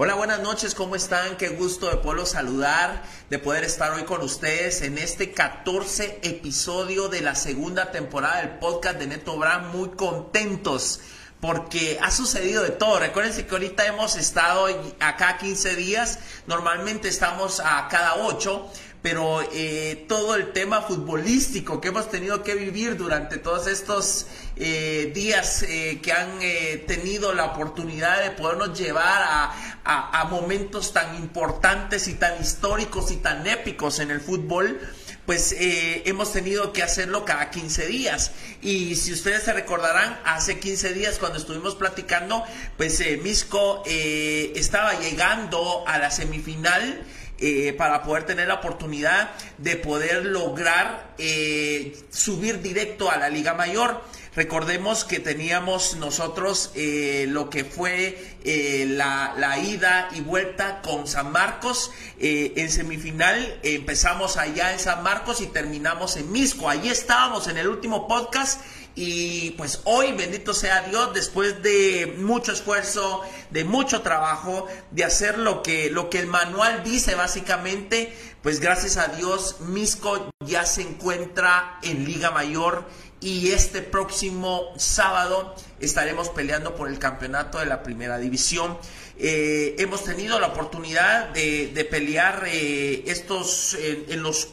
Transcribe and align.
Hola, 0.00 0.14
buenas 0.14 0.38
noches, 0.38 0.76
¿cómo 0.76 0.94
están? 0.94 1.36
Qué 1.36 1.48
gusto 1.48 1.90
de 1.90 1.96
poderlos 1.96 2.28
saludar, 2.28 3.02
de 3.30 3.40
poder 3.40 3.64
estar 3.64 3.90
hoy 3.90 4.04
con 4.04 4.22
ustedes 4.22 4.82
en 4.82 4.96
este 4.96 5.32
14 5.32 6.20
episodio 6.22 7.08
de 7.08 7.20
la 7.20 7.34
segunda 7.34 7.90
temporada 7.90 8.42
del 8.42 8.60
podcast 8.60 8.96
de 9.00 9.08
Neto 9.08 9.36
Brand. 9.36 9.74
Muy 9.74 9.88
contentos 9.88 11.00
porque 11.40 11.98
ha 12.00 12.12
sucedido 12.12 12.62
de 12.62 12.70
todo. 12.70 13.00
Recuerden 13.00 13.44
que 13.44 13.50
ahorita 13.52 13.86
hemos 13.86 14.14
estado 14.14 14.68
acá 15.00 15.36
15 15.38 15.74
días, 15.74 16.20
normalmente 16.46 17.08
estamos 17.08 17.58
a 17.58 17.88
cada 17.88 18.24
8 18.24 18.70
pero 19.02 19.42
eh, 19.52 20.04
todo 20.08 20.34
el 20.34 20.52
tema 20.52 20.82
futbolístico 20.82 21.80
que 21.80 21.88
hemos 21.88 22.10
tenido 22.10 22.42
que 22.42 22.54
vivir 22.54 22.96
durante 22.96 23.38
todos 23.38 23.68
estos 23.68 24.26
eh, 24.56 25.12
días 25.14 25.62
eh, 25.62 26.00
que 26.02 26.12
han 26.12 26.38
tenido 26.86 27.32
la 27.32 27.44
oportunidad 27.46 28.22
de 28.22 28.30
podernos 28.32 28.78
llevar 28.78 29.22
a, 29.22 30.20
a, 30.20 30.24
momentos 30.24 30.92
tan 30.92 31.14
importantes 31.16 32.08
y 32.08 32.14
tan 32.14 32.40
históricos 32.40 33.10
y 33.12 33.16
tan 33.16 33.46
épicos 33.46 34.00
en 34.00 34.10
el 34.10 34.20
fútbol, 34.20 34.80
pues 35.26 35.54
hemos 35.58 36.32
tenido 36.32 36.72
que 36.72 36.82
hacerlo 36.82 37.24
cada 37.24 37.50
15 37.50 37.86
días. 37.86 38.32
Y 38.62 38.96
si 38.96 39.12
ustedes 39.12 39.42
se 39.42 39.52
recordarán, 39.52 40.18
hace 40.24 40.58
15 40.58 40.94
días 40.94 41.18
cuando 41.18 41.38
estuvimos 41.38 41.74
platicando, 41.74 42.44
pues 42.76 43.02
Misco 43.22 43.82
estaba 43.86 44.98
llegando 45.00 45.84
a 45.86 45.98
la 45.98 46.10
semifinal 46.10 47.04
eh, 47.40 47.72
para 47.72 48.02
poder 48.02 48.24
tener 48.24 48.48
la 48.48 48.54
oportunidad 48.54 49.30
de 49.58 49.76
poder 49.76 50.24
lograr 50.24 51.14
eh, 51.18 51.96
subir 52.10 52.62
directo 52.62 53.12
a 53.12 53.16
la 53.16 53.28
Liga 53.28 53.54
Mayor. 53.54 54.02
Recordemos 54.34 55.04
que 55.04 55.20
teníamos 55.20 55.96
nosotros 55.96 56.72
eh, 56.74 57.26
lo 57.28 57.48
que 57.48 57.64
fue 57.64 58.36
la, 58.44 59.34
la, 59.36 59.58
ida 59.58 60.08
y 60.14 60.20
vuelta 60.20 60.80
con 60.82 61.06
San 61.06 61.30
Marcos. 61.30 61.92
en 62.18 62.70
semifinal 62.70 63.60
empezamos 63.62 64.36
allá 64.36 64.72
en 64.72 64.78
San 64.78 65.02
Marcos 65.02 65.40
y 65.40 65.46
terminamos 65.46 66.16
en 66.16 66.32
Misco. 66.32 66.68
Allí 66.68 66.88
estábamos 66.88 67.46
en 67.46 67.58
el 67.58 67.68
último 67.68 68.08
podcast 68.08 68.60
y 69.00 69.52
pues 69.52 69.82
hoy, 69.84 70.10
bendito 70.10 70.52
sea 70.52 70.82
Dios, 70.82 71.14
después 71.14 71.62
de 71.62 72.16
mucho 72.18 72.50
esfuerzo, 72.50 73.20
de 73.50 73.62
mucho 73.62 74.02
trabajo, 74.02 74.66
de 74.90 75.04
hacer 75.04 75.38
lo 75.38 75.62
que, 75.62 75.88
lo 75.88 76.10
que 76.10 76.18
el 76.18 76.26
manual 76.26 76.82
dice 76.82 77.14
básicamente, 77.14 78.12
pues 78.42 78.58
gracias 78.58 78.96
a 78.96 79.06
Dios, 79.06 79.60
Misco 79.60 80.32
ya 80.44 80.66
se 80.66 80.82
encuentra 80.82 81.78
en 81.84 82.06
Liga 82.06 82.32
Mayor 82.32 82.88
y 83.20 83.52
este 83.52 83.82
próximo 83.82 84.72
sábado 84.78 85.54
estaremos 85.78 86.30
peleando 86.30 86.74
por 86.74 86.88
el 86.88 86.98
campeonato 86.98 87.60
de 87.60 87.66
la 87.66 87.84
primera 87.84 88.18
división. 88.18 88.76
Eh, 89.16 89.76
hemos 89.78 90.02
tenido 90.02 90.40
la 90.40 90.48
oportunidad 90.48 91.28
de, 91.28 91.88
pelear 91.88 92.46
eh, 92.48 93.04
estos 93.06 93.76
en 93.78 94.24
los 94.24 94.48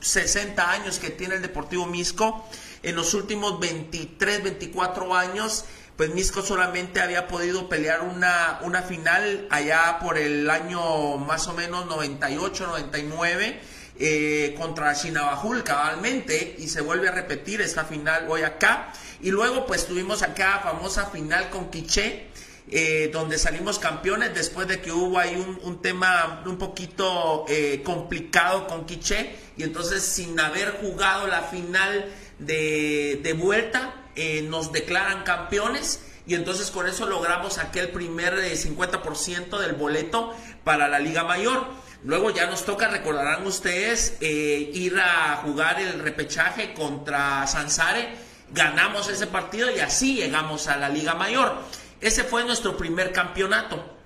60 0.00 0.70
años 0.70 1.00
que 1.00 1.10
tiene 1.10 1.34
el 1.34 1.42
Deportivo 1.42 1.86
Misco 1.86 2.46
en 2.82 2.96
los 2.96 3.14
últimos 3.14 3.60
23, 3.60 4.42
24 4.42 5.14
años, 5.14 5.64
pues 5.96 6.14
Misco 6.14 6.42
solamente 6.42 7.00
había 7.00 7.28
podido 7.28 7.68
pelear 7.68 8.02
una, 8.02 8.60
una 8.62 8.82
final 8.82 9.46
allá 9.50 9.98
por 10.00 10.16
el 10.16 10.48
año 10.48 11.18
más 11.18 11.46
o 11.48 11.52
menos 11.52 11.86
98, 11.86 12.66
99. 12.66 13.60
Eh, 14.02 14.54
contra 14.56 14.94
Chinabajul 14.94 15.62
cabalmente 15.62 16.56
y 16.58 16.68
se 16.68 16.80
vuelve 16.80 17.08
a 17.08 17.12
repetir 17.12 17.60
esta 17.60 17.84
final 17.84 18.24
hoy 18.30 18.40
acá 18.40 18.94
y 19.20 19.30
luego 19.30 19.66
pues 19.66 19.86
tuvimos 19.86 20.22
acá 20.22 20.60
famosa 20.64 21.10
final 21.10 21.50
con 21.50 21.70
Quiché 21.70 22.30
eh, 22.70 23.10
donde 23.12 23.36
salimos 23.36 23.78
campeones 23.78 24.32
después 24.32 24.68
de 24.68 24.80
que 24.80 24.92
hubo 24.92 25.18
ahí 25.18 25.34
un, 25.64 25.82
tema 25.82 26.42
un 26.46 26.56
poquito 26.56 27.44
eh, 27.48 27.82
complicado 27.84 28.66
con 28.68 28.86
Quiché 28.86 29.34
y 29.56 29.64
entonces 29.64 30.02
sin 30.02 30.38
haber 30.38 30.78
jugado 30.80 31.26
la 31.26 31.42
final 31.42 32.06
de, 32.40 33.36
vuelta, 33.38 33.94
eh, 34.16 34.42
nos 34.42 34.72
declaran 34.72 35.22
campeones 35.22 36.00
y 36.26 36.34
entonces 36.34 36.70
con 36.70 36.86
eso 36.88 37.06
logramos 37.06 37.58
aquel 37.58 37.90
primer 37.90 38.34
50% 38.34 39.58
eh, 39.58 39.60
del 39.60 39.74
boleto 39.74 40.34
para 40.64 40.88
la 40.88 40.98
Liga 40.98 41.24
Mayor. 41.24 41.66
Luego 42.02 42.30
ya 42.30 42.46
nos 42.46 42.64
toca, 42.64 42.88
recordarán 42.88 43.46
ustedes, 43.46 44.16
eh, 44.20 44.70
ir 44.72 44.98
a 44.98 45.36
jugar 45.44 45.80
el 45.80 46.00
repechaje 46.00 46.72
contra 46.72 47.46
Sansare. 47.46 48.14
Ganamos 48.52 49.08
ese 49.08 49.26
partido 49.26 49.70
y 49.70 49.80
así 49.80 50.16
llegamos 50.16 50.66
a 50.68 50.76
la 50.76 50.88
Liga 50.88 51.14
Mayor. 51.14 51.54
Ese 52.00 52.24
fue 52.24 52.44
nuestro 52.44 52.76
primer 52.76 53.12
campeonato. 53.12 53.96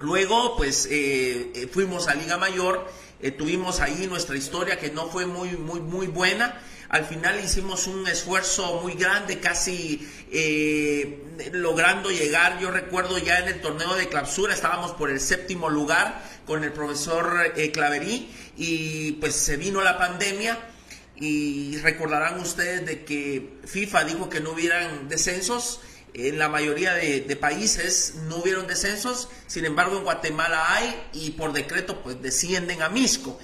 Luego, 0.00 0.56
pues, 0.56 0.88
fuimos 1.72 2.08
a 2.08 2.14
Liga 2.14 2.36
Mayor, 2.36 2.90
tuvimos 3.38 3.80
ahí 3.80 4.06
nuestra 4.08 4.36
historia 4.36 4.78
que 4.78 4.90
no 4.90 5.08
fue 5.08 5.26
muy, 5.26 5.50
muy, 5.50 5.80
muy 5.80 6.08
buena. 6.08 6.60
Al 6.88 7.04
final 7.06 7.42
hicimos 7.42 7.86
un 7.86 8.06
esfuerzo 8.06 8.80
muy 8.82 8.94
grande, 8.94 9.40
casi 9.40 10.06
eh, 10.30 11.22
logrando 11.52 12.10
llegar. 12.10 12.60
Yo 12.60 12.70
recuerdo 12.70 13.18
ya 13.18 13.38
en 13.38 13.48
el 13.48 13.60
torneo 13.60 13.94
de 13.94 14.08
clausura, 14.08 14.54
estábamos 14.54 14.92
por 14.92 15.10
el 15.10 15.20
séptimo 15.20 15.70
lugar 15.70 16.22
con 16.46 16.62
el 16.62 16.72
profesor 16.72 17.52
eh, 17.56 17.70
Claverí 17.70 18.30
y 18.56 19.12
pues 19.12 19.34
se 19.34 19.56
vino 19.56 19.82
la 19.82 19.98
pandemia 19.98 20.58
y 21.16 21.78
recordarán 21.78 22.40
ustedes 22.40 22.84
de 22.84 23.04
que 23.04 23.58
FIFA 23.64 24.04
dijo 24.04 24.28
que 24.28 24.40
no 24.40 24.50
hubieran 24.50 25.08
descensos. 25.08 25.80
En 26.12 26.38
la 26.38 26.48
mayoría 26.48 26.94
de, 26.94 27.22
de, 27.22 27.36
países 27.36 28.14
no 28.28 28.36
hubieron 28.36 28.68
descensos, 28.68 29.28
sin 29.48 29.64
embargo 29.64 29.96
en 29.98 30.04
Guatemala 30.04 30.72
hay 30.72 31.08
y 31.12 31.32
por 31.32 31.52
decreto 31.52 32.04
pues 32.04 32.22
descienden 32.22 32.82
a 32.82 32.88
Misco. 32.88 33.36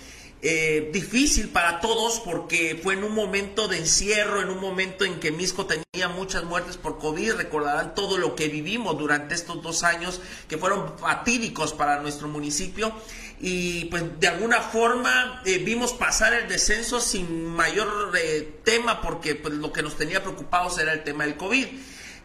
Eh, 0.42 0.88
difícil 0.90 1.50
para 1.50 1.80
todos 1.80 2.18
porque 2.20 2.80
fue 2.82 2.94
en 2.94 3.04
un 3.04 3.14
momento 3.14 3.68
de 3.68 3.76
encierro, 3.76 4.40
en 4.40 4.48
un 4.48 4.58
momento 4.58 5.04
en 5.04 5.20
que 5.20 5.30
Misco 5.30 5.66
tenía 5.66 6.08
muchas 6.08 6.44
muertes 6.44 6.78
por 6.78 6.98
COVID. 6.98 7.32
Recordarán 7.32 7.94
todo 7.94 8.16
lo 8.16 8.34
que 8.34 8.48
vivimos 8.48 8.96
durante 8.98 9.34
estos 9.34 9.62
dos 9.62 9.82
años 9.82 10.20
que 10.48 10.56
fueron 10.56 10.98
fatídicos 10.98 11.74
para 11.74 12.00
nuestro 12.00 12.26
municipio. 12.26 12.90
Y 13.38 13.86
pues 13.86 14.18
de 14.18 14.28
alguna 14.28 14.62
forma 14.62 15.42
eh, 15.44 15.58
vimos 15.58 15.92
pasar 15.92 16.32
el 16.32 16.48
descenso 16.48 17.00
sin 17.00 17.44
mayor 17.44 17.88
eh, 18.18 18.60
tema 18.64 19.02
porque 19.02 19.34
pues, 19.34 19.52
lo 19.54 19.72
que 19.72 19.82
nos 19.82 19.96
tenía 19.96 20.22
preocupados 20.22 20.78
era 20.78 20.94
el 20.94 21.04
tema 21.04 21.24
del 21.24 21.36
COVID. 21.36 21.66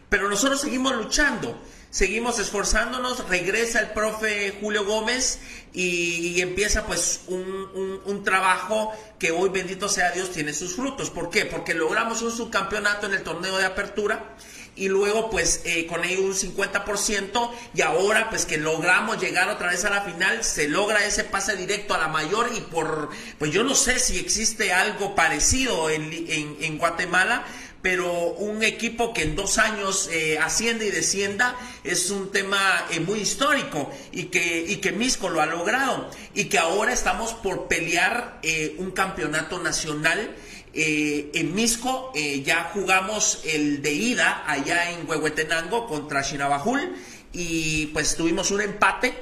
Pero 0.08 0.30
nosotros 0.30 0.60
seguimos 0.62 0.94
luchando 0.94 1.60
seguimos 1.96 2.38
esforzándonos, 2.38 3.26
regresa 3.26 3.80
el 3.80 3.88
profe 3.92 4.54
Julio 4.60 4.84
Gómez 4.84 5.38
y, 5.72 6.42
empieza 6.42 6.84
pues 6.84 7.22
un, 7.26 8.22
trabajo 8.22 8.92
que 9.18 9.30
hoy 9.30 9.48
bendito 9.48 9.88
sea 9.88 10.10
Dios 10.10 10.30
tiene 10.30 10.52
sus 10.52 10.76
frutos. 10.76 11.08
¿Por 11.08 11.30
qué? 11.30 11.46
Porque 11.46 11.72
logramos 11.72 12.20
un 12.20 12.32
subcampeonato 12.32 13.06
en 13.06 13.14
el 13.14 13.22
torneo 13.22 13.56
de 13.56 13.64
apertura 13.64 14.36
y 14.74 14.88
luego 14.88 15.30
pues 15.30 15.62
eh, 15.64 15.86
con 15.86 16.04
ello 16.04 16.22
un 16.22 16.34
50% 16.34 17.50
y 17.72 17.80
ahora 17.80 18.28
pues 18.28 18.44
que 18.44 18.58
logramos 18.58 19.18
llegar 19.18 19.48
otra 19.48 19.70
vez 19.70 19.86
a 19.86 19.90
la 19.90 20.02
final, 20.02 20.44
se 20.44 20.68
logra 20.68 21.02
ese 21.06 21.24
pase 21.24 21.56
directo 21.56 21.94
a 21.94 21.98
la 21.98 22.08
mayor 22.08 22.50
y 22.54 22.60
por, 22.60 23.08
pues 23.38 23.52
yo 23.52 23.64
no 23.64 23.74
sé 23.74 23.98
si 24.00 24.18
existe 24.18 24.74
algo 24.74 25.14
parecido 25.14 25.88
en, 25.88 26.12
en 26.60 26.76
Guatemala, 26.76 27.46
pero 27.82 28.32
un 28.32 28.62
equipo 28.62 29.12
que 29.12 29.22
en 29.22 29.36
dos 29.36 29.58
años 29.58 30.08
eh, 30.12 30.38
asciende 30.38 30.86
y 30.86 30.90
descienda 30.90 31.56
es 31.84 32.10
un 32.10 32.32
tema 32.32 32.86
eh, 32.90 33.00
muy 33.00 33.20
histórico 33.20 33.90
y 34.12 34.24
que, 34.24 34.64
y 34.66 34.76
que 34.76 34.92
Misco 34.92 35.28
lo 35.28 35.40
ha 35.40 35.46
logrado 35.46 36.10
y 36.34 36.46
que 36.46 36.58
ahora 36.58 36.92
estamos 36.92 37.34
por 37.34 37.68
pelear 37.68 38.40
eh, 38.42 38.74
un 38.78 38.90
campeonato 38.90 39.58
nacional. 39.58 40.34
en 40.78 41.54
Misco 41.54 42.12
ya 42.44 42.70
jugamos 42.74 43.40
el 43.44 43.80
de 43.80 43.92
ida 43.92 44.44
allá 44.46 44.90
en 44.90 45.08
Huehuetenango 45.08 45.86
contra 45.86 46.22
Chinabajul 46.22 46.94
y 47.32 47.86
pues 47.94 48.14
tuvimos 48.14 48.50
un 48.50 48.60
empate 48.60 49.14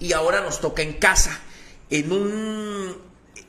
y 0.00 0.14
ahora 0.14 0.40
nos 0.40 0.58
toca 0.60 0.80
en 0.80 0.94
casa 0.94 1.38
en 1.90 2.12
un 2.12 2.96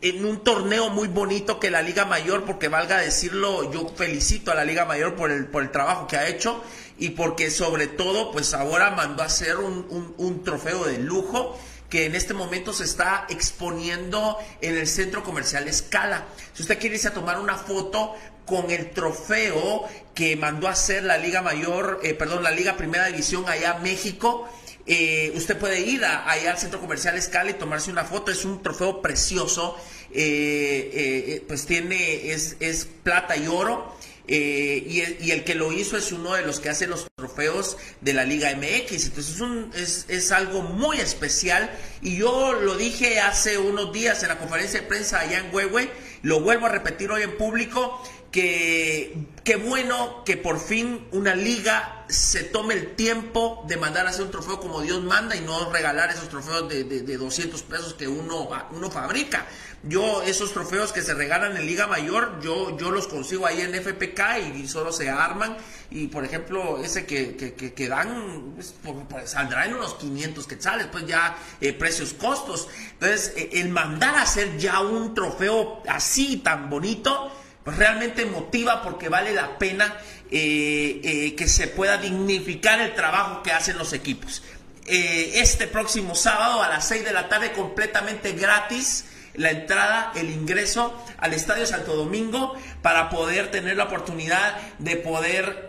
en 0.02 0.26
un 0.26 0.44
torneo 0.44 0.90
muy 0.90 1.08
bonito 1.08 1.60
que 1.60 1.72
la 1.72 1.82
Liga 1.82 2.06
Mayor, 2.06 2.46
porque 2.46 2.68
valga 2.68 3.00
decirlo, 3.00 3.72
yo 3.72 3.90
felicito 3.96 4.52
a 4.52 4.56
la 4.56 4.66
Liga 4.66 4.86
Mayor 4.86 5.16
por 5.16 5.32
el, 5.32 5.48
por 5.48 5.64
el 5.64 5.72
trabajo 5.72 6.08
que 6.08 6.18
ha 6.18 6.28
hecho 6.28 6.64
y 7.00 7.12
porque 7.12 7.50
sobre 7.50 7.88
todo, 7.88 8.32
pues 8.32 8.54
ahora 8.54 8.92
mandó 8.92 9.24
a 9.24 9.28
hacer 9.28 9.58
un, 9.58 10.16
un, 10.18 10.44
trofeo 10.44 10.86
de 10.86 11.00
lujo 11.00 11.58
que 11.90 12.06
en 12.06 12.16
este 12.16 12.34
momento 12.34 12.74
se 12.74 12.84
está 12.84 13.26
exponiendo 13.30 14.38
en 14.62 14.78
el 14.78 14.88
centro 14.88 15.24
comercial 15.24 15.68
Escala. 15.68 16.26
Si 16.54 16.64
usted 16.64 16.80
quiere 16.80 16.96
irse 16.96 17.08
a 17.08 17.14
tomar 17.14 17.40
una 17.40 17.56
foto 17.56 18.14
con 18.46 18.72
el 18.72 18.92
trofeo 18.92 19.86
que 20.14 20.36
mandó 20.36 20.68
a 20.68 20.72
hacer 20.72 21.04
la 21.04 21.18
Liga 21.18 21.42
Mayor, 21.42 22.00
eh, 22.04 22.14
perdón, 22.14 22.44
la 22.44 22.52
Liga 22.52 22.78
Primera 22.78 23.08
División 23.08 23.48
allá 23.48 23.80
México, 23.82 24.50
eh, 24.88 25.34
usted 25.36 25.58
puede 25.58 25.82
ir 25.82 26.06
a, 26.06 26.30
allá 26.30 26.52
al 26.52 26.58
Centro 26.58 26.80
Comercial 26.80 27.18
Escala 27.18 27.50
y 27.50 27.54
tomarse 27.54 27.92
una 27.92 28.06
foto. 28.06 28.32
Es 28.32 28.46
un 28.46 28.64
trofeo 28.64 29.02
precioso. 29.02 29.76
Eh, 30.14 30.92
eh, 30.94 31.46
pues 31.46 31.66
tiene, 31.66 32.32
es, 32.32 32.56
es, 32.62 32.88
plata 33.04 33.36
y 33.36 33.48
oro. 33.48 33.96
y, 34.28 35.02
el, 35.02 35.44
que 35.44 35.56
lo 35.56 35.74
hizo 35.74 35.98
es 35.98 36.12
uno 36.12 36.34
de 36.34 36.44
los 36.44 36.60
que 36.60 36.70
hace 36.70 36.88
los 36.88 37.08
trofeos 37.16 37.78
de 38.00 38.14
la 38.14 38.24
Liga 38.24 38.50
MX. 38.56 39.08
Entonces 39.08 39.36
es, 39.36 39.42
un, 39.42 39.72
es, 39.76 40.06
es, 40.08 40.32
algo 40.32 40.62
muy 40.62 41.00
especial 41.00 41.70
y 42.02 42.18
yo 42.18 42.54
lo 42.54 42.78
dije 42.78 43.20
hace 43.20 43.58
unos 43.58 43.92
días 43.92 44.24
en 44.24 44.30
la 44.30 44.38
conferencia 44.38 44.82
de 44.82 44.88
prensa 44.88 45.20
allá 45.20 45.40
en 45.40 45.54
Huehue, 45.54 45.90
lo 46.24 46.40
vuelvo 46.42 46.66
a 46.66 46.70
repetir 46.70 47.12
hoy 47.12 47.24
en 47.24 47.38
público, 47.38 48.02
que 48.32 49.28
qué 49.44 49.56
bueno 49.56 50.24
que 50.26 50.36
por 50.36 50.60
fin 50.60 51.08
una 51.12 51.34
liga 51.34 52.06
se 52.10 52.44
tome 52.44 52.74
el 52.74 52.96
tiempo 52.96 53.64
de 53.68 53.78
mandar 53.78 54.06
a 54.06 54.10
hacer 54.10 54.26
un 54.26 54.32
trofeo 54.32 54.60
como 54.60 54.82
Dios 54.82 55.02
manda 55.04 55.36
y 55.36 55.42
no 55.42 55.72
regalar 55.72 56.10
esos 56.10 56.30
trofeos 56.30 56.70
de, 56.70 56.84
de, 56.84 57.18
200 57.18 57.62
pesos 57.64 57.94
que 57.94 58.08
uno, 58.08 58.50
uno 58.72 58.92
fabrica. 58.92 59.46
Yo 59.84 60.22
esos 60.24 60.54
trofeos 60.54 60.92
que 60.92 61.02
se 61.02 61.14
regalan 61.14 61.56
en 61.56 61.66
Liga 61.66 61.88
Mayor, 61.88 62.40
yo, 62.42 62.78
yo 62.78 62.92
los 62.92 63.08
consigo 63.08 63.46
ahí 63.46 63.62
en 63.62 63.74
FPK 63.74 64.56
y, 64.56 64.68
solo 64.68 64.92
se 64.92 65.10
arman. 65.10 65.58
Y 65.92 66.08
por 66.08 66.26
ejemplo, 66.26 66.84
ese 66.84 67.06
que, 67.06 67.36
que, 67.36 67.88
dan, 67.88 68.54
pues, 68.56 68.74
pues, 69.10 69.32
saldrá 69.32 69.66
en 69.66 69.76
unos 69.76 69.96
500 69.96 70.48
quetzales, 70.48 70.88
pues 70.92 71.06
ya 71.06 71.38
eh, 71.62 71.74
precios 71.74 72.14
costos. 72.14 72.68
Entonces, 72.94 73.34
eh, 73.38 73.50
el 73.54 73.70
mandar 73.70 74.16
a 74.16 74.24
hacer 74.24 74.58
ya 74.58 74.82
un 74.82 75.14
trofeo 75.14 75.84
así 75.88 76.38
tan 76.38 76.70
bonito, 76.70 77.32
pues 77.68 77.80
realmente 77.80 78.26
motiva 78.26 78.82
porque 78.82 79.10
vale 79.10 79.34
la 79.34 79.58
pena 79.60 79.98
eh, 80.32 81.02
eh, 81.04 81.36
que 81.36 81.50
se 81.50 81.68
pueda 81.68 81.98
dignificar 81.98 82.80
el 82.80 82.94
trabajo 82.94 83.44
que 83.44 83.52
hacen 83.52 83.78
los 83.78 83.92
equipos. 83.92 84.42
Eh, 84.86 85.32
este 85.42 85.68
próximo 85.68 86.16
sábado 86.16 86.64
a 86.64 86.70
las 86.70 86.88
6 86.88 87.04
de 87.04 87.12
la 87.12 87.28
tarde 87.28 87.52
completamente 87.52 88.32
gratis 88.32 89.08
la 89.34 89.52
entrada, 89.52 90.14
el 90.16 90.30
ingreso 90.30 90.96
al 91.18 91.34
Estadio 91.34 91.66
Santo 91.66 91.94
Domingo 91.98 92.56
para 92.82 93.10
poder 93.10 93.52
tener 93.52 93.76
la 93.76 93.84
oportunidad 93.84 94.56
de 94.80 94.96
poder 94.96 95.66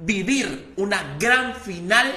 vivir 0.00 0.72
una 0.74 1.16
gran 1.20 1.54
final 1.54 2.12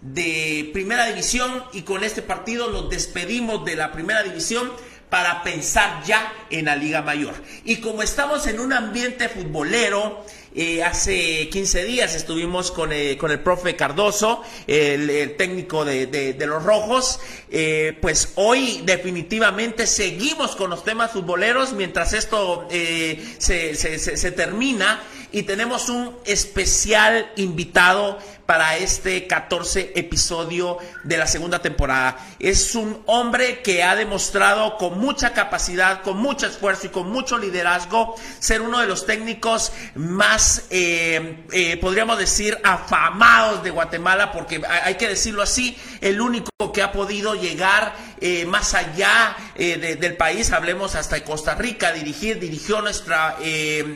de 0.00 0.70
primera 0.72 1.04
división 1.04 1.64
y 1.74 1.82
con 1.82 2.02
este 2.02 2.22
partido 2.22 2.70
nos 2.70 2.88
despedimos 2.88 3.66
de 3.66 3.76
la 3.76 3.92
primera 3.92 4.22
división 4.22 4.72
para 5.10 5.42
pensar 5.42 6.02
ya 6.04 6.32
en 6.50 6.66
la 6.66 6.76
Liga 6.76 7.02
Mayor. 7.02 7.34
Y 7.64 7.76
como 7.76 8.02
estamos 8.02 8.46
en 8.46 8.60
un 8.60 8.72
ambiente 8.72 9.28
futbolero, 9.28 10.24
eh, 10.54 10.82
hace 10.82 11.48
15 11.50 11.84
días 11.84 12.14
estuvimos 12.14 12.72
con, 12.72 12.92
eh, 12.92 13.16
con 13.16 13.30
el 13.30 13.40
profe 13.40 13.76
Cardoso, 13.76 14.42
el, 14.66 15.36
técnico 15.36 15.84
de, 15.84 16.36
los 16.46 16.62
Rojos. 16.62 17.20
Eh, 17.50 17.96
pues 18.00 18.32
hoy 18.36 18.82
definitivamente 18.84 19.86
seguimos 19.86 20.56
con 20.56 20.70
los 20.70 20.84
temas 20.84 21.12
futboleros 21.12 21.72
mientras 21.74 22.12
esto 22.12 22.66
se, 22.70 23.74
se, 23.74 23.98
se 23.98 24.30
termina 24.32 25.02
y 25.30 25.42
tenemos 25.42 25.88
un 25.90 26.16
especial 26.24 27.30
invitado 27.36 28.18
para 28.48 28.78
este 28.78 29.26
14 29.26 29.92
episodio 29.94 30.78
de 31.04 31.18
la 31.18 31.26
segunda 31.26 31.58
temporada. 31.58 32.16
Es 32.38 32.74
un 32.74 33.02
hombre 33.04 33.60
que 33.60 33.82
ha 33.82 33.94
demostrado 33.94 34.78
con 34.78 34.98
mucha 34.98 35.34
capacidad, 35.34 36.00
con 36.00 36.16
mucho 36.16 36.46
esfuerzo 36.46 36.86
y 36.86 36.88
con 36.88 37.10
mucho 37.10 37.36
liderazgo 37.36 38.14
ser 38.38 38.62
uno 38.62 38.78
de 38.78 38.86
los 38.86 39.04
técnicos 39.04 39.70
más, 39.96 40.64
eh, 40.70 41.44
eh, 41.52 41.76
podríamos 41.76 42.18
decir, 42.18 42.58
afamados 42.64 43.62
de 43.62 43.68
Guatemala, 43.68 44.32
porque 44.32 44.62
hay 44.66 44.94
que 44.94 45.08
decirlo 45.08 45.42
así, 45.42 45.76
el 46.00 46.18
único 46.18 46.48
que 46.72 46.80
ha 46.80 46.90
podido 46.90 47.34
llegar 47.34 47.94
eh, 48.18 48.46
más 48.46 48.72
allá 48.72 49.36
del 49.56 50.16
país, 50.16 50.52
hablemos 50.52 50.94
hasta 50.94 51.22
Costa 51.22 51.54
Rica, 51.54 51.92
dirigir, 51.92 52.38
dirigió 52.38 52.80
nuestra 52.80 53.36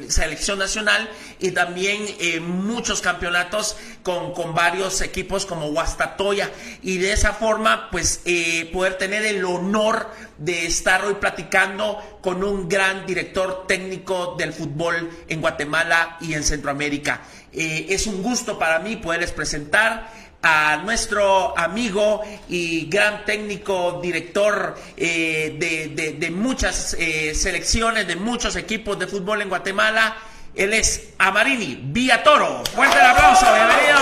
selección 0.09 0.59
nacional 0.59 1.09
y 1.39 1.53
también 1.53 2.05
muchos 2.43 3.01
campeonatos 3.01 3.77
con 4.03 4.33
varios 4.51 5.01
equipos 5.01 5.47
como 5.47 5.71
Guastatoya 5.71 6.51
y 6.83 6.99
de 6.99 7.13
esa 7.13 7.33
forma 7.33 7.89
pues 7.91 8.21
eh, 8.25 8.69
poder 8.73 8.99
tener 8.99 9.25
el 9.25 9.45
honor 9.45 10.11
de 10.39 10.67
estar 10.67 11.05
hoy 11.05 11.15
platicando 11.15 12.19
con 12.21 12.43
un 12.43 12.69
gran 12.69 13.07
director 13.07 13.67
técnico 13.67 14.35
del 14.37 14.53
fútbol 14.53 15.09
en 15.29 15.41
Guatemala 15.41 16.17
y 16.21 16.35
en 16.35 16.43
Centroamérica. 16.43 17.23
Eh, 17.53 17.87
es 17.91 18.07
un 18.07 18.23
gusto 18.23 18.59
para 18.59 18.81
mí 18.81 18.97
poderles 18.97 19.31
presentar 19.31 20.11
a 20.43 20.83
nuestro 20.85 21.57
amigo 21.57 22.23
y 22.49 22.87
gran 22.87 23.25
técnico, 23.25 24.01
director 24.03 24.77
eh, 24.97 25.57
de, 25.57 26.15
de, 26.19 26.31
muchas 26.33 26.97
selecciones, 27.35 28.09
de 28.09 28.17
muchos 28.17 28.57
equipos 28.57 28.99
de 28.99 29.07
fútbol 29.07 29.43
en 29.43 29.49
Guatemala, 29.49 30.17
él 30.55 30.75
es 30.75 31.09
Amarini 31.19 31.81
Vía 31.83 32.23
Toro. 32.23 32.63
Fuerte 32.75 32.97
el 32.99 33.07
aplauso, 33.07 33.47
bienvenido. 33.55 33.99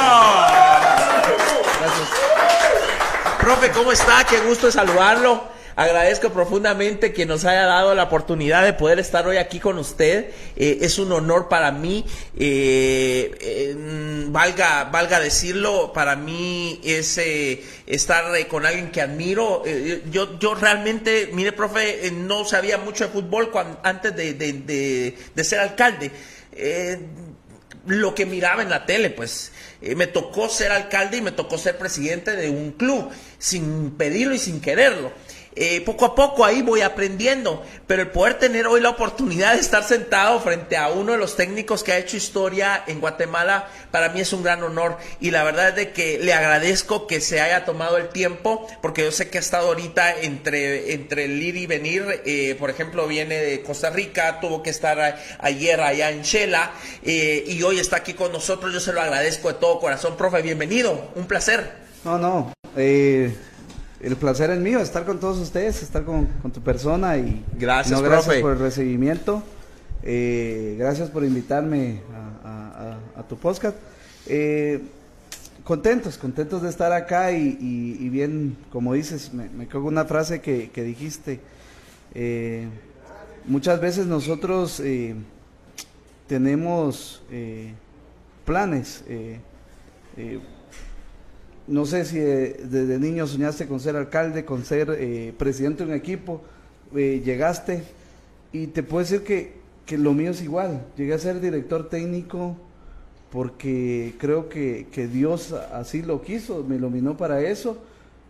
Gracias. 1.81 2.09
Profe, 3.41 3.71
¿cómo 3.71 3.93
está? 3.93 4.25
Qué 4.29 4.41
gusto 4.41 4.71
saludarlo. 4.71 5.49
Agradezco 5.77 6.29
profundamente 6.31 7.15
que 7.15 7.25
nos 7.25 7.47
haya 7.47 7.65
dado 7.65 7.95
la 7.95 8.03
oportunidad 8.03 8.65
de 8.65 8.75
poder 8.75 8.99
estar 8.99 9.27
hoy 9.27 9.39
aquí 9.39 9.61
con 9.61 9.79
usted. 9.79 10.31
Eh, 10.57 10.79
es 10.83 10.99
un 10.99 11.11
honor 11.11 11.49
para 11.49 11.73
mí. 11.73 12.05
Eh, 12.37 13.75
valga, 14.29 14.85
valga 14.85 15.21
decirlo, 15.21 15.93
para 15.95 16.17
mí 16.17 16.81
es 16.85 17.17
eh, 17.17 17.65
estar 17.87 18.25
con 18.49 18.67
alguien 18.67 18.91
que 18.91 19.01
admiro. 19.01 19.63
yo, 20.11 20.39
yo 20.39 20.55
realmente, 20.55 21.31
mire, 21.33 21.53
profe, 21.53 22.11
no 22.13 22.45
sabía 22.45 22.77
mucho 22.77 23.07
de 23.07 23.11
fútbol 23.11 23.51
antes 23.83 24.15
de, 24.15 24.35
de 24.35 25.45
ser 25.45 25.61
alcalde 25.61 26.11
eh, 26.53 26.99
lo 27.87 28.15
que 28.15 28.27
miraba 28.27 28.63
en 28.63 28.71
la 28.71 28.87
tele, 28.87 29.11
pues 29.11 29.53
eh, 29.81 29.95
me 29.95 30.07
tocó 30.07 30.49
ser 30.49 30.73
alcalde 30.73 31.19
y 31.19 31.23
me 31.23 31.33
tocó 31.33 31.59
ser 31.59 31.79
presidente 31.79 32.37
de 32.37 32.51
un 32.51 32.73
club, 32.73 33.11
sin 33.39 33.93
pedirlo 33.93 34.35
y 34.35 34.39
sin 34.39 34.61
quererlo. 34.61 35.13
Eh, 35.57 35.81
poco 35.81 36.05
a 36.05 36.15
poco 36.15 36.45
ahí 36.45 36.63
voy 36.63 36.81
aprendiendo, 36.81 37.65
pero 37.89 38.03
el 38.03 38.09
poder 38.09 38.35
tener 38.35 38.69
hoy 38.69 38.81
la 38.81 38.91
oportunidad 38.91 39.55
de 39.55 39.61
estar 39.61 39.83
sentado 39.83 40.39
frente 40.39 40.77
a 40.77 40.89
uno 40.89 41.13
de 41.13 41.19
los 41.19 41.35
técnicos 41.35 41.83
que 41.83 41.93
ha 41.93 41.99
hecho 41.99 42.17
historia 42.17 42.85
en 42.87 43.01
Guatemala, 43.01 43.69
para 43.91 44.11
mí 44.11 44.21
es 44.21 44.33
un 44.33 44.45
gran 44.45 44.63
honor. 44.63 44.97
Y 45.21 45.33
la 45.33 45.43
verdad 45.43 45.71
es 45.71 45.77
de 45.77 45.93
que 45.93 46.19
le 46.21 46.33
agradezco 46.33 47.09
que 47.09 47.21
se 47.21 47.41
haya 47.41 47.65
tomado 47.65 47.97
el 47.97 48.11
tiempo, 48.11 48.69
porque 48.81 49.03
yo 49.03 49.11
sé 49.11 49.29
que 49.29 49.39
ha 49.39 49.41
estado 49.41 49.69
ahorita 49.69 50.21
entre, 50.21 50.95
entre 50.95 51.25
el 51.25 51.43
ir 51.43 51.57
y 51.57 51.67
venir, 51.67 52.23
eh, 52.25 52.55
por 52.59 52.71
ejemplo, 52.71 53.09
viene 53.09 53.37
de 53.37 53.63
Costa 53.63 53.91
Rica, 53.91 54.39
tuvo 54.41 54.63
que 54.63 54.71
estar 54.71 55.19
ayer 55.41 55.81
allá 55.81 56.11
en 56.11 56.23
Shela 56.23 56.73
eh, 57.03 57.45
y 57.47 57.63
hoy 57.63 57.79
está 57.81 57.97
aquí 57.97 58.15
con 58.15 58.33
nosotros, 58.33 58.73
yo 58.73 58.81
se 58.81 58.93
lo 58.93 59.01
agradezco 59.01 59.49
de 59.49 59.55
todo 59.55 59.81
corazón, 59.81 60.17
profe, 60.17 60.43
bienvenido, 60.43 61.11
un 61.17 61.27
placer. 61.27 61.73
No, 62.05 62.19
no, 62.19 62.53
eh, 62.77 63.35
el 64.01 64.17
placer 64.17 64.51
es 64.51 64.59
mío 64.59 64.81
estar 64.81 65.05
con 65.05 65.21
todos 65.21 65.39
ustedes, 65.39 65.83
estar 65.83 66.05
con, 66.05 66.27
tu 66.53 66.61
persona 66.63 67.19
y 67.19 67.45
gracias, 67.59 68.01
gracias 68.01 68.37
por 68.37 68.53
el 68.53 68.59
recibimiento, 68.59 69.43
eh, 70.03 70.77
gracias 70.79 71.11
por 71.11 71.25
invitarme 71.25 72.01
a, 72.45 73.23
tu 73.29 73.37
podcast. 73.37 73.77
Eh, 74.27 74.81
contentos, 75.65 76.17
contentos 76.17 76.63
de 76.63 76.71
estar 76.71 76.93
acá 76.93 77.33
y, 77.33 78.09
bien, 78.09 78.57
como 78.73 78.95
dices, 78.95 79.35
me, 79.35 79.51
me 79.51 79.67
cago 79.67 79.89
una 79.89 80.07
frase 80.07 80.41
que, 80.41 80.71
dijiste. 80.75 81.41
Eh, 82.15 82.67
muchas 83.45 83.81
veces 83.81 84.07
nosotros 84.07 84.83
tenemos 86.27 87.23
planes 88.47 89.05
no 91.71 91.87
sé 91.87 92.05
si 92.05 92.19
eh, 92.19 92.61
desde 92.65 92.99
niño 92.99 93.29
soñaste 93.29 93.69
con 93.69 93.79
ser 93.79 93.95
alcalde, 93.95 94.45
con 94.45 94.65
ser 94.65 94.91
eh, 94.99 95.33
presidente 95.39 95.85
de 95.85 95.91
un 95.91 95.97
equipo, 95.97 96.43
eh, 96.97 97.23
llegaste 97.25 97.85
y 98.53 98.67
te 98.67 98.83
puedo 98.83 99.05
decir 99.05 99.23
que, 99.23 99.55
que, 99.87 99.97
lo 99.97 100.13
mío 100.13 100.33
es 100.33 100.43
igual. 100.43 100.85
Llegué 100.97 101.15
a 101.15 101.19
ser 101.19 101.41
director 101.41 101.89
técnico 101.89 102.57
porque 103.31 104.17
creo 104.19 104.49
que, 104.49 104.89
que, 104.91 105.07
Dios 105.07 105.53
así 105.53 106.03
lo 106.03 106.23
quiso, 106.23 106.65
me 106.65 106.75
iluminó 106.75 107.17
para 107.17 107.41
eso. 107.41 107.79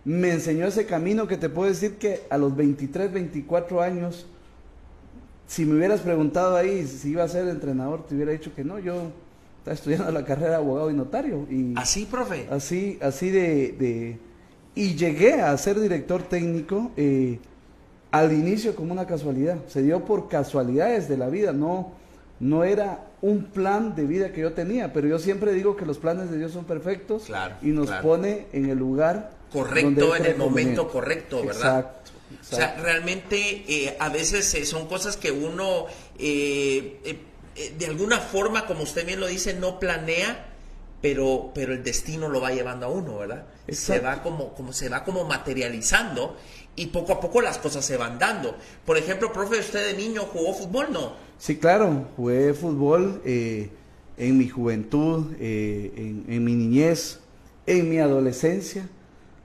Me 0.04 0.32
enseñó 0.32 0.66
ese 0.66 0.84
camino 0.84 1.26
que 1.26 1.38
te 1.38 1.48
puedo 1.48 1.70
decir 1.70 1.94
que 1.94 2.20
a 2.28 2.36
los 2.36 2.54
23, 2.54 3.10
24 3.10 3.80
años, 3.80 4.26
si 5.46 5.64
me 5.64 5.76
hubieras 5.76 6.00
preguntado 6.02 6.56
ahí 6.56 6.86
si 6.86 7.12
iba 7.12 7.24
a 7.24 7.28
ser 7.28 7.48
entrenador, 7.48 8.06
te 8.06 8.14
hubiera 8.14 8.32
dicho 8.32 8.54
que 8.54 8.64
no, 8.64 8.78
yo 8.78 9.12
estaba 9.60 9.74
estudiando 9.74 10.10
la 10.10 10.24
carrera 10.24 10.50
de 10.50 10.56
abogado 10.56 10.90
y 10.90 10.94
notario. 10.94 11.46
Y 11.50 11.74
así, 11.76 12.06
profe. 12.06 12.48
Así, 12.50 12.98
así 13.00 13.30
de, 13.30 13.72
de 13.78 14.18
y 14.74 14.94
llegué 14.94 15.34
a 15.34 15.56
ser 15.58 15.78
director 15.78 16.22
técnico 16.22 16.92
eh, 16.96 17.38
al 18.10 18.32
inicio 18.32 18.74
como 18.74 18.92
una 18.92 19.06
casualidad. 19.06 19.58
Se 19.68 19.82
dio 19.82 20.04
por 20.04 20.28
casualidades 20.28 21.08
de 21.08 21.16
la 21.16 21.28
vida, 21.28 21.52
no, 21.52 21.92
no 22.38 22.64
era 22.64 23.06
un 23.20 23.44
plan 23.44 23.94
de 23.94 24.04
vida 24.04 24.32
que 24.32 24.40
yo 24.40 24.52
tenía, 24.52 24.92
pero 24.92 25.06
yo 25.06 25.18
siempre 25.18 25.52
digo 25.52 25.76
que 25.76 25.84
los 25.84 25.98
planes 25.98 26.30
de 26.30 26.38
Dios 26.38 26.52
son 26.52 26.64
perfectos 26.64 27.30
y 27.60 27.68
nos 27.68 27.90
pone 27.90 28.46
en 28.52 28.70
el 28.70 28.78
lugar 28.78 29.32
correcto, 29.52 30.16
en 30.16 30.24
el 30.24 30.36
momento 30.36 30.88
correcto, 30.88 31.44
¿verdad? 31.44 31.78
Exacto. 31.80 32.10
O 32.40 32.56
sea, 32.56 32.76
realmente 32.80 33.64
eh, 33.68 33.96
a 33.98 34.08
veces 34.08 34.54
eh, 34.54 34.64
son 34.64 34.86
cosas 34.86 35.16
que 35.16 35.32
uno 35.32 35.86
eh, 36.18 37.18
de 37.54 37.86
alguna 37.86 38.18
forma, 38.18 38.66
como 38.66 38.82
usted 38.82 39.06
bien 39.06 39.20
lo 39.20 39.26
dice, 39.26 39.54
no 39.54 39.78
planea, 39.78 40.46
pero, 41.02 41.50
pero 41.54 41.72
el 41.72 41.82
destino 41.82 42.28
lo 42.28 42.40
va 42.40 42.52
llevando 42.52 42.86
a 42.86 42.88
uno, 42.90 43.18
¿verdad? 43.18 43.46
Se 43.68 44.00
va 44.00 44.22
como, 44.22 44.54
como 44.54 44.72
se 44.72 44.88
va 44.88 45.04
como 45.04 45.24
materializando 45.24 46.36
y 46.76 46.86
poco 46.86 47.12
a 47.12 47.20
poco 47.20 47.40
las 47.40 47.58
cosas 47.58 47.84
se 47.84 47.96
van 47.96 48.18
dando. 48.18 48.56
Por 48.84 48.96
ejemplo, 48.96 49.32
profe, 49.32 49.60
usted 49.60 49.86
de 49.86 49.96
niño 49.96 50.22
jugó 50.22 50.54
fútbol, 50.54 50.88
¿no? 50.90 51.12
Sí, 51.38 51.56
claro, 51.56 52.06
jugué 52.16 52.54
fútbol 52.54 53.22
eh, 53.24 53.70
en 54.18 54.36
mi 54.38 54.48
juventud, 54.48 55.34
eh, 55.40 55.92
en, 56.28 56.44
mi 56.44 56.54
niñez, 56.54 57.20
en 57.66 57.88
mi 57.88 57.98
adolescencia. 57.98 58.88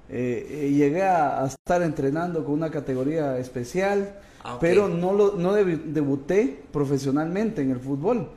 Eh, 0.09 0.71
llegué 0.75 1.03
a, 1.03 1.45
estar 1.45 1.81
entrenando 1.81 2.43
con 2.43 2.53
una 2.53 2.69
categoría 2.69 3.37
especial, 3.37 4.19
ah, 4.45 4.57
pero 4.59 4.87
no, 4.87 5.13
lo, 5.13 5.35
no 5.35 5.53
debuté 5.53 6.63
profesionalmente 6.71 7.61
en 7.61 7.71
el 7.71 7.79
fútbol 7.79 8.29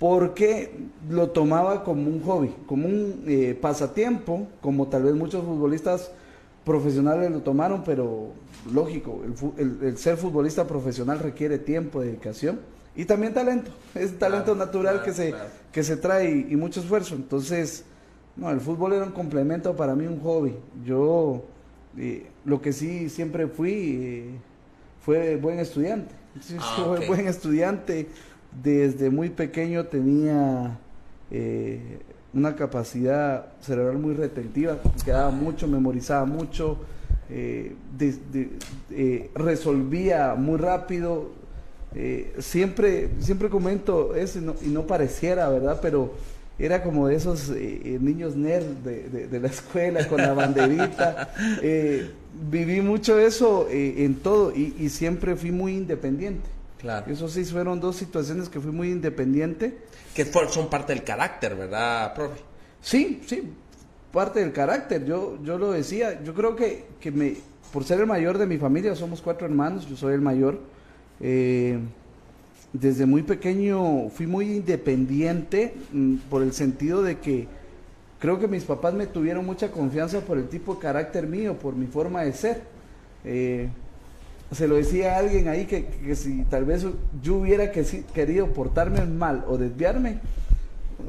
porque 0.00 0.72
lo 1.10 1.28
tomaba 1.28 1.84
como 1.84 2.08
un 2.08 2.22
hobby, 2.22 2.54
como 2.66 2.88
un 2.88 3.22
eh, 3.26 3.56
pasatiempo, 3.60 4.48
como 4.62 4.88
tal 4.88 5.02
vez 5.02 5.14
muchos 5.14 5.44
futbolistas 5.44 6.10
profesionales 6.64 7.30
lo 7.30 7.40
tomaron, 7.40 7.84
pero 7.84 8.28
lógico, 8.72 9.20
el, 9.58 9.98
ser 9.98 10.16
futbolista 10.16 10.66
profesional 10.66 11.18
requiere 11.18 11.58
tiempo, 11.58 12.00
dedicación 12.00 12.60
y 12.96 13.04
también 13.04 13.34
talento, 13.34 13.70
es 13.94 14.18
talento 14.18 14.54
natural 14.54 15.02
que, 15.02 15.12
se, 15.12 15.34
que 15.70 15.82
se 15.82 15.98
trae 15.98 16.46
y, 16.48 16.56
mucho 16.56 16.80
esfuerzo. 16.80 17.14
Entonces, 17.14 17.84
no, 18.36 18.50
el 18.50 18.60
fútbol 18.60 18.94
era 18.94 19.04
un 19.04 19.12
complemento 19.12 19.76
para 19.76 19.94
mí, 19.94 20.06
un 20.06 20.20
hobby. 20.20 20.54
Yo 20.82 21.44
eh, 21.98 22.26
lo 22.46 22.62
que 22.62 22.72
sí 22.72 23.10
siempre 23.10 23.48
fui 23.48 23.72
eh, 23.72 24.30
fue 25.00 25.36
buen 25.36 25.58
estudiante, 25.58 26.14
ah, 26.58 26.82
fue 26.86 27.06
buen 27.06 27.26
estudiante 27.26 28.08
desde 28.62 29.10
muy 29.10 29.30
pequeño 29.30 29.86
tenía 29.86 30.78
eh, 31.30 32.00
una 32.34 32.54
capacidad 32.56 33.46
cerebral 33.60 33.98
muy 33.98 34.14
retentiva, 34.14 34.78
quedaba 35.04 35.30
mucho, 35.30 35.66
memorizaba 35.66 36.24
mucho, 36.24 36.78
eh, 37.28 37.74
eh, 38.90 39.30
resolvía 39.34 40.34
muy 40.34 40.58
rápido. 40.58 41.38
siempre, 42.38 43.10
siempre 43.18 43.48
comento 43.48 44.14
eso 44.14 44.38
y 44.62 44.68
no, 44.68 44.86
pareciera, 44.86 45.48
¿verdad? 45.48 45.80
Pero 45.82 46.14
era 46.60 46.82
como 46.82 47.08
de 47.08 47.16
esos 47.16 47.48
niños 47.48 48.36
nerd 48.36 48.64
de, 48.84 49.40
la 49.40 49.48
escuela 49.48 50.06
con 50.08 50.18
la 50.18 50.34
banderita. 50.34 51.32
viví 52.50 52.80
mucho 52.80 53.18
eso 53.18 53.66
en 53.70 54.16
todo 54.16 54.52
y 54.54 54.88
siempre 54.88 55.36
fui 55.36 55.50
muy 55.50 55.72
independiente. 55.72 56.48
Claro. 56.80 57.12
Eso 57.12 57.28
sí 57.28 57.44
fueron 57.44 57.78
dos 57.78 57.96
situaciones 57.96 58.48
que 58.48 58.58
fui 58.58 58.72
muy 58.72 58.90
independiente. 58.90 59.76
Que 60.14 60.24
son 60.24 60.70
parte 60.70 60.94
del 60.94 61.04
carácter, 61.04 61.54
¿verdad, 61.54 62.14
profe? 62.14 62.40
Sí, 62.80 63.20
sí, 63.26 63.52
parte 64.10 64.40
del 64.40 64.52
carácter. 64.52 65.04
Yo, 65.04 65.38
yo 65.42 65.58
lo 65.58 65.72
decía, 65.72 66.22
yo 66.22 66.34
creo 66.34 66.56
que, 66.56 66.86
que 66.98 67.10
me, 67.10 67.36
por 67.72 67.84
ser 67.84 68.00
el 68.00 68.06
mayor 68.06 68.38
de 68.38 68.46
mi 68.46 68.56
familia, 68.56 68.94
somos 68.94 69.20
cuatro 69.20 69.46
hermanos, 69.46 69.86
yo 69.88 69.96
soy 69.96 70.14
el 70.14 70.22
mayor. 70.22 70.58
Eh, 71.20 71.78
desde 72.72 73.06
muy 73.06 73.22
pequeño 73.22 74.08
fui 74.10 74.26
muy 74.26 74.56
independiente 74.56 75.74
mm, 75.92 76.16
por 76.28 76.42
el 76.42 76.52
sentido 76.52 77.02
de 77.02 77.18
que 77.18 77.48
creo 78.20 78.38
que 78.38 78.46
mis 78.46 78.64
papás 78.64 78.94
me 78.94 79.06
tuvieron 79.06 79.44
mucha 79.44 79.70
confianza 79.70 80.20
por 80.20 80.38
el 80.38 80.48
tipo 80.48 80.74
de 80.74 80.80
carácter 80.80 81.26
mío, 81.26 81.54
por 81.58 81.74
mi 81.74 81.86
forma 81.86 82.22
de 82.22 82.32
ser. 82.32 82.62
Eh, 83.24 83.68
se 84.52 84.66
lo 84.66 84.76
decía 84.76 85.14
a 85.14 85.18
alguien 85.18 85.48
ahí 85.48 85.64
que, 85.66 86.14
si 86.16 86.42
tal 86.44 86.64
vez 86.64 86.84
yo 87.22 87.36
hubiera 87.36 87.70
que, 87.70 87.84
querido 88.12 88.48
portarme 88.48 89.04
mal 89.04 89.44
o 89.48 89.56
desviarme, 89.56 90.18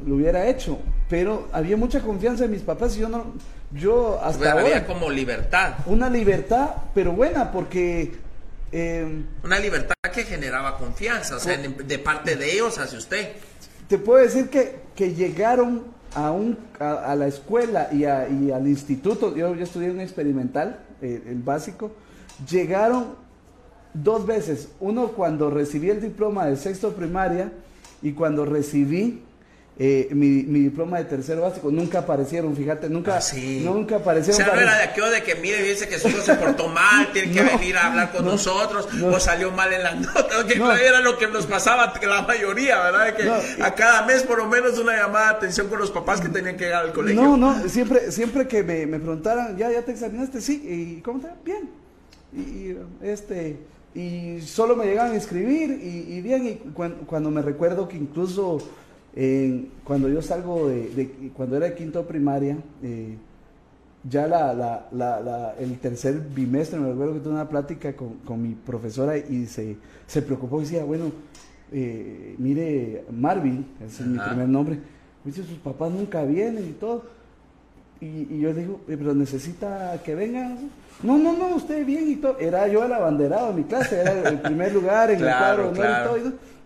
lo 0.06 0.16
hubiera 0.16 0.46
hecho. 0.48 0.78
Pero 1.08 1.48
había 1.52 1.76
mucha 1.76 2.00
confianza 2.00 2.44
en 2.44 2.52
mis 2.52 2.62
papás 2.62 2.96
y 2.96 3.00
yo 3.00 3.08
no, 3.08 3.24
yo 3.72 4.20
hasta 4.22 4.52
ahora... 4.52 4.64
Había 4.64 4.86
como 4.86 5.10
libertad. 5.10 5.74
Una 5.86 6.08
libertad, 6.08 6.70
pero 6.94 7.12
buena, 7.12 7.50
porque... 7.52 8.12
Eh, 8.72 9.24
una 9.44 9.58
libertad 9.58 9.94
que 10.14 10.24
generaba 10.24 10.78
confianza, 10.78 11.36
o 11.36 11.38
sea, 11.38 11.58
de 11.58 11.98
parte 11.98 12.36
de 12.36 12.52
ellos 12.54 12.78
hacia 12.78 12.98
usted. 12.98 13.32
Te 13.86 13.98
puedo 13.98 14.24
decir 14.24 14.48
que, 14.48 14.80
que 14.96 15.14
llegaron 15.14 15.84
a, 16.14 16.30
un, 16.30 16.58
a, 16.78 17.14
la 17.14 17.26
escuela 17.26 17.88
y, 17.92 18.04
al 18.04 18.66
instituto, 18.66 19.36
yo, 19.36 19.54
yo 19.54 19.62
estudié 19.62 19.90
un 19.90 20.00
experimental, 20.00 20.80
eh, 21.00 21.22
el 21.26 21.42
básico, 21.42 21.92
llegaron 22.50 23.14
dos 23.94 24.26
veces. 24.26 24.68
Uno 24.80 25.08
cuando 25.08 25.50
recibí 25.50 25.90
el 25.90 26.00
diploma 26.00 26.46
de 26.46 26.56
sexto 26.56 26.94
primaria 26.94 27.52
y 28.00 28.12
cuando 28.12 28.44
recibí 28.44 29.22
eh, 29.78 30.08
mi, 30.12 30.42
diploma 30.42 30.98
de 30.98 31.04
tercero 31.04 31.42
básico. 31.42 31.70
Nunca 31.70 32.00
aparecieron, 32.00 32.54
fíjate, 32.56 32.88
nunca, 32.88 33.18
ah, 33.18 33.36
nunca 33.62 33.96
aparecieron. 33.96 34.42
O 34.42 34.44
sea, 34.44 34.54
no 34.54 34.60
era 34.60 34.76
de 34.76 34.82
aquello 34.84 35.10
de 35.10 35.22
que 35.22 35.34
mire, 35.36 35.62
dice 35.62 35.88
que 35.88 35.98
su 35.98 36.08
hijo 36.08 36.20
se 36.22 36.34
portó 36.34 36.68
mal, 36.68 37.10
tiene 37.12 37.32
que 37.32 37.42
venir 37.56 37.76
a 37.76 37.86
hablar 37.86 38.12
con 38.12 38.24
nosotros, 38.24 38.88
o 39.02 39.20
salió 39.20 39.50
mal 39.50 39.72
en 39.72 39.82
las 39.82 39.96
notas, 40.00 40.44
que 40.44 40.54
era 40.54 41.00
lo 41.00 41.18
que 41.18 41.26
nos 41.28 41.46
pasaba 41.46 41.92
la 42.02 42.22
mayoría, 42.22 42.82
¿verdad? 42.82 43.06
De 43.06 43.14
que 43.14 43.62
a 43.62 43.74
cada 43.74 44.04
mes 44.06 44.22
por 44.22 44.38
lo 44.38 44.46
menos 44.46 44.78
una 44.78 44.96
llamada 44.96 45.30
de 45.30 45.36
atención 45.36 45.68
con 45.68 45.78
los 45.78 45.90
papás 45.90 46.20
que 46.20 46.28
tenían 46.28 46.56
que 46.56 46.64
llegar 46.64 46.84
al 46.84 46.92
colegio. 46.92 47.22
No, 47.22 47.36
no, 47.36 47.68
siempre, 47.68 48.10
siempre 48.10 48.46
que 48.46 48.62
me, 48.62 48.86
me 48.86 48.98
preguntaran, 48.98 49.56
¿ya, 49.56 49.70
ya 49.70 49.82
te 49.82 49.92
examinaste? 49.92 50.40
Sí, 50.40 50.62
¿y 50.64 51.00
cómo 51.00 51.18
está? 51.18 51.34
Bien. 51.44 51.70
Y 52.34 52.76
este 53.06 53.58
y 53.94 54.40
solo 54.40 54.74
me 54.74 54.86
llegaban 54.86 55.12
a 55.12 55.16
escribir 55.16 55.70
y, 55.70 56.20
bien, 56.22 56.46
y 56.46 56.54
cuando, 57.06 57.30
me 57.30 57.42
recuerdo 57.42 57.88
que 57.88 57.96
incluso 57.96 58.58
cuando 59.84 60.08
yo 60.08 60.22
salgo 60.22 60.68
de, 60.68 61.30
cuando 61.34 61.56
era 61.56 61.66
de 61.66 61.74
quinto 61.74 62.06
primaria, 62.06 62.56
eh, 62.82 63.16
ya 64.08 64.26
la, 64.26 64.52
la, 64.52 64.88
la, 64.90 65.54
el 65.58 65.78
tercer 65.78 66.20
bimestre, 66.34 66.78
me 66.80 66.88
recuerdo 66.88 67.14
que 67.14 67.20
tuve 67.20 67.34
una 67.34 67.48
plática 67.48 67.94
con, 67.94 68.14
con 68.24 68.42
mi 68.42 68.54
profesora 68.54 69.16
y 69.16 69.46
se, 69.46 69.76
se 70.06 70.22
preocupó 70.22 70.60
y 70.60 70.64
decía, 70.64 70.84
bueno, 70.84 71.12
eh, 71.72 72.34
mire, 72.38 73.04
Marvin, 73.10 73.64
ese 73.84 74.02
es 74.02 74.08
mi 74.08 74.18
primer 74.18 74.48
nombre, 74.48 74.78
dice, 75.24 75.42
sus 75.44 75.58
papás 75.58 75.90
nunca 75.90 76.22
vienen 76.24 76.68
y 76.68 76.72
todo. 76.72 77.04
Y, 78.00 78.26
y 78.34 78.40
yo 78.40 78.52
digo, 78.52 78.80
eh, 78.88 78.96
pero 78.98 79.14
necesita 79.14 80.00
que 80.04 80.14
vengan. 80.14 80.58
No, 81.04 81.18
no, 81.18 81.36
no, 81.36 81.54
usted 81.54 81.86
bien 81.86 82.10
y 82.10 82.16
todo. 82.16 82.36
Era 82.40 82.66
yo 82.66 82.84
el 82.84 82.92
abanderado 82.92 83.48
de 83.48 83.54
mi 83.54 83.64
clase, 83.64 84.00
era 84.00 84.28
el 84.28 84.40
primer 84.40 84.72
lugar 84.72 85.10
en 85.10 85.20
el 85.20 85.24
cuadro. 85.38 85.72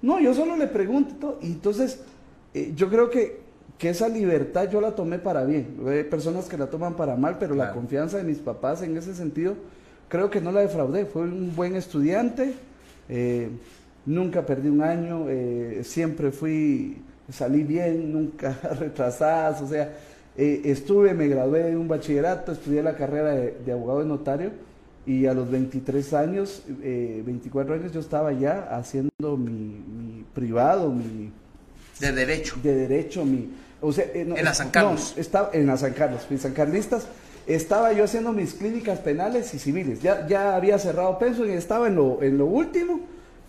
¿no? 0.01 0.21
yo 0.21 0.33
solo 0.35 0.57
le 0.57 0.67
pregunto 0.67 1.15
y 1.15 1.19
todo. 1.19 1.39
Y 1.43 1.47
entonces, 1.49 2.01
eh, 2.57 2.73
yo 2.75 2.89
creo 2.89 3.11
que, 3.11 3.41
que 3.79 3.91
esa 3.91 4.09
libertad 4.09 4.71
yo 4.71 4.81
la 4.81 4.95
tomé 4.95 5.19
para 5.19 5.45
bien. 5.45 5.77
Hay 5.87 6.05
personas 6.05 6.47
que 6.47 6.57
la 6.57 6.67
toman 6.67 6.95
para 6.95 7.17
mal, 7.17 7.37
pero 7.39 7.55
la 7.55 7.73
confianza 7.73 8.17
de 8.17 8.25
mis 8.25 8.39
papás 8.39 8.83
en 8.83 8.97
ese 8.97 9.15
sentido, 9.15 9.55
creo 10.09 10.31
que 10.31 10.41
no 10.41 10.53
la 10.53 10.61
defraudé. 10.61 11.07
Fue 11.07 11.23
un 11.23 11.55
buen 11.55 11.77
estudiante, 11.77 12.55
eh, 13.09 13.51
nunca 14.05 14.45
perdí 14.45 14.69
un 14.69 14.83
año, 14.83 15.27
eh, 15.29 15.83
siempre 15.85 16.33
fui, 16.33 16.99
salí 17.31 17.63
bien, 17.63 18.13
nunca 18.15 18.59
retrasadas, 18.79 19.63
o 19.63 19.69
sea 19.69 19.93
estuve, 20.37 21.15
me 21.15 21.29
gradué 21.29 21.63
de 21.63 21.77
un 21.77 21.89
bachillerato, 21.89 22.53
estudié 22.53 22.83
la 22.83 22.95
carrera 22.95 23.33
de, 23.33 23.73
abogado 23.73 24.01
de 24.01 24.07
notario 24.07 24.51
y 25.07 25.27
a 25.27 25.35
los 25.35 25.51
23 25.51 26.15
años, 26.15 26.63
24 26.69 27.75
eh, 27.75 27.79
años, 27.79 27.93
yo 27.93 28.01
estaba 28.01 28.33
ya 28.33 28.77
haciendo 28.77 29.37
mi, 29.37 30.25
privado, 30.35 30.91
mi... 30.91 31.33
De 32.01 32.13
derecho. 32.13 32.57
De 32.63 32.75
derecho, 32.75 33.25
mi... 33.25 33.51
O 33.81 33.93
sea, 33.93 34.05
eh, 34.07 34.27
en 34.35 34.45
la 34.45 34.55
San 34.55 34.71
Carlos. 34.71 35.15
estaba 35.17 35.51
en 35.53 35.67
la 35.67 35.77
San 35.77 35.93
Carlos, 35.93 36.23
en 36.31 36.39
San 36.39 36.53
Carlistas. 36.53 37.07
Estaba 37.47 37.93
yo 37.93 38.05
haciendo 38.05 38.33
mis 38.33 38.55
clínicas 38.55 38.99
penales 38.99 39.53
y 39.55 39.59
civiles. 39.59 40.03
Ya, 40.03 40.27
ya 40.27 40.57
había 40.57 40.79
cerrado 40.79 41.19
penso 41.19 41.47
y 41.47 41.53
estaba 41.53 41.87
en 41.87 41.95
lo, 41.95 42.23
en 42.23 42.39
lo 42.39 42.47
último 42.47 43.01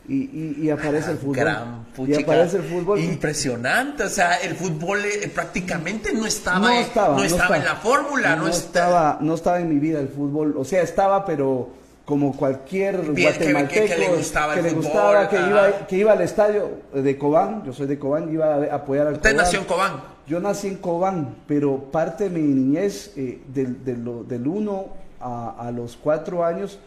y, 0.09 0.69
aparece 0.69 1.11
el 1.11 1.17
fútbol. 1.17 2.07
y 2.07 2.23
aparece 2.23 2.57
el 2.57 2.63
fútbol. 2.63 2.99
Impresionante, 2.99 4.03
o 4.03 4.09
sea, 4.09 4.35
el 4.37 4.55
fútbol 4.55 5.03
eh, 5.03 5.29
prácticamente 5.33 6.13
no 6.13 6.25
estaba, 6.25 6.59
no 6.59 6.71
estaba, 6.71 7.17
no 7.17 7.23
estaba, 7.23 7.57
en 7.57 7.65
la 7.65 7.75
fórmula, 7.75 8.35
no, 8.35 8.47
estaba, 8.47 9.17
no 9.21 9.35
estaba 9.35 9.59
en 9.59 9.69
mi 9.69 9.79
vida 9.79 9.99
el 9.99 10.07
fútbol, 10.07 10.55
o 10.57 10.63
sea, 10.63 10.81
estaba, 10.81 11.25
pero 11.25 11.69
como 12.07 12.37
cualquier 12.37 13.11
guatemalteco 13.11 13.85
que, 13.85 13.97
le 13.97 14.07
gustaba, 14.15 14.55
que, 14.55 14.61
le 14.61 14.71
gustaba 14.71 15.27
que, 15.27 15.35
iba, 15.35 15.87
que 15.87 15.97
iba 15.97 16.13
al 16.13 16.21
estadio 16.21 16.79
de 16.93 17.17
Cobán, 17.17 17.65
yo 17.65 17.73
soy 17.73 17.85
de 17.85 17.99
Cobán, 17.99 18.31
iba 18.31 18.45
a 18.55 18.75
apoyar 18.75 19.07
al 19.07 19.15
¿Usted 19.15 19.35
nació 19.35 19.59
en 19.59 19.65
Cobán? 19.65 20.01
Yo 20.25 20.39
nací 20.39 20.67
en 20.69 20.77
Cobán, 20.77 21.35
pero 21.45 21.91
parte 21.91 22.29
de 22.29 22.29
mi 22.29 22.39
niñez, 22.39 23.11
eh, 23.17 23.41
del, 23.53 23.83
del, 23.83 24.47
1 24.47 24.87
a, 25.19 25.67
a 25.67 25.71
los 25.71 25.97
4 25.97 26.45
años, 26.45 26.79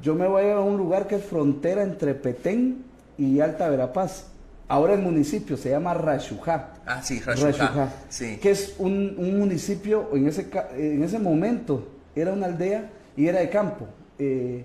yo 0.00 0.14
me 0.14 0.28
voy 0.28 0.48
a 0.48 0.60
un 0.60 0.76
lugar 0.76 1.08
que 1.08 1.16
es 1.16 1.24
frontera 1.24 1.82
entre 1.82 2.14
Petén 2.14 2.84
y 3.18 3.40
Alta 3.40 3.68
Verapaz. 3.68 4.26
Ahora 4.68 4.94
el 4.94 5.02
municipio 5.02 5.56
se 5.56 5.70
llama 5.70 5.92
Rachujá. 5.94 6.74
Ah, 6.86 7.02
sí, 7.02 7.18
Rachujá. 7.18 7.88
Sí. 8.08 8.38
Que 8.40 8.52
es 8.52 8.76
un, 8.78 9.16
municipio, 9.40 10.10
en 10.12 10.28
ese, 10.28 10.48
en 10.76 11.02
ese 11.02 11.18
momento 11.18 11.88
era 12.14 12.32
una 12.32 12.46
aldea 12.46 12.92
y 13.16 13.26
era 13.26 13.40
de 13.40 13.50
campo. 13.50 13.88
Eh, 14.18 14.64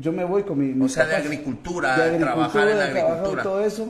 yo 0.00 0.12
me 0.12 0.24
voy 0.24 0.42
con 0.42 0.58
mi... 0.58 0.84
o 0.84 0.88
sea, 0.88 1.06
de 1.06 1.16
agricultura, 1.16 1.98
de 2.08 2.18
trabajar 2.18 2.68
en 2.68 2.78
la 2.78 2.84
agricultura. 2.84 3.42
Todo 3.42 3.60
eso. 3.60 3.88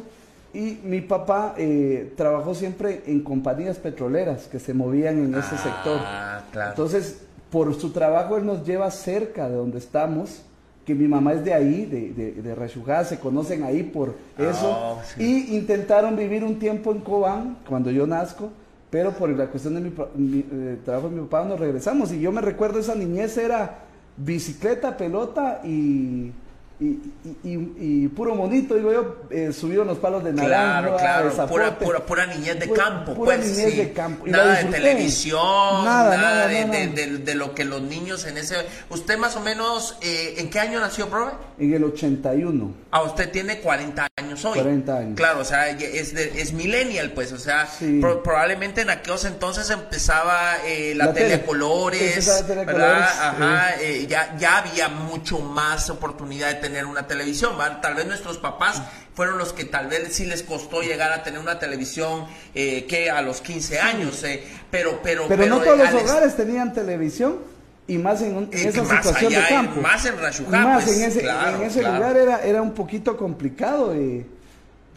Y 0.52 0.78
mi 0.84 1.00
papá 1.00 1.54
eh, 1.58 2.12
trabajó 2.16 2.54
siempre 2.54 3.02
en 3.06 3.20
compañías 3.20 3.76
petroleras 3.76 4.46
que 4.46 4.58
se 4.58 4.72
movían 4.72 5.18
en 5.18 5.34
ese 5.34 5.56
sector. 5.58 6.00
Ah, 6.02 6.42
claro. 6.50 6.70
Entonces, 6.70 7.20
por 7.50 7.74
su 7.74 7.90
trabajo, 7.90 8.36
él 8.36 8.46
nos 8.46 8.66
lleva 8.66 8.90
cerca 8.90 9.48
de 9.48 9.56
donde 9.56 9.78
estamos, 9.78 10.42
que 10.86 10.94
mi 10.94 11.08
mamá 11.08 11.34
es 11.34 11.44
de 11.44 11.52
ahí, 11.52 11.84
de, 11.84 12.12
de, 12.12 12.42
de 12.42 12.54
Rayujá, 12.54 13.04
se 13.04 13.18
conocen 13.18 13.64
ahí 13.64 13.82
por 13.82 14.14
eso. 14.38 14.70
Oh, 14.70 15.00
sí. 15.04 15.22
Y 15.50 15.56
intentaron 15.56 16.16
vivir 16.16 16.42
un 16.42 16.58
tiempo 16.58 16.90
en 16.90 17.00
Cobán, 17.00 17.58
cuando 17.68 17.90
yo 17.90 18.06
nazco, 18.06 18.50
pero 18.88 19.10
por 19.10 19.28
la 19.28 19.46
cuestión 19.46 19.74
de 19.74 19.80
mi, 19.80 19.92
mi, 20.14 20.38
eh, 20.50 20.78
trabajo 20.84 21.08
de 21.10 21.16
mi 21.16 21.22
papá 21.26 21.44
nos 21.44 21.60
regresamos. 21.60 22.12
Y 22.12 22.20
yo 22.20 22.32
me 22.32 22.40
recuerdo 22.40 22.78
esa 22.78 22.94
niñez 22.94 23.36
era 23.36 23.85
bicicleta, 24.16 24.96
pelota 24.96 25.60
y... 25.64 26.32
Y, 26.78 26.84
y- 26.88 27.38
y- 27.42 28.04
y 28.04 28.08
puro 28.08 28.34
monito, 28.34 28.74
digo 28.74 28.92
yo, 28.92 29.16
eh, 29.30 29.50
subido 29.50 29.80
en 29.80 29.88
los 29.88 29.96
palos 29.96 30.22
de 30.22 30.30
naranja, 30.34 30.80
Claro, 30.82 30.96
claro, 30.98 31.30
zapote. 31.30 31.48
pura, 31.54 31.78
pura, 31.78 31.98
pura 32.04 32.26
niñez 32.26 32.60
de 32.60 32.70
campo, 32.70 33.14
pura 33.14 33.36
pues. 33.36 33.46
niñez 33.46 33.70
sí. 33.72 33.76
de 33.78 33.92
campo. 33.94 34.26
Nada 34.26 34.56
de 34.62 34.64
televisión, 34.64 35.84
Nada, 35.86 36.10
de, 36.10 36.16
nada. 36.18 36.46
de- 36.48 36.86
de- 36.88 37.18
de 37.18 37.34
lo 37.34 37.54
que 37.54 37.64
los 37.64 37.80
niños 37.80 38.26
en 38.26 38.36
ese... 38.36 38.56
¿Usted 38.90 39.16
más 39.16 39.36
o 39.36 39.40
menos, 39.40 39.96
eh, 40.02 40.34
en 40.36 40.50
qué 40.50 40.60
año 40.60 40.78
nació, 40.78 41.08
profe? 41.08 41.32
En 41.58 41.72
el 41.72 41.82
81. 41.84 42.74
Ah, 42.90 43.02
usted 43.04 43.30
tiene 43.30 43.60
40 43.60 44.06
años 44.18 44.44
hoy. 44.44 44.58
40 44.58 44.98
años. 44.98 45.16
Claro, 45.16 45.40
o 45.40 45.44
sea, 45.44 45.70
es, 45.70 46.14
de- 46.14 46.42
es 46.42 46.52
millennial, 46.52 47.12
pues, 47.12 47.32
o 47.32 47.38
sea, 47.38 47.66
Sí. 47.66 48.00
pro- 48.02 48.22
probablemente 48.22 48.82
en 48.82 48.90
aquellos 48.90 49.24
entonces 49.24 49.70
empezaba 49.70 50.56
eh, 50.66 50.92
la, 50.94 51.06
La 51.06 51.12
tele. 51.14 51.28
telecolores, 51.38 52.24
telecolores, 52.46 52.66
¿verdad? 52.66 53.00
Ajá, 53.02 53.74
eh, 53.80 54.06
ya, 54.06 54.36
ya 54.38 54.58
había 54.58 54.88
mucho 54.88 55.38
más 55.38 55.88
oportunidad 55.88 56.48
de 56.48 56.65
tener 56.66 56.84
una 56.86 57.06
televisión, 57.06 57.56
¿verdad? 57.56 57.80
Tal 57.80 57.94
vez 57.94 58.06
nuestros 58.06 58.38
papás 58.38 58.82
fueron 59.14 59.38
los 59.38 59.52
que 59.52 59.64
tal 59.64 59.86
vez 59.88 60.12
sí 60.12 60.26
les 60.26 60.42
costó 60.42 60.82
llegar 60.82 61.12
a 61.12 61.22
tener 61.22 61.38
una 61.40 61.58
televisión 61.58 62.26
eh, 62.54 62.86
que 62.88 63.10
a 63.10 63.22
los 63.22 63.40
15 63.40 63.78
años, 63.78 64.22
eh, 64.24 64.42
pero, 64.70 65.00
pero, 65.02 65.26
Pero, 65.28 65.46
no 65.46 65.62
eh, 65.62 65.64
todos 65.64 65.78
los 65.78 65.88
Alex, 65.88 66.02
hogares 66.10 66.36
tenían 66.36 66.72
televisión 66.72 67.38
y 67.86 67.98
más 67.98 68.20
en, 68.22 68.36
un- 68.36 68.48
en 68.52 68.58
Eh, 68.58 68.68
esa 68.68 68.82
más 68.82 68.96
situación 69.06 69.32
allá, 69.32 69.42
de 69.42 69.48
campo. 69.48 69.80
más 69.80 70.04
en 70.06 70.18
Rayujá, 70.18 70.50
Más 70.64 70.84
pues, 70.84 70.96
en 70.98 71.04
ese, 71.04 71.20
claro, 71.20 71.56
en 71.58 71.62
ese 71.62 71.80
claro. 71.80 71.94
lugar 71.96 72.16
era, 72.16 72.42
era 72.44 72.60
un 72.62 72.72
poquito 72.74 73.16
complicado. 73.16 73.94
Y, 73.96 74.26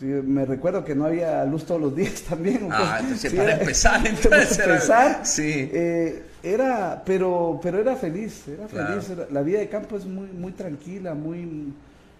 me 0.01 0.45
recuerdo 0.45 0.83
que 0.85 0.95
no 0.95 1.05
había 1.05 1.43
luz 1.43 1.65
todos 1.65 1.81
los 1.81 1.95
días 1.95 2.21
también. 2.29 2.69
Ah, 2.71 2.97
entonces, 3.01 3.31
sí, 3.31 3.37
para 3.37 3.51
era- 3.51 3.59
empezar, 3.61 3.97
para 4.01 4.09
entonces, 4.09 4.59
era- 4.59 5.25
sí. 5.25 5.69
eh, 5.73 6.23
era, 6.43 7.03
pero, 7.05 7.59
pero 7.61 7.79
era 7.79 7.95
feliz, 7.95 8.47
era 8.47 8.65
Claro. 8.67 8.87
feliz. 9.01 9.09
era- 9.09 9.27
la 9.31 9.41
vida 9.41 9.59
de 9.59 9.69
campo 9.69 9.97
es 9.97 10.05
muy, 10.05 10.27
muy 10.27 10.51
tranquila, 10.53 11.13
muy, 11.13 11.73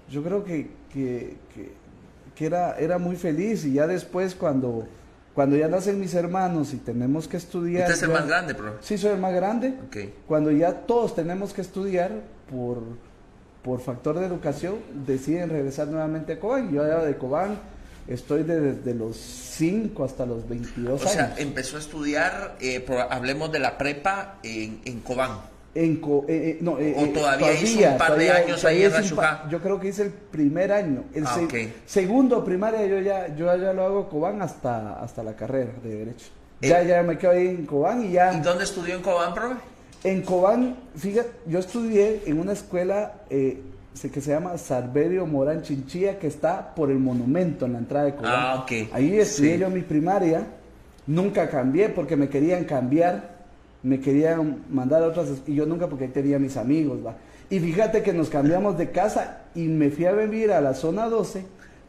yo 0.09 0.23
creo 0.23 0.43
que, 0.43 0.69
que, 0.91 1.37
que, 1.53 1.71
que 2.35 2.45
era, 2.45 2.77
era 2.77 2.97
muy 2.97 3.15
feliz 3.15 3.65
y 3.65 3.73
ya 3.73 3.87
después 3.87 4.35
cuando, 4.35 4.87
cuando 5.33 5.55
ya 5.55 5.67
nacen 5.67 5.99
mis 5.99 6.13
hermanos 6.13 6.73
y 6.73 6.77
tenemos 6.77 7.27
que 7.27 7.37
estudiar. 7.37 7.83
Usted 7.83 7.95
es 7.95 8.03
el 8.03 8.09
ya- 8.09 8.15
más 8.19 8.27
grande, 8.27 8.53
bro. 8.53 8.73
Sí, 8.81 8.97
soy 8.97 9.11
el 9.11 9.19
más 9.19 9.33
grande. 9.33 9.73
Ok. 9.87 9.97
Cuando 10.27 10.51
ya 10.51 10.73
todos 10.73 11.15
tenemos 11.15 11.53
que 11.53 11.61
estudiar 11.61 12.11
por, 12.51 12.79
por 13.63 13.79
factor 13.81 14.17
de 14.19 14.25
educación, 14.25 14.75
deciden 15.05 15.49
regresar 15.49 15.87
nuevamente 15.87 16.33
a 16.33 16.39
Cobán. 16.39 16.71
Yo 16.71 16.83
allá 16.83 17.03
de 17.05 17.15
Cobán 17.17 17.57
estoy 18.09 18.43
de- 18.43 18.59
desde 18.73 18.93
los 18.93 19.15
5 19.17 20.03
hasta 20.03 20.25
los 20.25 20.47
22 20.49 21.03
O 21.03 21.07
sea, 21.07 21.25
años. 21.25 21.39
empezó 21.39 21.77
a 21.77 21.79
estudiar, 21.79 22.57
eh, 22.59 22.85
hablemos 23.09 23.51
de 23.51 23.59
la 23.59 23.77
prepa 23.77 24.39
en, 24.43 24.81
en 24.85 24.99
Cobán. 25.01 25.31
En 25.75 25.97
Co- 25.97 26.25
eh, 26.27 26.49
eh, 26.51 26.57
no, 26.61 26.79
eh, 26.79 26.95
O 26.97 27.05
eh, 27.05 27.07
todavía 27.09 27.53
hizo 27.53 27.87
un 27.87 27.97
par 27.97 28.17
de 28.17 28.31
años 28.31 28.65
ahí 28.65 28.83
todavía 28.83 28.97
en. 28.97 29.49
Yo 29.51 29.61
creo 29.61 29.79
que 29.79 29.89
hice 29.89 30.01
el 30.03 30.09
primer 30.11 30.71
año. 30.71 31.03
El 31.13 31.25
Ah, 31.27 31.35
se- 31.35 31.73
segundo 31.85 32.43
primaria 32.43 32.85
yo 32.87 32.99
ya, 32.99 33.33
yo 33.35 33.55
ya 33.55 33.71
lo 33.73 33.83
hago 33.85 34.09
Cobán 34.09 34.41
hasta, 34.41 34.99
hasta 34.99 35.21
la 35.23 35.35
carrera 35.35 35.71
de 35.83 35.89
Derecho. 35.89 36.25
Eh, 36.61 36.67
Ya, 36.69 36.81
ya 36.83 37.03
me 37.03 37.17
quedo 37.17 37.31
ahí 37.31 37.47
en 37.47 37.65
Cobán 37.67 38.03
y 38.03 38.13
ya... 38.13 38.33
¿Y 38.33 38.41
dónde 38.41 38.63
estudió 38.63 38.95
en 38.95 39.01
Cobán, 39.03 39.33
profe? 39.35 39.55
En 40.03 40.21
Cobán, 40.23 40.75
fíjate, 40.95 41.29
yo 41.45 41.59
estudié 41.59 42.23
en 42.25 42.39
una 42.39 42.53
escuela 42.53 43.13
eh, 43.29 43.61
que 44.07 44.21
se 44.21 44.31
llama 44.31 44.57
Sarverio 44.57 45.25
Morán 45.25 45.61
Chinchilla, 45.63 46.17
que 46.17 46.27
está 46.27 46.73
por 46.73 46.89
el 46.91 46.99
monumento 46.99 47.65
en 47.65 47.73
la 47.73 47.79
entrada 47.79 48.05
de 48.05 48.15
Cobán. 48.15 48.31
Ah, 48.33 48.59
ok. 48.63 48.71
Ahí 48.93 49.17
estudié 49.19 49.55
Sí. 49.55 49.59
yo 49.59 49.69
mi 49.69 49.81
primaria, 49.81 50.43
nunca 51.07 51.49
cambié 51.49 51.89
porque 51.89 52.15
me 52.15 52.29
querían 52.29 52.63
cambiar, 52.63 53.37
me 53.83 53.99
querían 53.99 54.63
mandar 54.69 55.03
a 55.03 55.07
otras, 55.07 55.27
y 55.47 55.55
yo 55.55 55.65
nunca 55.65 55.87
porque 55.87 56.05
ahí 56.05 56.11
tenía 56.11 56.39
mis 56.39 56.55
amigos, 56.55 56.99
¿va? 57.05 57.15
Y 57.49 57.59
fíjate 57.59 58.03
que 58.03 58.13
nos 58.13 58.29
cambiamos 58.29 58.77
de 58.77 58.91
casa 58.91 59.39
y 59.55 59.63
me 59.67 59.89
fui 59.89 60.05
a 60.05 60.11
vivir 60.13 60.51
a 60.51 60.61
la 60.61 60.73
zona 60.75 61.07
12, 61.09 61.43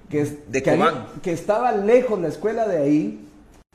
que, 0.09 0.23
es, 0.23 0.51
De 0.51 0.63
que, 0.63 0.71
ahí- 0.71 0.81
que 1.23 1.33
estaba 1.33 1.71
lejos 1.73 2.19
la 2.21 2.29
escuela 2.29 2.67
de 2.67 2.79
ahí, 2.79 3.27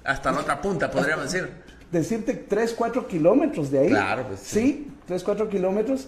Hasta 0.03 0.31
la 0.31 0.41
otra 0.41 0.59
punta, 0.61 0.89
podríamos 0.91 1.31
decir. 1.31 1.49
decirte 1.91 2.33
3, 2.33 2.73
4 2.77 3.07
kilómetros 3.07 3.71
de 3.71 3.79
ahí. 3.79 3.89
Claro, 3.89 4.25
pues, 4.27 4.39
sí. 4.41 4.59
sí. 4.59 4.91
3, 5.07 5.23
4 5.23 5.47
kilómetros. 5.49 6.07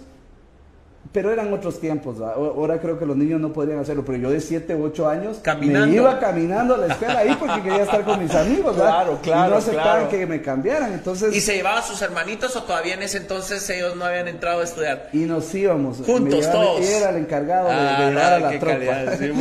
Pero 1.10 1.32
eran 1.32 1.52
otros 1.54 1.80
tiempos, 1.80 2.20
¿va? 2.20 2.34
Ahora 2.34 2.78
creo 2.80 2.98
que 2.98 3.06
los 3.06 3.16
niños 3.16 3.40
no 3.40 3.50
podrían 3.52 3.78
hacerlo, 3.78 4.04
pero 4.04 4.18
yo 4.18 4.30
de 4.30 4.40
7, 4.40 4.74
8 4.74 5.08
años 5.08 5.38
Caminando. 5.42 5.86
me 5.88 5.94
iba 5.96 6.18
caminando 6.20 6.74
a 6.74 6.78
la 6.78 6.86
escuela 6.88 7.20
ahí 7.20 7.34
porque 7.40 7.62
quería 7.62 7.82
estar 7.84 8.04
con 8.04 8.22
mis 8.22 8.34
amigos, 8.34 8.74
¿va? 8.78 8.82
Claro, 9.04 9.18
claro, 9.22 9.46
Y 9.48 9.50
no 9.52 9.56
aceptaban 9.56 9.92
claro. 9.96 10.08
que 10.10 10.26
me 10.26 10.42
cambiaran, 10.42 10.92
entonces... 10.92 11.34
¿Y 11.34 11.40
se 11.40 11.54
llevaba 11.56 11.78
a 11.78 11.82
sus 11.82 12.00
hermanitos 12.02 12.54
o 12.56 12.62
todavía 12.62 12.92
en 12.94 13.02
ese 13.02 13.16
entonces 13.18 13.68
ellos 13.70 13.96
no 13.96 14.04
habían 14.04 14.28
entrado 14.28 14.60
a 14.60 14.64
estudiar? 14.64 15.08
y 15.12 15.18
nos 15.20 15.54
íbamos. 15.54 15.96
Juntos 16.04 16.40
llevaban- 16.44 16.52
todos. 16.66 16.80
y 16.82 16.92
era 16.92 17.10
el 17.10 17.16
encargado 17.16 17.68
de- 17.68 17.74
de, 17.74 17.80
Ah, 17.80 18.08
llevar 18.10 18.32
a 18.32 18.36
qué 18.36 18.42
la 18.54 18.60
tropa. 18.60 18.74
calidad, 18.74 19.18
sí. 19.18 19.32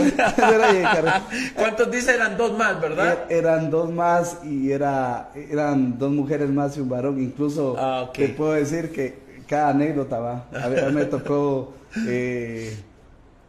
¿Cuántos 1.55 1.91
dice 1.91 2.15
eran 2.15 2.37
dos 2.37 2.57
más, 2.57 2.79
verdad? 2.81 3.17
Er- 3.29 3.37
Eran 3.37 3.69
dos 3.69 3.91
más 3.91 4.37
y 4.43 4.71
era, 4.71 5.29
eran 5.35 5.97
dos 5.97 6.11
mujeres 6.11 6.49
más 6.49 6.77
y 6.77 6.81
un 6.81 6.89
varón. 6.89 7.21
Incluso 7.21 7.75
Ah, 7.77 8.09
te 8.13 8.29
puedo 8.29 8.53
decir 8.53 8.91
que 8.91 9.26
cada 9.47 9.69
anécdota 9.69 10.19
va. 10.19 10.45
A 10.61 10.67
ver, 10.67 10.91
me 10.91 11.05
tocó. 11.05 11.73
eh, 12.07 12.75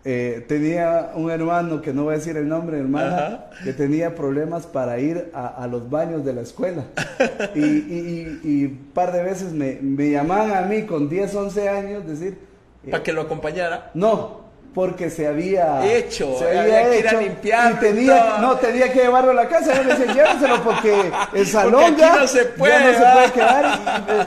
eh, 0.04 0.44
tenía 0.48 1.10
un 1.16 1.30
hermano, 1.30 1.82
que 1.82 1.92
no 1.92 2.04
voy 2.04 2.14
a 2.14 2.16
decir 2.18 2.36
el 2.36 2.48
nombre, 2.48 2.78
hermana, 2.78 3.16
Ajá. 3.16 3.50
que 3.62 3.72
tenía 3.74 4.14
problemas 4.14 4.66
para 4.66 4.98
ir 5.00 5.30
a, 5.34 5.48
a 5.48 5.66
los 5.66 5.90
baños 5.90 6.24
de 6.24 6.32
la 6.32 6.40
escuela. 6.42 6.84
Y, 7.54 7.60
y, 7.60 8.38
y- 8.42 8.48
y 8.48 8.64
un 8.66 8.90
par 8.94 9.12
de 9.12 9.22
veces 9.22 9.52
me, 9.52 9.78
me 9.82 10.10
llamaban 10.12 10.54
a 10.54 10.66
mí 10.66 10.82
con 10.84 11.08
10, 11.10 11.34
11 11.34 11.68
años, 11.68 12.06
decir. 12.06 12.38
eh, 12.86 12.90
Para 12.90 13.02
que 13.02 13.12
lo 13.12 13.22
acompañara. 13.22 13.90
no, 13.94 14.47
porque 14.78 15.10
se 15.10 15.26
había 15.26 15.84
Hecho, 15.92 16.36
se 16.38 16.56
había 16.56 16.88
que 16.88 16.98
ir 17.00 17.08
a 17.08 17.12
limpiar 17.20 17.72
y 17.72 17.74
tenía, 17.80 18.16
todo. 18.36 18.38
no 18.38 18.56
tenía 18.58 18.92
que 18.92 19.00
llevarlo 19.00 19.32
a 19.32 19.34
la 19.34 19.48
casa. 19.48 19.74
Yo 19.74 19.82
me 19.82 19.92
decía, 19.96 20.14
llévenselo 20.14 20.62
porque 20.62 21.10
el 21.34 21.46
salón 21.56 21.82
aquí 21.82 21.96
ya 22.00 22.14
no 22.14 22.26
se 22.28 22.44
puede, 22.44 22.72
ya 22.74 22.92
no 22.92 22.92
se 22.92 23.12
puede 23.12 23.32
quedar. 23.32 23.78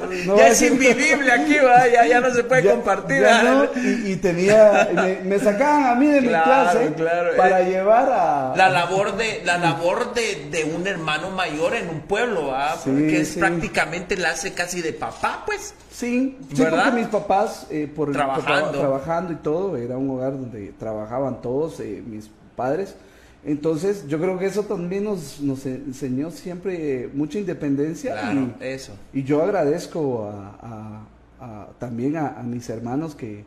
y- 0.11 0.15
y- 0.23 0.27
no 0.27 0.35
ya 0.35 0.47
es 0.49 0.59
decir- 0.59 0.73
invivible 0.73 1.31
aquí. 1.39 1.55
Ya, 1.93 2.05
ya 2.05 2.19
no 2.19 2.33
se 2.33 2.43
puede 2.43 2.63
ya- 2.63 2.71
compartir. 2.71 3.21
no, 3.21 3.63
y, 3.81 4.11
y 4.11 4.15
tenía, 4.17 4.89
me, 4.93 5.19
me 5.23 5.39
sacaban 5.39 5.85
a 5.85 5.95
mí 5.95 6.07
de 6.07 6.19
Claro, 6.27 6.79
mi 6.81 6.87
clase 6.87 6.93
claro. 6.95 7.29
para 7.37 7.61
Eh, 7.61 7.69
llevar 7.69 8.09
a 8.11 8.53
La 8.57 8.67
labor 8.69 9.15
de 9.15 9.41
la 9.45 9.57
labor 9.57 10.13
de, 10.13 10.47
de 10.51 10.65
un 10.65 10.85
hermano 10.85 11.29
mayor 11.29 11.75
en 11.75 11.87
un 11.87 12.01
pueblo, 12.01 12.47
¿va? 12.47 12.73
Sí, 12.75 12.89
Porque 12.89 13.21
es 13.21 13.29
sí. 13.29 13.39
prácticamente 13.39 14.17
la 14.17 14.31
hace 14.31 14.51
casi 14.53 14.81
de 14.81 14.91
papá, 14.91 15.43
pues. 15.45 15.75
Sí, 15.93 16.37
sí 16.55 16.61
¿Verdad? 16.63 16.85
porque 16.85 16.99
mis 17.01 17.07
papás, 17.09 17.67
eh, 17.69 17.87
por 17.93 18.11
Trabajando. 18.11 18.71
tra- 18.71 18.79
trabajando 18.79 19.33
y 19.33 19.35
todo, 19.35 19.77
era 19.77 19.97
un 19.97 20.09
hogar 20.09 20.33
donde 20.41 20.73
trabajaban 20.77 21.41
todos, 21.41 21.80
eh, 21.80 22.04
mis 22.06 22.30
padres. 22.56 22.95
Entonces, 23.43 24.06
yo 24.08 24.19
creo 24.19 24.38
que 24.38 24.45
eso 24.45 24.63
también 24.63 25.04
nos, 25.06 25.41
nos 25.41 25.65
enseñó 25.65 26.30
siempre 26.30 27.10
mucha 27.13 27.39
independencia. 27.39 28.13
Claro, 28.13 28.49
y, 28.60 28.63
eso. 28.63 28.93
y 29.13 29.23
yo 29.23 29.41
agradezco 29.41 30.25
a, 30.27 30.58
a- 30.62 31.08
a- 31.39 31.67
también 31.80 32.17
a, 32.17 32.39
a 32.39 32.43
mis 32.43 32.69
hermanos 32.69 33.15
que, 33.15 33.43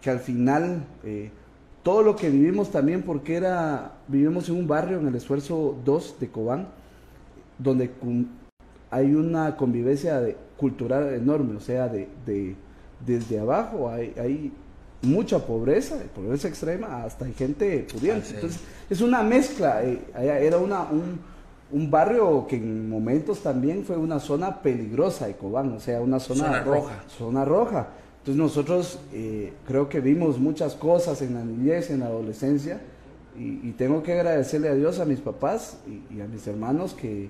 que 0.00 0.10
al 0.10 0.18
final 0.18 0.84
eh, 1.04 1.30
todo 1.84 2.02
lo 2.02 2.16
que 2.16 2.28
vivimos 2.28 2.72
también, 2.72 3.02
porque 3.02 3.36
era 3.36 3.92
vivimos 4.08 4.48
en 4.48 4.56
un 4.56 4.66
barrio 4.66 4.98
en 4.98 5.06
el 5.06 5.14
esfuerzo 5.14 5.76
2 5.84 6.16
de 6.18 6.28
Cobán, 6.28 6.66
donde 7.58 7.90
hay 8.90 9.14
una 9.14 9.56
convivencia 9.56 10.20
de- 10.20 10.36
cultural 10.56 11.12
enorme, 11.14 11.56
o 11.56 11.60
sea, 11.60 11.86
de, 11.88 12.08
de- 12.26 12.56
desde 13.06 13.38
abajo 13.38 13.88
hay, 13.90 14.12
hay 14.18 14.52
mucha 15.06 15.38
pobreza, 15.46 15.96
pobreza 16.14 16.48
extrema, 16.48 17.04
hasta 17.04 17.24
hay 17.24 17.32
gente 17.32 17.86
pudiente. 17.92 18.22
Ah, 18.24 18.28
sí. 18.28 18.34
Entonces, 18.34 18.60
es 18.90 19.00
una 19.00 19.22
mezcla, 19.22 19.82
eh, 19.84 20.00
era 20.18 20.58
una, 20.58 20.82
un, 20.90 21.18
un 21.72 21.90
barrio 21.90 22.46
que 22.46 22.56
en 22.56 22.88
momentos 22.88 23.40
también 23.40 23.84
fue 23.84 23.96
una 23.96 24.20
zona 24.20 24.60
peligrosa 24.62 25.26
de 25.26 25.34
Cobán, 25.34 25.72
o 25.72 25.80
sea, 25.80 26.00
una 26.00 26.20
zona, 26.20 26.44
Zona 26.44 26.62
ro- 26.62 26.74
roja. 26.74 27.04
Zona 27.08 27.44
roja. 27.44 27.88
Entonces 28.18 28.42
nosotros 28.42 28.98
eh, 29.12 29.52
creo 29.66 29.88
que 29.88 30.00
vimos 30.00 30.38
muchas 30.38 30.74
cosas 30.74 31.22
en 31.22 31.34
la 31.34 31.44
niñez, 31.44 31.90
en 31.90 32.00
la 32.00 32.06
adolescencia, 32.06 32.80
y, 33.38 33.68
y 33.68 33.74
tengo 33.78 34.02
que 34.02 34.12
agradecerle 34.14 34.68
a 34.68 34.74
Dios, 34.74 34.98
a 34.98 35.04
mis 35.04 35.20
papás 35.20 35.78
y, 35.86 36.14
y 36.16 36.20
a 36.20 36.26
mis 36.26 36.46
hermanos 36.46 36.94
que, 36.94 37.28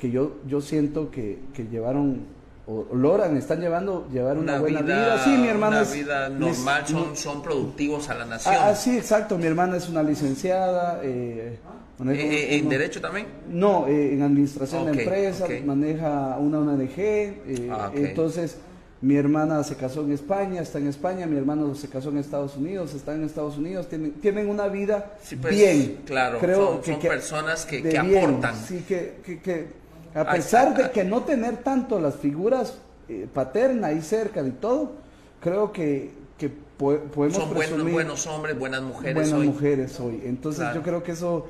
que 0.00 0.10
yo, 0.10 0.36
yo 0.48 0.60
siento 0.60 1.10
que, 1.10 1.38
que 1.54 1.64
llevaron 1.64 2.20
o 2.66 2.94
logran, 2.94 3.36
están 3.36 3.60
llevando, 3.60 4.06
llevar 4.12 4.38
una, 4.38 4.60
buena 4.60 4.82
vida, 4.82 5.24
Sí, 5.24 5.30
mi 5.30 5.48
hermana 5.48 5.82
una 5.82 5.90
vida 5.90 6.28
normal, 6.28 6.86
son, 6.86 7.16
son 7.16 7.42
productivos 7.42 8.08
a 8.08 8.14
la 8.14 8.24
nación. 8.24 8.54
Ah, 8.56 8.74
sí, 8.74 8.96
exacto. 8.96 9.36
Mi 9.36 9.46
hermana 9.46 9.76
es 9.76 9.88
una 9.88 10.02
licenciada. 10.02 11.00
Eh, 11.02 11.58
eh, 12.04 12.10
eh, 12.10 12.56
¿En 12.58 12.68
derecho 12.68 13.00
también? 13.00 13.26
No, 13.48 13.88
en 13.88 14.22
administración 14.22 14.86
de 14.86 15.02
empresas, 15.02 15.50
maneja 15.64 16.36
una 16.38 16.60
ONG. 16.60 17.70
Ah, 17.70 17.90
entonces, 17.94 18.58
mi 19.00 19.16
hermana 19.16 19.64
se 19.64 19.74
casó 19.74 20.02
en 20.02 20.12
España, 20.12 20.62
está 20.62 20.78
en 20.78 20.86
España. 20.86 21.26
Mi 21.26 21.36
hermano 21.36 21.74
se 21.74 21.88
casó 21.88 22.10
en 22.10 22.18
Estados 22.18 22.56
Unidos, 22.56 22.94
está 22.94 23.12
en 23.12 23.24
Estados 23.24 23.56
Unidos. 23.58 23.88
Tienen, 23.88 24.12
tienen 24.12 24.48
una 24.48 24.68
vida 24.68 25.16
pues, 25.40 25.52
bien. 25.52 26.02
Claro, 26.06 26.38
Creo 26.38 26.80
son, 26.84 27.00
que, 27.00 27.08
personas 27.08 27.66
que, 27.66 27.82
que 27.82 27.98
aportan. 27.98 28.54
Sí, 28.54 28.84
que, 28.86 29.16
que 29.24 29.81
a 30.14 30.30
pesar 30.32 30.76
de 30.76 30.90
que 30.90 31.04
no 31.04 31.22
tener 31.22 31.58
tanto 31.58 32.00
las 32.00 32.16
figuras 32.16 32.78
eh, 33.08 33.26
paternas 33.32 33.90
ahí 33.90 34.02
cerca 34.02 34.42
y 34.42 34.50
todo, 34.50 34.92
creo 35.40 35.72
que, 35.72 36.10
que 36.38 36.50
podemos 36.78 37.34
Son 37.34 37.54
buenos, 37.54 37.90
buenos, 37.90 38.26
hombres, 38.26 38.58
buenas 38.58 38.82
mujeres 38.82 39.14
buenas 39.14 39.46
mujeres 39.46 40.00
hoy. 40.00 40.22
Entonces 40.24 40.66
yo 40.74 40.82
creo 40.82 41.02
que 41.02 41.12
eso... 41.12 41.46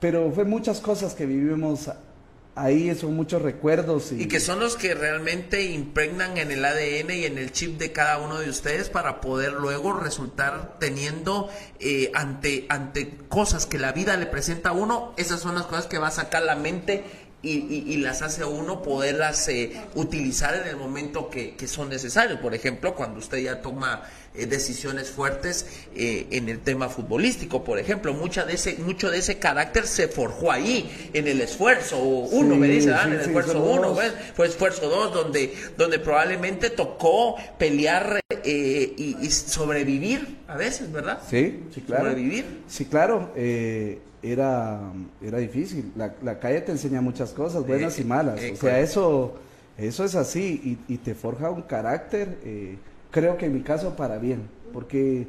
Pero 0.00 0.30
fue 0.32 0.44
muchas 0.44 0.80
cosas 0.80 1.14
que 1.14 1.26
vivimos 1.26 1.90
ahí, 2.54 2.94
son 2.94 3.14
muchos 3.14 3.42
recuerdos. 3.42 4.12
Y... 4.12 4.26
que 4.28 4.40
son 4.40 4.60
los 4.60 4.76
que 4.76 4.94
realmente 4.94 5.64
impregnan 5.64 6.36
en 6.38 6.50
el 6.50 6.64
ADN 6.64 7.10
y 7.10 7.24
en 7.24 7.38
el 7.38 7.52
chip 7.52 7.78
de 7.78 7.92
cada 7.92 8.18
uno 8.18 8.38
de 8.38 8.50
ustedes 8.50 8.88
para 8.88 9.20
poder 9.20 9.52
luego 9.52 9.92
resultar 9.92 10.76
teniendo 10.78 11.48
eh, 11.78 12.10
ante, 12.14 12.66
ante 12.68 13.16
cosas 13.28 13.66
que 13.66 13.78
la 13.78 13.92
vida 13.92 14.16
le 14.16 14.26
presenta 14.26 14.70
a 14.70 14.72
uno, 14.72 15.12
esas 15.16 15.40
son 15.40 15.54
las 15.54 15.66
cosas 15.66 15.86
que 15.86 15.98
va 15.98 16.08
a 16.08 16.12
sacar 16.12 16.42
la 16.42 16.56
mente 16.56 17.04
y, 17.42 17.96
las 17.98 18.22
hace 18.22 18.42
a 18.42 18.46
uno 18.46 18.82
poderlas 18.82 19.48
eh, 19.48 19.72
utilizar 19.94 20.54
en 20.54 20.68
el 20.68 20.76
momento 20.76 21.30
que, 21.30 21.56
son 21.66 21.88
necesarios. 21.88 22.40
Por 22.40 22.54
ejemplo, 22.54 22.94
cuando 22.94 23.18
usted 23.18 23.38
ya 23.38 23.62
toma 23.62 24.02
eh, 24.34 24.46
decisiones 24.46 25.10
fuertes 25.10 25.66
eh, 25.94 26.26
en 26.30 26.48
el 26.48 26.60
tema 26.60 26.88
futbolístico, 26.88 27.64
por 27.64 27.78
ejemplo, 27.78 28.12
mucha 28.12 28.44
de 28.44 28.54
ese, 28.54 28.76
mucho 28.78 29.10
de 29.10 29.18
ese 29.18 29.38
carácter 29.38 29.86
se 29.86 30.08
forjó 30.08 30.52
ahí, 30.52 31.10
en 31.14 31.28
el 31.28 31.40
esfuerzo 31.40 31.98
uno, 31.98 32.56
me 32.56 32.68
dice, 32.68 32.90
en 32.90 33.12
el 33.12 33.20
esfuerzo 33.20 33.62
uno, 33.62 33.96
fue 34.34 34.46
esfuerzo 34.46 34.88
dos, 34.88 35.14
donde, 35.14 35.54
donde 35.78 35.98
probablemente 35.98 36.70
tocó 36.70 37.36
pelear 37.58 38.20
y, 38.44 39.16
y, 39.20 39.30
sobrevivir 39.30 40.38
a 40.46 40.56
veces, 40.56 40.90
¿verdad? 40.92 41.20
Sí, 41.28 41.60
sí, 41.74 41.80
claro. 41.82 42.04
Sobrevivir. 42.04 42.44
Sí, 42.68 42.84
claro. 42.84 43.32
Eh 43.36 43.98
era, 44.22 44.92
era 45.22 45.38
difícil. 45.38 45.92
La, 45.96 46.14
la 46.22 46.38
calle 46.38 46.60
te 46.60 46.72
enseña 46.72 47.00
muchas 47.00 47.32
cosas, 47.32 47.66
buenas 47.66 47.98
y 47.98 48.04
malas. 48.04 48.40
o 48.52 48.56
sea, 48.56 48.80
eso, 48.80 49.34
eso 49.78 50.04
es 50.04 50.14
así 50.14 50.78
y, 50.88 50.94
y 50.94 50.98
te 50.98 51.14
forja 51.14 51.50
un 51.50 51.62
carácter, 51.62 52.38
eh, 52.44 52.76
creo 53.10 53.36
que 53.36 53.46
en 53.46 53.54
mi 53.54 53.62
caso 53.62 53.96
para 53.96 54.18
bien, 54.18 54.42
porque 54.72 55.26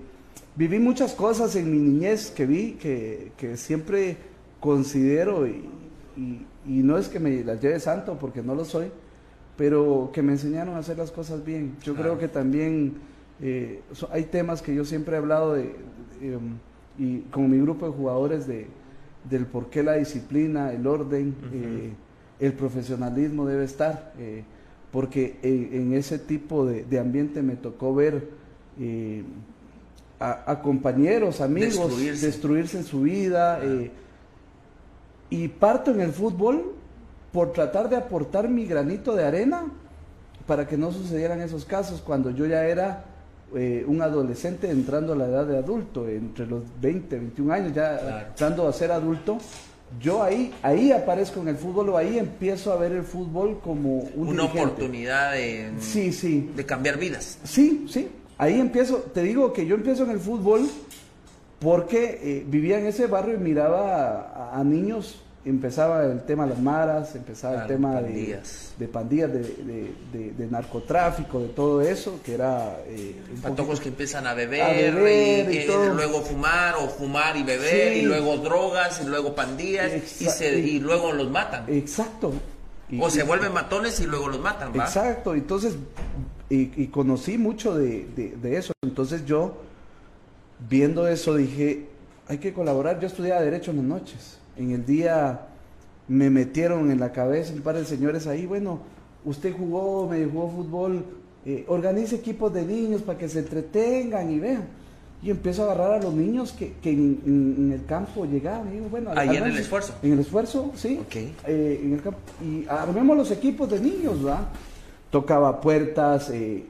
viví 0.56 0.80
muchas 0.80 1.14
cosas 1.14 1.56
en 1.56 1.72
mi 1.72 1.78
niñez 1.78 2.32
que 2.32 2.46
vi 2.46 2.74
que, 2.74 3.32
que 3.38 3.58
siempre 3.58 4.18
considero 4.60 5.48
y, 5.48 5.70
y, 6.18 6.84
no 6.84 6.98
es 6.98 7.08
que 7.08 7.20
me 7.20 7.44
las 7.44 7.62
lleve 7.62 7.80
santo 7.80 8.18
porque 8.20 8.44
no 8.44 8.54
lo 8.54 8.66
soy, 8.66 8.92
pero 9.58 10.12
que 10.14 10.22
me 10.22 10.34
enseñaron 10.34 10.76
a 10.76 10.80
hacer 10.80 10.98
las 10.98 11.12
cosas 11.12 11.44
bien. 11.44 11.76
Yo 11.84 11.96
creo 11.96 12.20
que 12.20 12.28
también 12.28 12.94
eh, 13.42 13.82
hay 14.12 14.24
temas 14.26 14.62
que 14.62 14.76
yo 14.76 14.86
siempre 14.86 15.16
he 15.16 15.18
hablado 15.18 15.54
de, 15.54 15.76
em, 16.22 16.58
y 17.00 17.22
con 17.32 17.50
mi 17.50 17.58
grupo 17.60 17.88
de 17.88 17.94
jugadores 17.94 18.46
de 18.46 18.68
del 19.30 19.46
por 19.46 19.70
qué 19.70 19.84
la 19.84 19.94
disciplina, 19.94 20.72
el 20.72 20.88
orden, 20.88 21.36
eh, 21.54 21.94
el 22.40 22.54
profesionalismo 22.54 23.46
debe 23.46 23.66
estar, 23.66 24.14
eh, 24.18 24.44
porque 24.92 25.38
en, 25.42 25.94
ese 25.94 26.20
tipo 26.20 26.66
de, 26.66 27.00
ambiente 27.00 27.42
me 27.42 27.56
tocó 27.56 27.96
ver 27.96 28.28
eh, 28.80 29.24
a, 30.20 30.62
compañeros, 30.62 31.40
amigos, 31.40 31.98
destruirse, 32.22 32.78
en 32.78 32.84
su 32.84 33.02
vida, 33.02 33.60
y 35.30 35.48
parto 35.48 35.92
en 35.92 36.02
el 36.02 36.12
fútbol 36.12 36.76
por 37.32 37.54
tratar 37.54 37.90
de 37.90 37.96
aportar 37.96 38.50
mi 38.50 38.66
granito 38.66 39.16
de 39.16 39.24
arena 39.24 39.66
para 40.46 40.68
que 40.68 40.78
no 40.78 40.92
sucedieran 40.92 41.42
esos 41.42 41.64
casos 41.64 42.02
cuando 42.02 42.32
yo 42.32 42.46
ya 42.46 42.66
era 42.66 43.06
eh, 43.56 43.84
un 43.88 44.02
adolescente 44.02 44.70
entrando 44.70 45.14
a 45.14 45.16
la 45.16 45.26
edad 45.26 45.46
de 45.46 45.58
adulto, 45.58 46.08
entre 46.08 46.46
los 46.46 46.64
20, 46.80 47.18
21 47.18 47.54
años, 47.54 47.74
ya 47.74 48.28
entrando 48.30 48.68
a 48.68 48.74
ser 48.74 48.92
adulto, 48.92 49.38
yo 50.00 50.24
ahí, 50.24 50.54
ahí 50.62 50.92
aparezco 50.92 51.42
en 51.42 51.50
el 51.50 51.58
fútbol 51.58 51.90
o 51.90 51.98
ahí 51.98 52.18
empiezo 52.18 52.72
a 52.72 52.78
ver 52.78 52.94
el 52.94 53.04
fútbol 53.04 53.60
como 53.62 54.00
una 54.16 54.44
oportunidad 54.44 55.34
de, 55.34 55.72
sí, 55.80 56.14
sí. 56.14 56.50
de 56.56 56.66
cambiar 56.66 56.98
vidas. 56.98 57.40
Sí, 57.44 57.86
sí. 57.90 58.08
Ahí 58.38 58.60
empiezo, 58.60 58.98
te 59.14 59.22
digo 59.22 59.54
que 59.54 59.66
yo 59.66 59.76
empiezo 59.76 60.04
en 60.04 60.12
el 60.12 60.20
fútbol 60.20 60.68
porque 61.60 62.20
eh, 62.24 62.46
vivía 62.48 62.80
en 62.80 62.88
ese 62.88 63.08
barrio 63.08 63.36
y 63.36 63.38
miraba 63.38 64.52
a 64.54 64.64
niños 64.64 65.22
empezaba 65.44 66.06
el 66.06 66.22
tema 66.24 66.44
de 66.44 66.52
las 66.52 66.60
maras, 66.60 67.16
empezaba 67.16 67.64
el 67.64 67.68
tema 67.68 68.02
De, 68.02 68.40
de, 68.78 68.88
pandillas, 68.88 69.32
de, 69.34 70.48
narcotráfico, 70.50 71.40
de 71.40 71.48
todo 71.50 71.82
eso, 71.82 72.20
que 72.24 72.36
era... 72.36 72.78
Eh, 72.88 73.20
Patojos 73.42 73.80
que 73.80 73.90
empiezan 73.90 74.28
a 74.28 74.34
beber, 74.34 75.52
y, 75.52 75.66
luego 75.68 76.22
fumar, 76.22 76.76
o 76.76 76.88
fumar 76.90 77.38
y 77.38 77.44
beber, 77.44 77.98
y 77.98 78.02
luego 78.04 78.38
drogas, 78.38 79.02
y 79.04 79.08
luego 79.08 79.34
pandillas, 79.34 79.92
y, 80.22 80.26
se, 80.26 80.60
y, 80.60 80.80
luego 80.80 81.12
los 81.12 81.30
matan. 81.30 81.66
Exacto. 81.68 82.34
o 83.00 83.10
se 83.10 83.24
vuelven 83.24 83.54
matones 83.54 84.00
y 84.00 84.06
luego 84.06 84.28
los 84.28 84.40
matan, 84.40 84.72
¿va? 84.78 84.84
Exacto, 84.84 85.34
entonces, 85.34 85.76
y, 86.50 86.88
conocí 86.88 87.38
mucho 87.38 87.76
de 87.76 88.40
eso, 88.44 88.74
entonces 88.84 89.26
yo, 89.26 89.58
viendo 90.70 91.08
eso, 91.08 91.36
dije, 91.36 91.88
hay 92.28 92.38
que 92.38 92.54
colaborar, 92.54 93.00
yo 93.00 93.08
estudiaba 93.08 93.42
Derecho 93.42 93.72
en 93.72 93.78
las 93.78 93.86
noches 93.86 94.41
en 94.58 94.72
el 94.72 94.86
día 94.86 95.48
me 96.08 96.30
metieron 96.30 96.92
en 96.92 97.00
la 97.00 97.12
cabeza 97.12 97.54
un 97.54 97.62
par 97.62 97.76
de 97.76 97.86
señores 97.86 98.28
ahí, 98.28 98.46
bueno, 98.46 98.80
usted 99.24 99.56
jugó, 99.56 100.08
me 100.10 100.26
jugó 100.26 100.50
fútbol, 100.50 101.06
eh, 101.46 101.66
organice 101.68 102.16
equipos 102.16 102.54
de 102.54 102.66
niños 102.66 103.02
para 103.02 103.18
que 103.18 103.30
se 103.30 103.40
entretengan 103.40 104.30
y 104.30 104.40
vean. 104.40 104.82
Y 105.24 105.30
empiezo 105.30 105.62
a 105.62 105.66
agarrar 105.72 106.00
a 106.00 106.04
los 106.04 106.14
niños 106.14 106.52
que, 106.52 106.74
en, 106.84 107.72
el 107.72 107.86
campo 107.86 108.26
llegaban. 108.26 108.76
Y 108.76 108.80
bueno, 108.90 109.12
Ahí 109.16 109.38
en 109.38 109.44
el 109.44 109.58
esfuerzo. 109.58 109.94
En 110.02 110.14
el 110.14 110.20
esfuerzo, 110.20 110.72
sí. 110.76 111.00
Eh, 111.14 111.82
en 111.84 111.94
el 111.94 112.02
campo, 112.02 112.20
y 112.44 112.66
armemos 112.68 113.16
los 113.16 113.32
equipos 113.32 113.70
de 113.70 113.80
niños, 113.80 114.26
¿va? 114.26 114.50
Tocaba 115.12 115.62
puertas, 115.62 116.32
eh, 116.32 116.66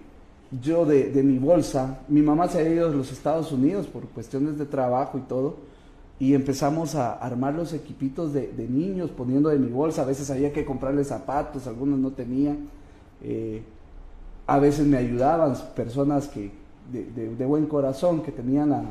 yo 0.61 0.85
de, 0.85 1.11
de, 1.11 1.23
mi 1.23 1.37
bolsa, 1.37 2.01
mi 2.09 2.21
mamá 2.21 2.49
se 2.49 2.59
ha 2.59 2.69
ido 2.69 2.89
a 2.89 2.91
los 2.91 3.11
Estados 3.11 3.53
Unidos 3.53 3.87
por 3.87 4.05
cuestiones 4.09 4.57
de 4.57 4.65
trabajo 4.65 5.17
y 5.17 5.21
todo 5.21 5.70
y 6.21 6.35
empezamos 6.35 6.93
a 6.93 7.13
armar 7.13 7.55
los 7.55 7.73
equipitos 7.73 8.31
de, 8.31 8.53
niños 8.69 9.09
poniendo 9.09 9.49
de 9.49 9.57
mi 9.57 9.71
bolsa, 9.71 10.03
a 10.03 10.05
veces 10.05 10.29
había 10.29 10.53
que 10.53 10.63
comprarles 10.63 11.07
zapatos, 11.07 11.65
algunos 11.65 11.97
no 11.97 12.11
tenían, 12.11 12.59
eh, 13.23 13.63
a 14.45 14.59
veces 14.59 14.85
me 14.85 14.97
ayudaban 14.97 15.55
personas 15.75 16.27
que 16.27 16.51
de, 16.91 17.35
de 17.35 17.45
buen 17.47 17.65
corazón 17.65 18.21
que 18.21 18.31
tenían 18.31 18.69
la, 18.69 18.83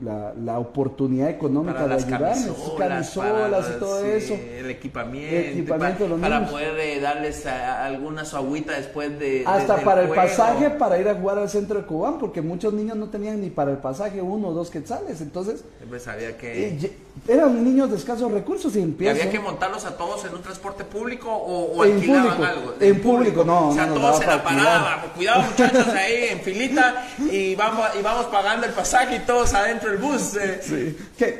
la, 0.00 0.34
la 0.34 0.58
oportunidad 0.58 1.28
económica 1.28 1.86
de 1.86 1.94
ayudarme, 1.94 2.46
camisolas, 2.78 3.70
y 3.76 3.78
todo 3.78 4.04
eso. 4.04 4.34
El 4.34 4.70
equipamiento, 4.70 5.76
para, 5.76 6.46
poder 6.46 6.78
eh, 6.78 7.00
darles 7.00 7.46
alguna 7.46 8.24
su 8.24 8.36
agüita 8.36 8.72
después 8.76 9.18
de... 9.18 9.44
Hasta 9.46 9.82
para 9.82 10.02
el 10.02 10.08
pasaje 10.08 10.70
para 10.70 10.98
ir 10.98 11.08
a 11.08 11.14
jugar 11.14 11.38
al 11.38 11.48
centro 11.48 11.78
de 11.78 11.86
Cubán, 11.86 12.18
porque 12.18 12.42
muchos 12.42 12.72
niños 12.72 12.96
no 12.96 13.08
tenían 13.08 13.40
ni 13.40 13.50
para 13.50 13.72
el 13.72 13.78
pasaje 13.78 14.22
uno 14.22 14.48
o 14.48 14.52
dos 14.52 14.70
quetzales, 14.70 15.20
entonces... 15.20 15.64
sabía 15.98 16.36
que... 16.36 16.68
Eh, 16.68 16.92
eran 17.28 17.64
niños 17.64 17.90
de 17.90 17.96
escasos 17.96 18.30
recursos 18.32 18.74
y 18.76 18.80
empiezo... 18.80 19.18
¿Había 19.18 19.30
que 19.30 19.40
montarlos 19.40 19.84
a 19.84 19.96
todos 19.96 20.24
en 20.24 20.34
un 20.34 20.42
transporte 20.42 20.84
público 20.84 21.30
o, 21.30 21.82
alquilaban 21.82 22.42
algo? 22.42 22.74
En, 22.80 23.00
público, 23.00 23.44
no. 23.44 23.68
O 23.68 23.74
sea, 23.74 23.88
todos 23.88 24.20
en 24.20 24.28
la 24.28 24.42
parada, 24.42 25.02
cuidado 25.14 25.42
muchachos 25.42 25.88
ahí 25.88 26.28
en 26.30 26.40
filita 26.40 27.06
y 27.30 27.54
vamos, 27.54 27.86
y 27.98 28.02
vamos 28.02 28.26
pagando 28.26 28.66
el 28.66 28.72
pasaje 28.72 29.16
y 29.16 29.20
todos 29.20 29.54
adentro 29.54 29.90
el 29.90 29.98
bus. 29.98 30.36
Eh. 30.36 30.96
Sí. 31.18 31.34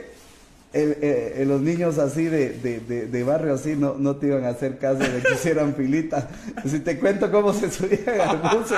Que 0.73 0.99
eh, 1.41 1.45
los 1.47 1.61
niños 1.61 1.99
así 1.99 2.27
de, 2.27 2.51
de, 2.51 3.07
de, 3.07 3.25
barrio 3.25 3.55
así 3.55 3.75
no, 3.75 3.97
no 3.99 4.17
te 4.17 4.29
iban 4.29 4.45
a 4.45 4.51
hacer 4.51 4.79
caso 4.79 4.99
de 4.99 5.21
que 5.21 5.35
hicieran 5.35 5.75
filita. 5.75 6.29
Si 6.65 6.79
te 6.79 6.97
cuento 6.99 7.29
cómo 7.31 7.53
se 7.53 7.71
subían 7.71 8.21
al 8.21 8.39
bus 8.39 8.73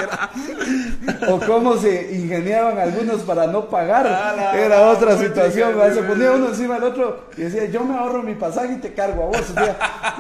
o 1.29 1.41
cómo 1.41 1.77
se 1.77 2.17
ingeniaban 2.17 2.79
algunos 2.79 3.21
para 3.23 3.47
no 3.47 3.69
pagar, 3.69 4.07
era 4.55 4.89
otra 4.89 5.19
situación. 5.19 5.75
Se 5.93 6.03
ponía 6.03 6.33
uno 6.33 6.49
encima 6.49 6.75
del 6.75 6.85
otro 6.85 7.25
y 7.37 7.43
decía, 7.43 7.67
yo 7.67 7.85
me 7.85 7.95
ahorro 7.95 8.23
mi 8.23 8.37
pasaje 8.37 8.75
y 8.75 8.77
te 8.77 8.95
cargo 8.95 9.25
a 9.25 9.27
vos. 9.27 9.51
O 9.51 9.55
sea, 9.55 10.15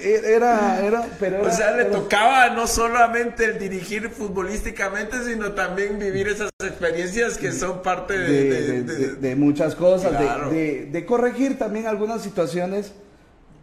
eh, 0.00 0.22
era, 0.24 0.80
era, 0.80 1.06
pero 1.18 1.42
o 1.42 1.50
sea, 1.50 1.72
le 1.72 1.84
tocaba 1.86 2.48
no 2.50 2.66
solamente 2.66 3.44
el 3.44 3.58
dirigir 3.58 4.08
futbolísticamente, 4.08 5.22
sino 5.24 5.52
también 5.52 5.98
vivir 5.98 6.28
esas 6.28 6.50
experiencias 6.62 7.36
que 7.36 7.52
son 7.52 7.82
parte 7.82 8.16
de, 8.16 8.82
de, 8.82 9.36
muchas 9.36 9.74
cosas, 9.74 10.12
de, 10.50 11.04
corregir 11.10 11.58
también 11.58 11.88
algunas 11.88 12.22
situaciones 12.22 12.92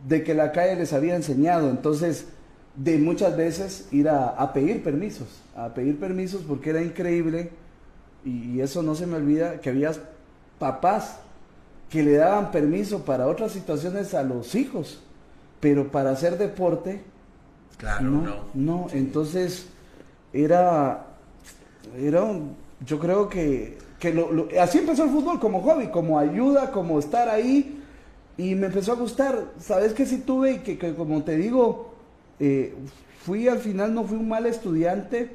de 0.06 0.22
que 0.22 0.34
la 0.34 0.52
calle 0.52 0.76
les 0.76 0.92
había 0.92 1.16
enseñado. 1.16 1.70
Entonces, 1.70 2.26
de 2.76 2.98
muchas 2.98 3.38
veces 3.38 3.88
ir 3.92 4.10
a, 4.10 4.52
pedir 4.54 4.84
permisos, 4.84 5.28
a 5.56 5.70
pedir 5.70 5.98
permisos 5.98 6.44
porque 6.46 6.72
era 6.72 6.84
increíble 6.84 7.52
y, 8.26 8.60
eso 8.60 8.84
no 8.84 8.96
se 8.96 9.08
me 9.08 9.16
olvida 9.16 9.62
que 9.62 9.70
había 9.70 9.94
papás 10.60 11.20
que 11.90 12.04
le 12.04 12.18
daban 12.18 12.52
permiso 12.52 13.06
para 13.06 13.28
otras 13.28 13.54
situaciones 13.54 14.14
a 14.14 14.24
los 14.24 14.54
hijos, 14.54 15.02
pero 15.62 15.90
para 15.90 16.12
hacer 16.12 16.38
deporte, 16.38 17.02
claro, 17.78 18.04
no, 18.04 18.36
no, 18.54 18.88
entonces 18.92 19.68
era, 20.34 21.06
era 21.98 22.28
yo 22.86 23.00
creo 23.00 23.30
que, 23.30 23.78
así 24.60 24.78
empezó 24.78 25.04
el 25.04 25.10
fútbol 25.10 25.40
como 25.40 25.62
hobby, 25.62 25.88
como 25.88 26.20
ayuda, 26.20 26.72
como 26.72 27.00
estar 27.00 27.30
ahí. 27.30 27.84
Y 28.38 28.54
me 28.54 28.68
empezó 28.68 28.92
a 28.92 28.96
gustar, 28.96 29.46
sabes 29.60 29.94
que 29.94 30.06
si 30.06 30.20
tuve 30.20 30.52
y 30.52 30.60
que 30.60 30.94
como 30.94 31.24
te 31.24 31.36
digo, 31.38 31.96
eh, 32.40 32.76
fui 33.24 33.48
al 33.48 33.58
final, 33.58 33.94
no 33.94 34.04
fui 34.04 34.18
un 34.18 34.30
mal 34.30 34.46
estudiante, 34.46 35.32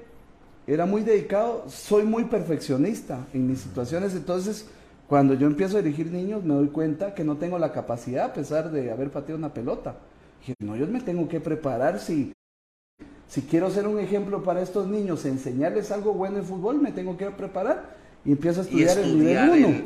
era 0.68 0.86
muy 0.86 1.02
dedicado, 1.02 1.64
soy 1.68 2.04
muy 2.04 2.24
perfeccionista 2.24 3.26
en 3.34 3.48
mis 3.48 3.60
situaciones, 3.60 4.14
entonces 4.14 4.66
cuando 5.08 5.34
yo 5.34 5.48
empiezo 5.48 5.76
a 5.76 5.82
dirigir 5.82 6.12
niños 6.12 6.44
me 6.44 6.54
doy 6.54 6.68
cuenta 6.68 7.12
que 7.12 7.24
no 7.24 7.36
tengo 7.36 7.58
la 7.58 7.72
capacidad 7.72 8.26
a 8.26 8.32
pesar 8.32 8.70
de 8.70 8.92
haber 8.92 9.10
pateado 9.10 9.36
una 9.36 9.52
pelota. 9.52 9.96
Dije, 10.40 10.54
no, 10.60 10.76
yo 10.76 10.86
me 10.86 11.00
tengo 11.00 11.28
que 11.28 11.40
preparar. 11.40 11.98
Si, 11.98 12.32
si 13.28 13.42
quiero 13.42 13.70
ser 13.70 13.86
un 13.86 13.98
ejemplo 13.98 14.42
para 14.42 14.62
estos 14.62 14.86
niños, 14.86 15.24
enseñarles 15.26 15.90
algo 15.90 16.14
bueno 16.14 16.38
en 16.38 16.44
fútbol, 16.44 16.80
me 16.80 16.92
tengo 16.92 17.16
que 17.16 17.30
preparar 17.30 17.94
y 18.24 18.32
empiezo 18.32 18.60
a 18.60 18.64
estudiar, 18.64 18.98
el 18.98 19.18
nivel 19.18 19.64
1. 19.64 19.84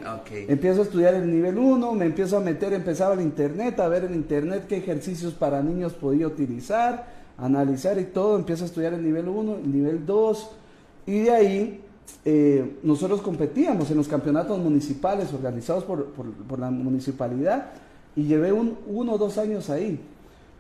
Empiezo 0.49 0.81
a 0.81 0.85
estudiar 0.85 1.15
el 1.15 1.31
nivel 1.31 1.57
1, 1.57 1.93
me 1.95 2.05
empiezo 2.05 2.37
a 2.37 2.41
meter, 2.41 2.75
empezaba 2.75 3.15
el 3.15 3.23
internet, 3.23 3.81
a 3.81 3.89
ver 3.89 4.05
en 4.05 4.15
internet 4.15 4.67
qué 4.69 4.77
ejercicios 4.77 5.33
para 5.33 5.63
niños 5.63 5.95
podía 5.95 6.27
utilizar, 6.27 7.07
analizar 7.39 7.99
y 7.99 8.05
todo, 8.05 8.37
empiezo 8.37 8.65
a 8.65 8.67
estudiar 8.67 8.93
el 8.93 9.03
nivel 9.03 9.29
1, 9.29 9.57
el 9.65 9.73
nivel 9.73 10.05
2 10.05 10.51
y 11.07 11.21
de 11.21 11.31
ahí 11.31 11.81
eh, 12.27 12.77
nosotros 12.83 13.23
competíamos 13.23 13.91
en 13.91 13.97
los 13.97 14.09
campeonatos 14.09 14.59
municipales 14.59 15.33
organizados 15.33 15.85
por, 15.85 16.59
la 16.59 16.71
municipalidad 16.71 17.71
y 18.15 18.25
llevé 18.25 18.53
un, 18.53 18.77
uno 18.87 19.15
o 19.15 19.19
dos 19.19 19.39
años 19.39 19.71
ahí. 19.71 19.99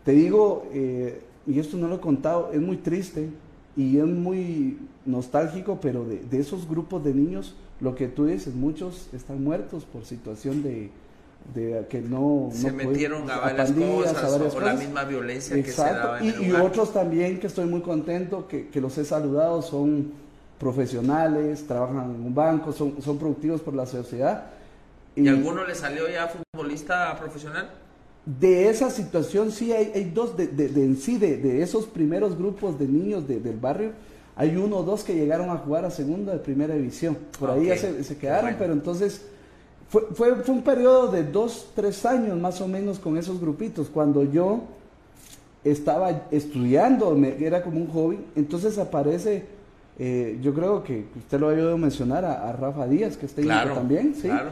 Te 0.03 0.13
digo, 0.13 0.67
eh, 0.73 1.21
y 1.47 1.59
esto 1.59 1.77
no 1.77 1.89
lo 1.89 1.97
he 1.97 2.01
contado, 2.01 2.51
es 2.53 2.61
muy 2.61 2.79
triste 2.79 3.29
y 3.77 3.99
es 3.99 4.07
muy 4.07 4.79
nostálgico, 5.05 5.79
pero 5.81 6.05
de, 6.05 6.21
de 6.21 6.41
esos 6.41 6.67
grupos 6.67 7.05
de 7.05 7.13
niños, 7.13 7.55
lo 7.81 7.95
que 7.95 8.09
tú 8.09 8.27
dices, 8.27 8.55
muchos 8.55 9.09
están 9.13 9.43
muertos 9.43 9.85
por 9.85 10.05
situación 10.05 10.63
de, 10.63 10.91
de 11.55 11.87
que 11.89 12.01
no 12.01 12.51
se 12.53 12.73
metieron 12.73 13.31
a 13.31 13.39
varias 13.39 13.73
cosas 13.73 14.55
o 14.55 14.61
la 14.61 14.75
misma 14.75 15.05
violencia 15.05 15.57
que 15.63 15.71
se 15.71 15.83
daba 15.83 16.21
en 16.21 16.43
y, 16.43 16.47
y 16.47 16.53
otros 16.53 16.93
también 16.93 17.39
que 17.39 17.47
estoy 17.47 17.67
muy 17.67 17.83
contento 17.83 18.49
que, 18.49 18.69
que, 18.69 18.81
los 18.81 18.97
he 18.99 19.05
saludado 19.05 19.63
son 19.63 20.13
profesionales 20.59 21.67
trabajan 21.67 22.15
en 22.15 22.27
un 22.27 22.35
banco 22.35 22.73
son, 22.73 23.01
son 23.03 23.19
productivos 23.19 23.61
por 23.61 23.75
la 23.75 23.87
sociedad. 23.87 24.47
Y, 25.15 25.29
alguno 25.29 25.67
le 25.67 25.75
salió 25.75 26.09
ya 26.09 26.29
futbolista 26.29 27.17
profesional 27.19 27.71
de 28.27 28.69
esa 28.69 28.91
situación 28.91 29.53
sí 29.53 29.73
hay, 29.73 29.93
hay 29.95 30.11
dos 30.11 30.37
de, 30.37 30.49
de, 30.49 30.69
de, 30.69 30.85
en 30.85 30.97
sí 30.97 31.17
de, 31.17 31.37
de, 31.37 31.63
esos 31.63 31.87
primeros 31.87 32.37
grupos 32.37 32.77
de 32.77 32.89
niños 32.89 33.29
del 33.29 33.57
barrio 33.59 33.93
hay 34.37 34.55
uno 34.57 34.77
o 34.77 34.83
dos 34.83 35.03
que 35.03 35.15
llegaron 35.15 35.49
a 35.51 35.57
jugar 35.57 35.87
a 35.87 35.91
segunda 35.91 36.33
de 36.33 36.39
primera 36.39 36.75
división. 36.75 37.17
Por 37.41 37.51
ahí 37.51 37.67
ya 37.67 37.77
se, 37.79 38.17
quedaron, 38.19 38.55
pero 38.59 38.75
entonces 38.75 39.23
fue, 39.89 40.03
fue, 40.13 40.37
fue, 40.37 40.55
un 40.55 40.63
periodo 40.63 41.09
de 41.11 41.25
dos, 41.25 41.71
tres 41.75 42.05
años 42.05 42.39
más 42.39 42.61
o 42.61 42.69
menos 42.69 42.99
con 42.99 43.17
esos 43.17 43.41
grupitos. 43.41 43.89
Cuando 43.89 44.25
yo 44.25 44.61
estaba 45.65 46.27
estudiando, 46.31 47.15
me, 47.15 47.43
era 47.45 47.63
como 47.63 47.81
un 47.81 47.89
hobby, 47.89 48.19
entonces 48.37 48.79
aparece, 48.79 49.47
eh, 49.99 50.39
yo 50.43 50.53
creo 50.55 50.85
que 50.85 51.07
usted 51.17 51.41
lo 51.41 51.49
ha 51.49 51.53
oído 51.53 51.79
mencionar 51.79 52.25
a, 52.25 52.53
Rafa 52.53 52.87
Díaz, 52.87 53.17
que 53.17 53.27
está 53.27 53.41
ahí 53.41 53.75
también, 53.75 54.15
¿sí? 54.15 54.29
Claro. 54.29 54.51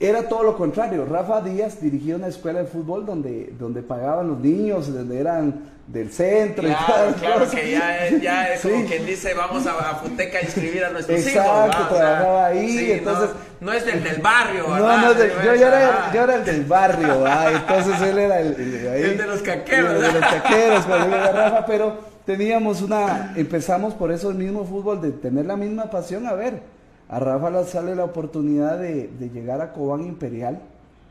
Era 0.00 0.28
todo 0.28 0.44
lo 0.44 0.56
contrario. 0.56 1.04
Rafa 1.04 1.40
Díaz 1.40 1.80
dirigía 1.80 2.14
una 2.14 2.28
escuela 2.28 2.60
de 2.60 2.66
fútbol 2.66 3.04
donde, 3.04 3.52
donde 3.58 3.82
pagaban 3.82 4.28
los 4.28 4.38
niños, 4.38 4.92
donde 4.92 5.18
eran 5.18 5.78
del 5.88 6.12
centro. 6.12 6.62
Claro, 6.68 7.14
claro 7.18 7.50
que 7.50 7.72
ya 7.72 8.06
es, 8.06 8.20
ya 8.22 8.52
es 8.52 8.60
como 8.60 8.84
quien 8.84 9.04
dice, 9.04 9.34
vamos 9.34 9.66
a, 9.66 9.72
a 9.72 9.94
Futeca 9.96 10.38
a 10.38 10.42
inscribir 10.42 10.84
a 10.84 10.90
nuestros 10.90 11.18
hijos. 11.18 11.32
Exacto, 11.32 11.96
trabajaba 11.96 12.46
ahí. 12.46 12.92
entonces, 12.92 13.30
no, 13.60 13.72
es 13.72 13.84
del, 13.84 14.04
del 14.04 14.22
barrio, 14.22 14.70
¿verdad? 14.70 14.98
No, 14.98 15.14
no, 15.14 15.18
yo, 15.18 15.54
yo, 15.56 15.66
era, 15.66 16.12
yo 16.14 16.22
era 16.22 16.34
el 16.36 16.44
del 16.44 16.64
barrio, 16.64 17.20
¿verdad? 17.20 17.54
entonces 17.56 18.00
él 18.02 18.18
era 18.18 18.40
el, 18.40 18.54
el, 18.54 19.18
de 19.18 19.26
los 19.26 19.42
caqueros. 19.42 19.94
El 19.94 20.00
de 20.00 20.12
los 20.12 20.30
caqueros, 20.30 20.84
cuando 20.86 21.06
era 21.16 21.32
Rafa, 21.32 21.66
pero 21.66 21.98
teníamos 22.24 22.82
una, 22.82 23.32
empezamos 23.34 23.94
por 23.94 24.12
eso 24.12 24.30
el 24.30 24.36
mismo 24.36 24.64
fútbol, 24.64 25.00
de 25.00 25.10
tener 25.10 25.46
la 25.46 25.56
misma 25.56 25.90
pasión, 25.90 26.24
a 26.28 26.34
ver 26.34 26.77
a 27.08 27.18
Rafa 27.18 27.50
le 27.50 27.64
sale 27.64 27.94
la 27.94 28.04
oportunidad 28.04 28.78
de, 28.78 29.10
llegar 29.32 29.60
a 29.60 29.72
Cobán 29.72 30.02
Imperial 30.02 30.60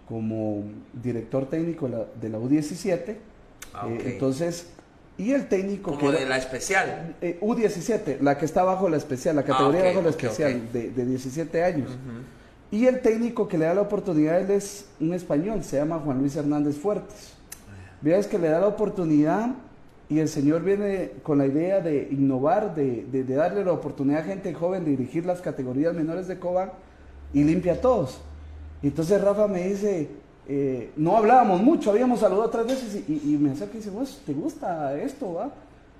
como 0.07 0.63
director 0.93 1.49
técnico 1.49 1.87
de 1.87 2.29
la, 2.29 2.37
U17. 2.37 3.15
Ah, 3.73 3.87
eh, 3.89 4.13
entonces, 4.13 4.69
y 5.17 5.31
el 5.31 5.47
técnico... 5.47 5.97
Como 5.97 6.11
de 6.11 6.25
la 6.25 6.37
especial. 6.37 7.15
Eh, 7.21 7.39
U17, 7.41 8.19
la 8.21 8.37
que 8.37 8.45
está 8.45 8.63
bajo 8.63 8.87
la 8.89 8.97
especial, 8.97 9.35
la 9.35 9.43
categoría 9.43 9.81
ah, 9.81 9.87
bajo 9.87 10.01
la 10.03 10.09
especial, 10.09 10.71
De, 10.71 10.89
17 10.91 11.63
años. 11.63 11.89
Y 12.69 12.85
el 12.85 13.01
técnico 13.01 13.47
que 13.47 13.57
le 13.57 13.65
da 13.65 13.73
la 13.73 13.81
oportunidad 13.81 14.49
es 14.51 14.85
un 14.99 15.13
español, 15.13 15.63
se 15.63 15.77
llama 15.77 15.99
Juan 15.99 16.19
Luis 16.19 16.35
Hernández 16.35 16.75
Fuertes. 16.77 17.33
Veas 18.01 18.27
que 18.27 18.37
le 18.37 18.49
da 18.49 18.59
la 18.59 18.67
oportunidad 18.67 19.55
y 20.09 20.19
el 20.19 20.29
Señor 20.29 20.63
viene 20.63 21.11
con 21.21 21.37
la 21.37 21.45
idea 21.45 21.81
de 21.81 22.07
innovar, 22.11 22.75
de, 22.75 23.23
darle 23.25 23.65
la 23.65 23.73
oportunidad 23.73 24.21
a 24.21 24.23
gente 24.23 24.53
joven 24.53 24.85
de 24.85 24.91
dirigir 24.91 25.25
las 25.25 25.41
categorías 25.41 25.93
menores 25.93 26.27
de 26.27 26.39
Cobán 26.39 26.71
y 27.33 27.43
limpia 27.43 27.73
a 27.73 27.81
todos. 27.81 28.19
Y 28.81 28.87
entonces 28.87 29.21
Rafa 29.21 29.47
me 29.47 29.67
dice, 29.67 30.09
eh, 30.47 30.91
no 30.95 31.17
hablábamos 31.17 31.61
mucho, 31.61 31.91
habíamos 31.91 32.21
saludado 32.21 32.49
tres 32.49 32.67
veces 32.67 33.03
y, 33.09 33.37
me 33.37 33.51
acerca 33.51 33.73
y 33.73 33.77
dice, 33.77 33.89
vos, 33.89 34.21
¿te 34.25 34.33
gusta 34.33 34.97
esto? 34.97 35.33
Va? 35.33 35.51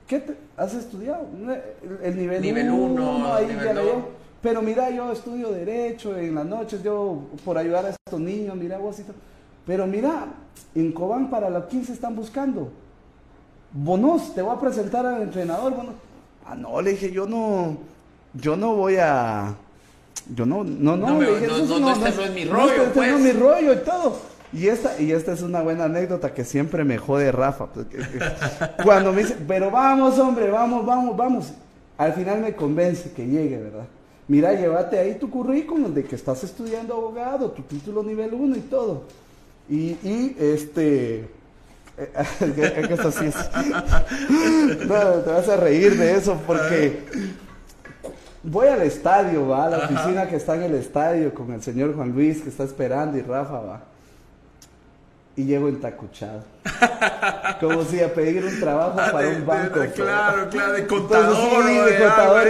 ¿Qué 0.08 0.24
has 0.56 0.74
estudiado? 0.74 1.26
El, 2.02 2.16
nivel 2.16 2.72
1, 2.72 3.34
ahí 3.34 3.48
ya 3.48 3.76
Pero 4.42 4.62
mira, 4.62 4.90
yo 4.90 5.12
estudio 5.12 5.52
Derecho 5.52 6.18
en 6.18 6.34
las 6.34 6.46
noches, 6.46 6.82
yo 6.82 7.24
por 7.44 7.58
ayudar 7.58 7.88
a 7.88 7.90
estos 7.90 8.22
niños, 8.22 8.56
mira 8.56 8.78
vos 8.78 9.00
y. 9.00 9.04
Pero 9.66 9.86
mira, 9.86 10.28
en 10.76 10.94
Cobán 10.94 11.30
para 11.30 11.50
los 11.50 11.66
15 11.66 11.92
están 11.92 12.16
buscando 12.16 12.72
Bonos, 13.72 14.34
te 14.34 14.42
voy 14.42 14.56
a 14.56 14.60
presentar 14.60 15.06
al 15.06 15.22
entrenador. 15.22 15.74
Bueno, 15.76 15.92
ah, 16.46 16.56
no, 16.56 16.82
le 16.82 16.92
dije, 16.92 17.12
yo 17.12 17.26
no, 17.26 17.78
yo 18.34 18.56
no 18.56 18.76
voy 18.76 18.96
a, 18.98 19.56
yo 20.34 20.46
no, 20.46 20.64
no, 20.64 20.98
no, 20.98 21.22
le 21.22 21.40
dije, 21.40 21.48
no, 21.48 21.80
no, 21.80 21.92
este 21.92 22.12
no, 22.12 22.22
es 22.24 22.34
mi 22.34 22.46
rollo, 22.46 22.72
este, 22.72 22.84
este 22.84 23.00
no 23.00 23.18
es 23.18 23.22
mi 23.22 23.32
rollo 23.32 23.74
y 23.74 23.78
todo. 23.78 24.20
Y 24.54 24.68
esta, 24.68 25.00
y 25.02 25.12
esta 25.12 25.34
es 25.34 25.42
una 25.42 25.62
buena 25.62 25.86
anécdota 25.86 26.34
que 26.34 26.46
siempre 26.46 26.84
me 26.84 26.98
jode 26.98 27.32
Rafa. 27.32 27.68
Pues, 27.68 27.88
cuando 28.84 29.12
me 29.12 29.24
dice, 29.24 29.38
pero 29.48 29.70
vamos, 29.70 30.18
hombre, 30.20 30.50
vamos, 30.50 30.86
vamos, 30.86 31.18
vamos. 31.18 31.54
Al 31.98 32.14
final 32.14 32.40
me 32.40 32.56
convence 32.56 33.12
que 33.12 33.26
llegue, 33.26 33.58
¿verdad? 33.58 33.86
Mira, 34.28 34.54
llévate 34.54 35.00
ahí 35.00 35.16
tu 35.16 35.30
currículum 35.30 35.94
de 35.94 36.04
que 36.04 36.16
estás 36.16 36.44
estudiando 36.44 36.94
abogado, 36.94 37.52
tu 37.52 37.62
título 37.64 38.04
nivel 38.04 38.34
1 38.34 38.56
y 38.56 38.62
todo. 38.62 39.04
Y, 39.70 39.98
y 40.04 40.36
este, 40.40 41.28
que 42.40 42.94
esto 42.94 43.12
sí 43.12 43.26
es... 43.26 43.36
No, 44.88 45.00
te 45.24 45.32
vas 45.32 45.50
a 45.50 45.58
reír 45.58 45.98
de 45.98 46.16
eso 46.16 46.40
porque 46.46 47.00
voy 48.44 48.68
al 48.68 48.82
estadio, 48.84 49.48
va, 49.48 49.66
a 49.66 49.70
la 49.70 49.78
oficina 49.80 50.28
que 50.28 50.36
está 50.36 50.56
en 50.56 50.64
el 50.64 50.76
estadio 50.76 51.34
con 51.34 51.52
el 51.54 51.62
señor 51.62 51.96
Juan 51.96 52.12
Luis 52.12 52.42
que 52.42 52.50
está 52.50 52.64
esperando 52.64 53.18
y 53.18 53.22
Rafa, 53.22 53.60
va. 53.60 53.82
Y 55.36 55.46
llego 55.46 55.70
entacuchado. 55.70 56.44
Como 57.60 57.84
si 57.84 58.02
a 58.02 58.14
pedir 58.14 58.44
un 58.44 58.60
trabajo 58.60 58.96
para 58.96 59.30
un 59.30 59.46
banco. 59.46 59.80
claro, 59.96 60.50
claro, 60.50 60.74
de 60.74 60.88
contador. 60.88 61.66
de 61.66 62.00
contador 62.00 62.48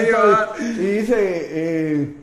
y, 0.60 0.64
y, 0.64 0.98
dice, 1.00 1.16
eh, 1.18 2.16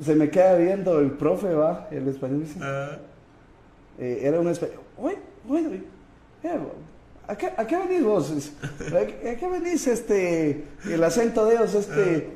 se 0.00 0.14
me 0.14 0.30
queda 0.30 0.54
viendo 0.56 1.00
el 1.00 1.10
profe, 1.12 1.52
va, 1.54 1.88
el 1.90 2.06
español 2.06 2.40
dice. 2.40 2.60
Eh, 3.98 4.20
era 4.22 4.38
un 4.38 4.48
español. 4.48 4.80
Uy, 4.96 5.14
uy, 5.48 5.84
¿A 7.26 7.36
qué, 7.36 7.46
¿A 7.56 7.66
qué, 7.66 7.76
venís 7.76 8.04
vos? 8.04 8.30
¿A 8.30 9.36
qué, 9.36 9.48
venís 9.48 9.86
este, 9.86 10.64
el 10.90 11.02
acento 11.02 11.46
de 11.46 11.54
ellos, 11.54 11.74
este, 11.74 12.28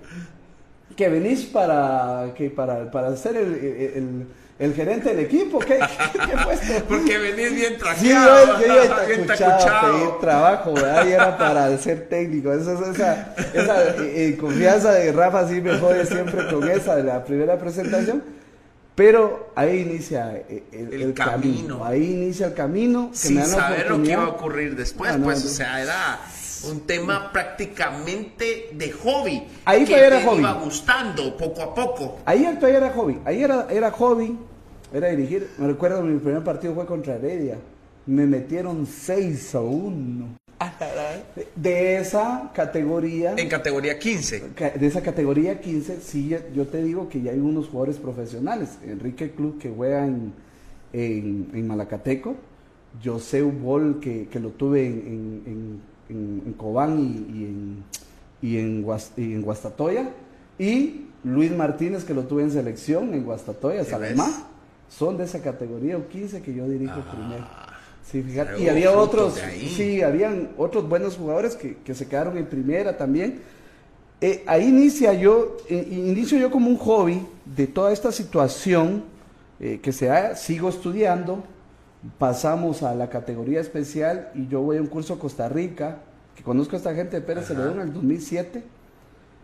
que 0.96 1.08
venís 1.10 1.44
para, 1.44 2.32
que 2.34 2.48
para, 2.48 2.90
para 2.90 3.14
ser 3.16 3.36
el, 3.36 3.54
el, 3.54 4.26
el 4.58 4.74
gerente 4.74 5.10
del 5.10 5.26
equipo? 5.26 5.58
¿Qué, 5.58 5.78
qué, 5.78 6.18
qué 6.18 6.80
Porque 6.88 7.18
venís 7.18 7.54
bien 7.54 7.76
trajeado. 7.76 8.56
Sí, 8.56 8.62
yo, 8.66 8.68
yo 8.68 9.06
bien 9.06 9.26
pedir 9.26 10.20
trabajo, 10.22 10.72
¿verdad? 10.72 11.06
Y 11.06 11.12
era 11.12 11.36
para 11.36 11.76
ser 11.76 12.08
técnico. 12.08 12.50
Esa, 12.54 12.72
esa, 12.90 13.34
esa 13.52 13.90
eh, 14.02 14.28
eh, 14.28 14.36
confianza 14.40 14.92
de 14.92 15.12
Rafa 15.12 15.46
sí 15.48 15.60
me 15.60 15.76
jode 15.76 16.06
siempre 16.06 16.48
con 16.48 16.66
esa 16.66 16.96
de 16.96 17.02
la 17.02 17.22
primera 17.22 17.58
presentación 17.58 18.22
pero 18.98 19.52
ahí 19.54 19.82
inicia 19.82 20.42
eh, 20.48 20.64
el, 20.72 21.14
camino. 21.14 21.84
Ahí 21.84 22.02
inicia 22.02 22.48
el 22.48 22.54
camino. 22.54 23.10
Que 23.12 23.16
Sin 23.16 23.44
saber 23.44 23.88
lo 23.88 24.02
que 24.02 24.10
iba 24.10 24.24
a 24.24 24.28
ocurrir 24.30 24.74
después, 24.74 25.12
ah, 25.14 25.20
pues, 25.22 25.44
o 25.44 25.48
sea, 25.48 25.80
era 25.80 26.18
un 26.68 26.80
tema 26.80 27.30
prácticamente 27.30 28.70
de 28.72 28.90
hobby. 28.90 29.46
Ahí 29.64 29.84
que 29.84 29.96
era 29.96 30.20
hobby. 30.24 30.40
iba 30.40 30.52
gustando 30.54 31.36
poco 31.36 31.62
a 31.62 31.72
poco. 31.72 32.18
Ahí 32.24 32.42
todavía 32.56 32.78
era 32.78 32.90
hobby. 32.90 33.20
Ahí 33.24 33.40
era, 33.40 33.68
era 33.70 33.92
hobby. 33.92 34.36
Era 34.92 35.10
dirigir. 35.10 35.48
Me 35.58 35.68
recuerdo 35.68 36.02
mi 36.02 36.18
primer 36.18 36.42
partido 36.42 36.74
fue 36.74 36.84
contra 36.84 37.14
Heredia. 37.14 37.56
Me 38.04 38.26
metieron 38.26 38.84
6 38.84 39.54
a 39.54 39.60
1. 39.60 40.38
De 41.54 41.98
esa 41.98 42.50
categoría. 42.54 43.34
En 43.36 43.48
categoría 43.48 43.98
15. 43.98 44.50
ca- 44.54 44.70
De 44.70 44.86
esa 44.86 45.02
categoría 45.02 45.60
15, 45.60 46.00
sí, 46.00 46.34
yo 46.54 46.66
te 46.66 46.82
digo 46.82 47.08
que 47.08 47.22
ya 47.22 47.30
hay 47.32 47.38
unos 47.38 47.68
jugadores 47.68 47.96
profesionales. 47.98 48.78
Enrique 48.84 49.30
Club 49.30 49.58
que 49.58 49.70
juega 49.70 50.04
en, 50.06 50.32
en, 50.92 51.48
en 51.54 51.66
Malacateco. 51.68 52.34
José 53.04 53.42
Ubol 53.42 54.00
que, 54.00 54.26
que 54.28 54.40
lo 54.40 54.50
tuve 54.50 54.86
en, 54.86 55.80
en, 56.10 56.52
Cobán 56.54 56.98
y, 56.98 57.38
y 57.38 57.44
en, 57.44 57.84
y, 58.42 58.56
en, 58.58 58.82
Guas- 58.84 59.12
y 59.16 59.34
en 59.34 59.42
Guastatoya. 59.42 60.10
Y 60.58 61.02
Luis 61.22 61.52
Martínez 61.52 62.02
que 62.04 62.14
lo 62.14 62.22
tuve 62.24 62.42
en 62.42 62.50
selección 62.50 63.12
en 63.14 63.24
Guastatoya, 63.24 63.84
¿Sí 63.84 63.90
Salamá. 63.90 64.26
ves? 64.26 64.34
Son 64.88 65.16
de 65.18 65.24
esa 65.24 65.40
categoría 65.42 65.98
15 66.08 66.40
que 66.42 66.54
yo 66.54 66.66
dirijo 66.66 67.00
primero. 67.12 67.46
Sí, 68.10 68.22
fíjate. 68.22 68.60
Y 68.62 68.68
había 68.68 68.90
otros, 68.96 69.34
sí, 69.68 70.02
habían 70.02 70.50
otros 70.56 70.88
buenos 70.88 71.16
jugadores 71.16 71.56
que, 71.56 71.76
que 71.84 71.94
se 71.94 72.06
quedaron 72.08 72.38
en 72.38 72.46
primera 72.46 72.96
también. 72.96 73.40
Eh, 74.20 74.42
ahí 74.46 74.68
inicia 74.68 75.12
yo, 75.12 75.58
eh, 75.68 75.86
inicio 75.90 76.38
yo 76.38 76.50
como 76.50 76.68
un 76.70 76.76
hobby 76.78 77.24
de 77.44 77.66
toda 77.66 77.92
esta 77.92 78.10
situación 78.10 79.04
eh, 79.60 79.78
que 79.82 79.92
se 79.92 80.06
da, 80.06 80.34
sigo 80.36 80.68
estudiando, 80.68 81.44
pasamos 82.18 82.82
a 82.82 82.94
la 82.94 83.10
categoría 83.10 83.60
especial 83.60 84.30
y 84.34 84.48
yo 84.48 84.60
voy 84.62 84.78
a 84.78 84.80
un 84.80 84.86
curso 84.86 85.14
a 85.14 85.18
Costa 85.18 85.48
Rica, 85.48 85.98
que 86.34 86.42
conozco 86.42 86.76
a 86.76 86.78
esta 86.78 86.94
gente 86.94 87.16
de 87.20 87.22
Pérez. 87.26 87.46
Celedón 87.46 87.74
en 87.80 87.88
el 87.88 87.92
2007, 87.92 88.62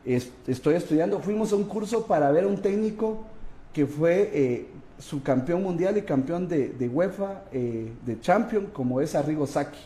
Es- 0.07 0.31
estoy 0.47 0.75
estudiando, 0.75 1.21
fuimos 1.21 1.53
a 1.53 1.57
un 1.57 1.65
curso 1.65 2.07
para 2.07 2.31
ver 2.31 2.45
a 2.45 2.47
un 2.47 2.61
técnico 2.61 3.25
que 3.73 3.87
fue 3.87 4.67
subcampeón 4.99 5.63
mundial 5.63 5.97
y 5.99 6.03
campeón 6.03 6.49
de, 6.49 6.69
de 6.71 6.89
UEFA, 6.89 7.43
eh, 7.53 7.93
de 8.05 8.21
Champion, 8.21 8.67
como 8.73 9.01
es 9.01 9.15
Arrigo 9.15 9.47
Sacchi 9.47 9.81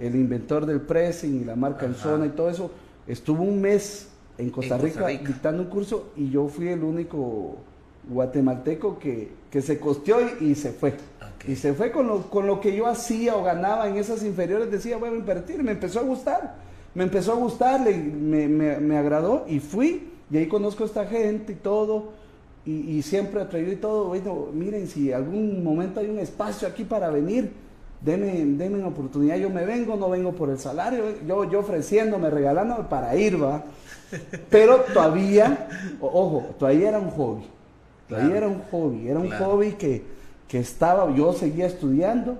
el 0.00 0.14
inventor 0.14 0.64
del 0.66 0.80
pressing 0.80 1.40
y 1.42 1.44
la 1.44 1.56
marca 1.56 1.84
en 1.86 1.92
Ajá. 1.92 2.02
zona 2.02 2.26
y 2.26 2.30
todo 2.30 2.48
eso, 2.50 2.70
estuvo 3.06 3.42
un 3.42 3.60
mes 3.60 4.08
en 4.38 4.50
Costa, 4.50 4.76
En 4.76 4.80
Costa 4.82 5.00
Rica, 5.02 5.06
Rica. 5.08 5.28
dictando 5.32 5.62
un 5.62 5.68
curso 5.68 6.10
y 6.16 6.30
yo 6.30 6.46
fui 6.48 6.68
el 6.68 6.84
único 6.84 7.56
guatemalteco 8.08 8.98
que, 8.98 9.28
que 9.50 9.62
se 9.62 9.78
costeó 9.78 10.18
y, 10.40 10.46
y 10.50 10.54
se 10.54 10.70
fue. 10.72 10.94
Y 11.46 11.56
se 11.56 11.72
fue 11.74 11.90
con 11.92 12.06
lo, 12.06 12.22
con 12.30 12.46
lo 12.46 12.60
que 12.60 12.74
yo 12.76 12.86
hacía 12.86 13.36
o 13.36 13.42
ganaba 13.44 13.88
en 13.88 13.96
esas 13.96 14.22
inferiores, 14.24 14.70
decía, 14.70 14.96
bueno, 14.98 15.16
invertir, 15.16 15.62
me 15.62 15.72
empezó 15.72 16.00
a 16.00 16.02
gustar, 16.02 16.54
me 16.94 17.04
empezó 17.04 17.32
a 17.32 17.36
gustar, 17.36 17.80
le- 17.80 17.96
me, 17.96 18.48
me- 18.48 18.78
me 18.78 18.96
agradó 18.98 19.44
y 19.48 19.60
fui, 19.60 20.10
y 20.30 20.36
ahí 20.36 20.46
conozco 20.48 20.82
a 20.82 20.86
esta 20.86 21.06
gente 21.06 21.52
y 21.52 21.56
todo, 21.56 22.12
y, 22.68 22.96
y 22.98 23.02
siempre 23.02 23.40
atrevido 23.40 23.72
y 23.72 23.76
todo, 23.76 24.08
bueno, 24.08 24.48
miren, 24.52 24.86
si 24.88 25.12
algún 25.12 25.64
momento 25.64 26.00
hay 26.00 26.08
un 26.10 26.18
espacio 26.18 26.68
aquí 26.68 26.84
para 26.84 27.08
venir, 27.08 27.50
denme, 28.02 28.44
denme 28.56 28.78
una 28.78 28.88
oportunidad, 28.88 29.36
yo 29.36 29.48
me 29.48 29.64
vengo, 29.64 29.96
no 29.96 30.10
vengo 30.10 30.32
por 30.32 30.50
el 30.50 30.58
salario, 30.58 31.04
yo, 31.26 31.44
yo 31.50 31.60
ofreciéndome, 31.60 32.28
regalándome 32.30 32.84
para 32.84 33.16
ir, 33.16 33.42
va. 33.42 33.64
Pero 34.50 34.76
todavía, 34.92 35.68
ojo, 36.00 36.46
todavía 36.58 36.88
era 36.90 36.98
un 36.98 37.10
hobby, 37.10 37.44
todavía 38.08 38.30
Claro. 38.30 38.46
era 38.46 38.48
un 38.56 38.62
hobby, 38.70 39.08
era 39.08 39.18
un 39.20 39.28
Claro. 39.28 39.44
hobby 39.46 39.72
que, 39.72 40.02
que 40.46 40.58
estaba, 40.58 41.14
yo 41.14 41.32
seguía 41.32 41.66
estudiando, 41.66 42.36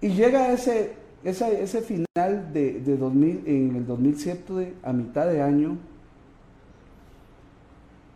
y 0.00 0.08
llega 0.10 0.52
ese, 0.52 0.92
ese, 1.24 1.62
ese 1.62 1.80
final 1.82 2.52
de, 2.52 2.80
de 2.80 2.96
2000, 2.96 3.42
en 3.46 3.76
el 3.76 3.86
2007, 3.86 4.52
de- 4.54 4.74
a 4.82 4.92
mitad 4.92 5.26
de 5.28 5.42
año, 5.42 5.76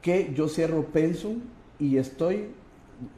que 0.03 0.33
yo 0.35 0.49
cierro 0.49 0.85
Pensum 0.87 1.41
y 1.79 1.97
estoy, 1.97 2.49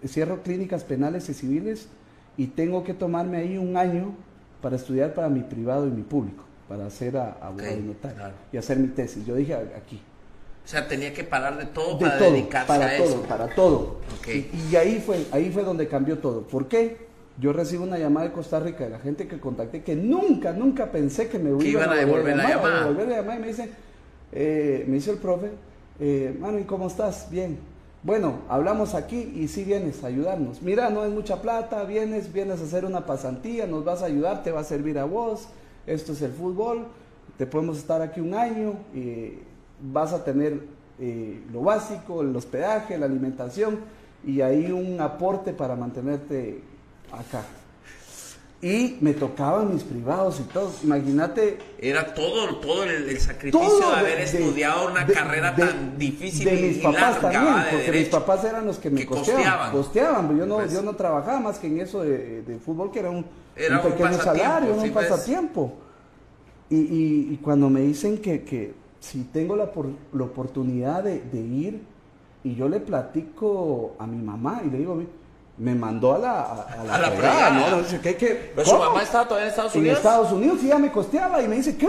cierro 0.06 0.42
clínicas 0.42 0.84
penales 0.84 1.28
y 1.28 1.34
civiles 1.34 1.88
y 2.36 2.48
tengo 2.48 2.84
que 2.84 2.94
tomarme 2.94 3.38
ahí 3.38 3.58
un 3.58 3.76
año 3.76 4.14
para 4.62 4.76
estudiar 4.76 5.14
para 5.14 5.28
mi 5.28 5.40
privado 5.40 5.86
y 5.86 5.90
mi 5.90 6.02
público, 6.02 6.44
para 6.68 6.86
hacer 6.86 7.16
abogado 7.16 7.76
y 7.76 7.82
notario 7.82 8.16
claro. 8.16 8.34
y 8.52 8.56
hacer 8.56 8.78
mi 8.78 8.88
tesis. 8.88 9.24
Yo 9.26 9.34
dije 9.34 9.54
"A- 9.54 9.58
aquí, 9.76 10.00
O 10.64 10.68
sea, 10.68 10.88
tenía 10.88 11.12
que 11.12 11.24
parar 11.24 11.58
de 11.58 11.66
todo 11.66 11.98
de 11.98 12.06
para 12.06 12.18
todo, 12.18 12.30
dedicarse 12.32 12.68
para 12.68 12.86
a 12.86 12.96
todo, 12.96 13.06
eso. 13.08 13.22
para 13.22 13.54
todo. 13.54 13.76
Ok. 14.18 14.28
Y, 14.28 14.50
y 14.72 14.76
ahí 14.76 15.02
fue, 15.04 15.26
ahí 15.32 15.50
fue 15.50 15.62
donde 15.64 15.86
cambió 15.88 16.18
todo. 16.18 16.42
¿Por 16.42 16.68
qué? 16.68 16.96
Yo 17.38 17.52
recibo 17.52 17.84
una 17.84 17.98
llamada 17.98 18.28
de 18.28 18.32
Costa 18.32 18.60
Rica 18.60 18.84
de 18.84 18.90
la 18.90 18.98
gente 19.00 19.26
que 19.28 19.38
contacté 19.40 19.82
que 19.82 19.94
nunca, 19.96 20.52
nunca 20.52 20.90
pensé 20.92 21.28
que 21.28 21.38
me 21.38 21.50
iban 21.66 21.90
a 21.90 21.94
devolver 21.94 22.36
la 22.36 22.48
llamada. 22.48 22.76
a 22.76 22.80
devolver 22.84 23.08
la 23.08 23.16
llamada 23.16 23.36
y 23.38 23.40
me 23.42 23.46
dice, 23.48 23.70
eh, 24.32 24.84
me 24.86 24.94
dice 24.94 25.10
el 25.10 25.18
profe, 25.18 25.50
eh, 26.00 26.38
¿y 26.60 26.64
cómo 26.64 26.86
estás? 26.86 27.28
Bien. 27.30 27.58
Bueno, 28.02 28.40
hablamos 28.50 28.94
aquí 28.94 29.32
y 29.34 29.48
sí 29.48 29.64
vienes 29.64 30.04
a 30.04 30.08
ayudarnos. 30.08 30.60
Mira, 30.60 30.90
no 30.90 31.04
es 31.04 31.10
mucha 31.10 31.40
plata, 31.40 31.84
vienes, 31.84 32.30
vienes 32.32 32.60
a 32.60 32.64
hacer 32.64 32.84
una 32.84 33.06
pasantía, 33.06 33.66
nos 33.66 33.82
vas 33.82 34.02
a 34.02 34.06
ayudar, 34.06 34.42
te 34.42 34.50
va 34.50 34.60
a 34.60 34.64
servir 34.64 34.98
a 34.98 35.04
vos, 35.04 35.48
esto 35.86 36.12
es 36.12 36.20
el 36.20 36.32
fútbol, 36.32 36.84
te 37.38 37.46
podemos 37.46 37.78
estar 37.78 38.02
aquí 38.02 38.20
un 38.20 38.34
año, 38.34 38.74
eh, 38.94 39.38
vas 39.80 40.12
a 40.12 40.22
tener 40.22 40.60
eh, 40.98 41.42
lo 41.50 41.62
básico, 41.62 42.20
el 42.20 42.36
hospedaje, 42.36 42.98
la 42.98 43.06
alimentación 43.06 43.78
y 44.22 44.42
ahí 44.42 44.70
un 44.70 45.00
aporte 45.00 45.54
para 45.54 45.74
mantenerte 45.74 46.60
acá. 47.10 47.42
Y 48.64 48.96
me 49.02 49.12
tocaban 49.12 49.74
mis 49.74 49.82
privados 49.82 50.40
y 50.40 50.44
todo. 50.44 50.72
Imagínate 50.82 51.58
Era 51.78 52.14
todo, 52.14 52.56
todo 52.56 52.84
el, 52.84 53.10
el 53.10 53.20
sacrificio 53.20 53.60
todo 53.68 53.90
de 53.90 53.96
haber 53.96 54.16
de- 54.16 54.22
estudiado 54.24 54.90
una 54.90 55.04
de- 55.04 55.12
carrera 55.12 55.52
de- 55.52 55.66
tan 55.66 55.98
difícil 55.98 56.46
de 56.46 56.54
y 56.54 56.62
mis 56.62 56.78
papás 56.78 57.22
larga 57.22 57.30
también, 57.30 57.54
porque 57.70 57.92
mis 57.92 58.08
papás 58.08 58.44
eran 58.44 58.64
los 58.64 58.78
que 58.78 58.88
me 58.90 59.00
Que 59.02 59.06
costeaban. 59.06 59.70
costeaban. 59.70 60.38
Yo 60.38 60.46
no, 60.46 60.56
Pues. 60.56 60.72
yo 60.72 60.80
no 60.80 60.94
trabajaba 60.96 61.40
más 61.40 61.58
que 61.58 61.66
en 61.66 61.80
eso 61.80 62.00
de, 62.02 62.58
fútbol, 62.64 62.90
que 62.90 63.00
era 63.00 63.10
un, 63.10 63.26
Era 63.54 63.80
un 63.82 63.90
pequeño 63.92 64.14
salario, 64.14 64.74
sí, 64.80 64.88
un 64.88 64.94
pasatiempo. 64.94 65.74
Y, 66.70 66.76
y- 66.76 67.28
y 67.34 67.38
cuando 67.42 67.68
me 67.68 67.82
dicen 67.82 68.16
que, 68.18 68.44
que 68.44 68.72
si 68.98 69.24
tengo 69.24 69.56
la, 69.56 69.70
por- 69.70 69.90
la 70.14 70.24
oportunidad 70.24 71.04
de, 71.04 71.20
de 71.20 71.38
ir, 71.40 71.82
y 72.42 72.54
yo 72.54 72.68
le 72.70 72.80
platico 72.80 73.94
a 73.98 74.06
mi 74.06 74.22
mamá 74.22 74.62
y 74.66 74.70
le 74.70 74.78
digo, 74.78 75.02
me 75.56 75.74
mandó 75.74 76.14
a 76.14 76.18
la, 76.18 76.40
a, 76.40 76.52
a 76.80 76.84
la, 76.84 76.94
A 76.94 76.98
la 76.98 77.10
fregada, 77.10 77.48
fregada. 77.50 77.70
¿no? 77.70 77.82
Dice, 77.82 78.00
¿qué, 78.00 78.16
qué? 78.16 78.52
Pero 78.56 78.68
su 78.68 78.76
mamá 78.78 79.02
estaba 79.02 79.24
todavía 79.28 79.46
en 79.46 79.50
Estados 79.50 79.74
En 79.74 79.80
Unidos. 79.80 79.96
Estados 79.98 80.32
Unidos 80.32 80.58
y 80.62 80.66
ya 80.68 80.78
me 80.78 80.90
costeaba 80.90 81.42
y 81.42 81.48
me 81.48 81.56
dice, 81.56 81.76
¿qué? 81.76 81.88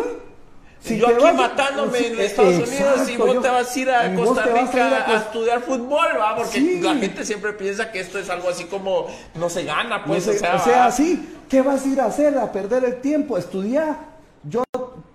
Y 0.87 0.97
yo 0.99 1.07
aquí 1.07 1.23
vas- 1.23 1.33
matándome 1.35 1.97
Sí, 1.97 2.05
en 2.05 2.19
Estados 2.19 2.53
Unidos 2.53 2.69
y 2.77 2.79
exacto, 3.13 3.25
vos 3.25 3.33
yo- 3.33 3.41
te 3.41 3.49
vas 3.49 3.75
a 3.75 3.79
ir 3.79 3.89
a 3.89 4.15
Costa 4.15 4.33
vas 4.35 4.45
a 4.45 4.49
ir 4.61 4.67
Rica 4.67 4.85
a, 4.87 5.05
Costa- 5.05 5.17
estudiar 5.17 5.61
fútbol, 5.61 6.05
¿va? 6.19 6.35
Porque 6.35 6.51
Sí. 6.59 6.79
la 6.81 6.93
gente 6.95 7.25
siempre 7.25 7.53
piensa 7.53 7.91
que 7.91 8.01
esto 8.01 8.19
es 8.19 8.29
algo 8.29 8.49
así 8.49 8.65
como 8.65 9.07
no 9.33 9.49
se 9.49 9.63
gana, 9.63 9.97
No 9.99 10.05
pues, 10.05 10.25
sé, 10.25 10.31
o 10.31 10.33
sea, 10.39 10.55
o 10.55 10.59
sea, 10.59 10.91
sí, 10.91 11.27
¿qué 11.49 11.63
vas 11.63 11.83
a 11.85 11.87
ir 11.87 12.01
a 12.01 12.05
hacer? 12.05 12.37
A 12.37 12.51
perder 12.51 12.83
el 12.85 13.01
tiempo, 13.01 13.35
estudiar. 13.35 13.95
Yo 14.43 14.63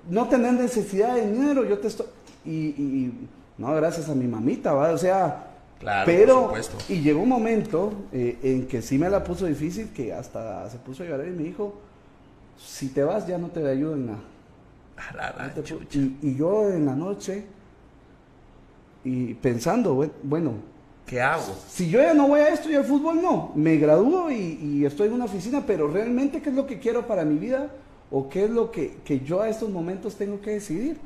no 0.09 0.27
tener 0.29 0.55
necesidad 0.55 1.15
de 1.15 1.31
dinero, 1.31 1.65
yo 1.65 1.79
te 1.79 1.87
estoy... 1.87 2.07
Y, 2.45 2.51
y- 2.51 3.29
no, 3.59 3.73
gracias 3.77 4.09
a 4.09 4.15
mi 4.17 4.27
mamita, 4.27 4.73
¿va? 4.73 4.91
O 4.91 4.99
sea... 4.99 5.45
Claro, 5.81 6.07
pero, 6.07 6.35
por 6.51 6.63
supuesto. 6.63 6.93
y 6.93 7.01
llegó 7.01 7.23
un 7.23 7.29
momento 7.31 7.93
eh, 8.13 8.39
en 8.43 8.67
que 8.69 8.83
sí 8.83 8.99
me 8.99 9.09
la 9.09 9.25
puso 9.25 9.47
difícil, 9.47 9.89
que 9.95 10.13
hasta 10.13 10.69
se 10.71 10.79
puso 10.79 11.03
a 11.03 11.07
llorar 11.07 11.27
y 11.27 11.31
me 11.31 11.43
dijo, 11.45 11.75
si 12.59 12.89
te 12.89 13.03
vas 13.03 13.27
ya 13.27 13.39
no 13.39 13.49
te 13.49 13.67
ayudo 13.67 13.95
en 13.95 14.07
nada. 14.07 14.21
No 15.39 15.63
te 15.63 15.99
y, 15.99 16.19
y 16.23 16.37
yo 16.37 16.69
en 16.71 16.85
la 16.87 16.95
noche, 16.95 17.45
y 19.05 19.35
pensando, 19.35 19.97
bue- 19.97 20.11
bueno, 20.23 20.55
¿Qué 21.07 21.21
hago? 21.21 21.43
si 21.69 21.89
yo 21.91 22.01
ya 22.01 22.15
no 22.15 22.29
voy 22.29 22.41
a 22.41 22.49
esto 22.51 22.71
y 22.71 22.75
al 22.75 22.85
fútbol 22.85 23.21
no, 23.23 23.53
me 23.55 23.77
gradúo 23.79 24.31
y, 24.31 24.59
y 24.63 24.85
estoy 24.85 25.09
en 25.09 25.15
una 25.15 25.25
oficina, 25.25 25.65
pero 25.67 25.89
realmente 25.89 26.41
qué 26.43 26.51
es 26.51 26.55
lo 26.55 26.67
que 26.67 26.79
quiero 26.79 27.07
para 27.07 27.25
mi 27.25 27.39
vida 27.39 27.71
o 28.11 28.29
qué 28.29 28.45
es 28.45 28.51
lo 28.51 28.71
que, 28.71 28.99
que 29.05 29.21
yo 29.21 29.41
a 29.41 29.49
estos 29.49 29.71
momentos 29.71 30.17
tengo 30.17 30.41
que 30.41 30.51
decidir. 30.51 30.99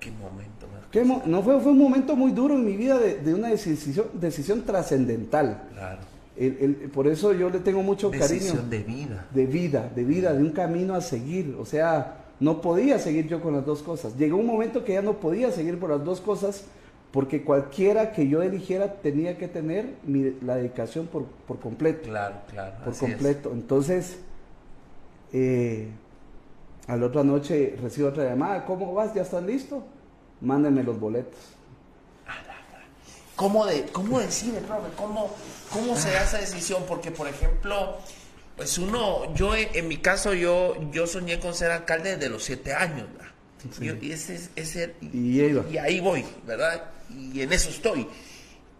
¿Qué 0.00 0.10
momento? 0.10 0.66
me- 0.66 0.90
¿Qué 0.90 1.04
mo- 1.04 1.22
no 1.26 1.42
fue, 1.42 1.60
fue 1.60 1.72
un 1.72 1.78
momento 1.78 2.16
muy 2.16 2.32
duro 2.32 2.54
en 2.54 2.64
mi 2.64 2.76
vida 2.76 2.98
de, 2.98 3.18
de 3.18 3.34
una 3.34 3.48
decisión, 3.48 4.06
decisión 4.14 4.62
trascendental. 4.62 5.62
Claro. 5.72 5.98
El- 6.36 6.56
el- 6.60 6.74
por 6.90 7.06
eso 7.06 7.32
yo 7.34 7.50
le 7.50 7.58
tengo 7.60 7.82
mucho 7.82 8.10
Decisión 8.10 8.56
cariño 8.56 8.70
de 8.70 8.78
vida. 8.82 9.26
de 9.32 9.46
vida, 9.46 9.90
de 9.94 10.04
vida, 10.04 10.32
de 10.32 10.42
un 10.42 10.50
camino 10.52 10.94
a 10.94 11.00
seguir. 11.02 11.54
O 11.60 11.66
sea, 11.66 12.24
no 12.40 12.60
podía 12.62 12.98
seguir 12.98 13.28
yo 13.28 13.42
con 13.42 13.52
las 13.54 13.66
dos 13.66 13.82
cosas. 13.82 14.16
Llegó 14.16 14.38
un 14.38 14.46
momento 14.46 14.82
que 14.84 14.94
ya 14.94 15.02
no 15.02 15.20
podía 15.20 15.52
seguir 15.52 15.78
por 15.78 15.90
las 15.90 16.02
dos 16.04 16.20
cosas 16.22 16.64
porque 17.12 17.42
cualquiera 17.44 18.12
que 18.12 18.26
yo 18.28 18.40
eligiera 18.42 18.94
tenía 18.94 19.36
que 19.36 19.48
tener 19.48 19.96
mi- 20.06 20.36
la 20.40 20.56
dedicación 20.56 21.06
por, 21.08 21.24
por 21.46 21.58
completo. 21.60 22.08
Claro, 22.08 22.36
claro. 22.50 22.76
por 22.84 22.94
es. 22.94 22.98
completo. 23.00 23.50
Entonces, 23.52 24.18
eh, 25.32 25.88
a 26.86 26.96
la 26.96 27.06
otra 27.06 27.22
noche 27.22 27.76
recibo 27.82 28.08
otra 28.08 28.24
llamada. 28.24 28.64
¿Cómo 28.64 28.94
vas? 28.94 29.12
¿Ya 29.14 29.22
estás 29.22 29.42
listo? 29.44 29.82
Mándenme 30.40 30.82
los 30.82 30.98
boletos. 30.98 31.38
¿Cómo, 33.36 33.64
de, 33.66 33.84
¿Cómo 33.86 34.20
decide, 34.20 34.60
profe? 34.60 34.88
¿Cómo, 34.96 35.34
¿Cómo 35.72 35.96
se 35.96 36.10
da 36.10 36.24
esa 36.24 36.38
decisión? 36.38 36.84
Porque, 36.86 37.10
por 37.10 37.26
ejemplo, 37.26 37.98
Pues 38.56 38.76
uno, 38.76 39.34
yo 39.34 39.56
en 39.56 39.88
mi 39.88 39.96
caso, 39.96 40.34
yo, 40.34 40.76
yo 40.92 41.06
soñé 41.06 41.40
con 41.40 41.54
ser 41.54 41.70
alcalde 41.70 42.16
desde 42.16 42.28
los 42.28 42.44
siete 42.44 42.74
años, 42.74 43.06
y, 43.80 44.12
ese, 44.12 44.38
ese, 44.54 44.94
y, 45.00 45.40
y, 45.40 45.78
ahí 45.78 46.00
voy, 46.00 46.26
¿verdad? 46.46 46.90
Y 47.08 47.40
en 47.40 47.54
eso 47.54 47.70
estoy. 47.70 48.06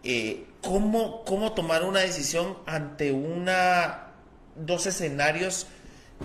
Eh, 0.03 0.45
¿cómo, 0.61 1.23
¿Cómo 1.25 1.53
tomar 1.53 1.83
una 1.83 2.01
decisión 2.01 2.57
ante 2.67 3.11
una 3.11 4.11
dos 4.55 4.85
escenarios 4.85 5.65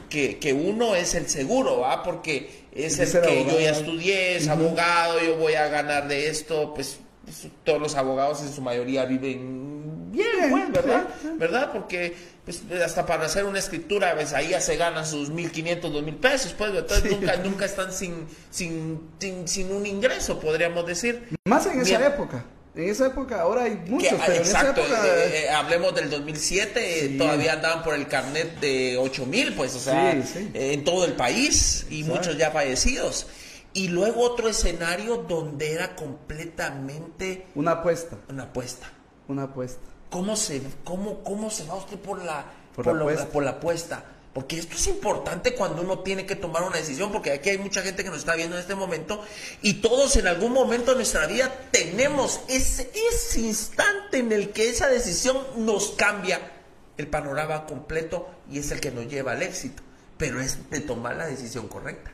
que, 0.09 0.39
que 0.39 0.53
uno 0.53 0.95
es 0.95 1.15
el 1.15 1.29
seguro, 1.29 1.81
¿va? 1.81 2.03
Porque 2.03 2.67
es 2.73 2.99
el 2.99 3.23
que 3.23 3.45
yo 3.45 3.59
ya 3.59 3.71
estudié, 3.71 4.37
es 4.37 4.49
abogado, 4.49 5.21
yo 5.21 5.37
voy 5.37 5.55
a 5.55 5.69
ganar 5.69 6.09
de 6.09 6.29
esto, 6.29 6.73
pues, 6.75 6.99
pues 7.25 7.49
todos 7.65 7.81
los 7.81 7.95
abogados 7.97 8.43
en 8.43 8.53
su 8.53 8.63
mayoría 8.63 9.05
viven 9.05 10.13
bien, 10.13 10.51
pues, 10.51 10.73
¿verdad? 10.73 11.09
¿Verdad? 11.39 11.73
Porque 11.73 12.15
pues, 12.47 12.63
hasta 12.85 13.05
para 13.05 13.27
hacer 13.27 13.45
una 13.45 13.59
escritura, 13.59 14.15
pues, 14.15 14.33
ahí 14.33 14.51
ya 14.51 14.61
se 14.61 14.77
ganan 14.77 15.05
sus 15.05 15.33
1.500, 15.33 15.81
2.000 15.81 16.17
pesos, 16.19 16.55
pues, 16.57 16.73
entonces 16.73 17.11
nunca, 17.11 17.37
nunca 17.39 17.65
están 17.65 17.93
sin, 17.93 18.29
sin, 18.51 19.01
sin, 19.47 19.73
un 19.73 19.85
ingreso, 19.85 20.39
podríamos 20.39 20.87
decir. 20.87 21.29
Más 21.45 21.67
en 21.67 21.81
esa 21.81 22.07
época. 22.07 22.45
En 22.77 22.91
esa 22.91 23.07
época, 23.07 23.41
ahora 23.41 23.63
hay 23.63 23.83
muchos, 23.89 24.13
pero 24.27 24.35
exacto, 24.35 24.83
en 24.83 24.87
esa 24.87 25.01
época... 25.01 25.07
Eh, 25.07 25.45
eh, 25.45 25.49
hablemos 25.49 25.95
del 25.95 26.11
2007, 26.11 27.15
todavía 27.17 27.55
andaban 27.55 27.83
por 27.83 27.95
el 27.95 28.07
carnet 28.07 28.61
de 28.61 28.99
8000, 28.99 29.55
pues, 29.55 29.75
o 29.75 29.81
sea, 29.81 30.13
en 30.13 30.85
todo 30.85 31.07
el 31.07 31.15
país 31.15 31.87
y 31.89 32.05
muchos 32.05 32.37
ya 32.37 32.51
fallecidos. 32.51 33.29
Y 33.73 33.89
luego 33.89 34.21
otro 34.21 34.49
escenario 34.49 35.25
donde 35.27 35.73
era 35.73 35.97
completamente... 35.97 37.47
Una 37.55 37.73
apuesta. 37.73 38.19
Una 38.29 38.45
apuesta. 38.45 38.93
Una 39.29 39.45
apuesta. 39.45 39.81
¿Cómo 40.11 40.37
se, 40.37 40.61
cómo, 40.85 41.23
cómo 41.25 41.51
se 41.51 41.65
va 41.65 41.77
usted 41.77 41.99
por 41.99 42.23
la, 42.23 42.45
por, 42.75 42.87
la, 42.95 43.27
por 43.27 43.43
la 43.43 43.51
apuesta? 43.53 44.05
Porque 44.37 44.59
esto 44.59 44.77
es 44.77 44.87
importante 44.89 45.55
cuando 45.55 45.81
uno 45.81 46.01
tiene 46.01 46.27
que 46.27 46.37
tomar 46.37 46.63
una 46.63 46.77
decisión, 46.77 47.11
porque 47.11 47.33
aquí 47.33 47.49
hay 47.49 47.57
mucha 47.57 47.81
gente 47.81 48.05
que 48.05 48.11
nos 48.11 48.19
está 48.19 48.35
viendo 48.35 48.55
en 48.55 48.61
este 48.61 48.75
momento 48.75 49.25
y 49.63 49.81
todos 49.81 50.15
en 50.17 50.27
algún 50.27 50.53
momento 50.53 50.91
de 50.91 50.99
nuestra 50.99 51.27
vida 51.27 51.51
tenemos 51.71 52.43
ese, 52.47 52.91
instante 53.39 54.19
en 54.19 54.33
el 54.33 54.51
que 54.51 54.69
esa 54.69 54.89
decisión 54.89 55.39
nos 55.57 55.93
cambia 55.93 56.53
el 56.99 57.07
panorama 57.07 57.65
completo 57.65 58.29
y 58.51 58.59
es 58.59 58.71
el 58.73 58.81
que 58.81 58.91
nos 58.91 59.09
lleva 59.09 59.33
al 59.33 59.43
éxito, 59.43 59.83
pero 60.19 60.39
es 60.39 60.69
de 60.69 60.81
tomar 60.81 61.17
la 61.17 61.27
decisión 61.27 61.67
correcta. 61.67 62.11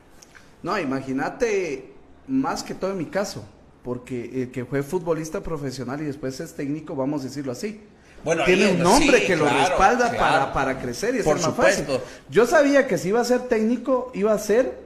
No, 0.62 0.78
imagínate 0.78 1.92
más 2.28 2.62
que 2.62 2.76
todo 2.76 2.92
en 2.92 2.98
mi 2.98 3.06
caso, 3.06 3.44
porque 3.82 4.42
el 4.42 4.52
que 4.52 4.64
fue 4.64 4.84
futbolista 4.84 5.40
profesional 5.40 6.00
y 6.00 6.04
después 6.04 6.38
es 6.38 6.54
técnico, 6.54 6.94
vamos 6.94 7.22
a 7.22 7.24
decirlo 7.24 7.50
así 7.50 7.80
bueno, 8.24 8.44
tiene 8.44 8.72
un 8.72 8.78
nombre 8.78 9.24
que 9.24 9.36
lo 9.36 9.48
respalda 9.48 10.12
para, 10.16 10.52
para, 10.52 10.78
crecer 10.78 11.14
y 11.14 11.18
es 11.18 11.26
más 11.26 11.54
fácil. 11.54 11.86
Yo 12.30 12.46
sabía 12.46 12.86
que 12.86 12.98
si 12.98 13.08
iba 13.08 13.20
a 13.20 13.24
ser 13.24 13.42
técnico, 13.42 14.10
iba 14.14 14.32
a 14.32 14.38
ser 14.38 14.78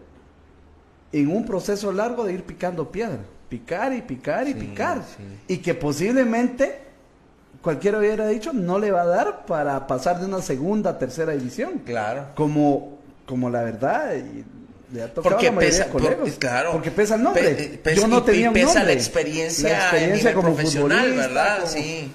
en 1.12 1.28
un 1.28 1.45
proceso 1.45 1.93
largo 1.93 2.24
de 2.24 2.34
ir 2.34 2.43
picando 2.45 2.91
piedra. 2.91 3.18
Picar 3.49 3.93
y 3.93 4.03
picar 4.03 4.49
y 4.49 4.55
picar. 4.55 5.03
Y 5.47 5.59
que 5.59 5.74
posiblemente 5.74 6.80
cualquiera 7.62 7.99
hubiera 7.99 8.28
dicho 8.28 8.53
no 8.53 8.78
le 8.78 8.91
va 8.91 9.03
a 9.03 9.07
dar 9.07 9.47
para 9.47 9.87
pasar 9.87 10.20
de 10.20 10.26
una 10.26 10.43
segunda 10.43 10.91
a 10.91 10.99
tercera 10.99 11.32
división. 11.32 11.82
Claro. 11.84 12.28
Como, 12.34 12.99
como 13.24 13.51
la 13.51 13.62
verdad. 13.62 14.14
le 14.93 15.09
porque 15.09 15.53
pesa, 15.53 15.89
claro, 16.39 16.72
porque 16.72 16.91
pesa 16.91 17.16
el 17.16 17.22
nombre. 17.22 17.80
Yo 17.95 18.09
no 18.09 18.22
tenía 18.22 18.49
un 18.49 18.55
pesa 18.55 18.82
la 18.82 18.93
experiencia, 18.93 19.68
la 19.68 19.78
experiencia 19.78 20.34
como 20.34 20.55
profesional, 20.55 21.12
¿verdad? 21.12 21.66
Sí. 21.66 22.11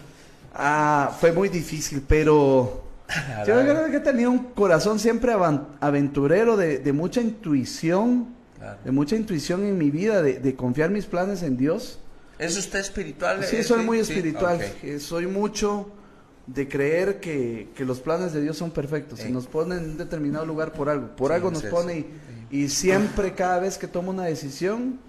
Ah, 0.53 1.15
fue 1.19 1.31
muy 1.31 1.49
difícil, 1.49 2.03
pero 2.07 2.83
yo 3.47 3.61
creo 3.61 3.89
que 3.89 3.97
he 3.97 4.01
tenido 4.01 4.31
un 4.31 4.39
corazón 4.53 4.99
siempre 4.99 5.33
aventurero, 5.79 6.57
de, 6.57 6.93
mucha 6.93 7.21
intuición, 7.21 8.27
de 8.83 8.91
mucha 8.91 9.15
intuición 9.15 9.63
en 9.65 9.77
mi 9.77 9.91
vida, 9.91 10.21
de, 10.21 10.55
confiar 10.55 10.89
mis 10.89 11.05
planes 11.05 11.43
en 11.43 11.57
Dios. 11.57 11.99
¿Es 12.37 12.57
usted 12.57 12.79
espiritual? 12.79 13.43
Sí, 13.43 13.63
soy 13.63 13.83
muy 13.83 13.99
espiritual. 13.99 14.59
Eh, 14.81 14.99
soy 14.99 15.27
mucho 15.27 15.91
de 16.47 16.67
creer 16.67 17.19
que, 17.19 17.69
los 17.79 18.01
planes 18.01 18.33
de 18.33 18.41
Dios 18.41 18.57
son 18.57 18.71
perfectos. 18.71 19.19
Se 19.19 19.29
nos 19.29 19.47
pone 19.47 19.75
en 19.75 19.91
un 19.91 19.97
determinado 19.97 20.45
lugar 20.45 20.73
por 20.73 20.89
algo. 20.89 21.15
Por 21.15 21.31
algo 21.31 21.51
nos 21.51 21.63
pone 21.63 22.05
y, 22.49 22.67
siempre, 22.69 23.33
cada 23.33 23.59
vez 23.59 23.77
que 23.77 23.87
tomo 23.87 24.11
una 24.11 24.25
decisión, 24.25 24.99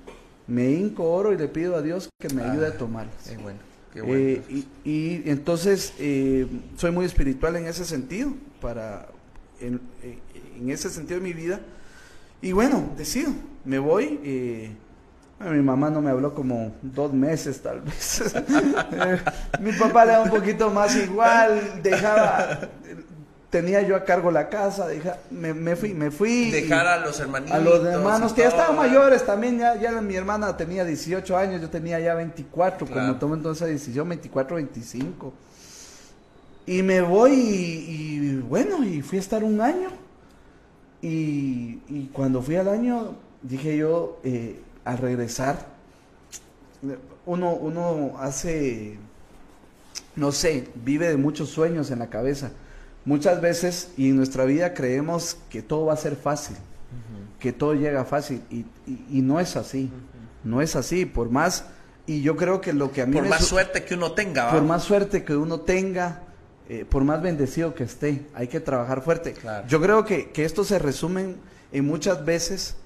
me 0.46 0.70
hinco 0.70 1.10
oro 1.10 1.32
y 1.32 1.38
le 1.38 1.48
pido 1.48 1.76
a 1.76 1.82
Dios 1.82 2.08
que 2.20 2.28
me 2.28 2.42
ayude 2.42 2.66
a 2.66 2.76
tomarla. 2.76 3.12
bueno. 3.42 3.71
Eh, 3.94 4.64
y, 4.84 5.28
entonces 5.28 5.92
eh, 5.98 6.46
soy 6.76 6.92
muy 6.92 7.04
espiritual 7.04 7.56
en 7.56 7.66
ese 7.66 7.84
sentido, 7.84 8.32
para 8.60 9.06
en, 9.60 9.80
ese 10.68 10.90
sentido 10.90 11.20
de 11.20 11.24
mi 11.24 11.32
vida. 11.32 11.60
Y 12.40 12.52
bueno, 12.52 12.90
decido, 12.96 13.32
me 13.64 13.78
voy. 13.78 14.20
Eh, 14.24 14.74
mi 15.40 15.60
mamá 15.60 15.90
no 15.90 16.00
me 16.00 16.10
habló 16.10 16.34
como 16.34 16.72
dos 16.82 17.12
meses 17.12 17.60
tal 17.60 17.80
vez. 17.80 18.22
mi 19.60 19.72
papá 19.72 20.04
le 20.04 20.12
da 20.12 20.22
un 20.22 20.30
poquito 20.30 20.70
más 20.70 20.96
igual, 20.96 21.82
dejaba, 21.82 22.68
tenía 23.52 23.82
yo 23.82 23.94
a 23.96 24.04
cargo 24.04 24.30
la 24.30 24.48
casa, 24.48 24.88
me, 25.30 25.52
me, 25.52 25.76
fui, 25.76 25.92
me 25.92 26.10
fui. 26.10 26.50
Dejar 26.50 26.86
a 26.86 27.00
los 27.00 27.20
hermanitos. 27.20 27.54
A 27.54 27.58
los 27.58 27.84
hermanos 27.84 28.32
que 28.32 28.40
ya 28.40 28.48
estaban 28.48 28.74
mayores 28.74 29.26
también, 29.26 29.58
ya, 29.58 29.76
ya 29.76 30.00
mi 30.00 30.14
hermana 30.16 30.56
tenía 30.56 30.86
18 30.86 31.36
años, 31.36 31.60
yo 31.60 31.68
tenía 31.68 32.00
ya 32.00 32.14
24, 32.14 32.86
cuando 32.86 33.16
tomo 33.16 33.34
entonces 33.34 33.60
esa 33.60 33.70
decisión, 33.70 34.08
24, 34.08 34.56
25. 34.56 35.34
Y 36.64 36.82
me 36.82 37.02
voy 37.02 37.32
y, 37.34 38.36
bueno, 38.36 38.82
y 38.84 39.02
fui 39.02 39.18
a 39.18 39.20
estar 39.20 39.44
un 39.44 39.60
año. 39.60 39.90
Y, 41.02 41.82
y 41.88 42.08
cuando 42.10 42.40
fui 42.40 42.56
al 42.56 42.68
año, 42.68 43.16
dije 43.42 43.76
yo, 43.76 44.18
eh, 44.24 44.62
al 44.86 44.96
regresar, 44.96 45.66
uno, 47.26 47.52
uno 47.52 48.14
hace, 48.18 48.96
no 50.16 50.32
sé, 50.32 50.68
vive 50.74 51.08
de 51.08 51.18
muchos 51.18 51.50
sueños 51.50 51.90
en 51.90 51.98
la 51.98 52.06
cabeza 52.06 52.50
Muchas 53.04 53.40
veces 53.40 53.90
y 53.96 54.10
en 54.10 54.16
nuestra 54.16 54.44
vida 54.44 54.74
creemos 54.74 55.36
que 55.50 55.62
todo 55.62 55.86
va 55.86 55.94
a 55.94 55.96
ser 55.96 56.16
fácil, 56.16 56.56
que 57.40 57.52
todo 57.52 57.74
llega 57.74 58.04
fácil 58.04 58.42
y, 58.50 58.64
y, 58.86 59.22
no 59.22 59.40
es 59.40 59.56
así, 59.56 59.90
no 60.44 60.62
es 60.62 60.76
así, 60.76 61.04
por 61.04 61.28
más, 61.28 61.64
y 62.06 62.22
yo 62.22 62.36
creo 62.36 62.60
que 62.60 62.72
lo 62.72 62.92
que 62.92 63.02
a 63.02 63.06
mí... 63.06 63.14
Por 63.14 63.28
más 63.28 63.44
suerte 63.44 63.84
que 63.84 63.94
uno 63.94 64.12
tenga. 64.12 64.52
Por 64.52 64.62
más 64.62 64.84
suerte 64.84 65.24
que 65.24 65.34
uno 65.34 65.60
tenga, 65.60 66.22
eh, 66.68 66.84
por 66.88 67.02
más 67.02 67.20
bendecido 67.20 67.74
que 67.74 67.84
esté, 67.84 68.24
hay 68.34 68.46
que 68.46 68.60
trabajar 68.60 69.02
fuerte. 69.02 69.34
Yo 69.66 69.80
creo 69.80 70.04
que, 70.04 70.30
que 70.30 70.44
esto 70.44 70.62
se 70.62 70.78
resume 70.78 71.34
en 71.72 71.84
muchas 71.84 72.24
veces, 72.24 72.76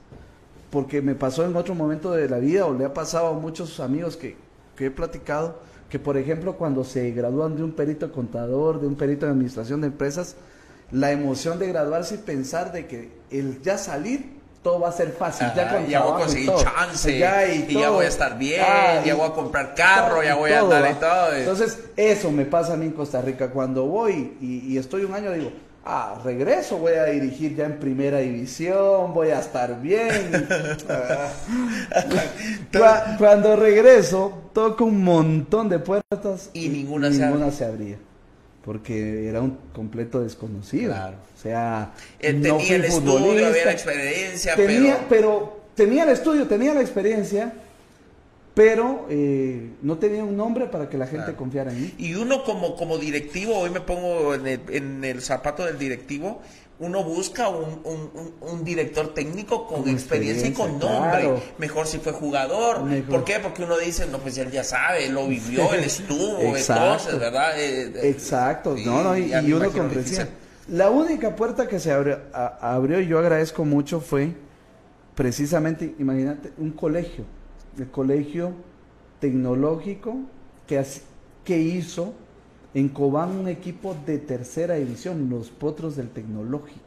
porque 0.70 1.02
me 1.02 1.14
pasó 1.14 1.44
en 1.44 1.54
otro 1.56 1.74
momento 1.74 2.12
de 2.12 2.28
la 2.28 2.38
vida 2.38 2.64
o 2.64 2.72
le 2.72 2.86
ha 2.86 2.94
pasado 2.94 3.28
a 3.28 3.32
muchos 3.34 3.80
amigos 3.80 4.16
que, 4.16 4.36
que 4.76 4.86
he 4.86 4.90
platicado, 4.90 5.60
que 5.88 5.98
por 5.98 6.16
ejemplo 6.16 6.56
cuando 6.56 6.84
se 6.84 7.10
gradúan 7.12 7.56
de 7.56 7.62
un 7.62 7.72
perito 7.72 8.12
contador, 8.12 8.80
de 8.80 8.86
un 8.86 8.96
perito 8.96 9.26
de 9.26 9.32
administración 9.32 9.80
de 9.80 9.88
empresas, 9.88 10.36
la 10.90 11.12
emoción 11.12 11.58
de 11.58 11.68
graduarse 11.68 12.16
y 12.16 12.18
pensar 12.18 12.72
de 12.72 12.86
que 12.86 13.10
el 13.30 13.60
ya 13.62 13.78
salir 13.78 14.36
todo 14.62 14.80
va 14.80 14.88
a 14.88 14.92
ser 14.92 15.12
fácil, 15.12 15.46
ya, 15.54 15.86
ya 15.86 16.00
voy 16.00 16.14
a 16.14 16.24
conseguir 16.24 16.50
chance, 16.56 17.16
ya, 17.16 17.46
y, 17.46 17.72
ya 17.72 17.88
voy 17.90 18.04
a 18.04 18.08
estar 18.08 18.36
bien, 18.36 18.64
ah, 18.66 19.00
ya 19.04 19.14
voy 19.14 19.28
a 19.28 19.32
comprar 19.32 19.76
carro, 19.76 20.24
ya 20.24 20.34
voy 20.34 20.50
a 20.50 20.58
andar 20.58 20.90
y 20.90 20.94
todo. 20.94 21.34
Entonces, 21.34 21.84
eso 21.94 22.32
me 22.32 22.44
pasa 22.46 22.72
a 22.72 22.76
mí 22.76 22.86
en 22.86 22.90
Costa 22.90 23.20
Rica. 23.20 23.50
Cuando 23.50 23.86
voy 23.86 24.36
y, 24.40 24.72
y 24.72 24.76
estoy 24.76 25.04
un 25.04 25.14
año, 25.14 25.30
digo, 25.30 25.52
ah, 25.84 26.20
regreso, 26.24 26.78
voy 26.78 26.94
a 26.94 27.04
dirigir 27.04 27.54
ya 27.54 27.64
en 27.64 27.78
primera 27.78 28.18
división, 28.18 29.14
voy 29.14 29.30
a 29.30 29.38
estar 29.38 29.80
bien. 29.80 30.48
Cuando 33.18 33.54
regreso, 33.54 34.45
toco 34.56 34.86
un 34.86 35.04
montón 35.04 35.68
de 35.68 35.78
puertas 35.78 36.48
y, 36.54 36.70
ninguna, 36.70 37.12
se, 37.12 37.62
abría. 37.62 37.98
Porque 38.64 39.28
era 39.28 39.42
un 39.42 39.58
completo 39.74 40.22
desconocido. 40.22 40.94
O 40.94 41.38
sea, 41.38 41.92
eh, 42.18 42.32
tenía 42.32 42.76
el 42.76 42.86
estudio, 42.86 43.48
había 43.48 43.66
la 43.66 43.72
experiencia, 43.72 44.56
tenía, 44.56 45.04
pero... 45.10 45.60
tenía 45.74 46.04
el 46.04 46.08
estudio, 46.08 46.46
tenía 46.46 46.72
la 46.72 46.80
experiencia, 46.80 47.52
pero 48.54 49.06
eh, 49.10 49.72
no 49.82 49.98
tenía 49.98 50.24
un 50.24 50.38
nombre 50.38 50.64
para 50.68 50.88
que 50.88 50.96
la 50.96 51.06
gente 51.06 51.34
confiara 51.34 51.70
en 51.70 51.82
mí. 51.82 51.94
Y 51.98 52.14
uno 52.14 52.42
como, 52.42 52.76
como 52.76 52.96
directivo, 52.96 53.58
hoy 53.58 53.68
me 53.68 53.82
pongo 53.82 54.32
en 54.34 55.04
el, 55.04 55.20
zapato 55.20 55.66
del 55.66 55.78
directivo, 55.78 56.40
uno 56.78 57.02
busca 57.04 57.48
un, 57.48 57.80
un, 58.40 58.64
director 58.64 59.14
técnico 59.14 59.66
con, 59.66 59.88
experiencia, 59.88 60.48
y 60.48 60.52
con 60.52 60.78
nombre. 60.78 61.42
Mejor 61.58 61.86
si 61.86 61.98
fue 61.98 62.12
jugador. 62.12 62.82
¿Por 63.08 63.24
qué? 63.24 63.38
Porque 63.40 63.62
uno 63.62 63.78
dice, 63.78 64.06
no, 64.06 64.18
pues 64.18 64.36
él 64.38 64.50
ya 64.50 64.62
sabe, 64.62 65.08
lo 65.08 65.26
vivió, 65.26 65.72
él 65.72 65.84
estuvo, 65.84 66.54
entonces, 66.56 67.18
¿verdad? 67.18 67.58
Eh, 67.58 67.92
eh, 67.94 68.10
Exacto, 68.10 68.76
no, 68.84 69.02
no, 69.02 69.16
y, 69.16 69.52
uno 69.52 69.70
comprendía. 69.72 70.28
La 70.68 70.90
única 70.90 71.34
puerta 71.34 71.66
que 71.68 71.78
se 71.78 71.92
abrió, 71.92 72.20
abrió, 72.32 73.00
y 73.00 73.06
yo 73.06 73.18
agradezco 73.18 73.64
mucho, 73.64 74.00
fue 74.00 74.34
precisamente, 75.14 75.94
imagínate, 75.98 76.52
un 76.58 76.72
colegio 76.72 77.24
el 77.78 77.90
colegio 77.90 78.52
tecnológico 79.20 80.16
que, 80.66 80.82
que 81.44 81.58
hizo 81.58 82.14
en 82.76 82.88
Cobán 82.90 83.30
un 83.36 83.48
equipo 83.48 83.96
de 84.06 84.18
tercera 84.18 84.74
división, 84.74 85.30
los 85.30 85.48
Potros 85.48 85.96
del 85.96 86.10
Tecnológico. 86.10 86.80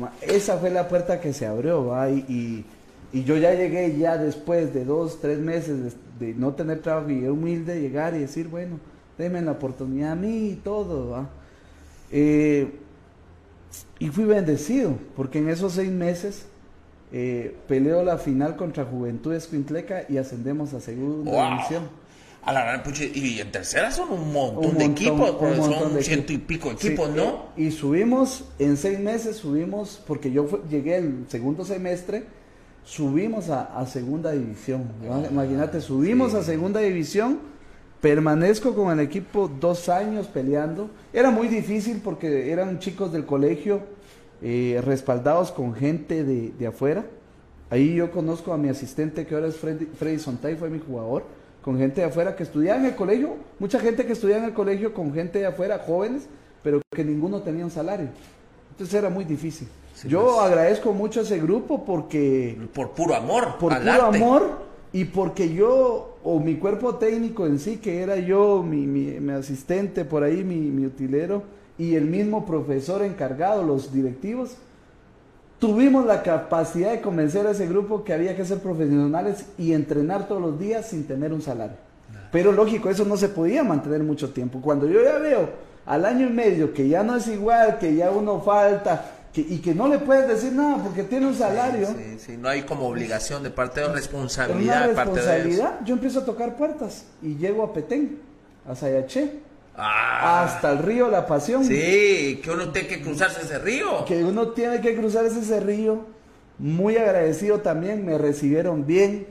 Ma- 0.00 0.12
Esa 0.22 0.56
fue 0.58 0.70
la 0.70 0.88
puerta 0.88 1.20
que 1.20 1.32
se 1.32 1.46
abrió, 1.46 1.86
¿va? 1.86 2.08
Y, 2.10 2.18
y- 2.28 2.64
y 3.12 3.24
yo 3.24 3.36
ya 3.36 3.54
llegué 3.54 3.96
ya 3.96 4.18
después 4.18 4.72
de 4.74 4.84
dos, 4.84 5.20
tres 5.20 5.38
meses 5.38 5.96
de, 6.18 6.26
de 6.26 6.34
no 6.34 6.52
tener 6.54 6.80
trabajo 6.80 7.10
y 7.10 7.26
humilde 7.28 7.80
llegar 7.80 8.14
y 8.14 8.20
decir, 8.20 8.48
bueno, 8.48 8.78
denme 9.18 9.40
la 9.42 9.52
oportunidad 9.52 10.12
a 10.12 10.16
mí 10.16 10.48
y 10.50 10.54
todo, 10.56 11.10
¿va? 11.10 11.28
Eh, 12.10 12.70
y 13.98 14.08
fui 14.08 14.24
bendecido, 14.24 14.94
porque 15.14 15.38
en 15.38 15.48
esos 15.48 15.74
seis 15.74 15.90
meses 15.90 16.46
eh, 17.12 17.54
peleo 17.68 18.02
la 18.02 18.18
final 18.18 18.56
contra 18.56 18.84
Juventudes 18.84 19.46
Quintleca 19.46 20.04
y 20.08 20.16
ascendemos 20.18 20.74
a 20.74 20.80
segunda 20.80 21.30
Wow. 21.30 21.50
división. 21.52 21.84
A 22.46 22.52
la 22.52 22.64
gran 22.64 22.82
pucha, 22.84 23.02
y 23.04 23.40
en 23.40 23.50
tercera 23.52 23.90
son 23.90 24.10
un 24.12 24.32
montón, 24.32 24.66
Un 24.70 24.78
de 24.78 24.84
equipos, 24.84 25.30
un 25.40 25.58
montón 25.58 25.64
son 25.80 25.94
de 25.94 26.02
ciento 26.02 26.32
y 26.32 26.36
equipos. 26.36 26.46
pico 26.46 26.70
Sí, 26.78 26.86
equipos, 26.88 27.10
¿no? 27.10 27.46
y 27.56 27.70
subimos, 27.72 28.44
en 28.60 28.76
seis 28.76 28.98
meses 29.00 29.36
subimos, 29.36 30.00
porque 30.06 30.30
yo 30.30 30.44
fue- 30.44 30.60
llegué 30.70 30.96
el 30.96 31.24
segundo 31.28 31.64
semestre, 31.64 32.24
subimos 32.84 33.50
a, 33.50 33.62
a 33.76 33.84
segunda 33.86 34.30
división. 34.32 34.84
¿va? 35.10 35.26
Imagínate, 35.28 35.80
subimos 35.80 36.34
a 36.34 36.42
segunda 36.44 36.80
división, 36.80 37.40
permanezco 38.00 38.74
con 38.74 38.92
el 38.96 39.00
equipo 39.04 39.50
dos 39.60 39.88
años 39.88 40.28
peleando. 40.28 40.90
Era 41.12 41.30
muy 41.30 41.48
difícil 41.48 42.00
porque 42.04 42.52
eran 42.52 42.78
chicos 42.78 43.12
del 43.12 43.26
colegio 43.26 43.80
eh, 44.42 44.80
respaldados 44.84 45.50
con 45.50 45.74
gente 45.74 46.22
de, 46.22 46.52
de 46.56 46.66
afuera. 46.68 47.04
Ahí 47.70 47.96
yo 47.96 48.12
conozco 48.12 48.52
a 48.52 48.56
mi 48.58 48.68
asistente 48.68 49.26
que 49.26 49.34
ahora 49.34 49.48
es 49.48 49.56
Freddy, 49.56 49.86
Freddy 49.86 50.20
Sontay, 50.20 50.54
fue 50.54 50.70
mi 50.70 50.78
jugador, 50.78 51.24
con 51.66 51.76
gente 51.78 52.00
de 52.00 52.06
afuera 52.06 52.36
que 52.36 52.44
estudiaba 52.44 52.78
en 52.78 52.86
el 52.86 52.94
colegio, 52.94 53.34
mucha 53.58 53.80
gente 53.80 54.06
que 54.06 54.12
estudiaba 54.12 54.44
en 54.44 54.48
el 54.50 54.54
colegio 54.54 54.94
con 54.94 55.12
gente 55.12 55.40
de 55.40 55.46
afuera, 55.46 55.82
jóvenes, 55.84 56.28
pero 56.62 56.80
que 56.94 57.04
ninguno 57.04 57.42
tenía 57.42 57.64
un 57.64 57.72
salario. 57.72 58.06
Entonces 58.70 58.94
era 58.94 59.10
muy 59.10 59.24
difícil. 59.24 59.66
Sí, 59.92 60.06
yo 60.08 60.22
pues. 60.26 60.38
agradezco 60.46 60.92
mucho 60.92 61.18
a 61.18 61.22
ese 61.24 61.40
grupo 61.40 61.84
porque 61.84 62.56
Por 62.72 62.92
puro 62.92 63.16
amor, 63.16 63.56
por 63.58 63.76
puro 63.76 63.92
arte. 63.92 64.16
amor 64.16 64.60
y 64.92 65.06
porque 65.06 65.52
yo, 65.52 66.16
o 66.22 66.38
mi 66.38 66.54
cuerpo 66.54 66.94
técnico 66.94 67.46
en 67.46 67.58
sí, 67.58 67.78
que 67.78 68.00
era 68.00 68.16
yo, 68.16 68.62
mi, 68.62 68.86
mi- 68.86 69.18
mi 69.18 69.32
asistente 69.32 70.04
por 70.04 70.22
ahí, 70.22 70.44
mi, 70.44 70.56
mi 70.70 70.86
utilero, 70.86 71.42
y 71.78 71.96
el 71.96 72.04
mismo 72.04 72.46
profesor 72.46 73.02
encargado, 73.02 73.64
los 73.64 73.92
directivos, 73.92 74.56
tuvimos 75.58 76.04
la 76.06 76.22
capacidad 76.22 76.90
de 76.90 77.00
convencer 77.00 77.46
a 77.46 77.52
ese 77.52 77.66
grupo 77.66 78.04
que 78.04 78.12
había 78.12 78.36
que 78.36 78.44
ser 78.44 78.58
profesionales 78.58 79.46
y 79.58 79.72
entrenar 79.72 80.28
todos 80.28 80.40
los 80.40 80.58
días 80.58 80.86
sin 80.86 81.06
tener 81.06 81.32
un 81.32 81.42
salario. 81.42 81.76
Pero 82.32 82.52
lógico, 82.52 82.90
eso 82.90 83.04
no 83.04 83.16
se 83.16 83.28
podía 83.28 83.64
mantener 83.64 84.02
mucho 84.02 84.30
tiempo. 84.30 84.60
Cuando 84.60 84.86
yo 84.86 85.02
ya 85.02 85.18
veo 85.18 85.48
al 85.86 86.04
año 86.04 86.26
y 86.26 86.30
medio 86.30 86.72
que 86.74 86.88
ya 86.88 87.02
no 87.02 87.16
es 87.16 87.28
igual, 87.28 87.78
que 87.78 87.94
ya 87.94 88.10
uno 88.10 88.40
falta, 88.40 89.12
que, 89.32 89.40
y 89.40 89.58
que 89.58 89.74
no 89.74 89.88
le 89.88 89.98
puedes 89.98 90.28
decir 90.28 90.52
nada 90.52 90.82
porque 90.82 91.04
tiene 91.04 91.26
un 91.26 91.34
salario, 91.34 91.86
Sí, 91.86 92.18
sí, 92.18 92.36
no 92.36 92.48
hay 92.48 92.62
como 92.62 92.88
obligación 92.88 93.42
de 93.42 93.50
parte 93.50 93.80
de 93.80 93.86
una 93.86 93.94
responsabilidad 93.94 94.88
de 94.88 94.94
parte 94.94 95.20
de 95.22 95.62
yo 95.84 95.94
empiezo 95.94 96.20
a 96.20 96.24
tocar 96.24 96.56
puertas 96.56 97.04
y 97.22 97.36
llego 97.36 97.62
a 97.62 97.72
Petén, 97.72 98.18
a 98.68 98.74
Sayaché, 98.74 99.40
Ah, 99.78 100.42
hasta 100.44 100.72
el 100.72 100.78
río 100.78 101.10
La 101.10 101.26
Pasión. 101.26 101.64
sí, 101.64 102.40
que 102.42 102.50
uno 102.50 102.70
tiene 102.70 102.88
que 102.88 103.02
cruzarse 103.02 103.42
ese 103.42 103.58
río. 103.58 104.04
que 104.06 104.24
uno 104.24 104.48
tiene 104.48 104.80
que 104.80 104.94
cruzar 104.96 105.24
ese 105.26 105.42
cerrillo. 105.42 106.00
Muy 106.58 106.96
agradecido 106.96 107.60
también, 107.60 108.06
me 108.06 108.16
recibieron 108.16 108.86
bien, 108.86 109.26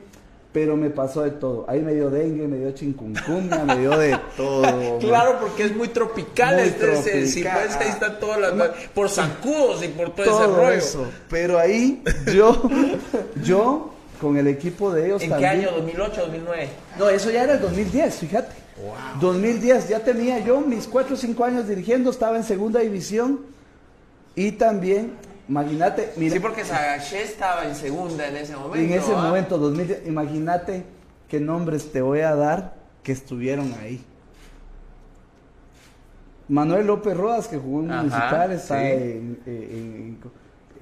pero 0.52 0.76
me 0.76 0.90
pasó 0.90 1.22
de 1.22 1.32
todo. 1.32 1.64
Ahí 1.68 1.80
me 1.80 1.92
dio 1.92 2.08
dengue, 2.08 2.46
me 2.46 2.58
dio 2.58 2.70
chikungunya, 2.70 3.64
me 3.64 3.76
dio 3.78 3.98
de 3.98 4.16
todo. 4.36 4.98
Claro, 5.00 5.38
porque 5.40 5.64
es 5.64 5.74
muy 5.74 5.88
tropical 5.88 6.54
Muy 6.54 6.62
ese- 6.64 7.26
si 7.26 7.42
tropical. 7.42 7.68
ahí 7.80 7.88
está 7.88 8.18
todas 8.20 8.40
las 8.40 8.52
Una- 8.52 8.70
por 8.94 9.08
zancudos 9.10 9.82
y 9.82 9.88
por 9.88 10.14
todo, 10.14 10.24
ese 10.24 10.46
rollo. 10.54 10.70
eso. 10.70 11.06
Pero 11.28 11.58
ahí 11.58 12.02
yo, 12.32 12.62
yo 13.42 13.92
con 14.26 14.36
el 14.36 14.48
equipo 14.48 14.92
de 14.92 15.06
ellos 15.06 15.22
¿En 15.22 15.36
qué 15.36 15.46
año? 15.46 15.68
¿2008 15.70 16.16
2009? 16.16 16.68
No, 16.98 17.08
eso 17.08 17.30
ya 17.30 17.44
era 17.44 17.52
el 17.54 17.60
2010, 17.60 18.14
fíjate. 18.16 18.54
2010, 19.20 19.88
ya 19.88 20.00
tenía 20.00 20.40
yo 20.40 20.60
mis 20.60 20.88
4 20.88 21.14
o 21.14 21.16
5 21.16 21.44
años 21.44 21.68
dirigiendo, 21.68 22.10
estaba 22.10 22.36
en 22.36 22.42
segunda 22.42 22.80
división 22.80 23.40
y 24.34 24.52
también, 24.52 25.12
imagínate, 25.48 26.12
Sí, 26.18 26.40
porque 26.40 26.64
Sagaché 26.64 27.22
estaba 27.22 27.64
en 27.66 27.74
segunda 27.76 28.26
en 28.28 28.36
ese 28.36 28.56
momento. 28.56 28.76
en 28.78 28.92
ese 29.00 29.12
¿ah? 29.14 29.22
momento, 29.22 29.58
2010, 29.58 30.06
imagínate 30.08 30.82
qué 31.28 31.38
nombres 31.38 31.92
te 31.92 32.02
voy 32.02 32.20
a 32.20 32.34
dar 32.34 32.74
que 33.04 33.12
estuvieron 33.12 33.72
ahí. 33.80 34.04
Manuel 36.48 36.86
López 36.88 37.16
Rodas, 37.16 37.46
que 37.48 37.58
jugó 37.58 37.80
en 37.82 37.90
Ajá, 37.92 38.02
Municipal, 38.02 38.52
está 38.52 38.80
sí. 38.80 38.86
en, 38.86 39.40
en- 39.46 39.62
en- 39.62 40.18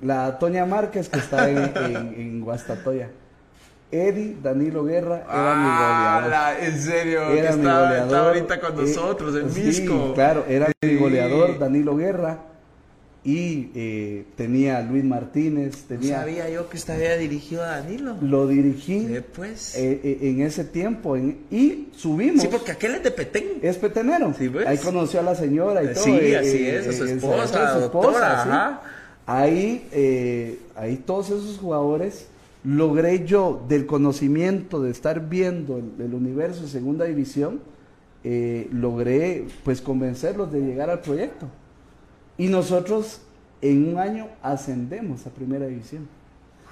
La 0.02 0.38
Toña 0.38 0.66
Márquez, 0.66 1.08
que 1.08 1.18
está 1.18 1.48
en, 1.48 1.58
en, 1.76 1.96
en 2.18 2.40
Guastatoya. 2.40 3.10
Eddie 3.92 4.36
Danilo 4.42 4.84
Guerra 4.84 5.24
era 5.28 5.54
mi 5.54 5.68
goleador. 5.70 6.30
la- 6.30 6.66
en 6.66 6.80
serio, 6.80 7.22
Era 7.30 7.50
que 7.50 7.56
mi 7.56 7.60
está, 7.62 7.80
goleador. 7.80 8.06
está 8.06 8.26
ahorita 8.26 8.60
con 8.60 8.72
Eh, 8.72 8.82
nosotros, 8.88 9.34
el 9.36 9.50
sí, 9.52 9.60
Misco. 9.60 10.12
claro, 10.14 10.44
era 10.48 10.66
mi 10.82 10.88
Sí. 10.90 10.96
goleador 10.96 11.58
Danilo 11.58 11.96
Guerra. 11.96 12.38
Y 13.26 13.70
eh, 13.74 14.26
tenía 14.36 14.76
a 14.76 14.82
Luis 14.82 15.02
Martínez, 15.02 15.76
No 15.88 15.96
tenía. 15.96 16.18
sabía 16.20 16.50
yo 16.50 16.68
que 16.68 16.76
usted 16.76 16.94
había 16.96 17.16
dirigido 17.16 17.62
a 17.62 17.68
Danilo. 17.80 18.16
Lo 18.20 18.46
dirigí 18.46 19.06
Sí, 19.06 19.16
pues. 19.34 19.74
eh, 19.76 19.98
eh, 20.04 20.18
en 20.20 20.42
ese 20.42 20.62
tiempo 20.64 21.16
en- 21.16 21.38
y 21.50 21.88
subimos. 21.96 22.42
sí, 22.42 22.48
porque 22.50 22.72
aquel 22.72 22.96
es 22.96 23.02
de 23.02 23.10
Petén. 23.12 23.44
Es 23.62 23.78
petenero. 23.78 24.34
Sí, 24.38 24.50
pues. 24.50 24.66
Ahí 24.66 24.76
conoció 24.76 25.20
a 25.20 25.22
la 25.22 25.34
señora 25.34 25.82
y 25.82 25.86
Eh, 25.86 25.90
todo. 25.94 26.04
sí, 26.04 26.10
eh, 26.20 26.36
así 26.36 26.56
eh, 26.66 26.78
es, 26.80 26.88
a 26.88 26.92
su 26.92 27.04
eh, 27.06 27.12
esposa, 27.12 27.70
a 27.70 27.74
su 27.74 27.80
doctora, 27.80 28.18
sí. 28.18 28.48
ajá. 28.50 28.80
Ahí, 29.26 29.88
eh, 29.92 30.58
ahí 30.76 30.96
todos 30.96 31.28
esos 31.30 31.56
jugadores 31.56 32.26
logré 32.64 33.26
yo 33.26 33.62
del 33.68 33.86
conocimiento 33.86 34.82
de 34.82 34.90
estar 34.90 35.28
viendo 35.28 35.76
el, 35.76 36.14
universo 36.14 36.62
en 36.62 36.68
segunda 36.68 37.04
división, 37.04 37.60
eh, 38.24 38.68
logré 38.72 39.46
pues 39.64 39.82
convencerlos 39.82 40.50
de 40.50 40.62
llegar 40.62 40.88
al 40.88 41.00
proyecto. 41.00 41.46
Y 42.38 42.48
nosotros 42.48 43.20
en 43.60 43.88
un 43.88 43.98
año 43.98 44.28
ascendemos 44.42 45.26
a 45.26 45.30
primera 45.30 45.66
división. 45.66 46.08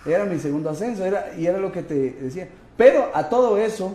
Era 0.04 0.24
mi 0.24 0.38
segundo 0.38 0.70
ascenso, 0.70 1.04
era, 1.04 1.34
y 1.38 1.46
era 1.46 1.58
lo 1.58 1.70
que 1.70 1.82
te 1.82 1.94
decía. 1.94 2.48
Pero 2.76 3.10
a 3.14 3.28
todo 3.28 3.58
eso, 3.58 3.94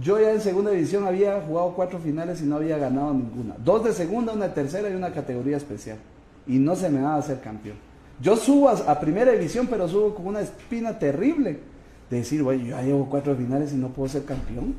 yo 0.00 0.20
ya 0.20 0.30
en 0.30 0.40
segunda 0.40 0.70
división 0.70 1.06
había 1.06 1.40
jugado 1.40 1.72
cuatro 1.74 1.98
finales 1.98 2.40
y 2.40 2.44
no 2.44 2.56
había 2.56 2.78
ganado 2.78 3.12
ninguna. 3.12 3.56
Dos 3.64 3.82
de 3.82 3.92
segunda, 3.92 4.32
una 4.34 4.48
de 4.48 4.54
tercera 4.54 4.88
y 4.88 4.94
una 4.94 5.12
categoría 5.12 5.56
especial. 5.56 5.98
Y 6.46 6.58
no 6.58 6.76
se 6.76 6.90
me 6.90 7.00
daba 7.00 7.20
ser 7.22 7.40
campeón. 7.40 7.76
Yo 8.20 8.36
subo 8.36 8.68
a, 8.68 8.72
a 8.72 9.00
primera 9.00 9.32
división, 9.32 9.66
pero 9.68 9.88
subo 9.88 10.14
con 10.14 10.26
una 10.26 10.40
espina 10.40 10.98
terrible. 10.98 11.58
De 12.10 12.18
decir, 12.18 12.42
güey, 12.42 12.60
yo 12.64 12.76
ya 12.76 12.82
llevo 12.82 13.08
cuatro 13.08 13.34
finales 13.36 13.72
y 13.72 13.76
no 13.76 13.88
puedo 13.88 14.08
ser 14.08 14.24
campeón. 14.24 14.74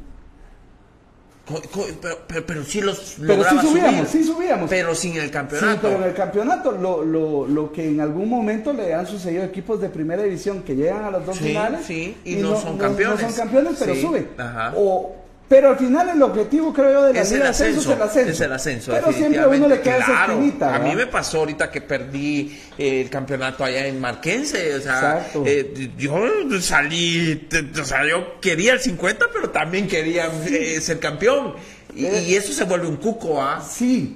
Co- 1.47 1.59
co- 1.71 1.85
Pero, 2.01 2.17
pero, 2.27 2.45
pero 2.45 2.63
sí 2.63 2.81
los 2.81 3.15
Pero 3.25 3.43
sí 3.43 3.57
subíamos, 3.59 3.93
subir. 3.93 4.05
sí 4.07 4.23
subíamos. 4.23 4.69
Pero 4.69 4.93
sin 4.93 5.15
el 5.15 5.25
Sí, 5.25 5.29
campeonato. 5.31 5.79
pero 5.81 5.95
en 5.97 6.03
el 6.03 6.13
campeonato, 6.13 6.71
lo, 6.73 7.03
lo, 7.03 7.47
lo 7.47 7.71
que 7.71 7.87
en 7.89 7.99
algún 7.99 8.29
momento 8.29 8.73
le 8.73 8.93
han 8.93 9.07
sucedido 9.07 9.41
a 9.41 9.45
equipos 9.45 9.81
de 9.81 9.89
primera 9.89 10.21
división 10.23 10.61
que 10.61 10.75
llegan 10.75 11.03
a 11.03 11.11
las 11.11 11.25
dos 11.25 11.37
Sí, 11.37 11.45
finales 11.45 11.85
sí, 11.85 12.15
y 12.25 12.35
no 12.35 12.55
son 12.59 12.77
campeones. 12.77 13.21
No 13.21 13.27
son 13.29 13.37
campeones, 13.37 13.75
pero 13.79 13.95
Sí, 13.95 14.01
suben. 14.01 14.27
ajá. 14.37 14.73
O, 14.77 15.15
pero 15.51 15.71
al 15.71 15.77
final 15.77 16.07
el 16.07 16.23
objetivo, 16.23 16.71
creo 16.71 16.93
yo, 16.93 17.03
de 17.07 17.13
la 17.13 17.19
Es 17.21 17.31
el 17.33 17.39
Liga 17.39 17.49
Ascenso 17.49 17.79
ascenso, 17.91 17.91
es 17.91 17.97
el 17.97 18.01
ascenso. 18.01 18.31
es 18.31 18.39
el 18.41 18.53
ascenso, 18.53 18.91
Pero 18.93 19.11
siempre 19.11 19.41
a 19.41 19.47
uno 19.49 19.67
le 19.67 19.81
queda 19.81 19.97
esa 19.97 20.05
Claro, 20.05 20.33
espinita. 20.35 20.75
A 20.75 20.79
mí 20.79 20.95
me 20.95 21.07
pasó 21.07 21.39
ahorita 21.39 21.69
que 21.69 21.81
perdí 21.81 22.57
eh, 22.77 23.01
el 23.01 23.09
campeonato 23.09 23.65
allá 23.65 23.85
en 23.85 23.99
Marquense, 23.99 24.75
o 24.75 24.79
sea, 24.79 25.17
Exacto. 25.17 25.43
eh, 25.45 25.91
yo 25.97 26.13
salí, 26.61 27.49
o 27.77 27.83
sea, 27.83 28.07
yo 28.07 28.39
quería 28.39 28.71
el 28.71 28.79
50, 28.79 29.25
pero 29.33 29.49
también 29.49 29.89
quería 29.89 30.31
eh, 30.47 30.79
ser 30.79 30.99
campeón. 30.99 31.55
Y, 31.93 32.05
Eh. 32.05 32.23
y 32.29 32.35
eso 32.35 32.53
se 32.53 32.63
vuelve 32.63 32.87
un 32.87 32.95
cuco, 32.95 33.41
¿ah? 33.43 33.61
Sí, 33.61 34.15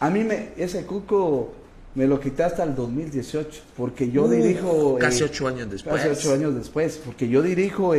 a 0.00 0.10
mí 0.10 0.22
me, 0.22 0.50
ese 0.58 0.84
cuco 0.84 1.54
me 1.94 2.06
lo 2.06 2.20
quité 2.20 2.42
hasta 2.42 2.62
el 2.62 2.74
2018, 2.74 3.62
porque 3.74 4.10
yo 4.10 4.24
Uh, 4.24 4.28
dirijo... 4.28 4.98
casi 5.00 5.22
ocho 5.22 5.48
años 5.48 5.70
después. 5.70 5.94
Casi 5.96 6.08
ocho 6.08 6.34
años 6.34 6.54
después, 6.54 7.00
porque 7.02 7.26
yo 7.26 7.40
dirijo 7.40 7.94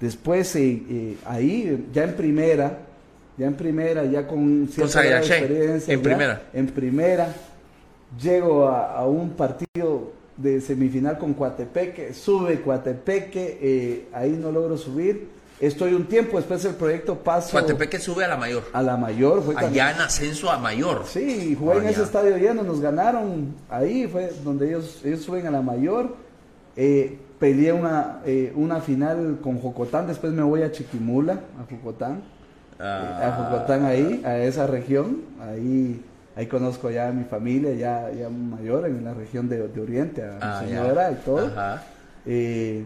después 0.00 0.54
eh, 0.56 0.82
eh, 0.88 1.16
ahí, 1.24 1.86
ya 1.92 2.04
en 2.04 2.14
primera, 2.14 2.78
ya 3.38 3.46
en 3.46 3.54
primera, 3.54 4.04
ya 4.04 4.26
con 4.26 4.68
cierta 4.70 5.18
experiencia. 5.18 5.92
en 5.94 6.00
ya, 6.00 6.02
primera. 6.04 6.42
En 6.52 6.66
primera, 6.68 7.34
llego 8.20 8.68
a, 8.68 8.96
a 8.98 9.06
un 9.06 9.30
partido 9.30 10.12
de 10.36 10.60
semifinal 10.60 11.18
con 11.18 11.34
Coatepeque, 11.34 12.12
sube 12.12 12.60
Coatepeque, 12.60 13.58
eh, 13.60 14.08
ahí 14.12 14.30
no 14.32 14.52
logro 14.52 14.76
subir, 14.76 15.28
estoy 15.58 15.94
un 15.94 16.04
tiempo, 16.04 16.36
después 16.36 16.62
el 16.66 16.74
proyecto 16.74 17.16
paso 17.18 17.52
Coatepeque 17.52 17.98
sube 17.98 18.24
a 18.24 18.28
la 18.28 18.36
mayor. 18.36 18.64
a 18.74 18.82
la 18.82 18.98
mayor, 18.98 19.42
fue 19.42 19.54
Allá 19.56 19.92
en 19.92 20.00
ascenso 20.02 20.50
a 20.50 20.58
mayor. 20.58 21.04
Sí, 21.06 21.56
jugué 21.58 21.78
en 21.78 21.86
Ah, 21.86 21.90
ese 21.90 22.00
ya. 22.00 22.04
estadio 22.04 22.36
lleno, 22.36 22.62
nos 22.62 22.80
ganaron 22.82 23.54
ahí, 23.70 24.06
fue 24.06 24.30
donde 24.44 24.68
ellos, 24.68 25.00
ellos 25.04 25.22
suben 25.22 25.46
a 25.46 25.50
la 25.50 25.62
mayor. 25.62 26.14
Eh, 26.76 27.16
peleé 27.38 27.72
una, 27.72 28.20
eh, 28.24 28.52
una 28.54 28.80
final 28.80 29.38
con 29.42 29.58
Jocotán, 29.60 30.06
después 30.06 30.32
me 30.32 30.42
voy 30.42 30.62
a 30.62 30.72
Chiquimula, 30.72 31.34
a 31.60 31.70
Jocotán. 31.70 32.22
a 32.78 33.32
Jocotán 33.36 33.84
ahí, 33.84 34.22
a 34.24 34.38
esa 34.38 34.66
región, 34.66 35.22
ahí 35.40 36.02
ahí 36.36 36.46
conozco 36.46 36.90
ya 36.90 37.08
a 37.08 37.12
mi 37.12 37.24
familia, 37.24 37.72
ya, 37.72 38.10
ya 38.12 38.28
mayor 38.28 38.86
en 38.86 39.04
la 39.04 39.14
región 39.14 39.48
de, 39.48 39.62
Oriente, 39.80 40.22
a 40.22 40.32
mi 40.32 40.38
ah, 40.42 40.62
señora 40.64 41.10
y 41.10 41.14
todo. 41.16 41.50
Eh, 42.26 42.84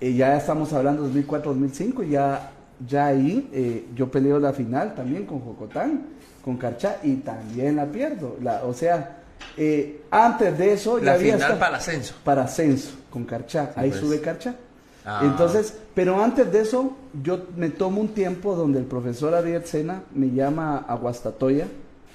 y 0.00 0.16
ya 0.16 0.36
estamos 0.36 0.72
hablando 0.72 1.08
de 1.08 1.24
2004-2005, 1.24 2.08
ya, 2.08 2.50
ya 2.86 3.06
ahí 3.06 3.48
eh, 3.52 3.86
yo 3.94 4.10
peleo 4.10 4.38
la 4.38 4.52
final 4.52 4.94
también 4.94 5.26
con 5.26 5.40
Jocotán, 5.40 6.06
con 6.44 6.56
Carchá 6.56 6.98
y 7.02 7.16
también 7.16 7.76
la 7.76 7.86
pierdo. 7.86 8.36
La, 8.40 8.62
o 8.64 8.72
sea, 8.72 9.18
eh, 9.56 10.02
antes 10.10 10.56
de 10.56 10.72
eso 10.72 10.98
la 10.98 11.16
ya 11.16 11.36
final 11.38 11.58
para 11.58 11.76
ascenso. 11.76 12.14
Para 12.24 12.44
ascenso, 12.44 12.94
con 13.12 13.24
Carchá. 13.24 13.72
ahí 13.76 13.90
pues. 13.90 14.00
sube 14.00 14.20
Carchá. 14.20 14.56
Ah. 15.04 15.20
Entonces, 15.24 15.74
pero 15.94 16.22
antes 16.22 16.50
de 16.52 16.60
eso, 16.60 16.96
yo 17.22 17.46
me 17.56 17.68
tomo 17.68 18.00
un 18.00 18.08
tiempo 18.08 18.54
donde 18.54 18.78
el 18.78 18.86
profesor 18.86 19.34
Ariel 19.34 19.64
Sena 19.64 20.02
me 20.14 20.30
llama 20.30 20.84
a 20.88 20.94
Guastatoya 20.94 21.66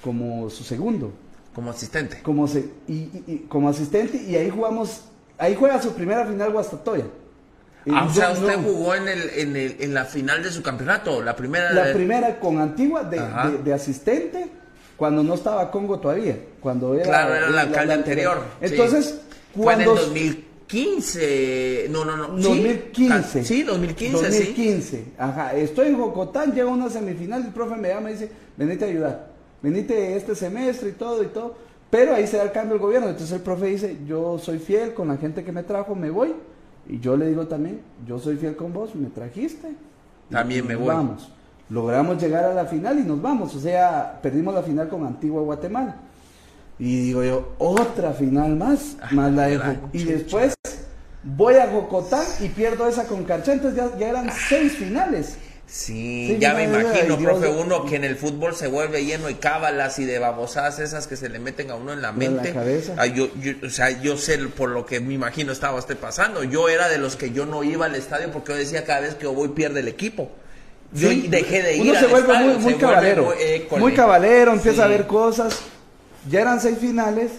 como 0.02 0.50
su 0.50 0.64
segundo. 0.64 1.12
Como 1.54 1.70
asistente. 1.70 2.20
Como, 2.22 2.46
se, 2.46 2.70
y, 2.86 3.46
como 3.48 3.68
asistente 3.68 4.16
y 4.16 4.36
ahí 4.36 4.50
jugamos, 4.50 5.02
ahí 5.38 5.54
juega 5.54 5.80
su 5.82 5.92
primera 5.92 6.26
final 6.26 6.52
Guastatoya. 6.52 7.04
Ah, 7.90 8.06
o 8.08 8.12
sea, 8.12 8.32
usted 8.32 8.56
jugó 8.62 8.94
en, 8.94 9.08
el, 9.08 9.30
en, 9.30 9.56
el, 9.56 9.76
en 9.80 9.94
la 9.94 10.04
final 10.04 10.42
de 10.42 10.50
su 10.50 10.62
campeonato, 10.62 11.22
la 11.22 11.34
primera. 11.34 11.72
La 11.72 11.92
primera 11.92 12.38
con 12.38 12.58
Antigua 12.58 13.04
de, 13.04 13.20
de, 13.64 13.72
asistente, 13.72 14.50
cuando 14.96 15.22
no 15.22 15.34
estaba 15.34 15.70
Congo 15.70 15.98
todavía, 15.98 16.38
cuando 16.60 16.94
era. 16.94 17.04
Claro, 17.04 17.34
era 17.34 17.46
el 17.46 17.58
alcalde 17.58 17.94
anterior. 17.94 18.42
Entonces, 18.60 19.20
cuando. 19.56 19.96
Fue 19.96 20.10
en 20.10 20.16
el 20.16 20.47
2015, 20.68 21.86
no, 21.90 22.04
no, 22.04 22.16
no. 22.16 22.28
2015. 22.28 23.44
Sí, 23.44 23.62
2015, 23.62 24.16
2015, 24.16 24.82
sí. 24.82 25.12
ajá. 25.16 25.54
Estoy 25.56 25.88
en 25.88 25.96
Jocotán, 25.96 26.52
llego 26.52 26.70
a 26.70 26.72
una 26.74 26.90
semifinal, 26.90 27.46
el 27.46 27.52
profe 27.52 27.76
me 27.76 27.88
llama 27.88 28.10
y 28.10 28.12
dice, 28.14 28.30
venite 28.56 28.84
a 28.84 28.88
ayudar 28.88 29.38
venite 29.62 30.16
este 30.16 30.34
semestre 30.34 30.90
y 30.90 30.92
todo 30.92 31.22
y 31.22 31.28
todo. 31.28 31.54
Pero 31.90 32.14
ahí 32.14 32.26
se 32.26 32.36
da 32.36 32.42
el 32.42 32.52
cambio 32.52 32.74
el 32.74 32.80
gobierno. 32.80 33.08
Entonces 33.08 33.34
el 33.34 33.42
profe 33.42 33.66
dice, 33.66 33.98
yo 34.06 34.38
soy 34.38 34.58
fiel 34.58 34.94
con 34.94 35.08
la 35.08 35.16
gente 35.16 35.44
que 35.44 35.52
me 35.52 35.62
trajo, 35.62 35.94
me 35.94 36.10
voy. 36.10 36.34
Y 36.86 37.00
yo 37.00 37.16
le 37.16 37.28
digo 37.28 37.46
también, 37.46 37.80
yo 38.06 38.18
soy 38.18 38.36
fiel 38.36 38.56
con 38.56 38.72
vos, 38.72 38.94
me 38.94 39.08
trajiste. 39.08 39.74
También 40.30 40.66
me 40.66 40.76
voy. 40.76 40.88
Vamos. 40.88 41.32
Logramos 41.70 42.20
llegar 42.20 42.44
a 42.44 42.54
la 42.54 42.66
final 42.66 42.98
y 42.98 43.02
nos 43.02 43.20
vamos. 43.20 43.54
O 43.54 43.60
sea, 43.60 44.18
perdimos 44.22 44.54
la 44.54 44.62
final 44.62 44.88
con 44.88 45.04
Antigua 45.04 45.42
Guatemala. 45.42 45.96
Y 46.78 47.00
digo 47.00 47.24
yo, 47.24 47.54
otra 47.58 48.12
final 48.12 48.56
más, 48.56 48.96
ah, 49.00 49.08
más 49.10 49.32
la 49.32 49.46
de 49.46 49.78
Y 49.92 50.04
después 50.04 50.54
voy 51.24 51.56
a 51.56 51.66
Jocotán 51.68 52.24
y 52.40 52.48
pierdo 52.48 52.88
esa 52.88 53.04
con 53.04 53.24
Carcha. 53.24 53.52
Entonces 53.52 53.76
ya, 53.76 53.98
ya 53.98 54.08
eran 54.10 54.30
seis 54.48 54.74
finales. 54.74 55.36
Sí, 55.68 56.38
ya 56.40 56.54
me 56.54 56.64
imagino, 56.64 57.18
profe, 57.18 57.46
uno 57.46 57.84
que 57.84 57.96
en 57.96 58.04
el 58.04 58.16
fútbol 58.16 58.54
se 58.54 58.68
vuelve 58.68 59.04
lleno 59.04 59.26
de 59.26 59.36
cábalas 59.36 59.98
y 59.98 60.06
de 60.06 60.18
babosadas 60.18 60.78
esas 60.78 61.06
que 61.06 61.14
se 61.14 61.28
le 61.28 61.38
meten 61.40 61.70
a 61.70 61.74
uno 61.74 61.92
en 61.92 62.00
la 62.00 62.10
mente. 62.10 62.54
Ah, 62.96 63.04
yo, 63.04 63.28
o 63.62 63.68
sea, 63.68 63.90
yo 64.00 64.16
sé 64.16 64.38
por 64.38 64.70
lo 64.70 64.86
que 64.86 64.98
me 65.00 65.12
imagino 65.12 65.52
estaba 65.52 65.78
usted 65.78 65.98
pasando. 65.98 66.42
Yo 66.42 66.70
era 66.70 66.88
de 66.88 66.96
los 66.96 67.16
que 67.16 67.32
yo 67.32 67.44
no 67.44 67.64
iba 67.64 67.84
al 67.84 67.94
estadio 67.96 68.30
porque 68.32 68.52
yo 68.52 68.58
decía 68.58 68.84
cada 68.84 69.00
vez 69.00 69.16
que 69.16 69.24
yo 69.24 69.34
voy 69.34 69.48
pierde 69.48 69.80
el 69.80 69.88
equipo. 69.88 70.30
Yo 70.94 71.10
dejé 71.10 71.62
de 71.62 71.76
ir. 71.76 71.82
Uno 71.82 72.00
se 72.00 72.06
vuelve 72.06 72.38
muy, 72.38 72.54
muy 72.54 72.74
cabalero. 72.76 73.34
Muy, 73.76 73.92
cabalero, 73.92 74.52
empieza 74.52 74.84
a 74.84 74.88
ver 74.88 75.06
cosas. 75.06 75.60
Ya 76.28 76.40
eran 76.42 76.60
seis 76.60 76.78
finales 76.78 77.32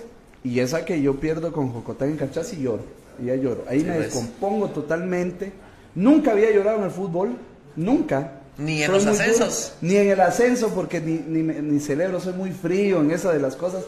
y 0.43 0.59
esa 0.59 0.85
que 0.85 1.01
yo 1.01 1.19
pierdo 1.19 1.51
con 1.51 1.71
Jocotán 1.71 2.09
en 2.09 2.17
Cachas 2.17 2.53
y 2.53 2.61
lloro. 2.61 2.83
Y 3.21 3.25
ya 3.25 3.35
lloro. 3.35 3.65
Ahí 3.67 3.83
me 3.83 3.93
pues. 3.93 4.05
descompongo 4.05 4.69
totalmente. 4.69 5.51
Nunca 5.95 6.31
había 6.31 6.51
llorado 6.51 6.77
en 6.79 6.83
el 6.85 6.91
fútbol 6.91 7.35
Nunca. 7.75 8.33
Ni 8.57 8.83
en 8.83 8.91
los 8.91 9.05
ascensos. 9.05 9.73
ni 9.79 9.95
en 9.95 10.09
el 10.09 10.19
ascenso, 10.19 10.73
porque 10.73 10.99
ni, 10.99 11.13
ni, 11.13 11.79
celebro, 11.79 12.19
soy 12.19 12.33
muy 12.33 12.51
frío 12.51 12.99
en 12.99 13.11
esa 13.11 13.31
de 13.31 13.39
las 13.39 13.55
cosas. 13.55 13.85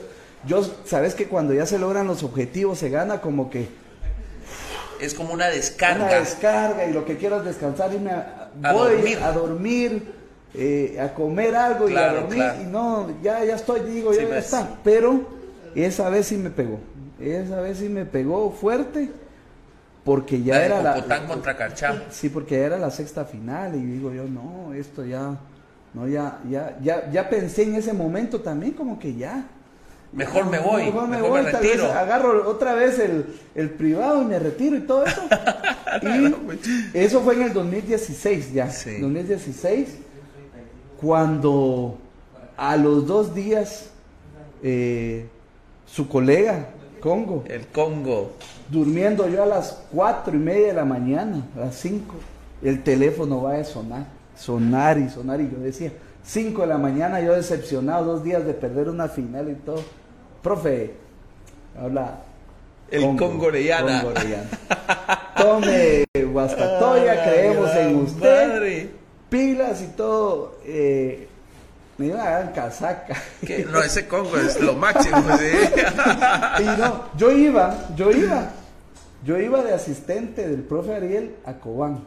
Yo, 0.48 0.66
sabes 0.86 1.14
que 1.14 1.28
cuando 1.28 1.54
ya 1.54 1.66
se 1.66 1.78
logran 1.78 2.08
los 2.08 2.24
objetivos, 2.24 2.80
se 2.80 2.90
gana 2.90 3.20
como 3.20 3.50
que. 3.50 3.68
Es 5.02 5.14
como 5.14 5.34
una 5.34 5.48
descarga. 5.48 6.06
Una 6.06 6.20
descarga, 6.20 6.86
y 6.86 6.94
lo 6.94 7.04
que 7.04 7.18
quiero 7.18 7.40
es 7.40 7.46
descansar, 7.46 7.94
irme 7.94 8.12
a, 8.12 8.50
dormir, 8.72 9.20
a, 9.20 9.32
dormir 9.34 10.14
eh, 10.54 10.98
a 11.00 11.14
comer 11.14 11.56
algo 11.56 11.90
y 11.90 11.96
a 11.96 12.14
dormir. 12.14 12.44
Y 12.62 12.66
no, 12.66 13.10
ya, 13.22 13.44
ya 13.44 13.56
estoy, 13.56 13.82
digo, 13.82 14.14
ya, 14.14 14.22
ya 14.22 14.28
pues. 14.28 14.46
está. 14.46 14.78
Pero 14.84 15.22
esa 15.76 16.10
vez 16.10 16.28
sí 16.28 16.38
me 16.38 16.50
pegó. 16.50 16.80
Esa 17.20 17.62
vez 17.62 17.78
sí 17.78 17.90
me 17.90 18.06
pegó 18.06 18.52
fuerte 18.52 19.10
porque 20.04 20.42
ya 20.42 20.66
era 20.66 20.82
la 20.82 21.28
contra 21.28 21.56
Sí, 22.10 22.30
porque 22.30 22.60
era 22.60 22.78
la 22.78 22.90
sexta 22.90 23.26
final 23.26 23.76
y 23.76 23.86
digo 23.86 24.12
yo, 24.12 24.26
no, 24.26 24.74
esto 24.74 25.06
ya 25.06 25.38
no 25.94 26.08
ya 26.08 26.40
ya 26.50 26.78
ya 26.82 27.12
ya 27.12 27.30
pensé 27.30 27.64
en 27.64 27.76
ese 27.76 27.94
momento 27.94 28.40
también 28.40 28.72
como 28.72 28.98
que 28.98 29.14
ya 29.14 29.46
Mejor 30.14 30.46
me 30.48 30.60
voy, 30.60 30.84
mejor 30.84 31.08
me, 31.08 31.22
voy, 31.22 31.42
retiro. 31.42 31.90
agarro 31.90 32.50
otra 32.50 32.74
vez 32.74 33.00
el, 33.00 33.28
el, 33.56 33.70
privado 33.70 34.22
y 34.22 34.26
me 34.26 34.40
retiro 34.40 34.76
y 34.76 34.82
todo 34.82 35.06
eso. 35.06 35.22
y 36.94 36.98
eso 36.98 37.22
fue 37.22 37.36
en 37.36 37.44
el 37.44 37.54
2016 37.54 38.52
ya. 38.52 38.66
2016, 39.00 39.88
cuando 41.02 41.98
a 42.58 42.78
los 42.78 43.08
dos 43.08 43.34
días 43.34 43.90
eh, 44.64 45.28
su 45.86 46.08
colega, 46.08 46.68
Congo. 47.00 47.44
El 47.48 47.66
Congo 47.68 48.34
durmiendo 48.72 49.28
yo 49.28 49.44
a 49.44 49.46
las 49.46 49.84
cuatro 49.92 50.34
y 50.36 50.40
media 50.40 50.68
de 50.68 50.74
la 50.74 50.86
mañana, 50.86 51.46
a 51.58 51.66
las 51.66 51.76
cinco, 51.76 52.16
el 52.64 52.84
teléfono 52.84 53.44
va 53.44 53.58
a 53.58 53.64
sonar, 53.64 54.06
sonar 54.36 54.98
y 54.98 55.10
sonar, 55.10 55.42
y 55.42 55.50
yo 55.52 55.60
decía, 55.60 55.92
cinco 56.24 56.62
de 56.62 56.68
la 56.68 56.78
mañana, 56.78 57.20
yo 57.20 57.34
decepcionado, 57.34 58.06
dos 58.06 58.24
días 58.24 58.46
de 58.46 58.54
perder 58.54 58.88
una 58.88 59.10
final 59.10 59.50
y 59.50 59.56
todo. 59.56 59.84
Profe, 60.42 60.94
habla. 61.80 62.22
El 62.90 63.02
Congo, 63.18 63.48
Orellana. 63.48 64.04
Tome 65.38 66.06
Guastatoya, 66.32 67.24
creemos 67.24 67.76
en 67.76 67.96
usted. 67.98 68.91
Pilas 69.32 69.82
y 69.82 69.88
todo. 69.88 70.60
Eh, 70.66 71.28
me 71.98 72.08
iba 72.08 72.22
a 72.22 72.30
dar 72.30 72.54
casaca. 72.54 73.16
No, 73.72 73.82
ese 73.82 74.08
Congo 74.08 74.38
es 74.38 74.62
lo 74.62 74.74
máximo. 74.74 75.18
y 76.60 76.64
no, 76.64 77.06
yo 77.18 77.32
iba, 77.32 77.88
yo 77.96 78.12
iba 78.12 78.52
yo 79.24 79.40
iba 79.40 79.64
de 79.64 79.74
asistente 79.74 80.48
del 80.48 80.64
profe 80.64 80.96
Ariel 80.96 81.36
a 81.46 81.54
Cobán. 81.54 82.04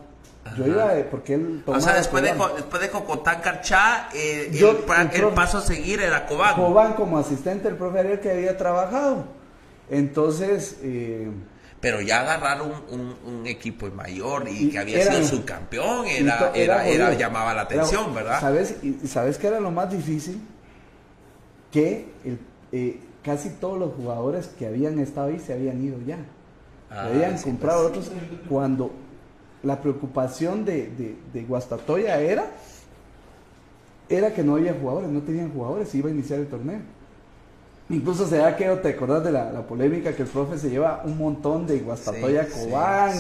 Yo 0.58 0.66
iba 0.66 0.92
de, 0.92 1.04
porque 1.04 1.34
él 1.34 1.62
tomaba 1.64 1.82
O 1.82 1.86
sea, 1.86 1.96
después, 1.96 2.22
de, 2.22 2.34
después 2.34 2.82
de 2.82 2.90
Cocotán 2.90 3.40
Carchá, 3.40 4.08
eh, 4.12 4.50
el, 4.52 5.28
paso 5.28 5.58
a 5.58 5.60
seguir 5.62 6.02
era 6.02 6.26
Cobán. 6.26 6.56
Cobán 6.56 6.92
como 6.94 7.16
asistente 7.16 7.68
del 7.68 7.78
profe 7.78 8.00
Ariel 8.00 8.20
que 8.20 8.30
había 8.30 8.56
trabajado. 8.56 9.24
Entonces... 9.90 10.78
Eh, 10.82 11.30
pero 11.84 12.00
ya 12.00 12.22
agarrar 12.22 12.62
un, 12.62 13.14
un, 13.26 13.46
equipo 13.46 13.86
mayor 13.90 14.48
y, 14.48 14.70
que 14.70 14.78
había 14.78 15.04
sido 15.04 15.22
subcampeón 15.22 16.06
era, 16.06 16.50
era, 16.54 16.88
era, 16.88 17.12
llamaba 17.12 17.52
la 17.52 17.60
atención, 17.60 18.14
¿verdad? 18.14 18.40
¿Sabes? 18.40 18.76
Y 18.82 19.06
sabes 19.06 19.36
qué 19.36 19.48
era 19.48 19.60
lo 19.60 19.70
más 19.70 19.90
difícil? 19.90 20.40
Que 21.70 22.06
el, 22.24 22.38
eh, 22.72 23.00
casi 23.22 23.50
todos 23.50 23.78
los 23.78 23.92
jugadores 23.92 24.46
que 24.58 24.66
habían 24.66 24.98
estado 24.98 25.26
ahí 25.26 25.38
se 25.38 25.52
habían 25.52 25.84
ido 25.84 25.98
ya. 26.06 26.16
Ah, 26.90 27.04
habían 27.04 27.36
comprado 27.36 27.92
pues. 27.92 28.08
otros 28.08 28.22
cuando 28.48 28.90
la 29.62 29.82
preocupación 29.82 30.64
de, 30.64 31.16
de, 31.34 31.42
Guastatoya 31.42 32.18
era 32.18 32.46
era 34.08 34.32
que 34.32 34.42
no 34.42 34.54
había 34.54 34.72
jugadores, 34.72 35.10
no 35.10 35.20
tenían 35.20 35.52
jugadores, 35.52 35.94
iba 35.94 36.08
a 36.08 36.12
iniciar 36.12 36.40
el 36.40 36.46
torneo. 36.46 36.80
Incluso 37.90 38.26
se 38.26 38.38
da 38.38 38.56
que 38.56 38.64
te 38.76 38.88
acordás 38.88 39.24
de 39.24 39.30
la, 39.30 39.60
polémica 39.66 40.14
que 40.14 40.22
el 40.22 40.28
profe 40.28 40.56
se 40.56 40.70
lleva 40.70 41.02
un 41.04 41.18
montón 41.18 41.66
de 41.66 41.80
Guastatoya 41.80 42.48
Cobán 42.48 43.12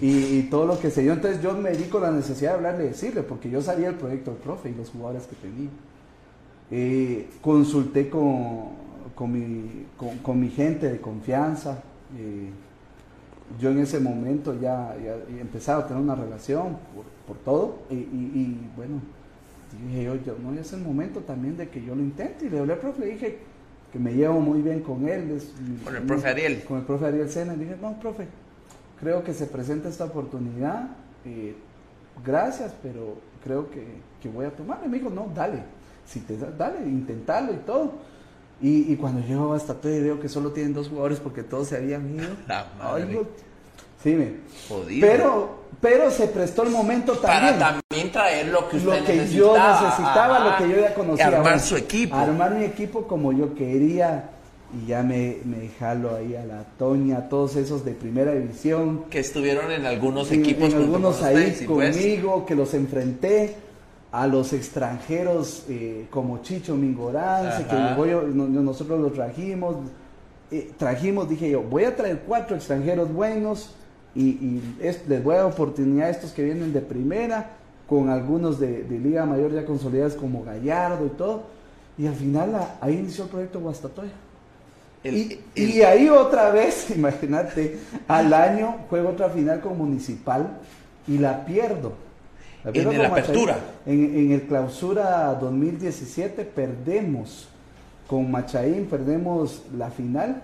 y, 0.00 0.42
todo 0.50 0.66
lo 0.66 0.80
que 0.80 0.90
se 0.90 1.02
dio. 1.02 1.12
Entonces 1.12 1.40
yo 1.40 1.54
me 1.54 1.70
di 1.70 1.84
con 1.84 2.02
la 2.02 2.10
necesidad 2.10 2.50
de 2.50 2.56
hablarle 2.56 2.84
y 2.84 2.88
decirle, 2.88 3.22
porque 3.22 3.48
yo 3.48 3.62
sabía 3.62 3.88
el 3.88 3.94
proyecto 3.94 4.32
del 4.32 4.40
profe 4.40 4.70
y 4.70 4.74
los 4.74 4.90
jugadores 4.90 5.24
que 5.26 5.36
tenía. 5.36 5.70
Eh, 6.72 7.28
consulté 7.40 8.10
con, 8.10 8.70
con, 9.14 9.30
mi, 9.30 9.86
con, 10.20 10.40
mi 10.40 10.48
gente 10.48 10.90
de 10.90 11.00
confianza. 11.00 11.80
Eh, 12.18 12.50
yo 13.60 13.70
en 13.70 13.78
ese 13.78 14.00
momento 14.00 14.58
ya, 14.60 14.96
ya 15.00 15.14
empezaba 15.40 15.84
a 15.84 15.86
tener 15.86 16.02
una 16.02 16.16
relación 16.16 16.76
por, 17.26 17.36
todo 17.44 17.78
y, 17.88 18.56
bueno, 18.76 19.00
dije 19.86 20.04
yo, 20.04 20.14
yo, 20.16 20.36
no 20.42 20.58
es 20.58 20.72
el 20.72 20.80
momento 20.80 21.20
también 21.20 21.56
de 21.56 21.68
que 21.68 21.82
yo 21.82 21.94
lo 21.94 22.02
intente 22.02 22.46
y 22.46 22.50
le 22.50 22.58
hablé 22.58 22.74
al 22.74 22.78
profe, 22.78 23.06
dije 23.06 23.51
que 23.92 23.98
me 23.98 24.12
llevo 24.12 24.40
muy 24.40 24.62
bien 24.62 24.80
con 24.80 25.06
él. 25.08 25.40
con 25.84 25.96
el 25.96 26.02
profe 26.02 26.28
Ariel. 26.28 26.64
Con 26.64 26.78
el 26.78 26.84
profe 26.84 27.06
Ariel 27.06 27.28
Sena, 27.28 27.54
y 27.54 27.58
dije, 27.58 27.76
no, 27.80 27.98
profe, 28.00 28.26
creo 28.98 29.22
que 29.22 29.34
se 29.34 29.46
presenta 29.46 29.88
esta 29.88 30.06
oportunidad, 30.06 30.88
eh, 31.24 31.54
gracias, 32.24 32.72
pero 32.82 33.18
creo 33.44 33.70
que, 33.70 33.84
que 34.22 34.28
voy 34.28 34.46
a 34.46 34.50
tomarle. 34.50 34.88
Me 34.88 34.98
dijo, 34.98 35.10
no, 35.10 35.30
dale, 35.34 35.62
si 36.06 36.20
te 36.20 36.36
dale, 36.36 36.88
intentarlo 36.88 37.52
y 37.52 37.56
todo. 37.56 37.92
Y, 38.64 38.94
cuando 38.94 39.26
llego 39.26 39.52
hasta 39.54 39.74
todo 39.74 39.92
y 39.92 40.00
veo 40.00 40.20
que 40.20 40.28
solo 40.28 40.52
tienen 40.52 40.72
dos 40.72 40.88
jugadores 40.88 41.18
porque 41.18 41.42
todos 41.42 41.66
se 41.66 41.76
habían 41.76 42.14
ido. 42.14 42.28
Sí, 44.02 44.14
me. 44.14 44.32
Pero, 45.00 45.62
pero 45.80 46.10
se 46.10 46.26
prestó 46.28 46.64
el 46.64 46.70
momento 46.70 47.14
también. 47.14 47.58
Para 47.58 47.80
también 47.80 48.12
traer 48.12 48.48
lo 48.48 48.68
que 48.68 48.76
usted 48.76 49.00
Lo 49.00 49.04
que 49.04 49.28
yo 49.28 49.56
necesitaba, 49.56 50.38
lo 50.40 50.56
que 50.56 50.72
yo 50.72 50.80
ya 50.80 50.94
conocía. 50.94 51.28
Armar 51.28 51.60
su 51.60 51.76
equipo. 51.76 52.16
Armar 52.16 52.54
mi 52.54 52.64
equipo 52.64 53.06
como 53.06 53.32
yo 53.32 53.54
quería. 53.54 54.30
Y 54.74 54.86
ya 54.86 55.02
me, 55.02 55.36
me 55.44 55.68
jalo 55.78 56.16
ahí 56.16 56.34
a 56.34 56.46
la 56.46 56.64
Toña, 56.78 57.28
todos 57.28 57.56
esos 57.56 57.84
de 57.84 57.92
primera 57.92 58.32
división. 58.32 59.04
Que 59.10 59.18
estuvieron 59.18 59.70
en 59.70 59.84
algunos 59.84 60.32
equipos. 60.32 60.72
En, 60.72 60.80
algunos 60.80 61.22
ahí 61.22 61.54
pues. 61.66 61.92
conmigo, 61.94 62.46
que 62.46 62.54
los 62.54 62.72
enfrenté 62.72 63.54
a 64.12 64.26
los 64.26 64.52
extranjeros 64.54 65.64
eh, 65.68 66.06
como 66.10 66.42
Chicho 66.42 66.74
Mingorán, 66.74 67.66
que 67.66 67.74
nosotros 68.34 69.00
los 69.00 69.12
trajimos, 69.12 69.76
eh, 70.50 70.70
trajimos, 70.76 71.28
dije 71.28 71.50
yo, 71.50 71.62
voy 71.62 71.84
a 71.84 71.96
traer 71.96 72.20
cuatro 72.26 72.54
extranjeros 72.54 73.12
buenos 73.12 73.74
y, 74.14 74.60
les 74.80 75.24
voy 75.24 75.34
a 75.34 75.38
dar 75.38 75.46
oportunidad 75.46 76.08
a 76.08 76.10
estos 76.10 76.32
que 76.32 76.44
vienen 76.44 76.72
de 76.72 76.80
primera, 76.80 77.50
con 77.88 78.08
algunos 78.08 78.58
de, 78.58 78.84
Liga 78.88 79.24
Mayor 79.26 79.52
ya 79.52 79.64
consolidados 79.64 80.14
como 80.14 80.44
Gallardo 80.44 81.06
y 81.06 81.10
todo, 81.10 81.44
y 81.98 82.06
al 82.06 82.14
final 82.14 82.54
ahí 82.80 82.98
inició 82.98 83.24
el 83.24 83.30
proyecto 83.30 83.60
Guastatoya. 83.60 84.12
y, 85.04 85.82
ahí 85.82 86.08
otra 86.08 86.50
vez, 86.50 86.90
imagínate, 86.96 87.78
al 88.08 88.32
año 88.32 88.76
juego 88.88 89.10
otra 89.10 89.30
final 89.30 89.60
con 89.60 89.76
Municipal 89.78 90.58
y 91.06 91.18
la 91.18 91.44
pierdo. 91.44 91.92
en 92.64 92.98
la 92.98 93.08
apertura. 93.08 93.58
En, 93.86 94.32
el 94.32 94.42
clausura 94.42 95.34
2017 95.40 96.44
perdemos 96.44 97.48
con 98.06 98.30
Machaín, 98.30 98.86
perdemos 98.86 99.62
la 99.76 99.90
final. 99.90 100.42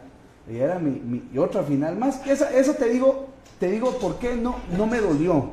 Y 0.50 0.56
era 0.56 0.78
mi, 0.78 1.22
otra 1.38 1.62
final 1.62 1.96
más. 1.96 2.26
Esa, 2.26 2.50
eso 2.50 2.72
te 2.72 2.88
digo, 2.88 3.28
te 3.58 3.70
digo 3.70 3.98
por 3.98 4.18
qué 4.18 4.34
no, 4.36 4.56
no 4.76 4.86
me 4.86 5.00
dolió. 5.00 5.50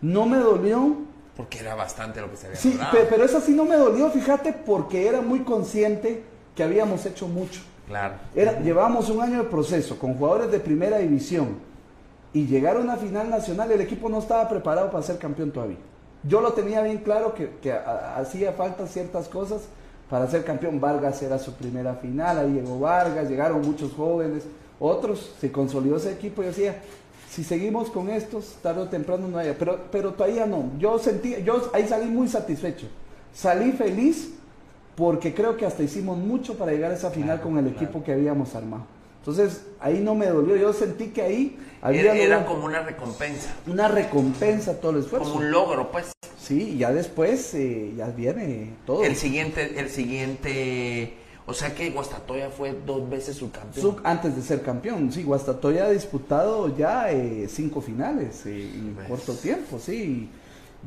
No 0.00 0.26
me 0.26 0.38
dolió. 0.38 0.96
Porque 1.36 1.58
era 1.58 1.74
bastante 1.74 2.20
lo 2.20 2.30
que 2.30 2.36
se 2.36 2.46
había 2.46 2.58
Sí, 2.58 2.78
pero 3.10 3.24
esa 3.24 3.40
sí 3.40 3.52
no 3.52 3.64
me 3.64 3.76
dolió, 3.76 4.10
fíjate, 4.10 4.52
porque 4.52 5.06
era 5.06 5.20
muy 5.20 5.40
consciente 5.40 6.24
que 6.54 6.62
habíamos 6.62 7.04
hecho 7.04 7.28
mucho. 7.28 7.60
Claro. 7.86 8.14
Era, 8.34 8.60
llevábamos 8.60 9.10
un 9.10 9.20
año 9.20 9.42
de 9.42 9.48
proceso 9.48 9.98
con 9.98 10.14
jugadores 10.14 10.50
de 10.50 10.58
primera 10.58 10.98
división 10.98 11.58
y 12.32 12.46
llegar 12.46 12.76
a 12.76 12.80
una 12.80 12.96
final 12.96 13.30
nacional, 13.30 13.70
el 13.70 13.80
equipo 13.80 14.08
no 14.08 14.18
estaba 14.18 14.48
preparado 14.48 14.90
para 14.90 15.02
ser 15.02 15.18
campeón 15.18 15.52
todavía. 15.52 15.78
Yo 16.22 16.40
lo 16.40 16.52
tenía 16.52 16.82
bien 16.82 16.98
claro 16.98 17.34
que, 17.34 17.50
que 17.62 17.72
hacía 17.72 18.52
falta 18.52 18.86
ciertas 18.86 19.28
cosas 19.28 19.62
para 20.10 20.28
ser 20.28 20.44
campeón. 20.44 20.80
Vargas 20.80 21.22
era 21.22 21.38
su 21.38 21.54
primera 21.54 21.94
final, 21.94 22.38
ahí 22.38 22.52
llegó 22.52 22.80
Vargas, 22.80 23.28
llegaron 23.28 23.60
muchos 23.60 23.92
jóvenes, 23.92 24.44
otros, 24.78 25.34
se 25.40 25.50
consolidó 25.50 25.96
ese 25.96 26.12
equipo 26.12 26.42
y 26.42 26.46
decía, 26.46 26.82
si 27.36 27.44
seguimos 27.44 27.90
con 27.90 28.08
estos, 28.08 28.56
tarde 28.62 28.80
o 28.80 28.88
temprano 28.88 29.28
no 29.28 29.36
haya, 29.36 29.54
pero, 29.58 29.78
pero 29.92 30.14
todavía 30.14 30.46
no, 30.46 30.70
yo 30.78 30.98
sentí, 30.98 31.36
yo 31.44 31.70
ahí 31.74 31.86
salí 31.86 32.06
muy 32.06 32.28
satisfecho, 32.28 32.86
salí 33.34 33.72
feliz 33.72 34.30
porque 34.94 35.34
creo 35.34 35.54
que 35.54 35.66
hasta 35.66 35.82
hicimos 35.82 36.16
mucho 36.16 36.56
para 36.56 36.72
llegar 36.72 36.92
a 36.92 36.94
esa 36.94 37.10
final 37.10 37.42
con 37.42 37.58
el 37.58 37.66
equipo 37.66 38.02
que 38.02 38.14
habíamos 38.14 38.54
armado. 38.54 38.86
Entonces, 39.18 39.66
ahí 39.80 40.00
no 40.00 40.14
me 40.14 40.24
dolió, 40.28 40.56
yo 40.56 40.72
sentí 40.72 41.08
que 41.08 41.20
ahí 41.20 41.58
había... 41.82 42.14
Era, 42.14 42.46
como 42.46 42.64
una 42.64 42.80
recompensa. 42.80 43.54
Una 43.66 43.88
recompensa 43.88 44.80
todo 44.80 44.92
el 44.92 44.98
esfuerzo. 45.00 45.28
Como 45.28 45.44
un 45.44 45.50
logro, 45.50 45.90
pues. 45.90 46.12
Sí, 46.38 46.78
ya 46.78 46.90
después 46.90 47.52
eh, 47.52 47.92
ya 47.98 48.06
viene 48.06 48.70
todo. 48.86 49.04
El 49.04 49.14
siguiente, 49.14 49.78
el 49.78 49.90
siguiente... 49.90 51.12
O 51.46 51.54
sea 51.54 51.72
que 51.74 51.90
Guastatoya 51.90 52.50
fue 52.50 52.76
dos 52.84 53.08
veces 53.08 53.36
subcampeón. 53.36 53.98
antes 54.02 54.34
de 54.34 54.42
ser 54.42 54.62
campeón, 54.62 55.12
sí, 55.12 55.22
Guastatoya 55.22 55.86
ha 55.86 55.90
disputado 55.90 56.76
ya 56.76 57.10
eh, 57.12 57.46
cinco 57.48 57.80
finales 57.80 58.44
eh, 58.46 58.68
en 58.74 58.94
pues. 58.94 59.08
corto 59.08 59.32
tiempo, 59.34 59.78
sí. 59.78 60.28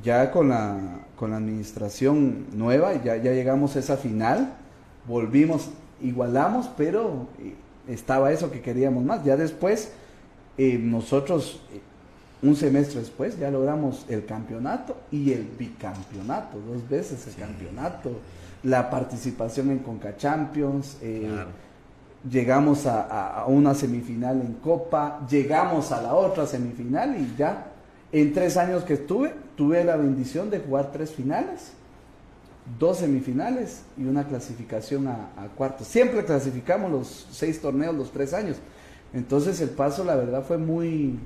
Ya 0.04 0.32
con 0.32 0.50
la, 0.50 1.00
con 1.16 1.32
la 1.32 1.38
administración 1.38 2.48
nueva, 2.54 2.94
ya, 3.02 3.16
ya 3.18 3.32
llegamos 3.32 3.76
a 3.76 3.80
esa 3.80 3.98
final, 3.98 4.54
volvimos, 5.08 5.70
igualamos, 6.02 6.70
pero 6.78 7.28
estaba 7.88 8.32
eso 8.32 8.52
que 8.52 8.62
queríamos 8.62 9.04
más. 9.04 9.24
Ya 9.26 9.36
después, 9.36 9.92
nosotros 10.58 11.60
un 12.42 12.56
semestre 12.56 13.02
después 13.02 13.38
ya 13.38 13.52
logramos 13.52 14.06
el 14.08 14.26
campeonato 14.26 14.96
y 15.12 15.32
el 15.34 15.44
bicampeonato, 15.44 16.58
dos 16.60 16.88
veces 16.88 17.28
el 17.28 17.36
campeonato, 17.36 18.12
la 18.64 18.90
participación 18.90 19.72
en 19.72 19.80
Conca 19.80 20.18
Champions, 20.18 20.98
eh, 21.02 21.28
llegamos 22.30 22.86
a, 22.86 23.46
una 23.48 23.74
semifinal 23.74 24.42
en 24.42 24.54
Copa, 24.56 25.26
llegamos 25.30 25.92
a 25.92 26.02
la 26.02 26.14
otra 26.14 26.46
semifinal 26.46 27.16
y 27.20 27.36
ya 27.38 27.68
en 28.12 28.34
tres 28.34 28.58
años 28.58 28.84
que 28.84 28.96
estuve, 28.96 29.34
tuve 29.56 29.84
la 29.84 29.96
bendición 29.96 30.50
de 30.50 30.60
jugar 30.60 30.92
tres 30.92 31.12
finales, 31.12 31.72
dos 32.78 32.98
semifinales 32.98 33.84
y 33.98 34.04
una 34.04 34.26
clasificación 34.26 35.08
a, 35.08 35.30
a 35.38 35.48
cuartos. 35.56 35.88
Siempre 35.88 36.26
clasificamos 36.26 36.92
los 36.92 37.28
seis 37.32 37.62
torneos 37.62 37.96
los 37.96 38.12
tres 38.12 38.34
años. 38.34 38.58
Entonces 39.14 39.60
el 39.62 39.70
paso, 39.70 40.04
la 40.04 40.16
verdad, 40.16 40.44
fue 40.44 40.58
muy, 40.58 41.18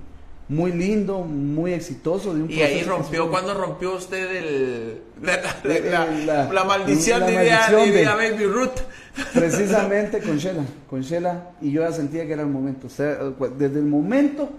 muy 0.50 0.72
lindo, 0.72 1.20
muy 1.20 1.74
exitoso. 1.74 2.34
De 2.34 2.44
un 2.44 2.52
y 2.52 2.62
ahí 2.62 2.84
rompió, 2.84 3.30
¿cuándo 3.30 3.54
rompió 3.54 3.96
usted 3.96 4.36
el, 4.36 5.02
la, 6.54 6.64
maldición 6.64 7.26
de, 7.26 7.32
de, 7.38 8.06
Baby 8.06 8.46
Ruth? 8.46 8.80
Precisamente 9.34 10.20
con 10.20 10.38
Shela, 10.38 10.64
con 10.90 11.02
Shela, 11.02 11.52
y 11.62 11.72
yo 11.72 11.82
ya 11.82 11.92
sentía 11.92 12.26
que 12.26 12.34
era 12.34 12.42
el 12.42 12.50
momento. 12.50 12.88
O 12.88 12.90
sea, 12.90 13.18
desde 13.58 13.80
el 13.80 13.86
momento 13.86 14.50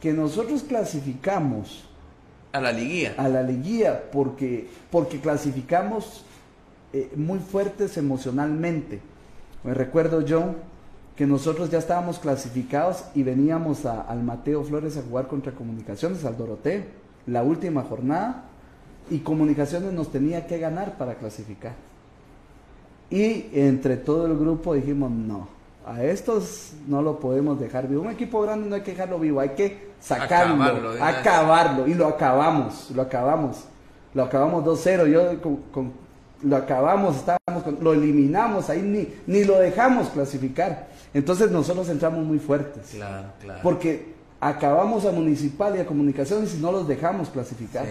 que 0.00 0.12
nosotros 0.12 0.62
clasificamos 0.62 1.84
a 2.52 2.60
la 2.60 2.72
liguilla, 2.72 3.14
a 3.16 3.28
la 3.28 3.42
liguilla, 3.42 4.10
porque, 4.10 4.68
porque 4.90 5.20
clasificamos 5.20 6.24
eh, 6.92 7.10
muy 7.14 7.38
fuertes 7.38 7.96
emocionalmente. 7.96 9.00
Me 9.62 9.74
recuerdo 9.74 10.22
yo 10.22 10.54
que 11.20 11.26
nosotros 11.26 11.68
ya 11.68 11.76
estábamos 11.76 12.18
clasificados 12.18 13.04
y 13.14 13.22
veníamos 13.22 13.84
al 13.84 14.22
Mateo 14.22 14.64
Flores 14.64 14.96
a 14.96 15.02
jugar 15.02 15.26
contra 15.26 15.52
Comunicaciones, 15.52 16.24
al 16.24 16.34
Doroteo, 16.34 16.82
la 17.26 17.42
última 17.42 17.82
jornada, 17.82 18.44
y 19.10 19.18
Comunicaciones 19.18 19.92
nos 19.92 20.10
tenía 20.10 20.46
que 20.46 20.58
ganar 20.58 20.96
para 20.96 21.16
clasificar. 21.16 21.72
Y 23.10 23.50
entre 23.52 23.98
todo 23.98 24.24
el 24.28 24.38
grupo 24.38 24.72
dijimos, 24.72 25.10
no, 25.10 25.46
a 25.86 26.02
estos 26.04 26.72
no 26.88 27.02
lo 27.02 27.20
podemos 27.20 27.60
dejar 27.60 27.86
vivo. 27.86 28.00
Un 28.00 28.12
equipo 28.12 28.40
grande 28.40 28.70
no 28.70 28.76
hay 28.76 28.80
que 28.80 28.92
dejarlo 28.92 29.18
vivo, 29.18 29.40
hay 29.40 29.50
que 29.50 29.90
sacarlo, 30.00 30.64
acabarlo, 31.02 31.86
y 31.86 31.92
lo 31.92 32.06
acabamos, 32.06 32.90
lo 32.92 33.02
acabamos. 33.02 33.64
Lo 34.14 34.24
acabamos 34.24 34.64
2-0. 34.64 35.06
Yo 35.08 35.42
con, 35.70 35.92
lo 36.42 36.56
acabamos, 36.56 37.16
estábamos 37.16 37.78
lo 37.82 37.92
eliminamos, 37.92 38.70
ahí 38.70 38.80
ni, 38.80 39.06
ni 39.26 39.44
lo 39.44 39.58
dejamos 39.58 40.08
clasificar. 40.08 40.88
Entonces 41.12 41.50
nosotros 41.50 41.88
entramos 41.88 42.24
muy 42.24 42.38
fuertes. 42.38 42.90
Claro, 42.92 43.28
claro. 43.40 43.60
Porque 43.62 44.14
acabamos 44.40 45.04
a 45.04 45.12
municipal 45.12 45.76
y 45.76 45.80
a 45.80 45.86
comunicaciones 45.86 46.54
y 46.54 46.58
no 46.58 46.72
los 46.72 46.88
dejamos 46.88 47.28
clasificar. 47.28 47.86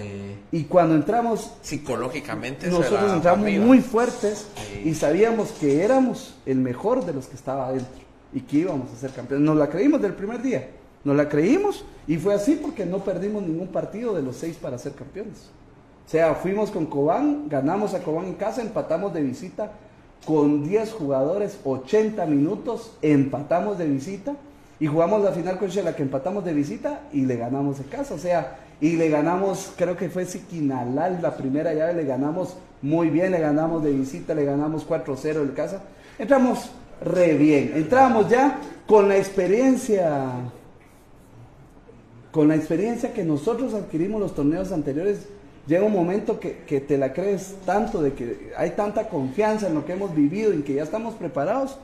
Y 0.52 0.64
cuando 0.64 0.96
entramos... 0.96 1.54
Psicológicamente. 1.62 2.68
Nosotros 2.68 3.14
entramos 3.14 3.50
muy 3.52 3.80
fuertes 3.80 4.48
y 4.84 4.94
sabíamos 4.96 5.52
que 5.52 5.84
éramos 5.84 6.36
el 6.46 6.58
mejor 6.58 7.06
de 7.06 7.14
los 7.14 7.28
que 7.28 7.36
estaba 7.36 7.68
adentro 7.68 8.02
y 8.34 8.42
que 8.42 8.58
íbamos 8.58 8.92
a 8.92 8.96
ser 8.96 9.12
campeones. 9.12 9.46
Nos 9.46 9.58
la 9.58 9.70
creímos 9.70 10.02
del 10.02 10.14
primer 10.14 10.42
día. 10.42 10.70
Nos 11.04 11.16
la 11.16 11.30
creímos 11.30 11.86
y 12.08 12.18
fue 12.18 12.34
así 12.34 12.56
porque 12.56 12.86
no 12.86 13.04
perdimos 13.04 13.44
ningún 13.44 13.68
partido 13.68 14.14
de 14.14 14.22
los 14.22 14.36
seis 14.36 14.58
para 14.58 14.78
ser 14.78 14.94
campeones. 14.94 15.50
O 16.06 16.10
sea, 16.10 16.34
fuimos 16.34 16.72
con 16.72 16.88
Cobán, 16.88 17.48
ganamos 17.48 17.94
a 17.94 18.02
Cobán 18.02 18.26
en 18.26 18.34
casa, 18.34 18.62
empatamos 18.62 19.14
de 19.14 19.22
visita 19.22 19.72
con 20.26 20.64
10 20.68 20.92
jugadores, 20.94 21.60
80 21.64 22.26
minutos, 22.26 22.92
empatamos 23.02 23.78
de 23.78 23.88
visita 23.88 24.36
y 24.80 24.88
jugamos 24.88 25.24
la 25.24 25.32
final 25.32 25.58
con 25.58 25.70
Shela 25.70 25.96
que 25.96 26.04
empatamos 26.04 26.46
de 26.46 26.54
visita 26.54 27.02
y 27.12 27.26
le 27.26 27.36
ganamos 27.36 27.80
en 27.80 27.86
casa, 27.86 28.14
o 28.14 28.20
sea, 28.20 28.58
y 28.82 28.96
le 28.96 29.10
ganamos, 29.10 29.74
creo 29.76 29.98
que 29.98 30.10
fue 30.10 30.26
Siquinalal 30.26 31.22
la 31.22 31.36
primera 31.36 31.74
llave, 31.74 31.94
le 31.94 32.06
ganamos 32.06 32.56
muy 32.82 33.10
bien, 33.10 33.32
le 33.32 33.40
ganamos 33.40 33.84
de 33.84 33.92
visita, 33.92 34.34
le 34.34 34.46
ganamos 34.46 34.88
4-0 34.88 35.42
en 35.42 35.50
casa. 35.50 35.82
Entramos 36.18 36.72
re 37.02 37.34
bien, 37.34 37.74
entramos 37.76 38.30
ya 38.30 38.60
con 38.88 39.10
la 39.10 39.18
experiencia 39.18 40.32
con 42.32 42.48
la 42.48 42.56
experiencia 42.56 43.14
que 43.14 43.24
nosotros 43.24 43.74
adquirimos 43.74 44.22
los 44.22 44.36
torneos 44.36 44.72
anteriores 44.72 45.28
llega 45.68 45.84
un 45.84 45.94
momento 45.94 46.40
que, 46.40 46.64
que, 46.68 46.82
te 46.82 46.98
la 46.98 47.14
crees 47.14 47.56
tanto, 47.66 48.02
de 48.02 48.14
que 48.14 48.52
hay 48.58 48.72
tanta 48.72 49.08
confianza 49.08 49.68
en 49.68 49.76
lo 49.76 49.86
que 49.86 49.94
hemos 49.94 50.16
vivido 50.16 50.54
y 50.54 50.62
que 50.62 50.74
ya 50.74 50.84
estamos 50.84 51.16
preparados, 51.16 51.78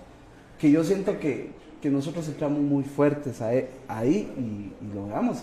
que 0.60 0.72
yo 0.72 0.84
siento 0.84 1.20
que, 1.20 1.52
que 1.82 1.90
nosotros 1.90 2.28
entramos 2.28 2.60
muy 2.60 2.84
fuertes 2.84 3.42
ahí, 3.42 3.68
ahí 3.88 4.34
y, 4.38 4.86
y, 4.86 4.94
logramos. 4.94 5.38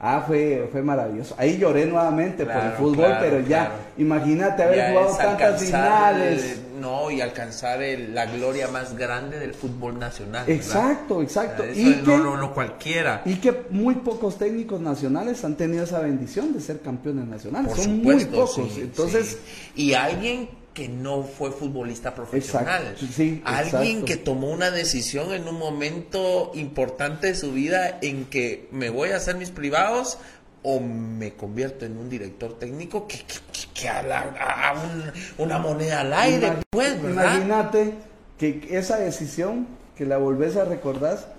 ah, 0.00 0.24
fue, 0.26 0.68
fue 0.72 0.82
maravilloso. 0.82 1.34
Ahí 1.38 1.58
lloré 1.58 1.86
nuevamente 1.86 2.46
por 2.46 2.56
el 2.56 2.72
fútbol, 2.72 3.16
pero 3.20 3.40
ya, 3.40 3.72
imagínate 3.98 4.62
haber 4.62 4.92
jugado 4.92 5.16
tantas 5.16 5.62
finales, 5.62 6.62
no 6.84 7.10
y 7.10 7.20
alcanzar 7.20 7.82
el- 7.82 8.14
la 8.14 8.26
gloria 8.26 8.68
más 8.68 8.94
grande 8.96 9.38
del 9.38 9.54
fútbol 9.54 9.98
nacional. 9.98 10.44
¿verdad? 10.46 10.50
Exacto, 10.64 11.22
exacto. 11.22 11.64
Y 11.74 11.84
no, 11.84 12.04
que- 12.04 12.16
no, 12.18 12.36
no 12.36 12.52
cualquiera. 12.54 13.22
Y 13.24 13.36
que 13.36 13.64
muy 13.70 13.94
pocos 13.96 14.36
técnicos 14.38 14.80
nacionales 14.80 15.42
han 15.44 15.56
tenido 15.56 15.84
esa 15.84 16.00
bendición 16.00 16.52
de 16.52 16.60
ser 16.60 16.80
campeones 16.80 17.26
nacionales. 17.26 17.68
Por 17.72 17.76
Son 17.82 17.96
supuesto, 17.96 18.30
muy 18.30 18.38
pocos. 18.38 18.72
sí, 18.74 18.80
Entonces, 18.82 19.38
sí. 19.74 19.82
y 19.82 19.94
alguien 19.94 20.48
que 20.74 20.88
no 20.88 21.22
fue 21.22 21.52
futbolista 21.52 22.14
profesional, 22.16 22.82
Exacto, 22.82 23.06
sí, 23.14 23.40
alguien 23.44 23.98
exacto. 23.98 24.04
que 24.06 24.16
tomó 24.16 24.50
una 24.50 24.72
decisión 24.72 25.32
en 25.32 25.46
un 25.46 25.56
momento 25.56 26.50
importante 26.54 27.28
de 27.28 27.34
su 27.36 27.52
vida 27.52 27.98
en 28.02 28.24
que 28.24 28.66
me 28.72 28.90
voy 28.90 29.10
a 29.10 29.16
hacer 29.18 29.36
mis 29.36 29.50
privados 29.50 30.18
o 30.66 30.80
me 30.80 31.34
convierto 31.34 31.84
en 31.84 31.96
un 31.98 32.08
director 32.08 32.58
técnico 32.58 33.06
que, 33.06 33.18
que, 33.18 33.34
que- 33.52 33.80
que 33.82 33.88
a, 33.88 34.02
la- 34.02 34.20
a 34.20 34.72
un- 34.72 35.44
una 35.44 35.58
moneda 35.58 36.00
al 36.00 36.12
aire, 36.14 36.48
imag- 36.48 36.62
pues, 36.70 37.00
¿verdad? 37.02 37.22
imagínate 37.36 37.92
que 38.38 38.66
esa 38.70 38.96
decisión, 38.98 39.66
que 39.94 40.06
la 40.06 40.16
volvés 40.16 40.56
a 40.56 40.64
recordar, 40.64 41.34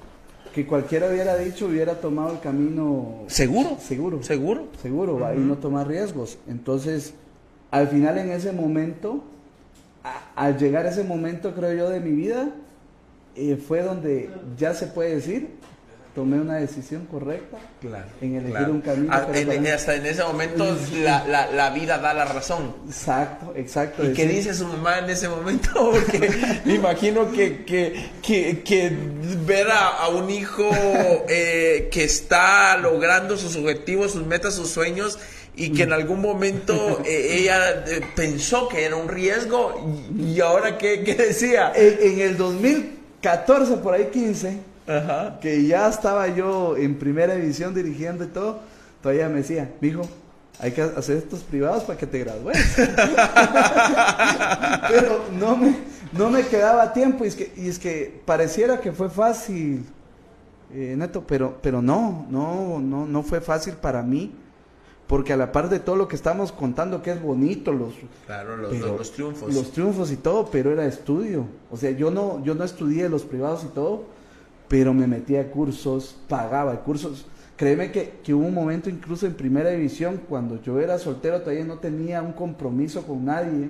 que 0.54 0.66
cualquiera 0.68 1.10
hubiera 1.10 1.36
dicho, 1.38 1.66
hubiera 1.66 1.96
tomado 1.96 2.34
el 2.34 2.40
camino 2.40 3.24
Seguro, 3.28 3.78
seguro. 3.82 4.22
seguro. 4.24 4.68
seguro, 4.82 5.20
va, 5.20 5.34
y 5.36 5.40
no 5.40 5.58
tomar 5.58 5.88
riesgos. 5.88 6.38
Entonces, 6.48 7.14
al 7.72 7.88
final 7.90 8.18
en 8.20 8.32
ese 8.32 8.52
momento, 8.54 9.24
a- 10.04 10.22
al 10.36 10.58
llegar 10.58 10.86
a 10.86 10.90
ese 10.92 11.04
momento, 11.04 11.54
creo 11.56 11.74
yo, 11.74 11.90
de 11.90 12.00
mi 12.00 12.12
vida, 12.12 12.52
eh, 13.36 13.58
fue 13.58 13.82
donde 13.82 14.30
ya 14.58 14.74
se 14.76 14.86
puede 14.88 15.16
decir, 15.16 15.50
tomé 16.16 16.40
una 16.40 16.56
decisión 16.56 17.06
correcta 17.06 17.58
Claro, 17.82 18.06
en 18.22 18.36
elegir 18.36 18.52
claro. 18.56 18.72
un 18.72 18.82
camino. 18.82 19.10
Ah, 19.14 19.28
en- 19.34 19.48
para 19.48 19.76
hasta 19.76 19.96
en 19.96 20.06
ese 20.06 20.24
momento 20.24 20.66
la, 21.04 21.28
la- 21.28 21.52
la 21.52 21.70
vida 21.72 21.98
da 21.98 22.14
la 22.14 22.24
razón. 22.26 22.74
Exacto, 22.88 23.54
exacto. 23.56 24.04
¿Y 24.10 24.14
qué 24.14 24.26
dice 24.26 24.54
su 24.54 24.66
mamá 24.66 25.00
en 25.00 25.10
ese 25.10 25.28
momento? 25.28 25.70
Porque 25.92 26.30
me 26.64 26.76
imagino 26.76 27.32
que, 27.32 27.66
que, 27.66 28.10
que, 28.24 28.64
que 28.64 28.92
ver 29.46 29.70
a, 29.70 29.88
a 29.90 30.08
un 30.08 30.30
hijo 30.30 30.70
eh, 31.28 31.90
que 31.92 32.06
está 32.06 32.78
logrando 32.78 33.38
sus 33.38 33.56
objetivos, 33.58 34.14
sus 34.14 34.26
metas, 34.26 34.54
sus 34.56 34.70
sueños 34.70 35.20
y 35.58 35.72
que 35.72 35.84
en 35.84 35.94
algún 35.94 36.22
momento 36.22 37.02
eh, 37.06 37.40
ella 37.40 37.86
eh, 37.88 38.02
pensó 38.16 38.68
que 38.68 38.84
era 38.86 38.96
un 38.96 39.08
riesgo 39.08 40.10
y, 40.18 40.32
y 40.34 40.42
ahora 40.42 40.78
qué, 40.78 41.04
qué 41.04 41.14
decía. 41.16 41.72
En, 41.76 41.98
en 42.14 42.20
el 42.22 42.38
2014, 42.38 43.78
por 43.78 43.94
ahí 43.94 44.10
15, 44.12 44.58
Ajá. 44.88 45.40
que 45.40 45.66
ya 45.66 45.88
estaba 45.90 46.28
yo 46.28 46.78
en 46.78 46.96
primera 47.00 47.36
división 47.36 47.74
dirigiendo 47.74 48.24
y 48.24 48.28
todo, 48.28 48.60
todavía 49.02 49.28
me 49.30 49.38
decía, 49.38 49.72
mijo, 49.82 50.04
hay 50.60 50.72
que 50.72 50.82
hacer 50.82 51.18
estos 51.18 51.42
privados 51.42 51.84
para 51.84 51.98
que 51.98 52.08
te 52.08 52.20
gradúes. 52.20 52.58
Pero 54.90 55.26
no 55.38 55.58
me, 55.58 55.76
no 56.14 56.30
me 56.30 56.44
quedaba 56.48 56.94
tiempo 56.94 57.26
y 57.26 57.28
es 57.28 57.36
que, 57.36 57.52
y 57.58 57.68
es 57.68 57.80
que 57.80 58.22
pareciera 58.26 58.80
que 58.80 58.92
fue 58.92 59.10
fácil, 59.10 59.86
eh, 60.74 60.96
Neto, 60.98 61.24
pero, 61.26 61.58
pero 61.62 61.82
no, 61.82 62.26
no, 62.30 62.80
no, 62.80 63.06
no 63.06 63.24
fue 63.24 63.42
fácil 63.42 63.74
para 63.76 64.02
mí. 64.04 64.34
Porque 65.08 65.34
a 65.34 65.38
la 65.38 65.52
par 65.52 65.70
de 65.70 65.80
todo 65.80 65.96
lo 65.98 66.08
que 66.08 66.16
estamos 66.16 66.52
contando, 66.52 67.04
que 67.04 67.12
es 67.12 67.22
bonito, 67.22 67.72
los, 67.72 67.94
Claro, 68.26 68.58
los, 68.58 68.72
pero 68.72 68.88
los- 68.88 68.98
los 68.98 69.12
triunfos. 69.12 69.54
Los 69.54 69.72
triunfos 69.72 70.12
y 70.12 70.18
todo, 70.18 70.48
pero 70.50 70.72
era 70.72 70.84
estudio. 70.88 71.46
O 71.70 71.78
sea, 71.78 71.92
yo 71.92 72.10
no, 72.10 72.44
yo 72.44 72.56
no 72.56 72.64
estudié 72.64 73.08
los 73.08 73.22
privados 73.24 73.64
y 73.66 73.68
todo, 73.68 74.06
pero 74.68 74.94
me 74.94 75.08
metía 75.08 75.42
a 75.42 75.46
cursos, 75.52 76.16
pagaba 76.28 76.84
cursos. 76.84 77.26
Créeme 77.58 77.92
que, 77.92 78.14
que 78.24 78.34
hubo 78.34 78.46
un 78.46 78.54
momento 78.54 78.90
incluso 78.90 79.26
en 79.26 79.34
primera 79.34 79.70
división, 79.70 80.20
cuando 80.28 80.62
yo 80.62 80.80
era 80.80 81.00
soltero, 81.00 81.40
todavía 81.42 81.64
no 81.64 81.78
tenía 81.80 82.22
un 82.22 82.34
compromiso 82.34 83.04
con 83.08 83.26
nadie, 83.26 83.70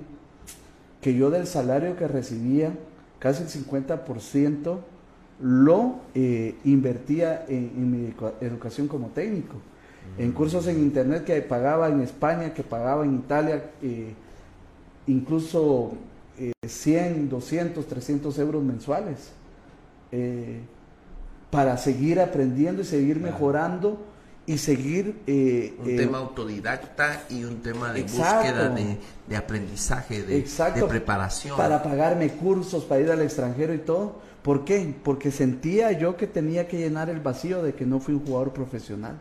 que 1.00 1.14
yo 1.14 1.30
del 1.30 1.46
salario 1.46 1.96
que 1.96 2.08
recibía, 2.08 2.72
casi 3.18 3.44
el 3.44 3.48
50%, 3.48 4.78
lo 5.40 5.96
eh, 6.14 6.54
invertía 6.64 7.44
en, 7.48 7.70
en 7.76 7.90
mi 7.90 8.08
edu- 8.12 8.32
educación 8.40 8.88
como 8.88 9.08
técnico. 9.08 9.56
En 10.18 10.32
cursos 10.32 10.66
en 10.68 10.78
internet 10.78 11.24
que 11.24 11.40
pagaba 11.42 11.88
en 11.88 12.00
España, 12.00 12.54
que 12.54 12.62
pagaba 12.62 13.04
en 13.04 13.16
Italia, 13.16 13.70
eh, 13.82 14.14
incluso 15.06 15.92
eh, 16.38 16.52
100, 16.66 17.28
200, 17.28 17.86
300 17.86 18.38
euros 18.38 18.62
mensuales, 18.62 19.32
eh, 20.12 20.60
para 21.56 21.78
seguir 21.78 22.20
aprendiendo 22.20 22.82
y 22.82 22.84
seguir 22.84 23.18
mejorando 23.18 23.98
y 24.44 24.58
seguir... 24.58 25.22
eh, 25.26 25.74
un 25.82 25.88
eh, 25.90 25.96
tema 25.96 26.18
autodidacta 26.18 27.22
y 27.30 27.44
un 27.44 27.62
tema 27.62 27.94
de 27.94 28.00
Exacto. 28.00 28.34
búsqueda 28.42 28.68
de, 28.68 28.98
de 29.26 29.36
aprendizaje, 29.36 30.22
de, 30.22 30.36
Exacto. 30.36 30.82
de 30.82 30.86
preparación. 30.86 31.56
Para 31.56 31.82
pagarme 31.82 32.28
cursos, 32.28 32.84
para 32.84 33.00
ir 33.00 33.10
al 33.10 33.22
extranjero 33.22 33.72
y 33.72 33.78
todo. 33.78 34.20
¿Por 34.42 34.66
qué? 34.66 34.94
Porque 35.02 35.30
sentía 35.30 35.92
yo 35.92 36.18
que 36.18 36.26
tenía 36.26 36.68
que 36.68 36.76
llenar 36.76 37.08
el 37.08 37.20
vacío 37.20 37.62
de 37.62 37.74
que 37.74 37.86
no 37.86 38.00
fui 38.00 38.12
un 38.14 38.26
jugador 38.26 38.52
profesional, 38.52 39.14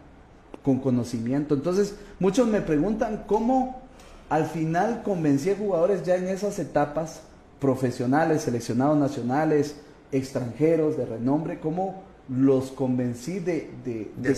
con 0.61 0.79
conocimiento. 0.79 1.55
Entonces, 1.55 1.95
muchos 2.19 2.47
me 2.49 2.59
preguntan 2.59 3.23
cómo 3.25 3.81
al 4.29 4.45
final 4.45 5.03
convencí 5.03 5.51
a 5.51 5.55
jugadores 5.55 6.03
ya 6.03 6.17
en 6.17 6.27
esas 6.27 6.59
etapas 6.59 7.21
profesionales, 7.61 8.41
seleccionados 8.41 8.97
nacionales, 8.97 9.77
extranjeros 10.11 10.97
de 10.97 11.05
renombre, 11.05 11.59
cómo 11.59 12.03
los 12.27 12.71
convencí 12.71 13.39
de, 13.39 13.69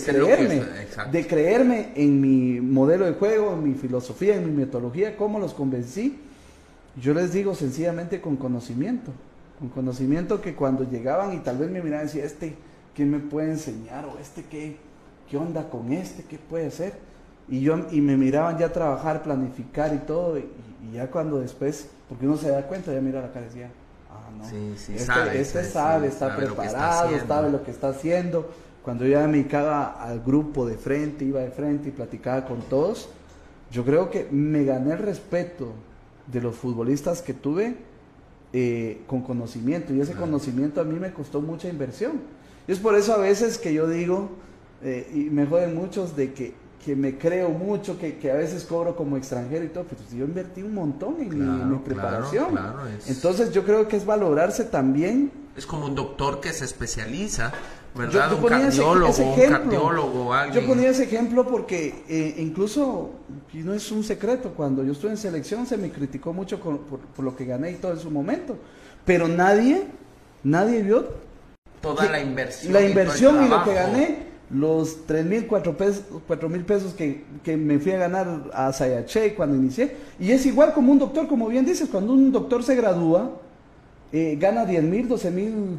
creerme, 0.04 0.62
de 1.10 1.26
creerme 1.26 1.92
en 1.94 2.20
mi 2.20 2.60
modelo 2.60 3.06
de 3.06 3.12
juego, 3.12 3.54
en 3.54 3.64
mi 3.64 3.74
filosofía, 3.74 4.36
en 4.36 4.44
mi 4.44 4.52
metodología, 4.52 5.16
cómo 5.16 5.38
los 5.38 5.54
convencí. 5.54 6.18
Yo 7.00 7.14
les 7.14 7.32
digo 7.32 7.54
sencillamente 7.54 8.20
con 8.20 8.36
conocimiento, 8.36 9.10
con 9.58 9.70
conocimiento 9.70 10.42
que 10.42 10.54
cuando 10.54 10.88
llegaban 10.88 11.32
y 11.32 11.38
tal 11.38 11.58
vez 11.58 11.70
me 11.70 11.80
miraban 11.80 12.04
y 12.04 12.08
decían, 12.08 12.26
este, 12.26 12.56
¿qué 12.94 13.06
me 13.06 13.20
puede 13.20 13.52
enseñar? 13.52 14.04
O 14.04 14.18
este, 14.18 14.42
¿qué, 14.44 14.76
qué 15.30 15.36
onda 15.38 15.70
con 15.70 15.90
este? 15.92 16.24
¿Qué 16.24 16.38
puede 16.38 16.70
ser? 16.70 16.92
Y, 17.48 17.60
yo, 17.60 17.86
y 17.90 18.02
me 18.02 18.18
miraban 18.18 18.58
ya 18.58 18.70
trabajar, 18.70 19.22
planificar 19.22 19.94
y 19.94 19.98
todo, 19.98 20.36
y, 20.38 20.44
y 20.90 20.96
ya 20.96 21.10
cuando 21.10 21.40
después, 21.40 21.88
porque 22.08 22.26
uno 22.26 22.36
se 22.36 22.50
da 22.50 22.66
cuenta, 22.66 22.92
ya 22.92 23.00
mira 23.00 23.22
la 23.22 23.32
cara 23.32 23.46
y 23.46 23.48
decía, 23.48 23.70
ah, 24.26 24.30
no, 24.36 24.44
Sí, 24.48 24.74
sí, 24.76 24.92
este, 24.94 25.04
sabe, 25.06 25.40
este 25.40 25.64
sabe, 25.64 26.08
está 26.08 26.30
sabe 26.30 26.46
lo 26.46 26.56
que 26.56 26.62
está 26.66 26.74
preparado, 26.74 27.04
haciendo. 27.06 27.26
sabe 27.26 27.50
lo 27.50 27.62
que 27.62 27.70
está 27.70 27.88
haciendo. 27.88 28.50
Cuando 28.82 29.04
yo 29.04 29.10
ya 29.12 29.26
me 29.26 29.38
dedicaba 29.38 30.02
al 30.02 30.20
grupo 30.20 30.66
de 30.66 30.76
frente, 30.76 31.24
iba 31.24 31.40
de 31.40 31.50
frente 31.50 31.90
y 31.90 31.92
platicaba 31.92 32.46
con 32.46 32.60
todos, 32.62 33.10
yo 33.70 33.84
creo 33.84 34.10
que 34.10 34.28
me 34.30 34.64
gané 34.64 34.92
el 34.92 34.98
respeto 34.98 35.72
de 36.26 36.40
los 36.40 36.56
futbolistas 36.56 37.22
que 37.22 37.34
tuve 37.34 37.76
eh, 38.52 39.02
con 39.06 39.22
conocimiento 39.22 39.92
y 39.92 40.00
ese 40.00 40.14
conocimiento 40.14 40.80
a 40.80 40.84
mí 40.84 40.98
me 40.98 41.12
costó 41.12 41.40
mucha 41.40 41.68
inversión. 41.68 42.20
Y 42.66 42.72
es 42.72 42.78
por 42.78 42.94
eso 42.94 43.12
a 43.12 43.18
veces 43.18 43.58
que 43.58 43.74
yo 43.74 43.88
digo, 43.88 44.30
eh, 44.82 45.10
y 45.12 45.18
me 45.30 45.46
joden 45.46 45.74
muchos 45.74 46.16
de 46.16 46.32
que, 46.32 46.54
que 46.84 46.94
me 46.96 47.18
creo 47.18 47.50
mucho, 47.50 47.98
que, 47.98 48.18
que 48.18 48.30
a 48.30 48.34
veces 48.34 48.64
cobro 48.64 48.94
como 48.96 49.16
extranjero 49.16 49.64
y 49.64 49.68
todo, 49.68 49.84
pero 49.84 50.00
si 50.08 50.16
yo 50.18 50.24
invertí 50.24 50.62
un 50.62 50.74
montón 50.74 51.16
en 51.20 51.28
mi- 51.28 51.34
Claro, 51.36 51.50
en 51.52 51.56
mi, 51.56 51.60
claro, 51.78 51.84
preparación. 51.84 52.50
claro, 52.52 52.86
es- 52.86 53.10
Entonces 53.10 53.52
yo 53.52 53.64
creo 53.64 53.88
que 53.88 53.96
es 53.96 54.06
valorarse 54.06 54.64
también 54.64 55.30
Es 55.56 55.66
como 55.66 55.86
un 55.86 55.94
doctor 55.96 56.40
que 56.40 56.52
se 56.52 56.64
especializa, 56.64 57.50
yo, 57.94 58.00
¿verdad? 58.00 58.30
yo 58.30 58.36
un 58.36 58.42
ponía 58.42 58.58
ese- 58.68 58.76
cardiólogo, 58.78 59.10
ese 59.10 59.22
un 59.24 59.50
cardiólogo, 59.50 60.32
alguien. 60.32 60.62
Yo 60.64 60.68
ponía 60.72 60.90
ese 60.90 61.02
ejemplo 61.04 61.46
porque 61.48 62.04
eh, 62.08 62.34
incluso, 62.38 63.10
y 63.52 63.58
no 63.58 63.74
es 63.74 63.90
un 63.90 64.04
secreto, 64.04 64.52
cuando 64.56 64.84
yo 64.84 64.92
estuve 64.92 65.10
en 65.10 65.16
selección 65.16 65.66
se 65.66 65.76
me 65.76 65.90
criticó 65.90 66.32
mucho 66.32 66.60
con- 66.60 66.78
por, 66.78 67.00
por 67.00 67.24
lo 67.24 67.34
que 67.34 67.44
gané 67.44 67.72
y 67.72 67.74
todo 67.74 67.90
en 67.92 67.98
su 67.98 68.08
momento. 68.10 68.56
Pero 69.04 69.26
nadie, 69.26 69.82
nadie 70.44 70.80
vio 70.82 71.08
Toda 71.80 72.06
que- 72.06 72.12
la 72.12 72.20
inversión. 72.20 72.72
la 72.72 72.82
inversión 72.82 73.44
y 73.44 73.48
lo 73.48 73.64
que 73.64 73.74
gané, 73.74 74.27
los 74.50 75.04
3 75.06 75.24
mil, 75.26 75.46
4 75.46 75.76
pesos, 75.76 76.02
cuatro 76.26 76.48
mil 76.48 76.64
pesos 76.64 76.94
que, 76.94 77.24
que 77.44 77.56
me 77.56 77.78
fui 77.78 77.92
a 77.92 77.98
ganar 77.98 78.50
a 78.54 78.72
Sayache 78.72 79.34
cuando 79.34 79.56
inicié. 79.56 79.94
Y 80.18 80.30
es 80.32 80.46
igual 80.46 80.72
como 80.72 80.90
un 80.92 80.98
doctor, 80.98 81.28
como 81.28 81.48
bien 81.48 81.64
dices, 81.66 81.88
cuando 81.90 82.12
un 82.14 82.32
doctor 82.32 82.62
se 82.62 82.74
gradúa, 82.74 83.30
eh, 84.12 84.36
gana 84.40 84.64
10 84.64 84.82
mil, 84.84 85.06
12 85.08 85.30
mil 85.30 85.78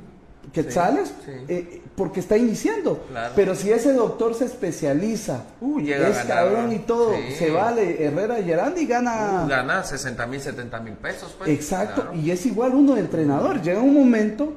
quetzales 0.54 1.14
sí. 1.26 1.32
eh, 1.48 1.82
porque 1.96 2.20
está 2.20 2.38
iniciando. 2.38 3.00
Claro. 3.10 3.34
Pero 3.36 3.56
si 3.56 3.72
ese 3.72 3.94
doctor 3.94 4.34
se 4.36 4.46
especializa, 4.46 5.44
Uh, 5.62 5.80
llega 5.80 6.06
a 6.08 6.10
es 6.10 6.18
ganar, 6.18 6.28
cabrón 6.38 6.72
y 6.72 6.80
todo, 6.80 7.14
sí. 7.16 7.34
se 7.38 7.52
vale 7.52 8.04
Herrera 8.04 8.40
y 8.40 8.44
Gerandi 8.46 8.86
gana... 8.86 9.44
Uh, 9.46 9.50
gana 9.50 9.84
60 9.84 10.26
mil, 10.28 10.40
70 10.40 10.80
mil 10.80 10.94
pesos. 10.94 11.36
Pues. 11.38 11.50
Exacto, 11.50 12.02
Claro. 12.04 12.18
y 12.18 12.32
es 12.32 12.46
igual 12.46 12.74
uno 12.76 12.94
de 12.96 13.02
entrenador. 13.02 13.62
Llega 13.62 13.82
un 13.82 13.94
momento 13.94 14.54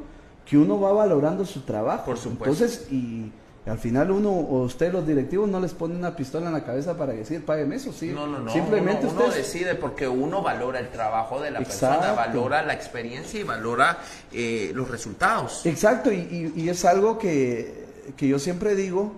que 0.46 0.56
uno 0.58 0.78
va 0.80 0.92
valorando 0.92 1.44
su 1.46 1.62
trabajo. 1.62 2.04
Por 2.04 2.18
supuesto. 2.18 2.64
Entonces, 2.64 2.86
y 2.90 3.30
al 3.70 3.78
final 3.78 4.10
uno, 4.10 4.30
o 4.30 4.62
usted, 4.64 4.92
los 4.92 5.06
directivos, 5.06 5.48
no 5.48 5.60
les 5.60 5.72
pone 5.72 5.94
una 5.94 6.16
pistola 6.16 6.48
en 6.48 6.52
la 6.52 6.64
cabeza 6.64 6.96
para 6.96 7.12
decir, 7.12 7.44
págueme 7.44 7.76
eso, 7.76 7.92
sí. 7.92 8.08
No, 8.08 8.26
no, 8.26 8.40
no. 8.40 8.52
Simplemente 8.52 9.06
uno, 9.06 9.12
uno 9.14 9.24
ustedes- 9.28 9.52
decide 9.52 9.74
porque 9.76 10.08
uno 10.08 10.42
valora 10.42 10.80
el 10.80 10.90
trabajo 10.90 11.40
de 11.40 11.52
la 11.52 11.60
persona, 11.60 12.12
valora 12.12 12.62
la 12.62 12.72
experiencia 12.74 13.38
y 13.38 13.44
valora 13.44 13.98
eh, 14.32 14.72
los 14.74 14.90
resultados. 14.90 15.64
Exacto, 15.64 16.10
y, 16.12 16.52
y- 16.56 16.60
y 16.62 16.68
es 16.68 16.84
algo 16.84 17.18
que, 17.18 17.86
que 18.16 18.26
yo 18.26 18.38
siempre 18.40 18.74
digo, 18.74 19.12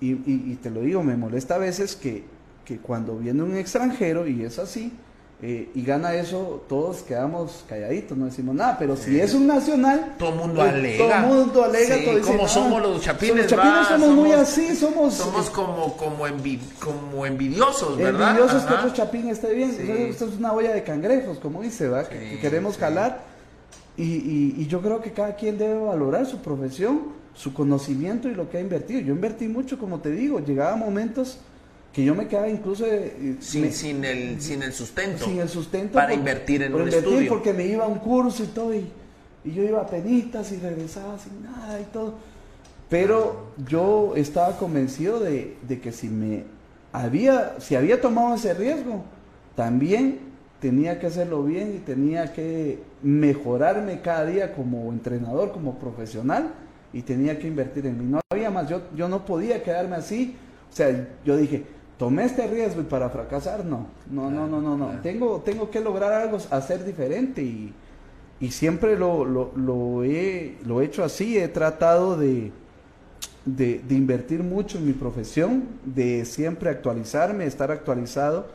y, 0.00 0.12
y- 0.12 0.42
y 0.52 0.58
te 0.60 0.70
lo 0.70 0.80
digo, 0.80 1.02
me 1.04 1.16
molesta 1.16 1.54
a 1.54 1.58
veces 1.58 1.94
que, 1.94 2.24
que 2.64 2.78
cuando 2.78 3.16
viene 3.16 3.44
un 3.44 3.56
extranjero, 3.56 4.26
y 4.26 4.44
es 4.44 4.58
así, 4.58 4.92
eh, 5.42 5.68
y 5.74 5.82
gana 5.82 6.14
eso, 6.14 6.64
todos 6.66 7.02
quedamos 7.02 7.62
calladitos, 7.68 8.16
no 8.16 8.24
decimos 8.24 8.54
nada, 8.54 8.76
pero 8.78 8.96
si 8.96 9.20
es 9.20 9.34
un 9.34 9.46
nacional, 9.46 10.14
todo 10.18 10.30
el 10.30 10.34
mundo 10.36 10.64
eh, 10.64 10.68
alega. 10.70 10.98
Todo 10.98 11.14
el 11.14 11.36
mundo 11.44 11.64
alega, 11.64 11.94
todo 11.96 12.20
como 12.22 12.42
dice, 12.42 12.48
somos 12.54 12.78
"Ah, 12.78 12.86
los 12.86 13.00
chapines, 13.02 13.36
Los 13.36 13.46
chapines 13.46 13.74
va, 13.78 13.84
somos, 13.98 14.08
muy 14.10 14.32
así, 14.32 14.74
somos, 14.74 15.14
somos 15.14 15.50
como, 15.50 15.94
como, 15.98 16.26
envi- 16.26 16.58
como 16.82 17.26
envidiosos, 17.26 17.98
¿verdad? 17.98 18.30
envidiosos 18.30 18.62
que 18.64 18.72
Ajá. 18.74 18.84
otro 18.84 18.94
chapín 18.96 19.28
esté 19.28 19.52
bien. 19.52 19.72
Sí. 19.72 19.76
Entonces, 19.82 20.08
Esto 20.10 20.24
es 20.26 20.38
una 20.38 20.52
olla 20.54 20.72
de 20.72 20.82
cangrejos, 20.82 21.38
como 21.38 21.60
dice, 21.60 21.88
¿va? 21.88 22.08
Que- 22.08 22.18
Sí, 22.18 22.24
que 22.36 22.40
queremos 22.40 22.78
jalar. 22.78 23.20
Y, 23.98 24.04
y- 24.04 24.54
y 24.58 24.66
yo 24.66 24.80
creo 24.80 25.02
que 25.02 25.12
cada 25.12 25.36
quien 25.36 25.58
debe 25.58 25.78
valorar 25.78 26.24
su 26.26 26.38
profesión, 26.38 27.02
su 27.34 27.52
conocimiento 27.52 28.28
y 28.28 28.34
lo 28.34 28.48
que 28.48 28.56
ha 28.56 28.60
invertido. 28.60 29.00
Yo 29.00 29.12
invertí 29.12 29.48
mucho, 29.48 29.78
como 29.78 30.00
te 30.00 30.10
digo, 30.10 30.40
llegaba 30.40 30.76
momentos 30.76 31.38
que 31.96 32.04
yo 32.04 32.14
me 32.14 32.28
quedaba 32.28 32.46
incluso 32.50 32.84
eh, 32.86 33.36
sin, 33.40 33.62
me- 33.62 33.72
sin, 33.72 34.04
el, 34.04 34.38
sin 34.42 34.62
el 34.62 34.74
sustento. 34.74 35.24
sin 35.24 35.40
el 35.40 35.48
sustento 35.48 35.94
Para 35.94 36.08
por- 36.10 36.18
invertir 36.18 36.62
en 36.62 36.72
por 36.72 36.82
un 36.82 36.88
invertir 36.88 37.08
estudio. 37.10 37.28
porque 37.30 37.54
me 37.54 37.64
iba 37.66 37.84
a 37.86 37.88
un 37.88 37.98
curso 38.00 38.44
y 38.44 38.48
todo 38.48 38.74
y, 38.74 38.86
y 39.44 39.52
yo 39.54 39.62
iba 39.62 39.80
a 39.80 39.86
penitas 39.86 40.52
y 40.52 40.56
regresaba 40.58 41.18
sin 41.18 41.42
nada 41.42 41.80
y 41.80 41.84
todo 41.84 42.14
pero 42.90 43.46
yo 43.66 44.12
estaba 44.14 44.58
convencido 44.58 45.18
de, 45.20 45.56
de 45.66 45.80
que 45.80 45.90
si 45.90 46.08
me 46.08 46.44
había 46.92 47.56
si 47.60 47.74
había 47.74 47.98
tomado 47.98 48.34
ese 48.34 48.52
riesgo 48.52 49.02
también 49.54 50.18
tenía 50.60 50.98
que 51.00 51.06
hacerlo 51.06 51.44
bien 51.44 51.74
y 51.76 51.78
tenía 51.78 52.32
que 52.32 52.78
mejorarme 53.02 54.02
cada 54.02 54.26
día 54.26 54.52
como 54.54 54.92
entrenador 54.92 55.50
como 55.52 55.78
profesional 55.78 56.50
y 56.92 57.00
tenía 57.02 57.38
que 57.38 57.48
invertir 57.48 57.86
en 57.86 57.98
mí 57.98 58.04
no 58.04 58.20
había 58.30 58.50
más 58.50 58.68
yo 58.68 58.82
yo 58.94 59.08
no 59.08 59.24
podía 59.24 59.62
quedarme 59.62 59.96
así 59.96 60.36
o 60.70 60.76
sea 60.76 61.08
yo 61.24 61.36
dije 61.38 61.64
tomé 61.98 62.24
este 62.24 62.46
riesgo 62.46 62.80
y 62.80 62.84
para 62.84 63.08
fracasar 63.10 63.64
no. 63.64 63.86
No 64.10 64.30
no 64.30 64.46
no 64.46 64.60
no 64.60 64.76
no. 64.76 65.00
tengo 65.02 65.40
tengo 65.44 65.70
que 65.70 65.80
lograr 65.80 66.12
algo 66.12 66.38
hacer 66.50 66.84
diferente 66.84 67.42
y 67.42 67.72
y 68.38 68.50
siempre 68.50 68.98
lo, 68.98 69.24
lo, 69.24 69.50
lo 69.56 70.04
he, 70.04 70.58
lo 70.66 70.82
he 70.82 70.84
hecho 70.84 71.02
así, 71.02 71.38
he 71.38 71.48
tratado 71.48 72.18
de, 72.18 72.52
de, 73.46 73.80
de 73.88 73.94
invertir 73.94 74.42
mucho 74.42 74.76
en 74.76 74.86
mi 74.86 74.92
profesión, 74.92 75.64
de 75.86 76.26
siempre 76.26 76.68
actualizarme, 76.68 77.46
estar 77.46 77.70
actualizado, 77.70 78.46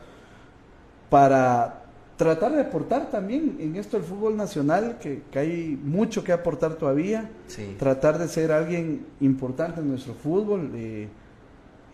para 1.10 1.82
tratar 2.16 2.52
de 2.52 2.60
aportar 2.60 3.10
también 3.10 3.56
en 3.58 3.76
esto 3.76 3.96
del 3.96 4.06
fútbol 4.06 4.36
nacional, 4.36 4.98
que, 5.00 5.22
que 5.30 5.38
hay 5.38 5.80
mucho 5.82 6.22
que 6.22 6.32
aportar 6.32 6.74
todavía, 6.74 7.30
Sí. 7.48 7.74
tratar 7.78 8.18
de 8.18 8.28
ser 8.28 8.52
alguien 8.52 9.04
importante 9.20 9.80
en 9.80 9.88
nuestro 9.88 10.14
fútbol. 10.14 10.70
eh, 10.74 11.08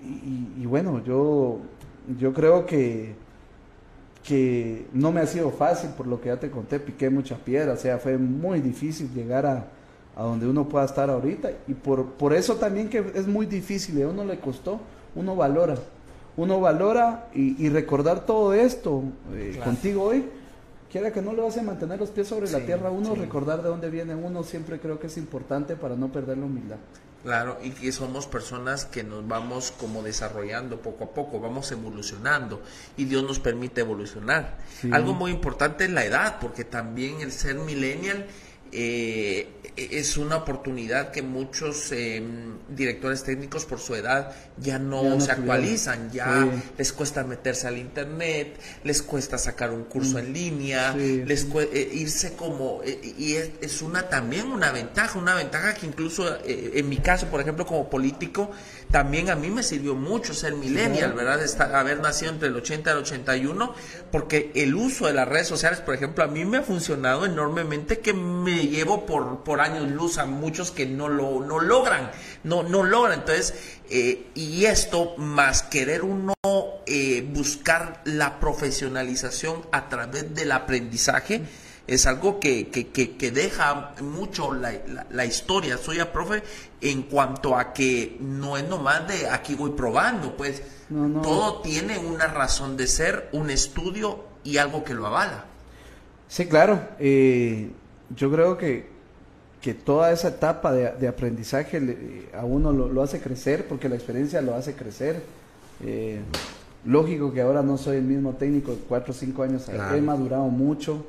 y, 0.02 0.62
y- 0.62 0.66
bueno, 0.66 1.02
yo, 1.04 1.58
yo 2.18 2.32
creo 2.32 2.66
que, 2.66 3.14
que 4.24 4.86
no 4.92 5.10
me 5.12 5.20
ha 5.20 5.26
sido 5.26 5.50
fácil, 5.50 5.90
por 5.90 6.06
lo 6.06 6.20
que 6.20 6.28
ya 6.28 6.38
te 6.38 6.50
conté, 6.50 6.78
piqué 6.80 7.08
mucha 7.10 7.36
piedra, 7.36 7.72
o 7.72 7.76
sea, 7.76 7.98
fue 7.98 8.18
muy 8.18 8.60
difícil 8.60 9.10
llegar 9.14 9.46
a, 9.46 9.66
a 10.16 10.22
donde 10.22 10.46
uno 10.46 10.68
pueda 10.68 10.84
estar 10.84 11.08
ahorita. 11.10 11.50
Y 11.66 11.74
por, 11.74 12.04
por 12.12 12.32
eso 12.34 12.56
también 12.56 12.88
que 12.88 13.04
es 13.14 13.26
muy 13.26 13.46
difícil, 13.46 14.02
a 14.02 14.08
uno 14.08 14.24
le 14.24 14.38
costó, 14.38 14.80
uno 15.14 15.34
valora. 15.36 15.76
Uno 16.36 16.60
valora 16.60 17.28
y, 17.34 17.64
y 17.64 17.68
recordar 17.68 18.24
todo 18.24 18.54
esto 18.54 19.02
eh, 19.32 19.50
Claro. 19.54 19.64
contigo 19.72 20.02
hoy, 20.04 20.24
quiera 20.92 21.10
que 21.12 21.20
no 21.20 21.32
le 21.32 21.44
hace 21.46 21.62
mantener 21.62 21.98
los 21.98 22.10
pies 22.10 22.28
sobre 22.28 22.48
la 22.50 22.60
tierra 22.60 22.88
a 22.88 22.92
uno, 22.92 23.14
sí. 23.14 23.20
recordar 23.20 23.60
de 23.62 23.68
dónde 23.68 23.90
viene 23.90 24.14
uno, 24.14 24.44
siempre 24.44 24.78
creo 24.78 25.00
que 25.00 25.08
es 25.08 25.16
importante 25.16 25.74
para 25.74 25.96
no 25.96 26.08
perder 26.12 26.38
la 26.38 26.44
humildad. 26.46 26.76
Claro, 27.28 27.58
y 27.62 27.72
que 27.72 27.92
somos 27.92 28.26
personas 28.26 28.86
que 28.86 29.04
nos 29.04 29.28
vamos 29.28 29.70
como 29.78 30.02
desarrollando 30.02 30.80
poco 30.80 31.04
a 31.04 31.10
poco, 31.10 31.38
vamos 31.38 31.70
evolucionando 31.70 32.62
y 32.96 33.04
Dios 33.04 33.22
nos 33.22 33.38
permite 33.38 33.82
evolucionar. 33.82 34.56
Sí. 34.80 34.88
Algo 34.90 35.12
muy 35.12 35.32
importante 35.32 35.84
es 35.84 35.90
la 35.90 36.06
edad, 36.06 36.38
porque 36.40 36.64
también 36.64 37.20
el 37.20 37.30
ser 37.30 37.56
millennial 37.56 38.26
eh, 38.72 39.48
es 39.76 40.16
una 40.16 40.36
oportunidad 40.36 41.10
que 41.12 41.22
muchos 41.22 41.92
eh, 41.92 42.22
directores 42.68 43.22
técnicos 43.22 43.64
por 43.64 43.78
su 43.78 43.94
edad 43.94 44.32
ya 44.58 44.78
no, 44.78 45.02
Ya 45.04 45.08
no 45.10 45.20
se 45.20 45.30
actualizan, 45.32 46.10
ya 46.10 46.42
Sí. 46.42 46.62
les 46.78 46.92
cuesta 46.92 47.22
meterse 47.24 47.68
al 47.68 47.78
internet, 47.78 48.58
les 48.84 49.02
cuesta 49.02 49.38
sacar 49.38 49.70
un 49.72 49.84
curso 49.84 50.18
en 50.18 50.32
línea, 50.32 50.92
Mm. 50.92 50.98
Sí. 50.98 51.22
les 51.24 51.46
eh, 51.72 51.90
irse 51.94 52.32
como 52.34 52.80
eh, 52.84 53.14
y 53.18 53.34
es, 53.34 53.50
es 53.60 53.82
una 53.82 54.08
también 54.08 54.48
una 54.50 54.72
ventaja 54.72 55.18
una 55.18 55.34
ventaja 55.34 55.74
que 55.74 55.86
incluso 55.86 56.26
eh, 56.44 56.72
en 56.74 56.88
mi 56.88 56.96
caso 56.98 57.26
por 57.26 57.40
ejemplo 57.40 57.64
como 57.66 57.88
político 57.88 58.50
también 58.90 59.28
a 59.30 59.36
mí 59.36 59.50
me 59.50 59.62
sirvió 59.62 59.94
mucho 59.94 60.32
ser 60.34 60.54
millennial 60.54 61.12
verdad 61.12 61.42
Estar- 61.42 61.74
haber 61.74 62.00
nacido 62.00 62.32
entre 62.32 62.48
el 62.48 62.56
80 62.56 62.90
y 62.90 62.92
el 62.92 62.98
81 63.00 63.74
porque 64.10 64.50
el 64.54 64.74
uso 64.74 65.06
de 65.06 65.12
las 65.12 65.28
redes 65.28 65.46
sociales 65.46 65.80
por 65.80 65.94
ejemplo 65.94 66.24
a 66.24 66.26
mí 66.26 66.44
me 66.44 66.58
ha 66.58 66.62
funcionado 66.62 67.26
enormemente 67.26 67.98
que 67.98 68.12
me 68.14 68.66
llevo 68.66 69.04
por 69.06 69.44
por 69.44 69.60
años 69.60 69.90
luz 69.90 70.18
a 70.18 70.24
muchos 70.26 70.70
que 70.70 70.86
no 70.86 71.08
lo 71.08 71.40
no 71.44 71.60
logran 71.60 72.10
no 72.44 72.62
no 72.62 72.82
logran. 72.82 73.18
Entonces 73.20 73.54
eh, 73.90 74.26
y 74.34 74.64
esto 74.64 75.14
más 75.18 75.62
querer 75.62 76.02
uno 76.02 76.34
eh, 76.86 77.26
buscar 77.32 78.00
la 78.04 78.40
profesionalización 78.40 79.66
a 79.72 79.88
través 79.88 80.34
del 80.34 80.52
aprendizaje 80.52 81.42
es 81.88 82.06
algo 82.06 82.38
que, 82.38 82.68
que, 82.68 82.88
que, 82.88 83.16
que 83.16 83.30
deja 83.32 83.94
mucho 84.02 84.52
la, 84.54 84.72
la, 84.86 85.06
la 85.10 85.24
historia 85.24 85.76
suya, 85.78 86.12
profe, 86.12 86.42
en 86.80 87.02
cuanto 87.02 87.56
a 87.56 87.72
que 87.72 88.16
no 88.20 88.56
es 88.56 88.68
nomás 88.68 89.08
de 89.08 89.26
aquí 89.28 89.54
voy 89.56 89.70
probando, 89.70 90.36
pues 90.36 90.62
No, 90.90 91.08
no. 91.08 91.20
todo 91.22 91.60
tiene 91.62 91.98
una 91.98 92.26
razón 92.28 92.76
de 92.76 92.86
ser, 92.86 93.28
un 93.32 93.50
estudio 93.50 94.24
y 94.44 94.58
algo 94.58 94.84
que 94.84 94.94
lo 94.94 95.06
avala. 95.06 95.46
Sí, 96.28 96.46
claro. 96.46 96.78
eh, 97.00 97.70
yo 98.14 98.30
creo 98.30 98.56
que, 98.58 98.86
que 99.62 99.72
toda 99.74 100.12
esa 100.12 100.28
etapa 100.28 100.72
de, 100.72 100.92
de 100.92 101.08
aprendizaje 101.08 101.80
le- 101.80 102.28
a 102.34 102.44
uno 102.44 102.70
lo, 102.72 102.88
lo 102.88 103.02
hace 103.02 103.20
crecer, 103.20 103.66
porque 103.66 103.88
la 103.88 103.94
experiencia 103.96 104.40
lo 104.42 104.54
hace 104.54 104.74
crecer. 104.74 105.22
Eh, 105.84 106.20
lógico 106.84 107.32
que 107.32 107.40
ahora 107.40 107.62
no 107.62 107.76
soy 107.78 107.96
el 107.96 108.04
mismo 108.04 108.34
técnico 108.34 108.72
de 108.72 108.78
cuatro 108.88 109.12
o 109.12 109.16
cinco 109.16 109.42
años, 109.42 109.64
Claro. 109.64 109.94
he 109.96 110.00
madurado 110.02 110.44
mucho 110.44 111.04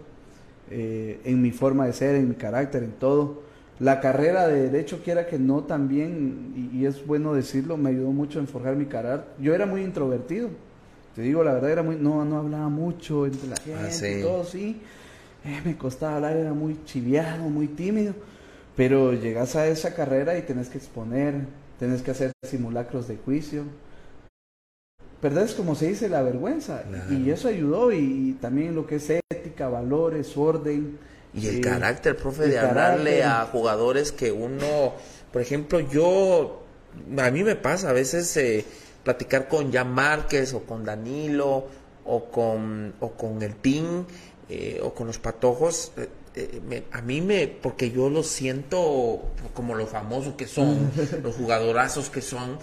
eh, 0.72 1.20
en 1.24 1.42
mi 1.42 1.52
forma 1.52 1.86
de 1.86 1.94
ser, 1.94 2.16
en 2.16 2.30
mi 2.30 2.36
carácter, 2.36 2.84
en 2.84 2.92
todo. 2.92 3.42
La 3.80 4.02
carrera 4.02 4.48
de 4.48 4.70
derecho, 4.70 5.02
quiera 5.04 5.28
que 5.28 5.40
no, 5.40 5.64
también, 5.64 6.54
y, 6.74 6.80
y 6.80 6.86
es 6.86 7.06
bueno 7.06 7.34
decirlo, 7.34 7.78
me 7.78 7.92
ayudó 7.92 8.12
mucho 8.12 8.40
en 8.40 8.48
forjar 8.48 8.76
mi 8.76 8.86
carácter. 8.86 9.34
Yo 9.42 9.56
era 9.56 9.66
muy 9.66 9.82
introvertido, 9.84 10.50
te 11.16 11.22
digo 11.22 11.44
la 11.44 11.54
verdad, 11.54 11.72
era 11.72 11.84
muy, 11.84 11.96
no, 11.96 12.26
no 12.26 12.40
hablaba 12.40 12.68
mucho 12.68 13.26
entre 13.26 13.48
la 13.48 13.56
gente, 13.56 13.92
sí. 13.92 14.20
y 14.20 14.22
todo, 14.22 14.44
sí. 14.44 14.82
Eh, 15.46 15.62
me 15.64 15.78
costaba 15.78 16.18
hablar, 16.18 16.36
era 16.36 16.54
muy 16.54 16.78
chiviado, 16.84 17.44
muy 17.50 17.68
tímido. 17.68 18.14
Pero 18.76 19.14
llegas 19.14 19.56
a 19.56 19.68
esa 19.68 19.94
carrera 19.94 20.38
y 20.38 20.42
tenés 20.42 20.70
que 20.70 20.78
exponer, 20.78 21.36
tenés 21.80 22.02
que 22.02 22.12
hacer 22.12 22.32
simulacros 22.44 23.08
de 23.08 23.18
juicio. 23.18 23.64
Perdés, 25.22 25.54
como 25.54 25.76
se 25.76 25.88
dice, 25.88 26.08
la 26.08 26.22
vergüenza. 26.22 26.84
Claro. 26.84 27.14
Y 27.14 27.30
eso 27.30 27.48
ayudó, 27.48 27.92
y, 27.92 27.98
y 27.98 28.38
también 28.40 28.76
lo 28.76 28.88
que 28.88 28.96
es 28.96 29.10
ética, 29.60 29.70
valores, 29.70 30.36
orden. 30.38 30.98
Y 31.34 31.48
el 31.48 31.58
eh, 31.58 31.62
carácter, 31.62 32.16
profe, 32.18 32.46
el 32.46 32.52
de 32.52 32.60
hablarle 32.60 33.20
carácter. 33.20 33.24
a 33.24 33.46
jugadores 33.52 34.12
que 34.12 34.32
uno, 34.32 34.94
por 35.32 35.42
ejemplo, 35.42 35.80
yo, 35.80 36.64
a 37.18 37.30
mí 37.32 37.44
me 37.44 37.56
pasa 37.56 37.90
a 37.90 37.94
veces 37.94 38.36
eh, 38.38 38.66
platicar 39.04 39.48
con 39.48 39.72
Jan 39.72 39.92
Márquez 39.94 40.54
o 40.54 40.62
con 40.64 40.84
Danilo 40.86 41.66
o 42.06 42.26
con, 42.32 42.94
o 43.00 43.12
con 43.12 43.42
el 43.44 43.56
Team 43.58 44.06
eh, 44.50 44.80
o 44.82 44.94
con 44.94 45.08
los 45.08 45.20
Patojos. 45.20 45.92
eh, 46.36 46.62
me- 46.68 46.84
a 46.92 47.02
mí 47.02 47.22
me, 47.22 47.48
porque 47.48 47.92
yo 47.92 48.10
los 48.10 48.26
siento 48.28 49.22
como 49.54 49.76
los 49.76 49.90
famosos 49.90 50.34
que 50.36 50.48
son, 50.48 50.90
los 51.24 51.36
jugadorazos 51.36 52.10
que 52.10 52.22
son. 52.22 52.58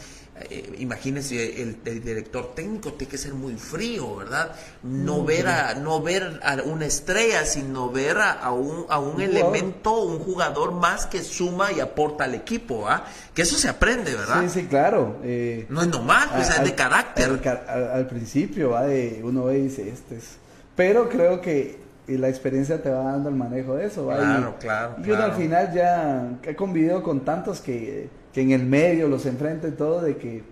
Eh, 0.50 0.74
imagínense, 0.78 1.62
el, 1.62 1.78
el 1.84 2.02
director 2.04 2.54
técnico 2.54 2.92
tiene 2.92 3.10
que 3.10 3.18
ser 3.18 3.34
muy 3.34 3.54
frío, 3.56 4.16
¿verdad? 4.16 4.52
No 4.82 5.24
ver 5.24 5.46
a, 5.48 5.74
no 5.74 6.02
ver 6.02 6.40
a 6.42 6.56
una 6.64 6.86
estrella, 6.86 7.44
sino 7.44 7.90
ver 7.90 8.18
a, 8.18 8.32
a 8.32 8.52
un, 8.52 8.86
a 8.88 8.98
un, 8.98 9.20
elemento 9.20 10.02
un 10.02 10.18
jugador 10.18 10.72
más 10.72 11.06
que 11.06 11.22
suma 11.22 11.72
y 11.72 11.80
aporta 11.80 12.24
al 12.24 12.34
equipo, 12.34 12.88
¿ah? 12.88 13.04
Que 13.34 13.42
eso 13.42 13.56
se 13.56 13.68
aprende, 13.68 14.14
¿verdad? 14.14 14.42
Sí, 14.42 14.48
sí, 14.60 14.66
claro. 14.66 15.16
eh, 15.22 15.66
No 15.68 15.82
es 15.82 15.88
nomás, 15.88 16.28
pues 16.28 16.50
es 16.50 16.62
de 16.64 16.74
carácter. 16.74 17.30
Al, 17.30 17.40
ca- 17.40 17.64
al- 17.68 17.90
al 17.92 18.06
principio 18.06 18.70
va 18.70 18.84
de 18.86 19.20
uno 19.24 19.44
ve 19.44 19.58
y 19.58 19.62
dice, 19.62 19.88
este 19.88 20.16
es. 20.16 20.36
Pero 20.74 21.08
creo 21.08 21.40
que 21.40 21.84
y 22.08 22.18
la 22.18 22.28
experiencia 22.28 22.80
te 22.80 22.88
va 22.88 23.02
dando 23.02 23.28
el 23.30 23.34
manejo 23.34 23.74
de 23.74 23.86
eso. 23.86 24.06
¿va? 24.06 24.16
Claro, 24.18 24.54
y, 24.56 24.62
claro, 24.62 24.94
Y 24.98 25.00
uno 25.06 25.16
claro. 25.16 25.32
al 25.32 25.38
final 25.38 25.72
ya 25.74 26.28
he 26.44 26.54
convivido 26.54 27.02
con 27.02 27.24
tantos 27.24 27.60
que, 27.60 28.08
que 28.36 28.42
en 28.42 28.50
el 28.50 28.66
medio 28.66 29.08
los 29.08 29.24
enfrenta 29.24 29.66
y 29.66 29.70
todo, 29.70 30.02
de 30.02 30.18
que 30.18 30.42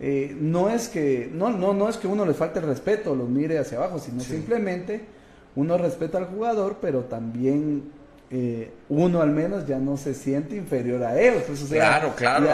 eh, 0.00 0.36
no 0.40 0.68
es 0.68 0.88
que 0.88 1.30
no, 1.32 1.48
no, 1.50 1.72
no 1.72 1.88
es 1.88 1.96
que 1.96 2.08
uno 2.08 2.26
le 2.26 2.34
falte 2.34 2.58
el 2.58 2.66
respeto, 2.66 3.14
los 3.14 3.28
mire 3.28 3.56
hacia 3.60 3.78
abajo, 3.78 4.00
sino 4.00 4.20
Sí. 4.20 4.32
simplemente 4.32 5.02
uno 5.54 5.78
respeta 5.78 6.18
al 6.18 6.24
jugador, 6.26 6.78
pero 6.80 7.02
también 7.04 7.84
eh, 8.32 8.70
uno 8.90 9.22
al 9.22 9.30
menos 9.30 9.66
ya 9.66 9.78
no 9.78 9.96
se 9.96 10.14
siente 10.14 10.54
inferior 10.54 11.02
a 11.02 11.20
ellos. 11.20 11.42
Pues, 11.48 11.64
claro, 11.64 12.14
claro, 12.14 12.46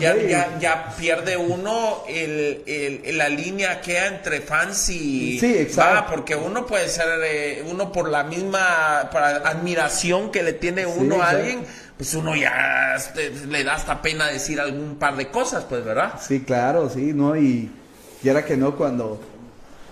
ya, 0.00 0.94
pierde 0.98 1.36
uno 1.36 2.04
el, 2.08 3.02
la 3.18 3.28
línea 3.28 3.82
que 3.82 3.98
entre 3.98 4.40
fans 4.40 4.88
y... 4.88 5.38
Sí, 5.38 5.58
exacto. 5.58 6.12
porque 6.14 6.34
uno 6.34 6.64
puede 6.64 6.88
ser, 6.88 7.06
eh, 7.22 7.62
uno 7.70 7.92
por 7.92 8.08
la 8.08 8.24
misma 8.24 9.00
admiración 9.00 10.30
que 10.30 10.42
le 10.42 10.54
tiene 10.54 10.86
uno 10.86 11.22
a 11.22 11.30
alguien, 11.30 11.60
pues 11.98 12.14
uno 12.14 12.34
ya 12.34 12.94
este, 12.96 13.28
le 13.46 13.64
da 13.64 13.74
hasta 13.74 14.00
pena 14.00 14.28
decir 14.28 14.58
algún 14.58 14.96
par 14.96 15.16
de 15.16 15.28
cosas, 15.28 15.64
pues, 15.68 15.84
¿verdad? 15.84 16.14
Sí, 16.18 16.40
claro, 16.40 16.88
sí, 16.88 17.12
¿no? 17.12 17.36
Y, 17.36 17.70
y 18.22 18.28
era 18.28 18.42
que 18.42 18.56
no 18.56 18.74
cuando... 18.74 19.20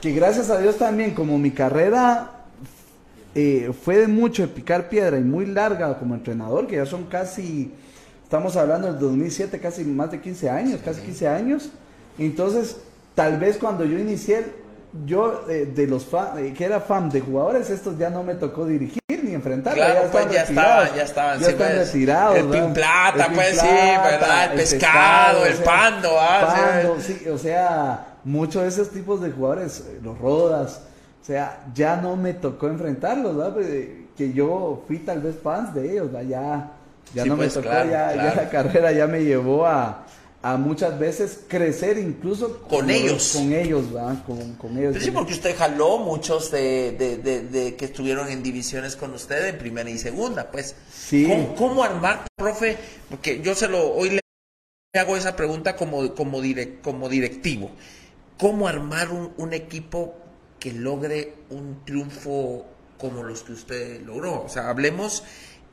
Que 0.01 0.13
gracias 0.13 0.49
a 0.49 0.59
Dios 0.59 0.79
también, 0.79 1.15
como 1.15 1.39
mi 1.39 1.51
carrera 1.51 2.36
eh, 3.39 3.71
fue 3.85 3.99
de 3.99 4.09
mucho 4.09 4.41
de 4.41 4.49
picar 4.49 4.89
piedra 4.89 5.19
y 5.19 5.21
muy 5.21 5.45
larga 5.45 5.99
como 5.99 6.15
entrenador, 6.15 6.67
que 6.67 6.77
ya 6.77 6.87
son 6.87 7.05
casi, 7.05 7.71
estamos 8.23 8.57
hablando 8.57 8.91
del 8.91 8.99
2007, 8.99 9.61
casi 9.61 9.85
más 9.85 10.11
de 10.11 10.23
15 10.23 10.49
años, 10.49 10.81
casi 10.83 11.03
15 11.03 11.29
años. 11.29 11.69
Entonces, 12.19 12.79
tal 13.15 13.39
vez 13.39 13.59
cuando 13.59 13.85
yo 13.85 13.99
inicié, 13.99 14.43
yo 15.05 15.45
eh, 15.51 15.67
de 15.67 15.87
los 15.87 16.07
fan, 16.07 16.39
eh, 16.39 16.55
que 16.55 16.65
era 16.65 16.81
fan 16.81 17.11
de 17.11 17.21
jugadores, 17.21 17.69
estos 17.69 17.99
ya 17.99 18.09
no 18.09 18.23
me 18.23 18.37
tocó 18.37 18.65
dirigir 18.65 19.03
ni 19.23 19.35
enfrentar. 19.35 19.75
Claro, 19.75 20.05
ya 20.05 20.11
pues 20.11 20.31
ya 20.31 20.43
estaban, 20.43 20.95
ya 20.97 21.03
estaban, 21.03 21.39
ya 21.39 21.49
están 21.51 21.77
retirados. 21.77 22.37
El 22.39 22.47
pin 22.47 22.73
plata, 22.73 23.31
pues 23.35 23.61
sí, 23.61 23.67
¿verdad? 23.67 24.53
El, 24.53 24.59
pescado, 24.59 25.45
el 25.45 25.57
pando, 25.57 26.19
¿ah? 26.19 26.81
Pando, 26.81 27.01
sí, 27.03 27.29
o 27.29 27.37
sea, 27.37 28.17
muchos 28.25 28.63
de 28.63 28.69
esos 28.69 28.91
tipos 28.91 29.21
de 29.21 29.31
jugadores, 29.31 29.85
los 30.03 30.19
rodas, 30.19 30.81
o 31.27 31.29
sea, 31.29 31.59
ya 31.75 31.97
no 31.97 32.15
me 32.15 32.35
tocó 32.35 32.69
enfrentarlos, 32.69 33.37
¿verdad? 33.37 33.55
Pues, 33.55 33.67
que 34.17 34.33
yo 34.33 34.85
fui 34.87 35.01
tal 35.01 35.23
vez 35.23 35.35
fans 35.43 35.75
de 35.75 35.91
ellos, 35.91 36.13
¿verdad? 36.13 36.29
Ya, 36.29 36.73
ya 37.15 37.25
no 37.25 37.37
me 37.37 37.47
pues, 37.47 37.55
tocó, 37.55 37.69
ya, 37.69 38.15
la 38.15 38.49
carrera 38.49 38.93
ya 38.93 39.09
me 39.09 39.25
llevó 39.25 39.67
a, 39.67 40.07
a 40.41 40.57
muchas 40.57 40.97
veces 41.01 41.41
crecer 41.49 41.99
incluso 41.99 42.61
con, 42.69 42.89
ellos. 42.91 43.33
Con 43.35 43.53
ellos, 43.53 43.93
¿verdad? 43.93 44.23
Con, 44.25 44.55
con 44.55 44.79
ellos. 44.79 45.03
sí, 45.03 45.11
porque 45.11 45.33
usted 45.33 45.57
jaló 45.59 45.99
muchos 45.99 46.53
de, 46.53 46.93
de, 46.93 47.43
de, 47.43 47.75
que 47.75 47.87
estuvieron 47.87 48.29
en 48.29 48.45
divisiones 48.45 48.95
con 48.95 49.13
usted 49.13 49.49
en 49.49 49.59
primera 49.59 49.91
y 49.91 49.99
segunda, 49.99 50.49
pues. 50.53 50.77
Sí. 50.97 51.27
¿Cómo, 51.59 51.83
armar, 51.83 52.25
profe? 52.37 52.77
Porque 53.11 53.41
yo 53.43 53.57
se 53.57 53.67
lo, 53.67 53.93
hoy 53.95 54.11
le 54.11 54.21
hago 55.01 55.17
esa 55.17 55.35
pregunta 55.35 55.75
como, 55.75 56.15
como, 56.15 56.41
como 56.85 57.09
directivo. 57.09 57.73
¿Cómo 58.39 58.69
armar 58.69 59.11
un, 59.11 59.33
un 59.39 59.53
equipo 59.53 60.15
que 60.67 60.73
logre 60.73 61.33
un 61.51 61.85
triunfo 61.85 62.67
como 62.99 63.23
los 63.23 63.45
que 63.45 63.53
usted 63.53 64.03
logró. 64.05 64.43
O 64.43 64.49
sea, 64.49 64.69
hablemos 64.69 65.23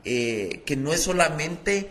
eh, 0.04 0.62
que 0.64 0.76
no 0.76 0.92
es 0.92 1.02
solamente 1.02 1.90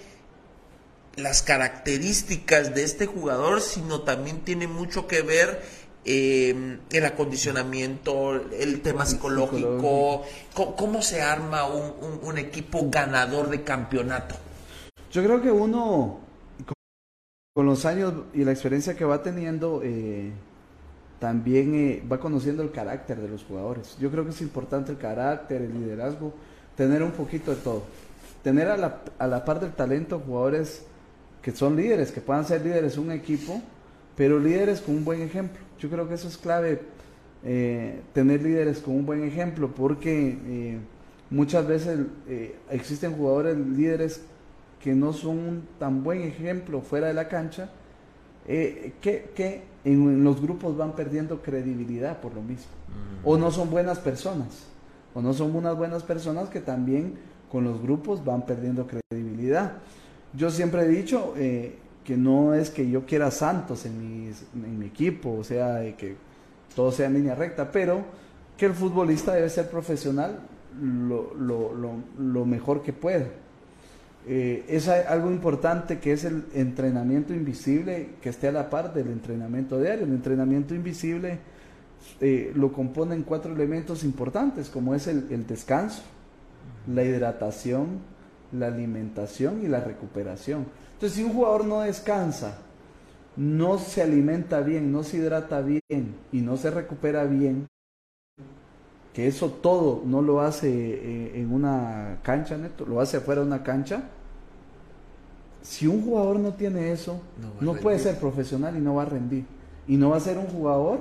las 1.17 1.41
características 1.41 2.73
de 2.73 2.85
este 2.85 3.05
jugador, 3.05 3.59
sino 3.59 4.03
también 4.03 4.45
tiene 4.45 4.67
mucho 4.67 5.05
que 5.05 5.21
ver 5.21 5.61
eh, 6.05 6.79
el 6.89 7.05
acondicionamiento, 7.05 8.35
el 8.53 8.81
tema 8.81 9.05
psicológico, 9.05 10.23
¿Cómo, 10.53 11.01
se 11.01 11.21
arma 11.21 11.65
un, 11.65 12.37
equipo 12.37 12.89
ganador 12.89 13.49
de 13.49 13.65
campeonato. 13.65 14.35
Yo 15.11 15.21
creo 15.21 15.41
que 15.41 15.51
uno, 15.51 16.21
con 17.53 17.65
los 17.65 17.83
años 17.83 18.13
y 18.33 18.45
la 18.45 18.53
experiencia 18.53 18.95
que 18.95 19.03
va 19.03 19.21
teniendo, 19.21 19.81
eh, 19.83 20.31
también 21.23 21.73
eh, 21.73 22.03
va 22.11 22.19
conociendo 22.19 22.63
el 22.63 22.71
carácter 22.71 23.17
de 23.17 23.29
los 23.29 23.45
jugadores. 23.45 23.95
Yo 23.97 24.11
creo 24.11 24.25
que 24.25 24.31
es 24.31 24.41
importante 24.41 24.91
el 24.91 24.97
carácter, 24.97 25.61
el 25.61 25.73
liderazgo, 25.73 26.33
tener 26.75 27.01
un 27.01 27.11
poquito 27.11 27.51
de 27.51 27.61
todo. 27.61 27.83
Tener 28.43 28.67
a 28.67 28.75
la, 28.75 28.99
a 29.17 29.27
la 29.27 29.45
par 29.45 29.61
del 29.61 29.71
talento 29.71 30.19
jugadores 30.19 30.85
que 31.41 31.53
son 31.53 31.77
líderes, 31.77 32.11
que 32.11 32.19
puedan 32.19 32.43
ser 32.43 32.65
líderes 32.65 32.97
un 32.97 33.09
equipo, 33.09 33.61
pero 34.17 34.37
líderes 34.37 34.81
con 34.81 34.97
un 34.97 35.05
buen 35.05 35.21
ejemplo. 35.21 35.61
Yo 35.79 35.89
creo 35.89 36.09
que 36.09 36.15
eso 36.15 36.27
es 36.27 36.37
clave, 36.37 36.81
eh, 37.45 38.01
tener 38.11 38.43
líderes 38.43 38.79
con 38.79 38.93
un 38.93 39.05
buen 39.05 39.23
ejemplo, 39.23 39.69
porque 39.73 40.37
eh, 40.45 40.77
muchas 41.29 41.65
veces 41.65 41.99
existen 42.69 43.13
jugadores 43.13 43.55
líderes 43.55 44.23
que 44.81 44.93
no 44.93 45.13
son 45.13 45.37
un 45.37 45.67
tan 45.79 46.03
buen 46.03 46.21
ejemplo 46.23 46.81
fuera 46.81 47.07
de 47.07 47.13
la 47.13 47.29
cancha, 47.29 47.69
que, 48.45 48.93
que 49.33 49.72
en, 49.85 50.23
los 50.23 50.41
grupos 50.41 50.77
van 50.77 50.93
perdiendo 50.93 51.41
credibilidad 51.41 52.19
por 52.19 52.33
lo 52.33 52.41
mismo. 52.41 52.71
Mm. 52.87 53.27
O 53.27 53.37
no 53.37 53.51
son 53.51 53.69
buenas 53.69 53.99
personas. 53.99 54.65
O 55.13 55.21
no 55.21 55.33
son 55.33 55.55
unas 55.55 55.77
buenas 55.77 56.03
personas 56.03 56.49
que 56.49 56.59
también 56.59 57.15
con 57.51 57.63
los 57.63 57.81
grupos 57.81 58.23
van 58.25 58.45
perdiendo 58.45 58.87
credibilidad. 58.87 59.73
Yo 60.33 60.49
siempre 60.49 60.83
he 60.83 60.87
dicho 60.87 61.33
eh, 61.37 61.77
que 62.03 62.17
no 62.17 62.53
es 62.53 62.69
que 62.69 62.89
yo 62.89 63.05
quiera 63.05 63.29
santos 63.29 63.85
en, 63.85 64.33
en 64.55 64.79
mi 64.79 64.87
equipo, 64.87 65.37
o 65.39 65.43
sea, 65.43 65.81
que 65.95 66.15
todo 66.75 66.91
sea 66.91 67.07
en 67.07 67.13
línea 67.13 67.35
recta, 67.35 67.71
pero 67.71 68.03
que 68.57 68.65
el 68.65 68.73
futbolista 68.73 69.33
debe 69.33 69.49
ser 69.49 69.69
profesional 69.69 70.39
lo, 70.81 71.33
lo, 71.35 71.73
lo, 71.73 71.93
lo 72.17 72.45
mejor 72.45 72.81
que 72.81 72.93
pueda. 72.93 73.27
Eh, 74.25 74.63
es 74.69 74.87
algo 74.87 75.29
importante 75.31 75.99
que 75.99 76.13
es 76.13 76.23
el 76.23 76.45
entrenamiento 76.53 77.33
invisible 77.33 78.11
que 78.21 78.29
esté 78.29 78.47
a 78.47 78.51
la 78.53 78.69
par 78.69 78.93
del 78.93 79.07
entrenamiento 79.07 79.79
diario. 79.79 80.05
El 80.05 80.11
entrenamiento 80.11 80.73
invisible 80.73 81.39
eh, 82.21 82.51
lo 82.55 82.71
componen 82.71 83.23
cuatro 83.23 83.53
elementos 83.53 84.03
importantes, 84.03 84.69
como 84.69 84.95
es 84.95 85.07
el, 85.07 85.45
descanso, 85.45 86.03
la 86.87 87.03
hidratación, 87.03 87.99
la 88.53 88.67
alimentación 88.67 89.61
y 89.63 89.67
la 89.67 89.81
recuperación. 89.81 90.67
Entonces, 90.93 91.17
si 91.17 91.23
un 91.23 91.33
jugador 91.33 91.65
no 91.65 91.81
descansa, 91.81 92.59
no 93.35 93.77
se 93.77 94.01
alimenta 94.01 94.61
bien, 94.61 94.91
no 94.91 95.03
se 95.03 95.17
hidrata 95.17 95.61
bien 95.61 96.15
y 96.31 96.41
no 96.41 96.55
se 96.55 96.71
recupera 96.71 97.25
bien, 97.25 97.67
que 99.13 99.27
eso 99.27 99.49
todo 99.49 100.01
no 100.05 100.21
lo 100.21 100.41
hace 100.41 100.69
eh, 100.69 101.39
en 101.39 101.53
una 101.53 102.17
cancha, 102.23 102.57
neto, 102.57 102.85
lo 102.85 102.99
hace 102.99 103.17
afuera 103.17 103.41
de 103.41 103.47
una 103.47 103.63
cancha. 103.63 104.03
Si 105.61 105.87
un 105.87 106.03
jugador 106.03 106.39
no 106.39 106.53
tiene 106.53 106.91
eso, 106.91 107.21
no, 107.61 107.73
puede 107.75 107.99
ser 107.99 108.17
profesional 108.19 108.75
y 108.75 108.79
no 108.79 108.95
va 108.95 109.03
a 109.03 109.05
rendir. 109.05 109.45
Y 109.87 109.97
no 109.97 110.09
va 110.09 110.17
a 110.17 110.19
ser 110.19 110.37
un 110.37 110.47
jugador 110.47 110.99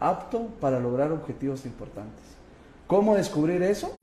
apto 0.00 0.48
para 0.60 0.80
lograr 0.80 1.12
objetivos 1.12 1.64
importantes. 1.64 2.22
¿Cómo 2.86 3.14
descubrir 3.14 3.62
eso? 3.62 3.94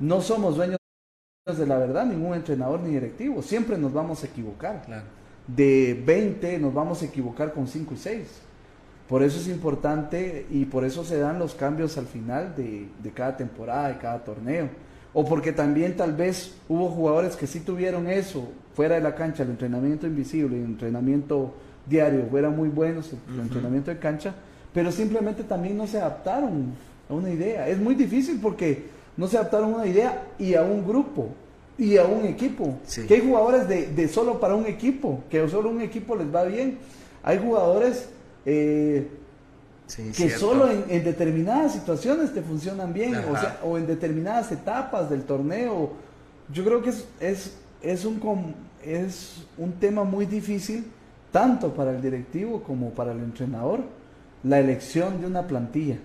No 0.00 0.20
somos 0.20 0.56
dueños 0.56 0.78
de 1.46 1.66
la 1.66 1.76
verdad, 1.76 2.06
ningún 2.06 2.34
entrenador 2.34 2.80
ni 2.80 2.90
directivo. 2.90 3.42
Siempre 3.42 3.76
nos 3.76 3.92
vamos 3.92 4.24
a 4.24 4.26
equivocar. 4.26 4.82
De 5.46 6.02
20 6.04 6.58
nos 6.58 6.72
vamos 6.72 7.02
a 7.02 7.04
equivocar 7.04 7.52
con 7.52 7.68
5 7.68 7.94
y 7.94 7.96
6. 7.98 8.28
Por 9.08 9.22
eso 9.22 9.38
es 9.38 9.48
importante 9.48 10.46
y 10.50 10.64
por 10.64 10.84
eso 10.84 11.04
se 11.04 11.18
dan 11.18 11.38
los 11.38 11.54
cambios 11.54 11.98
al 11.98 12.06
final 12.06 12.54
de, 12.56 12.88
cada 13.12 13.36
temporada, 13.36 13.88
de 13.88 13.98
cada 13.98 14.24
torneo. 14.24 14.68
O 15.12 15.24
porque 15.24 15.52
también 15.52 15.96
tal 15.96 16.14
vez 16.14 16.54
hubo 16.68 16.88
jugadores 16.88 17.36
que 17.36 17.46
sí 17.46 17.60
tuvieron 17.60 18.08
eso 18.08 18.48
fuera 18.74 18.96
de 18.96 19.02
la 19.02 19.14
cancha, 19.14 19.42
el 19.42 19.50
entrenamiento 19.50 20.06
invisible, 20.06 20.56
el 20.56 20.64
entrenamiento 20.64 21.54
diario, 21.86 22.26
fueran 22.30 22.56
muy 22.56 22.68
buenos, 22.68 23.12
el 23.32 23.40
entrenamiento 23.40 23.90
de 23.90 23.98
cancha, 23.98 24.34
pero 24.72 24.90
simplemente 24.90 25.44
también 25.44 25.76
no 25.76 25.86
se 25.86 25.98
adaptaron 25.98 26.72
a 27.08 27.14
una 27.14 27.30
idea. 27.30 27.68
Es 27.68 27.78
muy 27.78 27.94
difícil 27.94 28.40
porque 28.42 28.86
no 29.16 29.28
se 29.28 29.36
adaptaron 29.36 29.74
a 29.74 29.76
una 29.76 29.86
idea 29.86 30.24
y 30.38 30.54
a 30.54 30.62
un 30.62 30.84
grupo 30.84 31.28
y 31.78 31.98
a 31.98 32.04
un 32.04 32.24
equipo. 32.24 32.78
Que 33.06 33.14
hay 33.14 33.20
jugadores 33.20 33.68
de, 33.68 33.86
de, 33.88 34.08
solo 34.08 34.40
para 34.40 34.54
un 34.56 34.66
equipo, 34.66 35.22
que 35.30 35.46
solo 35.48 35.68
un 35.68 35.82
equipo 35.82 36.16
les 36.16 36.34
va 36.34 36.44
bien. 36.44 36.78
Hay 37.22 37.38
jugadores 37.38 38.08
eh, 38.46 39.08
que 40.16 40.30
solo 40.30 40.70
en, 40.70 41.04
determinadas 41.04 41.72
situaciones 41.72 42.32
te 42.32 42.42
funcionan 42.42 42.92
bien, 42.92 43.14
o, 43.16 43.36
sea, 43.36 43.60
o 43.62 43.76
en 43.76 43.86
determinadas 43.86 44.50
etapas 44.50 45.10
del 45.10 45.24
torneo. 45.24 45.92
Yo 46.52 46.64
creo 46.64 46.82
que 46.82 46.90
es, 46.90 47.06
es, 47.20 47.56
es, 47.82 48.04
un, 48.04 48.54
es 48.82 49.44
un 49.58 49.72
tema 49.72 50.04
muy 50.04 50.26
difícil, 50.26 50.86
tanto 51.30 51.74
para 51.74 51.90
el 51.90 52.00
directivo 52.00 52.62
como 52.62 52.90
para 52.90 53.12
el 53.12 53.18
entrenador, 53.18 53.80
la 54.42 54.58
elección 54.58 55.20
de 55.20 55.26
una 55.26 55.46
plantilla. 55.46 55.98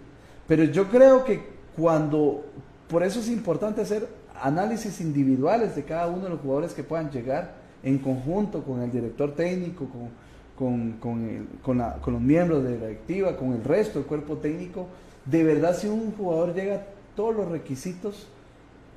Pero 0.47 0.65
yo 0.65 0.89
creo 0.89 1.23
que 1.23 1.41
cuando, 1.77 2.45
por 2.89 3.03
eso 3.03 3.19
es 3.19 3.29
importante 3.29 3.81
hacer 3.81 4.07
análisis 4.41 4.99
individuales 4.99 5.75
de 5.75 5.83
cada 5.83 6.07
uno 6.07 6.23
de 6.23 6.29
los 6.29 6.41
jugadores 6.41 6.73
que 6.73 6.83
puedan 6.83 7.11
llegar 7.11 7.53
en 7.83 7.97
conjunto 7.99 8.63
con 8.63 8.81
el 8.81 8.91
director 8.91 9.35
técnico, 9.35 9.85
con, 9.85 10.09
con, 10.59 10.97
con, 10.99 11.47
con, 11.63 12.13
los 12.13 12.21
miembros 12.21 12.65
de 12.65 12.77
la 12.77 12.87
directiva, 12.87 13.37
con 13.37 13.53
el 13.53 13.63
resto 13.63 13.99
del 13.99 14.07
cuerpo 14.09 14.35
técnico, 14.39 14.87
de 15.23 15.45
verdad 15.45 15.73
si 15.73 15.87
un 15.87 16.11
jugador 16.11 16.53
llega 16.53 16.75
a 16.75 16.83
todos 17.15 17.33
los 17.33 17.47
requisitos 17.47 18.27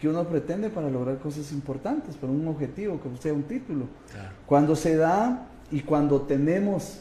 que 0.01 0.09
uno 0.09 0.24
pretende 0.24 0.70
para 0.70 0.90
lograr 0.90 1.18
cosas 1.18 1.52
importantes, 1.52 2.16
para 2.16 2.32
un 2.32 2.48
objetivo, 2.48 2.98
como 2.98 3.16
sea 3.16 3.32
un 3.32 3.44
título. 3.44 3.84
Cuando 4.44 4.74
se 4.74 4.97
da 4.97 5.47
y 5.70 5.82
cuando 5.82 6.22
tenemos 6.22 6.98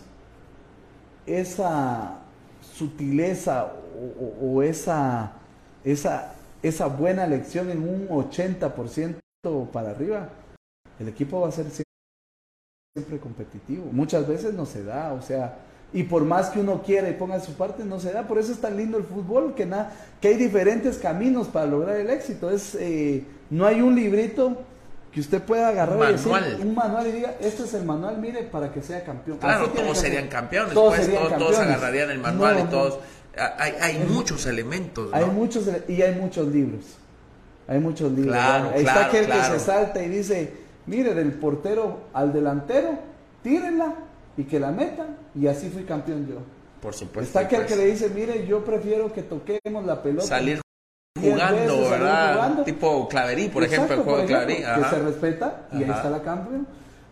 esa 1.26 2.20
sutileza 2.62 3.74
o, 4.40 4.62
esa, 4.62 5.32
esa 5.84 6.36
esa 6.62 6.86
buena 6.86 7.26
lección 7.26 7.72
en 7.72 7.82
un 7.82 8.08
80% 8.10 9.72
para 9.72 9.90
arriba, 9.90 10.30
el 11.00 11.08
equipo 11.08 11.42
va 11.42 11.48
a 11.48 11.52
ser 11.52 11.66
siempre 12.94 13.20
competitivo. 13.20 13.86
Muchas 13.94 14.28
veces 14.28 14.54
no 14.54 14.66
se 14.66 14.84
da, 14.84 15.14
o 15.14 15.22
sea, 15.22 15.60
y 15.94 16.04
por 16.04 16.26
más 16.26 16.50
que 16.50 16.60
uno 16.60 16.84
quiera 16.84 17.10
y 17.10 17.14
ponga 17.14 17.40
su 17.40 17.54
parte, 17.54 17.86
no 17.86 18.02
se 18.02 18.12
da. 18.12 18.28
Por 18.28 18.38
eso 18.38 18.52
es 18.52 18.60
tan 18.60 18.76
lindo 18.76 18.98
el 18.98 19.06
fútbol, 19.06 19.56
que, 19.56 19.66
na, 19.66 19.94
que 20.20 20.28
hay 20.28 20.36
diferentes 20.36 20.98
caminos 20.98 21.48
para 21.48 21.68
lograr 21.68 21.96
el 21.96 22.10
éxito. 22.10 22.52
Es, 22.52 22.76
eh, 22.76 23.24
no 23.50 23.66
hay 23.66 23.82
un 23.82 23.96
librito 23.96 24.62
que 25.10 25.22
usted 25.22 25.42
pueda 25.42 25.70
agarrar 25.70 26.14
y 26.14 26.62
un 26.62 26.76
manual 26.76 27.08
y 27.08 27.12
diga, 27.14 27.36
este 27.40 27.64
es 27.64 27.74
el 27.76 27.86
manual, 27.86 28.18
mire, 28.18 28.44
para 28.44 28.74
que 28.74 28.82
sea 28.82 29.06
campeón. 29.06 29.38
Claro, 29.38 29.70
todos 29.70 29.98
serían 29.98 30.28
campeones, 30.28 30.74
todos, 30.74 30.96
pues, 30.96 31.06
serían 31.06 31.38
todos, 31.38 31.60
agarrarían 31.60 32.10
el 32.12 32.20
manual 32.20 32.60
y 32.60 32.70
todos... 32.70 33.00
Hay, 33.58 33.74
hay 33.80 34.06
muchos 34.10 34.46
elementos. 34.48 35.10
Hay 35.14 35.24
muchos 35.28 35.66
y 35.88 36.02
hay 36.02 36.14
muchos 36.16 36.46
libros. 36.50 36.84
Hay 37.70 37.80
muchos 37.80 38.12
libros. 38.12 38.34
Claro, 38.34 38.72
Ahí 38.76 38.82
está 38.82 39.06
aquel 39.06 39.28
que 39.28 39.44
se 39.44 39.60
salta 39.60 40.04
y 40.04 40.10
dice, 40.10 40.54
mire, 40.92 41.14
del 41.14 41.32
portero 41.32 42.02
al 42.14 42.34
delantero, 42.34 43.00
tírenla 43.42 43.96
y 44.38 44.44
que 44.44 44.60
la 44.60 44.72
metan 44.72 45.18
y 45.34 45.48
así 45.48 45.70
fui 45.70 45.84
campeón 45.84 46.28
yo. 46.28 46.36
Por 46.82 46.94
supuesto. 46.94 47.22
Está 47.22 47.40
aquel 47.42 47.66
que 47.66 47.76
le 47.76 47.86
dice, 47.86 48.10
mire, 48.10 48.46
yo 48.46 48.64
prefiero 48.66 49.12
que 49.14 49.24
toquemos 49.24 49.86
la 49.86 50.04
pelota. 50.04 50.28
Salir 50.28 50.62
jugando, 51.20 51.90
¿verdad? 51.90 52.64
Tipo 52.66 53.08
claverí, 53.08 53.48
por 53.48 53.64
ejemplo, 53.64 53.96
el 53.96 54.02
juego 54.02 54.20
de 54.20 54.26
claverí. 54.26 54.56
Que 54.56 54.90
se 54.90 55.00
respeta 55.00 55.68
y 55.72 55.78
ahí 55.78 55.90
está 55.90 56.10
la 56.10 56.22
campeón. 56.22 56.68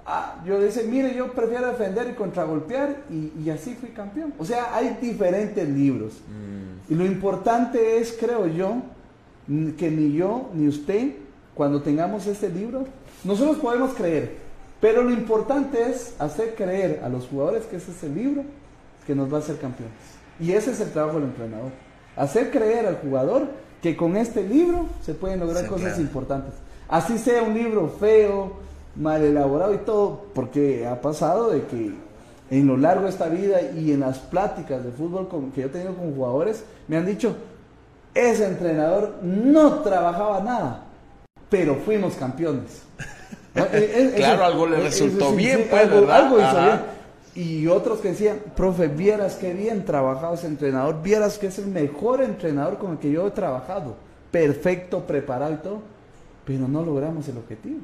Ah, 0.05 0.41
yo 0.43 0.59
dice, 0.59 0.83
mire, 0.85 1.15
yo 1.15 1.31
prefiero 1.33 1.67
defender 1.67 2.09
y 2.09 2.13
contragolpear 2.15 3.03
y, 3.11 3.31
y 3.43 3.49
así 3.51 3.75
fui 3.75 3.89
campeón. 3.89 4.33
O 4.39 4.45
sea, 4.45 4.75
hay 4.75 4.97
diferentes 4.99 5.69
libros. 5.69 6.13
Mm. 6.27 6.91
Y 6.91 6.95
lo 6.95 7.05
importante 7.05 7.97
es, 7.97 8.17
creo 8.19 8.47
yo, 8.47 8.77
que 9.77 9.91
ni 9.91 10.13
yo 10.13 10.49
ni 10.55 10.67
usted, 10.67 11.11
cuando 11.53 11.83
tengamos 11.83 12.25
este 12.25 12.49
libro, 12.49 12.87
nosotros 13.23 13.57
podemos 13.57 13.93
creer, 13.93 14.37
pero 14.79 15.03
lo 15.03 15.11
importante 15.11 15.89
es 15.89 16.13
hacer 16.19 16.55
creer 16.55 17.01
a 17.03 17.09
los 17.09 17.27
jugadores 17.27 17.65
que 17.65 17.77
ese 17.77 17.91
es 17.91 18.03
el 18.03 18.15
libro 18.15 18.43
que 19.05 19.15
nos 19.15 19.31
va 19.31 19.37
a 19.37 19.39
hacer 19.39 19.57
campeones. 19.57 19.93
Y 20.39 20.53
ese 20.53 20.71
es 20.71 20.79
el 20.79 20.91
trabajo 20.91 21.19
del 21.19 21.29
entrenador. 21.29 21.71
Hacer 22.15 22.49
creer 22.51 22.85
al 22.85 22.97
jugador 22.97 23.47
que 23.81 23.97
con 23.97 24.15
este 24.15 24.43
libro 24.43 24.85
se 25.03 25.13
pueden 25.13 25.39
lograr 25.39 25.67
cosas 25.67 25.99
importantes. 25.99 26.53
Así 26.87 27.17
sea 27.17 27.43
un 27.43 27.53
libro 27.53 27.89
feo, 27.99 28.53
mal 28.95 29.23
elaborado 29.23 29.73
y 29.73 29.79
todo, 29.79 30.25
porque 30.33 30.87
ha 30.87 31.01
pasado 31.01 31.51
de 31.51 31.63
que 31.65 31.93
en 32.49 32.67
lo 32.67 32.77
largo 32.77 33.03
de 33.03 33.09
esta 33.09 33.29
vida 33.29 33.61
y 33.61 33.91
en 33.91 34.01
las 34.01 34.19
pláticas 34.19 34.83
de 34.83 34.91
fútbol 34.91 35.27
que 35.53 35.61
yo 35.61 35.67
he 35.67 35.69
tenido 35.69 35.93
con 35.95 36.15
jugadores, 36.15 36.63
me 36.87 36.97
han 36.97 37.05
dicho, 37.05 37.35
ese 38.13 38.47
entrenador 38.47 39.15
no 39.21 39.79
trabajaba 39.79 40.41
nada, 40.41 40.85
pero 41.49 41.75
fuimos 41.75 42.15
campeones. 42.15 42.83
claro, 44.15 44.45
algo 44.45 44.67
le 44.67 44.79
resultó 44.79 45.33
bien, 45.33 45.67
pues, 45.69 45.83
algo, 45.83 46.39
hizo 46.39 46.61
bien. 46.61 46.99
Y 47.35 47.67
otros 47.67 47.99
que 47.99 48.09
decían, 48.09 48.39
profe, 48.55 48.87
vieras 48.87 49.35
qué 49.35 49.53
bien 49.53 49.85
trabajado 49.85 50.33
ese 50.33 50.47
entrenador, 50.47 51.01
vieras 51.01 51.37
que 51.37 51.47
es 51.47 51.59
el 51.59 51.67
mejor 51.67 52.21
entrenador 52.21 52.77
con 52.77 52.91
el 52.93 52.97
que 52.97 53.11
yo 53.11 53.27
he 53.27 53.31
trabajado, 53.31 53.95
perfecto, 54.31 55.05
preparado 55.05 55.53
y 55.53 55.57
todo, 55.57 55.81
pero 56.45 56.67
no 56.67 56.83
logramos 56.83 57.27
el 57.27 57.37
objetivo. 57.37 57.79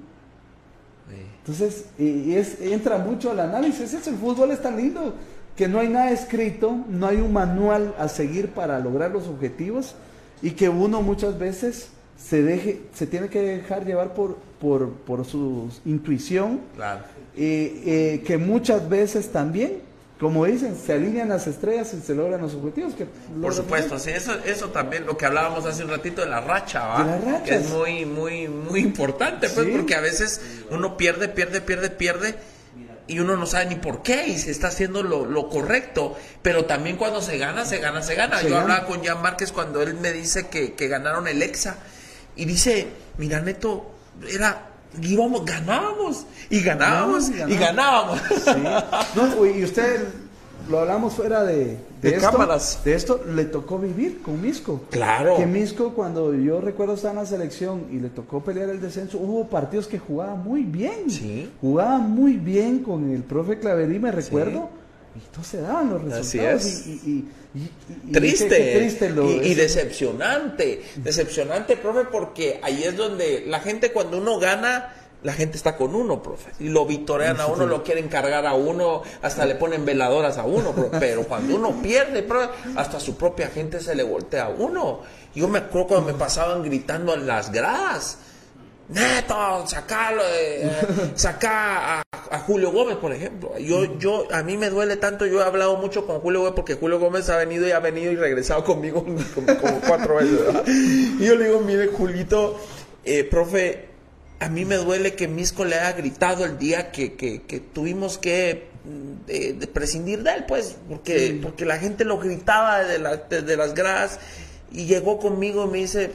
Entonces, 1.40 1.86
y 2.00 2.34
es, 2.34 2.60
entra 2.60 2.98
mucho 2.98 3.30
al 3.30 3.40
análisis, 3.40 3.94
eso, 3.94 4.10
el 4.10 4.16
fútbol 4.16 4.52
es 4.52 4.62
tan 4.62 4.76
lindo 4.76 5.14
que 5.56 5.68
no 5.68 5.80
hay 5.80 5.88
nada 5.88 6.12
escrito, 6.12 6.76
no 6.90 7.08
hay 7.08 7.18
un 7.18 7.32
manual 7.32 7.94
a 8.00 8.08
seguir 8.08 8.50
para 8.50 8.80
lograr 8.80 9.12
los 9.12 9.28
objetivos 9.28 9.96
y 10.42 10.52
que 10.52 10.68
uno 10.68 11.02
muchas 11.02 11.38
veces 11.38 11.90
se 12.18 12.42
deje, 12.42 12.82
se 12.94 13.08
tiene 13.08 13.28
que 13.30 13.42
dejar 13.42 13.86
llevar 13.86 14.14
por, 14.14 14.38
por, 14.60 14.90
por 14.90 15.26
su 15.26 15.70
intuición, 15.86 16.62
claro. 16.76 17.02
eh, 17.36 17.82
eh, 17.86 18.24
que 18.26 18.38
muchas 18.38 18.88
veces 18.90 19.32
también, 19.32 19.82
como 20.20 20.46
dicen, 20.46 20.76
se 20.78 20.94
alinean 20.94 21.30
las 21.30 21.46
estrellas 21.46 21.94
y 21.94 22.02
se 22.02 22.16
logran 22.16 22.42
los 22.42 22.56
objetivos. 22.56 22.94
Que 22.96 23.06
por 23.42 23.54
supuesto, 23.54 24.00
sí, 24.00 24.12
eso, 24.12 24.34
eso 24.46 24.70
también, 24.70 25.06
lo 25.06 25.18
que 25.18 25.26
hablábamos 25.26 25.66
hace 25.66 25.84
un 25.84 25.90
ratito 25.90 26.22
de 26.22 26.28
la 26.28 26.42
racha, 26.42 26.88
¿va? 26.88 27.20
La 27.26 27.44
que 27.44 27.56
es 27.56 27.70
muy, 27.70 28.06
muy, 28.06 28.48
muy 28.48 28.80
importante, 28.80 29.50
pues, 29.50 29.68
porque 29.68 29.96
a 29.96 30.02
veces 30.02 30.42
uno 30.72 30.96
pierde, 30.98 31.28
pierde, 31.28 31.60
pierde, 31.62 31.90
pierde 31.90 32.36
y 33.08 33.20
uno 33.20 33.36
no 33.38 33.46
sabe 33.46 33.68
ni 33.68 33.76
por 33.76 34.02
qué 34.02 34.30
y 34.30 34.38
se 34.40 34.50
está 34.50 34.70
haciendo 34.70 35.04
lo, 35.04 35.26
lo 35.26 35.48
correcto, 35.50 36.16
pero 36.42 36.66
también 36.66 36.96
cuando 36.96 37.22
se 37.22 37.38
gana, 37.38 37.66
se 37.66 37.78
gana, 37.78 38.02
se 38.02 38.16
gana. 38.16 38.42
Yo 38.42 38.58
hablaba 38.58 38.88
con 38.88 39.04
Jan 39.04 39.22
Márquez 39.22 39.52
cuando 39.52 39.84
él 39.84 39.94
me 39.96 40.12
dice 40.12 40.48
que, 40.48 40.74
que 40.74 40.88
ganaron 40.88 41.28
el 41.28 41.44
EXA 41.44 41.76
y 42.36 42.46
dice, 42.46 42.88
mira 43.18 43.42
Neto, 43.42 43.92
era 44.32 44.70
íbamos, 45.02 45.46
ganábamos 45.46 46.26
y 46.50 46.62
ganábamos 46.62 47.30
y 47.30 47.56
ganábamos. 47.58 48.22
y 49.56 49.64
usted 49.64 50.08
lo 50.70 50.80
hablamos 50.80 51.14
fuera 51.14 51.44
de, 51.44 51.78
de, 52.02 52.18
cámaras. 52.18 52.82
De 52.84 52.96
esto 52.96 53.22
le 53.34 53.46
tocó 53.46 53.78
vivir 53.78 54.22
con 54.22 54.42
Misco. 54.42 54.84
Claro. 54.90 55.38
Que 55.38 55.46
Misco, 55.46 55.94
cuando 55.94 56.34
yo 56.34 56.60
recuerdo 56.60 56.96
estar 56.96 57.12
en 57.12 57.18
la 57.18 57.26
selección 57.26 57.86
y 57.92 58.00
le 58.00 58.10
tocó 58.10 58.44
pelear 58.44 58.70
el 58.70 58.82
descenso, 58.82 59.20
hubo 59.20 59.48
partidos 59.48 59.88
que 59.88 60.00
jugaba 60.00 60.36
muy 60.36 60.64
bien. 60.64 61.10
Sí. 61.10 61.52
Jugaba 61.62 62.00
muy 62.00 62.34
bien 62.34 62.80
con 62.80 63.12
el 63.12 63.24
profe 63.24 63.60
Claverí, 63.60 64.00
me 64.00 64.12
recuerdo. 64.12 64.70
Y 65.16 65.38
no 65.38 65.44
se 65.44 65.62
daban 65.62 65.90
los 65.90 66.02
resultados. 66.04 66.66
Así 66.66 66.68
es. 66.68 66.88
Y, 66.88 68.12
triste. 68.12 68.90
y, 69.44 69.54
decepcionante. 69.54 70.84
Decepcionante, 70.98 71.78
profe, 71.78 72.06
porque 72.12 72.60
ahí 72.62 72.84
es 72.84 72.98
donde 72.98 73.46
la 73.48 73.60
gente 73.62 73.92
cuando 73.92 74.18
uno 74.18 74.40
gana 74.40 74.94
la 75.26 75.34
gente 75.34 75.58
está 75.58 75.76
con 75.76 75.96
uno, 75.96 76.22
profe. 76.22 76.52
Y 76.60 76.70
lo 76.70 76.86
victorean 76.86 77.42
a 77.42 77.48
uno, 77.48 77.66
lo 77.66 77.84
quieren 77.84 78.10
cargar 78.10 78.46
a 78.46 78.54
uno, 78.54 79.02
hasta 79.24 79.46
le 79.48 79.56
ponen 79.56 79.84
veladoras 79.84 80.38
a 80.38 80.46
uno, 80.46 80.72
Pero 81.00 81.24
cuando 81.24 81.56
uno 81.56 81.82
pierde, 81.82 82.22
profe, 82.22 82.50
hasta 82.76 83.00
su 83.00 83.18
propia 83.18 83.48
gente 83.48 83.80
se 83.80 83.96
le 83.96 84.04
voltea 84.04 84.46
a 84.46 84.50
uno. 84.50 85.00
Yo 85.34 85.48
me 85.48 85.60
acuerdo 85.60 85.88
cuando 85.88 86.12
me 86.12 86.14
pasaban 86.14 86.62
gritando 86.62 87.16
en 87.16 87.26
las 87.26 87.52
gradas. 87.52 88.20
Neto, 88.88 89.66
sacalo, 89.66 90.22
eh, 90.32 90.70
saca 91.16 92.02
a, 92.02 92.40
Julio 92.40 92.72
Gómez, 92.72 92.98
por 92.98 93.12
ejemplo. 93.12 93.58
Yo, 93.58 93.98
yo, 93.98 94.28
a 94.32 94.44
mí 94.44 94.58
me 94.58 94.70
duele 94.70 94.98
tanto, 94.98 95.26
yo 95.26 95.42
he 95.42 95.44
hablado 95.44 95.78
mucho 95.78 96.06
con 96.06 96.20
Julio 96.20 96.42
Gómez 96.42 96.54
porque 96.56 96.76
Julio 96.76 97.00
Gómez 97.00 97.30
ha 97.30 97.38
venido 97.38 97.68
y 97.68 97.72
ha 97.72 97.80
venido 97.80 98.12
y 98.12 98.16
regresado 98.16 98.64
conmigo 98.64 99.04
como, 99.36 99.80
cuatro 99.88 100.18
veces. 100.18 100.40
Y 100.68 101.26
yo 101.26 101.36
le 101.36 101.46
digo, 101.46 101.62
mire, 101.62 101.88
Julito, 101.88 102.60
eh, 103.04 103.24
profe, 103.24 103.86
a 104.40 104.50
mí 104.50 104.66
me 104.66 104.76
duele 104.76 105.16
que 105.16 105.28
Misco 105.28 105.66
le 105.66 105.76
haya 105.76 105.94
gritado 105.94 106.46
el 106.46 106.60
día 106.60 106.92
que, 106.92 107.16
que, 107.16 107.60
tuvimos 107.74 108.20
que 108.20 108.68
mm, 108.84 109.64
prescindir 109.74 110.22
de 110.22 110.32
él, 110.32 110.46
pues, 110.48 110.78
porque, 110.88 111.40
porque 111.42 111.66
la 111.66 111.78
gente 111.78 112.06
lo 112.06 112.20
gritaba 112.20 112.84
de, 112.84 113.00
de, 113.42 113.58
las 113.58 113.74
gradas 113.74 114.20
y 114.72 114.86
llegó 114.86 115.18
conmigo 115.18 115.66
y 115.66 115.70
me 115.70 115.78
dice, 115.80 116.12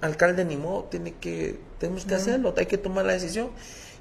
alcalde, 0.00 0.44
ni 0.44 0.56
modo, 0.56 0.84
tiene 0.84 1.14
que, 1.20 1.58
tenemos 1.78 2.04
que 2.04 2.14
hacerlo, 2.14 2.54
hay 2.56 2.66
que 2.66 2.78
tomar 2.78 3.04
la 3.04 3.12
decisión. 3.12 3.50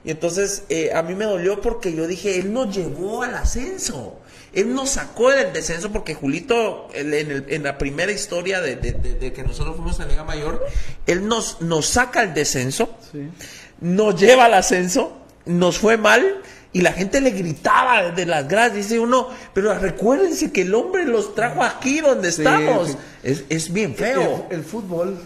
Y 0.03 0.11
entonces 0.11 0.63
eh, 0.69 0.91
a 0.93 1.01
mí 1.01 1.15
me 1.15 1.25
dolió 1.25 1.59
porque 1.61 1.93
yo 1.93 2.07
dije, 2.07 2.39
él 2.39 2.53
nos 2.53 2.75
llevó 2.75 3.23
al 3.23 3.35
ascenso. 3.35 4.19
Él 4.53 4.73
nos 4.73 4.91
sacó 4.91 5.29
del 5.31 5.51
descenso 5.53 5.91
porque 5.91 6.15
Julito, 6.15 6.87
en, 6.93 7.63
la 7.63 7.77
primera 7.77 8.11
historia 8.11 8.61
de, 8.61 8.77
que 9.35 9.43
nosotros 9.43 9.75
fuimos 9.75 9.99
a 9.99 10.05
Liga 10.05 10.23
Mayor, 10.23 10.65
él 11.05 11.27
nos, 11.27 11.61
nos 11.61 11.87
saca 11.87 12.23
el 12.23 12.33
descenso, 12.33 12.95
nos 13.81 14.19
lleva 14.19 14.45
al 14.45 14.53
ascenso, 14.53 15.17
nos 15.45 15.77
fue 15.77 15.97
mal 15.97 16.41
y 16.73 16.81
la 16.81 16.93
gente 16.93 17.21
le 17.21 17.31
gritaba 17.31 18.11
de 18.11 18.25
las 18.25 18.47
gradas. 18.47 18.73
Dice 18.73 18.99
uno, 18.99 19.29
pero 19.53 19.73
recuérdense 19.77 20.51
que 20.51 20.61
el 20.61 20.73
hombre 20.75 21.05
los 21.05 21.35
trajo 21.35 21.63
aquí 21.63 21.99
donde 22.01 22.29
estamos. 22.29 22.97
Es, 23.23 23.73
bien 23.73 23.95
feo. 23.95 24.47
El, 24.49 24.63
fútbol 24.63 25.19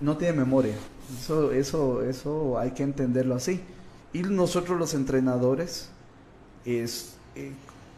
no 0.00 0.16
tiene 0.16 0.34
memoria. 0.34 0.74
Eso, 1.16 1.52
eso, 1.52 2.02
eso 2.02 2.58
hay 2.58 2.72
que 2.72 2.82
entenderlo 2.82 3.34
así. 3.34 3.60
Y 4.12 4.22
nosotros 4.22 4.78
los 4.78 4.94
entrenadores 4.94 5.88
es, 6.64 7.14
eh, 7.34 7.52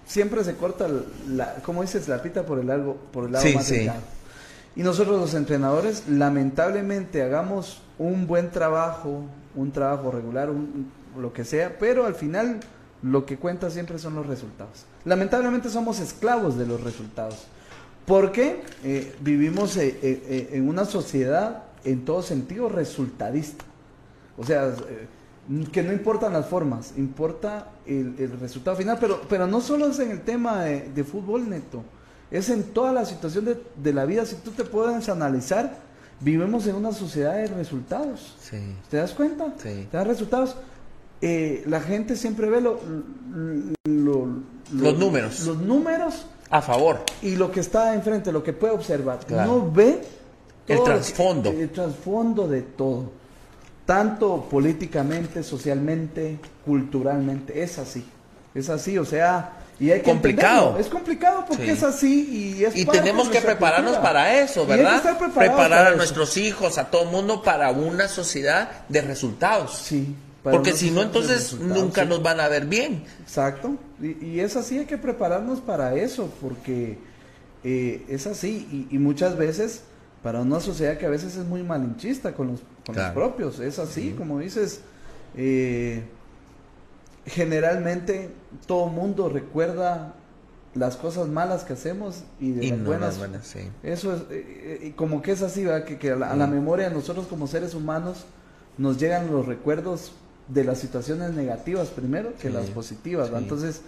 siempre 0.07 0.43
se 0.45 0.55
corta, 0.55 0.89
la, 1.29 1.57
como 1.57 1.83
dices, 1.83 2.09
la 2.09 2.23
pita 2.23 2.45
por 2.45 2.59
el, 2.59 2.71
algo, 2.71 2.97
por 3.13 3.25
el 3.27 3.33
lado 3.33 3.47
más 3.55 3.73
Y 4.77 4.83
nosotros 4.83 5.21
los 5.21 5.35
entrenadores, 5.35 6.05
lamentablemente, 6.09 7.23
hagamos 7.23 7.83
un 7.99 8.27
buen 8.27 8.51
trabajo, 8.51 9.23
un 9.55 9.73
trabajo 9.73 10.11
regular, 10.11 10.51
un, 10.51 10.91
lo 11.19 11.33
que 11.33 11.45
sea, 11.45 11.79
pero 11.79 12.07
al 12.07 12.15
final 12.15 12.61
lo 13.03 13.25
que 13.25 13.37
cuenta 13.37 13.71
siempre 13.71 13.99
son 13.99 14.15
los 14.15 14.27
resultados. 14.27 14.85
Lamentablemente 15.05 15.69
somos 15.69 16.01
esclavos 16.01 16.59
de 16.59 16.67
los 16.67 16.83
resultados, 16.83 17.47
porque 18.07 18.63
eh, 18.85 19.15
vivimos 19.21 19.77
eh, 19.77 20.49
en 20.53 20.69
una 20.69 20.85
sociedad 20.85 21.70
en 21.85 22.05
todo 22.05 22.23
sentido 22.23 22.69
resultadista. 22.69 23.65
O 24.39 24.45
sea, 24.45 24.73
que 25.73 25.83
no 25.83 25.93
importan 25.93 26.33
las 26.33 26.47
formas, 26.47 26.93
importa 26.97 27.69
el, 27.87 28.17
resultado 28.41 28.77
final, 28.77 28.99
pero, 29.01 29.21
pero 29.29 29.47
no 29.47 29.61
solo 29.61 29.87
es 29.89 29.99
en 29.99 30.11
el 30.13 30.21
tema 30.23 30.65
de, 30.65 31.05
fútbol 31.05 31.49
neto, 31.51 31.83
es 32.31 32.49
en 32.51 32.63
toda 32.73 32.93
la 32.93 33.05
situación 33.05 33.45
de, 33.77 33.93
la 33.93 34.05
vida, 34.05 34.25
si 34.25 34.37
tú 34.37 34.53
te 34.53 34.65
puedes 34.65 35.09
analizar, 35.09 35.79
vivimos 36.21 36.67
en 36.67 36.77
una 36.77 36.93
sociedad 36.93 37.35
de 37.35 37.49
resultados. 37.49 38.37
Sí. 38.41 38.59
¿Te 38.91 38.99
das 38.99 39.13
cuenta? 39.13 39.55
Sí. 39.59 39.89
¿Te 39.91 39.97
das 39.97 40.07
resultados? 40.07 40.57
Eh, 41.23 41.65
la 41.67 41.81
gente 41.81 42.17
siempre 42.17 42.49
ve 42.49 42.61
lo, 42.61 42.81
lo- 43.85 44.27
lo- 44.27 44.29
Los 44.73 44.99
números. 44.99 45.45
Los 45.47 45.59
números 45.59 46.27
A 46.49 46.63
favor. 46.63 47.01
y 47.23 47.37
lo 47.37 47.51
que 47.51 47.61
está 47.61 47.95
enfrente, 47.95 48.33
lo 48.33 48.43
que 48.43 48.53
puede 48.53 48.73
observar. 48.73 49.19
Claro. 49.27 49.53
No 49.53 49.71
ve 49.73 50.03
El 50.73 50.85
trasfondo. 50.85 51.51
el 51.51 51.71
trasfondo 51.71 52.49
de 52.49 52.63
todo. 52.63 53.11
Tanto 53.87 54.47
políticamente, 54.49 55.43
socialmente, 55.43 56.39
culturalmente. 56.65 57.63
Es 57.63 57.79
así. 57.79 58.05
Es 58.55 58.69
así, 58.69 58.97
o 58.99 59.05
sea. 59.05 59.57
Y 59.81 59.91
hay 59.91 60.01
que 60.01 60.11
Complicado. 60.11 60.59
entenderlo. 60.77 60.81
Es 60.87 60.93
complicado 60.93 61.45
porque 61.49 61.65
Sí. 61.65 61.71
es 61.71 61.83
así 61.83 62.29
y 62.59 62.65
es 62.65 62.77
Y 62.77 62.85
parte 62.85 63.01
tenemos 63.01 63.29
de 63.29 63.33
que 63.33 63.41
prepararnos 63.41 63.93
cultura. 63.93 64.03
para 64.13 64.41
eso, 64.43 64.61
Y 64.61 64.63
hay 64.65 64.69
que 64.69 64.77
¿verdad? 64.77 64.97
estar 64.97 65.19
preparados 65.19 65.35
Preparar 65.57 65.69
para 65.71 65.81
a 65.81 65.89
eso. 65.89 65.97
nuestros 65.97 66.37
hijos, 66.37 66.77
a 66.79 66.91
todo 66.91 67.05
el 67.05 67.09
mundo 67.09 67.43
para 67.43 67.71
una 67.71 68.07
sociedad 68.07 68.71
de 68.91 69.01
resultados. 69.01 69.75
Sí. 69.85 70.15
Porque 70.43 70.73
si 70.73 70.91
no, 70.91 71.03
entonces 71.03 71.55
nunca 71.55 72.03
sí. 72.03 72.09
nos 72.09 72.23
van 72.23 72.41
a 72.41 72.49
ver 72.49 72.67
bien. 72.67 73.05
Exacto. 73.23 73.77
Y, 74.03 74.25
y 74.25 74.41
es 74.41 74.55
así, 74.57 74.79
hay 74.79 74.87
que 74.87 74.99
prepararnos 74.99 75.61
para 75.61 75.95
eso, 75.95 76.31
porque 76.43 76.99
eh, 77.65 78.05
es 78.09 78.27
así. 78.27 78.87
Y, 78.91 78.95
y 78.95 78.99
muchas 78.99 79.37
veces, 79.37 79.83
para 80.23 80.41
una 80.41 80.61
sociedad 80.61 80.99
que 80.99 81.07
a 81.07 81.11
veces 81.11 81.37
es 81.37 81.45
muy 81.47 81.63
malinchista 81.63 82.33
con 82.35 82.49
los, 82.49 82.61
con 82.87 82.95
los 82.97 83.11
propios, 83.13 83.59
es 83.61 83.79
así, 83.79 84.13
como 84.17 84.39
dices. 84.41 84.81
eh, 85.37 86.03
generalmente 87.27 88.31
todo 88.67 88.87
mundo 88.87 89.29
recuerda 89.29 90.15
las 90.75 90.97
cosas 90.97 91.29
malas 91.29 91.65
que 91.65 91.73
hacemos 91.73 92.23
y 92.39 92.53
de 92.53 92.65
Y 92.67 92.71
las 92.71 92.79
no 92.79 92.85
buenas. 92.87 93.09
las 93.11 93.19
buenas, 93.19 93.47
sí. 93.47 93.61
Eso 93.83 94.15
es, 94.15 94.21
eh, 94.23 94.27
eh, 94.31 94.87
y 94.89 94.91
como 94.93 95.21
que 95.21 95.33
es 95.33 95.43
así, 95.43 95.65
¿verdad? 95.65 95.85
Que, 95.85 95.99
que 95.99 96.13
a, 96.13 96.17
la, 96.17 96.31
a 96.31 96.37
la 96.37 96.47
memoria 96.47 96.89
de 96.89 96.95
nosotros 96.95 97.27
como 97.27 97.47
seres 97.47 97.75
humanos 97.75 98.25
nos 98.79 98.99
llegan 98.99 99.31
los 99.31 99.47
recuerdos 99.47 100.13
de 100.49 100.65
las 100.65 100.79
situaciones 100.79 101.33
negativas 101.33 101.89
primero 101.89 102.33
que 102.41 102.49
Sí, 102.49 102.55
las 102.55 102.67
positivas, 102.67 103.29
sí. 103.29 103.35
Entonces, 103.37 103.83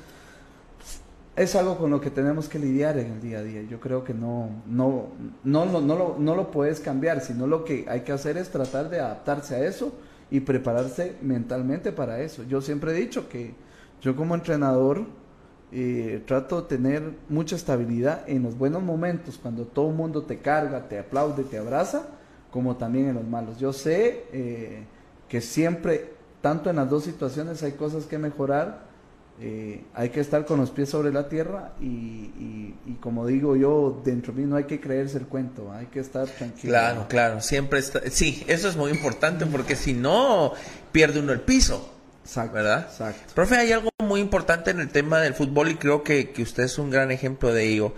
es 1.35 1.57
algo 1.57 1.79
con 1.79 1.91
lo 1.91 2.01
que 2.01 2.11
tenemos 2.11 2.49
que 2.49 2.59
lidiar 2.59 2.99
en 2.99 3.13
el 3.13 3.21
día 3.21 3.39
a 3.39 3.43
día. 3.43 3.63
Yo 3.63 3.81
creo 3.81 4.05
que 4.05 4.13
no, 4.13 4.51
no, 4.67 5.09
no, 5.45 5.65
no, 5.65 5.81
no, 5.81 5.97
lo, 5.97 6.17
no 6.19 6.35
lo 6.35 6.51
puedes 6.51 6.81
cambiar, 6.81 7.21
sino 7.21 7.47
lo 7.47 7.65
que 7.65 7.87
hay 7.89 8.01
que 8.03 8.13
hacer 8.13 8.37
es 8.37 8.51
tratar 8.51 8.91
de 8.91 9.01
adaptarse 9.01 9.55
a 9.55 9.65
eso 9.67 9.93
y 10.31 10.41
prepararse 10.41 11.17
mentalmente 11.23 11.93
para 11.93 12.21
eso. 12.21 12.43
Yo 12.45 12.61
siempre 12.61 12.93
he 12.93 12.95
dicho 12.95 13.29
que 13.29 13.55
yo 14.01 14.17
como 14.17 14.35
entrenador 14.35 15.07
eh, 15.75 16.23
trato 16.27 16.61
de 16.61 16.69
tener 16.69 17.15
mucha 17.31 17.57
estabilidad 17.57 18.29
en 18.29 18.43
los 18.43 18.59
buenos 18.59 18.83
momentos, 18.83 19.39
cuando 19.39 19.65
todo 19.65 19.89
el 19.89 19.97
mundo 19.97 20.23
te 20.25 20.39
carga, 20.39 20.87
te 20.87 20.99
aplaude, 20.99 21.45
te 21.45 21.57
abraza, 21.57 22.09
como 22.51 22.77
también 22.77 23.09
en 23.09 23.15
los 23.15 23.27
malos. 23.27 23.59
Yo 23.59 23.73
sé 23.73 24.27
eh, 24.33 24.85
que 25.31 25.41
siempre, 25.41 26.13
tanto 26.43 26.69
en 26.69 26.77
las 26.77 26.91
dos 26.91 27.05
situaciones, 27.05 27.63
hay 27.63 27.73
cosas 27.73 28.05
que 28.05 28.19
mejorar. 28.19 28.92
Eh, 29.45 29.83
hay 29.95 30.11
que 30.11 30.21
estar 30.21 30.47
con 30.47 30.61
los 30.61 30.71
pies 30.71 30.89
sobre 30.89 31.13
la 31.13 31.29
tierra 31.29 31.73
y, 31.81 31.85
y- 31.87 32.75
y 32.87 32.93
como 33.01 33.27
digo 33.27 33.57
yo, 33.57 34.01
dentro 34.05 34.33
de 34.33 34.43
mí 34.43 34.47
no 34.49 34.57
hay 34.57 34.65
que 34.65 34.81
creerse 34.81 35.19
el 35.19 35.27
cuento, 35.27 35.73
hay 35.73 35.87
que 35.87 35.99
estar 36.01 36.27
tranquilo. 36.29 36.71
Claro, 36.73 37.07
claro, 37.09 37.41
siempre 37.41 37.81
está. 37.81 38.01
Sí, 38.11 38.45
eso 38.47 38.69
es 38.69 38.77
muy 38.77 38.91
importante 38.93 39.45
porque 39.47 39.75
si 39.77 39.95
no, 39.95 40.53
pierde 40.93 41.21
uno 41.21 41.33
el 41.33 41.41
piso. 41.41 41.89
Exacto, 42.25 42.55
¿Verdad? 42.55 42.87
Exacto. 42.89 43.33
Profe, 43.35 43.57
hay 43.57 43.73
algo 43.73 43.91
muy 43.99 44.21
importante 44.21 44.71
en 44.71 44.79
el 44.79 44.91
tema 44.91 45.21
del 45.21 45.35
fútbol 45.35 45.71
y 45.71 45.75
creo 45.75 46.05
que, 46.05 46.31
que 46.31 46.43
usted 46.43 46.63
es 46.63 46.79
un 46.79 46.91
gran 46.91 47.11
ejemplo 47.11 47.53
de 47.53 47.67
ello. 47.69 47.95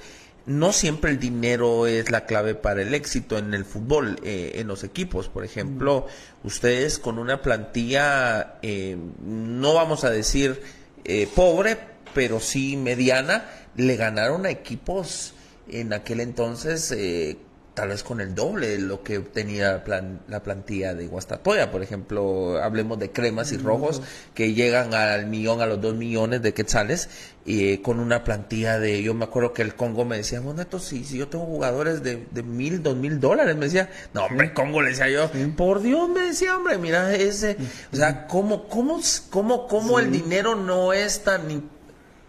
No 0.46 0.72
siempre 0.72 1.10
el 1.10 1.18
dinero 1.18 1.86
es 1.86 2.10
la 2.10 2.24
clave 2.26 2.54
para 2.54 2.82
el 2.82 2.94
éxito 2.94 3.36
en 3.38 3.52
el 3.54 3.64
fútbol, 3.64 4.18
eh, 4.22 4.52
en 4.56 4.66
los 4.66 4.82
equipos. 4.84 5.28
Por 5.28 5.44
ejemplo, 5.44 6.06
ustedes 6.42 6.98
con 6.98 7.18
una 7.18 7.40
plantilla, 7.42 8.54
eh, 8.62 8.96
no 9.26 9.74
vamos 9.74 10.04
a 10.04 10.10
decir 10.10 10.60
eh, 11.04 11.28
pobre, 11.34 11.76
pero 12.14 12.40
sí 12.40 12.76
mediana, 12.76 13.50
le 13.76 13.96
ganaron 13.96 14.46
a 14.46 14.50
equipos 14.50 15.34
en 15.68 15.92
aquel 15.92 16.20
entonces 16.20 16.92
eh, 16.92 17.36
tal 17.74 17.88
vez 17.88 18.02
con 18.04 18.20
el 18.20 18.34
doble 18.34 18.68
de 18.68 18.78
lo 18.78 19.02
que 19.02 19.18
tenía 19.18 19.82
plan- 19.84 20.20
la 20.28 20.42
plantilla 20.42 20.94
de 20.94 21.06
Guastatoya. 21.08 21.70
Por 21.72 21.82
ejemplo, 21.82 22.62
hablemos 22.62 22.98
de 23.00 23.10
cremas 23.10 23.50
y 23.52 23.56
rojos 23.56 24.00
que 24.32 24.54
llegan 24.54 24.94
al 24.94 25.26
millón, 25.26 25.60
a 25.60 25.66
los 25.66 25.80
dos 25.80 25.94
millones 25.96 26.40
de 26.42 26.54
quetzales, 26.54 27.08
y 27.44 27.78
con 27.78 27.98
una 28.00 28.24
plantilla 28.24 28.78
de, 28.78 29.02
yo 29.02 29.12
me 29.12 29.24
acuerdo 29.24 29.52
que 29.52 29.62
el 29.62 29.74
Congo 29.74 30.04
me 30.04 30.16
decía, 30.16 30.40
bueno, 30.40 30.58
Neto, 30.60 30.78
si, 30.78 31.04
si 31.04 31.18
yo 31.18 31.28
tengo 31.28 31.44
jugadores 31.44 32.02
de, 32.02 32.26
de 32.30 32.42
mil, 32.42 32.82
dos 32.82 32.96
mil 32.96 33.20
dólares, 33.20 33.54
me 33.56 33.66
decía, 33.66 33.90
no, 34.14 34.24
hombre, 34.26 34.54
Congo, 34.54 34.80
le 34.80 34.90
decía 34.90 35.08
yo, 35.10 35.30
por 35.56 35.82
Dios, 35.82 36.08
me 36.08 36.20
decía, 36.22 36.56
hombre, 36.56 36.78
mira 36.78 37.12
ese, 37.14 37.56
o 37.92 37.96
sea, 37.96 38.26
¿cómo, 38.28 38.68
cómo, 38.68 39.00
cómo, 39.30 39.66
cómo 39.66 39.98
el 39.98 40.10
dinero 40.12 40.54
no 40.54 40.92
es 40.94 41.22
tan 41.24 41.50
im- 41.50 41.68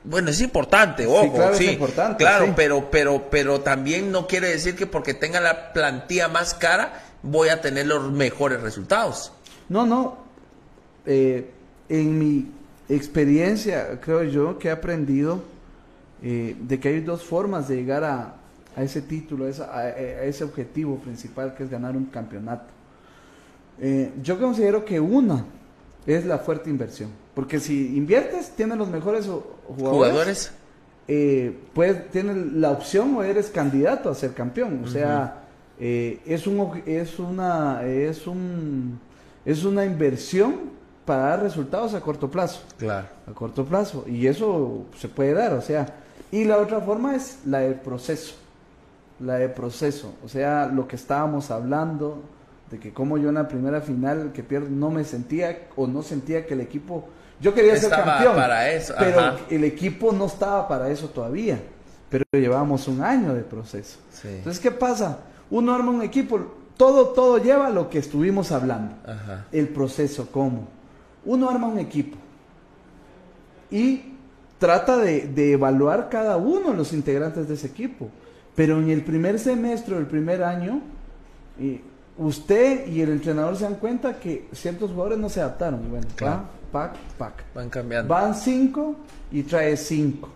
bueno, 0.05 0.29
es 0.29 0.41
importante, 0.41 1.05
ojo, 1.07 1.33
claro, 1.33 1.51
es 1.53 1.57
sí, 1.57 1.69
importante, 1.71 2.17
claro, 2.23 2.45
sí. 2.45 2.53
pero, 2.55 2.89
pero, 2.91 3.23
pero 3.29 3.61
también 3.61 4.11
no 4.11 4.27
quiere 4.27 4.47
decir 4.49 4.75
que 4.75 4.85
porque 4.87 5.13
tenga 5.13 5.39
la 5.41 5.73
plantilla 5.73 6.27
más 6.27 6.53
cara 6.53 7.01
voy 7.23 7.49
a 7.49 7.61
tener 7.61 7.87
los 7.87 8.11
mejores 8.11 8.61
resultados. 8.61 9.31
No, 9.69 9.85
no. 9.85 10.17
Eh, 11.05 11.49
en 11.89 12.19
mi 12.19 12.51
experiencia, 12.87 13.99
creo 14.01 14.23
yo, 14.23 14.57
que 14.59 14.67
he 14.67 14.71
aprendido 14.71 15.43
eh, 16.23 16.55
de 16.59 16.79
que 16.79 16.89
hay 16.89 16.99
dos 17.01 17.23
formas 17.23 17.67
de 17.67 17.75
llegar 17.77 18.03
a, 18.03 18.35
a 18.75 18.83
ese 18.83 19.01
título, 19.01 19.45
a, 19.45 19.49
esa- 19.49 19.71
a- 19.71 19.79
a 19.81 20.23
ese 20.23 20.43
objetivo 20.43 20.97
principal 20.99 21.55
que 21.55 21.63
es 21.63 21.69
ganar 21.69 21.95
un 21.95 22.05
campeonato. 22.05 22.65
Eh, 23.79 24.11
yo 24.23 24.39
considero 24.39 24.85
que 24.85 24.99
una 24.99 25.45
es 26.05 26.25
la 26.25 26.39
fuerte 26.39 26.69
inversión. 26.69 27.09
Porque 27.33 27.59
si 27.59 27.97
inviertes, 27.97 28.51
tienes 28.51 28.77
los 28.77 28.89
mejores 28.89 29.25
jugadores. 29.25 29.77
Jugadores, 29.77 30.51
eh, 31.07 31.57
puedes, 31.73 32.09
tienes 32.11 32.37
la 32.53 32.71
opción 32.71 33.15
o 33.15 33.23
eres 33.23 33.49
candidato 33.49 34.09
a 34.09 34.15
ser 34.15 34.33
campeón. 34.33 34.81
O 34.83 34.87
sea, 34.87 35.43
eh, 35.79 36.19
es, 36.25 36.47
un, 36.47 36.81
es, 36.85 37.19
una, 37.19 37.83
es, 37.83 38.25
un, 38.27 38.99
es 39.43 39.63
una 39.63 39.85
inversión 39.85 40.75
para 41.05 41.23
dar 41.23 41.43
resultados 41.43 41.93
a 41.93 42.01
corto 42.01 42.29
plazo. 42.29 42.61
claro. 42.77 43.07
A 43.27 43.33
corto 43.33 43.65
plazo. 43.65 44.05
Y 44.07 44.27
eso 44.27 44.85
se 44.97 45.07
puede 45.07 45.33
dar. 45.33 45.53
O 45.53 45.61
sea, 45.61 45.87
y 46.31 46.45
la 46.45 46.57
otra 46.57 46.81
forma 46.81 47.15
es 47.15 47.39
la 47.45 47.59
del 47.59 47.75
proceso. 47.75 48.35
La 49.19 49.35
de 49.35 49.49
proceso. 49.49 50.13
O 50.23 50.29
sea, 50.29 50.67
lo 50.67 50.87
que 50.87 50.95
estábamos 50.95 51.51
hablando 51.51 52.21
de 52.75 52.79
que 52.79 52.93
como 52.93 53.17
yo 53.17 53.29
en 53.29 53.35
la 53.35 53.47
primera 53.47 53.81
final 53.81 54.31
que 54.33 54.43
pierdo 54.43 54.69
no 54.69 54.89
me 54.91 55.03
sentía 55.03 55.67
o 55.75 55.87
no 55.87 56.01
sentía 56.03 56.45
que 56.45 56.53
el 56.53 56.61
equipo 56.61 57.07
yo 57.41 57.53
quería 57.53 57.75
ser 57.77 57.89
campeón 57.89 58.35
para 58.35 58.71
eso, 58.71 58.93
pero 58.97 59.19
ajá. 59.19 59.37
el 59.49 59.63
equipo 59.63 60.11
no 60.11 60.25
estaba 60.25 60.67
para 60.67 60.89
eso 60.89 61.09
todavía 61.09 61.59
pero 62.09 62.23
llevábamos 62.33 62.87
un 62.87 63.01
año 63.01 63.33
de 63.33 63.41
proceso 63.41 63.99
Sí. 64.11 64.27
entonces 64.29 64.61
qué 64.61 64.71
pasa 64.71 65.19
uno 65.49 65.73
arma 65.73 65.91
un 65.91 66.01
equipo 66.01 66.39
todo 66.77 67.09
todo 67.09 67.37
lleva 67.37 67.69
lo 67.69 67.89
que 67.89 67.99
estuvimos 67.99 68.51
hablando 68.51 68.95
Ajá. 69.05 69.45
el 69.51 69.67
proceso 69.69 70.29
cómo 70.31 70.67
uno 71.25 71.49
arma 71.49 71.67
un 71.67 71.79
equipo 71.79 72.17
y 73.71 74.13
trata 74.59 74.97
de, 74.97 75.27
de 75.27 75.53
evaluar 75.53 76.09
cada 76.09 76.37
uno 76.37 76.71
de 76.71 76.77
los 76.77 76.93
integrantes 76.93 77.47
de 77.47 77.55
ese 77.55 77.67
equipo. 77.67 78.09
Pero 78.55 78.79
en 78.79 78.89
el 78.89 79.03
primer 79.03 79.37
semestre, 79.39 79.97
el 79.97 80.05
primer 80.05 80.43
año, 80.43 80.81
eh, 81.59 81.81
usted 82.17 82.87
y 82.87 83.01
el 83.01 83.09
entrenador 83.11 83.55
se 83.57 83.63
dan 83.65 83.75
cuenta 83.75 84.19
que 84.19 84.47
ciertos 84.53 84.91
jugadores 84.91 85.17
no 85.19 85.29
se 85.29 85.41
adaptaron. 85.41 85.81
Y 85.85 85.89
Bueno, 85.89 86.07
Claro. 86.15 86.43
pa, 86.71 86.89
pac, 86.93 86.97
pac. 87.17 87.43
Van 87.53 87.69
cambiando. 87.69 88.13
Van 88.13 88.35
cinco 88.35 88.95
y 89.31 89.43
trae 89.43 89.75
cinco. 89.77 90.29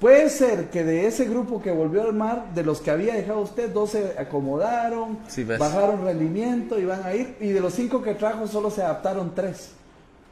Puede 0.00 0.28
ser 0.28 0.70
que 0.70 0.82
de 0.82 1.06
ese 1.06 1.24
grupo 1.26 1.62
que 1.62 1.70
volvió 1.70 2.02
a 2.02 2.06
armar, 2.06 2.52
de 2.52 2.64
los 2.64 2.80
que 2.80 2.90
había 2.90 3.14
dejado 3.14 3.42
usted, 3.42 3.70
dos 3.72 3.90
se 3.90 4.18
acomodaron, 4.18 5.18
Sí, 5.28 5.44
bajaron 5.44 6.04
rendimiento 6.04 6.80
y 6.80 6.84
van 6.84 7.04
a 7.04 7.14
ir. 7.14 7.36
Y 7.40 7.50
de 7.50 7.60
los 7.60 7.72
cinco 7.72 8.02
que 8.02 8.14
trajo, 8.14 8.48
solo 8.48 8.70
se 8.72 8.82
adaptaron 8.82 9.32
tres. 9.36 9.70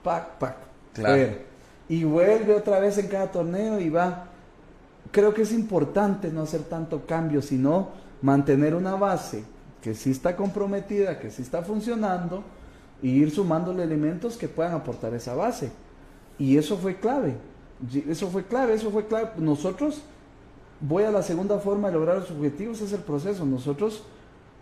Pac, 0.02 0.30
pac. 0.38 0.56
Claro. 0.94 1.32
Y 1.88 2.02
vuelve 2.02 2.56
otra 2.56 2.80
vez 2.80 2.98
en 2.98 3.06
cada 3.06 3.30
torneo 3.30 3.78
y 3.78 3.88
va. 3.88 4.24
Creo 5.12 5.32
que 5.32 5.42
es 5.42 5.52
importante 5.52 6.30
no 6.30 6.42
hacer 6.42 6.62
tanto 6.62 7.06
cambio, 7.06 7.40
sino 7.40 7.90
mantener 8.20 8.74
una 8.74 8.96
base 8.96 9.44
que 9.84 9.92
sí 9.94 10.10
está 10.10 10.34
comprometida, 10.34 11.18
que 11.20 11.30
sí 11.30 11.42
está 11.42 11.60
funcionando, 11.62 12.42
y 13.02 13.10
ir 13.10 13.30
sumándole 13.30 13.82
elementos 13.82 14.38
que 14.38 14.48
puedan 14.48 14.72
aportar 14.72 15.12
esa 15.12 15.34
base. 15.34 15.70
Y 16.38 16.56
eso 16.56 16.78
fue 16.78 16.96
clave. 16.96 17.34
Eso 18.08 18.30
fue 18.30 18.44
clave, 18.44 18.72
eso 18.72 18.90
fue 18.90 19.06
clave. 19.06 19.32
Nosotros, 19.36 20.00
voy 20.80 21.02
a 21.02 21.10
la 21.10 21.22
segunda 21.22 21.58
forma 21.58 21.88
de 21.88 21.94
lograr 21.94 22.16
los 22.16 22.30
objetivos, 22.30 22.80
es 22.80 22.92
el 22.94 23.00
proceso. 23.00 23.44
Nosotros 23.44 24.04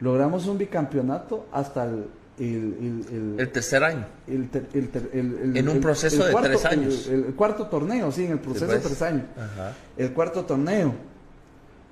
logramos 0.01 0.49
un 0.49 0.59
bicampeonato 0.59 1.47
hasta 1.53 1.85
el... 1.85 2.07
el- 2.40 2.74
el- 2.81 3.07
el- 3.12 3.40
El 3.40 3.53
tercer 3.53 3.85
año. 3.85 4.05
En 4.27 5.69
un 5.69 5.81
proceso 5.81 6.24
de 6.24 6.32
cuarto- 6.32 6.49
tres 6.49 6.65
años. 6.65 7.07
El, 7.07 7.24
cuarto 7.36 7.66
torneo, 7.69 8.11
sí, 8.11 8.24
en 8.24 8.32
el 8.32 8.39
proceso 8.40 8.66
de 8.66 8.78
tres 8.81 9.01
años. 9.03 9.23
Ajá. 9.36 9.73
El 9.97 10.12
cuarto 10.12 10.44
torneo. 10.44 10.93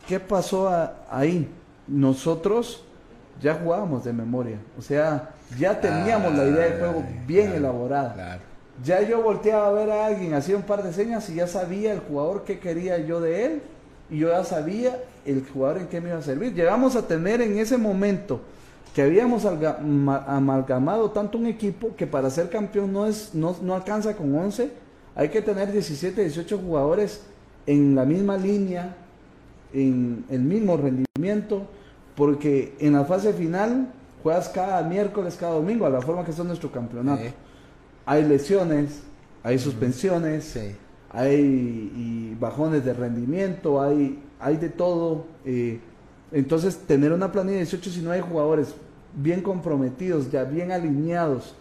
¿Qué 0.08 0.18
pasó 0.18 0.68
a- 0.68 1.04
ahí? 1.08 1.48
Nosotros 1.86 2.82
ya 3.40 3.54
jugábamos 3.54 4.04
de 4.04 4.12
memoria. 4.12 4.58
O 4.78 4.82
sea, 4.82 5.30
ya 5.58 5.80
teníamos 5.80 6.34
la 6.34 6.44
idea 6.44 6.66
de 6.66 6.78
juego 6.78 7.04
bien 7.26 7.52
elaborada. 7.52 8.38
Ya 8.84 9.02
yo 9.02 9.22
volteaba 9.22 9.68
a 9.68 9.72
ver 9.72 9.90
a 9.90 10.06
alguien, 10.06 10.34
hacía 10.34 10.56
un 10.56 10.62
par 10.62 10.82
de 10.82 10.92
señas 10.92 11.28
y 11.28 11.34
ya 11.34 11.46
sabía 11.46 11.92
el 11.92 12.00
jugador 12.00 12.44
que 12.44 12.58
quería 12.58 12.98
yo 12.98 13.20
de 13.20 13.44
él 13.44 13.62
y 14.10 14.18
yo 14.18 14.28
ya 14.28 14.44
sabía 14.44 14.98
el 15.26 15.46
jugador 15.46 15.78
en 15.78 15.86
qué 15.88 16.00
me 16.00 16.08
iba 16.08 16.18
a 16.18 16.22
servir. 16.22 16.54
Llegamos 16.54 16.96
a 16.96 17.06
tener 17.06 17.42
en 17.42 17.58
ese 17.58 17.76
momento 17.76 18.40
que 18.94 19.02
habíamos 19.02 19.44
amalgamado 19.44 21.10
tanto 21.10 21.38
un 21.38 21.46
equipo 21.46 21.94
que 21.96 22.06
para 22.06 22.30
ser 22.30 22.48
campeón 22.48 22.92
no, 22.92 23.06
es, 23.06 23.34
no, 23.34 23.54
no 23.62 23.74
alcanza 23.74 24.16
con 24.16 24.34
11, 24.34 24.70
hay 25.14 25.28
que 25.28 25.42
tener 25.42 25.70
17, 25.70 26.22
18 26.22 26.58
jugadores 26.58 27.22
en 27.66 27.94
la 27.94 28.04
misma 28.04 28.36
línea, 28.36 28.96
en 29.72 30.24
el 30.28 30.40
mismo 30.40 30.76
rendimiento, 30.76 31.66
porque 32.20 32.74
en 32.80 32.92
la 32.92 33.06
fase 33.06 33.32
final 33.32 33.90
juegas 34.22 34.50
cada 34.50 34.82
miércoles, 34.82 35.38
cada 35.40 35.54
domingo, 35.54 35.86
a 35.86 35.88
la 35.88 36.02
forma 36.02 36.22
que 36.22 36.32
está 36.32 36.44
nuestro 36.44 36.70
campeonato. 36.70 37.22
Hay 38.04 38.24
lesiones, 38.24 39.00
hay 39.42 39.58
suspensiones, 39.58 40.54
hay 41.08 42.36
bajones 42.38 42.84
de 42.84 42.92
rendimiento, 42.92 43.80
hay, 43.80 44.22
hay 44.38 44.58
de 44.58 44.68
todo. 44.68 45.24
Eh, 45.46 45.80
entonces, 46.30 46.76
tener 46.80 47.10
una 47.10 47.32
planilla 47.32 47.54
de 47.54 47.64
18 47.64 47.88
si 47.88 48.02
no 48.02 48.10
hay 48.10 48.20
jugadores 48.20 48.74
bien 49.16 49.40
comprometidos, 49.40 50.30
ya 50.30 50.44
bien 50.44 50.72
alineados 50.72 51.56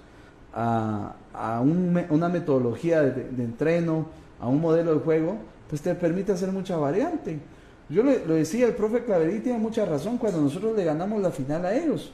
a, 0.54 1.16
una 1.64 2.28
metodología 2.28 3.02
de, 3.02 3.44
entreno, 3.46 4.08
a 4.42 4.50
un 4.50 4.60
modelo 4.60 4.94
de 4.94 5.00
juego, 5.00 5.38
pues 5.70 5.82
te 5.82 5.96
permite 5.96 6.34
hacer 6.34 6.52
mucha 6.52 6.76
variante. 6.76 7.40
Yo 7.90 8.04
le, 8.04 8.26
lo 8.26 8.36
decía, 8.36 8.68
el 8.68 8.76
profe 8.76 9.04
Claverí 9.04 9.40
tiene 9.40 9.60
mucha 9.60 9.86
razón 9.86 10.18
cuando 10.18 10.42
nosotros 10.42 10.76
le 10.78 10.84
ganamos 10.84 11.22
la 11.22 11.32
final 11.32 11.66
a 11.66 11.76
ellos. 11.76 12.12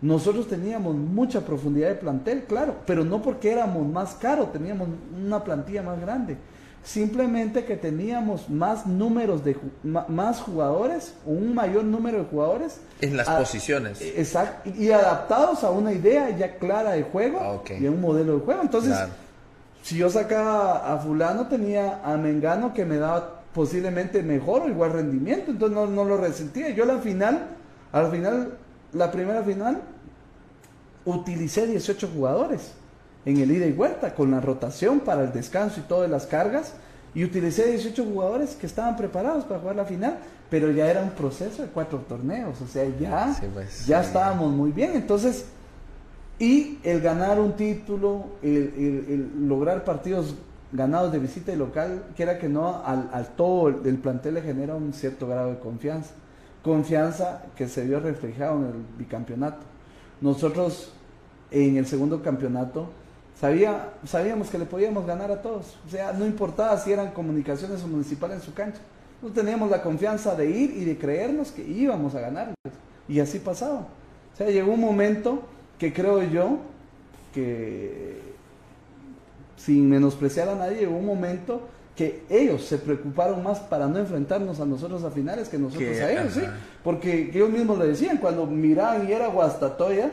Nosotros 0.00 0.46
teníamos 0.46 0.94
mucha 0.94 1.40
profundidad 1.40 1.88
de 1.88 1.96
plantel, 1.96 2.44
claro, 2.44 2.76
pero 2.86 3.04
no 3.04 3.20
porque 3.20 3.50
éramos 3.50 3.86
más 3.86 4.14
caros, 4.14 4.52
teníamos 4.52 4.88
una 5.16 5.42
plantilla 5.42 5.82
más 5.82 6.00
grande 6.00 6.36
simplemente 6.82 7.64
que 7.64 7.76
teníamos 7.76 8.48
más 8.48 8.86
números 8.86 9.44
de 9.44 9.56
más 9.82 10.40
jugadores, 10.40 11.14
un 11.26 11.54
mayor 11.54 11.84
número 11.84 12.18
de 12.18 12.24
jugadores 12.24 12.80
en 13.00 13.16
las 13.16 13.28
posiciones. 13.28 14.00
Exacto, 14.00 14.70
y 14.70 14.90
adaptados 14.90 15.64
a 15.64 15.70
una 15.70 15.92
idea 15.92 16.30
ya 16.30 16.56
clara 16.56 16.92
de 16.92 17.02
juego 17.02 17.38
ah, 17.40 17.72
y 17.78 17.86
a 17.86 17.90
un 17.90 18.00
modelo 18.00 18.38
de 18.38 18.40
juego. 18.40 18.62
Entonces, 18.62 18.96
si 19.82 19.98
yo 19.98 20.08
sacaba 20.08 20.92
a 20.94 20.98
fulano 20.98 21.46
tenía 21.48 22.00
a 22.02 22.16
Mengano 22.16 22.72
que 22.72 22.84
me 22.84 22.96
daba 22.96 23.37
posiblemente 23.54 24.22
mejor 24.22 24.62
o 24.62 24.68
igual 24.68 24.92
rendimiento, 24.92 25.50
entonces 25.50 25.76
no, 25.76 25.86
no 25.86 26.04
lo 26.04 26.16
resentía. 26.16 26.70
Yo 26.70 26.84
la 26.84 26.98
final, 26.98 27.48
al 27.92 28.10
final, 28.10 28.58
la 28.92 29.10
primera 29.10 29.42
final 29.42 29.82
utilicé 31.04 31.66
18 31.66 32.08
jugadores 32.14 32.72
en 33.24 33.38
el 33.38 33.50
ida 33.50 33.66
y 33.66 33.72
vuelta, 33.72 34.14
con 34.14 34.30
la 34.30 34.40
rotación 34.40 35.00
para 35.00 35.22
el 35.24 35.32
descanso 35.32 35.80
y 35.80 35.82
todas 35.82 36.10
las 36.10 36.26
cargas. 36.26 36.74
Y 37.14 37.24
utilicé 37.24 37.66
18 37.66 38.04
jugadores 38.04 38.54
que 38.54 38.66
estaban 38.66 38.96
preparados 38.96 39.44
para 39.44 39.60
jugar 39.60 39.76
la 39.76 39.84
final, 39.84 40.18
pero 40.50 40.70
ya 40.70 40.90
era 40.90 41.02
un 41.02 41.10
proceso 41.10 41.62
de 41.62 41.68
cuatro 41.68 41.98
torneos, 42.08 42.60
o 42.60 42.66
sea, 42.66 42.84
ya, 43.00 43.36
pues, 43.52 43.86
ya 43.86 44.02
estábamos 44.02 44.52
muy 44.52 44.72
bien. 44.72 44.92
Entonces, 44.94 45.46
y 46.38 46.78
el 46.84 47.00
ganar 47.00 47.40
un 47.40 47.54
título, 47.54 48.26
el, 48.42 49.30
lograr 49.48 49.84
partidos 49.84 50.36
ganados 50.72 51.12
de 51.12 51.18
visita 51.18 51.52
y 51.52 51.56
local, 51.56 52.04
quiera 52.16 52.38
que 52.38 52.48
no, 52.48 52.82
al, 52.84 53.28
todo 53.36 53.68
el 53.68 53.98
plantel 53.98 54.34
le 54.34 54.42
genera 54.42 54.74
un 54.74 54.92
cierto 54.92 55.26
grado 55.26 55.50
de 55.50 55.58
confianza. 55.58 56.12
Confianza 56.62 57.42
que 57.56 57.68
se 57.68 57.84
vio 57.84 58.00
reflejado 58.00 58.58
en 58.58 58.64
el 58.64 58.84
bicampeonato. 58.98 59.64
Nosotros 60.20 60.92
en 61.50 61.76
el 61.76 61.86
segundo 61.86 62.22
campeonato 62.22 62.88
Sabía, 63.40 63.90
sabíamos 64.04 64.50
que 64.50 64.58
le 64.58 64.64
podíamos 64.64 65.06
ganar 65.06 65.30
a 65.30 65.40
todos. 65.40 65.76
O 65.86 65.90
sea, 65.90 66.12
no 66.12 66.26
importaba 66.26 66.76
si 66.76 66.90
eran 66.90 67.12
comunicaciones 67.12 67.82
o 67.84 67.86
municipales 67.86 68.38
en 68.38 68.42
su 68.42 68.52
cancha. 68.52 68.80
No 69.22 69.28
teníamos 69.28 69.70
la 69.70 69.80
confianza 69.80 70.34
de 70.34 70.50
ir 70.50 70.76
y 70.76 70.84
de 70.84 70.98
creernos 70.98 71.52
que 71.52 71.62
íbamos 71.62 72.16
a 72.16 72.20
ganar. 72.20 72.54
Y 73.08 73.20
así 73.20 73.38
pasaba. 73.38 73.86
O 74.34 74.36
sea, 74.36 74.50
llegó 74.50 74.72
un 74.72 74.80
momento 74.80 75.42
que 75.78 75.92
creo 75.92 76.22
yo 76.24 76.58
que, 77.32 78.20
sin 79.58 79.88
menospreciar 79.88 80.48
a 80.48 80.54
nadie, 80.54 80.78
llegó 80.78 80.96
un 80.96 81.06
momento 81.06 81.60
que 81.94 82.22
ellos 82.30 82.64
se 82.64 82.78
preocuparon 82.78 83.42
más 83.42 83.58
para 83.58 83.88
no 83.88 83.98
enfrentarnos 83.98 84.60
a 84.60 84.64
nosotros 84.64 85.02
a 85.02 85.10
finales 85.10 85.48
que 85.48 85.58
nosotros 85.58 85.98
a 85.98 86.12
ellos, 86.12 86.32
¿sí? 86.32 86.42
Porque 86.84 87.30
ellos 87.34 87.50
mismos 87.50 87.76
le 87.76 87.88
decían, 87.88 88.18
cuando 88.18 88.46
miraban 88.46 89.08
y 89.08 89.12
era 89.12 89.26
Guastatoya, 89.26 90.12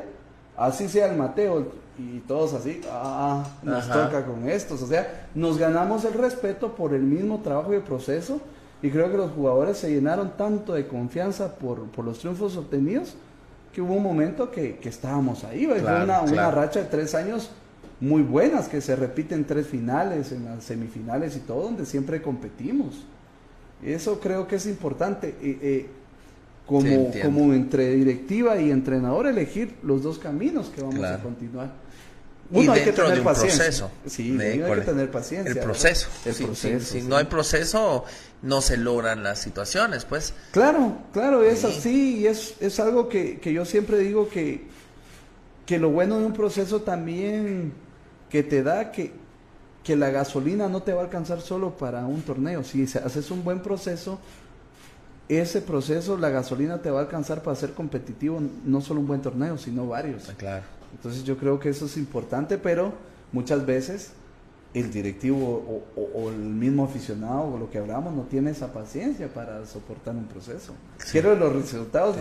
así 0.58 0.90
sea 0.90 1.12
el 1.12 1.16
Mateo, 1.16 1.68
y 1.98 2.20
todos 2.22 2.54
así, 2.54 2.82
ah, 2.92 3.46
nos 3.64 3.88
toca 3.88 4.26
con 4.26 4.50
estos. 4.50 4.82
O 4.82 4.88
sea, 4.88 5.28
nos 5.34 5.58
ganamos 5.58 6.04
el 6.06 6.14
respeto 6.14 6.76
por 6.76 6.94
el 6.94 7.04
mismo 7.04 7.40
trabajo 7.42 7.72
y 7.72 7.78
el 7.78 7.84
proceso. 7.84 8.42
Y 8.82 8.90
creo 8.90 9.10
que 9.10 9.18
los 9.18 9.32
jugadores 9.32 9.78
se 9.78 9.90
llenaron 9.90 10.32
tanto 10.38 10.74
de 10.74 10.88
confianza 10.88 11.56
por, 11.56 11.80
los 12.04 12.20
triunfos 12.20 12.58
obtenidos 12.58 13.16
que 13.74 13.82
hubo 13.82 13.94
un 13.94 14.04
momento 14.04 14.52
que, 14.52 14.80
estábamos 14.84 15.44
ahí. 15.44 15.66
fue 15.66 15.80
una, 15.80 16.22
una, 16.22 16.52
racha 16.52 16.82
de 16.82 16.86
tres 16.86 17.16
años 17.16 17.50
muy 18.00 18.22
buenas 18.22 18.68
que 18.68 18.82
se 18.82 18.96
repiten 18.96 19.46
tres 19.46 19.68
finales, 19.68 20.32
en 20.32 20.46
las 20.46 20.64
semifinales 20.64 21.36
y 21.36 21.40
todo, 21.40 21.64
donde 21.64 21.86
siempre 21.86 22.22
competimos. 22.22 23.06
Eso 23.84 24.20
creo 24.20 24.48
que 24.48 24.56
es 24.58 24.66
importante. 24.66 25.36
Eh, 25.42 25.88
como, 26.66 27.12
como 27.22 27.54
entre 27.54 27.92
directiva 27.92 28.60
y 28.60 28.72
entrenador 28.72 29.28
elegir 29.28 29.76
los 29.84 30.02
dos 30.02 30.18
caminos 30.18 30.72
que 30.74 30.82
vamos 30.82 31.04
a 31.04 31.22
continuar. 31.22 31.72
Uno, 32.52 32.72
hay 32.74 32.84
que 32.84 32.92
tener 32.92 33.24
paciencia. 33.24 33.90
Sí, 34.06 34.38
hay 34.40 34.60
que 34.60 34.82
tener 34.82 35.12
paciencia. 35.12 35.52
El 35.52 35.60
proceso. 35.60 36.10
si, 36.80 37.02
no 37.02 37.18
hay 37.18 37.26
proceso, 37.26 38.06
no 38.42 38.62
se 38.62 38.78
logran 38.78 39.24
las 39.24 39.40
situaciones, 39.40 40.06
pues. 40.06 40.34
Claro, 40.52 40.98
claro, 41.12 41.44
es 41.44 41.64
así 41.66 42.20
y 42.20 42.28
es, 42.28 42.56
es 42.60 42.80
algo 42.80 43.10
que, 43.10 43.40
que, 43.40 43.52
yo 43.52 43.66
siempre 43.66 43.98
digo 43.98 44.30
que, 44.30 44.66
que 45.66 45.80
lo 45.80 45.90
bueno 45.90 46.20
de 46.20 46.26
un 46.26 46.34
proceso 46.34 46.82
también 46.82 47.74
que 48.36 48.44
te 48.44 48.64
da 48.64 48.91
que, 48.91 49.14
que 49.82 49.95
la 49.95 50.10
gasolina 50.10 50.68
no 50.68 50.84
te 50.84 50.91
va 50.91 50.99
a 50.99 51.03
alcanzar 51.06 51.40
solo 51.40 51.78
para 51.78 52.06
un 52.06 52.22
torneo. 52.22 52.66
Si 52.66 52.84
haces 52.84 53.32
un 53.32 53.45
buen 53.45 53.62
proceso, 53.62 54.20
ese 55.30 55.62
proceso, 55.62 56.18
la 56.18 56.28
gasolina 56.28 56.82
te 56.82 56.91
va 56.91 56.99
a 56.99 57.03
alcanzar 57.03 57.41
para 57.41 57.56
ser 57.56 57.72
competitivo, 57.72 58.41
no 58.66 58.82
solo 58.82 58.99
un 58.99 59.07
buen 59.07 59.22
torneo, 59.22 59.57
sino 59.57 59.88
varios. 59.88 60.26
Claro. 60.36 60.66
Entonces 60.91 61.24
yo 61.24 61.38
creo 61.38 61.62
que 61.62 61.70
eso 61.70 61.86
es 61.86 61.95
importante, 61.95 62.57
pero 62.57 62.91
muchas 63.32 63.66
veces 63.66 64.12
el 64.74 64.91
directivo 64.91 65.82
o, 65.95 66.30
el 66.30 66.36
mismo 66.36 66.84
aficionado 66.84 67.53
o 67.53 67.57
lo 67.57 67.72
que 67.72 67.78
hablamos 67.78 68.14
no 68.14 68.24
tiene 68.24 68.52
esa 68.52 68.74
paciencia 68.74 69.30
para 69.30 69.66
soportar 69.66 70.14
un 70.14 70.26
proceso. 70.26 70.74
Quiero 71.10 71.38
los 71.38 71.53
resultados. 71.53 72.18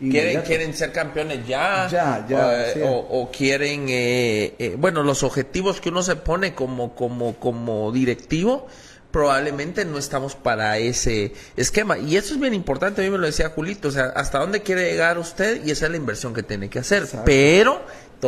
Quieren, 0.00 0.42
quieren 0.42 0.74
ser 0.74 0.92
campeones 0.92 1.46
ya. 1.46 1.88
Ya, 1.90 2.26
ya. 2.28 2.74
O, 2.84 3.30
quieren, 3.30 3.86
eh, 3.88 4.54
eh, 4.58 4.76
bueno, 4.78 5.02
los 5.02 5.22
objetivos 5.22 5.80
que 5.80 5.90
uno 5.90 6.02
se 6.02 6.16
pone 6.16 6.54
como, 6.54 6.94
como, 6.94 7.34
como 7.36 7.92
directivo 7.92 8.66
probablemente 9.10 9.84
no 9.84 9.98
estamos 9.98 10.34
para 10.36 10.78
ese 10.78 11.32
esquema. 11.56 11.98
Y 11.98 12.16
eso 12.16 12.34
es 12.34 12.40
bien 12.40 12.54
importante, 12.54 13.02
a 13.02 13.04
mí 13.04 13.10
me 13.10 13.18
lo 13.18 13.26
decía 13.26 13.50
Julito, 13.50 13.88
o 13.88 13.90
sea, 13.90 14.06
hasta 14.14 14.38
dónde 14.38 14.62
quiere 14.62 14.90
llegar 14.90 15.18
usted 15.18 15.64
y 15.64 15.70
esa 15.72 15.86
es 15.86 15.90
la 15.90 15.96
inversión 15.96 16.32
que 16.32 16.42
tiene 16.42 16.70
que 16.70 16.78
hacer. 16.78 17.06
Pero 17.24 17.82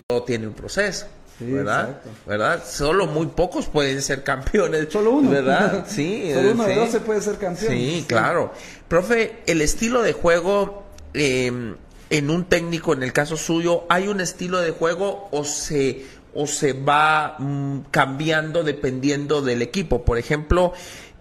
todo 0.09 0.25
tiene 0.25 0.47
un 0.47 0.55
proceso. 0.55 1.07
¿verdad? 1.41 2.01
¿verdad? 2.27 2.63
Solo 2.65 3.07
muy 3.07 3.27
pocos 3.27 3.67
pueden 3.67 4.01
ser 4.03 4.23
campeones. 4.23 4.87
Solo 4.91 5.13
uno. 5.13 5.31
¿Verdad? 5.31 5.85
Sí. 5.93 6.31
Solo 6.33 6.53
uno 6.53 6.65
de 6.65 6.75
dos 6.77 6.91
se 6.91 7.01
puede 7.01 7.21
ser 7.21 7.37
campeón. 7.37 7.73
Sí, 7.73 8.05
claro. 8.07 8.53
Profe, 8.89 9.43
el 9.47 9.61
estilo 9.61 10.03
de 10.03 10.13
juego 10.13 10.85
em, 11.15 11.77
en 12.11 12.31
un 12.31 12.45
técnico, 12.45 12.93
en 12.93 13.03
el 13.03 13.13
caso 13.13 13.37
suyo, 13.37 13.85
¿hay 13.89 14.09
un 14.09 14.21
estilo 14.21 14.61
de 14.61 14.71
juego 14.71 15.29
o 15.33 15.45
se, 15.45 16.05
o 16.35 16.47
se 16.47 16.73
va 16.73 17.37
mm, 17.39 17.81
cambiando 17.91 18.63
dependiendo 18.63 19.43
del 19.43 19.63
equipo? 19.63 20.05
Por 20.05 20.19
ejemplo, 20.19 20.73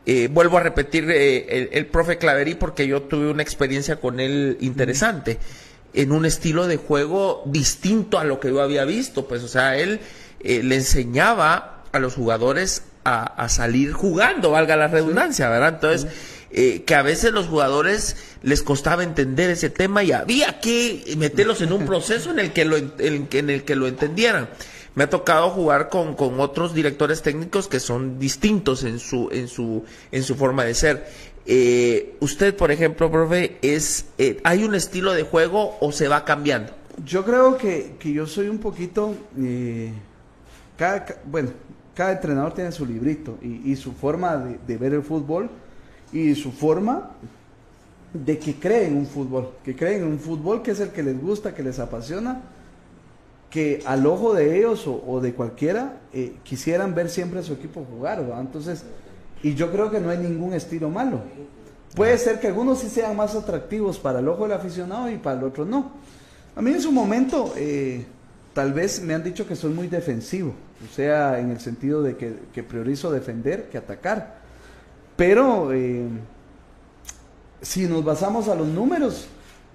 eh, 0.06 0.30
vuelvo 0.32 0.58
a 0.58 0.62
repetir 0.62 1.10
eh, 1.12 1.70
el, 1.72 1.86
profe 1.86 2.18
Claverí 2.18 2.56
porque 2.56 2.88
yo 2.88 3.04
tuve 3.04 3.30
una 3.30 3.44
experiencia 3.44 3.98
con 3.98 4.20
él 4.20 4.58
interesante 4.60 5.38
en 5.94 6.12
un 6.12 6.26
estilo 6.26 6.68
de 6.68 6.78
juego 6.78 7.44
distinto 7.46 8.18
a 8.18 8.24
lo 8.24 8.40
que 8.40 8.50
yo 8.50 8.62
había 8.62 8.84
visto. 8.86 9.28
Pues, 9.28 9.44
o 9.44 9.48
sea, 9.48 9.78
él 9.78 10.00
eh, 10.40 10.64
le 10.64 10.76
enseñaba 10.76 11.84
a 11.92 12.00
los 12.00 12.16
jugadores 12.16 12.84
a, 13.04 13.50
salir 13.50 13.94
jugando, 13.94 14.52
valga 14.52 14.76
la 14.76 14.88
redundancia, 14.88 15.50
¿verdad? 15.50 15.76
Entonces, 15.76 16.08
eh, 16.54 16.84
que 16.84 16.96
a 16.96 17.02
veces 17.02 17.32
los 17.32 17.48
jugadores 17.48 18.16
les 18.44 18.64
costaba 18.64 19.04
entender 19.04 19.50
ese 19.50 19.70
tema 19.70 20.04
y 20.04 20.12
había 20.12 20.60
que 20.60 21.04
meterlos 21.18 21.62
en 21.62 21.74
un 21.74 21.86
proceso 21.86 22.32
en 22.32 22.40
el 22.40 22.54
que 22.54 22.66
lo, 22.66 22.78
en, 22.78 23.50
el 23.50 23.64
que 23.64 23.76
lo 23.76 23.88
entendieran. 23.88 24.50
Me 24.94 25.06
ha 25.06 25.10
tocado 25.10 25.50
jugar 25.52 25.88
con, 25.88 26.16
con 26.16 26.40
otros 26.42 26.74
directores 26.74 27.22
técnicos 27.22 27.70
que 27.70 27.80
son 27.80 28.20
distintos 28.20 28.84
en 28.84 29.00
su, 29.00 29.30
en 29.32 29.48
su, 29.48 29.86
en 30.12 30.24
su 30.24 30.36
forma 30.36 30.66
de 30.66 30.74
ser. 30.74 31.08
Eh, 31.46 32.18
usted, 32.20 32.56
por 32.56 32.72
ejemplo, 32.72 33.10
profe, 33.10 33.58
es, 33.62 34.06
eh, 34.18 34.40
¿hay 34.44 34.64
un 34.64 34.76
estilo 34.76 35.14
de 35.14 35.24
juego 35.24 35.78
o 35.80 35.92
se 35.92 36.08
va 36.08 36.24
cambiando? 36.24 36.74
Yo 37.06 37.26
creo 37.26 37.58
que, 37.58 37.96
que 37.98 38.14
yo 38.14 38.28
soy 38.28 38.48
un 38.48 38.60
poquito, 38.60 39.16
eh, 39.40 39.92
cada, 40.78 41.06
bueno, 41.26 41.50
cada 41.96 42.12
entrenador 42.12 42.54
tiene 42.54 42.72
su 42.72 42.86
librito 42.86 43.38
y, 43.42 43.72
y 43.72 43.76
su 43.76 43.94
forma 43.94 44.38
de, 44.38 44.78
ver 44.78 44.94
el 44.94 45.04
fútbol 45.04 45.50
y 46.12 46.36
su 46.36 46.52
forma 46.52 47.12
de 48.14 48.38
que 48.38 48.56
creen 48.56 48.98
un 48.98 49.06
fútbol, 49.06 49.52
que 49.64 49.76
creen 49.76 50.04
en 50.04 50.10
un 50.10 50.20
fútbol 50.20 50.62
que 50.62 50.72
es 50.72 50.80
el 50.80 50.90
que 50.90 51.04
les 51.04 51.20
gusta, 51.20 51.56
que 51.56 51.64
les 51.64 51.80
apasiona, 51.80 52.42
que 53.50 53.84
al 53.86 54.06
ojo 54.06 54.34
de 54.34 54.58
ellos 54.58 54.88
o, 54.88 55.20
de 55.22 55.34
cualquiera 55.34 56.00
eh, 56.14 56.36
quisieran 56.44 56.96
ver 56.96 57.10
siempre 57.10 57.40
a 57.40 57.44
su 57.44 57.54
equipo 57.54 57.86
jugar. 57.86 58.26
Entonces, 58.40 58.84
y 59.44 59.56
yo 59.56 59.72
creo 59.72 59.92
que 59.92 60.00
no 60.00 60.10
hay 60.10 60.18
ningún 60.18 60.54
estilo 60.54 60.90
malo. 60.90 61.22
Puede 61.96 62.18
ser 62.18 62.40
que 62.40 62.48
algunos 62.48 62.80
sí 62.80 62.90
sean 62.90 63.16
más 63.16 63.36
atractivos 63.36 64.00
para 64.00 64.20
el 64.20 64.28
ojo 64.28 64.44
del 64.44 64.54
aficionado 64.54 65.10
y 65.10 65.18
para 65.18 65.40
el 65.40 65.46
otro 65.46 65.66
no. 65.66 65.92
A 66.56 66.62
mí 66.62 66.72
en 66.72 66.82
su 66.82 66.92
momento, 66.92 67.54
eh, 67.58 68.06
tal 68.54 68.72
vez 68.74 69.02
me 69.02 69.14
han 69.14 69.24
dicho 69.24 69.46
que 69.46 69.56
soy 69.56 69.74
muy 69.74 69.88
defensivo, 69.88 70.54
o 70.90 70.94
sea, 70.94 71.40
en 71.40 71.52
el 71.52 71.60
sentido 71.60 72.02
de 72.02 72.16
que 72.16 72.64
priorizo 72.64 73.12
defender 73.12 73.70
que 73.70 73.78
atacar. 73.78 74.41
Pero 75.22 75.72
eh, 75.72 76.08
si 77.62 77.84
nos 77.84 78.04
basamos 78.04 78.48
a 78.48 78.56
los 78.56 78.68
números, 78.68 79.28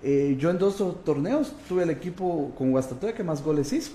eh, 0.03 0.35
yo 0.41 0.51
en 0.51 0.59
dos 0.59 0.83
torneos 1.05 1.53
tuve 1.69 1.85
el 1.85 1.91
equipo 1.91 2.53
con 2.59 2.73
Guastatoya 2.73 3.15
que 3.15 3.23
más 3.23 3.45
goles 3.45 3.73
hizo. 3.73 3.93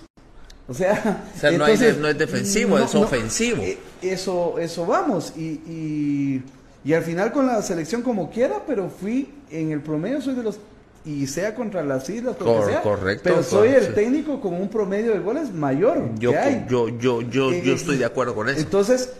O 0.69 0.73
sea, 0.73 1.25
o 1.35 1.37
sea 1.37 1.51
no, 1.51 1.65
hay, 1.65 1.77
no, 1.99 2.07
es 2.07 2.17
defensivo, 2.17 2.79
no, 2.79 2.85
es 2.85 2.95
ofensivo. 2.95 3.57
No, 3.57 4.09
eso, 4.09 4.59
eso 4.59 4.85
vamos. 4.85 5.33
Y, 5.35 5.41
y, 5.67 6.43
y, 6.85 6.93
al 6.93 7.03
final 7.03 7.33
con 7.33 7.47
la 7.47 7.61
selección 7.61 8.01
como 8.01 8.31
quiera, 8.31 8.63
pero 8.65 8.89
fui 8.89 9.33
en 9.49 9.73
el 9.73 9.81
promedio, 9.81 10.21
soy 10.21 10.35
de 10.35 10.43
los. 10.43 10.57
Y 11.03 11.27
sea 11.27 11.53
contra 11.53 11.83
las 11.83 12.09
islas, 12.09 12.37
Cor, 12.37 12.65
sea, 12.65 12.81
correcto. 12.81 13.23
Pero 13.25 13.43
soy 13.43 13.71
el 13.71 13.93
técnico 13.93 14.39
con 14.39 14.53
un 14.53 14.69
promedio 14.69 15.11
de 15.11 15.19
goles 15.19 15.51
mayor. 15.51 16.11
Yo, 16.17 16.31
que 16.31 16.37
hay. 16.37 16.65
yo, 16.69 16.87
yo, 16.87 17.21
yo, 17.23 17.51
eh, 17.51 17.61
yo 17.61 17.73
estoy 17.73 17.97
de 17.97 18.05
acuerdo 18.05 18.35
con 18.35 18.47
eso. 18.47 18.57
Entonces, 18.57 19.11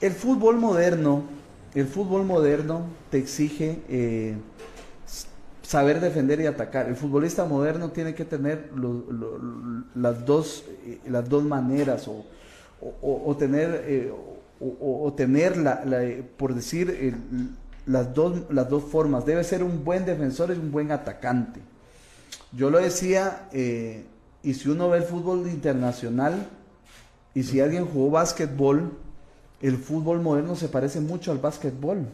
el 0.00 0.12
fútbol 0.12 0.56
moderno, 0.56 1.41
el 1.74 1.86
fútbol 1.86 2.24
moderno 2.24 2.86
te 3.10 3.18
exige. 3.18 3.82
Eh, 3.88 4.36
saber 5.72 6.00
defender 6.00 6.38
y 6.40 6.46
atacar. 6.46 6.86
El 6.86 6.96
futbolista 6.96 7.46
moderno 7.46 7.92
tiene 7.92 8.14
que 8.14 8.26
tener 8.26 8.70
las, 9.94 10.26
dos, 10.26 10.64
las 11.08 11.26
dos 11.28 11.44
maneras 11.44 12.08
o, 12.08 12.26
o, 13.00 13.36
tener, 13.38 13.82
eh, 13.86 14.12
o, 14.60 15.12
tener 15.14 15.56
la, 15.56 15.82
la, 15.86 16.02
por 16.36 16.54
decir, 16.54 17.16
las, 17.86 18.12
dos, 18.12 18.42
las 18.50 18.68
dos 18.68 18.84
formas. 18.84 19.24
Debe 19.24 19.42
ser 19.44 19.62
un 19.62 19.82
buen 19.82 20.04
defensor 20.04 20.50
y 20.50 20.58
un 20.58 20.70
buen 20.70 20.92
atacante. 20.92 21.60
Yo 22.52 22.68
lo 22.68 22.78
decía, 22.78 23.48
eh, 23.52 24.04
y 24.42 24.52
si 24.52 24.68
uno 24.68 24.90
ve 24.90 24.98
el 24.98 25.04
fútbol 25.04 25.48
internacional, 25.48 26.48
y 27.34 27.44
si 27.44 27.60
alguien 27.60 27.86
jugó 27.86 28.10
básquetbol, 28.10 28.92
el 29.62 29.76
fútbol 29.78 30.20
moderno 30.20 30.56
se 30.56 30.68
parece 30.68 31.00
mucho 31.00 31.32
al 31.32 31.38
básquetbol. 31.38 32.06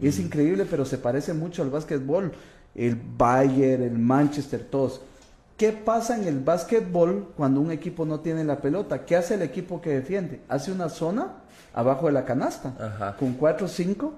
Es 0.00 0.18
increíble, 0.18 0.64
pero 0.64 0.84
se 0.84 0.96
parece 0.96 1.34
mucho 1.34 1.62
al 1.62 1.70
básquetbol 1.70 2.32
el 2.74 2.96
Bayern, 3.16 3.82
el 3.82 3.98
Manchester, 3.98 4.66
todos. 4.70 5.00
¿Qué 5.56 5.72
pasa 5.72 6.16
en 6.16 6.26
el 6.26 6.40
básquetbol 6.40 7.32
cuando 7.36 7.60
un 7.60 7.70
equipo 7.70 8.06
no 8.06 8.20
tiene 8.20 8.44
la 8.44 8.60
pelota? 8.60 9.04
¿Qué 9.04 9.16
hace 9.16 9.34
el 9.34 9.42
equipo 9.42 9.80
que 9.80 9.90
defiende? 9.90 10.40
Hace 10.48 10.72
una 10.72 10.88
zona 10.88 11.34
abajo 11.74 12.06
de 12.06 12.12
la 12.12 12.24
canasta, 12.24 12.72
Ajá. 12.80 13.16
con 13.18 13.34
cuatro 13.34 13.66
o 13.66 13.68
cinco 13.68 14.14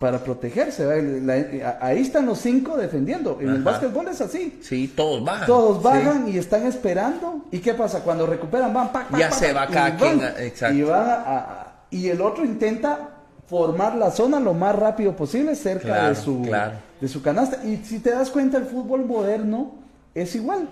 para 0.00 0.18
protegerse. 0.18 1.20
La, 1.20 1.76
ahí 1.80 2.00
están 2.00 2.26
los 2.26 2.38
cinco 2.38 2.76
defendiendo. 2.76 3.38
En 3.40 3.50
Ajá. 3.50 3.56
el 3.58 3.62
básquetbol 3.62 4.08
es 4.08 4.20
así. 4.20 4.58
Sí, 4.62 4.92
todos 4.96 5.24
bajan. 5.24 5.46
Todos 5.46 5.80
bajan 5.80 6.24
sí. 6.24 6.32
y 6.32 6.38
están 6.38 6.66
esperando. 6.66 7.44
¿Y 7.52 7.60
qué 7.60 7.74
pasa? 7.74 8.00
Cuando 8.00 8.26
recuperan, 8.26 8.74
van, 8.74 8.90
pac, 8.90 9.08
pac, 9.08 9.20
Ya 9.20 9.28
pac, 9.28 9.38
se 9.38 9.52
va 9.52 9.66
cada 9.68 9.96
quien. 9.96 10.20
Exacto. 10.38 10.76
Y, 10.76 10.82
van 10.82 11.08
a, 11.08 11.14
a, 11.14 11.69
y 11.90 12.08
el 12.08 12.20
otro 12.20 12.44
intenta 12.44 13.16
formar 13.46 13.96
la 13.96 14.12
zona 14.12 14.38
lo 14.38 14.54
más 14.54 14.76
rápido 14.76 15.16
posible 15.16 15.56
cerca 15.56 15.88
claro, 15.88 16.08
de, 16.10 16.14
su, 16.14 16.42
claro. 16.42 16.78
de 17.00 17.08
su 17.08 17.20
canasta. 17.20 17.64
Y 17.64 17.78
si 17.78 17.98
te 17.98 18.10
das 18.10 18.30
cuenta, 18.30 18.58
el 18.58 18.66
fútbol 18.66 19.04
moderno 19.04 19.72
es 20.14 20.34
igual. 20.36 20.68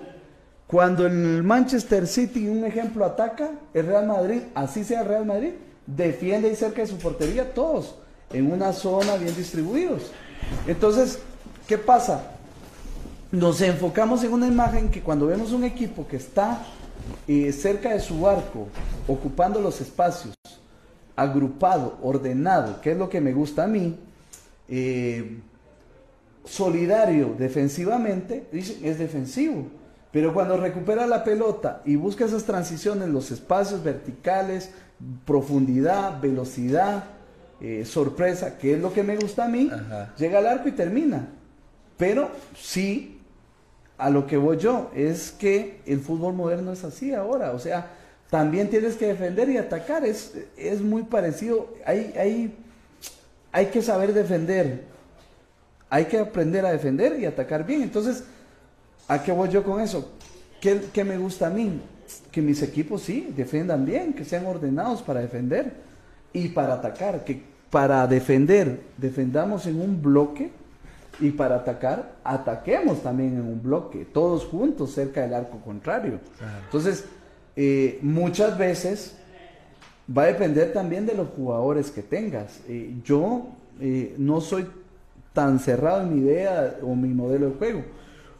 Cuando 0.68 1.06
el 1.06 1.42
Manchester 1.42 2.06
City, 2.06 2.46
un 2.46 2.64
ejemplo, 2.64 3.04
ataca, 3.04 3.50
el 3.74 3.86
Real 3.86 4.06
Madrid, 4.06 4.42
así 4.54 4.84
sea 4.84 5.00
el 5.00 5.08
Real 5.08 5.26
Madrid, 5.26 5.54
defiende 5.86 6.50
ahí 6.50 6.56
cerca 6.56 6.82
de 6.82 6.86
su 6.86 6.98
portería 6.98 7.52
todos, 7.52 7.96
en 8.32 8.52
una 8.52 8.72
zona 8.72 9.16
bien 9.16 9.34
distribuidos. 9.34 10.12
Entonces, 10.66 11.18
¿qué 11.66 11.78
pasa? 11.78 12.32
Nos 13.32 13.60
enfocamos 13.60 14.22
en 14.24 14.32
una 14.32 14.46
imagen 14.46 14.90
que 14.90 15.02
cuando 15.02 15.26
vemos 15.26 15.52
un 15.52 15.64
equipo 15.64 16.06
que 16.06 16.16
está 16.16 16.62
eh, 17.26 17.50
cerca 17.52 17.90
de 17.90 18.00
su 18.00 18.28
arco, 18.28 18.68
ocupando 19.06 19.60
los 19.60 19.80
espacios, 19.80 20.34
agrupado, 21.18 21.98
ordenado, 22.00 22.80
que 22.80 22.92
es 22.92 22.96
lo 22.96 23.08
que 23.08 23.20
me 23.20 23.32
gusta 23.32 23.64
a 23.64 23.66
mí, 23.66 23.98
eh, 24.68 25.40
solidario 26.44 27.34
defensivamente, 27.36 28.46
dicen, 28.52 28.76
es 28.84 29.00
defensivo. 29.00 29.66
Pero 30.12 30.32
cuando 30.32 30.56
recupera 30.56 31.08
la 31.08 31.24
pelota 31.24 31.82
y 31.84 31.96
busca 31.96 32.24
esas 32.24 32.44
transiciones, 32.44 33.08
los 33.08 33.32
espacios 33.32 33.82
verticales, 33.82 34.70
profundidad, 35.24 36.20
velocidad, 36.20 37.04
eh, 37.60 37.84
sorpresa, 37.84 38.56
que 38.56 38.74
es 38.74 38.80
lo 38.80 38.92
que 38.92 39.02
me 39.02 39.16
gusta 39.16 39.46
a 39.46 39.48
mí, 39.48 39.68
Ajá. 39.72 40.14
llega 40.16 40.38
al 40.38 40.46
arco 40.46 40.68
y 40.68 40.72
termina. 40.72 41.30
Pero 41.96 42.30
sí, 42.56 43.20
a 43.98 44.08
lo 44.08 44.24
que 44.24 44.36
voy 44.36 44.56
yo, 44.56 44.92
es 44.94 45.32
que 45.32 45.80
el 45.84 45.98
fútbol 45.98 46.34
moderno 46.34 46.72
es 46.72 46.84
así 46.84 47.12
ahora. 47.12 47.50
O 47.50 47.58
sea, 47.58 47.90
también 48.30 48.68
tienes 48.68 48.96
que 48.96 49.06
defender 49.06 49.48
y 49.48 49.56
atacar. 49.56 50.04
Es, 50.04 50.34
es 50.56 50.80
muy 50.80 51.02
parecido. 51.02 51.74
Hay, 51.84 52.14
hay, 52.18 52.56
hay 53.52 53.66
que 53.66 53.82
saber 53.82 54.12
defender. 54.12 54.84
Hay 55.90 56.04
que 56.04 56.18
aprender 56.18 56.66
a 56.66 56.72
defender 56.72 57.18
y 57.18 57.24
atacar 57.24 57.64
bien. 57.64 57.82
Entonces, 57.82 58.24
¿a 59.06 59.22
qué 59.22 59.32
voy 59.32 59.48
yo 59.48 59.64
con 59.64 59.80
eso? 59.80 60.12
¿Qué, 60.60 60.80
qué 60.92 61.04
me 61.04 61.16
gusta 61.16 61.46
a 61.46 61.50
mí? 61.50 61.80
Que 62.30 62.42
mis 62.42 62.62
equipos 62.62 63.02
sí 63.02 63.32
defiendan 63.34 63.84
bien, 63.84 64.12
que 64.12 64.24
sean 64.24 64.46
ordenados 64.46 65.02
para 65.02 65.20
defender 65.20 65.72
y 66.32 66.48
para 66.48 66.74
atacar. 66.74 67.24
Que 67.24 67.42
para 67.70 68.06
defender, 68.06 68.80
defendamos 68.96 69.66
en 69.66 69.80
un 69.80 70.02
bloque 70.02 70.50
y 71.20 71.30
para 71.30 71.56
atacar, 71.56 72.12
ataquemos 72.22 73.02
también 73.02 73.34
en 73.34 73.42
un 73.42 73.62
bloque, 73.62 74.04
todos 74.04 74.44
juntos 74.44 74.92
cerca 74.92 75.22
del 75.22 75.34
arco 75.34 75.58
contrario. 75.58 76.20
Claro. 76.38 76.64
Entonces, 76.64 77.04
eh, 77.60 77.98
muchas 78.02 78.56
veces 78.56 79.16
va 80.16 80.22
a 80.22 80.26
depender 80.26 80.72
también 80.72 81.06
de 81.06 81.14
los 81.14 81.30
jugadores 81.30 81.90
que 81.90 82.04
tengas. 82.04 82.60
Eh, 82.68 82.94
yo 83.02 83.48
eh, 83.80 84.14
no 84.16 84.40
soy 84.40 84.64
tan 85.32 85.58
cerrado 85.58 86.02
en 86.02 86.14
mi 86.14 86.20
idea 86.20 86.76
o 86.82 86.94
mi 86.94 87.08
modelo 87.08 87.46
de 87.46 87.56
juego, 87.56 87.82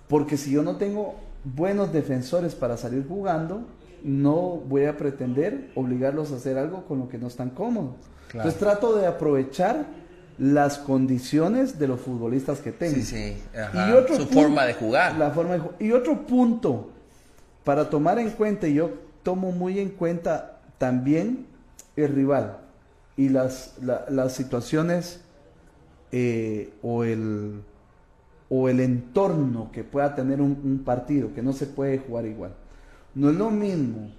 porque 0.07 0.37
si 0.37 0.53
yo 0.53 0.63
no 0.63 0.77
tengo 0.77 1.17
buenos 1.43 1.93
defensores 1.93 2.55
para 2.55 2.77
salir 2.77 3.07
jugando, 3.09 3.63
no 4.05 4.63
voy 4.69 4.85
a 4.85 4.97
pretender 4.97 5.73
obligarlos 5.75 6.31
a 6.31 6.37
hacer 6.37 6.57
algo 6.57 6.85
con 6.85 7.01
lo 7.01 7.09
que 7.09 7.19
no 7.19 7.27
están 7.27 7.51
cómodos. 7.51 7.97
Claro. 8.29 8.49
Entonces 8.49 8.61
trato 8.61 8.95
de 8.95 9.07
aprovechar 9.09 9.85
las 10.39 10.79
condiciones 10.79 11.81
de 11.81 11.89
los 11.89 12.01
futbolistas 12.01 12.61
que 12.61 12.71
tengo. 12.71 12.95
Sí, 12.95 13.03
sí. 13.03 13.37
Ajá. 13.53 13.91
Y 13.91 13.93
otro 13.95 14.15
Su 14.15 14.29
punto, 14.29 14.43
forma 14.43 14.65
de 14.65 14.75
jugar. 14.75 15.17
La 15.17 15.33
forma 15.33 15.59
de, 15.59 15.63
y 15.85 15.91
otro 15.91 16.25
punto 16.25 16.91
para 17.65 17.91
tomar 17.91 18.21
en 18.21 18.31
cuenta, 18.31 18.69
y 18.69 18.75
yo 18.75 19.08
tomo 19.29 19.53
muy 19.53 19.79
en 19.79 19.91
cuenta 19.91 20.59
también 20.79 21.45
el 21.97 22.15
rival 22.15 22.57
y 23.15 23.29
las, 23.29 23.75
la, 23.83 24.07
las 24.09 24.33
situaciones 24.33 25.21
eh, 26.13 26.73
o, 26.81 27.05
el, 27.05 27.61
o 28.49 28.71
el 28.71 28.81
entorno 28.81 29.71
que 29.71 29.85
pueda 29.85 30.15
tener 30.15 30.41
un, 30.41 30.59
un, 30.65 30.83
partido, 30.83 31.35
que 31.35 31.43
no 31.43 31.53
se 31.53 31.67
puede 31.67 31.99
jugar 31.99 32.25
igual. 32.25 32.55
No 33.15 33.29
es 33.29 33.37
lo 33.37 33.51
mismo 33.51 34.11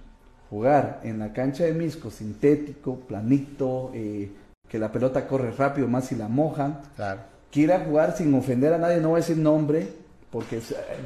jugar 0.48 1.00
en 1.02 1.18
la 1.18 1.32
cancha 1.32 1.64
de 1.64 1.72
Misco, 1.72 2.12
sintético, 2.12 3.00
planito, 3.00 3.90
eh, 3.92 4.30
que 4.68 4.78
la 4.78 4.92
pelota 4.92 5.26
corre 5.26 5.50
rápido, 5.50 5.88
más 5.88 6.04
si 6.04 6.14
la 6.14 6.28
mojan, 6.28 6.82
claro. 6.94 7.22
que 7.50 7.62
ir 7.62 7.72
a 7.72 7.80
jugar 7.80 8.16
sin 8.16 8.32
ofender 8.32 8.74
a 8.74 8.78
nadie, 8.78 9.00
no 9.00 9.08
voy 9.08 9.18
a 9.18 9.22
decir 9.22 9.38
nombre, 9.38 9.88
porque 10.30 10.60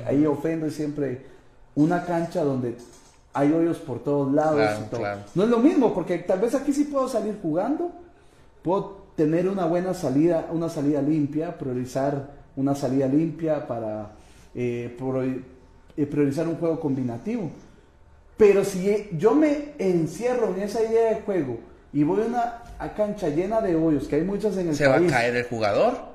ahí 0.07 0.27
ofendo 0.27 0.69
siempre 0.69 1.25
una 1.75 2.05
cancha 2.05 2.45
donde 2.45 2.77
hay 3.35 3.53
hoyos 3.53 3.79
por 3.79 4.03
todos 4.03 4.33
lados. 4.33 4.57
Claro, 4.57 4.81
y 4.81 4.89
todo. 4.89 5.01
claro. 5.01 5.21
No 5.35 5.43
es 5.43 5.49
lo 5.51 5.59
mismo, 5.59 5.93
porque 5.93 6.19
tal 6.19 6.41
vez 6.41 6.55
aquí 6.55 6.73
sí 6.73 6.85
puedo 6.85 7.09
salir 7.09 7.39
jugando, 7.43 7.91
puedo 8.63 9.05
tener 9.17 9.49
una 9.49 9.67
buena 9.67 9.93
salida, 9.93 10.47
una 10.51 10.69
salida 10.69 11.03
limpia, 11.03 11.59
priorizar 11.59 12.31
una 12.57 12.75
salida 12.75 13.07
limpia 13.07 13.67
para 13.67 14.13
eh, 14.55 14.97
priorizar 15.97 16.49
un 16.49 16.57
juego 16.57 16.81
combinativo. 16.81 17.51
Pero 18.37 18.65
si 18.65 19.09
yo 19.17 19.35
me 19.35 19.75
encierro 19.79 20.55
en 20.55 20.63
esa 20.63 20.83
idea 20.83 21.11
de 21.11 21.21
juego 21.23 21.59
y 21.93 22.03
voy 22.03 22.23
a 22.23 22.27
una 22.27 22.63
cancha 22.97 23.29
llena 23.29 23.61
de 23.61 23.77
hoyos, 23.77 24.09
que 24.09 24.17
hay 24.17 24.23
muchas 24.23 24.57
en 24.57 24.69
el 24.69 24.77
¿Se 24.77 24.87
va 24.87 24.97
a 24.97 25.07
caer 25.07 25.37
el 25.37 25.45
jugador? 25.45 26.14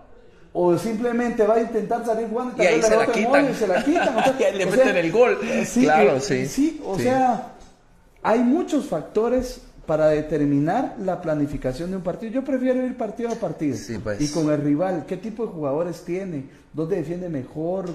O 0.52 0.78
simplemente 0.78 1.46
va 1.46 1.56
a 1.56 1.62
intentar 1.62 2.06
salir 2.06 2.28
jugando 2.28 2.62
y, 2.62 2.66
ahí 2.66 2.82
se 2.82 2.96
la, 2.96 3.06
quitan. 3.06 3.52
y 3.52 3.54
se 3.54 3.68
la 3.68 3.84
quitan. 3.86 4.16
y 4.40 4.58
le 4.58 4.66
meten 4.66 4.98
el 4.98 5.12
gol. 5.12 5.38
Sí, 5.66 5.84
claro, 5.84 6.20
sí. 6.20 6.48
Sí, 6.48 6.82
o 6.86 6.98
sea, 6.98 7.54
hay 8.24 8.40
muchos 8.40 8.86
factores 8.88 9.62
para 9.86 10.10
determinar 10.10 10.96
la 11.00 11.22
planificación 11.22 11.92
de 11.92 11.98
un 11.98 12.04
partido. 12.04 12.32
Yo 12.32 12.44
prefiero 12.44 12.86
ir 12.86 12.96
partido 12.96 13.30
a 13.30 13.36
partido. 13.36 13.76
Pues. 14.04 14.22
Y 14.22 14.32
con 14.32 14.50
el 14.52 14.62
rival, 14.62 15.06
qué 15.08 15.18
tipo 15.18 15.46
de 15.46 15.52
jugadores 15.52 16.04
tiene, 16.04 16.46
dónde 16.74 16.98
defiende 16.98 17.28
mejor, 17.28 17.90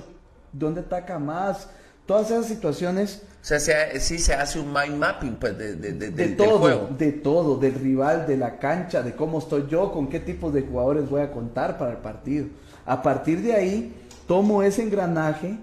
dónde 0.52 0.80
ataca 0.80 1.18
más, 1.18 1.68
todas 2.06 2.30
esas 2.30 2.46
situaciones. 2.46 3.22
O 3.42 3.46
sea, 3.46 3.60
sí 4.00 4.18
se 4.18 4.32
hace 4.32 4.58
un 4.58 4.72
mind 4.72 4.96
mapping 4.96 5.36
pues, 5.36 5.58
de, 5.58 5.76
de, 5.76 5.92
de, 5.92 6.10
de 6.10 6.28
todo, 6.28 6.88
De 6.96 7.12
todo, 7.12 7.58
del 7.58 7.74
rival, 7.74 8.26
de 8.26 8.38
la 8.38 8.58
cancha, 8.58 9.02
de 9.02 9.14
cómo 9.14 9.38
estoy 9.38 9.66
yo, 9.68 9.92
con 9.92 10.08
qué 10.08 10.18
tipos 10.18 10.54
de 10.54 10.62
jugadores 10.62 11.10
voy 11.10 11.20
a 11.20 11.30
contar 11.30 11.76
para 11.76 11.90
el 11.92 11.98
partido. 11.98 12.46
A 12.86 13.02
partir 13.02 13.42
de 13.42 13.52
ahí, 13.52 13.94
tomo 14.26 14.62
ese 14.62 14.82
engranaje 14.82 15.58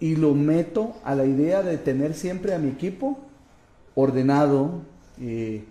y 0.00 0.16
lo 0.16 0.34
meto 0.34 0.96
a 1.02 1.14
la 1.14 1.24
idea 1.24 1.62
de 1.62 1.78
tener 1.78 2.12
siempre 2.12 2.54
a 2.54 2.58
mi 2.58 2.68
equipo 2.68 3.18
ordenado, 3.94 4.82
eh, 5.18 5.64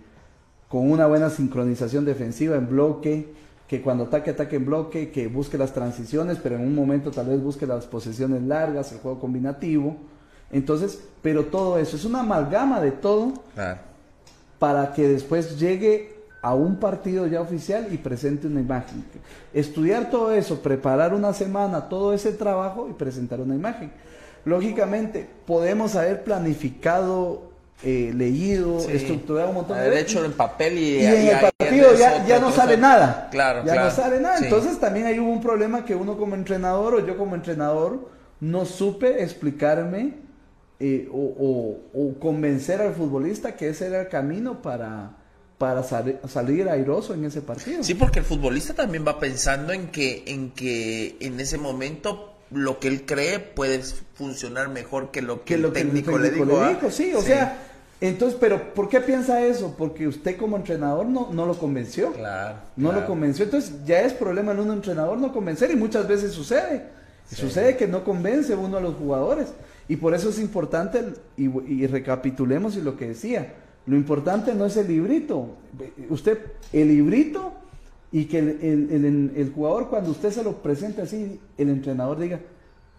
con 0.68 0.90
una 0.90 1.06
buena 1.06 1.30
sincronización 1.30 2.04
defensiva 2.04 2.56
en 2.56 2.68
bloque, 2.68 3.32
que 3.66 3.80
cuando 3.80 4.04
ataque, 4.04 4.30
ataque 4.30 4.56
en 4.56 4.66
bloque, 4.66 5.10
que 5.10 5.26
busque 5.26 5.56
las 5.56 5.72
transiciones, 5.72 6.38
pero 6.42 6.56
en 6.56 6.62
un 6.62 6.74
momento 6.74 7.10
tal 7.10 7.28
vez 7.28 7.42
busque 7.42 7.66
las 7.66 7.86
posesiones 7.86 8.42
largas, 8.42 8.92
el 8.92 8.98
juego 8.98 9.18
combinativo. 9.18 9.96
Entonces, 10.50 11.02
pero 11.22 11.46
todo 11.46 11.78
eso 11.78 11.96
es 11.96 12.04
una 12.04 12.20
amalgama 12.20 12.80
de 12.80 12.92
todo 12.92 13.32
para 14.58 14.92
que 14.92 15.08
después 15.08 15.58
llegue 15.58 16.14
a 16.42 16.54
un 16.54 16.76
partido 16.76 17.26
ya 17.26 17.40
oficial 17.40 17.88
y 17.90 17.96
presente 17.96 18.46
una 18.46 18.60
imagen. 18.60 19.02
Estudiar 19.54 20.10
todo 20.10 20.30
eso, 20.30 20.60
preparar 20.60 21.14
una 21.14 21.32
semana 21.32 21.88
todo 21.88 22.12
ese 22.12 22.32
trabajo 22.32 22.86
y 22.90 22.92
presentar 22.92 23.40
una 23.40 23.54
imagen. 23.54 23.90
Lógicamente, 24.44 25.26
podemos 25.46 25.96
haber 25.96 26.22
planificado 26.22 27.53
eh, 27.82 28.12
leído, 28.14 28.78
estructurado 28.88 29.50
un 29.50 29.56
montón 29.56 29.78
de 29.78 29.90
De 29.90 30.00
hecho, 30.00 30.24
en 30.24 30.32
papel 30.32 30.78
y, 30.78 30.96
y 30.96 31.06
en 31.06 31.28
el 31.28 31.40
partido 31.40 31.94
ya, 31.94 32.24
ya 32.26 32.38
no 32.38 32.50
sale 32.50 32.76
nada. 32.76 33.28
Claro, 33.30 33.64
ya 33.64 33.84
no 33.84 33.90
sale 33.90 34.20
nada. 34.20 34.38
Entonces 34.38 34.78
también 34.78 35.06
hay 35.06 35.18
un 35.18 35.42
problema 35.42 35.84
que 35.84 35.94
uno 35.94 36.16
como 36.16 36.34
entrenador 36.34 36.94
o 36.94 37.06
yo 37.06 37.16
como 37.16 37.34
entrenador 37.34 38.08
no 38.40 38.64
supe 38.64 39.22
explicarme 39.22 40.14
eh, 40.80 41.08
o, 41.12 42.14
convencer 42.20 42.80
al 42.80 42.94
futbolista 42.94 43.54
que 43.54 43.68
ese 43.68 43.86
era 43.86 44.02
el 44.02 44.08
camino 44.08 44.60
para, 44.60 45.16
para 45.56 45.82
salir 45.82 46.68
airoso 46.68 47.14
en 47.14 47.24
ese 47.24 47.42
partido. 47.42 47.82
Sí, 47.82 47.94
porque 47.94 48.18
el 48.20 48.24
futbolista 48.24 48.74
también 48.74 49.04
va 49.06 49.18
pensando 49.18 49.72
en 49.72 49.88
que, 49.88 50.24
en 50.26 50.50
que 50.50 51.16
en 51.20 51.38
ese 51.38 51.58
momento 51.58 52.33
lo 52.54 52.78
que 52.78 52.88
él 52.88 53.04
cree 53.04 53.38
puede 53.38 53.80
funcionar 54.14 54.68
mejor 54.68 55.10
que 55.10 55.22
lo 55.22 55.44
que, 55.44 55.54
el, 55.54 55.72
técnico 55.72 56.18
le 56.18 56.30
dijo. 56.30 56.60
¿ah? 56.60 56.78
sí, 56.90 57.12
o 57.14 57.20
sea, 57.20 57.58
entonces, 58.00 58.38
pero 58.40 58.74
¿por 58.74 58.88
qué 58.88 59.00
piensa 59.00 59.44
eso? 59.44 59.74
Porque 59.76 60.06
usted 60.06 60.36
como 60.36 60.56
entrenador 60.56 61.06
no, 61.06 61.30
no 61.32 61.46
lo 61.46 61.58
convenció. 61.58 62.12
Claro. 62.12 62.56
No 62.76 62.92
lo 62.92 63.06
convenció. 63.06 63.44
Entonces 63.44 63.84
ya 63.84 64.00
es 64.02 64.12
problema 64.12 64.52
en 64.52 64.60
un 64.60 64.72
entrenador 64.72 65.18
no 65.18 65.32
convencer 65.32 65.70
y 65.70 65.76
muchas 65.76 66.06
veces 66.06 66.32
sucede. 66.32 66.86
Sucede 67.30 67.76
que 67.76 67.86
no 67.86 68.04
convence 68.04 68.54
uno 68.54 68.76
a 68.76 68.80
los 68.80 68.94
jugadores. 68.96 69.48
Y 69.88 69.96
por 69.96 70.14
eso 70.14 70.30
es 70.30 70.38
importante, 70.38 71.02
y, 71.36 71.86
recapitulemos 71.86 72.76
y 72.76 72.80
lo 72.80 72.96
que 72.96 73.08
decía, 73.08 73.54
lo 73.86 73.96
importante 73.96 74.54
no 74.54 74.66
es 74.66 74.76
el 74.76 74.88
librito. 74.88 75.56
Usted, 76.08 76.38
el 76.72 76.88
librito 76.88 77.52
y 78.14 78.26
que 78.26 78.38
el, 78.38 79.32
el, 79.34 79.52
jugador 79.52 79.88
cuando 79.88 80.12
usted 80.12 80.30
se 80.30 80.44
lo 80.44 80.62
presente 80.62 81.02
así, 81.02 81.40
el 81.58 81.68
entrenador 81.68 82.16
diga, 82.16 82.38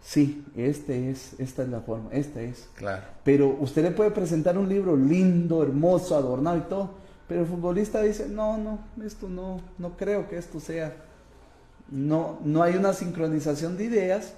sí, 0.01 0.43
este 0.57 1.09
es, 1.09 1.39
esta 1.39 1.63
es 1.63 1.69
la 1.69 1.79
forma, 1.79 2.09
esta 2.11 2.41
es. 2.41 2.67
Claro. 2.75 3.03
Pero 3.23 3.55
usted 3.61 3.83
le 3.83 3.91
puede 3.91 4.11
presentar 4.11 4.57
un 4.57 4.67
libro 4.67 4.97
lindo, 4.97 5.63
hermoso, 5.63 6.17
adornado 6.17 6.57
y 6.57 6.61
todo, 6.63 6.89
pero 7.29 7.43
el 7.43 7.47
futbolista 7.47 8.01
dice, 8.01 8.27
no, 8.27 8.57
no, 8.57 8.79
esto 9.05 9.29
no, 9.29 9.61
no 9.77 9.95
creo 9.95 10.27
que 10.27 10.37
esto 10.37 10.59
sea. 10.59 10.93
No, 11.89 12.39
no 12.43 12.61
hay 12.61 12.75
una 12.75 12.91
sincronización 12.91 13.77
de 13.77 13.85
ideas 13.85 14.33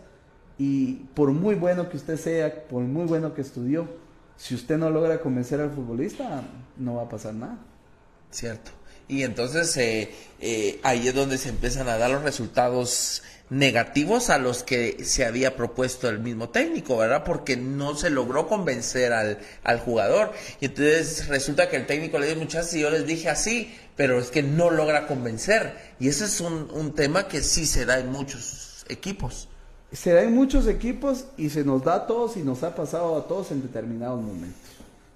y 0.59 0.93
por 1.15 1.31
muy 1.31 1.55
bueno 1.55 1.89
que 1.89 1.97
usted 1.97 2.17
sea, 2.17 2.67
por 2.67 2.83
muy 2.83 3.05
bueno 3.05 3.33
que 3.33 3.41
estudió, 3.41 3.87
si 4.35 4.53
usted 4.53 4.77
no 4.77 4.91
logra 4.91 5.21
convencer 5.21 5.59
al 5.59 5.71
futbolista, 5.71 6.43
no 6.77 6.97
va 6.97 7.01
a 7.01 7.09
pasar 7.09 7.33
nada. 7.33 7.57
Cierto. 8.29 8.76
Y 9.07 9.23
entonces 9.23 9.75
eh, 9.77 10.11
eh, 10.39 10.79
ahí 10.84 11.07
es 11.07 11.15
donde 11.15 11.38
se 11.38 11.49
empiezan 11.49 11.88
a 11.88 11.97
dar 11.97 12.11
los 12.11 12.23
resultados 12.23 13.23
negativos 13.49 14.29
a 14.29 14.38
los 14.38 14.63
que 14.63 15.05
se 15.05 15.25
había 15.25 15.55
propuesto 15.55 16.09
el 16.09 16.19
mismo 16.19 16.49
técnico, 16.49 16.97
¿verdad? 16.97 17.23
Porque 17.23 17.55
no 17.55 17.95
se 17.95 18.09
logró 18.09 18.47
convencer 18.47 19.13
al, 19.13 19.39
al 19.63 19.79
jugador. 19.79 20.34
Y 20.59 20.65
entonces 20.65 21.27
resulta 21.27 21.69
que 21.69 21.77
el 21.77 21.85
técnico 21.85 22.19
le 22.19 22.27
dio 22.27 22.35
muchas 22.35 22.73
y 22.73 22.81
yo 22.81 22.89
les 22.89 23.05
dije 23.05 23.29
así, 23.29 23.73
pero 23.95 24.19
es 24.19 24.31
que 24.31 24.43
no 24.43 24.69
logra 24.69 25.07
convencer. 25.07 25.77
Y 25.99 26.09
ese 26.09 26.25
es 26.25 26.41
un, 26.41 26.69
un 26.73 26.93
tema 26.93 27.27
que 27.27 27.41
sí 27.41 27.65
se 27.65 27.85
da 27.85 27.99
en 27.99 28.11
muchos 28.11 28.85
equipos. 28.89 29.47
Se 29.93 30.11
da 30.11 30.23
en 30.23 30.35
muchos 30.35 30.67
equipos 30.67 31.27
y 31.38 31.49
se 31.49 31.63
nos 31.63 31.85
da 31.85 31.95
a 31.95 32.07
todos 32.07 32.35
y 32.35 32.41
nos 32.41 32.63
ha 32.63 32.75
pasado 32.75 33.17
a 33.17 33.27
todos 33.27 33.51
en 33.51 33.61
determinados 33.61 34.21
momentos. 34.21 34.71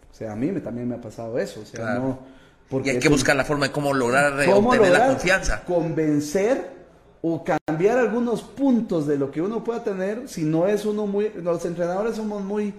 O 0.10 0.16
sea, 0.16 0.32
a 0.32 0.36
mí 0.38 0.50
me, 0.50 0.62
también 0.62 0.88
me 0.88 0.96
ha 0.96 1.02
pasado 1.02 1.38
eso. 1.38 1.60
O 1.60 1.66
sea, 1.66 1.96
no 1.96 2.41
y 2.84 2.90
hay 2.90 3.00
que 3.00 3.10
buscar 3.10 3.36
la 3.36 3.44
forma 3.44 3.68
de 3.68 3.72
cómo 3.72 3.94
lograr 3.94 4.34
obtener 4.50 4.92
la 4.92 5.08
confianza. 5.08 5.64
Convencer 5.66 6.82
o 7.22 7.44
cambiar 7.44 8.00
algunos 8.00 8.42
puntos 8.42 9.06
de 9.08 9.18
lo 9.18 9.32
que 9.32 9.42
uno 9.42 9.64
pueda 9.64 9.84
tener, 9.84 10.28
si 10.28 10.44
no 10.44 10.68
es 10.68 10.86
uno 10.86 11.06
muy, 11.06 11.32
los 11.36 11.64
entrenadores 11.66 12.16
somos 12.16 12.44
muy, 12.44 12.74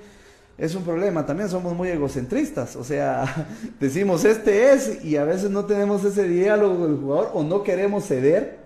es 0.59 0.75
un 0.75 0.83
problema, 0.83 1.25
también 1.25 1.49
somos 1.49 1.75
muy 1.75 1.89
egocentristas, 1.91 2.75
o 2.75 2.83
sea, 2.83 3.47
decimos 3.81 4.25
este 4.25 4.73
es 4.73 5.05
y 5.05 5.17
a 5.17 5.25
veces 5.25 5.51
no 5.51 5.65
tenemos 5.65 6.05
ese 6.05 6.25
diálogo 6.25 6.81
con 6.81 6.91
el 6.91 6.97
jugador 6.99 7.31
o 7.35 7.45
no 7.45 7.63
queremos 7.63 8.05
ceder, 8.05 8.61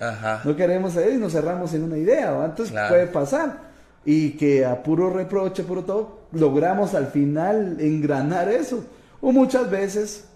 no 0.44 0.57
queremos 0.57 0.94
ceder 0.94 1.12
y 1.12 1.19
nos 1.19 1.32
cerramos 1.32 1.74
en 1.74 1.82
una 1.82 1.98
idea, 1.98 2.43
entonces 2.44 2.74
puede 2.89 3.07
pasar. 3.07 3.66
Y 4.09 4.31
que 4.36 4.65
a 4.65 4.85
puro 4.85 5.11
reproche, 5.11 5.65
puro 5.65 5.82
todo, 5.82 6.20
logramos 6.31 6.94
al 6.94 7.09
final 7.09 7.78
engranar 7.81 8.48
eso, 8.48 8.85
o 9.20 9.32
muchas 9.32 9.69
veces 9.69 10.27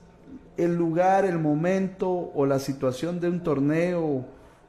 el 0.65 0.77
lugar, 0.77 1.25
el 1.25 1.39
momento 1.39 2.11
o 2.35 2.47
la 2.47 2.59
situación 2.59 3.21
de 3.21 3.29
un 3.29 3.43
torneo 3.43 4.25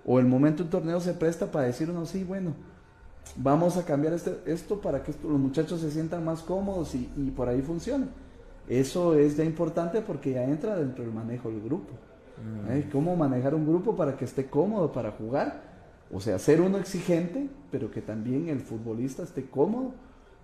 o 0.05 0.19
el 0.19 0.25
momento 0.25 0.63
de 0.63 0.63
un 0.63 0.69
torneo 0.69 0.99
se 0.99 1.13
presta 1.13 1.51
para 1.51 1.65
decir 1.65 1.89
uno, 1.89 2.05
sí, 2.05 2.23
bueno, 2.23 2.53
vamos 3.35 3.77
a 3.77 3.85
cambiar 3.85 4.13
este, 4.13 4.37
esto 4.45 4.81
para 4.81 5.03
que 5.03 5.13
los 5.23 5.39
muchachos 5.39 5.81
se 5.81 5.91
sientan 5.91 6.25
más 6.25 6.41
cómodos 6.41 6.95
y, 6.95 7.05
por 7.35 7.49
ahí 7.49 7.61
funcione. 7.61 8.07
Eso 8.67 9.15
es 9.15 9.37
ya 9.37 9.43
importante 9.43 10.01
porque 10.01 10.33
ya 10.33 10.43
entra 10.43 10.75
dentro 10.75 11.03
del 11.03 11.13
manejo 11.13 11.49
del 11.49 11.61
grupo. 11.61 11.93
Mm. 12.41 12.71
¿Eh? 12.71 12.89
¿Cómo 12.91 13.15
manejar 13.15 13.53
un 13.53 13.67
grupo 13.67 13.95
para 13.95 14.15
que 14.15 14.25
esté 14.25 14.49
cómodo 14.49 14.91
para 14.91 15.11
jugar? 15.11 15.71
O 16.11 16.19
sea, 16.19 16.39
ser 16.39 16.61
uno 16.61 16.77
exigente, 16.77 17.49
pero 17.71 17.91
que 17.91 18.01
también 18.01 18.49
el 18.49 18.59
futbolista 18.59 19.23
esté 19.23 19.45
cómodo 19.45 19.93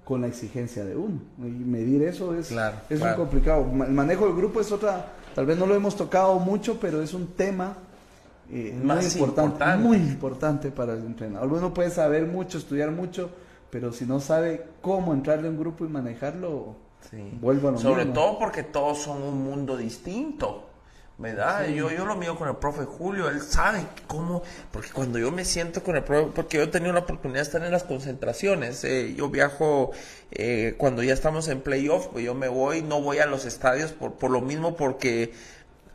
con 0.08 0.22
la 0.22 0.28
exigencia 0.28 0.86
de 0.86 0.96
uno. 0.96 1.20
Y 1.38 1.42
medir 1.42 2.02
eso 2.04 2.34
es, 2.34 2.56
es 2.90 3.00
muy 3.02 3.14
complicado. 3.16 3.64
El 3.86 3.92
manejo 3.92 4.26
del 4.26 4.38
grupo 4.38 4.62
es 4.62 4.72
otra, 4.72 5.06
tal 5.36 5.46
vez 5.46 5.58
no 5.58 5.66
lo 5.66 5.76
hemos 5.76 5.98
tocado 5.98 6.40
mucho, 6.40 6.80
pero 6.80 7.02
es 7.02 7.14
un 7.14 7.28
tema 7.28 7.76
eh, 8.50 8.74
muy 8.82 9.04
importante, 9.04 9.76
muy 9.76 9.98
importante 9.98 10.72
para 10.72 10.94
el 10.94 11.06
entrenador. 11.06 11.52
Uno 11.52 11.74
puede 11.74 11.90
saber 11.90 12.26
mucho, 12.26 12.58
estudiar 12.58 12.92
mucho, 12.92 13.32
pero 13.70 13.92
si 13.92 14.06
no 14.06 14.22
sabe 14.22 14.66
cómo 14.82 15.14
entrarle 15.14 15.50
a 15.50 15.52
un 15.52 15.60
grupo 15.60 15.84
y 15.84 15.90
manejarlo, 15.90 16.78
vuelve 17.42 17.68
a 17.68 17.72
lo 17.72 17.78
Sobre 17.78 18.06
todo 18.06 18.40
porque 18.40 18.64
todos 18.64 19.00
son 19.00 19.22
un 19.22 19.44
mundo 19.44 19.76
distinto. 19.76 20.67
¿Verdad? 21.18 21.68
Yo, 21.70 21.90
yo 21.92 22.06
lo 22.06 22.16
mío 22.16 22.36
con 22.36 22.48
el 22.48 22.58
profe 22.58 22.86
Julio, 22.86 23.28
él 23.28 23.42
sabe 23.42 23.80
cómo, 24.06 24.44
porque 24.72 24.90
cuando 24.92 25.18
yo 25.18 25.32
me 25.32 25.46
siento 25.46 25.82
con 25.82 25.96
el 25.96 26.04
profe, 26.04 26.32
porque 26.36 26.58
yo 26.58 26.64
he 26.64 26.68
tenido 26.68 26.94
la 26.94 27.00
oportunidad 27.00 27.40
de 27.40 27.44
estar 27.44 27.64
en 27.64 27.72
las 27.72 27.84
concentraciones, 27.84 28.84
eh, 28.84 29.16
yo 29.16 29.30
viajo 29.30 29.92
eh, 30.32 30.76
cuando 30.78 31.02
ya 31.02 31.14
estamos 31.14 31.48
en 31.48 31.62
playoff, 31.62 32.08
pues 32.08 32.24
yo 32.24 32.36
me 32.36 32.48
voy, 32.48 32.84
no 32.84 33.02
voy 33.02 33.18
a 33.18 33.26
los 33.26 33.46
estadios 33.46 33.94
por, 33.94 34.14
por 34.14 34.30
lo 34.30 34.42
mismo 34.42 34.76
porque 34.76 35.34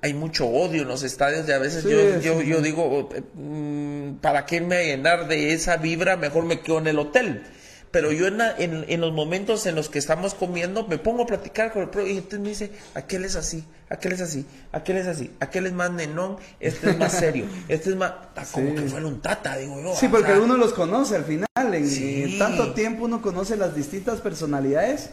hay 0.00 0.14
mucho 0.14 0.48
odio 0.48 0.82
en 0.82 0.88
los 0.88 1.04
estadios 1.04 1.48
y 1.48 1.52
a 1.52 1.58
veces 1.58 1.84
yo, 1.84 2.18
yo, 2.18 2.42
yo, 2.42 2.60
digo, 2.60 3.08
mm, 3.34 4.14
¿para 4.14 4.44
qué 4.44 4.60
me 4.60 4.86
llenar 4.86 5.28
de 5.28 5.52
esa 5.52 5.76
vibra? 5.76 6.16
Mejor 6.16 6.44
me 6.44 6.60
quedo 6.60 6.78
en 6.78 6.88
el 6.88 6.98
hotel 6.98 7.44
pero 7.92 8.10
yo 8.10 8.26
en, 8.26 8.40
en, 8.58 9.00
los 9.00 9.12
momentos 9.12 9.66
en 9.66 9.74
los 9.74 9.90
que 9.90 9.98
estamos 9.98 10.34
comiendo 10.34 10.88
me 10.88 10.96
pongo 10.96 11.24
a 11.24 11.26
platicar 11.26 11.72
con 11.72 11.82
el 11.82 11.90
pro 11.90 12.04
y 12.06 12.12
entonces 12.12 12.40
me 12.40 12.48
dice, 12.48 12.72
aquel 12.94 13.26
es 13.26 13.36
así, 13.36 13.64
aquel 13.90 14.12
es 14.12 14.22
así, 14.22 14.46
aquel 14.72 14.96
es 14.96 15.06
así, 15.06 15.30
aquel 15.40 15.66
es 15.66 15.74
más 15.74 15.92
nenón, 15.92 16.38
este 16.58 16.90
es 16.90 16.98
más 16.98 17.12
serio, 17.12 17.44
este 17.68 17.90
es 17.90 17.96
más, 17.96 18.12
ah, 18.34 18.44
como 18.50 18.74
que 18.74 18.82
fue 18.82 19.04
un 19.04 19.20
tata, 19.20 19.56
digo 19.58 19.80
yo. 19.80 19.94
Sí, 19.94 20.08
porque 20.08 20.32
uno 20.32 20.56
los 20.56 20.72
conoce 20.72 21.16
al 21.16 21.24
final, 21.24 21.46
en, 21.54 22.38
tanto 22.38 22.72
tiempo 22.72 23.04
uno 23.04 23.20
conoce 23.20 23.56
las 23.56 23.76
distintas 23.76 24.20
personalidades 24.20 25.10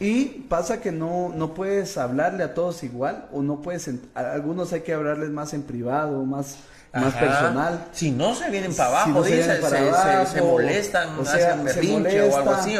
Y 0.00 0.24
pasa 0.48 0.80
que 0.80 0.92
no, 0.92 1.32
no 1.36 1.52
puedes 1.52 1.98
hablarle 1.98 2.44
a 2.44 2.54
todos 2.54 2.82
igual 2.84 3.26
o 3.32 3.42
no 3.42 3.60
puedes, 3.60 3.90
a 4.14 4.32
algunos 4.32 4.72
hay 4.72 4.82
que 4.82 4.94
hablarles 4.94 5.30
más 5.30 5.52
en 5.52 5.62
privado, 5.62 6.24
más, 6.24 6.58
más 6.94 7.14
personal. 7.14 7.86
Si 7.92 8.10
no 8.10 8.34
se 8.34 8.50
vienen 8.50 8.74
para 8.74 9.02
abajo, 9.02 9.24
se, 9.24 9.42
se, 9.42 10.42
molestan, 10.42 11.18
o 11.18 11.24
sea, 11.24 11.34
hacen 11.34 11.64
berrinche 11.64 12.22
o 12.22 12.36
algo 12.36 12.50
así, 12.50 12.76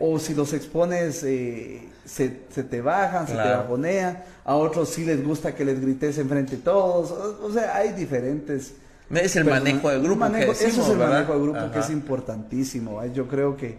o, 0.00 0.18
si 0.18 0.34
los 0.34 0.52
expones, 0.52 1.22
eh, 1.24 1.88
se, 2.04 2.28
te 2.28 2.80
bajan, 2.80 3.26
se 3.26 3.34
te 3.34 3.38
bajonean. 3.38 4.22
A 4.44 4.56
otros 4.56 4.90
sí 4.90 5.04
les 5.04 5.24
gusta 5.24 5.54
que 5.54 5.64
les 5.64 5.80
grites 5.80 6.18
enfrente 6.18 6.56
de 6.56 6.62
todos. 6.62 7.10
O, 7.10 7.52
sea, 7.52 7.76
hay 7.76 7.92
diferentes. 7.92 8.74
Es 9.10 9.36
el 9.36 9.44
manejo 9.44 9.90
de 9.90 10.00
grupo. 10.00 10.26
eso 10.26 10.64
es 10.64 10.88
el 10.88 10.98
manejo 10.98 11.34
de 11.34 11.40
grupo 11.40 11.70
que 11.72 11.78
es 11.78 11.90
importantísimo. 11.90 13.04
Yo 13.06 13.26
creo 13.28 13.56
que, 13.56 13.78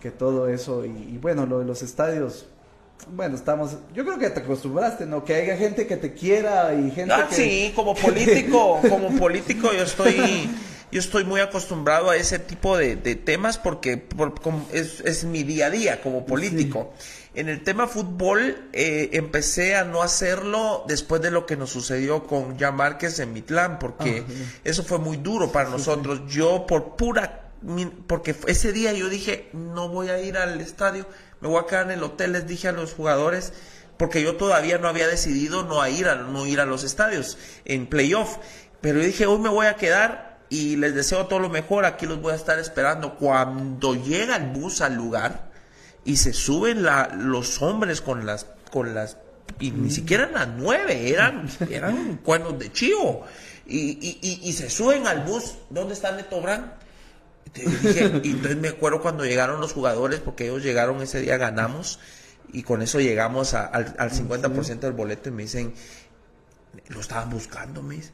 que 0.00 0.10
todo 0.10 0.48
eso, 0.48 0.84
y, 0.84 1.18
bueno, 1.20 1.46
lo 1.46 1.58
de 1.60 1.64
los 1.64 1.82
estadios, 1.82 2.46
bueno, 3.08 3.36
estamos, 3.36 3.76
yo 3.94 4.04
creo 4.04 4.18
que 4.18 4.30
te 4.30 4.40
acostumbraste, 4.40 5.06
¿no? 5.06 5.24
Que 5.24 5.34
haya 5.34 5.56
gente 5.56 5.86
que 5.86 5.96
te 5.96 6.12
quiera 6.12 6.74
y 6.74 6.90
gente 6.90 7.14
ah, 7.14 7.26
que... 7.28 7.34
Sí, 7.34 7.72
como 7.74 7.94
político, 7.96 8.80
como 8.88 9.10
político 9.16 9.72
yo 9.72 9.84
estoy, 9.84 10.50
yo 10.90 11.00
estoy 11.00 11.24
muy 11.24 11.40
acostumbrado 11.40 12.10
a 12.10 12.16
ese 12.16 12.38
tipo 12.38 12.76
de, 12.76 12.96
temas 12.96 13.58
porque 13.58 14.06
es, 14.72 15.00
es, 15.00 15.24
mi 15.24 15.44
día 15.44 15.66
a 15.66 15.70
día 15.70 16.02
como 16.02 16.26
político. 16.26 16.92
En 17.36 17.50
el 17.50 17.62
tema 17.62 17.86
fútbol 17.86 18.70
eh, 18.72 19.10
empecé 19.12 19.76
a 19.76 19.84
no 19.84 20.02
hacerlo 20.02 20.84
después 20.88 21.20
de 21.20 21.30
lo 21.30 21.44
que 21.44 21.54
nos 21.54 21.68
sucedió 21.68 22.26
con 22.26 22.58
Jan 22.58 22.74
Márquez 22.74 23.18
en 23.18 23.34
Mitlán, 23.34 23.78
porque 23.78 24.24
ah, 24.26 24.32
eso 24.64 24.82
fue 24.82 24.98
muy 24.98 25.18
duro 25.18 25.52
para 25.52 25.68
nosotros. 25.68 26.22
Yo 26.28 26.64
por 26.66 26.96
pura, 26.96 27.50
porque 28.06 28.34
ese 28.46 28.72
día 28.72 28.94
yo 28.94 29.10
dije, 29.10 29.50
no 29.52 29.90
voy 29.90 30.08
a 30.08 30.18
ir 30.18 30.38
al 30.38 30.62
estadio, 30.62 31.06
me 31.46 31.52
voy 31.52 31.62
a 31.62 31.66
quedar 31.66 31.86
en 31.86 31.92
el 31.92 32.02
hotel, 32.02 32.32
les 32.32 32.46
dije 32.46 32.68
a 32.68 32.72
los 32.72 32.92
jugadores, 32.92 33.52
porque 33.96 34.22
yo 34.22 34.36
todavía 34.36 34.78
no 34.78 34.88
había 34.88 35.06
decidido 35.06 35.62
no 35.62 35.86
ir 35.86 36.08
a, 36.08 36.16
no 36.16 36.46
ir 36.46 36.60
a 36.60 36.66
los 36.66 36.84
estadios 36.84 37.38
en 37.64 37.86
playoff. 37.86 38.38
Pero 38.80 38.98
yo 38.98 39.06
dije, 39.06 39.26
hoy 39.26 39.38
me 39.38 39.48
voy 39.48 39.66
a 39.66 39.76
quedar 39.76 40.38
y 40.48 40.76
les 40.76 40.94
deseo 40.94 41.26
todo 41.26 41.38
lo 41.38 41.48
mejor, 41.48 41.84
aquí 41.84 42.06
los 42.06 42.20
voy 42.20 42.32
a 42.32 42.36
estar 42.36 42.58
esperando. 42.58 43.14
Cuando 43.14 43.94
llega 43.94 44.36
el 44.36 44.50
bus 44.50 44.80
al 44.80 44.94
lugar, 44.96 45.46
y 46.04 46.16
se 46.16 46.32
suben 46.32 46.84
la, 46.84 47.10
los 47.16 47.60
hombres 47.60 48.00
con 48.00 48.24
las, 48.24 48.46
con 48.70 48.94
las, 48.94 49.18
y 49.58 49.72
ni 49.72 49.90
siquiera 49.90 50.24
eran 50.24 50.34
las 50.34 50.48
nueve, 50.56 51.10
eran, 51.10 51.48
eran 51.70 52.16
cuernos 52.18 52.58
de 52.58 52.72
chivo. 52.72 53.24
Y, 53.66 53.98
y, 54.00 54.48
y, 54.48 54.52
se 54.52 54.70
suben 54.70 55.08
al 55.08 55.24
bus, 55.24 55.54
¿dónde 55.70 55.94
está 55.94 56.12
Neto 56.12 56.40
Brand? 56.40 56.70
Y 57.54 58.30
entonces 58.30 58.56
me 58.56 58.68
acuerdo 58.68 59.00
cuando 59.00 59.24
llegaron 59.24 59.60
los 59.60 59.72
jugadores, 59.72 60.20
porque 60.20 60.44
ellos 60.44 60.62
llegaron 60.62 61.00
ese 61.02 61.20
día, 61.20 61.36
ganamos, 61.36 61.98
y 62.52 62.62
con 62.62 62.82
eso 62.82 63.00
llegamos 63.00 63.54
al, 63.54 63.94
al 63.98 64.10
50% 64.10 64.80
del 64.80 64.92
boleto 64.92 65.28
y 65.28 65.32
me 65.32 65.42
dicen, 65.44 65.74
lo 66.88 67.00
estaban 67.00 67.30
buscando, 67.30 67.82
mis. 67.82 68.12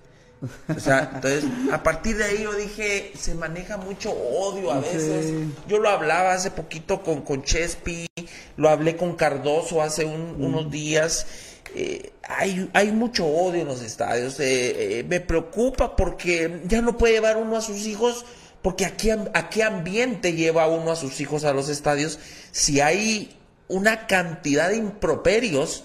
O 0.75 0.81
sea, 0.81 1.11
entonces, 1.15 1.45
a 1.73 1.83
partir 1.83 2.17
de 2.17 2.25
ahí 2.25 2.43
yo 2.43 2.53
dije, 2.55 3.13
se 3.17 3.35
maneja 3.35 3.77
mucho 3.77 4.11
odio 4.11 4.73
a 4.73 4.81
veces. 4.81 5.33
Yo 5.69 5.79
lo 5.79 5.89
hablaba 5.89 6.33
hace 6.33 6.51
poquito 6.51 7.03
con, 7.03 7.23
con 7.23 7.45
Chespi, 7.45 8.09
lo 8.57 8.69
hablé 8.69 8.97
con 8.97 9.15
Cardoso 9.15 9.83
hace 9.83 10.05
unos 10.05 10.71
días. 10.71 11.27
Eh, 11.75 12.13
hay, 12.29 12.69
hay 12.75 12.91
mucho 12.91 13.27
odio 13.27 13.63
en 13.63 13.69
los 13.69 13.83
estadios. 13.83 14.41
Eh, 14.41 14.99
eh, 14.99 15.05
me 15.05 15.21
preocupa 15.21 15.95
porque 15.95 16.63
ya 16.67 16.83
no 16.83 16.99
puede 16.99 17.15
llevar 17.15 17.37
uno 17.37 17.57
a 17.57 17.61
sus 17.61 17.87
hijos, 17.87 18.25
porque 18.63 18.85
aquí, 18.87 19.11
a 19.11 19.51
qué 19.51 19.63
ambiente 19.65 20.35
lleva 20.35 20.69
uno 20.69 20.93
a 20.93 20.97
sus 20.97 21.21
hijos 21.21 21.45
a 21.45 21.53
los 21.53 21.69
estadios 21.69 22.19
si 22.53 22.81
hay 22.81 23.37
una 23.69 24.07
cantidad 24.07 24.69
de 24.69 24.77
improperios 24.77 25.85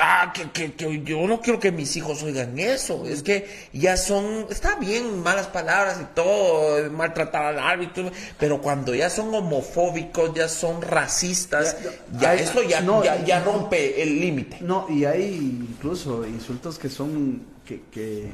Ah, 0.00 0.32
que, 0.32 0.72
que, 0.72 1.02
yo 1.04 1.26
no 1.26 1.40
quiero 1.40 1.60
que 1.60 1.70
mis 1.70 1.94
hijos 1.96 2.22
oigan 2.22 2.58
eso. 2.58 3.06
Es 3.06 3.22
que 3.22 3.48
ya 3.72 3.96
son, 3.96 4.46
está 4.50 4.76
bien, 4.76 5.22
malas 5.22 5.46
palabras 5.46 6.00
y 6.00 6.14
todo, 6.14 6.90
maltratar 6.90 7.44
al 7.44 7.58
árbitro, 7.58 8.10
pero 8.38 8.60
cuando 8.60 8.94
ya 8.94 9.10
son 9.10 9.34
homofóbicos, 9.34 10.34
ya 10.34 10.48
son 10.48 10.82
racistas, 10.82 11.76
ya, 12.18 12.34
eso 12.34 12.62
ya, 12.62 12.82
ya, 13.24 13.44
rompe 13.44 14.02
el 14.02 14.20
límite. 14.20 14.58
No, 14.60 14.86
y 14.88 15.04
hay 15.04 15.66
incluso 15.70 16.26
insultos 16.26 16.78
que 16.78 16.88
son, 16.88 17.42
que, 17.64 17.82
que, 17.90 18.32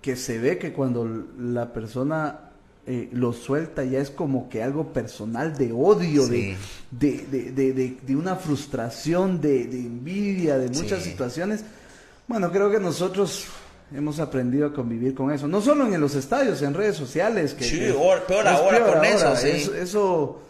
que 0.00 0.16
se 0.16 0.38
ve 0.38 0.58
que 0.58 0.72
cuando 0.72 1.26
la 1.38 1.72
persona 1.72 2.48
eh, 2.86 3.10
lo 3.12 3.34
suelta 3.34 3.84
ya 3.84 3.98
es 3.98 4.10
como 4.10 4.48
que 4.48 4.62
algo 4.62 4.94
personal 4.94 5.58
de 5.58 5.72
odio, 5.72 6.26
de, 6.26 6.56
de, 6.90 8.16
una 8.16 8.36
frustración, 8.36 9.42
de, 9.42 9.64
envidia, 9.64 10.56
de 10.56 10.70
muchas 10.70 11.02
situaciones. 11.02 11.64
Bueno, 12.26 12.50
creo 12.50 12.70
que 12.70 12.80
nosotros 12.80 13.46
hemos 13.94 14.20
aprendido 14.20 14.68
a 14.68 14.72
convivir 14.72 15.14
con 15.14 15.30
eso, 15.30 15.46
no 15.46 15.60
solo 15.60 15.86
en 15.86 16.00
los 16.00 16.14
estadios, 16.14 16.62
en 16.62 16.72
redes 16.72 16.96
sociales. 16.96 17.52
Que, 17.52 17.64
sí, 17.64 17.78
peor 17.78 18.22
ahora 18.46 18.86
con 18.86 19.04
eso, 19.04 19.34
eso, 19.34 20.40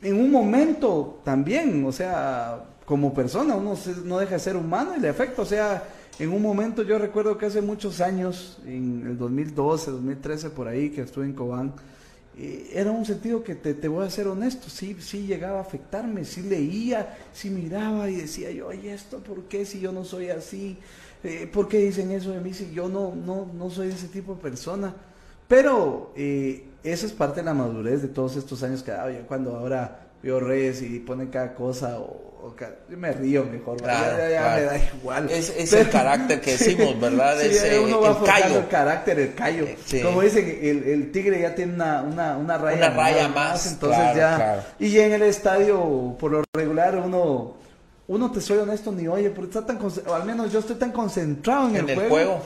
en 0.00 0.18
un 0.18 0.30
momento 0.30 1.20
también, 1.22 1.84
o 1.84 1.92
sea, 1.92 2.64
como 2.88 3.12
persona, 3.12 3.54
uno 3.54 3.76
no 4.06 4.18
deja 4.18 4.36
de 4.36 4.40
ser 4.40 4.56
humano 4.56 4.96
y 4.96 5.00
le 5.00 5.10
afecta, 5.10 5.42
o 5.42 5.44
sea, 5.44 5.86
en 6.18 6.32
un 6.32 6.40
momento 6.40 6.82
yo 6.82 6.98
recuerdo 6.98 7.36
que 7.36 7.44
hace 7.44 7.60
muchos 7.60 8.00
años, 8.00 8.58
en 8.64 9.06
el 9.06 9.18
2012, 9.18 9.90
2013, 9.90 10.48
por 10.48 10.68
ahí, 10.68 10.88
que 10.88 11.02
estuve 11.02 11.26
en 11.26 11.34
Cobán, 11.34 11.74
eh, 12.38 12.70
era 12.72 12.90
un 12.90 13.04
sentido 13.04 13.44
que 13.44 13.54
te, 13.56 13.74
te, 13.74 13.88
voy 13.88 14.06
a 14.06 14.10
ser 14.10 14.26
honesto, 14.26 14.70
sí, 14.70 14.96
sí 15.00 15.26
llegaba 15.26 15.58
a 15.58 15.60
afectarme, 15.60 16.24
sí 16.24 16.40
leía, 16.40 17.14
sí 17.34 17.50
miraba 17.50 18.08
y 18.08 18.16
decía 18.16 18.50
yo, 18.52 18.68
oye, 18.68 18.94
¿esto 18.94 19.18
por 19.18 19.42
qué 19.42 19.66
si 19.66 19.80
yo 19.80 19.92
no 19.92 20.02
soy 20.02 20.30
así? 20.30 20.78
Eh, 21.22 21.46
¿Por 21.52 21.68
qué 21.68 21.80
dicen 21.80 22.10
eso 22.10 22.30
de 22.30 22.40
mí 22.40 22.54
si 22.54 22.72
yo 22.72 22.88
no, 22.88 23.14
no, 23.14 23.50
no 23.52 23.68
soy 23.68 23.88
ese 23.88 24.08
tipo 24.08 24.34
de 24.34 24.40
persona? 24.40 24.94
Pero 25.46 26.14
eh, 26.16 26.64
esa 26.82 27.04
es 27.04 27.12
parte 27.12 27.40
de 27.40 27.44
la 27.44 27.54
madurez 27.54 28.00
de 28.00 28.08
todos 28.08 28.36
estos 28.36 28.62
años 28.62 28.82
que 28.82 28.92
ah, 28.92 29.08
cuando 29.26 29.56
ahora 29.56 30.07
veo 30.22 30.40
redes 30.40 30.82
y 30.82 30.98
ponen 31.00 31.28
cada 31.28 31.54
cosa 31.54 31.98
o 31.98 32.28
yo 32.90 32.96
me 32.96 33.12
río 33.12 33.44
mejor, 33.44 33.80
ya, 33.80 34.54
me 34.56 34.62
da 34.62 34.78
igual. 34.94 35.30
Es, 35.30 35.72
el 35.72 35.90
carácter 35.90 36.40
que 36.40 36.52
decimos, 36.52 36.98
¿verdad? 37.00 37.40
es, 37.42 37.62
eh, 37.62 37.78
uno 37.78 38.00
va 38.00 38.10
el 38.10 38.24
callo. 38.24 38.58
el 38.58 38.68
carácter, 38.68 39.18
el 39.18 39.34
callo. 39.34 39.64
Eh, 39.64 40.02
Como 40.02 40.22
dicen, 40.22 40.58
el, 40.62 40.84
el, 40.84 41.12
tigre 41.12 41.40
ya 41.40 41.54
tiene 41.54 41.74
una, 41.74 42.02
una, 42.02 42.36
una 42.36 42.58
raya, 42.58 42.76
una 42.76 42.90
raya 42.90 43.28
más, 43.28 43.66
entonces 43.66 44.16
ya. 44.16 44.66
Y 44.78 44.90
ya 44.90 45.06
en 45.06 45.12
el 45.12 45.22
estadio, 45.22 46.16
por 46.18 46.32
lo 46.32 46.44
regular, 46.52 46.96
uno, 46.96 47.54
uno 48.06 48.30
te 48.30 48.40
soy 48.40 48.58
honesto, 48.58 48.92
ni 48.92 49.08
oye, 49.08 49.30
porque 49.30 49.58
está 49.58 49.66
tan, 49.66 49.78
o 50.06 50.14
al 50.14 50.24
menos 50.24 50.52
yo 50.52 50.60
estoy 50.60 50.76
tan 50.76 50.92
concentrado 50.92 51.68
en, 51.68 51.88
el, 51.88 52.08
juego, 52.08 52.40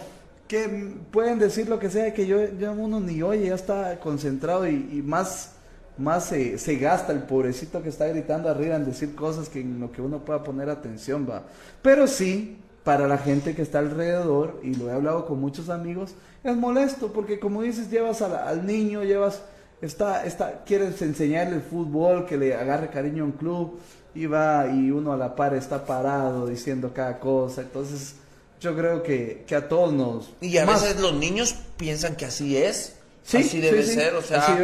Que 0.49 0.69
pueden 1.11 1.39
decir 1.39 1.69
lo 1.69 1.79
que 1.79 1.91
sea, 1.91 2.13
que 2.13 2.27
yo, 2.27 2.39
ya 2.59 2.71
uno 2.71 2.99
ni 2.99 3.23
oye, 3.23 3.49
ya 3.49 3.55
está 3.55 3.99
concentrado 4.01 4.67
y, 4.67 4.91
y 4.93 5.03
más 5.03 5.53
más 6.03 6.27
se, 6.27 6.59
se, 6.59 6.77
gasta 6.77 7.13
el 7.13 7.23
pobrecito 7.23 7.83
que 7.83 7.89
está 7.89 8.07
gritando 8.07 8.49
arriba 8.49 8.77
en 8.77 8.85
decir 8.85 9.15
cosas 9.15 9.49
que 9.49 9.61
en 9.61 9.81
lo 9.81 9.91
que 9.93 10.03
uno 10.03 10.25
pueda 10.25 10.43
poner 10.43 10.69
atención 10.69 11.27
va. 11.29 11.45
Pero 11.81 12.07
sí, 12.07 12.59
para 12.85 13.07
la 13.07 13.19
gente 13.19 13.55
que 13.55 13.63
está 13.63 13.79
alrededor, 13.79 14.61
y 14.63 14.75
lo 14.75 14.91
he 14.91 14.93
hablado 14.93 15.27
con 15.27 15.41
muchos 15.41 15.69
amigos, 15.69 16.15
es 16.45 16.57
molesto 16.57 17.13
porque 17.13 17.39
como 17.39 17.63
dices, 17.63 17.91
llevas 17.91 18.21
al 18.23 18.67
niño, 18.67 19.05
llevas, 19.05 19.43
está, 19.81 20.27
está, 20.27 20.65
quieres 20.65 21.01
enseñarle 21.01 21.57
el 21.57 21.63
fútbol, 21.63 22.27
que 22.27 22.37
le 22.37 22.55
agarre 22.55 22.91
cariño 22.91 23.23
a 23.23 23.27
un 23.27 23.33
club, 23.33 23.79
y 24.15 24.27
va 24.27 24.67
y 24.67 24.91
uno 24.91 25.13
a 25.13 25.17
la 25.17 25.35
par 25.35 25.55
está 25.55 25.87
parado 25.87 26.47
diciendo 26.47 26.93
cada 26.93 27.19
cosa, 27.19 27.63
entonces 27.63 28.17
yo 28.61 28.77
creo 28.77 29.03
que, 29.03 29.45
que 29.47 29.57
a 29.57 29.69
todos 29.69 29.93
nos... 29.93 30.33
Y 30.41 30.59
a 30.59 30.65
veces 30.65 31.01
los 31.01 31.15
niños 31.15 31.57
piensan 31.77 32.15
que 32.17 32.27
así 32.27 32.57
es 32.57 32.97
así 33.27 33.61
debe 33.61 33.83
ser, 33.83 34.15
o 34.15 34.23
sea, 34.23 34.59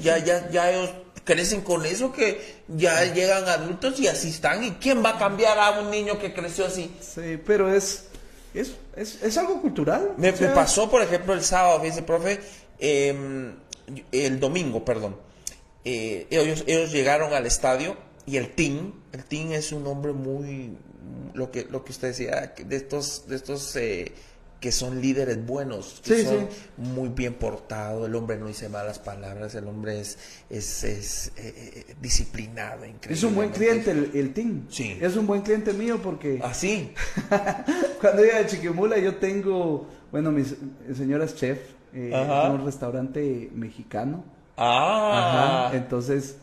ya, 0.00 0.18
ya, 0.18 0.50
ya 0.50 0.70
ellos 0.70 0.90
crecen 1.24 1.60
con 1.60 1.84
eso 1.84 2.10
que 2.10 2.40
ya 2.68 3.04
llegan 3.12 3.46
adultos 3.48 4.00
y 4.00 4.06
así 4.06 4.30
están. 4.30 4.64
¿Y 4.64 4.70
quién 4.72 5.04
va 5.04 5.10
a 5.10 5.18
cambiar 5.18 5.58
a 5.58 5.80
un 5.80 5.90
niño 5.90 6.18
que 6.18 6.32
creció 6.32 6.66
así? 6.66 6.90
Sí, 7.00 7.38
pero 7.44 7.72
es, 7.72 8.06
es, 8.54 8.74
es, 8.96 9.36
algo 9.36 9.60
cultural. 9.60 10.14
Me, 10.16 10.32
pasó, 10.32 10.90
por 10.90 11.02
ejemplo, 11.02 11.34
el 11.34 11.44
sábado, 11.44 11.80
fíjese, 11.80 12.02
profe, 12.02 12.40
em, 12.78 13.54
el 14.10 14.40
domingo, 14.40 14.84
perdón. 14.84 15.16
Eh, 15.84 16.26
ellos, 16.30 16.64
ellos 16.66 16.92
llegaron 16.92 17.34
al 17.34 17.46
estadio 17.46 17.96
y 18.26 18.36
el 18.36 18.54
team, 18.54 18.92
el 19.12 19.24
team 19.24 19.52
es 19.52 19.72
un 19.72 19.86
hombre 19.86 20.12
muy, 20.12 20.76
lo 21.34 21.50
que, 21.50 21.64
lo 21.64 21.84
que 21.84 21.92
usted 21.92 22.08
decía, 22.08 22.54
de 22.56 22.76
estos, 22.76 23.28
de 23.28 23.36
estos 23.36 23.76
eh, 23.76 24.12
que 24.60 24.72
son 24.72 25.00
líderes 25.00 25.44
buenos, 25.46 26.00
que 26.04 26.24
son 26.24 26.48
muy 26.76 27.10
bien 27.10 27.34
portados, 27.34 28.08
el 28.08 28.14
hombre 28.14 28.38
no 28.38 28.46
dice 28.46 28.68
malas 28.68 28.98
palabras, 28.98 29.54
el 29.54 29.68
hombre 29.68 30.00
es, 30.00 30.18
es, 30.50 30.84
es 30.84 31.32
eh, 31.36 31.54
eh, 31.88 31.94
disciplinado, 32.00 32.84
increíble. 32.84 33.14
Es 33.14 33.22
un 33.22 33.34
buen 33.34 33.50
cliente 33.50 33.92
el, 33.92 34.10
el, 34.14 34.32
team. 34.32 34.66
Sí. 34.68 34.98
Es 35.00 35.16
un 35.16 35.26
buen 35.26 35.42
cliente 35.42 35.72
mío 35.72 36.00
porque... 36.02 36.40
Así. 36.42 36.92
¿Ah, 37.30 37.64
Cuando 38.00 38.24
iba 38.24 38.38
a 38.38 38.46
Chiquimula 38.46 38.98
yo 38.98 39.16
tengo, 39.16 39.86
bueno, 40.10 40.32
mi 40.32 40.44
señora 40.94 41.24
es 41.24 41.36
chef, 41.36 41.58
eh, 41.94 42.12
un 42.50 42.64
restaurante 42.64 43.50
mexicano. 43.54 44.24
Ah. 44.56 45.68
Ajá. 45.68 45.76
Entonces 45.76 46.36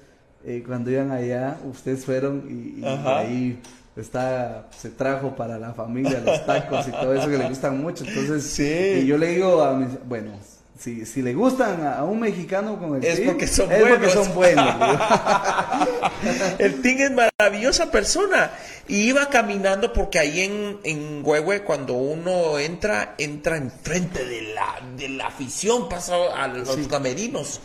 eh, 0.48 0.64
cuando 0.66 0.92
iban 0.92 1.12
allá, 1.12 1.58
ustedes 1.66 2.06
fueron 2.06 2.46
y, 2.48 2.82
y 2.82 2.86
ahí 2.86 3.60
está, 3.96 4.68
se 4.78 4.90
trajo 4.90 5.36
para 5.36 5.58
la 5.58 5.74
familia 5.74 6.22
los 6.26 6.46
tacos 6.46 6.88
y 6.88 6.92
todo 6.92 7.14
eso 7.14 7.30
que 7.30 7.38
le 7.38 7.50
gustan 7.50 7.82
mucho. 7.82 8.04
Entonces, 8.06 8.44
sí. 8.44 9.06
yo 9.06 9.18
le 9.18 9.28
digo 9.28 9.64
a 9.64 9.74
mis, 9.74 9.88
bueno, 10.08 10.32
si, 10.78 11.06
si 11.06 11.22
le 11.22 11.34
gustan 11.34 11.86
a, 11.86 12.04
un 12.04 12.20
mexicano 12.20 12.78
con 12.78 12.96
el 12.96 13.06
es 13.06 13.22
porque 13.22 13.48
son 13.48 13.72
es 13.72 13.80
buenos. 13.80 13.98
porque 13.98 14.14
son 14.14 14.36
buenos. 14.36 14.76
el 16.60 16.82
Ting 16.82 16.98
es 16.98 17.12
maravillosa 17.12 17.90
persona. 17.90 18.52
Y 18.88 19.08
iba 19.08 19.30
caminando 19.30 19.94
porque 19.94 20.20
ahí 20.20 20.42
en, 20.42 20.80
en 20.84 21.22
Huehue, 21.24 21.64
cuando 21.64 21.94
uno 21.94 22.60
entra, 22.60 23.16
entra 23.18 23.58
enfrente 23.58 24.26
de 24.26 24.54
la, 24.54 24.82
de 24.98 25.10
la 25.10 25.28
afición, 25.28 25.88
pasa 25.88 26.16
a 26.36 26.48
los 26.48 26.76
camerinos. 26.88 27.62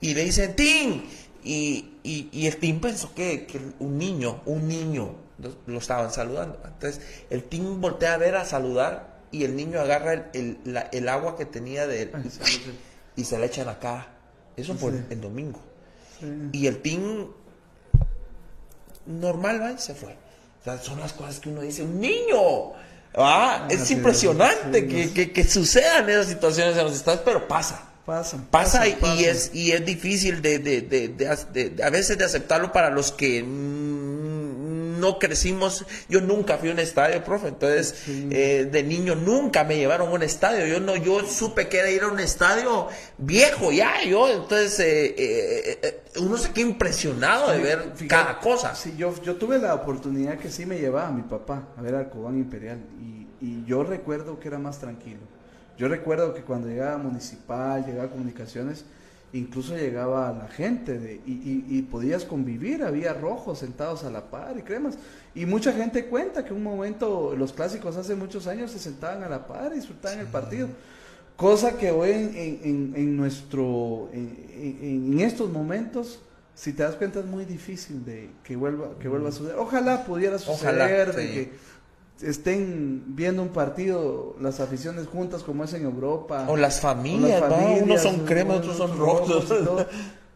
Y 0.00 0.14
le 0.14 0.24
dicen, 0.24 0.54
Ting. 0.54 1.02
Y, 1.42 1.92
y, 2.02 2.28
y 2.32 2.46
el 2.46 2.56
Ting 2.58 2.80
pensó 2.80 3.14
que, 3.14 3.46
que 3.46 3.58
un 3.78 3.96
niño, 3.96 4.42
un 4.46 4.68
niño, 4.68 5.25
lo, 5.38 5.78
estaban 5.78 6.12
saludando. 6.12 6.60
Entonces, 6.64 7.00
el 7.30 7.44
Tim 7.44 7.80
voltea 7.80 8.14
a 8.14 8.16
ver 8.16 8.36
a 8.36 8.44
saludar 8.44 9.16
y 9.30 9.44
el 9.44 9.56
niño 9.56 9.80
agarra 9.80 10.30
el, 10.32 10.58
el, 10.92 11.08
agua 11.08 11.36
que 11.36 11.44
tenía 11.44 11.86
de 11.86 12.02
él 12.02 12.12
y, 13.16 13.24
se 13.24 13.38
le 13.38 13.46
echa 13.46 13.62
en 13.62 13.66
la 13.66 13.78
cara. 13.78 14.08
Eso 14.56 14.74
fue 14.74 14.92
el 15.10 15.20
domingo. 15.20 15.60
Y 16.52 16.66
el 16.66 16.80
Tim 16.80 17.26
normal 19.06 19.62
va 19.62 19.72
y 19.72 19.78
se 19.78 19.94
fue. 19.94 20.16
son 20.82 21.00
las 21.00 21.12
cosas 21.12 21.40
que 21.40 21.48
uno 21.50 21.60
dice, 21.60 21.82
un 21.82 22.00
niño. 22.00 22.72
Ah, 23.14 23.66
es 23.70 23.90
impresionante 23.90 24.86
que, 24.86 25.12
que, 25.12 25.32
que, 25.32 25.44
sucedan 25.44 26.08
esas 26.10 26.26
situaciones 26.26 26.76
en 26.76 26.84
los 26.84 26.94
estados, 26.94 27.22
pero 27.24 27.48
pasa. 27.48 27.82
Pasa, 28.04 28.38
pasa, 28.52 28.86
y, 28.86 29.24
es 29.24 29.50
y 29.52 29.72
es 29.72 29.84
difícil 29.84 30.40
de, 30.40 30.60
de, 30.60 30.80
de, 30.80 31.82
a 31.82 31.90
veces 31.90 32.16
de 32.16 32.24
aceptarlo 32.24 32.70
para 32.70 32.88
los 32.90 33.10
que 33.10 33.42
no 34.98 35.18
crecimos, 35.18 35.84
yo 36.08 36.20
nunca 36.20 36.58
fui 36.58 36.70
a 36.70 36.72
un 36.72 36.78
estadio, 36.78 37.22
profe, 37.24 37.48
entonces 37.48 38.04
eh, 38.08 38.68
de 38.70 38.82
niño 38.82 39.14
nunca 39.14 39.64
me 39.64 39.76
llevaron 39.76 40.08
a 40.08 40.12
un 40.12 40.22
estadio, 40.22 40.66
yo 40.66 40.80
no, 40.80 40.96
yo 40.96 41.24
supe 41.26 41.68
que 41.68 41.78
era 41.78 41.90
ir 41.90 42.02
a 42.02 42.08
un 42.08 42.20
estadio 42.20 42.88
viejo 43.18 43.72
ya, 43.72 44.02
yo, 44.04 44.28
entonces 44.28 44.80
eh, 44.80 45.78
eh, 45.82 46.02
uno 46.20 46.36
se 46.36 46.52
queda 46.52 46.66
impresionado 46.66 47.50
de 47.52 47.58
ver 47.58 47.92
cada 48.08 48.38
cosa. 48.40 48.74
Sí, 48.74 48.94
yo, 48.96 49.14
yo 49.22 49.36
tuve 49.36 49.58
la 49.58 49.74
oportunidad 49.74 50.38
que 50.38 50.50
sí 50.50 50.66
me 50.66 50.78
llevaba 50.78 51.08
a 51.08 51.12
mi 51.12 51.22
papá 51.22 51.68
a 51.76 51.82
ver 51.82 51.94
al 51.94 52.10
Cobán 52.10 52.36
Imperial 52.36 52.78
y, 53.00 53.26
y 53.44 53.64
yo 53.66 53.84
recuerdo 53.84 54.40
que 54.40 54.48
era 54.48 54.58
más 54.58 54.78
tranquilo. 54.78 55.20
Yo 55.78 55.88
recuerdo 55.88 56.32
que 56.32 56.40
cuando 56.40 56.68
llegaba 56.68 56.96
Municipal, 56.96 57.84
llegaba 57.84 58.08
Comunicaciones, 58.08 58.84
incluso 59.32 59.76
llegaba 59.76 60.32
la 60.32 60.48
gente 60.48 60.98
de, 60.98 61.20
y, 61.26 61.82
podías 61.82 62.24
convivir, 62.24 62.82
había 62.82 63.12
rojos 63.12 63.58
sentados 63.58 64.04
a 64.04 64.10
la 64.10 64.30
par 64.30 64.56
y 64.58 64.62
cremas. 64.62 64.96
Y 65.34 65.46
mucha 65.46 65.72
gente 65.72 66.06
cuenta 66.06 66.44
que 66.44 66.54
un 66.54 66.62
momento, 66.62 67.34
los 67.36 67.52
clásicos 67.52 67.96
hace 67.96 68.14
muchos 68.14 68.46
años 68.46 68.70
se 68.70 68.78
sentaban 68.78 69.22
a 69.22 69.28
la 69.28 69.46
par 69.46 69.72
y 69.72 69.76
disfrutaban 69.76 70.20
el 70.20 70.26
partido. 70.26 70.68
Cosa 71.36 71.76
que 71.76 71.90
hoy 71.90 72.10
en, 72.10 72.94
en, 72.96 73.16
nuestro, 73.16 74.08
en, 74.12 75.20
estos 75.20 75.50
momentos, 75.50 76.20
si 76.54 76.72
te 76.72 76.82
das 76.82 76.94
cuenta 76.94 77.20
es 77.20 77.26
muy 77.26 77.44
difícil 77.44 78.04
de 78.06 78.30
que 78.42 78.56
vuelva, 78.56 78.98
que 78.98 79.08
vuelva 79.08 79.28
a 79.28 79.32
suceder. 79.32 79.58
Ojalá 79.58 80.04
pudiera 80.06 80.38
suceder 80.38 81.14
de 81.14 81.32
que 81.32 81.52
estén 82.22 83.14
viendo 83.14 83.42
un 83.42 83.48
partido 83.48 84.36
las 84.40 84.60
aficiones 84.60 85.06
juntas 85.06 85.42
como 85.42 85.64
es 85.64 85.72
en 85.74 85.84
Europa. 85.84 86.46
O 86.48 86.56
las 86.56 86.80
familias, 86.80 87.42
unos 87.82 88.02
son 88.02 88.24
cremas, 88.24 88.58
otros 88.58 88.76
son 88.76 88.98
rojos. 88.98 89.46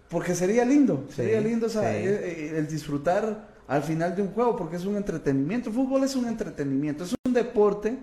porque 0.09 0.35
sería 0.35 0.65
lindo, 0.65 1.05
sería 1.15 1.41
lindo 1.41 1.69
eh, 1.69 1.73
eh, 1.83 2.55
el, 2.57 2.69
disfrutar 2.69 3.49
al 3.69 3.83
final 3.83 4.17
de 4.17 4.23
un 4.23 4.29
juego, 4.33 4.57
porque 4.57 4.77
es 4.77 4.85
un 4.85 4.97
entretenimiento. 4.97 5.71
El 5.71 5.77
fútbol 5.77 6.03
es 6.05 6.17
un 6.17 6.27
entretenimiento, 6.27 7.05
es 7.05 7.15
un 7.25 7.33
deporte, 7.33 7.97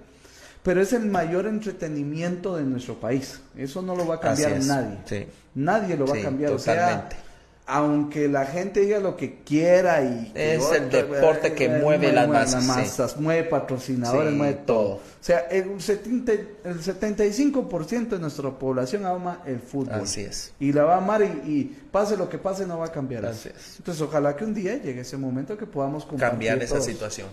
pero 0.64 0.82
es 0.82 0.94
el 0.94 1.06
mayor 1.06 1.46
entretenimiento 1.46 2.56
de 2.56 2.64
nuestro 2.64 2.96
país. 2.96 3.42
Eso 3.56 3.82
no 3.82 3.96
lo 3.96 4.08
va 4.08 4.16
a 4.16 4.20
cambiar 4.20 4.64
nadie. 4.64 5.28
Nadie 5.54 5.98
lo 5.98 6.08
va 6.08 6.18
a 6.18 6.22
cambiar. 6.22 6.52
Totalmente. 6.52 7.16
O 7.16 7.20
sea, 7.20 7.27
aunque 7.70 8.30
la 8.30 8.46
gente 8.46 8.80
diga 8.80 9.00
lo 9.00 9.18
que 9.18 9.40
quiera 9.44 10.02
y 10.02 10.32
es 10.34 10.72
el 10.72 10.90
deporte 10.90 11.52
que 11.52 11.68
mueve, 11.68 12.14
las, 12.14 12.30
masas, 12.66 13.18
mueve 13.18 13.44
patrocinadores, 13.44 14.34
mueve 14.34 14.54
todo. 14.66 14.94
O 14.94 15.02
sea, 15.20 15.40
el, 15.52 15.82
70, 15.82 16.32
el 16.32 16.80
75% 16.82 18.08
de 18.08 18.20
nuestra 18.20 18.50
población 18.52 19.06
ama 19.06 19.42
el 19.46 19.60
fútbol. 19.60 20.02
Así 20.02 20.22
es. 20.22 20.54
Y 20.62 20.72
la 20.72 20.86
va 20.86 20.96
a 20.96 20.98
amar 21.00 21.22
y, 21.24 21.76
pase 21.92 22.16
lo 22.16 22.30
que 22.30 22.38
pase 22.38 22.66
no 22.66 22.78
va 22.80 22.86
a 22.86 22.92
cambiar. 22.92 23.26
Así 23.26 23.50
es. 23.50 23.76
Entonces, 23.80 24.02
ojalá 24.02 24.38
que 24.38 24.46
un 24.46 24.54
día 24.54 24.78
llegue 24.78 25.02
ese 25.02 25.18
momento 25.18 25.58
que 25.58 25.66
podamos 25.66 26.08
cambiar 26.18 26.64
esa 26.64 26.80
situación. 26.80 27.28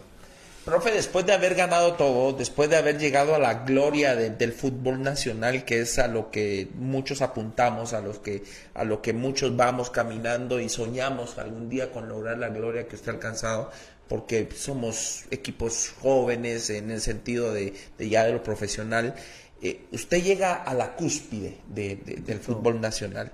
Profe, 0.64 0.92
después 0.92 1.26
de 1.26 1.34
haber 1.34 1.54
ganado 1.54 1.92
todo, 1.92 2.32
después 2.32 2.70
de 2.70 2.76
haber 2.76 2.98
llegado 2.98 3.34
a 3.34 3.38
la 3.38 3.64
gloria 3.64 4.16
del 4.16 4.52
fútbol 4.54 5.02
nacional, 5.02 5.66
que 5.66 5.82
es 5.82 5.98
a 5.98 6.08
lo 6.08 6.30
que 6.30 6.68
muchos 6.76 7.20
apuntamos, 7.20 7.92
a 7.92 8.00
los 8.00 8.20
que, 8.20 8.44
a 8.72 8.82
lo 8.82 9.02
que 9.02 9.12
muchos 9.12 9.54
vamos 9.54 9.90
caminando 9.90 10.58
y 10.58 10.70
soñamos 10.70 11.36
algún 11.36 11.68
día 11.68 11.92
con 11.92 12.08
lograr 12.08 12.38
la 12.38 12.48
gloria 12.48 12.88
que 12.88 12.96
usted 12.96 13.10
ha 13.10 13.14
alcanzado, 13.16 13.70
porque 14.08 14.48
somos 14.56 15.24
equipos 15.30 15.92
jóvenes 16.00 16.70
en 16.70 16.90
el 16.90 17.02
sentido 17.02 17.52
de, 17.52 17.74
ya 17.98 18.24
de 18.24 18.32
lo 18.32 18.42
profesional. 18.42 19.14
Eh, 19.60 19.84
usted 19.92 20.22
llega 20.22 20.54
a 20.54 20.72
la 20.72 20.96
cúspide 20.96 21.58
del 21.66 22.40
fútbol 22.40 22.80
nacional, 22.80 23.32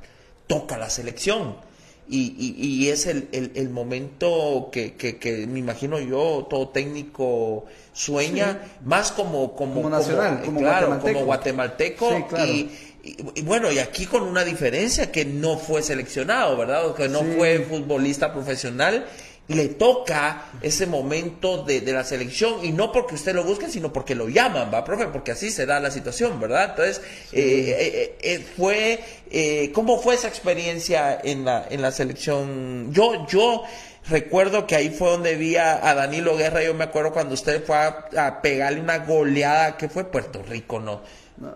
toca 0.48 0.76
la 0.76 0.90
selección 0.90 1.69
y, 2.12 2.56
y, 2.58 2.88
es 2.88 3.06
el, 3.06 3.28
el, 3.32 3.70
momento 3.70 4.68
que, 4.72 4.94
que, 4.94 5.46
me 5.46 5.60
imagino 5.60 6.00
yo, 6.00 6.46
todo 6.50 6.70
técnico 6.70 7.66
sueña, 7.92 8.62
más 8.84 9.12
como, 9.12 9.54
como, 9.54 9.88
nacional, 9.88 10.42
como, 10.44 10.60
guatemalteco. 11.24 12.28
y, 12.44 13.42
bueno, 13.42 13.70
y 13.70 13.78
aquí 13.78 14.06
con 14.06 14.22
una 14.22 14.44
diferencia 14.44 15.12
que 15.12 15.24
no 15.24 15.56
fue 15.56 15.82
seleccionado, 15.82 16.56
¿verdad? 16.56 16.94
Que 16.94 17.08
no 17.08 17.22
fue 17.22 17.60
futbolista 17.60 18.32
profesional 18.32 19.06
le 19.50 19.66
toca 19.68 20.44
ese 20.62 20.86
momento 20.86 21.64
de, 21.64 21.80
la 21.80 22.04
selección 22.04 22.64
y 22.64 22.70
no 22.70 22.92
porque 22.92 23.16
usted 23.16 23.34
lo 23.34 23.42
busque, 23.42 23.68
sino 23.68 23.92
porque 23.92 24.14
lo 24.14 24.28
llaman, 24.28 24.70
¿va, 24.72 24.84
profe? 24.84 25.08
Porque 25.08 25.32
así 25.32 25.50
se 25.50 25.66
da 25.66 25.80
la 25.80 25.90
situación, 25.90 26.38
¿verdad? 26.38 26.70
Entonces, 26.70 27.00
eh, 27.32 27.74
eh, 27.78 28.18
eh, 28.20 28.46
fue, 28.56 29.70
¿cómo 29.72 30.00
fue 30.00 30.14
esa 30.14 30.28
experiencia 30.28 31.18
en 31.22 31.44
la, 31.44 31.66
en 31.68 31.82
la 31.82 31.90
selección? 31.90 32.92
Yo, 32.92 33.26
yo 33.26 33.64
recuerdo 34.08 34.68
que 34.68 34.76
ahí 34.76 34.90
fue 34.90 35.10
donde 35.10 35.34
vi 35.34 35.56
a, 35.56 35.78
Danilo 35.94 36.36
Guerra, 36.36 36.62
yo 36.62 36.72
me 36.74 36.84
acuerdo 36.84 37.12
cuando 37.12 37.34
usted 37.34 37.64
fue 37.64 37.76
a, 37.76 38.06
a 38.16 38.40
pegarle 38.42 38.80
una 38.80 38.98
goleada, 38.98 39.76
que 39.76 39.88
fue 39.88 40.04
Puerto 40.04 40.44
Rico, 40.44 40.78
¿no? 40.78 41.00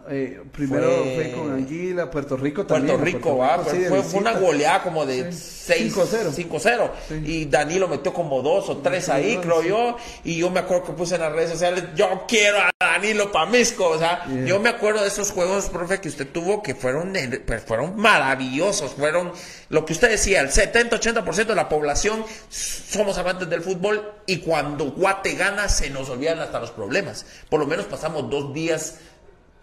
Eh, 0.09 0.43
primero 0.51 0.89
fue... 1.15 1.33
con 1.33 1.53
Anguila, 1.53 2.11
Puerto 2.11 2.39
Rico 2.39 2.65
también. 2.65 2.97
Puerto 2.97 3.17
Rico, 3.17 3.37
va, 3.37 3.59
fue, 3.59 4.03
una 4.19 4.33
goleada 4.33 4.83
como 4.83 5.05
de 5.05 5.29
5-0. 5.29 6.91
Y 7.25 7.45
Danilo 7.45 7.87
metió 7.87 8.15
como 8.15 8.41
dos 8.41 8.71
o 8.71 8.79
tres 8.79 9.11
ahí, 9.11 9.37
creo 9.39 9.63
yo. 9.63 9.97
Y 10.25 10.39
yo 10.39 10.51
me 10.51 10.61
acuerdo 10.61 10.85
que 10.85 10.93
puse 10.93 11.17
en 11.17 11.21
las 11.21 11.33
redes 11.33 11.51
sociales, 11.51 11.85
yo 11.95 12.25
quiero 12.27 12.59
a 12.59 12.71
Danilo 12.81 13.31
Pamisco. 13.31 13.89
O 13.89 13.99
sea, 13.99 14.27
yo 14.47 14.59
me 14.59 14.71
acuerdo 14.71 15.03
de 15.03 15.09
esos 15.09 15.31
juegos, 15.33 15.69
profe, 15.69 16.01
que 16.01 16.09
usted 16.09 16.29
tuvo 16.29 16.63
que 16.63 16.75
fueron, 16.75 17.13
pues, 17.47 17.63
fueron 17.63 17.95
maravillosos. 17.97 18.95
Fueron 18.95 19.33
lo 19.69 19.85
que 19.85 19.93
usted 19.93 20.09
decía, 20.09 20.41
el 20.41 20.49
70-80% 20.49 21.47
de 21.47 21.55
la 21.55 21.69
población 21.69 22.25
somos 22.49 23.19
amantes 23.19 23.51
del 23.51 23.61
fútbol. 23.61 24.13
Y 24.27 24.39
cuando 24.39 24.93
Guate 24.93 25.35
gana, 25.35 25.69
se 25.69 25.91
nos 25.91 26.09
olvidan 26.09 26.39
hasta 26.39 26.59
los 26.59 26.71
problemas. 26.71 27.27
Por 27.51 27.61
lo 27.61 27.67
menos 27.67 27.85
pasamos 27.85 28.31
dos 28.31 28.55
días 28.55 28.95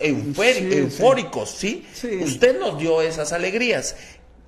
eufóricos, 0.01 1.49
sí, 1.49 1.85
Usted 2.23 2.59
nos 2.59 2.77
dio 2.77 3.01
esas 3.01 3.31
alegrías. 3.33 3.95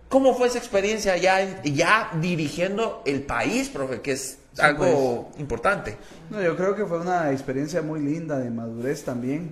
¿Cómo 0.09 0.35
fue 0.35 0.47
esa 0.47 0.59
experiencia 0.59 1.17
ya, 1.17 1.63
ya 1.63 2.11
dirigiendo 2.21 3.01
el 3.05 3.23
país, 3.23 3.69
profe? 3.69 4.01
Que 4.01 4.11
es 4.11 4.37
algo 4.59 5.29
pues. 5.29 5.39
importante. 5.39 5.97
No, 6.29 6.41
yo 6.41 6.55
creo 6.55 6.75
que 6.75 6.85
fue 6.85 6.99
una 6.99 7.31
experiencia 7.31 7.81
muy 7.81 7.99
linda 7.99 8.37
de 8.37 8.51
madurez 8.51 9.03
también, 9.03 9.51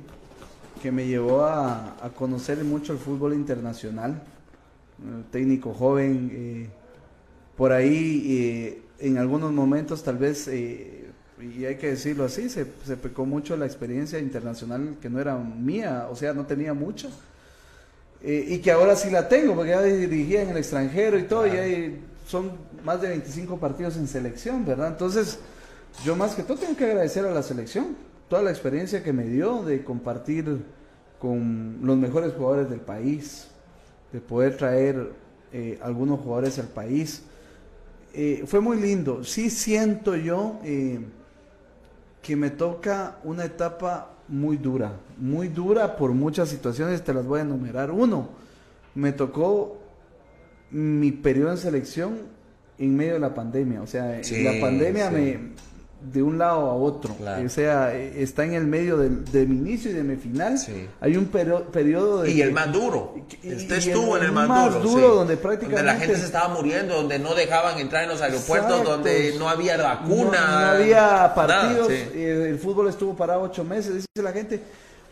que 0.82 0.92
me 0.92 1.08
llevó 1.08 1.46
a, 1.46 1.96
conocer 2.16 2.64
mucho 2.64 2.94
el 2.94 3.00
fútbol 3.00 3.34
internacional. 3.34 4.22
técnico 5.32 5.74
joven, 5.74 6.32
eh, 6.34 6.70
por 7.58 7.72
ahí 7.72 8.26
eh, 8.30 8.82
en 9.00 9.18
algunos 9.18 9.52
momentos 9.52 10.04
tal 10.04 10.18
vez 10.18 10.48
eh, 10.48 10.91
y 11.42 11.66
hay 11.66 11.76
que 11.76 11.90
decirlo 11.90 12.26
así, 12.26 12.50
se, 12.50 12.66
se, 12.86 12.98
pecó 12.98 13.26
mucho 13.26 13.58
la 13.58 13.66
experiencia 13.66 14.20
internacional 14.20 14.98
que 15.02 15.10
no 15.10 15.20
era 15.20 15.36
mía, 15.38 16.08
o 16.10 16.16
sea, 16.16 16.34
no 16.34 16.46
tenía 16.46 16.74
mucha. 16.74 17.10
Eh, 18.24 18.46
y 18.50 18.58
que 18.60 18.72
ahora 18.72 18.96
sí 18.96 19.10
la 19.10 19.28
tengo, 19.28 19.56
porque 19.56 19.72
ya 19.72 19.82
dirigía 19.82 20.44
en 20.44 20.50
el 20.50 20.58
extranjero 20.58 21.18
y 21.18 21.24
todo, 21.24 21.48
y 21.48 21.52
hay, 21.52 22.02
son 22.28 22.52
más 22.84 23.02
de 23.02 23.10
25 23.10 23.58
partidos 23.58 23.98
en 23.98 24.08
selección, 24.08 24.66
¿verdad? 24.66 24.90
Entonces, 24.90 25.40
yo 26.06 26.16
más 26.16 26.36
que 26.36 26.44
todo 26.44 26.58
tengo 26.58 26.76
que 26.76 26.86
agradecer 26.86 27.26
a 27.26 27.32
la 27.32 27.42
selección, 27.42 27.96
toda 28.30 28.44
la 28.44 28.52
experiencia 28.52 29.04
que 29.04 29.12
me 29.12 29.26
dio 29.26 29.64
de 29.64 29.84
compartir 29.84 30.60
con 31.20 31.80
los 31.82 31.98
mejores 31.98 32.34
jugadores 32.34 32.70
del 32.70 32.82
país, 32.82 33.48
de 34.14 34.22
poder 34.22 34.58
traer 34.58 35.12
eh, 35.52 35.80
algunos 35.82 36.20
jugadores 36.20 36.60
al 36.60 36.68
país 36.68 37.24
eh, 38.14 38.44
fue 38.46 38.60
muy 38.60 38.80
lindo. 38.80 39.24
Sí 39.24 39.50
siento 39.50 40.16
yo 40.16 40.60
eh, 40.64 41.00
que 42.22 42.36
me 42.36 42.50
toca 42.50 43.18
una 43.24 43.46
etapa 43.46 44.12
muy 44.28 44.58
dura, 44.58 44.94
muy 45.18 45.48
dura 45.48 45.96
por 45.96 46.12
muchas 46.12 46.50
situaciones, 46.50 47.04
te 47.04 47.14
las 47.14 47.26
voy 47.26 47.40
a 47.40 47.44
enumerar. 47.44 47.92
Uno, 47.92 48.30
me 48.96 49.12
tocó 49.12 49.78
mi 50.70 51.12
periodo 51.12 51.52
en 51.52 51.58
selección 51.58 52.18
en 52.78 52.96
medio 52.96 53.14
de 53.14 53.20
la 53.20 53.34
pandemia, 53.34 53.82
o 53.82 53.88
sea, 53.88 54.22
la 54.44 54.62
pandemia 54.62 55.12
me 55.12 55.40
de 56.02 56.24
un 56.24 56.38
lado 56.38 56.70
a 56.70 56.74
otro. 56.74 57.16
O 57.46 57.50
sea, 57.50 57.94
está 57.94 58.44
en 58.44 58.54
el 58.54 58.66
medio 58.66 58.98
de, 58.98 59.46
mi 59.46 59.58
inicio 59.58 59.92
y 59.92 59.94
de 59.94 60.04
mi 60.04 60.16
final. 60.16 60.60
Hay 61.00 61.16
un 61.16 61.26
periodo 61.26 62.24
de... 62.24 62.32
Y 62.32 62.42
el 62.42 62.52
más 62.52 62.72
duro. 62.72 63.16
Usted 63.44 63.76
estuvo 63.78 64.18
en 64.18 64.24
el 64.26 64.32
más, 64.32 64.82
duro. 64.82 65.16
donde 65.16 65.38
prácticamente... 65.38 65.84
Donde 65.84 65.94
la 65.94 66.00
gente 66.00 66.18
se 66.18 66.26
estaba 66.26 66.54
muriendo, 66.54 66.96
donde 66.96 67.20
no 67.20 67.36
dejaban 67.36 67.78
entrar 67.80 68.04
en 68.04 68.10
los 68.10 68.22
aeropuertos, 68.22 68.84
donde 68.84 69.36
no 69.38 69.48
había 69.48 69.78
vacuna. 69.78 70.32
No, 70.32 70.68
había 70.78 71.34
partidos. 71.36 71.90
Eh, 71.90 72.50
el 72.50 72.60
fútbol 72.60 72.90
estuvo 72.90 73.16
parado 73.16 73.42
ocho 73.42 73.64
meses. 73.64 73.94
Dice 73.94 74.24
la 74.24 74.32
gente, 74.32 74.62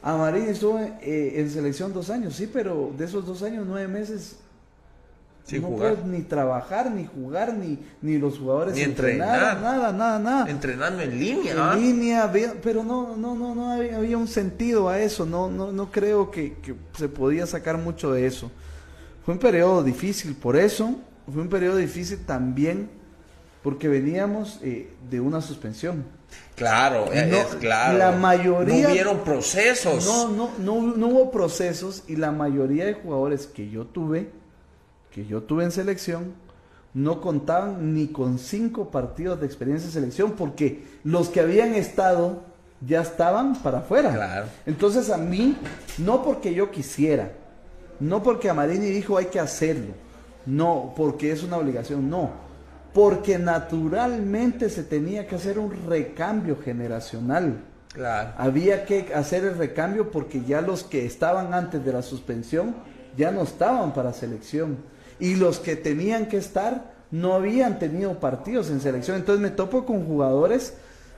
Amarín 0.02 0.48
estuvo 0.50 0.80
eh, 0.80 1.34
en 1.36 1.50
selección 1.52 1.94
dos 1.94 2.10
años. 2.10 2.36
Sí, 2.36 2.50
pero 2.52 2.92
de 2.98 3.06
esos 3.06 3.26
dos 3.26 3.44
años, 3.44 3.66
nueve 3.68 3.88
meses 3.88 4.38
no 5.54 5.70
puedes 5.70 6.04
ni 6.06 6.22
trabajar, 6.22 6.92
ni 6.92 7.06
jugar, 7.06 7.54
ni, 7.54 7.80
ni 8.02 8.18
los 8.18 8.38
jugadores 8.38 8.76
ni 8.76 8.82
entrenar, 8.82 9.60
nada, 9.62 9.92
nada, 9.92 10.20
nada. 10.20 10.50
Entrenando 10.50 11.02
en 11.02 11.18
línea. 11.18 11.54
En 11.54 11.60
¿ah? 11.60 11.76
línea, 11.76 12.32
pero 12.62 12.84
no, 12.84 13.16
no, 13.16 13.36
no, 13.36 13.56
no 13.56 13.72
había, 13.72 14.18
un 14.18 14.28
sentido 14.28 14.90
a 14.90 15.00
eso, 15.00 15.26
no, 15.26 15.50
no, 15.50 15.72
no 15.72 15.92
creo 15.92 16.30
que, 16.30 16.56
se 16.98 17.10
podía 17.10 17.46
sacar 17.46 17.78
mucho 17.78 18.12
de 18.12 18.26
eso. 18.26 18.52
Fue 19.26 19.34
un 19.34 19.40
periodo 19.40 19.84
difícil, 19.84 20.36
por 20.36 20.56
eso, 20.56 20.96
fue 21.32 21.42
un 21.42 21.50
periodo 21.50 21.78
difícil 21.78 22.20
también 22.26 22.90
porque 23.64 23.88
veníamos 23.88 24.60
eh, 24.64 24.90
de 25.10 25.20
una 25.20 25.42
suspensión. 25.42 26.06
Claro, 26.56 27.12
es 27.12 27.56
claro. 27.56 27.98
La 27.98 28.12
mayoría. 28.12 28.84
No 28.84 28.92
hubieron 28.92 29.24
procesos. 29.24 30.06
No, 30.06 30.30
no, 30.30 30.52
no, 30.60 30.96
no 30.96 31.08
hubo 31.08 31.32
procesos 31.32 32.04
y 32.08 32.18
la 32.18 32.32
mayoría 32.32 32.86
de 32.86 32.94
jugadores 32.94 33.48
que 33.48 33.70
yo 33.70 33.86
tuve 33.86 34.30
que 35.20 35.26
yo 35.26 35.44
tuve 35.44 35.66
en 35.66 35.72
selección 35.72 36.34
no 36.94 37.22
contaban 37.22 37.94
ni 37.94 38.08
con 38.08 38.40
cinco 38.40 38.90
partidos 38.90 39.40
de 39.40 39.46
experiencia 39.46 39.88
en 39.88 39.94
selección 39.94 40.32
porque 40.32 40.86
los 41.04 41.30
que 41.30 41.42
habían 41.42 41.76
estado 41.76 42.42
ya 42.86 43.02
estaban 43.02 43.62
para 43.62 43.80
afuera. 43.80 44.48
Entonces 44.66 45.10
a 45.10 45.18
mí, 45.18 45.58
no 45.98 46.24
porque 46.24 46.54
yo 46.54 46.72
quisiera, 46.72 47.34
no 48.00 48.24
porque 48.24 48.50
Amarini 48.50 48.88
dijo 48.88 49.18
hay 49.18 49.26
que 49.26 49.40
hacerlo, 49.40 49.94
no 50.46 50.94
porque 50.96 51.32
es 51.32 51.44
una 51.44 51.58
obligación, 51.58 52.10
no, 52.10 52.32
porque 52.94 53.38
naturalmente 53.38 54.70
se 54.70 54.84
tenía 54.84 55.28
que 55.28 55.36
hacer 55.36 55.60
un 55.60 55.86
recambio 55.88 56.58
generacional. 56.64 57.66
Había 58.38 58.86
que 58.86 59.14
hacer 59.14 59.44
el 59.44 59.58
recambio 59.58 60.12
porque 60.12 60.44
ya 60.46 60.62
los 60.62 60.84
que 60.84 61.06
estaban 61.06 61.54
antes 61.54 61.84
de 61.84 61.92
la 61.92 62.02
suspensión 62.02 62.76
ya 63.18 63.32
no 63.32 63.42
estaban 63.42 63.94
para 63.94 64.14
selección 64.14 64.78
y 65.20 65.36
los 65.36 65.60
que 65.60 65.76
tenían 65.76 66.28
que 66.28 66.38
estar 66.38 66.94
no 67.12 67.34
habían 67.34 67.80
tenido 67.80 68.20
partidos 68.20 68.70
en 68.70 68.82
selección. 68.82 69.18
Entonces 69.18 69.42
me 69.42 69.50
topo 69.50 69.86
con 69.86 70.06
jugadores 70.06 70.74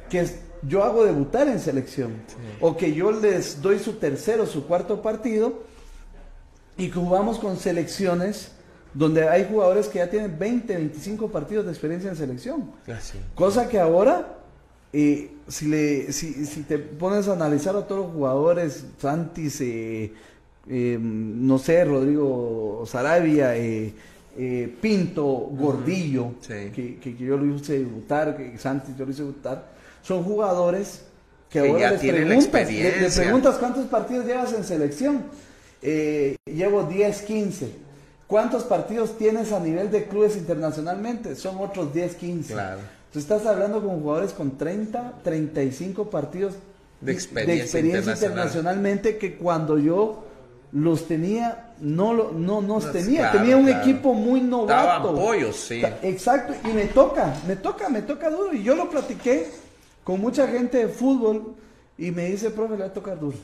que 0.10 0.26
yo 0.64 0.84
hago 0.84 1.06
debutar 1.06 1.48
en 1.48 1.60
selección 1.60 2.14
o 2.60 2.78
que 2.78 2.94
yo 2.94 3.12
les 3.12 3.62
doy 3.62 3.80
su 3.80 3.94
tercero, 3.94 4.46
su 4.46 4.68
cuarto 4.68 5.02
partido 5.02 5.64
y 6.78 6.90
jugamos 6.90 7.40
con 7.40 7.58
selecciones 7.58 8.52
donde 8.94 9.28
hay 9.28 9.48
jugadores 9.50 9.88
que 9.88 10.00
ya 10.00 10.10
tienen 10.10 10.38
20, 10.38 10.76
25 10.76 11.30
partidos 11.30 11.66
de 11.66 11.72
experiencia 11.72 12.10
en 12.10 12.16
selección. 12.16 12.72
Ah, 12.88 13.00
Cosa 13.36 13.70
que 13.70 13.80
ahora, 13.80 14.38
eh, 14.92 15.32
si, 15.48 15.68
le, 15.68 16.12
si, 16.12 16.46
si, 16.46 16.64
te 16.64 16.78
pones 16.78 17.28
a 17.30 17.34
analizar 17.34 17.76
a 17.76 17.88
todos 17.88 18.06
los 18.06 18.14
jugadores, 18.14 18.86
Santis, 19.00 19.62
eh, 19.62 20.14
eh, 20.70 20.98
no 21.00 21.58
sé, 21.58 21.84
Rodrigo 21.86 22.84
Sarabia, 22.86 23.56
eh, 23.58 23.94
eh, 24.38 24.74
Pinto, 24.80 25.24
Gordillo, 25.24 26.36
que, 26.48 27.00
que, 27.02 27.16
yo 27.18 27.38
lo 27.38 27.56
hice 27.56 27.80
debutar, 27.80 28.38
que 28.38 28.58
Santi 28.58 28.94
yo 28.98 29.06
lo 29.06 29.12
hice 29.12 29.24
debutar, 29.24 29.72
son 30.04 30.24
jugadores 30.24 31.04
que, 31.50 31.60
ahora 31.60 31.92
les 31.92 32.48
preguntas, 32.48 33.16
preguntas 33.18 33.58
cuántos 33.58 33.86
partidos 33.88 34.26
llevas 34.26 34.54
en 34.54 34.64
selección. 34.64 35.24
llevo 35.82 36.84
10, 36.84 37.22
15. 37.24 37.72
¿Cuántos 38.28 38.64
partidos 38.64 39.18
tienes 39.18 39.52
a 39.52 39.60
nivel 39.60 39.92
de 39.92 40.06
clubes 40.06 40.38
internacionalmente? 40.38 41.36
Son 41.36 41.58
otros 41.58 41.94
10, 41.94 42.16
15. 42.16 42.54
Claro. 42.54 42.80
Tú 43.12 43.20
estás 43.20 43.46
hablando 43.46 43.84
con 43.84 44.00
jugadores 44.00 44.32
con 44.32 44.58
30, 44.58 45.16
35 45.22 46.10
partidos 46.10 46.54
de 47.02 47.12
experiencia, 47.12 47.80
internacionalmente 47.82 49.18
que 49.18 49.36
cuando 49.36 49.78
yo 49.78 50.31
los 50.72 51.08
tenía, 51.08 51.74
no, 51.82 52.32
no, 52.32 52.62
no 52.62 52.80
tenía, 52.80 53.32
tenía 53.32 53.58
un 53.58 53.68
equipo 53.68 54.14
muy 54.14 54.42
novato. 54.42 55.10
apoyos, 55.10 55.56
sí. 55.56 55.82
Exacto, 56.02 56.54
y 56.68 56.74
me 56.74 56.86
toca, 56.86 57.36
me 57.48 57.56
toca, 57.58 57.90
me 57.90 58.02
toca 58.02 58.30
duro. 58.30 58.54
Y 58.54 58.64
yo 58.64 58.76
lo 58.76 58.90
platiqué 58.90 59.50
con 60.04 60.22
mucha 60.22 60.48
gente 60.48 60.78
de 60.78 60.88
fútbol 60.88 61.56
y 61.98 62.12
me 62.12 62.28
dice, 62.28 62.50
profe, 62.52 62.74
le 62.74 62.80
va 62.82 62.86
a 62.86 62.94
tocar 62.94 63.20
duro. 63.20 63.38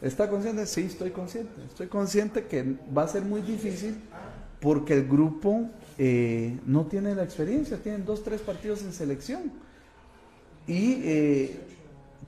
¿Está 0.00 0.28
consciente? 0.28 0.66
Sí, 0.66 0.82
estoy 0.82 1.10
consciente. 1.10 1.52
Estoy 1.68 1.88
consciente 1.88 2.44
que 2.46 2.76
va 2.96 3.02
a 3.02 3.08
ser 3.08 3.22
muy 3.22 3.42
difícil 3.42 4.00
porque 4.60 4.94
el 4.94 5.06
grupo 5.06 5.68
eh, 5.98 6.58
no 6.66 6.86
tiene 6.86 7.14
la 7.14 7.24
experiencia, 7.24 7.78
tienen 7.78 8.04
dos, 8.04 8.22
tres 8.22 8.40
partidos 8.40 8.82
en 8.82 8.92
selección. 8.92 9.52
Y 10.66 11.00
eh, 11.04 11.60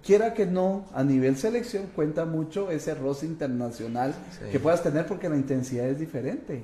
quiera 0.04 0.34
que 0.34 0.46
no, 0.46 0.86
a 0.94 1.04
nivel 1.04 1.36
selección 1.36 1.86
cuenta 1.94 2.24
mucho 2.24 2.70
ese 2.70 2.94
roce 2.94 3.26
internacional 3.26 4.14
que 4.50 4.60
puedas 4.60 4.82
tener 4.82 5.06
porque 5.06 5.28
la 5.28 5.36
intensidad 5.36 5.86
es 5.88 5.98
diferente. 5.98 6.62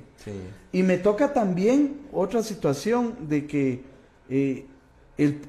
Y 0.71 0.83
me 0.83 0.97
toca 0.97 1.33
también 1.33 2.01
otra 2.11 2.43
situación 2.43 3.27
de 3.29 3.45
que 3.45 3.83
eh, 4.29 4.65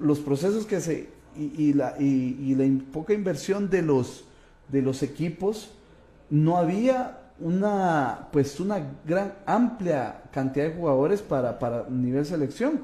los 0.00 0.20
procesos 0.20 0.66
que 0.66 0.80
se 0.80 1.16
y, 1.38 1.74
la, 1.74 1.94
y, 1.98 2.54
la 2.54 2.64
poca 2.92 3.12
inversión 3.12 3.68
de 3.68 3.82
los 3.82 4.24
de 4.68 4.80
los 4.80 5.02
equipos 5.02 5.70
no 6.30 6.56
había 6.56 7.18
una 7.38 8.28
pues 8.32 8.58
una 8.58 8.80
gran 9.06 9.34
amplia 9.44 10.22
cantidad 10.32 10.66
de 10.66 10.74
jugadores 10.74 11.20
para, 11.22 11.58
para 11.58 11.86
nivel 11.90 12.24
selección. 12.24 12.80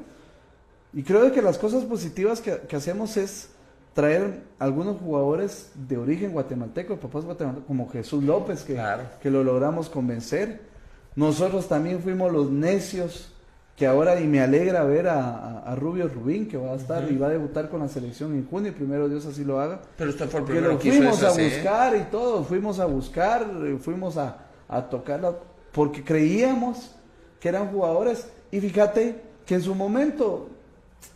Y 0.92 1.02
creo 1.02 1.32
que 1.32 1.40
las 1.40 1.56
cosas 1.56 1.84
positivas 1.84 2.42
que, 2.42 2.58
que 2.68 2.76
hacemos 2.76 3.16
es 3.16 3.48
traer 3.94 4.42
algunos 4.58 4.98
jugadores 4.98 5.70
de 5.74 5.96
origen 5.96 6.32
guatemalteco, 6.32 6.96
papás 6.96 7.24
guatemaltecos, 7.24 7.66
como 7.66 7.90
Jesús 7.90 8.24
López, 8.24 8.62
que, 8.62 8.80
que 9.20 9.30
lo 9.30 9.44
logramos 9.44 9.88
convencer. 9.88 10.60
Nosotros 11.14 11.68
también 11.68 12.00
fuimos 12.00 12.32
los 12.32 12.50
necios, 12.50 13.32
que 13.76 13.86
ahora 13.86 14.20
y 14.20 14.26
me 14.26 14.40
alegra 14.40 14.84
ver 14.84 15.08
a, 15.08 15.74
Rubio 15.76 16.08
Rubín, 16.08 16.48
que 16.48 16.56
va 16.56 16.72
a 16.72 16.76
estar 16.76 17.10
y 17.10 17.16
va 17.16 17.26
a 17.26 17.30
debutar 17.30 17.68
con 17.68 17.80
la 17.80 17.88
selección 17.88 18.32
en 18.34 18.46
junio, 18.46 18.72
primero 18.74 19.08
Dios 19.08 19.26
así 19.26 19.44
lo 19.44 19.60
haga. 19.60 19.80
Pero 19.96 20.10
usted 20.10 20.28
fue 20.28 20.40
el 20.40 20.46
primero 20.46 20.78
que 20.78 20.88
lo 20.88 20.94
fuimos 20.94 21.22
a 21.22 21.30
buscar 21.30 21.96
y 21.96 22.02
todo, 22.10 22.44
fuimos 22.44 22.80
a 22.80 22.86
buscar, 22.86 23.46
fuimos 23.80 24.16
a, 24.16 24.38
a 24.68 24.82
tocarla, 24.88 25.34
porque 25.72 26.04
creíamos 26.04 26.94
que 27.40 27.48
eran 27.48 27.68
jugadores, 27.68 28.28
y 28.50 28.60
fíjate 28.60 29.20
que 29.44 29.56
en 29.56 29.62
su 29.62 29.74
momento 29.74 30.48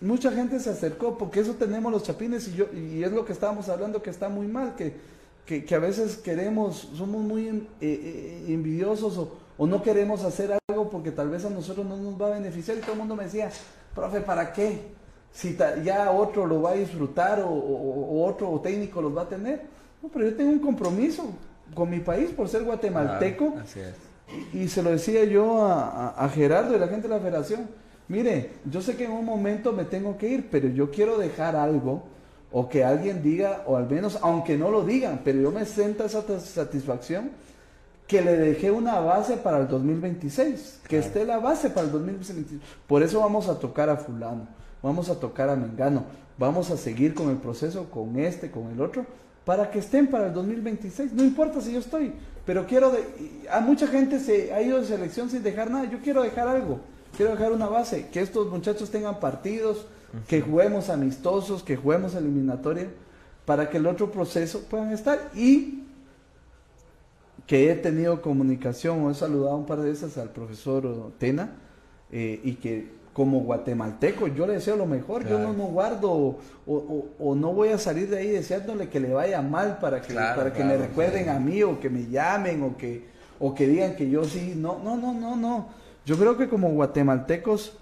mucha 0.01 0.31
gente 0.33 0.61
se 0.61 0.71
acercó, 0.71 1.17
porque 1.17 1.41
eso 1.41 1.55
tenemos 1.55 1.91
los 1.93 2.03
chapines 2.03 2.49
y, 2.49 2.55
yo, 2.55 2.67
y 2.73 3.03
es 3.03 3.13
lo 3.13 3.25
que 3.25 3.33
estábamos 3.33 3.69
hablando 3.69 4.03
que 4.03 4.11
está 4.11 4.29
muy 4.29 4.47
mal, 4.47 4.75
que, 4.77 4.95
que, 5.65 5.75
a 5.75 5.79
veces 5.79 6.17
queremos, 6.17 6.89
somos 6.95 7.23
muy 7.23 7.49
eh, 7.49 7.65
eh, 7.81 8.45
envidiosos 8.49 9.17
o, 9.17 9.33
o, 9.57 9.67
no 9.67 9.83
queremos 9.83 10.25
hacer 10.25 10.59
algo 10.69 10.91
porque 10.91 11.13
tal 11.13 11.31
vez 11.31 11.45
a 11.45 11.51
nosotros 11.51 11.87
no 11.87 11.97
nos 11.97 12.21
va 12.21 12.27
a 12.27 12.31
beneficiar 12.31 12.77
y 12.77 12.81
todo 12.81 12.93
el 12.93 12.99
mundo 12.99 13.17
me 13.17 13.25
decía, 13.25 13.51
profe, 13.95 14.21
¿para 14.21 14.53
qué? 14.53 14.81
Si 15.33 15.57
ya 15.85 16.11
otro 16.11 16.47
lo 16.47 16.63
va 16.63 16.71
a 16.71 16.75
disfrutar 16.75 17.43
o, 17.47 18.25
otro 18.25 18.59
técnico 18.63 19.03
los 19.03 19.17
va 19.17 19.23
a 19.23 19.29
tener. 19.29 19.63
No, 20.03 20.09
pero 20.09 20.29
yo 20.29 20.37
tengo 20.37 20.51
un 20.51 20.59
compromiso 20.59 21.31
con 21.75 21.91
mi 21.91 22.01
país 22.01 22.31
por 22.31 22.49
ser 22.49 22.65
guatemalteco. 22.65 23.55
y, 24.53 24.69
se 24.69 24.83
lo 24.83 24.91
decía 24.91 25.25
yo 25.25 25.65
a, 25.65 26.09
a 26.11 26.29
Gerardo 26.29 26.75
y 26.75 26.79
la 26.79 26.89
gente 26.89 27.07
de 27.07 27.15
la 27.15 27.21
federación 27.21 27.69
mire, 28.09 28.51
yo 28.71 28.81
sé 28.81 28.97
que 28.97 29.05
en 29.05 29.13
un 29.13 29.25
momento 29.25 29.73
me 29.73 29.85
tengo 29.85 30.17
que 30.17 30.29
ir, 30.29 30.49
pero 30.51 30.69
yo 30.69 30.91
quiero 30.91 31.19
dejar 31.19 31.57
algo 31.57 32.03
o 32.53 32.69
que 32.69 32.85
alguien 32.85 33.23
diga, 33.23 33.65
o 33.67 33.77
al 33.77 33.89
menos, 33.89 34.19
aunque 34.23 34.57
no 34.57 34.71
lo 34.71 34.85
digan, 34.85 35.21
pero 35.25 35.41
yo 35.41 35.51
me 35.51 35.65
siento 35.65 36.05
esa 36.05 36.23
satisfacción 36.39 37.31
que 38.07 38.23
le 38.23 38.37
dejé 38.37 38.71
una 38.71 39.01
base 39.01 39.37
para 39.37 39.59
el 39.59 39.69
2026, 39.69 40.81
que 40.89 40.99
esté 40.99 41.25
la 41.25 41.39
base 41.39 41.71
para 41.71 41.87
el 41.87 41.93
2026. 41.93 42.61
Por 42.87 43.03
eso 43.03 43.21
vamos 43.21 43.49
a 43.49 43.59
tocar 43.59 43.91
a 43.91 43.97
fulano, 43.97 44.47
vamos 44.83 45.09
a 45.09 45.19
tocar 45.19 45.49
a 45.51 45.57
Mengano, 45.57 46.05
vamos 46.39 46.71
a 46.71 46.77
seguir 46.77 47.15
con 47.15 47.31
el 47.31 47.37
proceso, 47.37 47.91
con 47.91 48.19
este, 48.19 48.51
con 48.51 48.71
el 48.71 48.81
otro, 48.81 49.05
para 49.45 49.71
que 49.71 49.81
estén 49.81 50.07
para 50.07 50.29
el 50.29 50.33
2026. 50.33 51.13
No 51.13 51.25
importa 51.25 51.61
si 51.61 51.73
yo 51.73 51.81
estoy, 51.81 52.13
pero 52.45 52.65
quiero, 52.65 52.93
de, 52.93 53.49
a 53.51 53.61
mucha 53.61 53.89
gente 53.89 54.21
se 54.21 54.55
ha 54.55 54.63
ido 54.63 54.81
de 54.81 54.87
selección 54.87 55.29
sin 55.29 55.43
dejar 55.43 55.69
nada, 55.69 55.91
yo 55.91 55.99
quiero 55.99 56.23
dejar 56.23 56.47
algo 56.47 56.79
quiero 57.17 57.33
dejar 57.33 57.53
una 57.53 57.67
base, 57.67 58.09
que 58.13 58.21
estos 58.21 58.49
muchachos 58.49 58.91
tengan 58.91 59.19
partidos, 59.21 59.87
que 60.29 60.41
juguemos 60.41 60.89
amistosos, 60.89 61.63
que 61.63 61.77
juguemos 61.77 62.15
eliminatoria, 62.15 62.89
para 63.45 63.71
que 63.71 63.79
el 63.79 63.87
otro 63.87 64.11
proceso 64.11 64.63
puedan 64.69 64.93
estar. 64.93 65.31
Y 65.35 65.85
que 67.47 67.71
he 67.71 67.75
tenido 67.77 68.21
comunicación 68.23 69.05
o 69.05 69.11
he 69.11 69.15
saludado 69.15 69.57
un 69.57 69.67
par 69.67 69.81
de 69.81 69.91
veces 69.91 70.19
al 70.19 70.31
profesor 70.31 71.13
Tena 71.19 71.55
eh, 72.11 72.41
y 72.43 72.55
que 72.55 72.97
como 73.13 73.41
guatemalteco 73.41 74.27
yo 74.27 74.47
le 74.47 74.55
deseo 74.55 74.77
lo 74.77 74.85
mejor, 74.85 75.27
yo 75.27 75.39
no, 75.39 75.53
no 75.53 75.67
guardo 75.67 76.39
o, 76.67 77.35
no 77.35 77.53
voy 77.55 77.71
a 77.71 77.79
salir 77.79 78.11
de 78.11 78.19
ahí 78.19 78.29
deseándole 78.29 78.89
que 78.89 79.01
le 79.01 79.13
vaya 79.13 79.41
mal 79.41 79.79
para 79.79 80.03
que, 80.03 80.13
para 80.13 80.53
que 80.53 80.65
me 80.65 80.77
recuerden 80.77 81.31
a 81.31 81.39
mí 81.39 81.63
o 81.63 81.81
que 81.81 81.89
me 81.89 82.07
llamen 82.09 82.63
o 82.63 82.77
que, 82.77 83.07
o 83.39 83.55
que 83.55 83.69
digan 83.69 83.97
que 83.97 84.11
yo 84.11 84.25
sí, 84.25 84.55
no, 84.57 84.81
no, 84.83 84.97
no, 84.97 85.15
no, 85.15 85.37
no. 85.37 85.86
Yo 86.07 86.17
creo 86.17 86.39
que 86.39 86.49
como 86.49 86.71
guatemaltecos, 86.71 87.75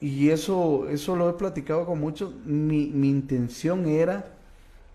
y 0.00 0.30
eso, 0.30 0.88
eso 0.88 1.16
lo 1.16 1.28
he 1.28 1.32
platicado 1.34 1.84
con 1.84 2.00
muchos, 2.00 2.32
mi, 2.46 2.86
mi 2.86 3.10
intención 3.10 3.86
era 3.86 4.24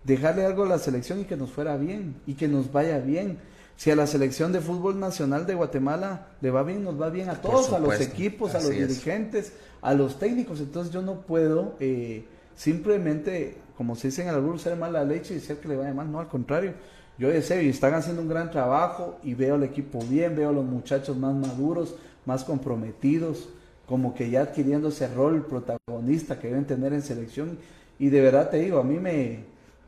dejarle 0.02 0.44
algo 0.44 0.64
a 0.64 0.68
la 0.68 0.78
selección 0.78 1.20
y 1.20 1.24
que 1.24 1.36
nos 1.36 1.50
fuera 1.50 1.76
bien 1.76 2.16
y 2.26 2.34
que 2.34 2.48
nos 2.48 2.72
vaya 2.72 2.98
bien 2.98 3.38
si 3.76 3.90
a 3.90 3.96
la 3.96 4.06
selección 4.06 4.52
de 4.52 4.60
fútbol 4.60 5.00
nacional 5.00 5.46
de 5.46 5.54
Guatemala 5.54 6.28
le 6.40 6.50
va 6.50 6.62
bien, 6.62 6.84
nos 6.84 7.00
va 7.00 7.10
bien 7.10 7.28
a 7.28 7.40
todos, 7.40 7.72
a 7.72 7.78
los 7.78 8.00
equipos, 8.00 8.54
a 8.54 8.60
los 8.60 8.70
dirigentes, 8.70 9.52
a 9.82 9.94
los 9.94 10.18
técnicos. 10.18 10.60
Entonces 10.60 10.92
yo 10.92 11.02
no 11.02 11.22
puedo 11.22 11.74
eh, 11.80 12.24
simplemente, 12.54 13.56
como 13.76 13.96
se 13.96 14.08
dice 14.08 14.22
en 14.22 14.28
el 14.28 14.36
albur, 14.36 14.60
ser 14.60 14.76
mala 14.76 15.04
leche 15.04 15.34
y 15.34 15.38
decir 15.38 15.56
que 15.56 15.68
le 15.68 15.76
vaya 15.76 15.92
mal. 15.92 16.10
No, 16.10 16.20
al 16.20 16.28
contrario. 16.28 16.72
Yo 17.18 17.28
deseo 17.28 17.60
y 17.60 17.68
están 17.68 17.94
haciendo 17.94 18.22
un 18.22 18.28
gran 18.28 18.50
trabajo 18.50 19.18
y 19.22 19.34
veo 19.34 19.54
al 19.54 19.62
equipo 19.62 20.00
bien, 20.08 20.34
veo 20.34 20.48
a 20.48 20.52
los 20.52 20.64
muchachos 20.64 21.16
más 21.16 21.34
maduros, 21.34 21.94
más 22.26 22.44
comprometidos, 22.44 23.48
como 23.86 24.14
que 24.14 24.30
ya 24.30 24.42
adquiriendo 24.42 24.88
ese 24.88 25.08
rol 25.08 25.46
protagonista 25.46 26.38
que 26.38 26.48
deben 26.48 26.66
tener 26.66 26.92
en 26.92 27.02
selección. 27.02 27.58
Y 27.98 28.08
de 28.08 28.20
verdad 28.20 28.50
te 28.50 28.58
digo, 28.58 28.78
a 28.78 28.84
mí 28.84 28.98
me, 28.98 29.44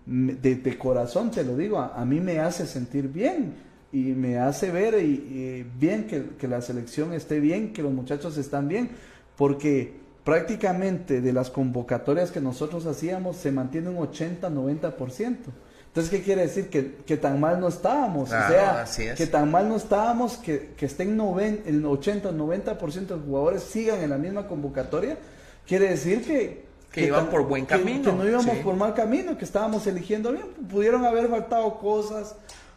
de, 0.06 0.78
corazón 0.78 1.30
te 1.30 1.44
lo 1.44 1.56
digo, 1.56 1.78
a 1.78 2.04
mí 2.04 2.20
me 2.20 2.38
hace 2.40 2.66
sentir 2.66 3.08
bien 3.08 3.54
y 3.92 4.12
me 4.12 4.38
hace 4.38 4.70
ver 4.70 5.02
y, 5.02 5.64
bien 5.78 6.06
que, 6.06 6.48
la 6.48 6.60
selección 6.60 7.12
esté 7.12 7.40
bien, 7.40 7.72
que 7.72 7.82
los 7.82 7.92
muchachos 7.92 8.36
están 8.36 8.68
bien, 8.68 8.90
porque 9.36 9.94
prácticamente 10.24 11.20
de 11.20 11.32
las 11.32 11.50
convocatorias 11.50 12.30
que 12.30 12.40
nosotros 12.40 12.86
hacíamos 12.86 13.36
se 13.36 13.52
mantiene 13.52 13.88
un 13.88 13.96
80-90%. 13.96 15.36
Entonces, 15.96 16.18
¿qué 16.18 16.22
quiere 16.22 16.42
decir? 16.42 16.68
Que, 16.68 17.16
tan 17.16 17.40
mal 17.40 17.58
no 17.58 17.68
estábamos. 17.68 18.28
o 18.28 18.30
sea, 18.30 18.84
que 19.16 19.26
tan 19.26 19.50
mal 19.50 19.66
no 19.66 19.76
estábamos, 19.76 20.36
que, 20.36 20.74
que 20.76 20.84
estén 20.84 21.12
el 21.12 21.84
80-90% 21.84 23.06
de 23.06 23.16
los 23.16 23.24
jugadores 23.24 23.62
sigan 23.62 24.02
en 24.02 24.10
la 24.10 24.18
misma 24.18 24.46
convocatoria. 24.46 25.16
Quiere 25.66 25.88
decir 25.88 26.22
que, 26.22 26.66
que, 26.92 27.06
iban 27.06 27.30
por 27.30 27.48
buen 27.48 27.64
camino. 27.64 28.10
Que, 28.10 28.12
no 28.12 28.28
íbamos 28.28 28.56
por 28.58 28.76
mal 28.76 28.92
camino, 28.92 29.38
que 29.38 29.46
estábamos 29.46 29.86
eligiendo 29.86 30.32
bien. 30.32 30.44
Pudieron 30.70 31.02
haber 31.06 31.30
faltado 31.30 31.78
cosas, 31.78 32.36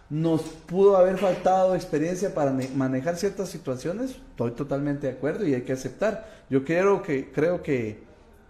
nos 0.10 0.44
pudo 0.44 0.96
haber 0.96 1.18
faltado 1.18 1.76
experiencia 1.76 2.34
para 2.34 2.56
manejar 2.74 3.18
ciertas 3.18 3.50
situaciones, 3.50 4.12
estoy 4.12 4.52
totalmente 4.52 5.08
de 5.08 5.14
acuerdo 5.18 5.46
y 5.46 5.54
hay 5.56 5.64
que 5.64 5.74
aceptar. 5.74 6.26
Yo 6.50 6.64
creo 6.64 7.02
que, 7.02 7.30
creo 7.34 7.62
que 7.64 8.02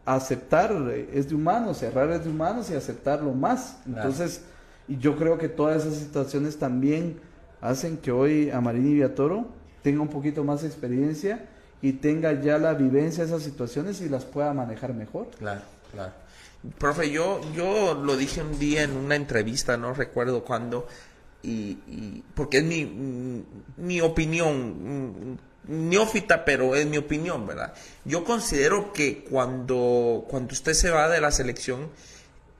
aceptar 0.05 0.71
es 1.11 1.27
de 1.27 1.33
humanos, 1.33 1.79
cerrar 1.79 2.11
es 2.11 2.23
de 2.23 2.29
humanos 2.29 2.69
y 2.69 2.75
aceptarlo 2.75 3.33
más. 3.33 3.77
Entonces, 3.87 4.43
y 4.89 4.97
yo 4.97 5.15
creo 5.15 5.37
que 5.37 5.47
todas 5.47 5.85
esas 5.85 5.99
situaciones 5.99 6.57
también 6.57 7.19
hacen 7.61 7.97
que 7.97 8.11
hoy 8.11 8.49
Amarini 8.49 8.95
Viatoro 8.95 9.47
tenga 9.83 10.01
un 10.01 10.09
poquito 10.09 10.43
más 10.43 10.63
experiencia 10.63 11.47
y 11.81 11.93
tenga 11.93 12.33
ya 12.41 12.57
la 12.57 12.73
vivencia 12.73 13.23
de 13.23 13.29
esas 13.29 13.43
situaciones 13.43 14.01
y 14.01 14.09
las 14.09 14.25
pueda 14.25 14.51
manejar 14.53 14.93
mejor. 14.93 15.29
Claro, 15.37 15.61
claro. 15.91 16.11
Profe, 16.77 17.11
yo, 17.11 17.39
yo 17.55 17.93
lo 17.93 18.17
dije 18.17 18.41
un 18.41 18.57
día 18.59 18.83
en 18.83 18.97
una 18.97 19.15
entrevista, 19.15 19.77
no 19.77 19.93
recuerdo 19.93 20.43
cuándo, 20.43 20.87
y, 21.41 22.23
porque 22.33 22.57
es 22.57 22.63
mi, 22.65 23.45
mi 23.77 24.01
opinión 24.01 25.37
neófita, 25.67 26.43
pero 26.43 26.75
es 26.75 26.85
mi 26.85 26.97
opinión, 26.97 27.45
¿verdad? 27.45 27.73
Yo 28.03 28.25
considero 28.25 28.91
que 28.91 29.23
cuando, 29.23 30.25
cuando 30.27 30.53
usted 30.53 30.73
se 30.73 30.89
va 30.89 31.07
de 31.07 31.21
la 31.21 31.31
selección 31.31 31.89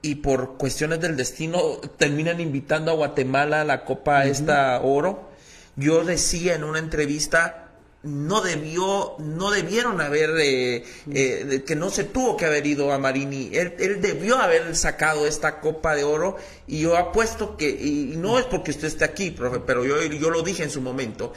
y 0.01 0.15
por 0.15 0.57
cuestiones 0.57 1.01
del 1.01 1.17
destino 1.17 1.77
terminan 1.97 2.39
invitando 2.39 2.91
a 2.91 2.95
Guatemala 2.95 3.61
a 3.61 3.65
la 3.65 3.84
Copa 3.84 4.26
esta 4.26 4.80
oro, 4.81 5.30
yo 5.76 6.03
decía 6.03 6.55
en 6.55 6.63
una 6.63 6.80
entrevista 6.80 7.65
no 8.01 8.39
debió, 8.39 9.15
no 9.19 9.51
debieron 9.51 9.99
haber, 9.99 10.30
eh, 10.39 10.85
eh, 11.11 11.63
que 11.67 11.76
no 11.76 11.89
se 11.89 12.05
tuvo 12.05 12.38
que 12.38 12.45
haber 12.45 12.65
ido 12.65 12.93
a 12.93 12.97
Marini. 12.97 13.49
Él, 13.53 13.76
él, 13.77 13.99
debió 13.99 14.38
haber 14.38 14.73
sacado 14.76 15.27
esta 15.27 15.59
copa 15.59 15.95
de 15.95 16.05
oro 16.05 16.38
y 16.65 16.80
yo 16.80 16.95
apuesto 16.95 17.57
que, 17.57 17.69
y 17.69 18.15
no 18.15 18.39
es 18.39 18.45
porque 18.45 18.71
usted 18.71 18.88
esté 18.88 19.03
aquí, 19.03 19.31
profe, 19.31 19.59
pero 19.59 19.85
yo, 19.85 20.01
yo 20.01 20.30
lo 20.30 20.43
dije 20.43 20.63
en 20.63 20.69
su 20.69 20.80
momento, 20.80 21.34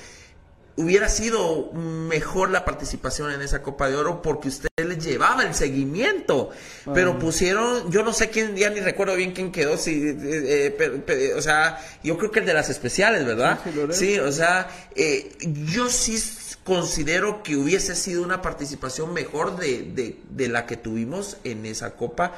hubiera 0.76 1.08
sido 1.08 1.70
mejor 1.72 2.50
la 2.50 2.64
participación 2.64 3.30
en 3.30 3.42
esa 3.42 3.62
Copa 3.62 3.90
de 3.90 3.96
Oro 3.96 4.22
porque 4.22 4.48
usted 4.48 4.68
le 4.76 4.96
llevaba 4.96 5.42
el 5.42 5.54
seguimiento. 5.54 6.50
Pero 6.94 7.18
pusieron, 7.18 7.90
yo 7.90 8.02
no 8.02 8.12
sé 8.12 8.30
quién, 8.30 8.56
ya 8.56 8.70
ni 8.70 8.80
recuerdo 8.80 9.14
bien 9.14 9.32
quién 9.32 9.52
quedó, 9.52 9.76
si, 9.76 10.08
eh, 10.08 10.76
eh, 10.78 11.34
o 11.36 11.42
sea, 11.42 11.78
yo 12.02 12.16
creo 12.16 12.30
que 12.30 12.40
el 12.40 12.46
de 12.46 12.54
las 12.54 12.70
especiales, 12.70 13.24
¿verdad? 13.24 13.60
Sí, 13.90 14.18
o 14.18 14.32
sea, 14.32 14.68
eh, 14.94 15.36
yo 15.72 15.88
sí 15.88 16.18
considero 16.64 17.42
que 17.42 17.56
hubiese 17.56 17.94
sido 17.94 18.22
una 18.22 18.40
participación 18.40 19.12
mejor 19.12 19.56
de, 19.56 20.16
de 20.28 20.48
la 20.48 20.64
que 20.66 20.76
tuvimos 20.76 21.36
en 21.44 21.66
esa 21.66 21.96
Copa 21.96 22.32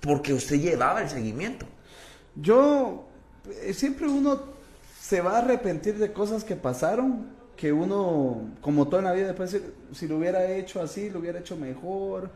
porque 0.00 0.32
usted 0.32 0.56
llevaba 0.56 1.02
el 1.02 1.10
seguimiento. 1.10 1.66
Yo, 2.34 3.06
siempre 3.72 4.08
uno 4.08 4.42
se 5.00 5.20
va 5.20 5.36
a 5.36 5.38
arrepentir 5.38 5.98
de 5.98 6.12
cosas 6.12 6.42
que 6.42 6.56
pasaron 6.56 7.35
que 7.56 7.72
uno, 7.72 8.50
como 8.60 8.86
toda 8.88 9.02
la 9.02 9.12
vida, 9.12 9.28
después 9.28 9.56
si 9.92 10.06
lo 10.06 10.18
hubiera 10.18 10.50
hecho 10.50 10.80
así, 10.80 11.10
lo 11.10 11.20
hubiera 11.20 11.40
hecho 11.40 11.56
mejor, 11.56 12.30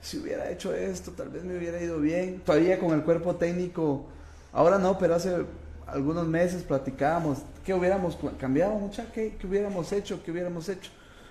si 0.00 0.18
hubiera 0.18 0.50
hecho 0.50 0.74
esto, 0.74 1.12
tal 1.12 1.30
vez 1.30 1.44
me 1.44 1.56
hubiera 1.56 1.80
ido 1.80 1.98
bien. 2.00 2.40
Todavía 2.44 2.78
con 2.78 2.92
el 2.92 3.02
cuerpo 3.02 3.36
técnico, 3.36 4.04
ahora 4.52 4.78
no, 4.78 4.98
pero 4.98 5.14
hace 5.14 5.34
algunos 5.86 6.26
meses 6.26 6.62
platicábamos, 6.62 7.38
¿qué 7.64 7.72
hubiéramos 7.72 8.18
cambiado, 8.38 8.74
mucha? 8.74 9.10
¿Qué, 9.12 9.38
hubiéramos 9.44 9.92
hecho? 9.92 10.22
¿Qué 10.22 10.30
hubiéramos 10.30 10.68
hecho? 10.68 10.90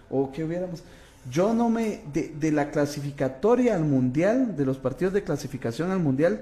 ¿O 0.09 0.31
qué 0.31 0.43
hubiéramos...? 0.43 0.83
Yo 1.29 1.53
no 1.53 1.69
me, 1.69 2.01
de, 2.11 2.51
la 2.51 2.69
clasificatoria 2.69 3.75
al 3.75 3.85
mundial, 3.85 4.57
de 4.57 4.65
los 4.65 4.77
partidos 4.77 5.13
de 5.13 5.23
clasificación 5.23 5.91
al 5.91 5.99
mundial, 5.99 6.41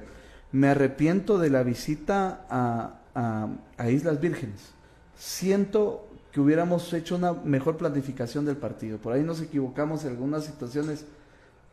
me 0.52 0.70
arrepiento 0.70 1.38
de 1.38 1.50
la 1.52 1.64
visita 1.64 2.46
a, 2.50 3.00
a, 3.14 3.48
a 3.78 3.90
Islas 3.90 4.20
Vírgenes. 4.20 4.72
Siento 5.18 6.11
que 6.32 6.40
hubiéramos 6.40 6.92
hecho 6.94 7.16
una 7.16 7.34
mejor 7.34 7.78
planificación 7.78 8.46
del 8.46 8.58
partido. 8.58 8.98
Por 8.98 9.14
ahí 9.14 9.24
nos 9.24 9.42
equivocamos 9.42 10.04
en 10.04 10.12
algunas 10.12 10.46
situaciones 10.46 11.06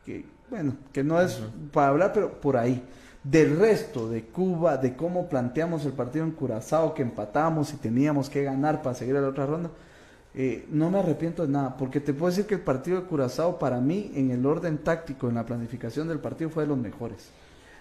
que, 0.05 0.25
bueno, 0.51 0.75
que 0.93 1.05
no 1.05 1.21
es 1.21 1.41
para 1.73 1.89
hablar, 1.89 2.13
pero 2.13 2.41
por 2.41 2.57
ahí. 2.57 2.83
Del 3.23 3.59
resto 3.59 4.09
de 4.09 4.25
Cuba, 4.25 4.77
de 4.77 4.97
cómo 4.97 5.29
planteamos 5.29 5.85
el 5.85 5.93
partido 5.93 6.25
en 6.25 6.33
Curazao, 6.33 6.95
que 6.95 7.03
empatamos 7.03 7.73
y 7.73 7.77
teníamos 7.77 8.31
que 8.31 8.43
ganar 8.43 8.83
para 8.83 8.95
seguir 8.95 9.17
a 9.17 9.21
la 9.21 9.29
otra 9.29 9.47
ronda, 9.47 9.71
eh, 10.35 10.67
no 10.71 10.91
me 10.91 10.99
arrepiento 10.99 11.45
de 11.45 11.53
nada, 11.53 11.77
porque 11.77 12.01
te 12.01 12.13
puedo 12.13 12.31
decir 12.31 12.47
que 12.47 12.55
el 12.55 12.61
partido 12.61 13.01
de 13.01 13.07
Curazao 13.07 13.59
para 13.59 13.81
mí, 13.81 14.13
en 14.15 14.31
el 14.31 14.47
orden 14.47 14.79
táctico, 14.79 15.29
en 15.29 15.35
la 15.35 15.45
planificación 15.45 16.09
del 16.09 16.21
partido, 16.21 16.51
fue 16.51 16.65
de 16.65 16.69
los 16.69 16.79
mejores. 16.79 17.31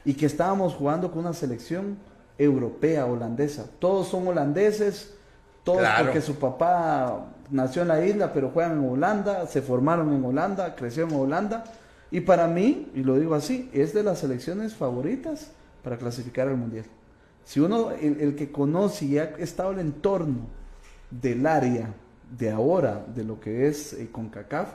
Y 0.06 0.14
que 0.14 0.26
estábamos 0.26 0.74
jugando 0.74 1.12
con 1.12 1.20
una 1.20 1.34
selección 1.34 1.98
europea, 2.38 3.06
holandesa. 3.06 3.66
Todos 3.80 4.08
son 4.08 4.28
holandeses, 4.28 5.14
todos 5.68 5.88
porque 6.00 6.22
su 6.22 6.36
papá 6.36 7.26
nació 7.52 7.82
en 7.82 7.90
la 7.90 8.06
isla, 8.06 8.32
pero 8.32 8.52
juegan 8.52 8.80
en 8.80 8.90
Holanda, 8.90 9.46
se 9.48 9.62
formaron 9.62 10.14
en 10.14 10.24
Holanda, 10.24 10.76
crecieron 10.76 11.12
en 11.12 11.20
Holanda. 11.20 11.66
Y 12.10 12.22
para 12.22 12.48
mí, 12.48 12.90
y 12.96 13.04
lo 13.04 13.16
digo 13.18 13.36
así, 13.36 13.70
es 13.74 13.94
de 13.94 14.02
las 14.02 14.20
selecciones 14.20 14.76
favoritas 14.76 15.52
para 15.84 15.98
clasificar 15.98 16.48
al 16.48 16.56
Mundial. 16.56 16.86
Si 17.44 17.60
uno, 17.60 17.92
el, 17.92 18.36
que 18.36 18.50
conoce 18.50 19.06
y 19.06 19.18
ha 19.18 19.26
estado 19.40 19.74
en 19.74 19.80
el 19.80 19.86
entorno 19.88 20.48
del 21.12 21.46
área 21.46 21.94
de 22.38 22.50
ahora, 22.50 23.06
de 23.14 23.26
lo 23.26 23.40
que 23.40 23.68
es 23.68 23.92
eh, 23.94 24.10
CONCACAF, 24.10 24.70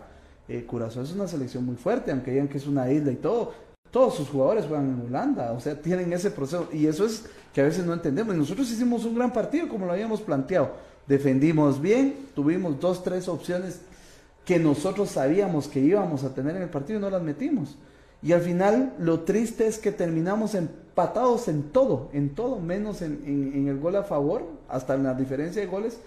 eh, 0.48 0.64
Curazao 0.66 1.02
es 1.02 1.12
una 1.12 1.26
selección 1.26 1.64
muy 1.64 1.76
fuerte, 1.76 2.10
aunque 2.10 2.32
digan 2.32 2.48
que 2.48 2.58
es 2.58 2.66
una 2.66 2.90
isla 2.90 3.12
y 3.12 3.16
todo. 3.16 3.52
Todos 3.90 4.14
sus 4.14 4.28
jugadores 4.28 4.66
juegan 4.66 4.88
en 4.88 5.06
Holanda, 5.06 5.52
o 5.52 5.60
sea, 5.60 5.74
tienen 5.80 6.12
ese 6.12 6.30
proceso. 6.30 6.68
Y 6.72 6.86
eso 6.86 7.06
es 7.06 7.26
que 7.52 7.60
a 7.60 7.64
veces 7.64 7.84
no 7.84 7.92
entendemos. 7.92 8.34
Y 8.34 8.38
nosotros 8.38 8.70
hicimos 8.70 9.04
un 9.04 9.14
gran 9.14 9.32
partido 9.32 9.68
como 9.68 9.86
lo 9.86 9.92
habíamos 9.92 10.20
planteado. 10.20 10.72
Defendimos 11.06 11.80
bien, 11.80 12.16
tuvimos 12.34 12.80
dos, 12.80 13.02
tres 13.02 13.28
opciones 13.28 13.80
que 14.44 14.58
nosotros 14.58 15.10
sabíamos 15.10 15.68
que 15.68 15.80
íbamos 15.80 16.24
a 16.24 16.34
tener 16.34 16.56
en 16.56 16.62
el 16.62 16.68
partido 16.68 16.98
y 16.98 17.02
no 17.02 17.10
las 17.10 17.22
metimos. 17.22 17.76
Y 18.22 18.32
al 18.32 18.40
final 18.40 18.94
lo 18.98 19.20
triste 19.20 19.66
es 19.66 19.78
que 19.78 19.92
terminamos 19.92 20.54
empatados 20.54 21.48
en 21.48 21.70
todo, 21.70 22.08
en 22.12 22.30
todo, 22.34 22.60
menos 22.60 23.02
en, 23.02 23.66
el 23.68 23.78
gol 23.78 23.96
a 23.96 24.04
favor, 24.04 24.46
hasta 24.68 24.94
en 24.94 25.02
la 25.02 25.14
diferencia 25.14 25.60
de 25.60 25.68
goles. 25.68 25.98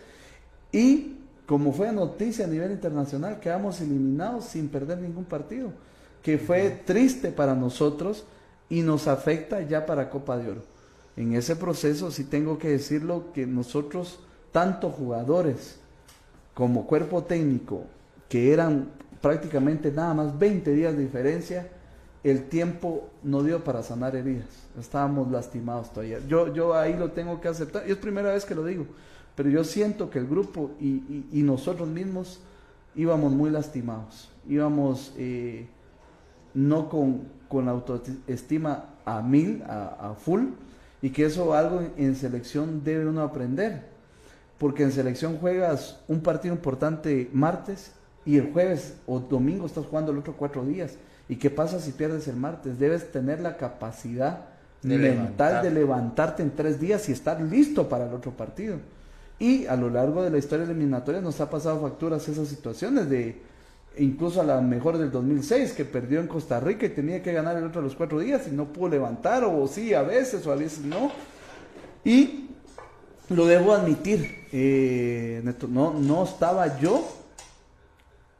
Y 0.71 1.17
como 1.45 1.73
fue 1.73 1.91
noticia 1.91 2.45
a 2.45 2.47
nivel 2.47 2.71
internacional, 2.71 3.39
quedamos 3.39 3.81
eliminados 3.81 4.45
sin 4.45 4.69
perder 4.69 4.99
ningún 4.99 5.25
partido, 5.25 5.71
que 6.23 6.37
fue 6.37 6.69
triste 6.85 7.31
para 7.31 7.53
nosotros 7.53 8.25
y 8.69 8.81
nos 8.81 9.07
afecta 9.07 9.61
ya 9.61 9.85
para 9.85 10.09
Copa 10.09 10.37
de 10.37 10.51
Oro. 10.51 10.74
En 11.17 11.33
ese 11.33 11.55
proceso 11.55 12.11
sí 12.11 12.25
tengo 12.25 12.57
que 12.57 12.69
decirlo 12.69 13.31
que 13.33 13.45
nosotros, 13.45 14.19
tanto 14.51 14.89
jugadores 14.89 15.79
como 16.53 16.85
cuerpo 16.85 17.23
técnico, 17.23 17.83
que 18.29 18.51
eran 18.51 18.89
prácticamente 19.21 19.91
nada 19.91 20.13
más 20.13 20.37
20 20.37 20.71
días 20.71 20.95
de 20.95 21.03
diferencia, 21.03 21.69
el 22.23 22.49
tiempo 22.49 23.09
no 23.23 23.43
dio 23.43 23.63
para 23.63 23.83
sanar 23.83 24.15
heridas. 24.15 24.47
Estábamos 24.79 25.31
lastimados 25.31 25.91
todavía. 25.93 26.19
Yo, 26.27 26.53
yo 26.53 26.73
ahí 26.73 26.95
lo 26.97 27.11
tengo 27.11 27.39
que 27.39 27.47
aceptar. 27.47 27.83
Y 27.87 27.91
es 27.91 27.97
primera 27.97 28.33
vez 28.33 28.45
que 28.45 28.55
lo 28.55 28.65
digo. 28.65 28.87
Pero 29.35 29.49
yo 29.49 29.63
siento 29.63 30.09
que 30.09 30.19
el 30.19 30.27
grupo 30.27 30.71
y, 30.79 31.41
nosotros 31.43 31.87
mismos 31.87 32.39
íbamos 32.95 33.31
muy 33.31 33.51
lastimados. 33.51 34.31
Íbamos 34.47 35.13
eh, 35.17 35.67
no 36.53 36.89
con, 36.89 37.27
con, 37.47 37.67
autoestima 37.67 38.85
a 39.05 39.21
mil, 39.21 39.61
a, 39.67 40.15
full. 40.17 40.45
Y 41.01 41.09
que 41.09 41.25
eso 41.25 41.53
algo 41.53 41.81
en 41.97 42.15
selección 42.15 42.83
debe 42.83 43.05
uno 43.07 43.21
aprender. 43.21 43.83
Porque 44.57 44.83
en 44.83 44.91
selección 44.91 45.37
juegas 45.37 45.99
un 46.07 46.21
partido 46.21 46.55
importante 46.55 47.29
martes 47.33 47.91
y 48.25 48.37
el 48.37 48.51
jueves 48.51 48.95
o 49.05 49.19
domingo 49.19 49.65
estás 49.65 49.85
jugando 49.85 50.11
el 50.11 50.17
otro 50.17 50.35
cuatro 50.35 50.65
días 50.65 50.97
¿Y 51.27 51.37
qué 51.37 51.49
pasa 51.49 51.79
si 51.79 51.91
pierdes 51.91 52.27
el 52.27 52.35
martes? 52.35 52.77
Debes 52.77 53.11
tener 53.11 53.41
la 53.41 53.57
capacidad 53.57 54.45
mental 54.83 55.63
de 55.63 55.71
levantarte 55.71 56.43
en 56.43 56.51
tres 56.55 56.79
días 56.79 57.09
y 57.09 57.11
estar 57.11 57.41
listo 57.41 57.89
para 57.89 58.05
el 58.05 58.13
otro 58.13 58.31
partido. 58.31 58.77
Y 59.39 59.65
a 59.65 59.75
lo 59.75 59.89
largo 59.89 60.23
de 60.23 60.29
la 60.29 60.37
historia 60.37 60.65
eliminatoria 60.65 61.21
nos 61.21 61.41
ha 61.41 61.49
pasado 61.49 61.81
facturas 61.81 62.27
esas 62.29 62.47
situaciones 62.47 63.09
de 63.09 63.41
incluso 63.97 64.41
a 64.41 64.43
la 64.43 64.61
mejor 64.61 64.97
del 64.97 65.11
2006 65.11 65.73
que 65.73 65.85
perdió 65.85 66.19
en 66.19 66.27
Costa 66.27 66.59
Rica 66.59 66.85
y 66.85 66.89
tenía 66.89 67.21
que 67.21 67.33
ganar 67.33 67.57
el 67.57 67.63
otro 67.63 67.81
a 67.81 67.83
los 67.83 67.95
cuatro 67.95 68.19
días 68.19 68.47
y 68.47 68.51
no 68.51 68.65
pudo 68.65 68.89
levantar 68.89 69.43
o 69.43 69.67
sí 69.67 69.93
a 69.93 70.01
veces 70.01 70.45
o 70.45 70.51
a 70.51 70.55
veces 70.55 70.79
no. 70.85 71.11
Y 72.03 72.49
lo 73.29 73.45
debo 73.45 73.73
admitir, 73.73 74.47
eh, 74.51 75.43
no, 75.69 75.93
no 75.93 76.23
estaba 76.23 76.79
yo 76.79 77.03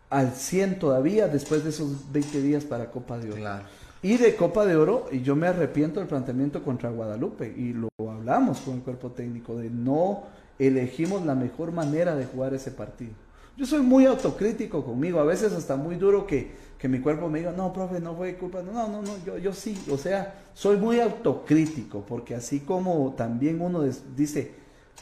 al 0.10 0.32
100 0.32 0.80
todavía 0.80 1.28
después 1.28 1.64
de 1.64 1.72
esos 1.72 2.12
20 2.12 2.42
días 2.42 2.64
para 2.64 2.92
Copa 2.92 3.18
de 3.18 3.32
Oro. 3.32 3.64
Y 4.02 4.18
de 4.18 4.36
Copa 4.36 4.66
de 4.66 4.76
Oro, 4.76 5.08
y 5.12 5.22
yo 5.22 5.36
me 5.36 5.48
arrepiento 5.48 6.00
del 6.00 6.08
planteamiento 6.08 6.64
contra 6.64 6.92
Guadalupe, 6.92 7.52
y 7.58 7.74
lo 7.74 7.90
hablamos 7.98 8.60
con 8.60 8.76
el 8.76 8.82
cuerpo 8.82 9.10
técnico, 9.12 9.58
de 9.58 9.70
no 9.70 10.24
elegimos 10.60 11.26
la 11.26 11.34
mejor 11.34 11.72
manera 11.72 12.16
de 12.16 12.26
jugar 12.26 12.54
ese 12.54 12.72
partido. 12.72 13.25
Yo 13.58 13.66
soy 13.66 13.82
muy 13.82 14.06
autocrítico 14.06 14.84
conmigo, 14.84 15.20
a 15.20 15.24
veces 15.24 15.54
hasta 15.54 15.76
muy 15.76 15.96
duro 15.96 16.28
que, 16.28 16.52
que 16.78 16.90
mi 16.90 17.00
cuerpo 17.00 17.30
me 17.30 17.40
diga, 17.40 17.54
no, 17.54 17.72
profe, 17.72 18.00
no 18.00 18.16
fue 18.16 18.36
culpa, 18.36 18.62
no, 18.62 18.74
no, 18.88 19.02
no, 19.02 19.14
yo, 19.26 19.38
yo 19.38 19.54
sí, 19.54 19.82
o 19.90 19.98
sea, 19.98 20.44
soy 20.54 20.78
muy 20.78 21.00
autocrítico, 21.00 22.04
porque 22.06 22.36
así 22.36 22.60
como 22.60 23.14
también 23.18 23.62
uno 23.62 23.84
dice, 24.16 24.52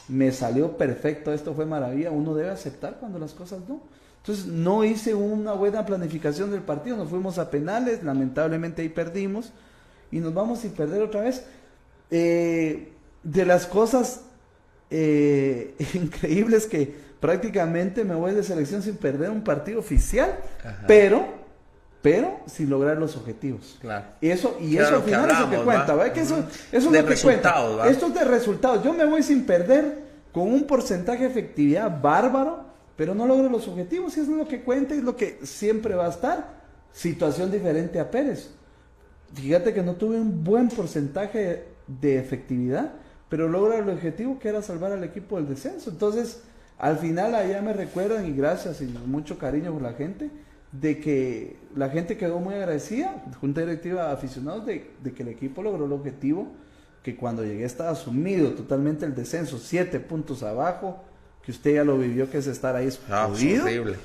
me 0.08 0.30
salió 0.30 0.76
perfecto, 0.76 1.32
esto 1.32 1.54
fue 1.54 1.66
maravilla, 1.66 2.10
uno 2.10 2.34
debe 2.34 2.50
aceptar 2.50 2.98
cuando 3.00 3.18
las 3.18 3.32
cosas 3.32 3.60
no. 3.68 3.80
Entonces 4.18 4.46
no 4.46 4.84
hice 4.84 5.14
una 5.14 5.52
buena 5.52 5.84
planificación 5.84 6.50
del 6.50 6.62
partido, 6.62 6.96
nos 6.96 7.10
fuimos 7.10 7.38
a 7.38 7.50
penales, 7.50 8.02
lamentablemente 8.02 8.82
ahí 8.82 8.88
perdimos 8.88 9.52
y 10.10 10.20
nos 10.20 10.32
vamos 10.32 10.60
sin 10.60 10.70
perder 10.70 11.02
otra 11.02 11.22
vez. 11.22 11.44
Eh, 12.10 12.92
de 13.22 13.44
las 13.44 13.66
cosas 13.66 14.22
eh, 14.90 15.74
increíbles 15.94 16.66
que 16.66 17.03
prácticamente 17.24 18.04
me 18.04 18.14
voy 18.14 18.34
de 18.34 18.42
selección 18.42 18.82
sin 18.82 18.98
perder 18.98 19.30
un 19.30 19.42
partido 19.42 19.80
oficial, 19.80 20.36
pero 20.86 21.42
pero 22.02 22.40
sin 22.44 22.68
lograr 22.68 22.98
los 22.98 23.16
objetivos. 23.16 23.78
Claro. 23.80 24.04
Y 24.20 24.28
eso, 24.28 24.58
y 24.60 24.76
eso 24.76 24.96
al 24.96 25.02
final 25.04 25.30
es 25.30 25.40
lo 25.40 25.48
que 25.48 25.56
cuenta, 25.56 25.94
¿verdad? 25.94 26.12
Que 26.12 26.20
eso, 26.20 26.36
eso 26.70 26.90
es 26.90 27.02
lo 27.02 27.06
que 27.08 27.16
cuenta. 27.16 27.88
Esto 27.88 28.08
es 28.08 28.14
de 28.14 28.24
resultados. 28.24 28.84
Yo 28.84 28.92
me 28.92 29.06
voy 29.06 29.22
sin 29.22 29.46
perder 29.46 30.00
con 30.30 30.52
un 30.52 30.66
porcentaje 30.66 31.22
de 31.22 31.30
efectividad 31.30 32.02
bárbaro 32.02 32.74
pero 32.94 33.14
no 33.14 33.26
logro 33.26 33.48
los 33.48 33.66
objetivos 33.68 34.18
y 34.18 34.20
es 34.20 34.28
lo 34.28 34.46
que 34.46 34.62
cuenta 34.62 34.94
y 34.94 34.98
es 34.98 35.04
lo 35.04 35.16
que 35.16 35.40
siempre 35.44 35.94
va 35.94 36.06
a 36.06 36.10
estar. 36.10 36.62
Situación 36.92 37.50
diferente 37.50 37.98
a 37.98 38.10
Pérez. 38.10 38.50
Fíjate 39.32 39.72
que 39.72 39.82
no 39.82 39.94
tuve 39.94 40.20
un 40.20 40.44
buen 40.44 40.68
porcentaje 40.68 41.64
de 41.86 42.18
efectividad, 42.18 42.92
pero 43.30 43.48
logra 43.48 43.78
el 43.78 43.88
objetivo 43.88 44.38
que 44.38 44.50
era 44.50 44.60
salvar 44.62 44.92
al 44.92 45.02
equipo 45.02 45.36
del 45.36 45.48
descenso. 45.48 45.90
Entonces, 45.90 46.42
al 46.78 46.98
final 46.98 47.34
allá 47.34 47.62
me 47.62 47.72
recuerdan 47.72 48.26
y 48.26 48.32
gracias 48.32 48.80
y 48.80 48.86
mucho 48.86 49.38
cariño 49.38 49.72
por 49.72 49.82
la 49.82 49.92
gente, 49.92 50.30
de 50.72 50.98
que 50.98 51.56
la 51.76 51.88
gente 51.88 52.16
quedó 52.16 52.40
muy 52.40 52.54
agradecida, 52.54 53.24
junta 53.40 53.60
directiva 53.60 54.10
aficionados, 54.10 54.66
de, 54.66 54.90
de 55.02 55.12
que 55.12 55.22
el 55.22 55.28
equipo 55.28 55.62
logró 55.62 55.86
el 55.86 55.92
objetivo, 55.92 56.48
que 57.02 57.16
cuando 57.16 57.44
llegué 57.44 57.64
estaba 57.64 57.94
sumido 57.94 58.50
totalmente 58.52 59.04
el 59.04 59.14
descenso, 59.14 59.58
siete 59.58 60.00
puntos 60.00 60.42
abajo, 60.42 61.04
que 61.44 61.52
usted 61.52 61.74
ya 61.74 61.84
lo 61.84 61.98
vivió, 61.98 62.30
que 62.30 62.38
es 62.38 62.46
estar 62.46 62.74
ahí 62.74 62.88
ah, 63.10 63.28
horrible. 63.28 63.96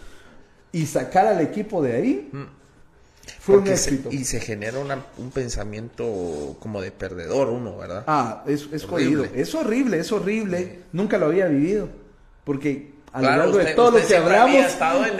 Y 0.71 0.85
sacar 0.85 1.25
al 1.25 1.41
equipo 1.41 1.81
de 1.81 1.95
ahí 1.95 2.29
mm. 2.31 2.43
fue 3.39 3.57
un 3.57 3.67
éxito. 3.67 4.09
y 4.11 4.25
se 4.25 4.39
genera 4.39 4.77
un 5.17 5.31
pensamiento 5.31 6.57
como 6.59 6.81
de 6.81 6.91
perdedor 6.91 7.49
uno, 7.49 7.77
¿verdad? 7.77 8.03
Ah, 8.05 8.43
es, 8.45 8.67
es 8.71 8.83
horrible. 8.83 9.31
Es 9.33 9.55
horrible, 9.55 9.99
es 9.99 10.11
horrible. 10.11 10.81
Nunca 10.91 11.17
lo 11.17 11.27
había 11.27 11.47
vivido. 11.47 11.89
Porque 12.49 12.93
a 13.13 13.21
lo 13.21 13.27
largo 13.27 13.57
de 13.59 13.75
todo 13.75 13.91
lo 13.91 14.07
que 14.07 14.15
hablamos, 14.15 14.55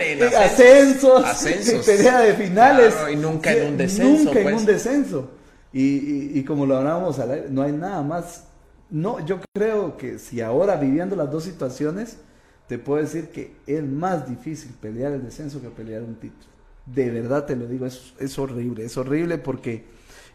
en 0.00 0.34
ascensos, 0.34 1.24
ascensos, 1.24 1.86
pelea 1.86 2.22
de 2.22 2.34
finales. 2.34 2.92
y 3.12 3.14
nunca 3.14 3.52
en 3.52 3.68
un 3.68 3.76
descenso. 3.76 4.24
Nunca 4.24 4.40
en 4.40 4.42
pues. 4.42 4.56
un 4.56 4.66
descenso. 4.66 5.30
Y, 5.72 5.80
y, 5.80 6.32
y 6.34 6.42
como 6.42 6.66
lo 6.66 6.76
hablábamos, 6.78 7.20
no 7.50 7.62
hay 7.62 7.70
nada 7.70 8.02
más 8.02 8.46
no, 8.90 9.24
yo 9.24 9.38
creo 9.54 9.96
que 9.96 10.18
si 10.18 10.40
ahora 10.40 10.74
viviendo 10.74 11.14
las 11.14 11.30
dos 11.30 11.44
situaciones, 11.44 12.18
te 12.66 12.78
puedo 12.78 13.00
decir 13.00 13.28
que 13.28 13.54
es 13.68 13.84
más 13.84 14.28
difícil 14.28 14.72
pelear 14.80 15.12
el 15.12 15.22
descenso 15.22 15.62
que 15.62 15.68
pelear 15.68 16.02
un 16.02 16.16
título. 16.16 16.50
De 16.86 17.10
verdad 17.12 17.46
te 17.46 17.54
lo 17.54 17.68
digo, 17.68 17.86
es, 17.86 18.12
es 18.18 18.36
horrible, 18.40 18.84
es 18.84 18.96
horrible 18.96 19.38
porque 19.38 19.84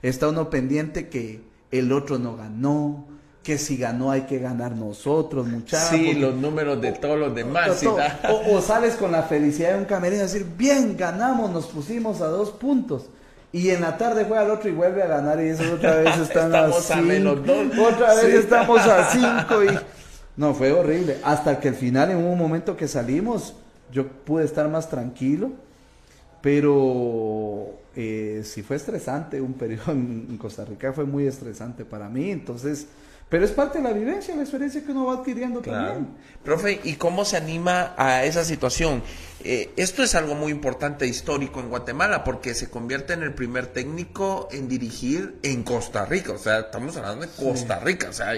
está 0.02 0.30
uno 0.30 0.50
pendiente 0.50 1.10
que 1.10 1.42
el 1.72 1.92
otro 1.92 2.18
no 2.18 2.38
ganó, 2.38 3.06
que 3.46 3.60
si 3.60 3.78
ganó 3.78 4.10
hay 4.10 4.22
que 4.22 4.40
ganar 4.40 4.76
nosotros, 4.76 5.46
muchachos. 5.46 5.90
Sí, 5.90 6.16
los 6.16 6.34
números 6.34 6.82
de 6.82 6.94
todos 6.94 7.20
los 7.20 7.36
demás. 7.36 7.80
o, 8.50 8.60
sales 8.60 8.96
con 8.96 9.12
la 9.12 9.22
felicidad 9.22 9.74
de 9.74 9.78
un 9.78 9.86
camerino 9.86 10.24
y 10.24 10.26
decir, 10.26 10.48
bien, 10.58 10.98
ganamos, 10.98 11.52
nos 11.52 11.68
pusimos 11.68 12.22
a 12.22 12.26
dos 12.26 12.50
puntos. 12.50 13.06
Y 13.54 13.70
en 13.70 13.82
la 13.82 14.00
tarde 14.00 14.26
juega 14.26 14.46
el 14.46 14.50
otro 14.50 14.68
y 14.68 14.74
vuelve 14.74 15.04
a 15.04 15.08
ganar 15.08 15.40
y 15.42 15.50
eso 15.50 15.76
otra 15.76 15.98
vez 15.98 16.18
están 16.22 16.48
estamos 16.48 16.90
a, 16.90 16.96
menos 16.98 17.46
dos. 17.46 17.68
Otra 17.78 18.16
vez 18.16 18.34
estamos 18.34 18.82
a 18.82 19.12
cinco 19.12 19.64
y... 19.64 19.80
No, 20.36 20.56
fue 20.56 20.72
horrible. 20.72 21.18
Hasta 21.24 21.60
que 21.60 21.70
al 21.70 21.76
final, 21.76 22.10
en 22.10 22.18
un 22.18 22.38
momento 22.40 22.76
que 22.76 22.88
salimos, 22.88 23.54
yo 23.92 24.08
pude 24.08 24.44
estar 24.44 24.68
más 24.70 24.90
tranquilo. 24.90 25.52
Pero 26.42 27.76
eh, 27.96 28.42
sí 28.44 28.64
fue 28.64 28.76
estresante. 28.76 29.40
Un 29.40 29.54
periodo 29.54 29.92
en 29.92 30.36
Costa 30.40 30.66
Rica 30.66 30.92
fue 30.94 31.06
muy 31.06 31.28
estresante 31.28 31.86
para 31.86 32.10
mí. 32.10 32.32
Entonces, 32.32 32.88
pero 33.30 33.44
es 33.44 33.52
parte 33.52 33.80
de 33.80 33.84
la 33.84 33.92
vivencia, 33.92 34.36
la 34.36 34.44
experiencia 34.44 34.84
que 34.84 34.92
uno 34.92 35.08
va 35.08 35.14
adquiriendo 35.16 35.62
también. 35.62 36.10
Profe, 36.44 36.80
¿y 36.84 36.94
cómo 36.94 37.26
se 37.26 37.38
anima 37.38 37.94
a 37.98 38.24
esa 38.24 38.46
situación? 38.46 39.02
Eh, 39.44 39.72
esto 39.78 40.04
es 40.04 40.16
algo 40.16 40.36
muy 40.36 40.52
importante 40.52 41.08
histórico 41.08 41.60
en 41.60 41.70
Guatemala 41.70 42.24
porque 42.24 42.54
se 42.54 42.70
convierte 42.70 43.14
en 43.14 43.24
el 43.24 43.34
primer 43.34 43.68
técnico 43.68 44.48
en 44.52 44.68
dirigir 44.68 45.40
en 45.44 45.64
Costa 45.64 46.06
Rica. 46.06 46.34
O 46.34 46.38
sea, 46.38 46.60
estamos 46.60 46.98
hablando 46.98 47.26
de 47.26 47.32
Costa 47.32 47.80
Rica. 47.80 48.10
O 48.10 48.14
sea, 48.14 48.34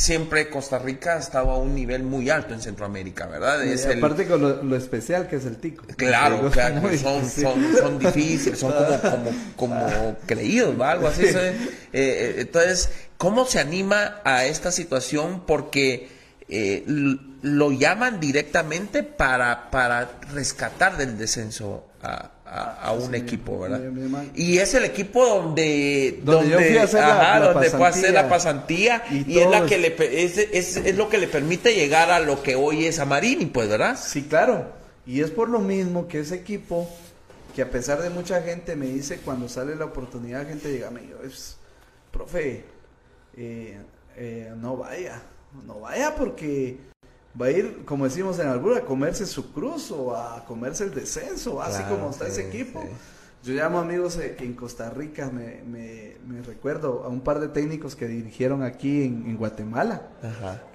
siempre 0.00 0.48
Costa 0.48 0.78
Rica 0.78 1.16
ha 1.16 1.18
estado 1.18 1.50
a 1.50 1.58
un 1.58 1.74
nivel 1.74 2.02
muy 2.04 2.30
alto 2.30 2.54
en 2.54 2.62
Centroamérica, 2.62 3.26
¿verdad? 3.26 3.62
Es 3.62 3.84
aparte 3.84 4.26
con 4.26 4.40
lo, 4.40 4.76
especial 4.76 5.28
que 5.28 5.36
es 5.36 5.44
el 5.44 5.58
tico. 5.58 5.84
Claro, 5.96 6.40
o 6.46 6.50
sea, 6.50 6.80
son, 6.96 7.30
son, 7.30 7.98
difíciles, 7.98 8.58
son 8.58 8.72
como, 9.02 9.30
como, 9.56 10.16
creídos, 10.24 10.80
¿va? 10.80 10.92
Algo 10.92 11.08
así. 11.08 11.24
Eh, 11.26 11.54
eh, 11.92 12.34
entonces, 12.38 12.88
¿cómo 13.18 13.44
se 13.44 13.60
anima 13.60 14.22
a 14.24 14.46
esta 14.46 14.72
situación? 14.72 15.44
Porque 15.46 16.08
eh, 16.48 16.82
lo 17.42 17.70
llaman 17.70 18.20
directamente 18.20 19.02
para, 19.02 19.70
para 19.70 20.12
rescatar 20.32 20.96
del 20.96 21.18
descenso 21.18 21.88
a, 22.02 22.30
a, 22.52 22.92
un 22.92 23.14
equipo, 23.14 23.60
¿verdad? 23.60 23.80
y 24.34 24.58
es 24.58 24.74
el 24.74 24.84
equipo 24.84 25.24
donde 25.24 26.20
donde, 26.24 26.80
a 26.80 26.82
hacer 26.82 27.00
la, 27.00 27.52
donde 27.52 27.70
fue 27.70 27.86
a 27.86 27.90
hacer 27.90 28.12
la 28.12 28.28
pasantía 28.28 29.04
y, 29.08 29.38
es 29.38 29.48
la 29.48 29.66
que 29.66 29.78
le 29.78 30.24
es, 30.24 30.36
es, 30.36 30.76
es, 30.76 30.96
lo 30.96 31.08
que 31.08 31.18
le 31.18 31.28
permite 31.28 31.74
llegar 31.74 32.10
a 32.10 32.18
lo 32.18 32.42
que 32.42 32.56
hoy 32.56 32.86
es 32.86 32.98
Amarini, 32.98 33.46
pues, 33.46 33.68
¿verdad? 33.68 33.96
Sí, 34.00 34.24
claro. 34.24 34.66
Y 35.06 35.20
es 35.20 35.30
por 35.30 35.48
lo 35.48 35.60
mismo 35.60 36.08
que 36.08 36.20
ese 36.20 36.34
equipo 36.34 36.88
que 37.54 37.62
a 37.62 37.70
pesar 37.70 38.02
de 38.02 38.10
mucha 38.10 38.42
gente 38.42 38.74
me 38.74 38.86
dice 38.86 39.18
cuando 39.24 39.48
sale 39.48 39.76
la 39.76 39.84
oportunidad, 39.84 40.46
gente 40.46 40.72
llega 40.72 40.88
a 40.88 40.92
mí, 40.92 41.08
es, 41.24 41.56
profe, 42.10 42.64
eh, 43.36 43.78
eh, 44.16 44.52
no 44.56 44.76
vaya, 44.76 45.22
no 45.66 45.80
vaya 45.80 46.16
porque 46.16 46.78
va 47.38 47.46
a 47.46 47.50
ir, 47.50 47.84
como 47.84 48.04
decimos 48.04 48.38
en 48.38 48.48
Albura, 48.48 48.78
a 48.78 48.84
comerse 48.84 49.26
su 49.26 49.52
cruz 49.52 49.90
o 49.90 50.16
a 50.16 50.44
comerse 50.44 50.84
el 50.84 50.94
descenso, 50.94 51.60
así 51.62 51.82
como 51.84 52.10
está 52.10 52.26
ese 52.26 52.48
equipo. 52.48 52.82
Yo 53.42 53.54
llamo 53.54 53.78
amigos 53.78 54.18
eh, 54.18 54.36
en 54.40 54.52
Costa 54.52 54.90
Rica 54.90 55.30
me, 55.30 55.62
me, 55.64 56.42
recuerdo 56.42 57.04
a 57.04 57.08
un 57.08 57.20
par 57.20 57.40
de 57.40 57.48
técnicos 57.48 57.96
que 57.96 58.06
dirigieron 58.06 58.62
aquí 58.62 59.02
en, 59.02 59.36
Guatemala, 59.36 60.02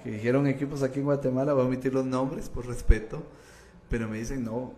que 0.02 0.10
dirigieron 0.10 0.48
equipos 0.48 0.82
aquí 0.82 0.98
en 0.98 1.04
Guatemala, 1.04 1.52
voy 1.52 1.62
a 1.62 1.66
omitir 1.66 1.94
los 1.94 2.04
nombres 2.04 2.48
por 2.48 2.66
respeto, 2.66 3.22
pero 3.88 4.08
me 4.08 4.18
dicen, 4.18 4.44
no, 4.44 4.72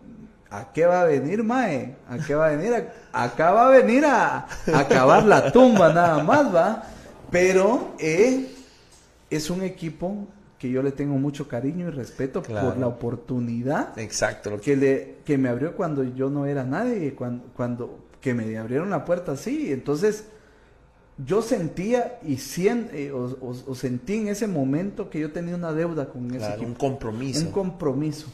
¿a 0.51 0.71
qué 0.71 0.85
va 0.85 1.01
a 1.01 1.05
venir, 1.05 1.43
Mae? 1.43 1.95
¿A 2.07 2.19
qué 2.19 2.35
va 2.35 2.47
a 2.47 2.55
venir? 2.55 2.73
acá 3.11 3.51
va 3.51 3.67
a 3.67 3.69
venir 3.71 4.05
a, 4.05 4.47
acabar 4.73 5.23
la 5.23 5.51
tumba 5.51 5.91
nada 5.91 6.23
más, 6.23 6.53
¿va? 6.53 6.83
Pero 7.31 7.95
eh, 7.97 8.51
es 9.31 9.49
un 9.49 9.63
equipo 9.63 10.27
que 10.59 10.69
yo 10.69 10.83
le 10.83 10.91
tengo 10.91 11.17
mucho 11.17 11.47
cariño 11.47 11.87
y 11.87 11.91
respeto 11.91 12.43
por 12.43 12.77
la 12.77 12.87
oportunidad 12.87 13.97
Exacto. 13.97 14.59
que, 14.59 14.75
le, 14.75 15.15
que 15.23 15.37
me 15.37 15.47
abrió 15.47 15.73
cuando 15.75 16.03
yo 16.03 16.29
no 16.29 16.45
era 16.45 16.65
nadie, 16.65 17.15
cuando, 17.15 17.45
cuando 17.55 18.09
que 18.19 18.33
me 18.33 18.57
abrieron 18.57 18.89
la 18.89 19.05
puerta 19.05 19.31
así. 19.31 19.71
Entonces, 19.71 20.25
yo 21.25 21.41
sentía 21.41 22.19
y 22.23 22.37
eh, 22.57 23.11
o, 23.11 23.75
sentí 23.75 24.15
en 24.15 24.27
ese 24.27 24.47
momento 24.47 25.09
que 25.09 25.21
yo 25.21 25.31
tenía 25.31 25.55
una 25.55 25.71
deuda 25.71 26.09
con 26.09 26.33
ese 26.35 26.49
equipo. 26.49 26.67
Un 26.67 26.75
compromiso. 26.75 27.45
Un 27.45 27.51
compromiso. 27.51 28.27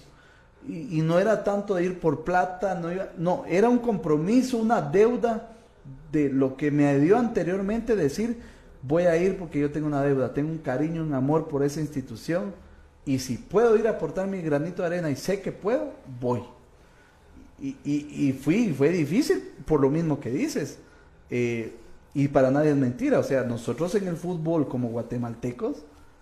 Y, 0.67 1.01
no 1.01 1.19
era 1.19 1.43
tanto 1.43 1.75
de 1.75 1.83
ir 1.83 1.99
por 1.99 2.23
plata, 2.23 2.73
no, 2.73 2.89
no, 3.17 3.45
era 3.47 3.69
un 3.69 3.77
compromiso, 3.77 4.57
una 4.57 4.81
deuda 4.81 5.51
de 6.11 6.29
lo 6.29 6.57
que 6.57 6.71
me 6.71 6.99
dio 6.99 7.19
anteriormente 7.19 7.95
decir 7.95 8.39
voy 8.87 9.03
a 9.03 9.17
ir 9.17 9.37
porque 9.37 9.59
yo 9.59 9.71
tengo 9.71 9.87
una 9.87 10.01
deuda, 10.01 10.33
tengo 10.33 10.51
un 10.51 10.57
cariño, 10.59 11.03
un 11.03 11.13
amor 11.13 11.47
por 11.47 11.63
esa 11.63 11.79
institución 11.79 12.53
y 13.05 13.19
si 13.19 13.37
puedo 13.37 13.77
ir 13.77 13.87
a 13.87 13.91
aportar 13.91 14.27
mi 14.27 14.41
granito 14.41 14.81
de 14.81 14.87
arena 14.87 15.09
y 15.09 15.15
sé 15.15 15.41
que 15.41 15.51
puedo, 15.51 15.93
voy. 16.19 16.41
Y, 17.61 17.77
y, 17.85 18.27
y 18.27 18.33
fui, 18.33 18.73
fue 18.73 18.89
difícil 18.89 19.41
por 19.65 19.79
lo 19.79 19.89
mismo 19.89 20.19
que 20.19 20.29
dices. 20.29 20.79
Eh, 21.29 21.73
y 22.13 22.27
para 22.27 22.49
nadie 22.51 22.71
es 22.71 22.77
mentira, 22.77 23.19
o 23.19 23.23
sea, 23.23 23.43
nosotros 23.43 23.93
en 23.95 24.07
el 24.07 24.15
fútbol 24.15 24.67
como 24.67 24.89
guatemaltecos 24.89 25.77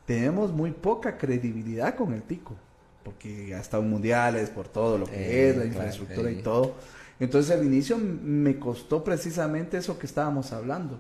tenemos 0.06 0.52
muy 0.52 0.72
poca 0.72 1.18
credibilidad 1.18 1.96
con 1.96 2.14
el 2.14 2.24
tico, 2.24 2.56
porque 3.04 3.54
ha 3.54 3.60
estado 3.60 3.84
en 3.84 3.90
mundiales 3.90 4.50
por 4.50 4.68
todo 4.68 4.98
lo 4.98 5.06
que 5.06 5.50
es, 5.50 5.56
la 5.56 5.66
infraestructura 5.66 6.32
y 6.32 6.42
todo. 6.42 6.74
Entonces 7.20 7.56
al 7.56 7.64
inicio 7.64 7.98
me 7.98 8.58
costó 8.58 9.04
precisamente 9.04 9.78
eso 9.78 10.00
que 10.00 10.08
estábamos 10.08 10.52
hablando 10.52 11.00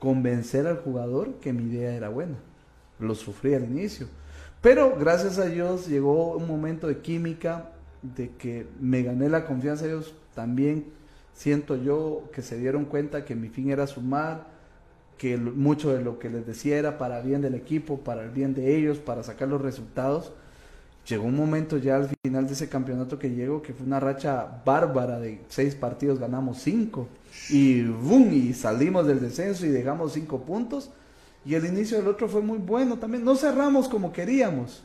convencer 0.00 0.66
al 0.66 0.78
jugador 0.78 1.34
que 1.34 1.52
mi 1.52 1.70
idea 1.72 1.94
era 1.94 2.08
buena. 2.08 2.38
Lo 2.98 3.14
sufrí 3.14 3.54
al 3.54 3.64
inicio. 3.64 4.08
Pero 4.60 4.96
gracias 4.98 5.38
a 5.38 5.44
Dios 5.44 5.86
llegó 5.86 6.36
un 6.36 6.48
momento 6.48 6.88
de 6.88 6.98
química, 6.98 7.70
de 8.02 8.30
que 8.30 8.66
me 8.80 9.02
gané 9.02 9.28
la 9.28 9.46
confianza 9.46 9.84
de 9.84 9.92
ellos. 9.92 10.14
También 10.34 10.86
siento 11.34 11.76
yo 11.76 12.24
que 12.32 12.42
se 12.42 12.58
dieron 12.58 12.86
cuenta 12.86 13.24
que 13.24 13.36
mi 13.36 13.48
fin 13.48 13.70
era 13.70 13.86
sumar, 13.86 14.48
que 15.18 15.36
mucho 15.36 15.94
de 15.94 16.02
lo 16.02 16.18
que 16.18 16.30
les 16.30 16.46
decía 16.46 16.78
era 16.78 16.98
para 16.98 17.20
bien 17.20 17.42
del 17.42 17.54
equipo, 17.54 18.00
para 18.00 18.24
el 18.24 18.30
bien 18.30 18.54
de 18.54 18.76
ellos, 18.76 18.98
para 18.98 19.22
sacar 19.22 19.48
los 19.48 19.60
resultados. 19.60 20.32
Llegó 21.06 21.24
un 21.24 21.36
momento 21.36 21.76
ya 21.76 21.96
al 21.96 22.08
final 22.22 22.46
de 22.46 22.52
ese 22.54 22.68
campeonato 22.68 23.18
que 23.18 23.30
llegó, 23.30 23.60
que 23.60 23.74
fue 23.74 23.86
una 23.86 24.00
racha 24.00 24.62
bárbara 24.64 25.18
de 25.20 25.42
seis 25.48 25.74
partidos, 25.74 26.18
ganamos 26.18 26.58
cinco 26.58 27.08
y 27.48 27.82
boom, 27.82 28.32
y 28.32 28.52
salimos 28.54 29.06
del 29.06 29.20
descenso 29.20 29.66
y 29.66 29.70
dejamos 29.70 30.12
cinco 30.12 30.40
puntos. 30.40 30.90
Y 31.44 31.54
el 31.54 31.64
inicio 31.64 31.98
del 31.98 32.08
otro 32.08 32.28
fue 32.28 32.42
muy 32.42 32.58
bueno 32.58 32.98
también. 32.98 33.24
No 33.24 33.34
cerramos 33.34 33.88
como 33.88 34.12
queríamos, 34.12 34.82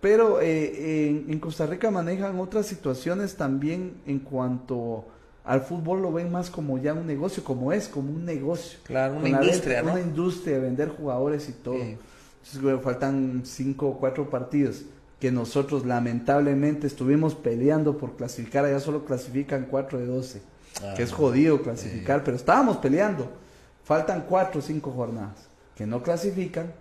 pero 0.00 0.40
eh, 0.40 1.24
en, 1.28 1.38
Costa 1.40 1.66
Rica 1.66 1.90
manejan 1.90 2.38
otras 2.38 2.66
situaciones 2.66 3.36
también 3.36 3.94
en 4.06 4.20
cuanto 4.20 5.04
al 5.44 5.62
fútbol 5.62 6.02
lo 6.02 6.12
ven 6.12 6.30
más 6.30 6.48
como 6.48 6.78
ya 6.78 6.94
un 6.94 7.06
negocio, 7.06 7.42
como 7.42 7.72
es, 7.72 7.88
como 7.88 8.12
un 8.12 8.24
negocio. 8.24 8.78
Claro, 8.84 9.16
una 9.16 9.28
industria, 9.28 9.82
¿no? 9.82 9.92
Una 9.92 10.00
industria, 10.00 10.58
vender 10.58 10.90
jugadores 10.90 11.48
y 11.48 11.52
todo. 11.52 11.80
faltan 12.82 13.42
cinco 13.44 13.88
o 13.88 13.98
cuatro 13.98 14.30
partidos 14.30 14.84
que 15.18 15.30
nosotros 15.30 15.84
lamentablemente 15.84 16.86
estuvimos 16.86 17.34
peleando 17.34 17.98
por 17.98 18.16
clasificar, 18.16 18.64
allá 18.64 18.80
solo 18.80 19.04
clasifican 19.04 19.66
cuatro 19.68 19.98
de 19.98 20.06
doce 20.06 20.40
que 20.96 21.02
es 21.02 21.12
jodido 21.12 21.62
clasificar, 21.62 22.24
pero 22.24 22.36
estábamos 22.36 22.78
peleando. 22.78 23.28
Faltan 23.84 24.24
cuatro 24.28 24.60
o 24.60 24.62
cinco 24.62 24.92
jornadas 24.92 25.48
que 25.74 25.86
no 25.86 26.02
clasifican, 26.02 26.72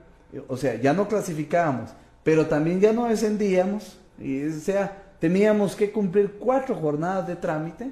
o 0.47 0.57
sea, 0.57 0.75
ya 0.75 0.93
no 0.93 1.07
clasificábamos, 1.07 1.91
pero 2.23 2.47
también 2.47 2.79
ya 2.81 2.93
no 2.93 3.05
descendíamos, 3.05 3.97
y, 4.19 4.45
o 4.45 4.59
sea, 4.59 5.03
teníamos 5.19 5.75
que 5.75 5.91
cumplir 5.91 6.33
cuatro 6.39 6.75
jornadas 6.75 7.27
de 7.27 7.35
trámite 7.35 7.91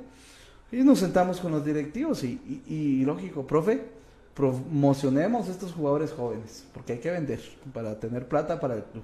y 0.71 0.77
nos 0.83 0.99
sentamos 0.99 1.39
con 1.39 1.53
los 1.53 1.63
directivos 1.63 2.23
y, 2.23 2.61
y 2.67 3.05
lógico, 3.05 3.47
profe, 3.47 3.85
promocionemos 4.33 5.47
a 5.47 5.51
estos 5.51 5.71
jugadores 5.71 6.11
jóvenes, 6.11 6.65
porque 6.73 6.93
hay 6.93 6.99
que 6.99 7.09
vender 7.09 7.39
para 7.73 7.99
tener 7.99 8.27
plata 8.27 8.59
para 8.59 8.75
el 8.75 8.83
club 8.83 9.03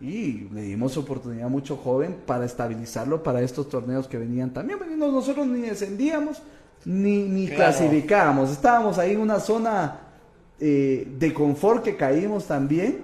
y 0.00 0.48
le 0.52 0.62
dimos 0.62 0.96
oportunidad 0.96 1.46
a 1.46 1.48
mucho 1.48 1.76
joven 1.76 2.16
para 2.26 2.44
estabilizarlo 2.44 3.22
para 3.22 3.40
estos 3.40 3.68
torneos 3.68 4.06
que 4.06 4.18
venían 4.18 4.50
también. 4.50 4.78
Nosotros 4.98 5.46
ni 5.46 5.62
descendíamos 5.62 6.42
ni, 6.84 7.24
ni 7.24 7.48
clasificábamos, 7.48 8.50
estábamos 8.50 8.98
ahí 8.98 9.12
en 9.12 9.20
una 9.20 9.40
zona 9.40 10.00
eh, 10.60 11.08
de 11.18 11.34
confort 11.34 11.82
que 11.82 11.96
caímos 11.96 12.46
también, 12.46 13.02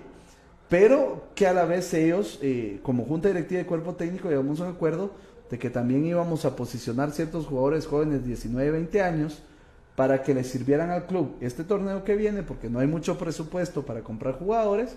pero 0.69 1.28
que 1.35 1.47
a 1.47 1.52
la 1.52 1.64
vez 1.64 1.93
ellos, 1.94 2.39
eh, 2.43 2.78
como 2.82 3.05
Junta 3.05 3.28
Directiva 3.28 3.59
de 3.60 3.66
Cuerpo 3.66 3.94
Técnico, 3.94 4.28
llegamos 4.28 4.60
a 4.60 4.64
un 4.64 4.70
acuerdo 4.70 5.10
de 5.51 5.59
que 5.59 5.69
también 5.69 6.06
íbamos 6.06 6.44
a 6.44 6.55
posicionar 6.56 7.10
ciertos 7.10 7.47
jugadores 7.47 7.86
jóvenes 7.86 8.23
de 8.23 8.28
19, 8.28 8.70
20 8.70 9.02
años 9.02 9.43
para 9.97 10.23
que 10.23 10.32
les 10.32 10.47
sirvieran 10.47 10.90
al 10.90 11.06
club 11.06 11.36
este 11.40 11.64
torneo 11.64 12.05
que 12.05 12.16
viene, 12.16 12.43
porque 12.43 12.70
no 12.70 12.78
hay 12.78 12.86
mucho 12.86 13.19
presupuesto 13.19 13.82
para 13.82 14.02
comprar 14.02 14.39
jugadores 14.39 14.97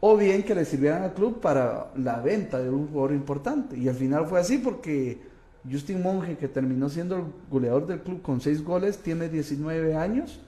o 0.00 0.16
bien 0.16 0.42
que 0.42 0.54
le 0.54 0.64
sirvieran 0.64 1.02
al 1.02 1.14
club 1.14 1.40
para 1.40 1.90
la 1.96 2.20
venta 2.20 2.58
de 2.58 2.70
un 2.70 2.88
jugador 2.88 3.12
importante. 3.12 3.76
Y 3.76 3.88
al 3.88 3.94
final 3.94 4.26
fue 4.26 4.40
así 4.40 4.58
porque 4.58 5.20
Justin 5.70 6.02
Monge, 6.02 6.36
que 6.36 6.48
terminó 6.48 6.88
siendo 6.88 7.16
el 7.16 7.24
goleador 7.50 7.86
del 7.86 8.00
club 8.00 8.22
con 8.22 8.40
seis 8.40 8.62
goles, 8.62 8.98
tiene 8.98 9.28
19 9.28 9.96
años 9.96 10.40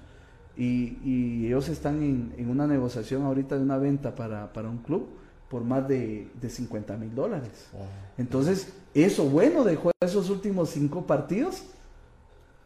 y, 0.57 1.47
ellos 1.47 1.69
están 1.69 2.03
en, 2.03 2.49
una 2.49 2.67
negociación 2.67 3.23
ahorita 3.23 3.57
de 3.57 3.63
una 3.63 3.79
venta 3.79 4.15
para, 4.15 4.51
un 4.69 4.79
club 4.79 5.09
por 5.49 5.65
más 5.65 5.89
de, 5.89 6.29
de 6.41 6.51
50 6.51 6.97
mil 6.97 7.15
dólares. 7.15 7.71
Entonces, 8.19 8.73
eso 8.95 9.25
bueno 9.25 9.65
dejó 9.65 9.91
esos 10.01 10.31
últimos 10.31 10.71
cinco 10.71 11.07
partidos. 11.07 11.65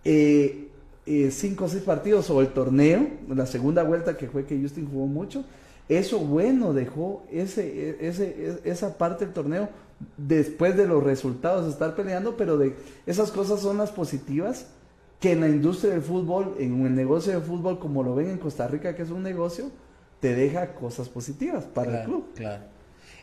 Eh, 0.05 0.69
eh, 1.07 1.31
cinco 1.31 1.67
o 1.67 1.69
seis 1.69 1.83
partidos 1.83 2.31
o 2.31 2.41
el 2.41 2.49
torneo, 2.49 3.07
la 3.29 3.45
segunda 3.45 3.83
vuelta 3.83 4.17
que 4.17 4.27
fue 4.27 4.47
que 4.47 4.59
Justin 4.59 4.89
jugó 4.91 5.07
mucho, 5.07 5.45
eso 5.89 6.19
bueno 6.19 6.73
dejó 6.73 7.25
ese, 7.31 7.97
ese, 8.01 8.61
esa 8.65 8.97
parte 8.97 9.25
del 9.25 9.35
torneo 9.35 9.69
después 10.17 10.77
de 10.77 10.87
los 10.87 11.03
resultados 11.03 11.65
de 11.65 11.71
estar 11.71 11.95
peleando, 11.95 12.37
pero 12.37 12.59
de 12.59 12.75
esas 13.07 13.31
cosas 13.31 13.61
son 13.61 13.79
las 13.79 13.91
positivas 13.91 14.67
que 15.21 15.33
en 15.33 15.41
la 15.41 15.49
industria 15.49 15.93
del 15.93 16.03
fútbol, 16.03 16.57
en 16.59 16.85
el 16.85 16.95
negocio 16.95 17.33
de 17.33 17.41
fútbol, 17.41 17.79
como 17.79 18.03
lo 18.03 18.15
ven 18.15 18.31
en 18.31 18.39
Costa 18.39 18.67
Rica, 18.69 18.95
que 18.95 19.03
es 19.03 19.11
un 19.11 19.23
negocio, 19.23 19.71
te 20.21 20.35
deja 20.35 20.75
cosas 20.75 21.09
positivas 21.09 21.65
para 21.65 22.01
el 22.01 22.05
club. 22.07 22.27
Claro. 22.35 22.65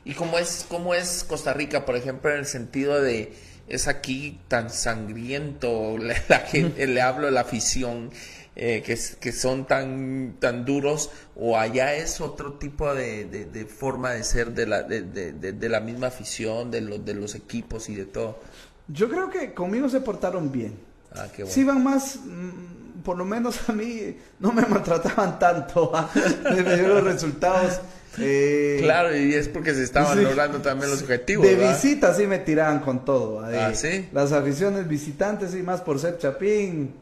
¿Y 0.03 0.13
cómo 0.13 0.39
es, 0.39 0.65
cómo 0.67 0.95
es 0.95 1.23
Costa 1.23 1.53
Rica, 1.53 1.85
por 1.85 1.95
ejemplo, 1.95 2.31
en 2.31 2.39
el 2.39 2.45
sentido 2.45 3.01
de 3.01 3.33
es 3.67 3.87
aquí 3.87 4.39
tan 4.47 4.69
sangriento, 4.69 5.97
la, 6.29 6.39
gente, 6.39 6.87
le 6.87 7.01
hablo 7.01 7.27
de 7.27 7.31
la 7.31 7.41
afición, 7.41 8.11
eh, 8.55 8.83
que, 8.85 8.99
que, 9.19 9.31
son 9.31 9.65
tan, 9.65 10.35
tan 10.39 10.65
duros 10.65 11.09
o 11.37 11.57
allá 11.57 11.95
es 11.95 12.19
otro 12.19 12.53
tipo 12.53 12.93
de, 12.93 13.25
de, 13.25 13.65
forma 13.65 14.11
de 14.11 14.25
ser 14.25 14.51
de 14.51 14.67
la, 14.67 14.83
de, 14.83 15.01
de, 15.03 15.69
la 15.69 15.79
misma 15.79 16.07
afición, 16.07 16.69
de 16.69 16.81
los, 16.81 17.05
de 17.05 17.13
los 17.13 17.33
equipos 17.35 17.87
y 17.87 17.95
de 17.95 18.05
todo? 18.05 18.39
Yo 18.89 19.09
creo 19.09 19.29
que 19.29 19.53
conmigo 19.53 19.87
se 19.87 20.01
portaron 20.01 20.51
bien. 20.51 20.77
Ah, 21.13 21.27
qué 21.33 21.43
bueno. 21.43 21.53
Sí 21.53 21.63
van 21.63 21.81
más, 21.81 22.17
mm, 22.17 23.01
por 23.03 23.17
lo 23.17 23.23
menos 23.23 23.69
a 23.69 23.73
mí 23.73 24.17
no 24.39 24.51
me 24.51 24.61
maltrataban 24.67 25.39
tanto, 25.39 25.91
me 26.43 26.61
dieron 26.61 26.95
los 26.95 27.03
resultados. 27.05 27.79
Eh, 28.17 28.79
claro, 28.81 29.15
y 29.15 29.33
es 29.33 29.47
porque 29.47 29.73
se 29.73 29.83
estaban 29.83 30.21
logrando 30.21 30.59
también 30.59 30.91
los 30.91 31.03
objetivos. 31.03 31.47
De 31.47 31.55
visita 31.55 32.13
sí 32.13 32.27
me 32.27 32.39
tiraban 32.39 32.81
con 32.81 33.05
todo. 33.05 33.39
ah, 33.39 33.71
¿sí? 33.73 34.09
Las 34.11 34.33
aficiones 34.33 34.89
visitantes 34.89 35.55
y 35.55 35.63
más 35.63 35.79
por 35.79 35.97
ser 35.99 36.17
Chapín 36.17 36.95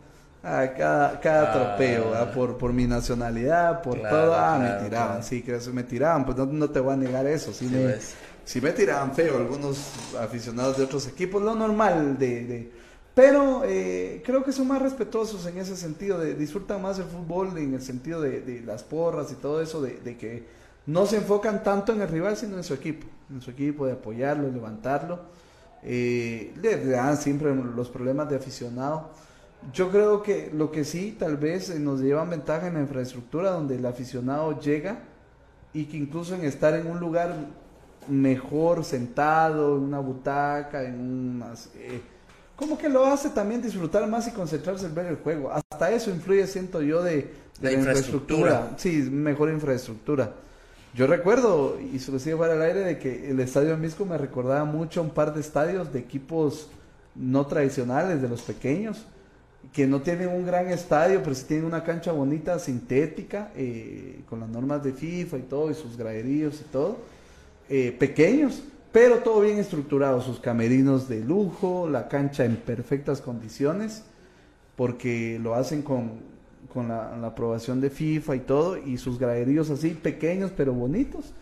a 0.43 0.73
cada, 0.73 1.19
cada 1.19 1.51
ah. 1.51 1.75
tropeo, 1.75 2.31
por, 2.33 2.57
por 2.57 2.73
mi 2.73 2.87
nacionalidad, 2.87 3.81
por 3.81 4.01
todo, 4.01 4.33
ah, 4.33 4.57
me 4.57 4.83
tiraban, 4.83 5.23
sí, 5.23 5.41
que 5.41 5.59
me 5.73 5.83
tiraban, 5.83 6.25
pues 6.25 6.37
no, 6.37 6.69
te 6.69 6.79
voy 6.79 6.93
a 6.93 6.97
negar 6.97 7.25
eso, 7.27 7.53
sí, 7.53 7.65
me, 7.65 7.95
me 8.61 8.71
tiraban 8.71 9.13
feo 9.13 9.37
algunos 9.37 9.91
aficionados 10.19 10.77
de 10.77 10.83
otros 10.83 11.07
equipos, 11.07 11.41
lo 11.41 11.55
normal 11.55 12.17
de... 12.17 12.45
de 12.45 12.89
pero 13.13 13.63
eh, 13.65 14.21
creo 14.25 14.45
que 14.45 14.53
son 14.53 14.67
más 14.67 14.81
respetuosos 14.81 15.45
en 15.45 15.57
ese 15.57 15.75
sentido, 15.75 16.19
de, 16.19 16.35
disfrutan 16.35 16.81
más 16.81 16.99
el 16.99 17.05
fútbol 17.05 17.57
en 17.57 17.73
el 17.73 17.81
sentido 17.81 18.21
de, 18.21 18.39
de 18.39 18.61
las 18.61 18.83
porras 18.83 19.29
y 19.31 19.35
todo 19.35 19.61
eso, 19.61 19.81
de, 19.81 19.97
de 19.97 20.15
que 20.15 20.45
no 20.85 21.05
se 21.05 21.17
enfocan 21.17 21.61
tanto 21.63 21.91
en 21.91 22.01
el 22.01 22.07
rival, 22.07 22.37
sino 22.37 22.55
en 22.57 22.63
su 22.63 22.73
equipo, 22.73 23.05
en 23.29 23.41
su 23.41 23.51
equipo, 23.51 23.85
de 23.85 23.93
apoyarlo, 23.93 24.49
levantarlo. 24.49 25.19
Eh, 25.83 26.53
le 26.61 26.85
dan 26.85 27.17
siempre 27.17 27.53
los 27.53 27.89
problemas 27.89 28.29
de 28.29 28.35
aficionado. 28.35 29.11
Yo 29.73 29.89
creo 29.89 30.23
que 30.23 30.51
lo 30.53 30.71
que 30.71 30.85
sí, 30.85 31.15
tal 31.17 31.37
vez 31.37 31.69
eh, 31.69 31.79
nos 31.79 32.01
lleva 32.01 32.23
ventaja 32.25 32.67
en 32.67 32.75
la 32.75 32.81
infraestructura, 32.81 33.51
donde 33.51 33.75
el 33.75 33.85
aficionado 33.85 34.59
llega 34.59 34.99
y 35.73 35.85
que 35.85 35.97
incluso 35.97 36.35
en 36.35 36.45
estar 36.45 36.73
en 36.73 36.87
un 36.87 36.99
lugar 36.99 37.35
mejor 38.07 38.83
sentado, 38.83 39.77
en 39.77 39.83
una 39.83 39.99
butaca, 39.99 40.83
en 40.83 40.99
unas... 40.99 41.69
Eh, 41.75 42.01
como 42.55 42.77
que 42.77 42.89
lo 42.89 43.05
hace 43.05 43.29
también 43.29 43.61
disfrutar 43.61 44.05
más 44.07 44.27
y 44.27 44.31
concentrarse 44.31 44.85
en 44.85 44.95
ver 44.95 45.05
el 45.05 45.15
juego. 45.17 45.49
Hasta 45.51 45.91
eso 45.91 46.09
influye, 46.09 46.45
siento 46.45 46.81
yo, 46.81 47.01
de, 47.01 47.31
la, 47.61 47.71
infraestructura. 47.71 48.71
Sí, 48.77 49.07
mejor 49.09 49.49
infraestructura. 49.49 50.33
Yo 50.93 51.07
recuerdo, 51.07 51.79
y 51.79 51.99
se 51.99 52.11
lo 52.11 52.19
sigue 52.19 52.35
para 52.35 52.55
el 52.55 52.61
aire, 52.61 52.79
de 52.79 52.99
que 52.99 53.29
el 53.29 53.39
estadio 53.39 53.77
Misco 53.77 54.05
me 54.05 54.17
recordaba 54.17 54.65
mucho 54.65 54.99
a 54.99 55.03
un 55.03 55.11
par 55.11 55.33
de 55.33 55.39
estadios 55.39 55.93
de 55.93 55.99
equipos 55.99 56.69
no 57.15 57.45
tradicionales, 57.45 58.21
de 58.21 58.27
los 58.27 58.41
pequeños, 58.41 59.05
que 59.73 59.85
no 59.85 60.01
tienen 60.01 60.29
un 60.29 60.45
gran 60.45 60.67
estadio, 60.69 61.21
pero 61.21 61.35
sí 61.35 61.45
tienen 61.47 61.65
una 61.65 61.83
cancha 61.83 62.11
bonita, 62.11 62.57
sintética, 62.59 63.51
eh, 63.55 64.21
con 64.27 64.39
las 64.39 64.49
normas 64.49 64.83
de 64.83 64.93
FIFA 64.93 65.37
y 65.37 65.41
todo, 65.43 65.69
y 65.69 65.75
sus 65.75 65.95
graderíos 65.95 66.61
y 66.61 66.63
todo, 66.71 66.97
eh, 67.69 67.95
pequeños, 67.97 68.63
pero 68.91 69.19
todo 69.19 69.41
bien 69.41 69.59
estructurado, 69.59 70.21
sus 70.21 70.39
camerinos 70.39 71.07
de 71.07 71.23
lujo, 71.23 71.87
la 71.87 72.07
cancha 72.07 72.45
en 72.45 72.55
perfectas 72.55 73.21
condiciones, 73.21 74.03
porque 74.75 75.39
lo 75.41 75.53
hacen 75.53 75.83
con, 75.83 76.13
con 76.73 76.87
la, 76.87 77.25
aprobación 77.25 77.79
de 77.79 77.91
FIFA 77.91 78.35
y 78.35 78.39
todo, 78.39 78.77
y 78.77 78.97
sus 78.97 79.19
graderíos 79.19 79.69
así 79.69 79.89
pequeños 79.89 80.51
pero 80.55 80.73
bonitos. 80.73 81.33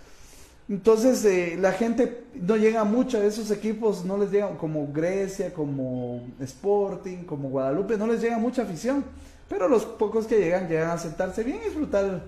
Entonces 0.69 1.23
eh, 1.23 1.57
la 1.60 1.72
gente 1.72 2.26
no 2.35 2.57
llega 2.57 2.84
mucho 2.84 3.18
a 3.18 3.23
esos 3.23 3.52
equipos, 3.52 4.03
no 4.03 4.18
les 4.18 4.31
llega 4.31 4.57
como 4.57 4.91
Grecia, 4.91 5.53
como 5.53 6.27
Sporting, 6.41 7.23
como 7.23 7.49
Guadalupe, 7.49 7.98
no 7.98 8.07
les 8.07 8.22
llega 8.22 8.38
mucha 8.38 8.64
afición, 8.64 9.06
pero 9.48 9.69
los 9.69 9.85
pocos 9.85 10.27
que 10.27 10.39
llegan 10.39 10.68
llegan 10.68 10.89
a 10.89 10.98
sentarse 10.98 11.44
bien 11.44 11.60
y 11.61 11.65
disfrutar 11.65 12.23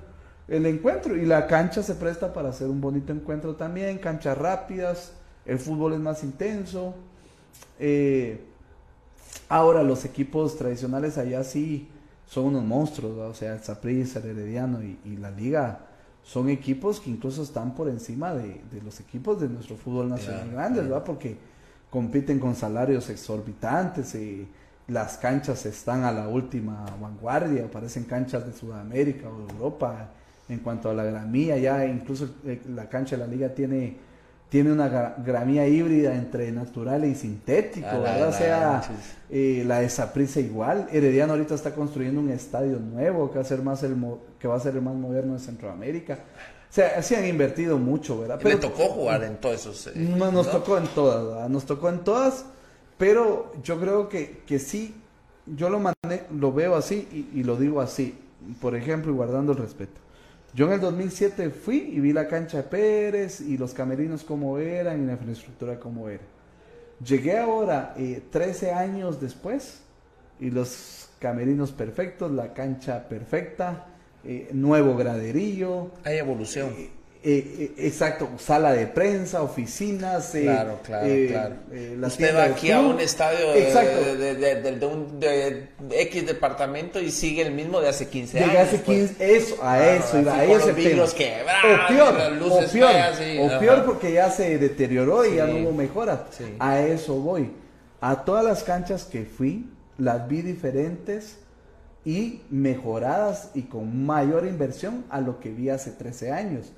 el 0.47 0.65
encuentro. 0.65 1.15
Y 1.17 1.25
la 1.25 1.47
cancha 1.47 1.83
se 1.83 1.95
presta 1.95 2.33
para 2.33 2.49
hacer 2.49 2.67
un 2.67 2.79
bonito 2.79 3.11
encuentro 3.11 3.55
también, 3.55 3.97
canchas 3.97 4.37
rápidas, 4.37 5.11
el 5.45 5.59
fútbol 5.59 5.93
es 5.93 5.99
más 5.99 6.23
intenso. 6.23 6.95
Eh, 7.77 8.39
ahora 9.49 9.83
los 9.83 10.05
equipos 10.05 10.57
tradicionales 10.57 11.17
allá 11.17 11.43
sí 11.43 11.89
son 12.27 12.45
unos 12.45 12.63
monstruos, 12.63 13.17
o 13.17 13.33
sea, 13.33 13.53
el 13.53 13.61
Saprissa, 13.61 14.19
el 14.19 14.29
Herediano 14.29 14.81
y, 14.83 15.17
la 15.17 15.31
Liga 15.31 15.88
son 16.30 16.47
equipos 16.47 16.99
que 16.99 17.10
incluso 17.10 17.41
están 17.41 17.73
por 17.73 17.89
encima 17.89 18.35
de, 18.35 18.61
los 18.85 18.99
equipos 18.99 19.41
de 19.41 19.49
nuestro 19.49 19.76
fútbol 19.76 20.10
nacional 20.10 20.51
grandes, 20.51 20.84
¿verdad? 20.84 21.03
Porque 21.03 21.35
compiten 21.89 22.38
con 22.38 22.53
salarios 22.53 23.10
exorbitantes 23.10 24.14
y 24.14 24.47
las 24.88 25.18
canchas 25.18 25.65
están 25.65 26.03
a 26.03 26.11
la 26.11 26.27
última 26.27 26.85
vanguardia, 27.01 27.69
parecen 27.72 28.03
canchas 28.03 28.45
de 28.45 28.53
Sudamérica 28.53 29.27
o 29.27 29.47
de 29.47 29.53
Europa 29.53 30.11
en 30.47 30.60
cuanto 30.60 30.91
a 30.91 30.93
la 30.93 31.03
gramía, 31.03 31.57
ya 31.57 31.84
incluso 31.84 32.30
eh, 32.45 32.61
la 32.76 32.88
cancha 32.88 33.18
de 33.18 33.26
la 33.26 33.27
liga 33.27 33.49
tiene, 33.49 33.97
tiene 34.49 34.71
una 34.71 35.15
gramía 35.23 35.67
híbrida 35.67 36.15
entre 36.15 36.51
natural 36.51 37.05
y 37.05 37.13
sintético, 37.13 37.88
ah, 37.88 37.99
¿verdad? 37.99 38.30
o 38.30 38.34
sea, 38.34 38.81
eh, 39.30 39.63
la 39.65 39.80
de 39.80 39.89
Saprissa 39.89 40.39
igual. 40.39 40.88
Herediano 40.91 41.34
ahorita 41.34 41.53
está 41.53 41.76
construyendo 41.76 42.19
un 42.19 42.31
estadio 42.31 42.80
nuevo 42.80 43.30
que 43.30 43.38
va 43.38 43.41
a 43.43 43.47
ser, 43.47 43.61
más 43.61 43.84
el 43.84 43.95
que 44.39 44.47
va 44.47 44.55
a 44.55 44.59
ser 44.59 44.76
el 44.76 44.81
más 44.81 44.95
moderno 44.95 45.34
de 45.34 45.39
Centroamérica. 45.39 46.15
O 46.15 46.73
sea, 46.73 47.01
se 47.03 47.15
han 47.15 47.27
invertido 47.27 47.77
mucho, 47.77 48.19
¿verdad? 48.19 48.39
Pero, 48.41 48.59
tocó 48.59 48.89
jugar 48.89 49.23
en 49.23 49.38
todos 49.38 49.55
esos. 49.55 49.88
Eh, 49.88 49.93
nos 49.95 50.49
tocó 50.49 50.80
en 50.80 50.88
todas, 50.88 51.23
¿verdad? 51.23 51.49
Nos 51.49 51.65
tocó 51.65 51.89
en 51.89 51.99
todas, 51.99 52.45
pero 52.97 53.53
yo 53.63 53.80
creo 53.80 54.09
que, 54.09 54.41
que 54.47 54.57
sí, 54.57 54.95
yo 55.45 55.69
lo, 55.69 55.80
lo 56.35 56.53
veo 56.53 56.76
así 56.76 57.07
y, 57.11 57.39
y 57.39 57.43
lo 57.43 57.55
digo 57.55 57.81
así, 57.81 58.17
por 58.59 58.76
ejemplo, 58.76 59.11
y 59.11 59.15
guardando 59.15 59.51
el 59.51 59.59
respeto. 59.59 59.99
Yo 60.53 60.65
en 60.67 60.73
el 60.73 60.80
2007 60.80 61.51
fui 61.51 61.77
y 61.77 61.99
vi 61.99 62.11
la 62.11 62.27
cancha 62.27 62.57
de 62.57 62.63
Pérez 62.63 63.41
y 63.41 63.57
los 63.57 63.73
camerinos 63.73 64.23
como 64.23 64.57
eran 64.57 65.03
y 65.03 65.05
la 65.05 65.13
infraestructura 65.13 65.80
como 65.80 66.09
era. 66.09 66.23
Llegué 67.05 67.38
ahora, 67.38 67.95
13 68.31 68.67
eh, 68.67 68.71
años 68.73 69.21
después, 69.21 69.81
y 70.39 70.49
los 70.49 71.09
camerinos 71.19 71.71
perfectos, 71.71 72.31
la 72.31 72.53
cancha 72.53 73.07
perfecta, 73.07 73.88
eh, 74.23 74.49
nuevo 74.53 74.95
graderío. 74.95 75.91
Hay 76.03 76.17
evolución. 76.17 76.73
Eh, 76.77 76.89
eh, 77.21 77.73
eh, 77.77 77.87
exacto, 77.87 78.29
sala 78.37 78.71
de 78.71 78.87
prensa, 78.87 79.41
oficinas. 79.41 80.33
Eh, 80.35 80.43
claro, 80.43 80.79
claro, 80.81 81.07
claro. 81.27 81.55
Usted 82.07 82.33
va 82.33 82.43
aquí 82.45 82.71
a 82.71 82.79
un 82.79 82.99
estadio 83.01 83.51
de, 83.51 84.35
de, 84.35 84.85
un 84.85 85.19
X 85.91 86.25
departamento 86.25 87.01
y 87.01 87.11
sigue 87.11 87.41
el 87.41 87.51
mismo 87.51 87.81
de 87.81 87.89
hace 87.89 88.07
15 88.07 88.39
años. 88.39 88.55
hace 88.55 88.81
15, 88.81 89.15
pues. 89.15 89.29
eso, 89.29 89.55
a 89.61 89.85
eso, 89.85 90.21
iba, 90.21 90.33
a 90.33 90.45
ese 90.45 90.73
tema. 90.73 91.03
o 91.03 91.87
peor, 91.89 92.13
o 92.41 92.71
peor, 92.71 92.95
o 93.39 93.59
peor 93.59 93.85
porque 93.85 94.13
ya 94.13 94.31
se 94.31 94.57
deterioró 94.57 95.25
y 95.25 95.35
ya 95.35 95.45
no 95.45 95.57
hubo 95.57 95.71
mejora. 95.73 96.25
A 96.57 96.79
eso 96.81 97.15
voy. 97.15 97.51
A 97.99 98.23
todas 98.23 98.45
las 98.45 98.63
canchas 98.63 99.03
que 99.03 99.25
fui, 99.25 99.69
las 99.97 100.25
vi 100.29 100.41
diferentes 100.41 101.37
y 102.05 102.43
mejoradas 102.49 103.51
y 103.53 103.63
con 103.63 104.05
mayor 104.05 104.45
inversión 104.45 105.03
a 105.09 105.19
lo 105.19 105.41
que 105.41 105.49
vi 105.49 105.69
hace 105.69 105.91
13 105.91 106.31
años. 106.31 106.71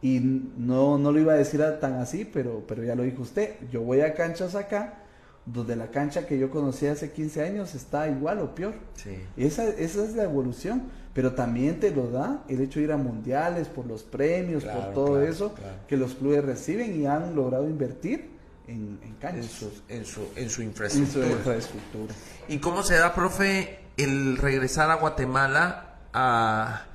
Y 0.00 0.20
no, 0.20 0.98
no 0.98 1.10
lo 1.10 1.18
iba 1.18 1.32
a 1.32 1.36
decir 1.36 1.60
tan 1.80 1.94
así, 1.94 2.24
pero, 2.24 2.64
pero 2.66 2.84
ya 2.84 2.94
lo 2.94 3.02
dijo 3.02 3.22
usted. 3.22 3.56
Yo 3.70 3.82
voy 3.82 4.00
a 4.00 4.14
canchas 4.14 4.54
acá, 4.54 5.02
donde 5.44 5.74
la 5.74 5.90
cancha 5.90 6.26
que 6.26 6.38
yo 6.38 6.50
conocí 6.50 6.86
hace 6.86 7.10
15 7.10 7.42
años 7.42 7.74
está 7.74 8.08
igual 8.08 8.40
o 8.40 8.54
peor. 8.54 8.74
Sí. 8.94 9.16
Esa, 9.36 9.68
esa 9.68 10.04
es 10.04 10.14
la 10.14 10.24
evolución, 10.24 10.82
pero 11.14 11.32
también 11.32 11.80
te 11.80 11.90
lo 11.90 12.10
da 12.10 12.44
el 12.48 12.60
hecho 12.60 12.78
de 12.78 12.84
ir 12.84 12.92
a 12.92 12.96
mundiales, 12.96 13.66
por 13.68 13.86
los 13.86 14.04
premios, 14.04 14.64
por 14.64 14.92
todo 14.92 15.22
eso 15.22 15.54
que 15.88 15.96
los 15.96 16.14
clubes 16.14 16.44
reciben 16.44 17.00
y 17.00 17.06
han 17.06 17.34
logrado 17.34 17.68
invertir 17.68 18.30
en, 18.68 19.00
en 19.02 19.14
canchas. 19.14 19.62
En 19.88 20.04
su, 20.04 20.28
en 20.36 20.50
su, 20.50 20.62
infraestructura. 20.62 21.26
En 21.26 21.32
su 21.32 21.38
infraestructura. 21.38 22.14
¿Y 22.48 22.58
cómo 22.58 22.82
se 22.82 22.94
da, 22.94 23.14
profe, 23.14 23.80
el 23.96 24.36
regresar 24.36 24.90
a 24.90 24.94
Guatemala 24.94 25.96
a 26.12 26.87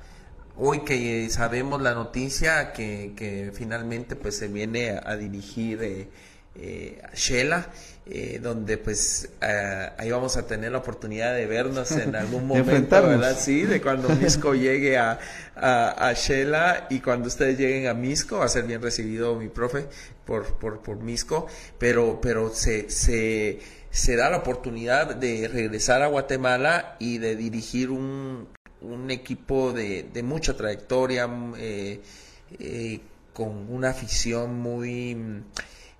hoy 0.56 0.80
que 0.80 1.28
sabemos 1.30 1.82
la 1.82 1.94
noticia 1.94 2.72
que, 2.72 3.50
finalmente 3.54 4.16
pues 4.16 4.36
se 4.36 4.48
viene 4.48 5.00
a, 5.02 5.16
dirigir 5.16 5.82
eh, 5.82 6.08
eh, 6.56 7.02
a 7.02 7.14
Shela, 7.14 7.68
eh, 8.06 8.38
donde 8.40 8.78
pues 8.78 9.30
ahí 9.40 10.10
vamos 10.10 10.36
a 10.36 10.46
tener 10.46 10.72
la 10.72 10.78
oportunidad 10.78 11.34
de 11.34 11.46
vernos 11.46 11.90
en 11.92 12.14
algún 12.16 12.46
momento, 12.46 13.02
¿verdad? 13.02 13.36
Sí, 13.38 13.62
de 13.62 13.80
cuando 13.80 14.08
Misco 14.10 14.54
llegue 14.54 14.96
a, 14.96 15.18
a, 15.56 16.12
Shela 16.12 16.86
y 16.90 17.00
cuando 17.00 17.28
ustedes 17.28 17.58
lleguen 17.58 17.88
a 17.88 17.94
Misco, 17.94 18.38
va 18.38 18.44
a 18.44 18.48
ser 18.48 18.64
bien 18.64 18.82
recibido 18.82 19.34
mi 19.36 19.48
profe 19.48 19.86
por, 20.24 20.54
por, 20.58 20.82
por 20.82 20.98
Misco, 20.98 21.46
pero, 21.78 22.20
pero 22.20 22.54
se, 22.54 22.88
se, 22.90 23.58
se 23.90 24.16
da 24.16 24.30
la 24.30 24.38
oportunidad 24.38 25.16
de 25.16 25.48
regresar 25.48 26.02
a 26.02 26.06
Guatemala 26.06 26.96
y 27.00 27.18
de 27.18 27.34
dirigir 27.34 27.90
un, 27.90 28.46
un 28.84 29.10
equipo 29.10 29.72
de, 29.72 30.08
de 30.12 30.22
mucha 30.22 30.56
trayectoria, 30.56 31.26
mm, 31.26 31.54
eh, 31.58 32.00
eh, 32.58 33.00
con 33.32 33.70
una 33.70 33.90
afición 33.90 34.58
muy... 34.60 35.42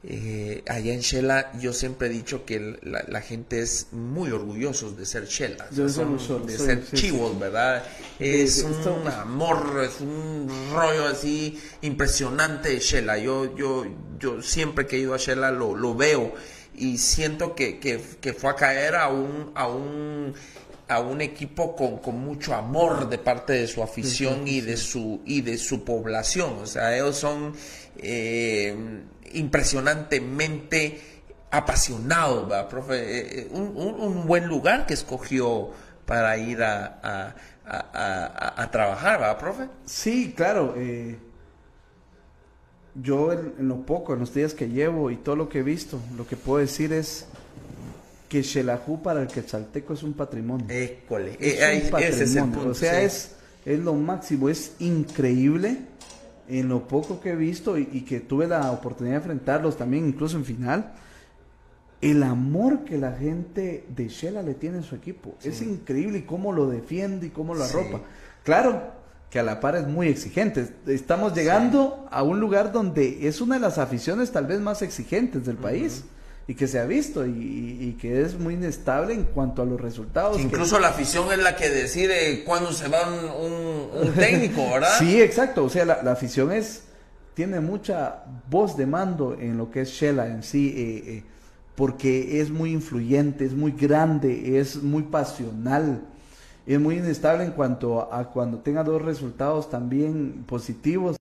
Eh, 0.07 0.63
allá 0.69 0.93
en 0.93 1.01
Shela 1.01 1.51
yo 1.59 1.73
siempre 1.73 2.09
he 2.09 2.11
dicho 2.11 2.45
que 2.45 2.79
la, 2.83 3.23
gente 3.23 3.63
es 3.63 3.87
muy 3.91 4.33
orgullosos 4.33 4.99
de 4.99 5.07
ser 5.07 5.25
Shela, 5.25 5.67
de 5.71 6.59
ser 6.59 6.85
chivos, 6.93 7.39
¿verdad? 7.39 7.83
Es 8.19 8.63
un 8.63 9.09
amor, 9.09 9.83
es 9.83 10.03
un 10.03 10.47
rollo 10.75 11.07
así 11.07 11.59
impresionante 11.81 12.69
de 12.69 12.81
Shela. 12.81 13.17
Yo, 13.17 13.57
yo, 13.57 13.87
yo 14.19 14.43
siempre 14.43 14.87
que 14.87 14.97
he 14.97 14.99
ido 14.99 15.15
a 15.15 15.17
Shela 15.17 15.51
lo, 15.51 15.75
lo 15.75 15.95
veo 15.95 16.35
y 16.77 16.99
siento 16.99 17.55
que, 17.55 17.79
que, 17.79 17.99
que, 18.21 18.33
fue 18.33 18.51
a 18.51 18.57
caer 18.57 18.97
a 18.97 19.09
un, 19.09 19.53
a 19.55 19.69
un 19.69 20.35
a 20.89 21.01
un 21.01 21.21
equipo 21.21 21.75
con, 21.75 21.99
con, 21.99 22.19
mucho 22.19 22.55
amor 22.55 23.09
de 23.09 23.19
parte 23.19 23.55
de 23.55 23.67
su 23.67 23.83
afición 23.83 24.47
y 24.47 24.61
de 24.61 24.77
su 24.77 25.23
y 25.25 25.41
de 25.41 25.57
su 25.57 25.85
población. 25.85 26.59
O 26.63 26.67
sea 26.67 26.95
ellos 26.95 27.17
son 27.17 27.55
eh, 27.97 28.77
impresionantemente 29.33 31.01
apasionados 31.51 32.49
¿verdad, 32.49 32.69
profe 32.69 32.97
eh, 32.97 33.41
eh, 33.41 33.49
un, 33.53 33.77
un, 33.77 34.27
buen 34.27 34.47
lugar 34.47 34.87
que 34.87 34.95
escogió 34.95 35.71
para 36.05 36.37
ir 36.37 36.63
a, 36.63 37.01
a, 37.03 37.35
a, 37.65 38.63
a 38.63 38.71
trabajar 38.71 39.21
¿verdad, 39.21 39.39
profe 39.39 39.69
sí 39.87 40.35
claro 40.37 40.75
yo 42.97 43.33
en, 43.33 43.55
en, 43.59 43.69
lo 43.69 43.87
poco 43.87 44.15
en 44.15 44.21
los 44.21 44.35
días 44.35 44.53
que 44.53 44.69
llevo 44.69 45.13
y 45.13 45.17
todo 45.17 45.37
lo 45.37 45.49
que 45.49 45.61
he 45.61 45.63
visto 45.63 46.01
lo 46.17 46.27
que 46.27 46.37
puedo 46.37 46.59
decir 46.59 46.93
es 46.93 47.29
que 48.35 48.43
Xelajú 48.43 49.01
para 49.01 49.23
el 49.23 49.29
quetzalteco 49.29 49.95
es 49.95 50.03
un 50.03 50.13
patrimonio. 50.13 50.67
École. 50.69 51.37
Es 51.39 51.85
un 51.85 51.91
patrimonio. 51.91 52.71
o 52.71 52.75
sea, 52.75 53.01
es, 53.01 53.37
es 53.65 53.79
lo 53.79 53.95
máximo, 53.95 54.49
es 54.49 54.73
increíble 54.81 55.79
en 56.49 56.69
lo 56.69 56.89
poco 56.89 57.21
que 57.21 57.31
he 57.31 57.37
visto 57.37 57.79
y, 57.79 58.01
que 58.01 58.19
tuve 58.19 58.49
la 58.49 58.73
oportunidad 58.73 59.15
de 59.15 59.19
enfrentarlos 59.19 59.77
también, 59.77 60.09
incluso 60.09 60.37
en 60.37 60.45
final, 60.45 60.95
el 62.01 62.25
amor 62.25 62.85
que 62.85 62.99
la 62.99 63.13
gente 63.13 63.87
de 63.95 64.09
Shela 64.09 64.43
le 64.43 64.55
tiene 64.55 64.79
a 64.79 64.83
su 64.83 64.97
equipo. 64.97 65.37
Es 65.45 65.63
increíble 65.63 66.19
y 66.19 66.23
cómo 66.23 66.51
lo 66.53 66.69
defiende 66.69 67.29
y 67.29 67.31
cómo 67.31 67.55
lo 67.55 67.63
arropa. 67.63 68.01
Claro 68.43 68.95
que 69.31 69.39
a 69.39 69.45
la 69.45 69.61
par 69.61 69.77
es 69.77 69.87
muy 69.87 70.09
exigente. 70.09 70.75
Estamos 70.89 71.35
llegando 71.35 72.09
a 72.11 72.25
un 72.25 72.41
lugar 72.41 72.73
donde 72.73 73.29
es 73.29 73.41
una 73.41 73.55
de 73.55 73.61
las 73.61 73.79
aficiones 73.79 74.33
tal 74.33 74.49
vez 74.49 74.59
más 74.59 74.83
exigentes 74.83 75.45
del 75.45 75.57
país 75.57 76.05
y 76.47 76.55
que 76.55 76.67
se 76.67 76.79
ha 76.79 76.85
visto 76.85 77.27
y, 77.27 77.97
que 78.01 78.23
es 78.23 78.39
muy 78.39 78.55
inestable 78.55 79.15
en 79.15 79.25
cuanto 79.25 79.63
a 79.63 79.65
los 79.65 79.81
resultados. 79.81 80.39
incluso 80.41 80.79
la 80.79 80.89
afición 80.89 81.33
es 81.33 81.39
la 81.39 81.57
que 81.57 81.71
decide 81.71 82.45
cuándo 82.45 82.73
se 82.73 82.89
va 82.89 83.09
un, 83.09 84.13
técnico, 84.17 84.63
¿verdad? 84.71 84.99
sí, 84.99 85.21
exacto. 85.23 85.65
O 85.65 85.71
sea, 85.71 85.85
la, 85.85 86.13
afición 86.13 86.53
es 86.53 86.83
tiene 87.35 87.61
mucha 87.61 88.25
voz 88.49 88.77
de 88.77 88.87
mando 88.87 89.37
en 89.41 89.57
lo 89.57 89.71
que 89.71 89.83
es 89.83 89.89
Shela 89.89 90.27
en 90.27 90.43
sí, 90.43 90.73
eh, 90.77 91.03
eh, 91.07 91.23
porque 91.75 92.41
es 92.41 92.51
muy 92.51 92.73
influyente, 92.73 93.45
es 93.45 93.55
muy 93.55 93.73
grande, 93.73 94.59
es 94.61 94.77
muy 94.83 95.03
pasional, 95.05 96.03
es 96.67 96.79
muy 96.79 96.99
inestable 96.99 97.45
en 97.45 97.53
cuanto 97.53 98.13
a, 98.13 98.31
cuando 98.31 98.59
tenga 98.59 98.85
dos 98.85 99.03
resultados 99.03 99.71
también 99.71 100.45
positivos, 100.47 101.17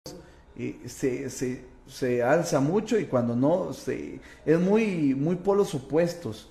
eh, 0.57 0.79
se, 0.85 1.29
se 1.29 1.72
se 1.93 2.23
alza 2.23 2.59
mucho 2.59 2.97
y 2.97 3.05
cuando 3.05 3.35
no, 3.35 3.71
se, 3.71 4.19
es 4.47 4.59
muy, 4.59 5.13
muy 5.13 5.35
polos 5.35 5.75
opuestos. 5.75 6.49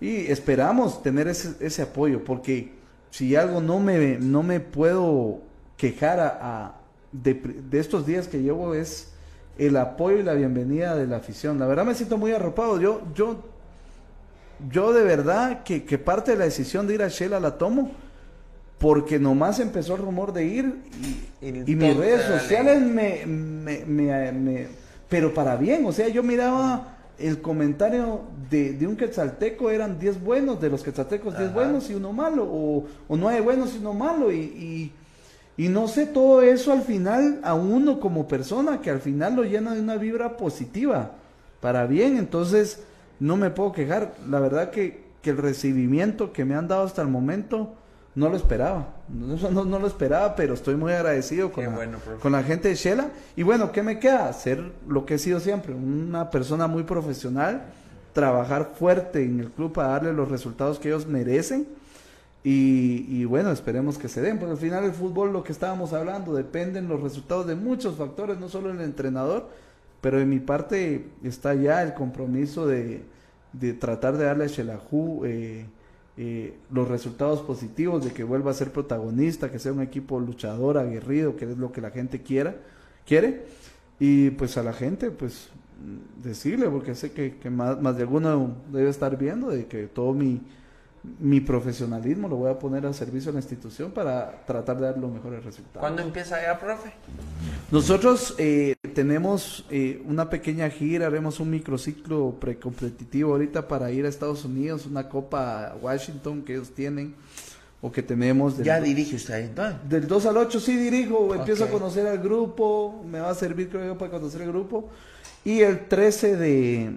Y 0.00 0.26
esperamos 0.26 1.00
tener 1.00 1.28
ese, 1.28 1.54
ese 1.60 1.82
apoyo, 1.82 2.24
porque 2.24 2.72
si 3.10 3.36
algo 3.36 3.60
no 3.60 3.78
me, 3.78 4.18
no 4.18 4.42
me 4.42 4.58
puedo 4.58 5.42
quejar 5.76 6.18
a, 6.18 6.74
de, 7.12 7.40
estos 7.72 8.04
días 8.04 8.26
que 8.26 8.42
llevo 8.42 8.74
es 8.74 9.12
el 9.58 9.76
apoyo 9.76 10.18
y 10.18 10.22
la 10.24 10.34
bienvenida 10.34 10.96
de 10.96 11.06
la 11.06 11.18
afición. 11.18 11.60
La 11.60 11.66
verdad 11.66 11.84
me 11.84 11.94
siento 11.94 12.18
muy 12.18 12.32
arropado. 12.32 12.80
Yo, 12.80 13.02
yo, 13.14 13.44
yo 14.72 14.92
de 14.92 15.04
verdad 15.04 15.62
que, 15.62 15.84
que 15.84 15.98
parte 15.98 16.32
de 16.32 16.38
la 16.38 16.44
decisión 16.46 16.88
de 16.88 16.94
ir 16.94 17.02
a 17.02 17.08
Shela 17.08 17.38
la 17.38 17.58
tomo 17.58 17.92
porque 18.80 19.18
nomás 19.18 19.60
empezó 19.60 19.94
el 19.94 20.00
rumor 20.00 20.32
de 20.32 20.46
ir 20.46 20.74
y, 21.42 21.74
mis 21.74 21.96
redes 21.96 22.22
sociales 22.22 22.80
me, 22.80 23.26
me, 23.26 23.84
me, 23.84 24.68
Pero 25.10 25.34
para 25.34 25.56
bien, 25.56 25.84
o 25.84 25.92
sea, 25.92 26.08
yo 26.08 26.22
miraba 26.22 26.96
el 27.18 27.42
comentario 27.42 28.22
de, 28.48 28.72
de 28.72 28.86
un 28.86 28.96
quetzalteco, 28.96 29.68
eran 29.68 29.98
10 29.98 30.22
buenos, 30.22 30.60
de 30.60 30.70
los 30.70 30.82
quetzaltecos 30.82 31.36
10 31.36 31.52
buenos 31.52 31.90
y 31.90 31.94
uno 31.94 32.12
malo, 32.12 32.44
o, 32.44 32.86
o 33.08 33.16
9 33.16 33.40
buenos 33.40 33.74
y 33.74 33.78
uno 33.78 33.92
malo, 33.92 34.32
y, 34.32 34.92
y, 35.56 35.68
no 35.68 35.88
sé, 35.88 36.06
todo 36.06 36.40
eso 36.40 36.72
al 36.72 36.82
final, 36.82 37.40
a 37.42 37.54
uno 37.54 38.00
como 38.00 38.26
persona, 38.28 38.80
que 38.80 38.88
al 38.88 39.00
final 39.00 39.34
lo 39.34 39.42
llena 39.42 39.74
de 39.74 39.80
una 39.80 39.96
vibra 39.96 40.36
positiva, 40.36 41.10
para 41.60 41.86
bien, 41.86 42.16
entonces 42.16 42.84
no 43.18 43.36
me 43.36 43.50
puedo 43.50 43.72
quejar, 43.72 44.14
la 44.28 44.38
verdad 44.38 44.70
que, 44.70 45.02
que 45.20 45.30
el 45.30 45.36
recibimiento 45.36 46.32
que 46.32 46.44
me 46.44 46.54
han 46.54 46.68
dado 46.68 46.84
hasta 46.84 47.02
el 47.02 47.08
momento 47.08 47.74
no 48.14 48.28
lo 48.28 48.36
esperaba, 48.36 48.94
no, 49.08 49.64
no, 49.64 49.78
lo 49.78 49.86
esperaba, 49.86 50.34
pero 50.34 50.54
estoy 50.54 50.76
muy 50.76 50.92
agradecido 50.92 51.52
con, 51.52 51.64
la, 51.64 51.98
con 52.20 52.32
la 52.32 52.42
gente 52.42 52.68
de 52.68 52.74
Shela. 52.74 53.10
Y 53.36 53.42
bueno, 53.42 53.72
¿qué 53.72 53.82
me 53.82 53.98
queda? 53.98 54.32
Ser 54.32 54.72
lo 54.88 55.06
que 55.06 55.14
he 55.14 55.18
sido 55.18 55.40
siempre, 55.40 55.74
una 55.74 56.30
persona 56.30 56.66
muy 56.66 56.82
profesional, 56.82 57.64
trabajar 58.12 58.72
fuerte 58.74 59.22
en 59.22 59.40
el 59.40 59.50
club 59.50 59.72
para 59.72 59.88
darle 59.88 60.12
los 60.12 60.28
resultados 60.28 60.78
que 60.78 60.88
ellos 60.88 61.06
merecen. 61.06 61.66
Y, 62.42 63.04
y, 63.08 63.26
bueno, 63.26 63.52
esperemos 63.52 63.98
que 63.98 64.08
se 64.08 64.22
den, 64.22 64.38
porque 64.38 64.52
al 64.52 64.58
final 64.58 64.84
el 64.84 64.92
fútbol, 64.92 65.30
lo 65.30 65.44
que 65.44 65.52
estábamos 65.52 65.92
hablando, 65.92 66.34
dependen 66.34 66.88
los 66.88 67.02
resultados 67.02 67.46
de 67.46 67.54
muchos 67.54 67.96
factores, 67.96 68.38
no 68.38 68.48
solo 68.48 68.70
el 68.70 68.80
entrenador, 68.80 69.50
pero 70.00 70.18
en 70.18 70.30
mi 70.30 70.40
parte 70.40 71.06
está 71.22 71.54
ya 71.54 71.82
el 71.82 71.92
compromiso 71.92 72.66
de, 72.66 73.02
de 73.52 73.74
tratar 73.74 74.16
de 74.16 74.24
darle 74.24 74.44
a 74.44 74.48
Shelahu 74.48 75.22
eh, 75.26 75.66
eh, 76.22 76.52
los 76.70 76.86
resultados 76.86 77.40
positivos 77.40 78.04
de 78.04 78.12
que 78.12 78.24
vuelva 78.24 78.50
a 78.50 78.54
ser 78.54 78.72
protagonista, 78.72 79.50
que 79.50 79.58
sea 79.58 79.72
un 79.72 79.80
equipo 79.80 80.20
luchador, 80.20 80.76
aguerrido, 80.76 81.34
que 81.34 81.46
es 81.46 81.56
lo 81.56 81.72
que 81.72 81.80
la 81.80 81.90
gente 81.90 82.20
quiera, 82.20 82.56
quiere. 83.06 83.46
Y 83.98 84.28
pues 84.28 84.58
a 84.58 84.62
la 84.62 84.74
gente, 84.74 85.10
pues 85.10 85.48
decirle, 86.22 86.68
porque 86.68 86.94
sé 86.94 87.12
que, 87.12 87.48
más, 87.48 87.80
más, 87.80 87.96
de 87.96 88.02
alguno 88.02 88.54
debe 88.70 88.90
estar 88.90 89.16
viendo, 89.16 89.48
de 89.48 89.64
que 89.64 89.86
todo 89.86 90.12
mi, 90.12 90.42
mi 91.18 91.40
profesionalismo 91.40 92.28
lo 92.28 92.36
voy 92.36 92.50
a 92.50 92.58
poner 92.58 92.84
al 92.84 92.94
servicio 92.94 93.32
de 93.32 93.38
la 93.38 93.40
institución 93.40 93.90
para 93.90 94.44
tratar 94.44 94.76
de 94.78 94.86
dar 94.86 94.98
los 94.98 95.10
mejores 95.10 95.42
resultados. 95.42 95.80
¿Cuándo 95.80 96.02
empieza 96.02 96.42
ya, 96.42 96.58
profe? 96.58 96.92
Nosotros 97.70 98.34
eh, 98.38 98.76
tenemos 98.94 99.64
eh, 99.70 100.02
una 100.06 100.28
pequeña 100.28 100.68
gira, 100.68 101.06
haremos 101.06 101.40
un 101.40 101.50
microciclo 101.50 102.36
precompetitivo 102.38 103.32
ahorita 103.32 103.66
para 103.66 103.90
ir 103.90 104.04
a 104.04 104.08
Estados 104.08 104.44
Unidos, 104.44 104.86
una 104.86 105.08
Copa 105.08 105.74
Washington 105.80 106.42
que 106.42 106.54
ellos 106.54 106.70
tienen 106.70 107.14
o 107.80 107.90
que 107.90 108.02
tenemos. 108.02 108.58
¿Ya 108.58 108.80
dirige 108.80 109.16
usted 109.16 109.34
ahí 109.34 109.76
Del 109.88 110.06
2 110.06 110.26
al 110.26 110.36
8 110.36 110.60
sí 110.60 110.76
dirijo, 110.76 111.34
empiezo 111.34 111.64
a 111.64 111.68
conocer 111.68 112.06
al 112.06 112.18
grupo, 112.18 113.02
me 113.10 113.20
va 113.20 113.30
a 113.30 113.34
servir 113.34 113.70
creo 113.70 113.86
yo 113.86 113.98
para 113.98 114.10
conocer 114.10 114.42
el 114.42 114.48
grupo. 114.48 114.90
Y 115.44 115.60
el 115.60 115.88
13 115.88 116.36
de, 116.36 116.90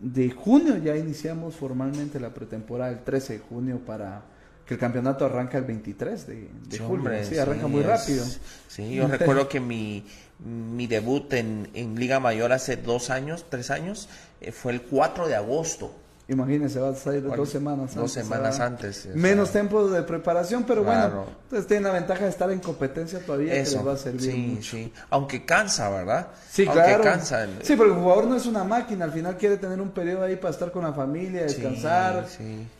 de, 0.00 0.30
junio 0.30 0.78
ya 0.78 0.96
iniciamos 0.96 1.56
formalmente 1.56 2.20
la 2.20 2.32
pretemporada, 2.32 2.92
el 2.92 3.02
13 3.02 3.32
de 3.34 3.38
junio 3.40 3.80
para 3.84 4.22
que 4.64 4.74
el 4.74 4.80
campeonato 4.80 5.26
arranca 5.26 5.58
el 5.58 5.64
23 5.64 6.26
de, 6.26 6.48
de 6.68 6.78
julio. 6.78 7.10
sí, 7.24 7.38
arranca 7.38 7.66
muy 7.66 7.82
rápido. 7.82 8.24
Sí, 8.68 8.94
yo 8.94 9.08
recuerdo 9.08 9.48
que 9.48 9.58
mi, 9.58 10.04
mi 10.44 10.86
debut 10.86 11.32
en, 11.32 11.68
en 11.74 11.98
Liga 11.98 12.20
Mayor 12.20 12.52
hace 12.52 12.76
dos 12.76 13.10
años, 13.10 13.46
tres 13.48 13.70
años, 13.70 14.08
eh, 14.40 14.52
fue 14.52 14.72
el 14.72 14.82
4 14.82 15.26
de 15.26 15.34
agosto. 15.34 15.92
Imagínense, 16.28 16.80
va 16.80 16.88
a 16.88 16.94
salir 16.94 17.22
dos 17.22 17.48
semanas 17.48 17.82
antes. 17.82 17.96
Dos 17.96 18.12
semanas 18.12 18.58
antes. 18.58 19.08
Menos 19.14 19.52
tiempo 19.52 19.86
de 19.88 20.02
preparación, 20.02 20.64
pero 20.64 20.82
bueno, 20.82 21.26
entonces 21.44 21.68
tiene 21.68 21.84
la 21.84 21.92
ventaja 21.92 22.24
de 22.24 22.30
estar 22.30 22.50
en 22.50 22.58
competencia 22.58 23.20
todavía 23.20 23.54
Eso, 23.54 23.70
que 23.70 23.76
les 23.76 23.86
va 23.86 23.92
a 23.92 23.96
servir 23.96 24.32
sí, 24.32 24.36
mucho. 24.36 24.76
Sí, 24.76 24.92
aunque 25.10 25.44
cansa, 25.44 25.88
¿verdad? 25.88 26.28
Sí, 26.50 26.66
Aunque 26.66 26.98
cansa. 27.00 27.46
Sí, 27.62 27.76
pero 27.76 27.94
el 27.94 28.00
jugador 28.00 28.26
no 28.26 28.36
es 28.36 28.46
una 28.46 28.64
máquina, 28.64 29.04
al 29.04 29.12
final 29.12 29.36
quiere 29.36 29.56
tener 29.56 29.80
un 29.80 29.90
periodo 29.90 30.24
ahí 30.24 30.34
para 30.34 30.50
estar 30.50 30.72
con 30.72 30.82
la 30.82 30.92
familia, 30.92 31.42
descansar, 31.42 32.26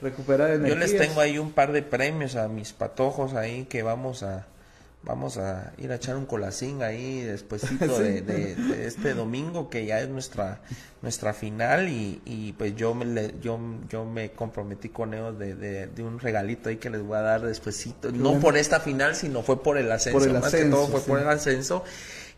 recuperar 0.02 0.50
energías. 0.50 0.90
Yo 0.90 0.98
les 0.98 1.08
tengo 1.08 1.20
ahí 1.20 1.38
un 1.38 1.52
par 1.52 1.70
de 1.70 1.82
premios 1.82 2.34
a 2.34 2.48
mis 2.48 2.72
patojos 2.72 3.34
ahí 3.34 3.66
que 3.66 3.84
vamos 3.84 4.24
a 4.24 4.44
vamos 5.06 5.38
a 5.38 5.72
ir 5.78 5.92
a 5.92 5.94
echar 5.94 6.16
un 6.16 6.26
colacín 6.26 6.82
ahí 6.82 7.20
despuesito 7.22 7.98
de, 7.98 8.56
este 8.84 9.14
domingo 9.14 9.70
que 9.70 9.86
ya 9.86 10.00
es 10.00 10.08
nuestra 10.08 10.60
nuestra 11.00 11.32
final 11.32 11.88
y, 11.88 12.54
pues 12.58 12.74
yo 12.74 12.94
me 12.94 13.34
yo 13.40 13.58
yo 13.88 14.04
me 14.04 14.32
comprometí 14.32 14.88
con 14.88 15.14
ellos 15.14 15.38
de, 15.38 15.88
un 15.98 16.18
regalito 16.18 16.68
ahí 16.68 16.76
que 16.76 16.90
les 16.90 17.02
voy 17.02 17.16
a 17.16 17.22
dar 17.22 17.42
despuesito 17.42 18.10
no 18.10 18.40
por 18.40 18.56
esta 18.56 18.80
final 18.80 19.14
sino 19.14 19.42
fue 19.42 19.62
por 19.62 19.78
el 19.78 19.90
ascenso, 19.90 20.18
por 20.18 20.28
el 20.28 20.34
más 20.34 20.52
que 20.52 20.64
todo 20.64 20.88
fue 20.88 21.00
por 21.00 21.20
el 21.20 21.28
ascenso 21.28 21.84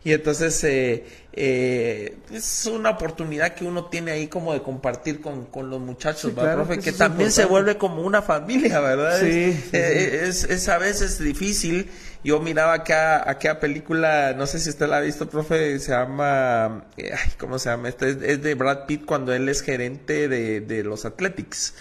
y 0.01 0.13
entonces 0.13 0.63
eh, 0.63 1.03
eh, 1.33 2.17
es 2.31 2.65
una 2.67 2.91
oportunidad 2.91 3.53
que 3.53 3.65
uno 3.65 3.85
tiene 3.85 4.11
ahí 4.11 4.27
como 4.27 4.53
de 4.53 4.61
compartir 4.61 5.19
con, 5.19 5.47
con 5.47 5.69
los 5.69 5.81
muchachos, 5.81 6.31
profe? 6.31 6.79
Que, 6.79 6.93
también 6.93 7.31
se 7.31 7.43
vuelve 7.43 7.77
como 7.77 8.01
una 8.03 8.21
familia, 8.21 8.79
¿verdad? 8.79 9.19
Sí, 9.19 9.61
eh, 9.73 10.21
es, 10.23 10.45
es, 10.45 10.69
a 10.69 10.77
veces 10.77 11.19
difícil. 11.19 11.89
Yo 12.23 12.39
miraba 12.41 12.73
acá, 12.73 13.29
aquella 13.29 13.59
película, 13.59 14.33
no 14.35 14.45
sé 14.45 14.59
si 14.59 14.69
usted 14.69 14.87
la 14.87 14.97
ha 14.97 15.01
visto, 15.01 15.29
profe, 15.29 15.79
se 15.79 15.91
llama, 15.91 16.83
ay, 16.97 17.31
¿cómo 17.37 17.59
se 17.59 17.69
llama? 17.69 17.87
Este 17.87 18.09
es, 18.09 18.41
de 18.41 18.55
Brad 18.55 18.85
Pitt 18.87 19.05
cuando 19.05 19.33
él 19.33 19.47
es 19.47 19.61
gerente 19.61 20.27
de, 20.27 20.59
de 20.59 20.83
los 20.83 21.05
Athletics 21.05 21.73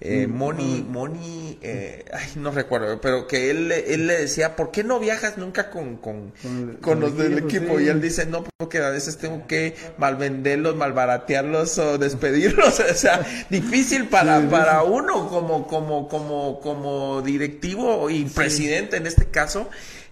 eh, 0.00 0.28
mm, 0.28 0.32
Moni. 0.32 0.86
Moni, 0.88 1.58
eh, 1.60 2.04
ay, 2.12 2.28
no 2.36 2.52
recuerdo, 2.52 3.00
pero 3.00 3.26
que 3.26 3.50
él, 3.50 3.72
él 3.72 4.06
le 4.06 4.18
decía, 4.18 4.54
¿por 4.54 4.70
qué 4.70 4.84
no 4.84 5.00
viajas 5.00 5.38
nunca 5.38 5.70
con, 5.70 5.96
con, 5.96 6.32
con, 6.80 7.00
los 7.00 7.16
del 7.16 7.38
equipo? 7.38 7.80
Y 7.80 7.88
él 7.88 8.00
dice, 8.00 8.24
no, 8.26 8.44
porque 8.56 8.78
a 8.78 8.90
veces 8.90 9.18
tengo 9.18 9.46
que 9.48 9.74
malvenderlos, 9.98 10.76
malbaratearlos 10.76 11.78
o 11.78 11.98
despedirlos. 11.98 12.78
o 12.90 12.94
sea, 12.94 13.26
difícil 13.50 14.08
para, 14.08 14.40
para 14.48 14.84
uno 14.84 15.28
como, 15.28 15.66
como, 15.66 16.08
como, 16.08 16.60
como 16.60 17.22
directivo 17.22 18.08
y 18.08 18.24
presidente 18.24 18.98
en 18.98 19.06
este 19.06 19.26
caso. 19.26 19.68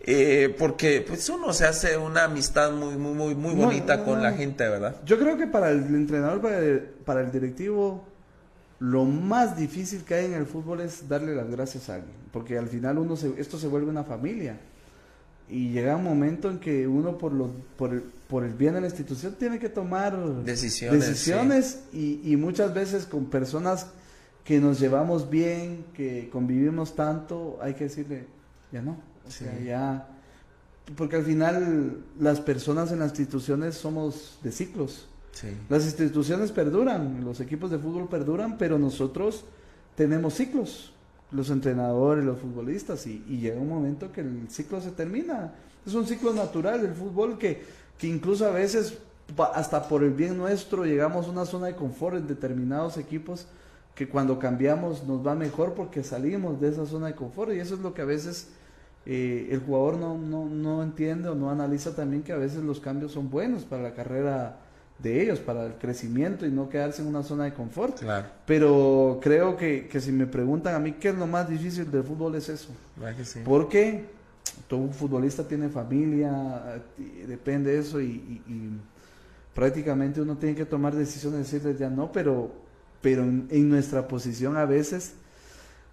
Eh, 0.09 0.55
porque 0.57 1.05
pues 1.05 1.29
uno 1.31 1.53
se 1.53 1.67
hace 1.67 1.97
una 1.97 2.25
amistad 2.25 2.71
muy 2.71 2.95
muy 2.95 3.13
muy 3.13 3.35
muy 3.35 3.55
bonita 3.55 4.05
con 4.05 4.23
la 4.23 4.35
gente, 4.35 4.69
¿verdad? 4.69 4.95
Yo 5.05 5.19
creo 5.19 5.37
que 5.37 5.49
para 5.49 5.71
el 5.71 5.85
entrenador, 5.97 6.41
para 6.41 6.61
para 7.05 7.23
el 7.23 7.33
directivo, 7.33 8.05
lo 8.79 9.05
más 9.05 9.57
difícil 9.57 10.03
que 10.05 10.15
hay 10.15 10.27
en 10.27 10.35
el 10.35 10.47
fútbol 10.47 10.81
es 10.81 11.09
darle 11.09 11.35
las 11.35 11.51
gracias 11.51 11.89
a 11.89 11.97
alguien, 11.97 12.17
porque 12.33 12.59
al 12.59 12.69
final 12.69 12.99
uno 12.99 13.17
se, 13.17 13.33
esto 13.41 13.59
se 13.59 13.69
vuelve 13.69 13.91
una 13.91 14.05
familia. 14.05 14.61
Y 15.49 15.71
llega 15.71 15.95
un 15.95 16.03
momento 16.03 16.51
en 16.51 16.59
que 16.59 16.89
uno 16.89 17.19
por, 17.19 17.33
lo, 17.33 17.53
por, 17.77 17.93
el, 17.93 18.03
por 18.03 18.43
el 18.43 18.55
bien 18.55 18.75
de 18.75 18.81
la 18.81 18.89
institución 18.89 19.37
tiene 19.39 19.61
que 19.61 19.69
tomar 19.69 20.19
decisiones, 20.43 21.07
decisiones 21.07 21.85
y, 21.93 22.21
y, 22.25 22.37
muchas 22.37 22.75
veces 22.75 23.07
con 23.07 23.27
personas 23.27 23.87
que 24.43 24.59
nos 24.59 24.81
llevamos 24.81 25.31
bien, 25.31 25.85
que 25.95 26.29
convivimos 26.33 26.97
tanto, 26.97 27.59
hay 27.63 27.75
que 27.75 27.85
decirle, 27.85 28.27
ya 28.73 28.83
no, 28.83 28.97
o 29.25 29.31
sea, 29.31 29.57
ya 29.61 30.09
porque 30.95 31.17
al 31.17 31.25
final 31.25 32.05
las 32.21 32.41
personas 32.41 32.93
en 32.93 33.01
las 33.01 33.11
instituciones 33.11 33.75
somos 33.75 34.39
de 34.43 34.53
ciclos. 34.53 35.09
Las 35.69 35.85
instituciones 35.85 36.53
perduran, 36.53 37.25
los 37.25 37.41
equipos 37.41 37.71
de 37.71 37.79
fútbol 37.79 38.09
perduran, 38.09 38.57
pero 38.57 38.79
nosotros 38.79 39.45
tenemos 39.95 40.35
ciclos, 40.35 40.93
los 41.31 41.51
entrenadores, 41.51 42.25
los 42.25 42.39
futbolistas, 42.39 43.07
y, 43.07 43.19
llega 43.27 43.61
un 43.61 43.69
momento 43.69 44.13
que 44.13 44.23
el 44.23 44.49
ciclo 44.49 44.81
se 44.81 44.91
termina. 44.93 45.53
Es 45.87 45.95
un 45.95 46.07
ciclo 46.07 46.33
natural 46.33 46.83
del 46.83 46.95
fútbol 46.95 47.39
que, 47.39 47.63
que 47.99 48.07
incluso 48.07 48.47
a 48.47 48.51
veces, 48.51 48.99
hasta 49.55 49.89
por 49.89 50.05
el 50.05 50.13
bien 50.13 50.37
nuestro, 50.37 50.85
llegamos 50.85 51.27
a 51.27 51.31
una 51.31 51.45
zona 51.45 51.67
de 51.67 51.77
confort 51.77 52.17
en 52.17 52.27
determinados 52.27 52.97
equipos 52.97 53.47
que 53.95 54.09
cuando 54.09 54.39
cambiamos 54.39 55.05
nos 55.05 55.27
va 55.27 55.35
mejor 55.35 55.73
porque 55.73 56.05
salimos 56.05 56.61
de 56.61 56.69
esa 56.69 56.85
zona 56.85 57.07
de 57.07 57.15
confort 57.15 57.53
y 57.53 57.61
eso 57.61 57.75
es 57.75 57.81
lo 57.81 57.95
que 57.95 58.03
a 58.03 58.05
veces 58.05 58.49
eh, 59.07 59.49
el 59.51 59.61
jugador 59.61 59.97
no, 59.97 60.19
no, 60.19 60.45
no 60.45 60.83
entiende 60.83 61.31
o 61.31 61.35
no 61.35 61.51
analiza 61.51 61.97
también 61.97 62.23
que 62.23 62.33
a 62.33 62.37
veces 62.37 62.63
los 62.63 62.79
cambios 62.79 63.13
son 63.13 63.31
buenos 63.31 63.65
para 63.65 63.83
la 63.83 63.95
carrera 63.95 64.59
de 64.99 65.23
ellos, 65.23 65.41
para 65.41 65.67
el 65.67 65.75
crecimiento 65.75 66.47
y 66.47 66.51
no 66.51 66.69
quedarse 66.69 67.03
en 67.03 67.09
una 67.09 67.23
zona 67.23 67.45
de 67.45 67.53
confort. 67.53 68.01
Claro. 68.01 68.27
Pero 68.47 69.19
creo 69.23 69.57
que, 69.57 69.89
que, 69.89 70.01
si 70.01 70.13
me 70.13 70.27
preguntan 70.27 70.75
a 70.75 70.79
mí 70.79 70.93
qué 70.93 71.11
es 71.11 71.15
lo 71.15 71.27
más 71.27 71.49
difícil 71.49 71.91
del 71.91 72.03
fútbol 72.03 72.35
es 72.35 72.49
eso. 72.49 72.71
Porque 73.45 74.05
todo 74.69 74.89
futbolista 74.89 75.47
tiene 75.47 75.69
familia, 75.69 76.81
depende 77.27 77.73
de 77.73 77.79
eso 77.79 78.01
y, 78.01 78.43
prácticamente 79.55 80.21
uno 80.21 80.37
tiene 80.37 80.55
que 80.55 80.67
tomar 80.67 80.95
decisiones, 80.95 81.51
decirles 81.51 81.79
ya 81.79 81.89
no, 81.89 82.13
pero, 82.13 82.53
pero 83.01 83.23
en 83.23 83.69
nuestra 83.71 84.07
posición 84.07 84.55
a 84.59 84.67
veces 84.67 85.15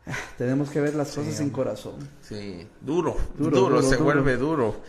tenemos 0.38 0.70
que 0.70 0.82
ver 0.82 0.96
las 0.96 1.12
cosas 1.12 1.36
sin 1.36 1.50
corazón. 1.50 1.96
Sí, 2.22 2.68
duro, 2.82 3.18
duro, 3.38 3.82
se 3.82 3.98
vuelve 3.98 4.38
duro. 4.38 4.82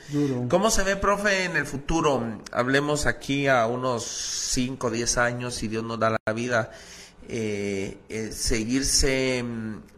¿Cómo 0.49 0.70
se 0.70 0.82
ve, 0.82 0.97
profe, 0.97 1.45
en 1.45 1.57
el 1.57 1.66
futuro? 1.66 2.23
Hablemos 2.53 3.07
aquí 3.07 3.47
a 3.47 3.66
unos 3.66 4.05
5, 4.05 4.91
10 4.91 5.19
años, 5.19 5.55
si 5.55 5.69
Dios 5.69 5.85
nos 5.85 6.01
da 6.01 6.16
la 6.27 6.32
vida, 6.32 6.70
eh, 7.28 7.99
eh, 8.09 8.32
seguirse, 8.32 9.45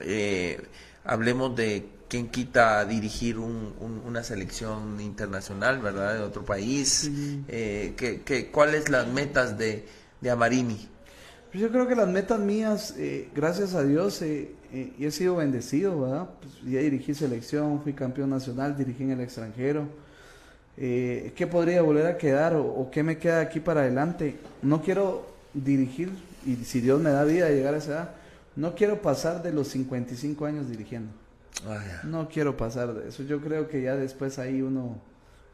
eh, 0.00 0.62
hablemos 1.04 1.56
de 1.56 1.88
quién 2.08 2.28
quita 2.28 2.84
dirigir 2.84 3.38
una 3.38 4.22
selección 4.22 5.00
internacional, 5.00 5.80
¿verdad? 5.80 6.18
De 6.18 6.20
otro 6.20 6.44
país. 6.44 7.10
¿qué, 7.46 8.50
cuáles 8.52 8.90
las 8.90 9.08
metas 9.08 9.56
de, 9.56 9.86
de 10.20 10.30
Amarini? 10.30 10.88
Pues 11.50 11.62
yo 11.62 11.70
creo 11.70 11.88
que 11.88 11.96
las 11.96 12.08
metas 12.08 12.38
mías, 12.38 12.94
gracias 13.34 13.74
a 13.74 13.82
Dios, 13.82 14.22
y 14.98 15.04
he 15.04 15.10
sido 15.10 15.36
bendecido, 15.36 16.00
¿verdad? 16.00 16.28
Pues 16.40 16.54
ya 16.62 16.80
dirigí 16.80 17.14
selección, 17.14 17.82
fui 17.82 17.92
campeón 17.92 18.30
nacional, 18.30 18.76
dirigí 18.76 19.04
en 19.04 19.12
el 19.12 19.20
extranjero. 19.20 19.86
Eh, 20.76 21.32
¿Qué 21.34 21.46
podría 21.46 21.80
volver 21.82 22.06
a 22.06 22.18
quedar 22.18 22.54
o, 22.54 22.88
qué 22.92 23.02
me 23.02 23.16
queda 23.16 23.40
aquí 23.40 23.60
para 23.60 23.80
adelante? 23.80 24.36
No 24.62 24.82
quiero 24.82 25.26
dirigir, 25.54 26.10
y 26.44 26.56
si 26.56 26.80
Dios 26.80 27.00
me 27.00 27.10
da 27.10 27.24
vida 27.24 27.46
a 27.46 27.50
llegar 27.50 27.74
a 27.74 27.78
esa 27.78 27.90
edad, 27.90 28.10
no 28.56 28.74
quiero 28.74 29.00
pasar 29.00 29.42
de 29.42 29.52
los 29.52 29.68
55 29.68 30.44
años 30.44 30.68
dirigiendo. 30.68 31.10
Ah, 31.66 31.82
no 32.04 32.28
quiero 32.28 32.56
pasar 32.56 32.92
de 32.92 33.08
eso. 33.08 33.22
Yo 33.22 33.40
creo 33.40 33.68
que 33.68 33.82
ya 33.82 33.96
después 33.96 34.38
ahí 34.38 34.60
uno 34.60 34.98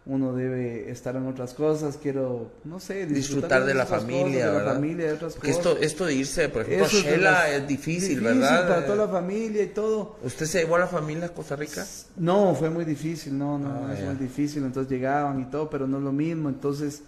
uno 0.05 0.35
debe 0.35 0.91
estar 0.91 1.15
en 1.15 1.27
otras 1.29 1.55
cosas, 1.55 1.97
quiero, 1.97 2.51
no 2.65 2.81
sé, 2.81 3.07
disfrutar, 3.07 3.65
de, 3.65 3.73
la 3.73 3.87
familia, 3.87 4.51
de 4.51 4.65
la 4.65 4.73
familia, 4.73 5.07
de 5.07 5.13
otras 5.13 5.37
cosas. 5.37 5.57
Esto, 5.57 5.79
esto 5.79 6.07
de 6.07 6.15
irse, 6.15 6.49
por 6.49 6.63
ejemplo, 6.63 6.89
Shela 6.89 7.51
es, 7.51 7.69
difícil, 7.69 8.21
¿verdad? 8.21 8.67
para 8.67 8.85
toda 8.85 9.07
la 9.07 9.09
familia 9.09 9.63
y 9.63 9.69
todo. 9.69 10.17
¿Usted 10.25 10.47
se 10.47 10.59
llevó 10.61 10.75
a 10.75 10.81
la 10.81 10.87
familia 10.89 11.27
a 11.27 11.29
Costa 11.29 11.55
Rica? 11.55 11.87
No, 12.17 12.53
fue 12.57 12.69
muy 12.69 12.85
difícil, 12.85 13.39
no, 13.39 13.59
no, 13.59 13.87
ah, 13.87 13.95
es 13.95 14.05
muy 14.05 14.17
difícil, 14.17 14.65
entonces 14.65 14.91
llegaban 14.91 15.41
y 15.41 15.45
todo, 15.45 15.71
pero 15.71 15.87
no 15.87 15.99
es 15.99 16.03
lo 16.03 16.13
mismo, 16.13 16.49
entonces, 16.49 17.03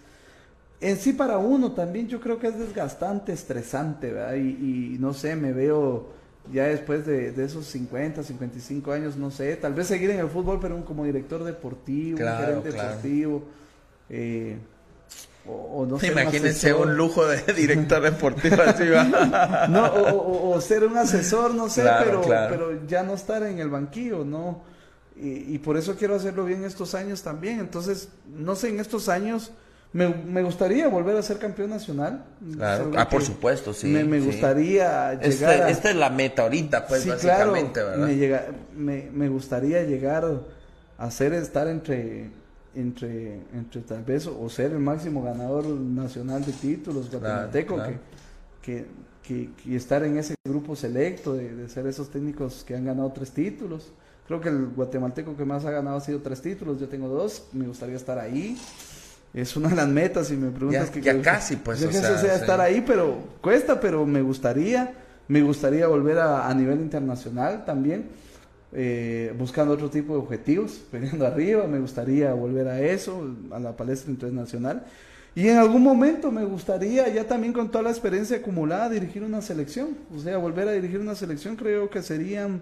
en 0.79 0.97
sí 0.97 1.11
para 1.11 1.37
uno 1.37 1.73
también 1.73 2.07
yo 2.07 2.21
creo 2.21 2.39
que 2.39 2.47
es 2.47 2.57
desgastante, 2.57 3.33
estresante, 3.33 4.13
¿verdad? 4.13 4.35
Y, 4.35 4.93
y 4.95 4.97
no 4.99 5.13
sé, 5.13 5.35
me 5.35 5.51
veo 5.51 6.14
ya 6.51 6.65
después 6.65 7.05
de, 7.05 7.33
esos 7.43 7.65
50, 7.65 8.23
55 8.23 8.91
años, 8.91 9.17
no 9.17 9.31
sé, 9.31 9.55
tal 9.55 9.73
vez 9.73 9.87
seguir 9.87 10.09
en 10.11 10.19
el 10.19 10.29
fútbol, 10.29 10.59
pero 10.61 10.83
como 10.85 11.05
director 11.05 11.43
deportivo, 11.43 12.17
gerente 12.17 12.71
deportivo, 12.71 13.43
eh, 14.09 14.57
o, 15.47 15.85
no 15.85 15.99
sé. 15.99 16.07
Imagínense 16.07 16.73
un, 16.73 16.95
lujo 16.95 17.25
de 17.27 17.41
director 17.53 18.01
deportivo 18.01 18.55
no, 19.69 19.93
o, 19.93 20.59
ser 20.61 20.85
un 20.85 20.97
asesor, 20.97 21.53
no 21.53 21.69
sé, 21.69 21.83
pero, 22.03 22.21
pero 22.21 22.85
ya 22.87 23.03
no 23.03 23.13
estar 23.13 23.43
en 23.43 23.59
el 23.59 23.69
banquillo, 23.69 24.25
¿no? 24.25 24.63
Y, 25.15 25.55
y 25.55 25.59
por 25.59 25.77
eso 25.77 25.95
quiero 25.95 26.15
hacerlo 26.15 26.45
bien 26.45 26.63
estos 26.63 26.93
años 26.95 27.21
también. 27.21 27.59
Entonces, 27.59 28.09
no 28.27 28.55
sé, 28.55 28.69
en 28.69 28.79
estos 28.79 29.07
años 29.07 29.51
me, 29.95 30.09
me, 30.09 30.43
gustaría 30.43 30.89
volver 30.89 31.15
a 31.15 31.21
ser 31.21 31.37
campeón 31.37 31.69
nacional. 31.69 32.25
Claro. 32.53 32.91
Ah, 32.97 33.07
por 33.07 33.23
supuesto, 33.23 33.73
sí. 33.73 33.87
Me, 33.87 34.19
gustaría 34.19 35.13
este, 35.13 35.29
llegar. 35.29 35.69
Esta 35.69 35.89
es 35.91 35.95
la 35.95 36.09
meta 36.09 36.41
ahorita, 36.41 36.85
pues, 36.85 37.07
básicamente, 37.07 37.81
¿verdad? 37.81 38.05
Me, 38.05 38.17
llega, 38.17 38.45
me, 38.75 39.09
me, 39.13 39.29
gustaría 39.29 39.83
llegar 39.83 40.25
a 40.97 41.11
ser, 41.11 41.31
estar 41.31 41.69
entre, 41.69 42.29
entre, 42.75 43.35
entre 43.53 43.81
tal 43.83 44.03
vez, 44.03 44.27
o 44.27 44.49
ser 44.49 44.73
el 44.73 44.79
máximo 44.79 45.23
ganador 45.23 45.65
nacional 45.65 46.43
de 46.43 46.51
títulos 46.51 47.09
guatemalteco, 47.09 47.81
Que, 48.61 48.85
que, 49.23 49.51
que, 49.63 49.75
estar 49.77 50.03
en 50.03 50.17
ese 50.17 50.35
grupo 50.43 50.75
selecto, 50.75 51.35
de, 51.35 51.55
de 51.55 51.69
ser 51.69 51.87
esos 51.87 52.09
técnicos 52.09 52.65
que 52.67 52.75
han 52.75 52.83
ganado 52.83 53.13
tres 53.13 53.31
títulos. 53.31 53.93
Creo 54.27 54.41
que 54.41 54.49
el 54.49 54.67
guatemalteco 54.75 55.37
que 55.37 55.45
más 55.45 55.63
ha 55.63 55.71
ganado 55.71 55.95
ha 55.95 56.01
sido 56.01 56.19
tres 56.19 56.41
títulos, 56.41 56.81
yo 56.81 56.89
tengo 56.89 57.07
dos, 57.07 57.47
me 57.53 57.65
gustaría 57.65 57.95
estar 57.95 58.19
ahí 58.19 58.57
es 59.35 59.55
una 59.55 59.69
de 59.69 59.75
las 59.75 59.87
metas 59.87 60.31
y 60.31 60.37
me 60.37 60.49
preguntas 60.49 60.89
que 60.89 61.01
ya 61.01 61.21
casi 61.21 61.57
pues 61.57 61.79
yo 61.79 61.89
o 61.89 61.91
sea, 61.91 62.35
estar 62.35 62.59
ahí 62.61 62.83
pero 62.85 63.17
cuesta 63.41 63.79
pero 63.79 64.05
me 64.05 64.21
gustaría 64.21 64.93
me 65.27 65.41
gustaría 65.41 65.87
volver 65.87 66.19
a, 66.19 66.49
a 66.49 66.53
nivel 66.53 66.79
internacional 66.79 67.65
también 67.65 68.05
eh, 68.77 69.33
buscando 69.37 69.73
otro 69.73 69.89
tipo 69.89 70.13
de 70.13 70.19
objetivos 70.19 70.81
peleando 70.91 71.25
arriba 71.25 71.65
me 71.65 71.79
gustaría 71.79 72.33
volver 72.33 72.67
a 72.67 72.81
eso 72.81 73.33
a 73.51 73.59
la 73.59 73.75
palestra 73.75 74.11
internacional. 74.11 74.83
Y 75.33 75.47
en 75.49 75.57
algún 75.57 75.83
momento 75.83 76.31
me 76.31 76.43
gustaría 76.45 77.07
ya 77.09 77.25
también 77.25 77.53
con 77.53 77.69
toda 77.69 77.85
la 77.85 77.89
experiencia 77.89 78.37
acumulada 78.37 78.89
dirigir 78.89 79.23
una 79.23 79.41
selección. 79.41 79.97
O 80.13 80.19
sea 80.19 80.37
volver 80.37 80.67
a 80.67 80.71
dirigir 80.73 80.99
una 80.99 81.15
selección 81.15 81.55
creo 81.55 81.89
que 81.89 82.01
serían 82.01 82.61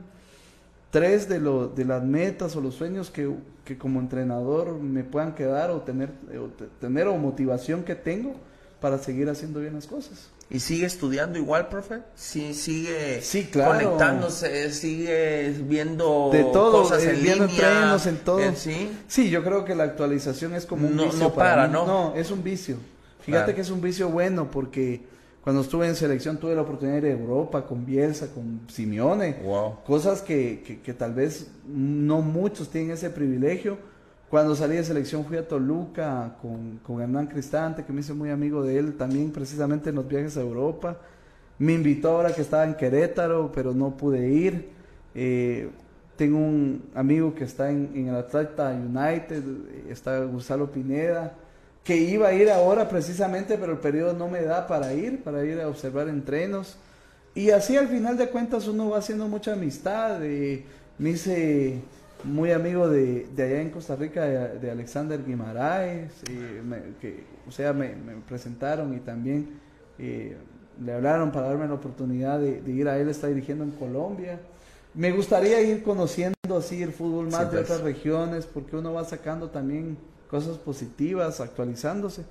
tres 0.94 1.28
de, 1.28 1.40
lo, 1.40 1.68
de 1.70 1.86
las 1.86 2.04
metas 2.04 2.56
o 2.56 2.62
los 2.62 2.76
sueños 2.76 3.10
que, 3.10 3.28
que 3.66 3.80
como 3.80 4.00
entrenador 4.00 4.78
me 4.78 5.04
puedan 5.04 5.34
quedar 5.34 5.72
o 5.72 5.82
tener, 5.82 6.12
o 6.40 6.50
tener 6.80 7.08
o 7.08 7.18
motivación 7.18 7.84
que 7.84 7.96
tengo 7.96 8.36
para 8.80 9.00
seguir 9.00 9.28
haciendo 9.28 9.60
bien 9.60 9.74
las 9.74 9.88
cosas. 9.88 10.30
¿Y 10.52 10.60
sigue 10.60 10.86
estudiando 10.86 11.40
igual, 11.40 11.68
profe? 11.68 12.02
Sí, 12.14 12.54
sigue 12.54 13.24
sí, 13.24 13.46
claro. 13.46 13.72
conectándose, 13.72 14.72
sigue 14.72 15.56
viendo 15.68 16.30
de 16.32 16.44
todo, 16.44 16.84
cosas 16.84 17.04
eh, 17.04 17.16
en 17.16 17.24
viendo 17.24 17.46
entrenos 17.46 18.06
en 18.06 18.18
todo. 18.18 18.40
Eh, 18.40 18.54
¿sí? 18.56 18.92
sí, 19.08 19.32
yo 19.32 19.44
creo 19.44 19.66
que 19.66 19.74
la 19.74 19.86
actualización 19.86 20.54
es 20.54 20.68
como 20.68 20.88
un 20.88 20.96
vicio. 20.96 21.18
No 21.18 21.34
para, 21.34 21.68
¿no? 21.68 21.88
No, 21.88 22.14
es 22.16 22.30
un 22.30 22.44
vicio. 22.44 22.78
Fíjate 23.22 23.56
que 23.56 23.62
es 23.62 23.72
un 23.72 23.82
vicio 23.82 24.10
bueno 24.10 24.52
porque 24.52 25.02
cuando 25.44 25.62
estuve 25.62 25.88
en 25.88 25.96
selección 25.96 26.38
tuve 26.38 26.56
la 26.56 26.62
oportunidad 26.62 27.02
de 27.02 27.10
ir 27.10 27.16
a 27.18 27.20
Europa 27.20 27.66
con 27.66 27.86
Bielsa, 27.86 28.28
con 28.34 28.62
Simeone. 28.70 29.42
Cosas 29.86 30.22
que, 30.22 30.82
que, 30.82 30.94
tal 30.94 31.14
vez 31.14 31.52
no 31.68 32.22
muchos 32.22 32.70
tienen 32.70 32.92
ese 32.92 33.10
privilegio. 33.10 33.78
Cuando 34.30 34.56
salí 34.56 34.78
de 34.78 34.86
selección 34.86 35.26
fui 35.26 35.36
a 35.36 35.46
Toluca 35.46 36.38
con, 36.42 36.78
con 36.78 37.02
Hernán 37.02 37.28
Cristante, 37.28 37.84
que 37.84 37.92
me 37.92 38.00
hice 38.00 38.14
muy 38.14 38.30
amigo 38.30 38.64
de 38.64 38.78
él 38.78 38.94
también 38.96 39.32
precisamente 39.32 39.90
en 39.90 39.96
los 39.96 40.08
viajes 40.08 40.38
a 40.38 40.42
Europa. 40.42 40.98
Me 41.60 41.74
invitó 41.74 42.12
ahora 42.12 42.34
que 42.34 42.42
estaba 42.42 42.64
en 42.64 42.76
Querétaro, 42.76 43.52
pero 43.54 43.74
no 43.74 43.98
pude 43.98 44.30
ir. 44.30 44.70
Eh, 45.14 45.70
tengo 46.16 46.38
un 46.38 46.84
amigo 46.96 47.36
que 47.36 47.44
está 47.44 47.70
en, 47.70 47.92
en 47.94 48.08
el 48.08 48.16
Atlanta 48.16 48.72
United, 48.72 49.44
está 49.90 50.24
Gonzalo 50.24 50.72
Pineda 50.72 51.34
que 51.84 51.98
iba 51.98 52.30
a 52.30 52.34
ir 52.34 52.50
ahora 52.50 52.88
precisamente, 52.88 53.58
pero 53.58 53.74
el 53.74 53.80
periodo 53.80 54.14
no 54.14 54.30
me 54.30 54.42
da 54.42 54.68
para 54.68 54.94
ir, 54.94 55.24
para 55.24 55.44
ir 55.44 55.60
a 55.60 55.68
observar 55.68 56.08
entrenos. 56.08 56.78
Y 57.36 57.50
así 57.50 57.76
al 57.76 57.88
final 57.88 58.18
de 58.18 58.30
cuentas 58.30 58.68
uno 58.68 58.90
va 58.90 59.00
haciendo 59.00 59.28
mucha 59.28 59.54
amistad. 59.54 60.20
me 60.20 61.10
hice 61.10 61.82
muy 62.24 62.52
amigo 62.52 62.88
de, 62.88 63.28
de, 63.36 63.44
allá 63.44 63.62
en 63.62 63.70
Costa 63.70 63.96
Rica, 63.96 64.26
de, 64.26 64.72
Alexander 64.72 65.22
Guimaraes, 65.24 66.12
que, 67.02 67.24
o 67.48 67.52
sea, 67.52 67.74
me, 67.74 67.90
presentaron 68.28 68.94
y 68.96 69.00
también 69.00 69.60
eh, 70.00 70.38
le 70.84 70.94
hablaron 70.94 71.32
para 71.32 71.48
darme 71.48 71.68
la 71.68 71.74
oportunidad 71.74 72.40
de, 72.40 72.62
ir 72.72 72.88
a 72.88 72.98
él, 72.98 73.10
está 73.10 73.28
dirigiendo 73.28 73.64
en 73.64 73.72
Colombia. 73.72 74.40
Me 74.94 75.12
gustaría 75.12 75.62
ir 75.62 75.84
conociendo 75.84 76.58
así 76.58 76.82
el 76.82 76.94
fútbol 76.94 77.30
más 77.30 77.52
de 77.52 77.60
otras 77.60 77.82
regiones, 77.82 78.46
porque 78.46 78.78
uno 78.78 78.94
va 78.94 79.04
sacando 79.04 79.50
también 79.50 79.98
cosas 80.34 80.58
positivas, 80.58 81.40
actualizándose. 81.40 82.24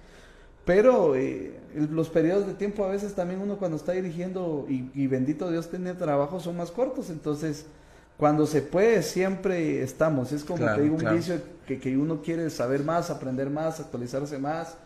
Pero 0.65 1.15
eh, 1.15 1.57
los 1.91 2.09
periodos 2.09 2.49
de 2.49 2.55
tiempo 2.55 2.85
a 2.85 2.89
veces 2.89 3.15
también 3.15 3.41
uno 3.41 3.59
cuando 3.59 3.77
está 3.77 3.93
dirigiendo 3.93 4.67
y, 4.69 5.07
bendito 5.07 5.51
Dios 5.51 5.71
tiene 5.71 5.95
trabajo 5.95 6.41
son 6.41 6.57
más 6.57 6.73
cortos, 6.73 7.11
entonces 7.11 7.67
cuando 8.17 8.45
se 8.47 8.61
puede, 8.61 9.03
siempre 9.03 9.83
estamos. 9.83 10.33
Es 10.33 10.45
como 10.45 10.65
te 10.65 10.83
digo, 10.83 10.97
un 10.97 11.15
vicio 11.15 11.41
que, 11.67 11.79
que 11.79 11.97
uno 11.97 12.23
quiere 12.23 12.51
saber 12.51 12.83
más, 12.83 13.11
aprender 13.11 13.51
más, 13.51 13.79
actualizarse 13.79 14.39
más. 14.39 14.77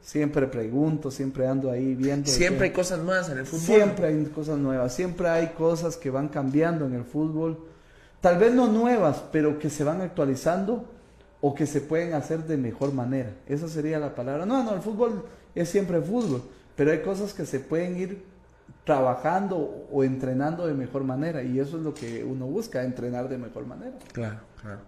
Siempre 0.00 0.46
pregunto, 0.46 1.10
siempre 1.10 1.46
ando 1.46 1.70
ahí 1.70 1.94
viendo. 1.94 2.28
Siempre 2.28 2.66
hay 2.66 2.72
cosas 2.72 3.00
nuevas 3.00 3.28
en 3.28 3.38
el 3.38 3.46
fútbol. 3.46 3.60
Siempre 3.64 4.06
hay 4.06 4.24
cosas 4.26 4.58
nuevas, 4.58 4.94
siempre 4.94 5.28
hay 5.28 5.48
cosas 5.48 5.96
que 5.96 6.10
van 6.10 6.28
cambiando 6.28 6.86
en 6.86 6.94
el 6.94 7.04
fútbol. 7.04 7.58
Tal 8.20 8.38
vez 8.38 8.52
no 8.52 8.68
nuevas, 8.68 9.22
pero 9.32 9.58
que 9.58 9.70
se 9.70 9.82
van 9.84 10.00
actualizando 10.00 10.95
o 11.46 11.54
que 11.54 11.64
se 11.64 11.80
pueden 11.80 12.12
hacer 12.14 12.42
de 12.42 12.56
mejor 12.56 12.92
manera. 12.92 13.30
Esa 13.46 13.68
sería 13.68 14.00
la 14.00 14.16
palabra. 14.16 14.44
No, 14.44 14.64
no, 14.64 14.74
el 14.74 14.80
fútbol 14.80 15.24
es 15.54 15.68
siempre 15.68 16.00
fútbol, 16.00 16.42
pero 16.74 16.90
hay 16.90 17.02
cosas 17.02 17.32
que 17.32 17.46
se 17.46 17.60
pueden 17.60 17.96
ir 17.96 18.24
trabajando 18.82 19.86
o 19.92 20.02
entrenando 20.02 20.66
de 20.66 20.74
mejor 20.74 21.04
manera 21.04 21.44
y 21.44 21.60
eso 21.60 21.76
es 21.76 21.84
lo 21.84 21.94
que 21.94 22.24
uno 22.24 22.46
busca, 22.46 22.82
entrenar 22.82 23.28
de 23.28 23.38
mejor 23.38 23.64
manera. 23.64 23.96
Claro, 24.12 24.40
claro. 24.60 24.80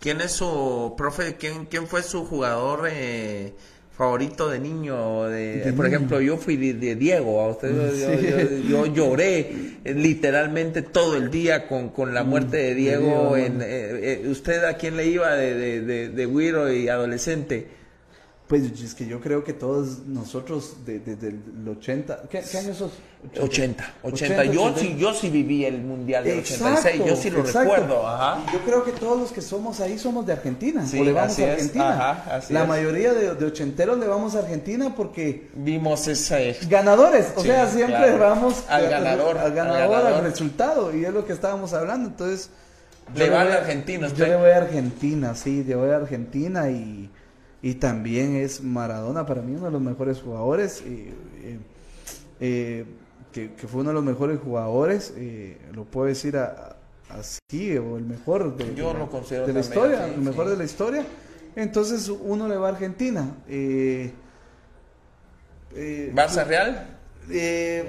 ¿Quién 0.00 0.22
es 0.22 0.32
su 0.32 0.94
profe? 0.96 1.36
¿Quién, 1.36 1.66
quién 1.66 1.86
fue 1.86 2.02
su 2.02 2.24
jugador 2.24 2.88
eh, 2.90 3.54
favorito 3.96 4.50
de 4.50 4.58
niño? 4.58 5.24
De, 5.24 5.72
por 5.74 5.86
ejemplo, 5.86 6.20
yo 6.20 6.36
fui 6.36 6.56
de, 6.56 6.94
Diego, 6.96 7.40
a 7.40 7.48
usted, 7.48 8.62
yo, 8.68 8.86
lloré 8.86 9.78
literalmente 9.84 10.82
todo 10.82 11.16
el 11.16 11.30
día 11.30 11.66
con, 11.66 11.88
con 11.88 12.12
la 12.12 12.22
muerte 12.22 12.58
de 12.58 12.74
Diego. 12.74 13.36
en, 13.36 13.62
eh, 13.62 13.66
eh, 14.22 14.26
¿Usted 14.28 14.64
a 14.64 14.74
quién 14.74 14.96
le 14.96 15.06
iba 15.06 15.34
de, 15.34 15.54
de, 15.54 15.80
de, 15.80 16.08
de 16.10 16.76
y 16.76 16.88
adolescente? 16.88 17.66
Pues 18.46 18.62
es 18.80 18.94
que 18.94 19.06
yo 19.06 19.20
creo 19.20 19.42
que 19.42 19.52
todos 19.52 20.06
nosotros 20.06 20.76
desde 20.84 21.28
el 21.28 21.68
80, 21.68 22.28
¿qué, 22.30 22.38
año 22.56 22.74
sos? 22.74 22.92
80, 23.40 23.94
80. 24.04 24.44
yo, 24.44 24.72
Sí, 24.76 24.96
yo 24.96 25.12
sí 25.14 25.30
viví 25.30 25.64
el 25.64 25.82
Mundial 25.82 26.22
del 26.22 26.38
86, 26.38 27.02
yo 27.04 27.16
sí 27.16 27.30
lo 27.30 27.42
recuerdo. 27.42 28.06
Ajá. 28.06 28.44
Yo 28.52 28.60
creo 28.60 28.84
que 28.84 28.92
todos 28.92 29.18
los 29.18 29.32
que 29.32 29.40
somos 29.40 29.80
ahí 29.80 29.98
somos 29.98 30.24
de 30.26 30.34
Argentina, 30.34 30.86
sí, 30.86 31.00
o 31.00 31.04
le 31.04 31.12
vamos 31.12 31.36
a 31.40 31.52
Argentina. 31.52 32.10
Ajá, 32.12 32.40
La 32.50 32.64
mayoría 32.66 33.14
de, 33.14 33.34
de, 33.34 33.46
ochenteros 33.46 33.98
le 33.98 34.06
vamos 34.06 34.36
a 34.36 34.40
Argentina 34.40 34.94
porque... 34.94 35.48
Vimos 35.54 36.06
ese... 36.06 36.56
Ganadores, 36.68 37.32
o 37.34 37.42
sea, 37.42 37.68
siempre 37.68 38.16
vamos 38.16 38.62
al 38.68 38.88
ganador, 38.88 39.38
al 39.38 39.52
ganador, 39.54 40.06
al 40.06 40.22
resultado, 40.22 40.96
y 40.96 41.04
es 41.04 41.12
lo 41.12 41.26
que 41.26 41.32
estábamos 41.32 41.72
hablando, 41.72 42.10
entonces... 42.10 42.50
Le 43.14 43.28
van 43.28 43.48
a 43.48 43.54
Argentina, 43.54 44.08
Yo 44.14 44.26
le 44.26 44.36
voy 44.36 44.50
a 44.50 44.56
Argentina, 44.58 45.34
sí, 45.34 45.64
le 45.64 45.74
voy 45.74 45.90
a 45.90 45.96
Argentina 45.96 46.70
y 46.70 47.10
y 47.66 47.74
también 47.74 48.36
es 48.36 48.62
Maradona 48.62 49.26
para 49.26 49.42
mí 49.42 49.56
uno 49.56 49.64
de 49.64 49.72
los 49.72 49.80
mejores 49.80 50.20
jugadores, 50.22 50.84
eh, 50.86 51.12
eh, 52.38 52.84
que, 53.32 53.48
fue 53.66 53.80
uno 53.80 53.90
de 53.90 53.94
los 53.94 54.04
mejores 54.04 54.38
jugadores, 54.38 55.12
eh, 55.16 55.58
lo 55.72 55.84
puedo 55.84 56.06
decir 56.06 56.38
así, 57.08 57.76
o 57.76 57.96
el 57.96 58.04
mejor 58.04 58.56
de, 58.56 58.72
Yo 58.76 58.94
lo 58.94 59.10
considero 59.10 59.48
de 59.48 59.52
la 59.52 59.58
historia, 59.58 60.06
el 60.06 60.20
mejor 60.20 60.48
de 60.48 60.56
la 60.56 60.62
historia. 60.62 61.04
Entonces 61.56 62.08
uno 62.08 62.46
le 62.46 62.56
va 62.56 62.68
a 62.68 62.70
Argentina. 62.70 63.34
¿Barça 66.14 66.46
Real? 66.46 66.86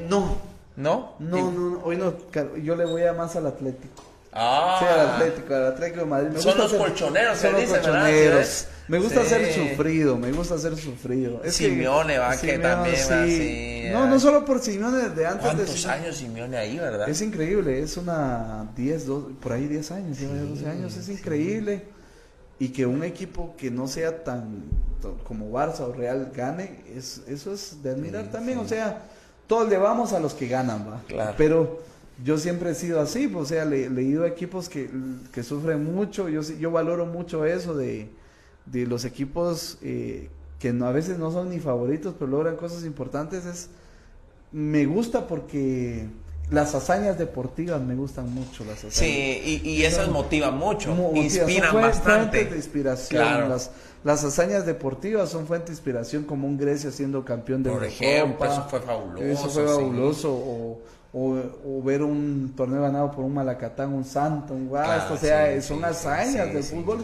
no. 0.10 0.38
¿No? 0.76 1.14
No, 1.20 1.52
no, 1.52 1.82
hoy 1.84 1.98
no, 1.98 2.16
yo 2.64 2.76
le 2.76 2.86
voy 2.86 3.04
a 3.04 3.14
más 3.14 3.36
al 3.36 3.46
Atlético. 3.46 4.02
Ah. 4.40 4.78
Sí, 4.80 4.86
al 4.86 5.10
Atlético, 5.10 5.56
al 5.56 5.66
Atlético 5.68 6.00
de 6.02 6.06
Madrid. 6.06 6.38
son 6.38 6.58
los 6.58 6.74
colchoneros, 6.74 7.38
son 7.40 7.54
los 7.54 7.64
colchoneros. 7.64 8.68
Me 8.88 9.00
gusta 9.00 9.26
ser 9.26 9.54
sufrido, 9.54 10.18
me 10.18 10.32
gusta 10.32 10.58
ser 10.58 10.78
sufrido. 10.78 11.42
Es 11.44 11.56
Simeone 11.56 12.20
va, 12.20 12.38
que 12.38 12.58
también 12.58 12.96
va 12.96 13.24
así. 13.24 13.90
No, 13.92 14.08
no 14.08 14.20
solo 14.20 14.46
por 14.46 14.60
Simeone, 14.60 15.10
de 15.10 15.26
antes 15.26 15.46
¿Cuántos 15.46 15.86
años 15.88 16.18
Simeone 16.18 16.56
ahí, 16.56 16.78
verdad? 16.78 17.10
Es 17.10 17.22
increíble, 17.22 17.82
es 17.82 17.98
una 17.98 18.70
10, 18.76 19.06
por 19.42 19.52
ahí 19.52 19.68
10 19.68 19.92
años, 19.92 20.18
12 20.20 20.70
años, 20.70 20.96
es 20.96 21.10
increíble. 21.10 21.84
Y 22.60 22.70
que 22.70 22.86
un 22.86 23.04
equipo 23.04 23.56
que 23.56 23.70
no 23.70 23.88
sea 23.88 24.24
tan, 24.24 24.64
como 25.26 25.52
Barça 25.52 25.82
o 25.82 25.94
Real 25.94 26.32
gane, 26.34 26.84
es, 26.96 27.22
eso 27.28 27.54
es 27.54 27.84
de 27.84 27.92
admirar 27.92 28.32
también. 28.32 28.58
O 28.60 28.68
sea, 28.68 29.04
todos 29.48 29.70
le 29.70 29.78
vamos 29.78 30.14
a 30.14 30.20
los 30.20 30.34
que 30.34 30.48
ganan, 30.48 30.88
va. 30.90 31.02
Claro. 31.08 31.34
Pero 31.38 31.82
yo 32.24 32.38
siempre 32.38 32.72
he 32.72 32.76
sido 32.76 33.00
así, 33.00 33.28
pues, 33.28 33.44
o 33.44 33.48
sea, 33.48 33.66
le, 33.66 33.86
he 33.86 33.90
leído 33.90 34.26
equipos 34.26 34.70
que, 34.70 34.90
que 35.32 35.44
sufren 35.44 35.84
mucho, 35.84 36.30
yo, 36.30 36.42
yo 36.42 36.72
valoro 36.72 37.06
mucho 37.06 37.46
eso 37.46 37.76
de 37.76 38.10
de 38.72 38.86
los 38.86 39.06
equipos 39.06 39.78
eh, 39.82 40.30
que 40.60 40.74
no, 40.74 40.86
a 40.88 40.92
veces 40.92 41.18
no 41.18 41.32
son 41.32 41.50
ni 41.50 41.60
favoritos, 41.60 42.16
pero 42.18 42.32
logran 42.32 42.56
cosas 42.56 42.84
importantes, 42.84 43.46
es 43.46 43.70
me 44.52 44.86
gusta 44.86 45.28
porque 45.28 46.08
las 46.50 46.74
hazañas 46.74 47.18
deportivas 47.18 47.82
me 47.82 47.96
gustan 47.96 48.34
mucho 48.34 48.64
las 48.64 48.78
hazañas. 48.78 48.96
Sí, 48.96 49.62
y, 49.64 49.70
y 49.70 49.84
esas 49.84 50.10
motivan 50.10 50.58
mucho, 50.58 50.96
inspiran 51.14 51.76
bastante. 51.76 52.46
de 52.46 52.56
inspiración. 52.56 53.50
Las, 53.50 53.72
las 54.04 54.24
hazañas 54.24 54.66
deportivas 54.66 55.30
son 55.30 55.48
fuente 55.48 55.68
de 55.68 55.74
inspiración, 55.74 56.24
como 56.24 56.48
un 56.48 56.58
Grecia 56.58 56.92
siendo 56.92 57.26
campeón 57.26 57.62
de 57.62 57.72
Por 57.72 57.84
ejemplo, 57.84 58.46
eso 58.46 58.66
fue 58.70 58.80
fabuloso. 58.80 59.24
Eso 59.24 59.50
fue 59.50 59.66
fabuloso. 59.66 60.34
O, 60.34 60.80
o, 61.20 61.82
ver 61.84 62.04
un 62.04 62.54
torneo 62.56 62.82
ganado 62.82 63.12
por 63.12 63.26
un 63.26 63.34
Malacatán, 63.34 63.92
un 63.94 64.06
Santo, 64.06 64.54
un 64.54 64.68
Guasto, 64.68 65.16
o 65.16 65.18
sea, 65.18 65.60
son 65.62 65.84
hazañas 65.84 66.54
del 66.54 66.64
fútbol. 66.64 67.04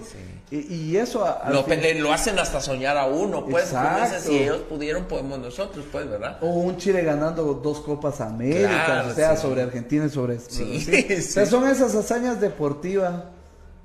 Y, 0.52 0.96
eso... 0.98 1.26
lo, 1.50 1.66
lo, 2.00 2.14
hacen 2.14 2.38
hasta 2.38 2.62
soñar 2.62 2.96
a 2.96 3.08
uno, 3.08 3.46
pues. 3.46 3.74
Si 4.22 4.38
ellos 4.38 4.62
pudieron, 4.70 5.06
podemos 5.06 5.40
nosotros, 5.40 5.86
pues, 5.92 6.08
¿verdad? 6.08 6.38
O 6.42 6.48
un 6.48 6.78
Chile 6.78 7.02
ganando 7.02 7.56
dos 7.56 7.80
Copas 7.80 8.22
América, 8.22 9.06
o 9.10 9.14
sea, 9.14 9.36
sobre 9.36 9.64
Argentina 9.64 10.06
y 10.06 10.10
sobre... 10.10 10.38
O 10.44 11.22
sea, 11.22 11.46
son 11.46 11.68
esas 11.68 11.96
hazañas 11.96 12.40
deportivas 12.40 13.24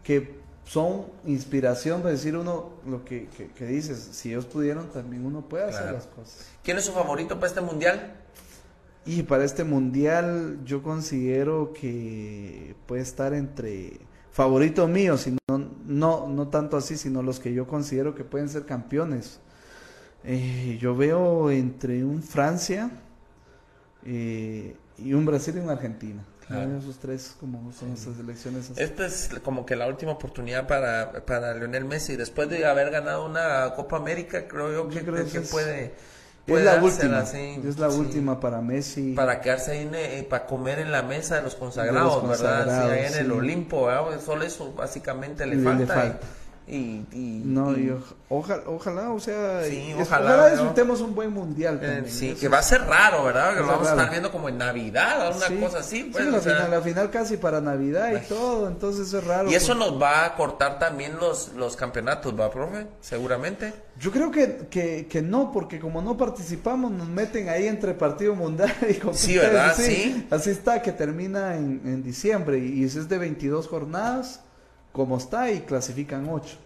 que 0.03 0.39
son 0.67 1.07
inspiración 1.25 2.03
para 2.03 2.13
decir 2.13 2.37
uno 2.37 2.71
lo 2.87 3.05
que, 3.05 3.29
que, 3.57 3.67
dices, 3.67 4.09
si 4.13 4.31
ellos 4.31 4.45
pudieron, 4.45 4.89
también 4.89 5.25
uno 5.25 5.43
puede 5.43 5.65
hacer 5.65 5.93
las 5.93 6.07
cosas. 6.07 6.47
¿Quién 6.63 6.77
es 6.77 6.85
su 6.85 6.93
favorito 6.93 7.37
para 7.37 7.47
este 7.47 7.61
mundial? 7.61 8.15
Y 9.09 9.23
para 9.23 9.43
este 9.45 9.65
mundial 9.65 10.59
yo 10.67 10.83
considero 10.83 11.73
que 11.73 12.77
puede 12.85 13.01
estar 13.01 13.33
entre 13.33 14.01
favoritos 14.33 14.87
míos, 14.87 15.23
sino, 15.23 15.39
no, 15.49 16.29
no 16.29 16.49
tanto 16.49 16.77
así, 16.77 16.99
sino 16.99 17.23
los 17.23 17.41
que 17.41 17.55
yo 17.55 17.67
considero 17.67 18.15
que 18.15 18.25
pueden 18.25 18.51
ser 18.51 18.67
campeones. 18.67 19.41
Eh, 20.25 20.77
yo 20.79 20.95
veo 20.95 21.51
entre 21.51 22.05
un 22.05 22.23
Francia 22.23 22.91
eh, 24.05 24.77
y 24.99 25.15
un 25.15 25.25
Brasil 25.25 25.55
y 25.57 25.61
un 25.61 25.71
Argentina. 25.71 26.23
Esos 26.79 26.99
tres 26.99 27.35
como 27.41 27.73
son 27.73 27.93
esas 27.93 28.19
elecciones. 28.19 28.73
Esta 28.77 29.07
es 29.07 29.31
como 29.43 29.65
que 29.65 29.75
la 29.75 29.87
última 29.87 30.13
oportunidad 30.13 30.67
para, 30.67 31.25
para 31.25 31.55
Lionel 31.55 31.87
Messi. 31.87 32.17
Después 32.17 32.51
de 32.51 32.67
haber 32.67 32.91
ganado 32.91 33.25
una 33.25 33.73
Copa 33.75 33.97
América, 33.97 34.47
creo 34.47 34.71
yo, 34.71 34.89
que, 34.91 35.01
creo 35.01 35.27
que 35.27 35.41
puede 35.41 35.95
es 36.49 36.65
la 36.65 36.83
última. 36.83 37.21
es 37.23 37.79
la 37.79 37.89
última 37.89 38.41
para 38.41 38.61
Messi. 38.61 39.13
Para 39.13 39.41
quedarse 39.41 39.73
ahí, 39.73 39.91
eh, 39.93 40.27
para 40.29 40.47
comer 40.47 40.79
en 40.79 40.91
la 40.91 41.03
mesa 41.03 41.37
de 41.37 41.43
los 41.43 41.55
consagrados, 41.55 42.27
¿verdad? 42.27 42.65
Sí, 42.65 42.91
ahí 42.91 43.07
en 43.13 43.15
el 43.15 43.33
Olimpo, 43.33 43.87
¿verdad? 43.87 44.21
Solo 44.25 44.45
eso 44.45 44.73
básicamente 44.73 45.47
le, 45.47 45.63
falta. 45.63 46.19
Y, 46.71 47.43
no, 47.45 47.75
ojalá, 48.29 48.63
ojalá, 48.67 49.11
o 49.11 49.21
sea, 49.21 49.63
ojalá, 49.99 50.51
disfrutemos 50.51 51.01
un 51.01 51.15
buen 51.15 51.33
mundial. 51.33 51.81
Eh, 51.83 52.05
sí, 52.09 52.35
que 52.35 52.49
va 52.49 52.59
a 52.59 52.63
ser 52.63 52.83
raro, 52.83 53.25
¿verdad? 53.25 53.55
Que 53.55 53.61
lo 53.61 53.69
vamos 53.69 53.89
a 53.89 53.93
estar 53.93 54.11
viendo 54.11 54.31
como 54.31 54.49
en 54.49 54.59
Navidad, 54.59 55.35
una 55.35 55.61
cosa 55.61 55.79
así. 55.79 56.11
Pues, 56.13 56.27
la, 56.27 56.41
final, 56.41 56.71
la, 56.71 56.81
final, 56.83 57.11
casi 57.11 57.39
para 57.39 57.61
Navidad 57.61 58.13
y 58.13 58.27
todo, 58.29 58.69
entonces 58.69 59.13
es 59.13 59.25
raro. 59.25 59.51
Y 59.51 59.55
eso 59.55 59.75
nos 59.75 60.01
va 60.01 60.27
a 60.27 60.35
cortar 60.35 60.79
también 60.79 61.17
los, 61.19 61.53
los 61.55 61.75
campeonatos, 61.77 62.39
¿va, 62.39 62.51
profe? 62.51 62.87
Seguramente. 63.01 63.73
Yo 63.99 64.13
creo 64.13 64.31
que, 64.31 64.69
que, 64.71 65.07
que 65.09 65.23
no, 65.23 65.51
porque 65.51 65.81
como 65.81 66.03
no 66.03 66.17
participamos, 66.17 66.93
nos 66.93 67.09
meten 67.09 67.49
ahí 67.49 67.67
entre 67.67 67.95
partido 67.95 68.35
mundial 68.35 68.75
y 68.89 69.17
Sí, 69.17 69.39
¿verdad? 69.39 69.75
Sí. 69.75 70.27
Así 70.31 70.51
está, 70.51 70.83
que 70.83 70.93
termina 70.93 71.57
en, 71.57 71.81
en 71.85 72.03
diciembre 72.03 72.59
y, 72.59 72.83
y 72.83 72.85
es 72.85 73.09
de 73.09 73.19
22 73.19 73.67
jornadas 73.69 74.43
como 74.99 75.17
está 75.17 75.49
y 75.53 75.61
clasifican 75.61 76.29
ocho. 76.29 76.57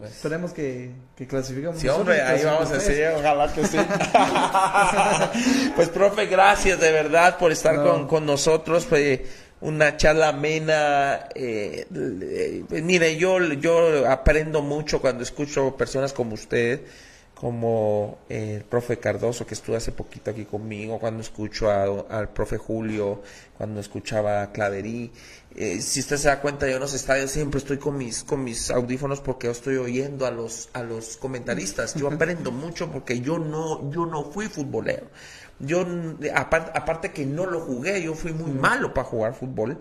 Pues. 0.00 0.10
Esperemos 0.10 0.52
que, 0.52 0.90
que 1.14 1.28
clasificamos. 1.28 1.80
Sí, 1.80 1.86
hombre, 1.86 2.20
ahí 2.20 2.44
vamos 2.44 2.68
a 2.72 2.74
decir, 2.74 3.04
ojalá 3.16 3.54
que 3.54 3.64
sí. 3.64 3.78
pues, 5.76 5.88
profe, 5.88 6.26
gracias 6.26 6.80
de 6.80 6.90
verdad 6.90 7.38
por 7.38 7.52
estar 7.52 7.76
con, 7.76 8.08
con, 8.08 8.26
nosotros. 8.26 8.84
Fue 8.84 9.24
una 9.60 9.96
charla 9.96 10.30
amena. 10.30 11.28
Eh, 11.36 11.86
pues, 12.68 12.82
mire, 12.82 13.16
yo, 13.16 13.38
yo 13.38 14.10
aprendo 14.10 14.60
mucho 14.60 15.00
cuando 15.00 15.22
escucho 15.22 15.76
personas 15.76 16.12
como 16.12 16.34
usted 16.34 16.80
como 17.40 18.18
el 18.28 18.64
profe 18.64 18.98
Cardoso 18.98 19.46
que 19.46 19.54
estuvo 19.54 19.76
hace 19.76 19.92
poquito 19.92 20.32
aquí 20.32 20.44
conmigo, 20.44 20.98
cuando 20.98 21.20
escucho 21.20 21.70
al 21.70 22.30
profe 22.30 22.58
Julio, 22.58 23.22
cuando 23.56 23.78
escuchaba 23.78 24.42
a 24.42 24.50
Claverí. 24.50 25.12
Eh, 25.54 25.80
si 25.80 26.00
usted 26.00 26.16
se 26.16 26.26
da 26.26 26.40
cuenta, 26.40 26.66
yo 26.66 26.74
en 26.74 26.80
los 26.80 26.94
estadios 26.94 27.30
siempre 27.30 27.58
estoy 27.58 27.78
con 27.78 27.96
mis, 27.96 28.24
con 28.24 28.42
mis 28.42 28.72
audífonos 28.72 29.20
porque 29.20 29.48
estoy 29.48 29.76
oyendo 29.76 30.26
a 30.26 30.32
los, 30.32 30.68
a 30.72 30.82
los 30.82 31.16
comentaristas. 31.16 31.94
Yo 31.94 32.08
aprendo 32.08 32.50
mucho 32.50 32.90
porque 32.90 33.20
yo 33.20 33.38
no, 33.38 33.88
yo 33.92 34.04
no 34.04 34.24
fui 34.24 34.48
futbolero. 34.48 35.06
Yo, 35.60 35.86
aparte, 36.34 36.72
aparte 36.74 37.12
que 37.12 37.24
no 37.24 37.46
lo 37.46 37.60
jugué, 37.60 38.02
yo 38.02 38.14
fui 38.14 38.32
muy 38.32 38.50
malo 38.50 38.92
para 38.92 39.06
jugar 39.06 39.34
fútbol. 39.34 39.78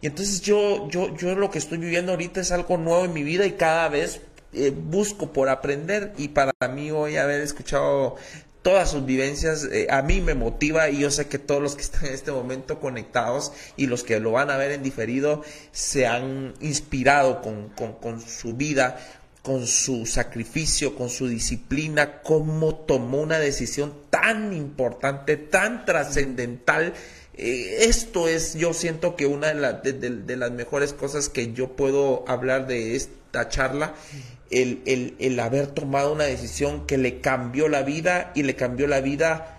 Y 0.00 0.06
entonces 0.06 0.40
yo, 0.40 0.88
yo, 0.88 1.14
yo 1.16 1.34
lo 1.34 1.50
que 1.50 1.58
estoy 1.58 1.78
viviendo 1.78 2.12
ahorita 2.12 2.40
es 2.40 2.52
algo 2.52 2.78
nuevo 2.78 3.04
en 3.04 3.12
mi 3.12 3.22
vida 3.22 3.44
y 3.46 3.52
cada 3.52 3.88
vez 3.88 4.20
eh, 4.52 4.72
busco 4.74 5.32
por 5.32 5.48
aprender 5.48 6.12
y 6.16 6.28
para 6.28 6.52
mí 6.72 6.90
hoy 6.90 7.16
haber 7.16 7.40
escuchado 7.40 8.16
todas 8.62 8.90
sus 8.90 9.06
vivencias 9.06 9.64
eh, 9.64 9.86
a 9.90 10.02
mí 10.02 10.20
me 10.20 10.34
motiva 10.34 10.90
y 10.90 10.98
yo 10.98 11.10
sé 11.10 11.28
que 11.28 11.38
todos 11.38 11.62
los 11.62 11.76
que 11.76 11.82
están 11.82 12.06
en 12.06 12.14
este 12.14 12.30
momento 12.30 12.78
conectados 12.78 13.52
y 13.76 13.86
los 13.86 14.04
que 14.04 14.20
lo 14.20 14.32
van 14.32 14.50
a 14.50 14.56
ver 14.56 14.72
en 14.72 14.82
diferido 14.82 15.42
se 15.72 16.06
han 16.06 16.54
inspirado 16.60 17.40
con, 17.40 17.70
con 17.70 18.20
su 18.20 18.54
vida, 18.54 18.98
con 19.42 19.66
su 19.66 20.06
sacrificio, 20.06 20.94
con 20.94 21.08
su 21.08 21.28
disciplina, 21.28 22.20
cómo 22.22 22.74
tomó 22.74 23.20
una 23.20 23.38
decisión 23.38 23.94
tan 24.10 24.52
importante, 24.52 25.36
tan 25.36 25.84
trascendental. 25.84 26.92
Eh, 27.34 27.84
esto 27.88 28.28
es, 28.28 28.54
yo 28.54 28.74
siento 28.74 29.16
que 29.16 29.26
una 29.26 29.54
de, 29.54 29.92
de, 29.92 30.36
las 30.36 30.50
mejores 30.50 30.92
cosas 30.92 31.28
que 31.28 31.52
yo 31.52 31.74
puedo 31.74 32.24
hablar 32.28 32.66
de 32.66 32.96
esta 32.96 33.48
charla, 33.48 33.94
el, 34.50 34.82
el, 34.86 35.14
el 35.18 35.40
haber 35.40 35.68
tomado 35.68 36.12
una 36.12 36.24
decisión 36.24 36.86
que 36.86 36.98
le 36.98 37.20
cambió 37.20 37.68
la 37.68 37.82
vida 37.82 38.32
y 38.34 38.42
le 38.42 38.56
cambió 38.56 38.86
la 38.86 39.00
vida 39.00 39.56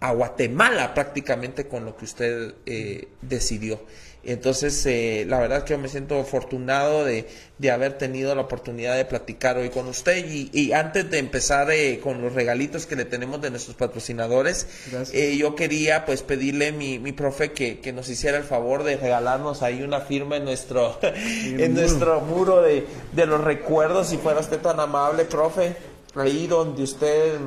a 0.00 0.12
Guatemala 0.12 0.92
prácticamente 0.92 1.66
con 1.66 1.84
lo 1.84 1.96
que 1.96 2.04
usted 2.04 2.54
eh, 2.66 3.08
decidió. 3.22 3.80
Entonces, 4.26 4.84
eh, 4.86 5.24
la 5.28 5.38
verdad 5.38 5.64
que 5.64 5.74
yo 5.74 5.78
me 5.78 5.88
siento 5.88 6.18
afortunado 6.18 7.04
de, 7.04 7.26
de, 7.58 7.70
haber 7.70 7.98
tenido 7.98 8.34
la 8.34 8.42
oportunidad 8.42 8.96
de 8.96 9.04
platicar 9.04 9.56
hoy 9.58 9.70
con 9.70 9.86
usted. 9.88 10.24
Y, 10.26 10.50
y 10.52 10.72
antes 10.72 11.10
de 11.10 11.18
empezar 11.18 11.70
eh, 11.70 12.00
con 12.02 12.22
los 12.22 12.32
regalitos 12.32 12.86
que 12.86 12.96
le 12.96 13.04
tenemos 13.04 13.40
de 13.40 13.50
nuestros 13.50 13.76
patrocinadores, 13.76 14.66
eh, 15.12 15.36
yo 15.36 15.54
quería 15.54 16.04
pues 16.04 16.22
pedirle 16.22 16.72
mi, 16.72 16.98
mi 16.98 17.12
profe 17.12 17.52
que, 17.52 17.80
que, 17.80 17.92
nos 17.92 18.08
hiciera 18.08 18.38
el 18.38 18.44
favor 18.44 18.82
de 18.82 18.96
regalarnos 18.96 19.62
ahí 19.62 19.82
una 19.82 20.00
firma 20.00 20.36
en 20.36 20.44
nuestro, 20.44 20.98
en 21.02 21.74
nuestro 21.74 22.20
muro 22.20 22.62
de, 22.62 22.86
de 23.12 23.26
los 23.26 23.42
recuerdos, 23.42 24.08
si 24.08 24.16
fuera 24.16 24.40
usted 24.40 24.60
tan 24.60 24.80
amable, 24.80 25.24
profe, 25.24 25.76
ahí 26.14 26.46
donde 26.46 26.82
usted 26.82 27.38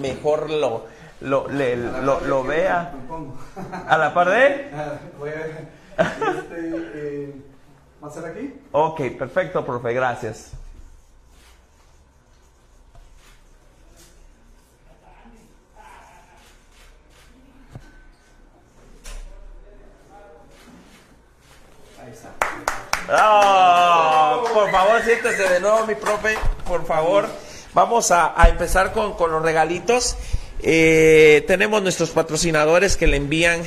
mejor 0.00 0.50
lo 0.50 0.84
lo, 1.22 1.48
le, 1.48 1.76
lo, 1.76 2.20
lo 2.20 2.44
vea. 2.44 2.92
¿A 3.88 3.98
la 3.98 4.12
par 4.14 4.30
de? 4.30 4.70
Voy 5.18 5.30
a. 5.30 6.02
Este, 6.02 6.70
eh, 6.94 7.34
¿Va 8.02 8.08
a 8.08 8.10
ser 8.10 8.26
aquí? 8.26 8.54
Ok, 8.72 9.00
perfecto, 9.18 9.64
profe, 9.64 9.92
gracias. 9.92 10.52
Oh, 23.10 24.44
por 24.54 24.70
favor, 24.70 25.02
siéntese 25.02 25.48
de 25.48 25.60
nuevo, 25.60 25.86
mi 25.86 25.94
profe, 25.94 26.36
por 26.66 26.84
favor. 26.86 27.28
Vamos 27.74 28.10
a, 28.10 28.40
a 28.40 28.48
empezar 28.48 28.92
con, 28.92 29.14
con 29.14 29.30
los 29.32 29.42
regalitos. 29.42 30.16
Eh, 30.62 31.44
tenemos 31.46 31.82
nuestros 31.82 32.10
patrocinadores 32.10 32.96
que 32.96 33.06
le 33.06 33.16
envían 33.16 33.62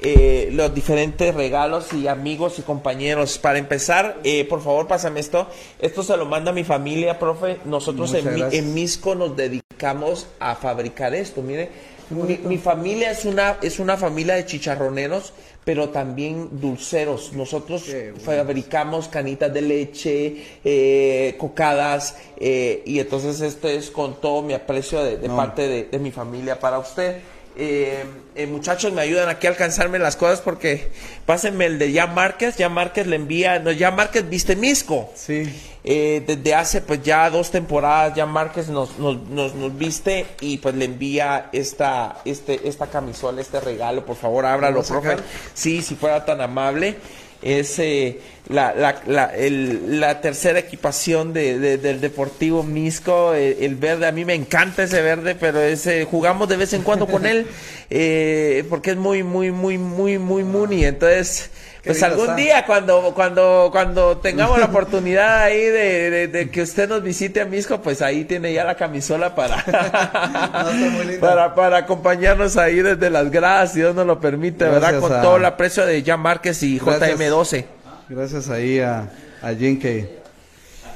eh, 0.00 0.50
los 0.52 0.72
diferentes 0.72 1.34
regalos 1.34 1.92
y 1.92 2.06
amigos 2.06 2.58
y 2.58 2.62
compañeros. 2.62 3.38
Para 3.38 3.58
empezar, 3.58 4.18
eh, 4.22 4.44
por 4.44 4.62
favor, 4.62 4.86
pásame 4.86 5.18
esto. 5.18 5.48
Esto 5.80 6.04
se 6.04 6.16
lo 6.16 6.26
manda 6.26 6.52
mi 6.52 6.62
familia, 6.62 7.18
profe. 7.18 7.58
Nosotros 7.64 8.14
en, 8.14 8.28
en, 8.52 8.74
Misco 8.74 9.16
nos 9.16 9.36
dedicamos 9.36 10.28
a 10.38 10.54
fabricar 10.54 11.14
esto. 11.14 11.42
Mire, 11.42 11.70
mi, 12.10 12.38
mi, 12.38 12.58
familia 12.58 13.10
es 13.10 13.24
una, 13.24 13.58
es 13.62 13.78
una 13.78 13.96
familia 13.96 14.34
de 14.34 14.46
chicharroneros 14.46 15.32
pero 15.68 15.90
también 15.90 16.48
dulceros. 16.52 17.34
Nosotros 17.34 17.84
fabricamos 18.24 19.06
canitas 19.08 19.52
de 19.52 19.60
leche, 19.60 20.36
eh, 20.64 21.34
cocadas, 21.36 22.16
eh, 22.38 22.82
y 22.86 22.98
entonces 23.00 23.42
esto 23.42 23.68
es 23.68 23.90
con 23.90 24.18
todo 24.18 24.40
mi 24.40 24.54
aprecio 24.54 25.04
de, 25.04 25.28
parte 25.28 25.86
de, 25.90 25.98
mi 25.98 26.10
familia 26.10 26.58
para 26.58 26.78
usted. 26.78 27.18
Eh, 27.60 28.04
eh, 28.36 28.46
muchachos, 28.46 28.92
me 28.92 29.00
ayudan 29.00 29.28
aquí 29.28 29.48
a 29.48 29.50
alcanzarme 29.50 29.98
las 29.98 30.14
cosas 30.14 30.40
porque 30.40 30.92
pásenme 31.26 31.66
el 31.66 31.80
de 31.80 31.90
Ya 31.90 32.06
Márquez. 32.06 32.56
Ya 32.56 32.68
Márquez 32.68 33.08
le 33.08 33.16
envía, 33.16 33.58
no, 33.58 33.72
Ya 33.72 33.90
Márquez 33.90 34.30
viste 34.30 34.54
Misco. 34.54 35.10
Sí. 35.16 35.52
Eh, 35.82 36.22
desde 36.24 36.54
hace 36.54 36.80
pues 36.82 37.02
ya 37.02 37.28
dos 37.30 37.50
temporadas 37.50 38.14
ya 38.14 38.26
Márquez 38.26 38.68
nos, 38.68 38.98
nos, 38.98 39.26
nos, 39.28 39.78
viste 39.78 40.26
y 40.40 40.58
pues 40.58 40.74
le 40.74 40.84
envía 40.84 41.48
esta, 41.52 42.18
este, 42.24 42.68
esta 42.68 42.88
camisola, 42.88 43.40
este 43.40 43.58
regalo, 43.58 44.04
por 44.04 44.16
favor 44.16 44.46
ábralo, 44.46 44.82
profe. 44.84 45.16
Sí, 45.54 45.82
si 45.82 45.96
fuera 45.96 46.24
tan 46.24 46.40
amable. 46.40 46.96
Es 47.40 47.78
eh, 47.78 48.18
la, 48.48 48.74
la, 48.74 49.00
la, 49.06 49.32
la, 49.36 50.20
tercera 50.20 50.58
equipación 50.58 51.32
de, 51.32 51.78
del 51.78 52.00
Deportivo 52.00 52.62
Misco, 52.62 53.34
el, 53.34 53.76
verde, 53.76 54.06
a 54.06 54.12
mí 54.12 54.24
me 54.24 54.34
encanta 54.34 54.82
ese 54.82 55.02
verde, 55.02 55.36
pero 55.36 55.60
ese, 55.60 56.04
jugamos 56.04 56.48
de 56.48 56.56
vez 56.56 56.72
en 56.72 56.82
cuando 56.82 57.06
con 57.06 57.26
él, 57.26 57.46
eh, 57.90 58.64
porque 58.68 58.92
es 58.92 58.96
muy, 58.96 59.22
muy, 59.22 59.52
muy, 59.52 59.78
muy, 59.78 60.18
muy 60.18 60.44
muni, 60.44 60.84
entonces 60.84 61.50
pues 61.88 62.02
algún 62.02 62.36
día 62.36 62.66
cuando 62.66 63.12
cuando 63.14 63.70
cuando 63.72 64.18
tengamos 64.18 64.58
la 64.58 64.66
oportunidad 64.66 65.42
ahí 65.44 65.64
de, 65.64 66.50
que 66.52 66.62
usted 66.62 66.88
nos 66.88 67.02
visite 67.02 67.40
a 67.40 67.46
Misco, 67.46 67.80
pues 67.80 68.02
ahí 68.02 68.24
tiene 68.24 68.52
ya 68.52 68.64
la 68.64 68.76
camisola 68.76 69.34
para 69.34 69.64
para 71.20 71.54
para 71.54 71.78
acompañarnos 71.78 72.56
ahí 72.58 72.82
desde 72.82 73.08
las 73.08 73.30
gradas, 73.30 73.72
si 73.72 73.78
Dios 73.78 73.94
nos 73.94 74.06
lo 74.06 74.20
permite, 74.20 74.64
¿verdad? 74.64 75.00
Con 75.00 75.10
todo 75.10 75.38
el 75.38 75.44
aprecio 75.44 75.86
de 75.86 76.02
Jan 76.02 76.20
Márquez 76.20 76.62
y 76.62 76.78
JM12. 76.78 77.64
Gracias 78.10 78.50
ahí 78.50 78.80
a, 78.80 79.08
a 79.42 79.54
Jim 79.54 79.80
que 79.80 80.18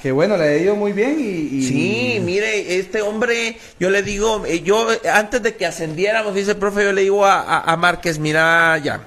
que 0.03 0.11
bueno, 0.11 0.37
le 0.37 0.45
ha 0.45 0.57
ido 0.57 0.75
muy 0.75 0.93
bien 0.93 1.17
y, 1.21 1.63
Sí, 1.63 2.21
mire, 2.25 2.77
este 2.77 3.03
hombre, 3.03 3.57
yo 3.79 3.89
le 3.89 4.03
digo, 4.03 4.45
eh, 4.45 4.61
yo 4.61 4.89
antes 5.13 5.41
de 5.45 5.55
que 5.55 5.65
ascendiéramos, 5.65 6.35
dice 6.35 6.51
el 6.51 6.57
profe, 6.57 6.83
yo 6.83 6.93
le 6.93 7.03
digo 7.03 7.25
a, 7.25 7.41
a, 7.41 7.73
a 7.73 7.77
Márquez, 7.77 8.19
mira, 8.19 8.77
ya, 8.79 9.01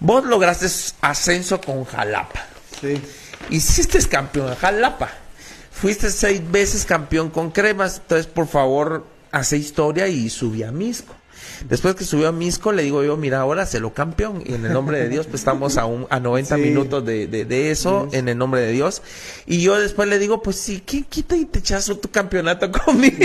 Vos 0.00 0.24
lograste 0.24 0.66
ascenso 1.02 1.60
con 1.60 1.84
Jalapa. 1.84 2.46
Sí. 2.80 3.00
Hiciste 3.50 3.98
campeón 4.08 4.48
en 4.48 4.56
Jalapa. 4.56 5.10
Fuiste 5.70 6.10
seis 6.10 6.42
veces 6.50 6.84
campeón 6.84 7.30
con 7.30 7.50
Cremas. 7.50 7.98
Entonces, 7.98 8.26
por 8.26 8.48
favor, 8.48 9.06
hace 9.30 9.56
historia 9.58 10.08
y 10.08 10.30
subí 10.30 10.62
a 10.62 10.72
Misco. 10.72 11.14
Después 11.68 11.94
que 11.94 12.04
subió 12.04 12.28
a 12.28 12.32
Misco, 12.32 12.72
le 12.72 12.82
digo 12.82 13.02
yo, 13.04 13.16
mira, 13.16 13.40
ahora 13.40 13.66
se 13.66 13.80
lo 13.80 13.92
campeón. 13.92 14.42
Y 14.44 14.54
en 14.54 14.64
el 14.64 14.72
nombre 14.72 14.98
de 14.98 15.08
Dios, 15.08 15.26
pues 15.26 15.40
estamos 15.40 15.76
a, 15.76 15.86
un, 15.86 16.06
a 16.10 16.20
90 16.20 16.56
minutos 16.56 17.04
de, 17.04 17.26
de, 17.26 17.70
eso, 17.70 18.08
en 18.12 18.28
el 18.28 18.38
nombre 18.38 18.60
de 18.60 18.72
Dios. 18.72 19.02
Y 19.46 19.60
yo 19.60 19.78
después 19.78 20.08
le 20.08 20.18
digo, 20.18 20.42
pues 20.42 20.56
sí, 20.56 20.82
¿quién 20.84 21.04
quita 21.04 21.36
y 21.36 21.44
te 21.44 21.58
echazo 21.58 21.98
tu 21.98 22.10
campeonato 22.10 22.70
conmigo? 22.84 23.16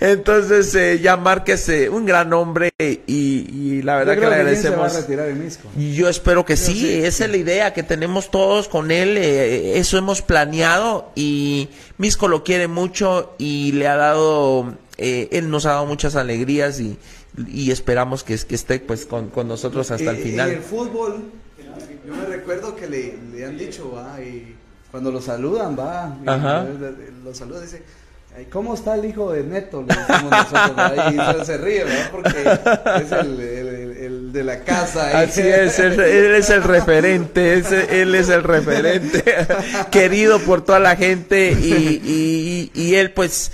Entonces, 0.00 0.74
eh, 0.74 1.00
ya 1.00 1.16
Márquez, 1.16 1.68
eh, 1.68 1.88
un 1.88 2.06
gran 2.06 2.32
hombre 2.32 2.70
y, 2.78 3.00
y 3.06 3.82
la 3.82 3.96
verdad 3.96 4.14
que 4.14 4.20
le 4.20 4.26
agradecemos. 4.26 4.92
Y 5.76 5.94
yo 5.94 6.08
espero 6.08 6.44
que 6.44 6.56
sí, 6.56 7.02
esa 7.04 7.24
es 7.24 7.30
la 7.30 7.36
idea 7.36 7.72
que 7.72 7.82
tenemos 7.82 8.30
todos 8.30 8.68
con 8.68 8.90
él, 8.90 9.16
eh, 9.16 9.78
eso 9.78 9.98
hemos 9.98 10.22
planeado 10.22 11.10
y 11.14 11.68
Misco 11.98 12.28
lo 12.28 12.44
quiere 12.44 12.68
mucho 12.68 13.34
y 13.38 13.72
le 13.72 13.88
ha 13.88 13.96
dado 13.96 14.74
eh, 14.98 15.28
él 15.32 15.50
nos 15.50 15.66
ha 15.66 15.72
dado 15.72 15.86
muchas 15.86 16.16
alegrías 16.16 16.80
y, 16.80 16.96
y 17.36 17.70
esperamos 17.70 18.24
que, 18.24 18.36
que, 18.38 18.54
esté 18.54 18.78
pues 18.80 19.06
con, 19.06 19.28
con 19.28 19.48
nosotros 19.48 19.90
hasta 19.90 20.10
el 20.10 20.16
final. 20.18 20.50
En 20.50 20.56
el 20.56 20.62
fútbol, 20.62 21.24
yo 22.06 22.14
me 22.14 22.24
recuerdo 22.24 22.74
que 22.76 22.86
le, 22.86 23.18
le 23.32 23.44
han 23.44 23.58
dicho, 23.58 23.92
va, 23.92 24.20
y 24.20 24.54
cuando 24.90 25.10
lo 25.10 25.20
saludan, 25.20 25.76
va, 25.78 26.16
lo 27.24 27.34
saludan, 27.34 27.62
dice, 27.62 27.82
¿cómo 28.50 28.74
está 28.74 28.94
el 28.94 29.04
hijo 29.04 29.32
de 29.32 29.42
Neto? 29.42 29.84
Le 29.86 29.94
decimos 29.94 30.30
nosotros, 30.30 31.42
y 31.42 31.46
se, 31.46 31.58
ríe, 31.58 31.84
¿verdad? 31.84 32.10
Porque 32.10 32.30
es 33.02 33.12
el, 33.12 33.40
el, 33.40 34.32
de 34.32 34.44
la 34.44 34.60
casa. 34.60 35.18
Así 35.18 35.40
es, 35.40 35.78
él, 35.78 36.00
es 36.00 36.50
el 36.50 36.62
referente, 36.62 37.54
él 37.54 38.14
es 38.14 38.28
el 38.28 38.42
referente, 38.42 39.24
querido 39.90 40.38
por 40.40 40.64
toda 40.64 40.78
la 40.78 40.96
gente 40.96 41.52
y, 41.52 42.70
y, 42.74 42.80
y 42.80 42.94
él 42.94 43.10
pues 43.10 43.50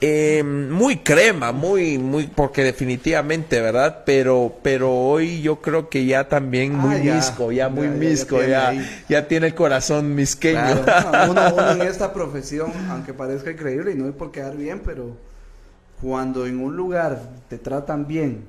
eh, 0.00 0.42
muy 0.42 0.98
crema, 0.98 1.52
muy, 1.52 1.98
muy, 1.98 2.26
porque 2.26 2.64
definitivamente, 2.64 3.60
¿verdad? 3.60 4.02
Pero, 4.04 4.58
pero 4.62 4.92
hoy 4.92 5.42
yo 5.42 5.60
creo 5.60 5.88
que 5.88 6.06
ya 6.06 6.28
también 6.28 6.74
muy 6.74 7.08
ah, 7.08 7.14
misco, 7.14 7.52
ya 7.52 7.68
muy 7.68 7.88
misco, 7.88 8.42
ya, 8.42 8.72
ya, 9.08 9.28
tiene 9.28 9.48
el 9.48 9.54
corazón 9.54 10.14
misqueño. 10.14 10.60
uno, 11.30 11.72
en 11.72 11.82
esta 11.82 12.12
profesión, 12.12 12.72
aunque 12.88 13.14
parezca 13.14 13.50
increíble 13.50 13.92
y 13.92 13.94
no 13.94 14.08
es 14.08 14.14
por 14.14 14.32
quedar 14.32 14.56
bien, 14.56 14.82
pero 14.84 15.16
cuando 16.02 16.46
en 16.46 16.58
un 16.58 16.76
lugar 16.76 17.20
te 17.48 17.58
tratan 17.58 18.06
bien, 18.06 18.44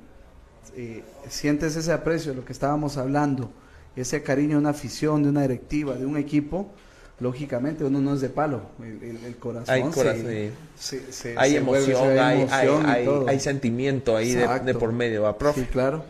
eh, 0.75 1.03
sientes 1.29 1.75
ese 1.75 1.91
aprecio 1.91 2.31
de 2.31 2.37
lo 2.37 2.45
que 2.45 2.53
estábamos 2.53 2.97
hablando, 2.97 3.51
ese 3.95 4.23
cariño 4.23 4.51
de 4.51 4.57
una 4.57 4.69
afición, 4.69 5.21
de 5.21 5.29
una 5.29 5.41
directiva, 5.41 5.95
de 5.95 6.05
un 6.05 6.17
equipo, 6.17 6.71
lógicamente 7.21 7.85
uno 7.85 8.01
no 8.01 8.15
es 8.15 8.21
de 8.21 8.29
palo, 8.29 8.61
el, 8.81 9.35
corazón, 9.37 9.69
hay, 9.69 9.83
hay 11.37 11.55
emoción, 11.55 12.19
hay, 12.19 12.47
hay, 12.49 13.07
hay, 13.27 13.39
sentimiento 13.39 14.17
ahí 14.17 14.33
de, 14.33 14.73
por 14.73 14.91
medio, 14.91 15.21
¿va, 15.21 15.37
profe? 15.37 15.61
Sí, 15.61 15.67
claro. 15.67 16.03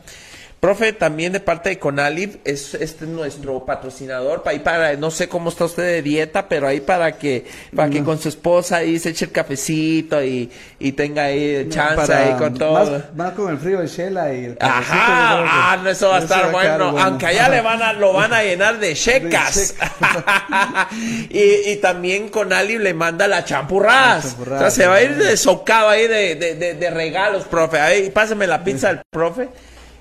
Profe, 0.61 0.93
también 0.93 1.33
de 1.33 1.39
parte 1.39 1.69
de 1.69 1.79
Conalib, 1.79 2.39
es 2.45 2.75
este 2.75 3.05
es 3.05 3.09
nuestro 3.09 3.65
patrocinador 3.65 4.43
para 4.43 4.51
ahí 4.51 4.59
para, 4.59 4.95
no 4.95 5.09
sé 5.09 5.27
cómo 5.27 5.49
está 5.49 5.65
usted 5.65 5.81
de 5.81 6.01
dieta, 6.03 6.47
pero 6.47 6.67
ahí 6.67 6.79
para 6.79 7.17
que, 7.17 7.47
para 7.75 7.89
que 7.89 8.03
con 8.03 8.19
su 8.19 8.29
esposa 8.29 8.75
ahí 8.77 8.99
se 8.99 9.09
eche 9.09 9.25
el 9.25 9.31
cafecito 9.31 10.23
y, 10.23 10.51
y 10.77 10.91
tenga 10.91 11.23
ahí 11.23 11.67
chance 11.67 12.13
ahí 12.13 12.37
con 12.37 12.53
todo. 12.53 13.01
Más, 13.15 13.31
con 13.31 13.49
el 13.49 13.57
frío 13.57 13.79
de 13.79 13.87
Shela 13.87 14.31
y 14.35 14.45
el 14.45 14.57
Ajá, 14.59 15.71
ah, 15.73 15.79
no, 15.83 15.89
eso 15.89 16.09
va 16.09 16.17
a 16.17 16.19
estar 16.19 16.51
bueno, 16.51 16.95
aunque 16.95 17.25
allá 17.25 17.49
le 17.49 17.61
van 17.61 17.81
a, 17.81 17.93
lo 17.93 18.13
van 18.13 18.31
a 18.31 18.43
llenar 18.43 18.79
de 18.79 18.93
checas. 18.93 19.73
y, 21.31 21.71
y 21.71 21.75
también 21.77 22.29
Conalib 22.29 22.81
le 22.81 22.93
manda 22.93 23.27
la 23.27 23.41
o 23.41 24.59
sea, 24.59 24.69
se 24.69 24.85
va 24.85 24.95
a 24.95 25.01
ir 25.01 25.15
de 25.15 25.35
socado 25.37 25.89
ahí 25.89 26.07
de, 26.07 26.35
de, 26.35 26.75
de, 26.75 26.89
regalos, 26.91 27.45
profe. 27.45 27.79
Ahí, 27.79 28.11
páseme 28.11 28.45
la 28.45 28.63
pizza 28.63 28.89
al 28.89 29.01
profe. 29.09 29.49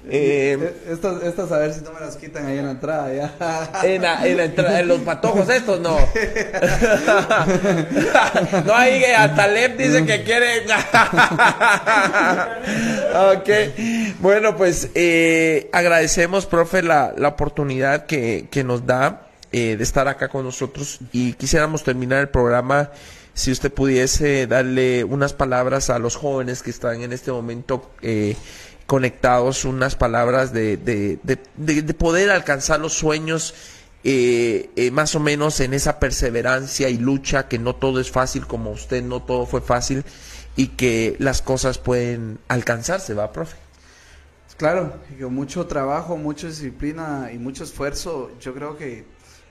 Eh, 0.08 0.56
eh, 0.58 0.74
estas, 0.90 1.22
estas 1.22 1.52
a 1.52 1.58
ver 1.58 1.74
si 1.74 1.82
no 1.82 1.92
me 1.92 2.00
las 2.00 2.16
quitan 2.16 2.46
ahí 2.46 2.58
en 2.58 2.64
la 2.64 2.70
entrada 2.72 3.12
ya. 3.12 3.34
En, 3.82 4.02
la, 4.02 4.26
en, 4.26 4.36
la 4.36 4.44
entrada, 4.44 4.80
en 4.80 4.88
los 4.88 5.00
patojos 5.00 5.48
estos 5.48 5.78
no. 5.80 5.98
no 8.64 8.74
hay 8.74 9.04
hasta 9.04 9.46
Lev 9.46 9.76
dice 9.76 10.06
que 10.06 10.22
quiere. 10.24 10.64
ok. 13.34 13.48
Bueno, 14.20 14.56
pues 14.56 14.88
eh, 14.94 15.68
agradecemos, 15.72 16.46
profe, 16.46 16.82
la, 16.82 17.12
la 17.16 17.28
oportunidad 17.28 18.06
que, 18.06 18.48
que 18.50 18.64
nos 18.64 18.86
da 18.86 19.26
eh, 19.52 19.76
de 19.76 19.82
estar 19.82 20.06
acá 20.06 20.28
con 20.28 20.44
nosotros 20.44 21.00
y 21.10 21.32
quisiéramos 21.32 21.82
terminar 21.82 22.20
el 22.20 22.28
programa 22.28 22.92
si 23.34 23.50
usted 23.50 23.72
pudiese 23.72 24.46
darle 24.46 25.02
unas 25.02 25.32
palabras 25.32 25.90
a 25.90 25.98
los 25.98 26.14
jóvenes 26.14 26.62
que 26.62 26.70
están 26.70 27.02
en 27.02 27.12
este 27.12 27.32
momento 27.32 27.90
eh, 28.00 28.36
conectados 28.90 29.64
unas 29.64 29.94
palabras 29.94 30.52
de, 30.52 30.76
de, 30.76 31.20
de, 31.22 31.94
poder 31.94 32.28
alcanzar 32.28 32.80
los 32.80 32.92
sueños 32.92 33.54
eh, 34.02 34.68
eh, 34.74 34.90
más 34.90 35.14
o 35.14 35.20
menos 35.20 35.60
en 35.60 35.74
esa 35.74 36.00
perseverancia 36.00 36.88
y 36.88 36.98
lucha, 36.98 37.46
que 37.46 37.60
no 37.60 37.76
todo 37.76 38.00
es 38.00 38.10
fácil 38.10 38.48
como 38.48 38.72
usted, 38.72 39.04
no 39.04 39.22
todo 39.22 39.46
fue 39.46 39.60
fácil 39.60 40.02
y 40.56 40.70
que 40.70 41.14
las 41.20 41.40
cosas 41.40 41.78
pueden 41.78 42.40
alcanzarse, 42.48 43.14
¿va, 43.14 43.30
profe? 43.30 43.56
Claro, 44.56 44.92
mucho 45.30 45.68
trabajo, 45.68 46.16
mucha 46.16 46.48
disciplina 46.48 47.30
y 47.32 47.38
mucho 47.38 47.62
esfuerzo, 47.62 48.32
yo 48.40 48.52
creo 48.54 48.76
que 48.76 49.04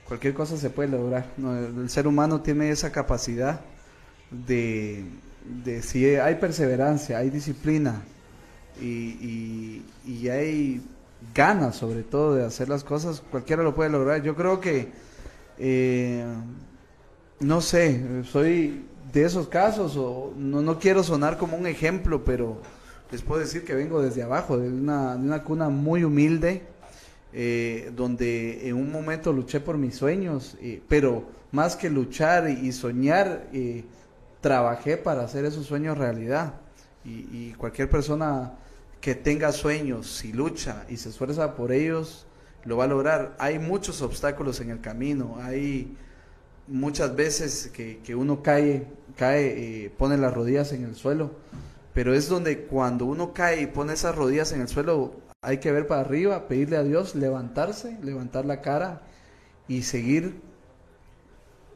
cualquier 0.06 0.34
cosa 0.34 0.58
se 0.58 0.68
puede 0.68 0.90
lograr. 0.90 1.24
El 1.38 1.88
ser 1.88 2.06
humano 2.06 2.42
tiene 2.42 2.70
esa 2.70 2.92
capacidad 2.92 3.62
de, 4.30 5.02
de 5.64 5.80
si 5.80 6.04
hay 6.16 6.34
perseverancia, 6.34 7.16
hay 7.16 7.30
disciplina, 7.30 8.02
y, 8.80 9.84
y, 10.06 10.28
hay 10.28 10.80
ganas 11.34 11.76
sobre 11.76 12.02
todo 12.02 12.34
de 12.34 12.44
hacer 12.44 12.68
las 12.68 12.84
cosas, 12.84 13.22
cualquiera 13.30 13.62
lo 13.62 13.74
puede 13.74 13.90
lograr. 13.90 14.22
Yo 14.22 14.34
creo 14.34 14.60
que, 14.60 14.88
eh, 15.58 16.24
no 17.40 17.60
sé, 17.60 18.24
soy 18.24 18.86
de 19.12 19.24
esos 19.24 19.48
casos, 19.48 19.96
o 19.96 20.32
no, 20.36 20.62
no 20.62 20.78
quiero 20.78 21.02
sonar 21.02 21.36
como 21.36 21.56
un 21.56 21.66
ejemplo, 21.66 22.24
pero 22.24 22.58
les 23.10 23.22
puedo 23.22 23.40
decir 23.40 23.64
que 23.64 23.74
vengo 23.74 24.00
desde 24.00 24.22
abajo, 24.22 24.58
de 24.58 24.68
una, 24.68 25.16
de 25.16 25.24
una 25.24 25.42
cuna 25.42 25.68
muy 25.68 26.04
humilde, 26.04 26.62
eh, 27.32 27.92
donde 27.94 28.68
en 28.68 28.76
un 28.76 28.90
momento 28.90 29.32
luché 29.32 29.60
por 29.60 29.76
mis 29.78 29.96
sueños, 29.96 30.56
eh, 30.60 30.82
pero 30.88 31.24
más 31.52 31.76
que 31.76 31.90
luchar 31.90 32.48
y, 32.48 32.72
soñar, 32.72 33.48
trabajé 34.40 34.96
para 34.96 35.22
hacer 35.22 35.44
esos 35.44 35.66
sueños 35.66 35.98
realidad. 35.98 36.54
Y, 37.04 37.26
y, 37.32 37.54
cualquier 37.56 37.88
persona 37.88 38.52
que 39.00 39.14
tenga 39.14 39.52
sueños 39.52 40.24
y 40.24 40.32
lucha 40.32 40.84
y 40.88 40.96
se 40.96 41.08
esfuerza 41.08 41.54
por 41.54 41.72
ellos, 41.72 42.26
lo 42.64 42.76
va 42.76 42.84
a 42.84 42.88
lograr. 42.88 43.34
Hay 43.38 43.58
muchos 43.58 44.02
obstáculos 44.02 44.60
en 44.60 44.70
el 44.70 44.80
camino, 44.80 45.38
hay 45.40 45.96
muchas 46.66 47.16
veces 47.16 47.70
que, 47.72 48.14
uno 48.14 48.42
cae, 48.42 48.86
cae, 49.16 49.84
eh, 49.84 49.90
pone 49.90 50.16
las 50.16 50.32
rodillas 50.32 50.72
en 50.72 50.84
el 50.84 50.94
suelo, 50.94 51.32
pero 51.94 52.14
es 52.14 52.28
donde 52.28 52.64
cuando 52.64 53.06
uno 53.06 53.32
cae 53.32 53.62
y 53.62 53.66
pone 53.66 53.94
esas 53.94 54.14
rodillas 54.14 54.52
en 54.52 54.60
el 54.60 54.68
suelo, 54.68 55.14
hay 55.42 55.58
que 55.58 55.72
ver 55.72 55.86
para 55.86 56.02
arriba, 56.02 56.46
pedirle 56.46 56.76
a 56.76 56.82
Dios, 56.82 57.14
levantarse, 57.14 57.98
levantar 58.02 58.44
la 58.44 58.60
cara 58.60 59.02
y 59.66 59.82
seguir 59.82 60.40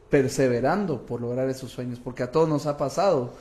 perseverando 0.09 1.05
por 1.05 1.19
lograr 1.19 1.49
esos 1.49 1.71
sueños, 1.71 1.99
porque 1.99 2.23
a 2.23 2.31
todos 2.31 2.47
nos 2.47 2.67
ha 2.67 2.77
pasado 2.77 3.33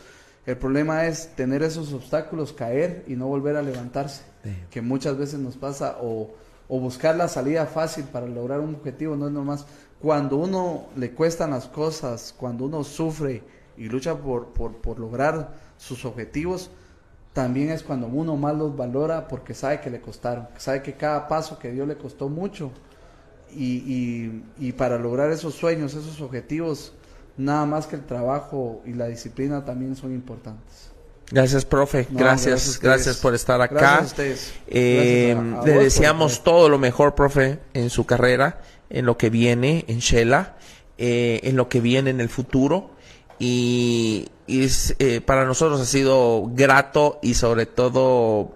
el 0.47 0.59
problema 0.59 1.07
es 1.07 1.29
tener 1.37 1.63
esos 1.63 1.93
obstáculos, 1.93 2.53
caer 2.53 3.05
y 3.07 3.15
no 3.15 3.29
volver 3.29 3.57
a 3.57 3.63
levantarse, 3.63 4.23
que 4.71 4.83
muchas 4.83 5.17
veces 5.17 5.41
nos 5.41 5.57
pasa, 5.57 5.97
o, 6.03 6.35
buscar 6.69 7.17
la 7.17 7.29
salida 7.29 7.67
fácil 7.67 8.05
para 8.05 8.27
lograr 8.27 8.61
un 8.61 8.75
objetivo, 8.75 9.17
no 9.17 9.29
es 9.29 9.33
nomás. 9.33 9.65
Cuando 10.03 10.37
uno 10.37 10.87
le 10.97 11.13
cuestan 11.13 11.51
las 11.51 11.67
cosas, 11.67 12.35
cuando 12.37 12.67
uno 12.67 12.85
sufre 12.85 13.43
y 13.79 13.89
lucha 13.89 14.17
por, 14.17 14.49
por, 14.49 14.99
lograr 14.99 15.55
sus 15.79 16.05
objetivos, 16.05 16.71
también 17.33 17.71
es 17.71 17.83
cuando 17.83 18.07
uno 18.07 18.37
más 18.37 18.55
los 18.55 18.77
valora 18.77 19.27
porque 19.29 19.55
sabe 19.55 19.81
que 19.81 19.91
le 19.91 20.01
costaron, 20.01 20.49
sabe 20.59 20.83
que 20.83 20.95
cada 20.95 21.27
paso 21.27 21.59
que 21.59 21.73
dio 21.73 21.87
le 21.87 21.97
costó 21.97 22.29
mucho. 22.29 22.71
Y, 23.51 23.77
y, 23.77 24.45
y 24.59 24.73
para 24.73 24.99
lograr 24.99 25.31
esos 25.31 25.55
sueños, 25.55 25.95
esos 25.95 26.21
objetivos, 26.21 26.93
nada 27.37 27.67
más 27.67 27.87
que 27.87 27.97
el 27.97 28.05
trabajo 28.05 28.83
y 28.85 28.93
la 28.93 29.07
disciplina 29.07 29.65
también 29.65 29.97
son 29.97 30.13
importantes. 30.13 30.95
Gracias, 31.31 31.65
profe. 31.65 32.07
gracias, 32.11 32.79
gracias, 32.81 33.17
por 33.17 33.35
estar 33.35 33.61
acá. 33.61 33.75
Gracias 33.75 34.01
a 34.01 34.05
ustedes. 34.05 34.55
Eh, 34.67 35.37
le 35.65 35.73
deseamos 35.73 36.45
todo 36.45 36.69
lo 36.69 36.79
mejor, 36.79 37.15
profe, 37.15 37.61
en 37.73 37.91
su 37.91 38.05
carrera, 38.05 38.61
en 38.91 39.07
lo 39.07 39.17
que 39.17 39.31
viene 39.31 39.85
en 39.89 40.01
Shela, 40.01 40.57
eh, 40.99 41.41
en 41.45 41.57
lo 41.57 41.69
que 41.69 41.81
viene 41.81 42.11
en 42.11 42.21
el 42.21 42.29
futuro. 42.29 42.91
Y, 43.39 44.29
eh, 44.47 45.21
para 45.23 45.45
nosotros 45.45 45.81
ha 45.81 45.87
sido 45.87 46.51
grato 46.53 47.19
y 47.23 47.35
sobre 47.35 47.67
todo 47.67 48.53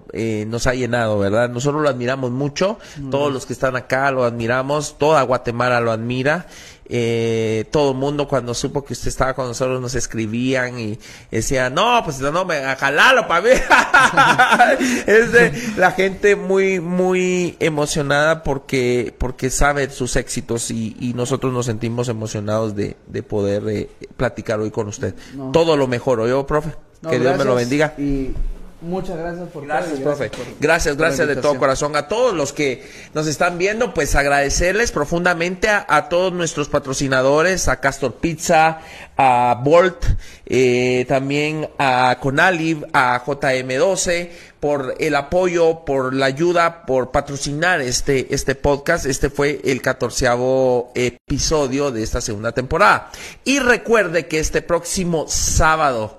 nos 0.46 0.66
ha 0.66 0.74
llenado, 0.74 1.18
¿verdad? 1.18 1.48
Nosotros 1.48 1.82
lo 1.82 1.88
admiramos 1.88 2.30
mucho, 2.30 2.78
todos 3.10 3.32
los 3.32 3.46
que 3.46 3.54
están 3.54 3.74
acá 3.76 4.10
lo 4.10 4.24
admiramos, 4.24 4.98
toda 4.98 5.22
Guatemala 5.22 5.80
lo 5.80 5.90
admira 5.90 6.46
eh, 6.88 7.66
todo 7.70 7.92
el 7.92 7.98
mundo 7.98 8.26
cuando 8.26 8.54
supo 8.54 8.84
que 8.84 8.94
usted 8.94 9.08
estaba 9.08 9.34
con 9.34 9.46
nosotros 9.46 9.80
nos 9.80 9.94
escribían 9.94 10.78
y 10.78 10.98
decían, 11.30 11.74
no, 11.74 12.02
pues 12.04 12.20
no, 12.20 12.44
me 12.44 12.60
jalalo 12.76 13.26
para 13.28 13.42
mí. 13.42 13.50
es 15.06 15.32
de 15.32 15.52
la 15.76 15.92
gente 15.92 16.36
muy, 16.36 16.80
muy 16.80 17.56
emocionada 17.60 18.42
porque, 18.42 19.14
porque 19.18 19.50
sabe 19.50 19.90
sus 19.90 20.16
éxitos 20.16 20.70
y, 20.70 20.96
y 20.98 21.14
nosotros 21.14 21.52
nos 21.52 21.66
sentimos 21.66 22.08
emocionados 22.08 22.74
de, 22.74 22.96
de 23.06 23.22
poder 23.22 23.68
eh, 23.68 23.90
platicar 24.16 24.60
hoy 24.60 24.70
con 24.70 24.88
usted. 24.88 25.14
Todo 25.52 25.76
lo 25.76 25.86
mejor, 25.86 26.20
¿oyó, 26.20 26.46
profe? 26.46 26.72
que 27.08 27.18
Dios 27.18 27.38
me 27.38 27.44
lo 27.44 27.54
bendiga. 27.54 27.94
Y 27.98 28.32
Muchas 28.80 29.16
gracias 29.16 29.48
por 29.48 29.66
Gracias, 29.66 29.98
profe. 29.98 30.30
gracias, 30.60 30.96
gracias 30.96 31.26
de 31.26 31.34
todo 31.34 31.58
corazón. 31.58 31.96
A 31.96 32.06
todos 32.06 32.32
los 32.32 32.52
que 32.52 32.88
nos 33.12 33.26
están 33.26 33.58
viendo, 33.58 33.92
pues 33.92 34.14
agradecerles 34.14 34.92
profundamente 34.92 35.68
a, 35.68 36.08
todos 36.08 36.32
nuestros 36.32 36.68
patrocinadores, 36.68 37.66
a 37.66 37.80
Castor 37.80 38.14
Pizza, 38.14 38.78
a 39.16 39.60
Bolt, 39.64 40.04
eh, 40.46 41.04
también 41.08 41.68
a 41.76 42.18
Conaliv, 42.20 42.86
a 42.92 43.20
JM12, 43.24 44.30
por 44.60 44.94
el 45.00 45.16
apoyo, 45.16 45.84
por 45.84 46.14
la 46.14 46.26
ayuda, 46.26 46.86
por 46.86 47.10
patrocinar 47.10 47.80
este, 47.80 48.32
este 48.32 48.54
podcast. 48.54 49.06
Este 49.06 49.28
fue 49.28 49.60
el 49.64 49.82
catorceavo 49.82 50.92
episodio 50.94 51.90
de 51.90 52.04
esta 52.04 52.20
segunda 52.20 52.52
temporada. 52.52 53.10
Y 53.44 53.58
recuerde 53.58 54.28
que 54.28 54.38
este 54.38 54.62
próximo 54.62 55.26
sábado, 55.26 56.17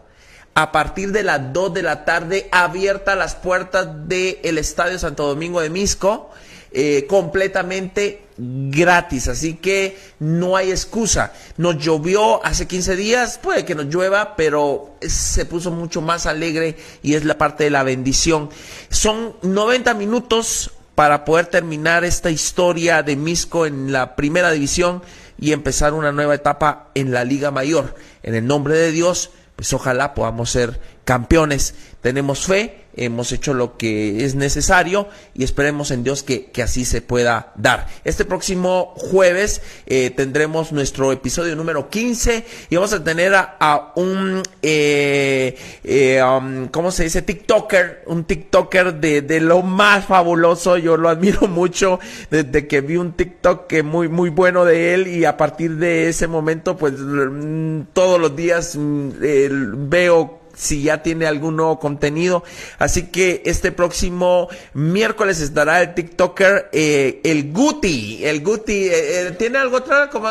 a 0.61 0.73
partir 0.73 1.13
de 1.13 1.23
las 1.23 1.53
2 1.53 1.73
de 1.73 1.83
la 1.83 2.03
tarde, 2.03 2.49
abierta 2.51 3.15
las 3.15 3.33
puertas 3.33 4.09
del 4.09 4.57
Estadio 4.57 4.99
Santo 4.99 5.25
Domingo 5.25 5.61
de 5.61 5.69
Misco, 5.69 6.31
eh, 6.73 7.05
completamente 7.07 8.23
gratis. 8.37 9.29
Así 9.29 9.53
que 9.53 9.97
no 10.19 10.57
hay 10.57 10.71
excusa. 10.71 11.31
Nos 11.55 11.77
llovió 11.77 12.45
hace 12.45 12.67
15 12.67 12.97
días, 12.97 13.39
puede 13.41 13.63
que 13.63 13.73
nos 13.73 13.85
llueva, 13.85 14.35
pero 14.35 14.95
se 14.99 15.45
puso 15.45 15.71
mucho 15.71 16.01
más 16.01 16.25
alegre 16.25 16.75
y 17.03 17.15
es 17.15 17.23
la 17.23 17.37
parte 17.37 17.63
de 17.63 17.69
la 17.69 17.83
bendición. 17.83 18.49
Son 18.89 19.35
90 19.41 19.93
minutos 19.93 20.71
para 20.95 21.23
poder 21.23 21.45
terminar 21.45 22.03
esta 22.03 22.31
historia 22.31 23.01
de 23.01 23.15
Misco 23.15 23.65
en 23.65 23.93
la 23.93 24.17
primera 24.17 24.51
división 24.51 25.03
y 25.39 25.53
empezar 25.53 25.93
una 25.93 26.11
nueva 26.11 26.35
etapa 26.35 26.89
en 26.95 27.13
la 27.13 27.23
Liga 27.23 27.49
Mayor. 27.49 27.95
En 28.23 28.35
el 28.35 28.45
nombre 28.45 28.75
de 28.75 28.91
Dios 28.91 29.31
pues 29.59 29.73
ojalá 29.73 30.13
podamos 30.13 30.51
ser 30.51 30.79
campeones. 31.09 31.73
Tenemos 32.01 32.45
fe, 32.45 32.85
hemos 32.95 33.31
hecho 33.31 33.55
lo 33.55 33.77
que 33.77 34.23
es 34.23 34.35
necesario 34.35 35.07
y 35.33 35.43
esperemos 35.43 35.89
en 35.89 36.03
Dios 36.03 36.21
que, 36.21 36.51
así 36.63 36.85
se 36.85 37.01
pueda 37.01 37.51
dar. 37.55 37.87
Este 38.03 38.25
próximo 38.25 38.93
jueves 38.95 39.63
eh, 39.87 40.11
tendremos 40.11 40.71
nuestro 40.71 41.11
episodio 41.11 41.55
número 41.55 41.89
15 41.89 42.45
y 42.69 42.75
vamos 42.75 42.93
a 42.93 43.03
tener 43.03 43.33
a, 43.35 43.91
un, 43.95 44.43
eh, 44.61 45.57
eh, 45.83 46.21
um, 46.21 46.67
¿cómo 46.67 46.91
se 46.91 47.05
dice? 47.05 47.23
TikToker, 47.23 48.03
un 48.05 48.25
TikToker 48.25 48.93
de, 48.93 49.23
de, 49.23 49.39
lo 49.39 49.63
más 49.63 50.05
fabuloso, 50.05 50.77
yo 50.77 50.95
lo 50.95 51.09
admiro 51.09 51.47
mucho 51.47 51.99
desde 52.29 52.67
que 52.67 52.81
vi 52.81 52.97
un 52.97 53.13
TikTok 53.13 53.65
que 53.65 53.81
muy, 53.81 54.09
muy 54.09 54.29
bueno 54.29 54.63
de 54.63 54.93
él 54.93 55.07
y 55.07 55.25
a 55.25 55.37
partir 55.37 55.77
de 55.77 56.09
ese 56.09 56.27
momento 56.27 56.77
pues 56.77 56.93
mm, 56.99 57.81
todos 57.93 58.21
los 58.21 58.35
días 58.35 58.75
mm, 58.77 59.89
veo 59.89 60.38
si 60.59 60.83
ya 60.83 61.01
tiene 61.01 61.25
algún 61.25 61.55
nuevo 61.55 61.79
contenido. 61.79 62.43
Así 62.77 63.07
que 63.07 63.41
este 63.45 63.71
próximo 63.71 64.49
miércoles 64.73 65.39
estará 65.39 65.81
el 65.81 65.93
TikToker, 65.93 66.69
eh, 66.73 67.21
el 67.23 67.51
Guti. 67.53 68.19
El 68.23 68.43
Guti, 68.43 68.87
eh, 68.87 69.27
eh, 69.27 69.31
¿tiene 69.39 69.57
algo 69.57 69.77
otra? 69.77 70.09
¿Cómo, 70.09 70.27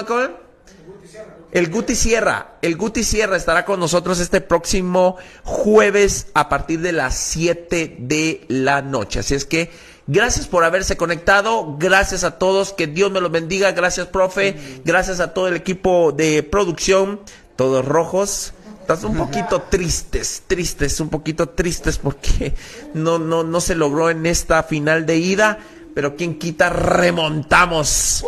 El 1.51 1.71
Guti 1.71 1.95
Sierra, 1.95 2.59
el 2.61 2.77
Guti 2.77 3.03
Sierra 3.03 3.37
estará 3.37 3.65
con 3.65 3.81
nosotros 3.81 4.21
este 4.21 4.43
próximo 4.43 5.17
jueves 5.45 6.27
a 6.35 6.51
partir 6.51 6.81
de 6.81 6.93
las 6.93 7.17
7 7.17 7.97
de 7.99 8.45
la 8.49 8.83
noche. 8.83 9.21
Así 9.21 9.35
es 9.35 9.47
que 9.47 9.71
gracias 10.07 10.47
por 10.47 10.63
haberse 10.65 10.99
conectado, 10.99 11.77
gracias 11.79 12.23
a 12.23 12.39
todos, 12.39 12.75
que 12.75 12.87
Dios 12.87 13.11
me 13.11 13.23
los 13.23 13.33
bendiga, 13.33 13.73
gracias 13.73 14.09
profe, 14.09 14.57
gracias 14.85 15.21
a 15.21 15.33
todo 15.33 15.49
el 15.49 15.57
equipo 15.57 16.13
de 16.13 16.43
producción, 16.43 17.21
todos 17.57 17.83
rojos. 17.83 18.53
Estás 18.89 19.05
un 19.05 19.19
poquito 19.19 19.61
tristes, 19.69 20.45
tristes, 20.47 20.99
un 21.01 21.11
poquito 21.11 21.51
tristes 21.51 21.99
porque 21.99 22.55
no, 22.95 23.19
no, 23.19 23.45
no 23.45 23.61
se 23.61 23.75
logró 23.75 24.09
en 24.09 24.25
esta 24.25 24.63
final 24.63 25.05
de 25.05 25.19
ida, 25.19 25.59
pero 25.95 26.17
quien 26.17 26.39
quita 26.39 26.71
remontamos 26.71 28.25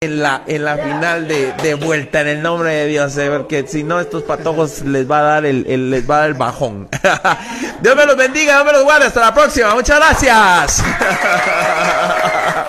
en 0.00 0.20
la, 0.20 0.42
en 0.48 0.64
la 0.64 0.78
final 0.78 1.28
de, 1.28 1.52
de 1.62 1.74
vuelta, 1.74 2.22
en 2.22 2.26
el 2.26 2.42
nombre 2.42 2.74
de 2.74 2.86
Dios, 2.88 3.16
eh, 3.18 3.30
porque 3.30 3.64
si 3.68 3.84
no, 3.84 4.00
estos 4.00 4.24
patojos 4.24 4.80
les 4.80 5.08
va 5.08 5.20
a 5.20 5.22
dar 5.22 5.46
el, 5.46 5.64
el, 5.68 5.92
les 5.92 6.10
va 6.10 6.16
a 6.16 6.18
dar 6.22 6.30
el 6.30 6.34
bajón. 6.34 6.88
Dios 7.80 7.94
me 7.94 8.04
los 8.04 8.16
bendiga, 8.16 8.54
Dios 8.54 8.66
me 8.66 8.72
los 8.72 8.82
guarde, 8.82 9.06
hasta 9.06 9.20
la 9.20 9.32
próxima, 9.32 9.76
muchas 9.76 9.96
gracias. 9.96 10.82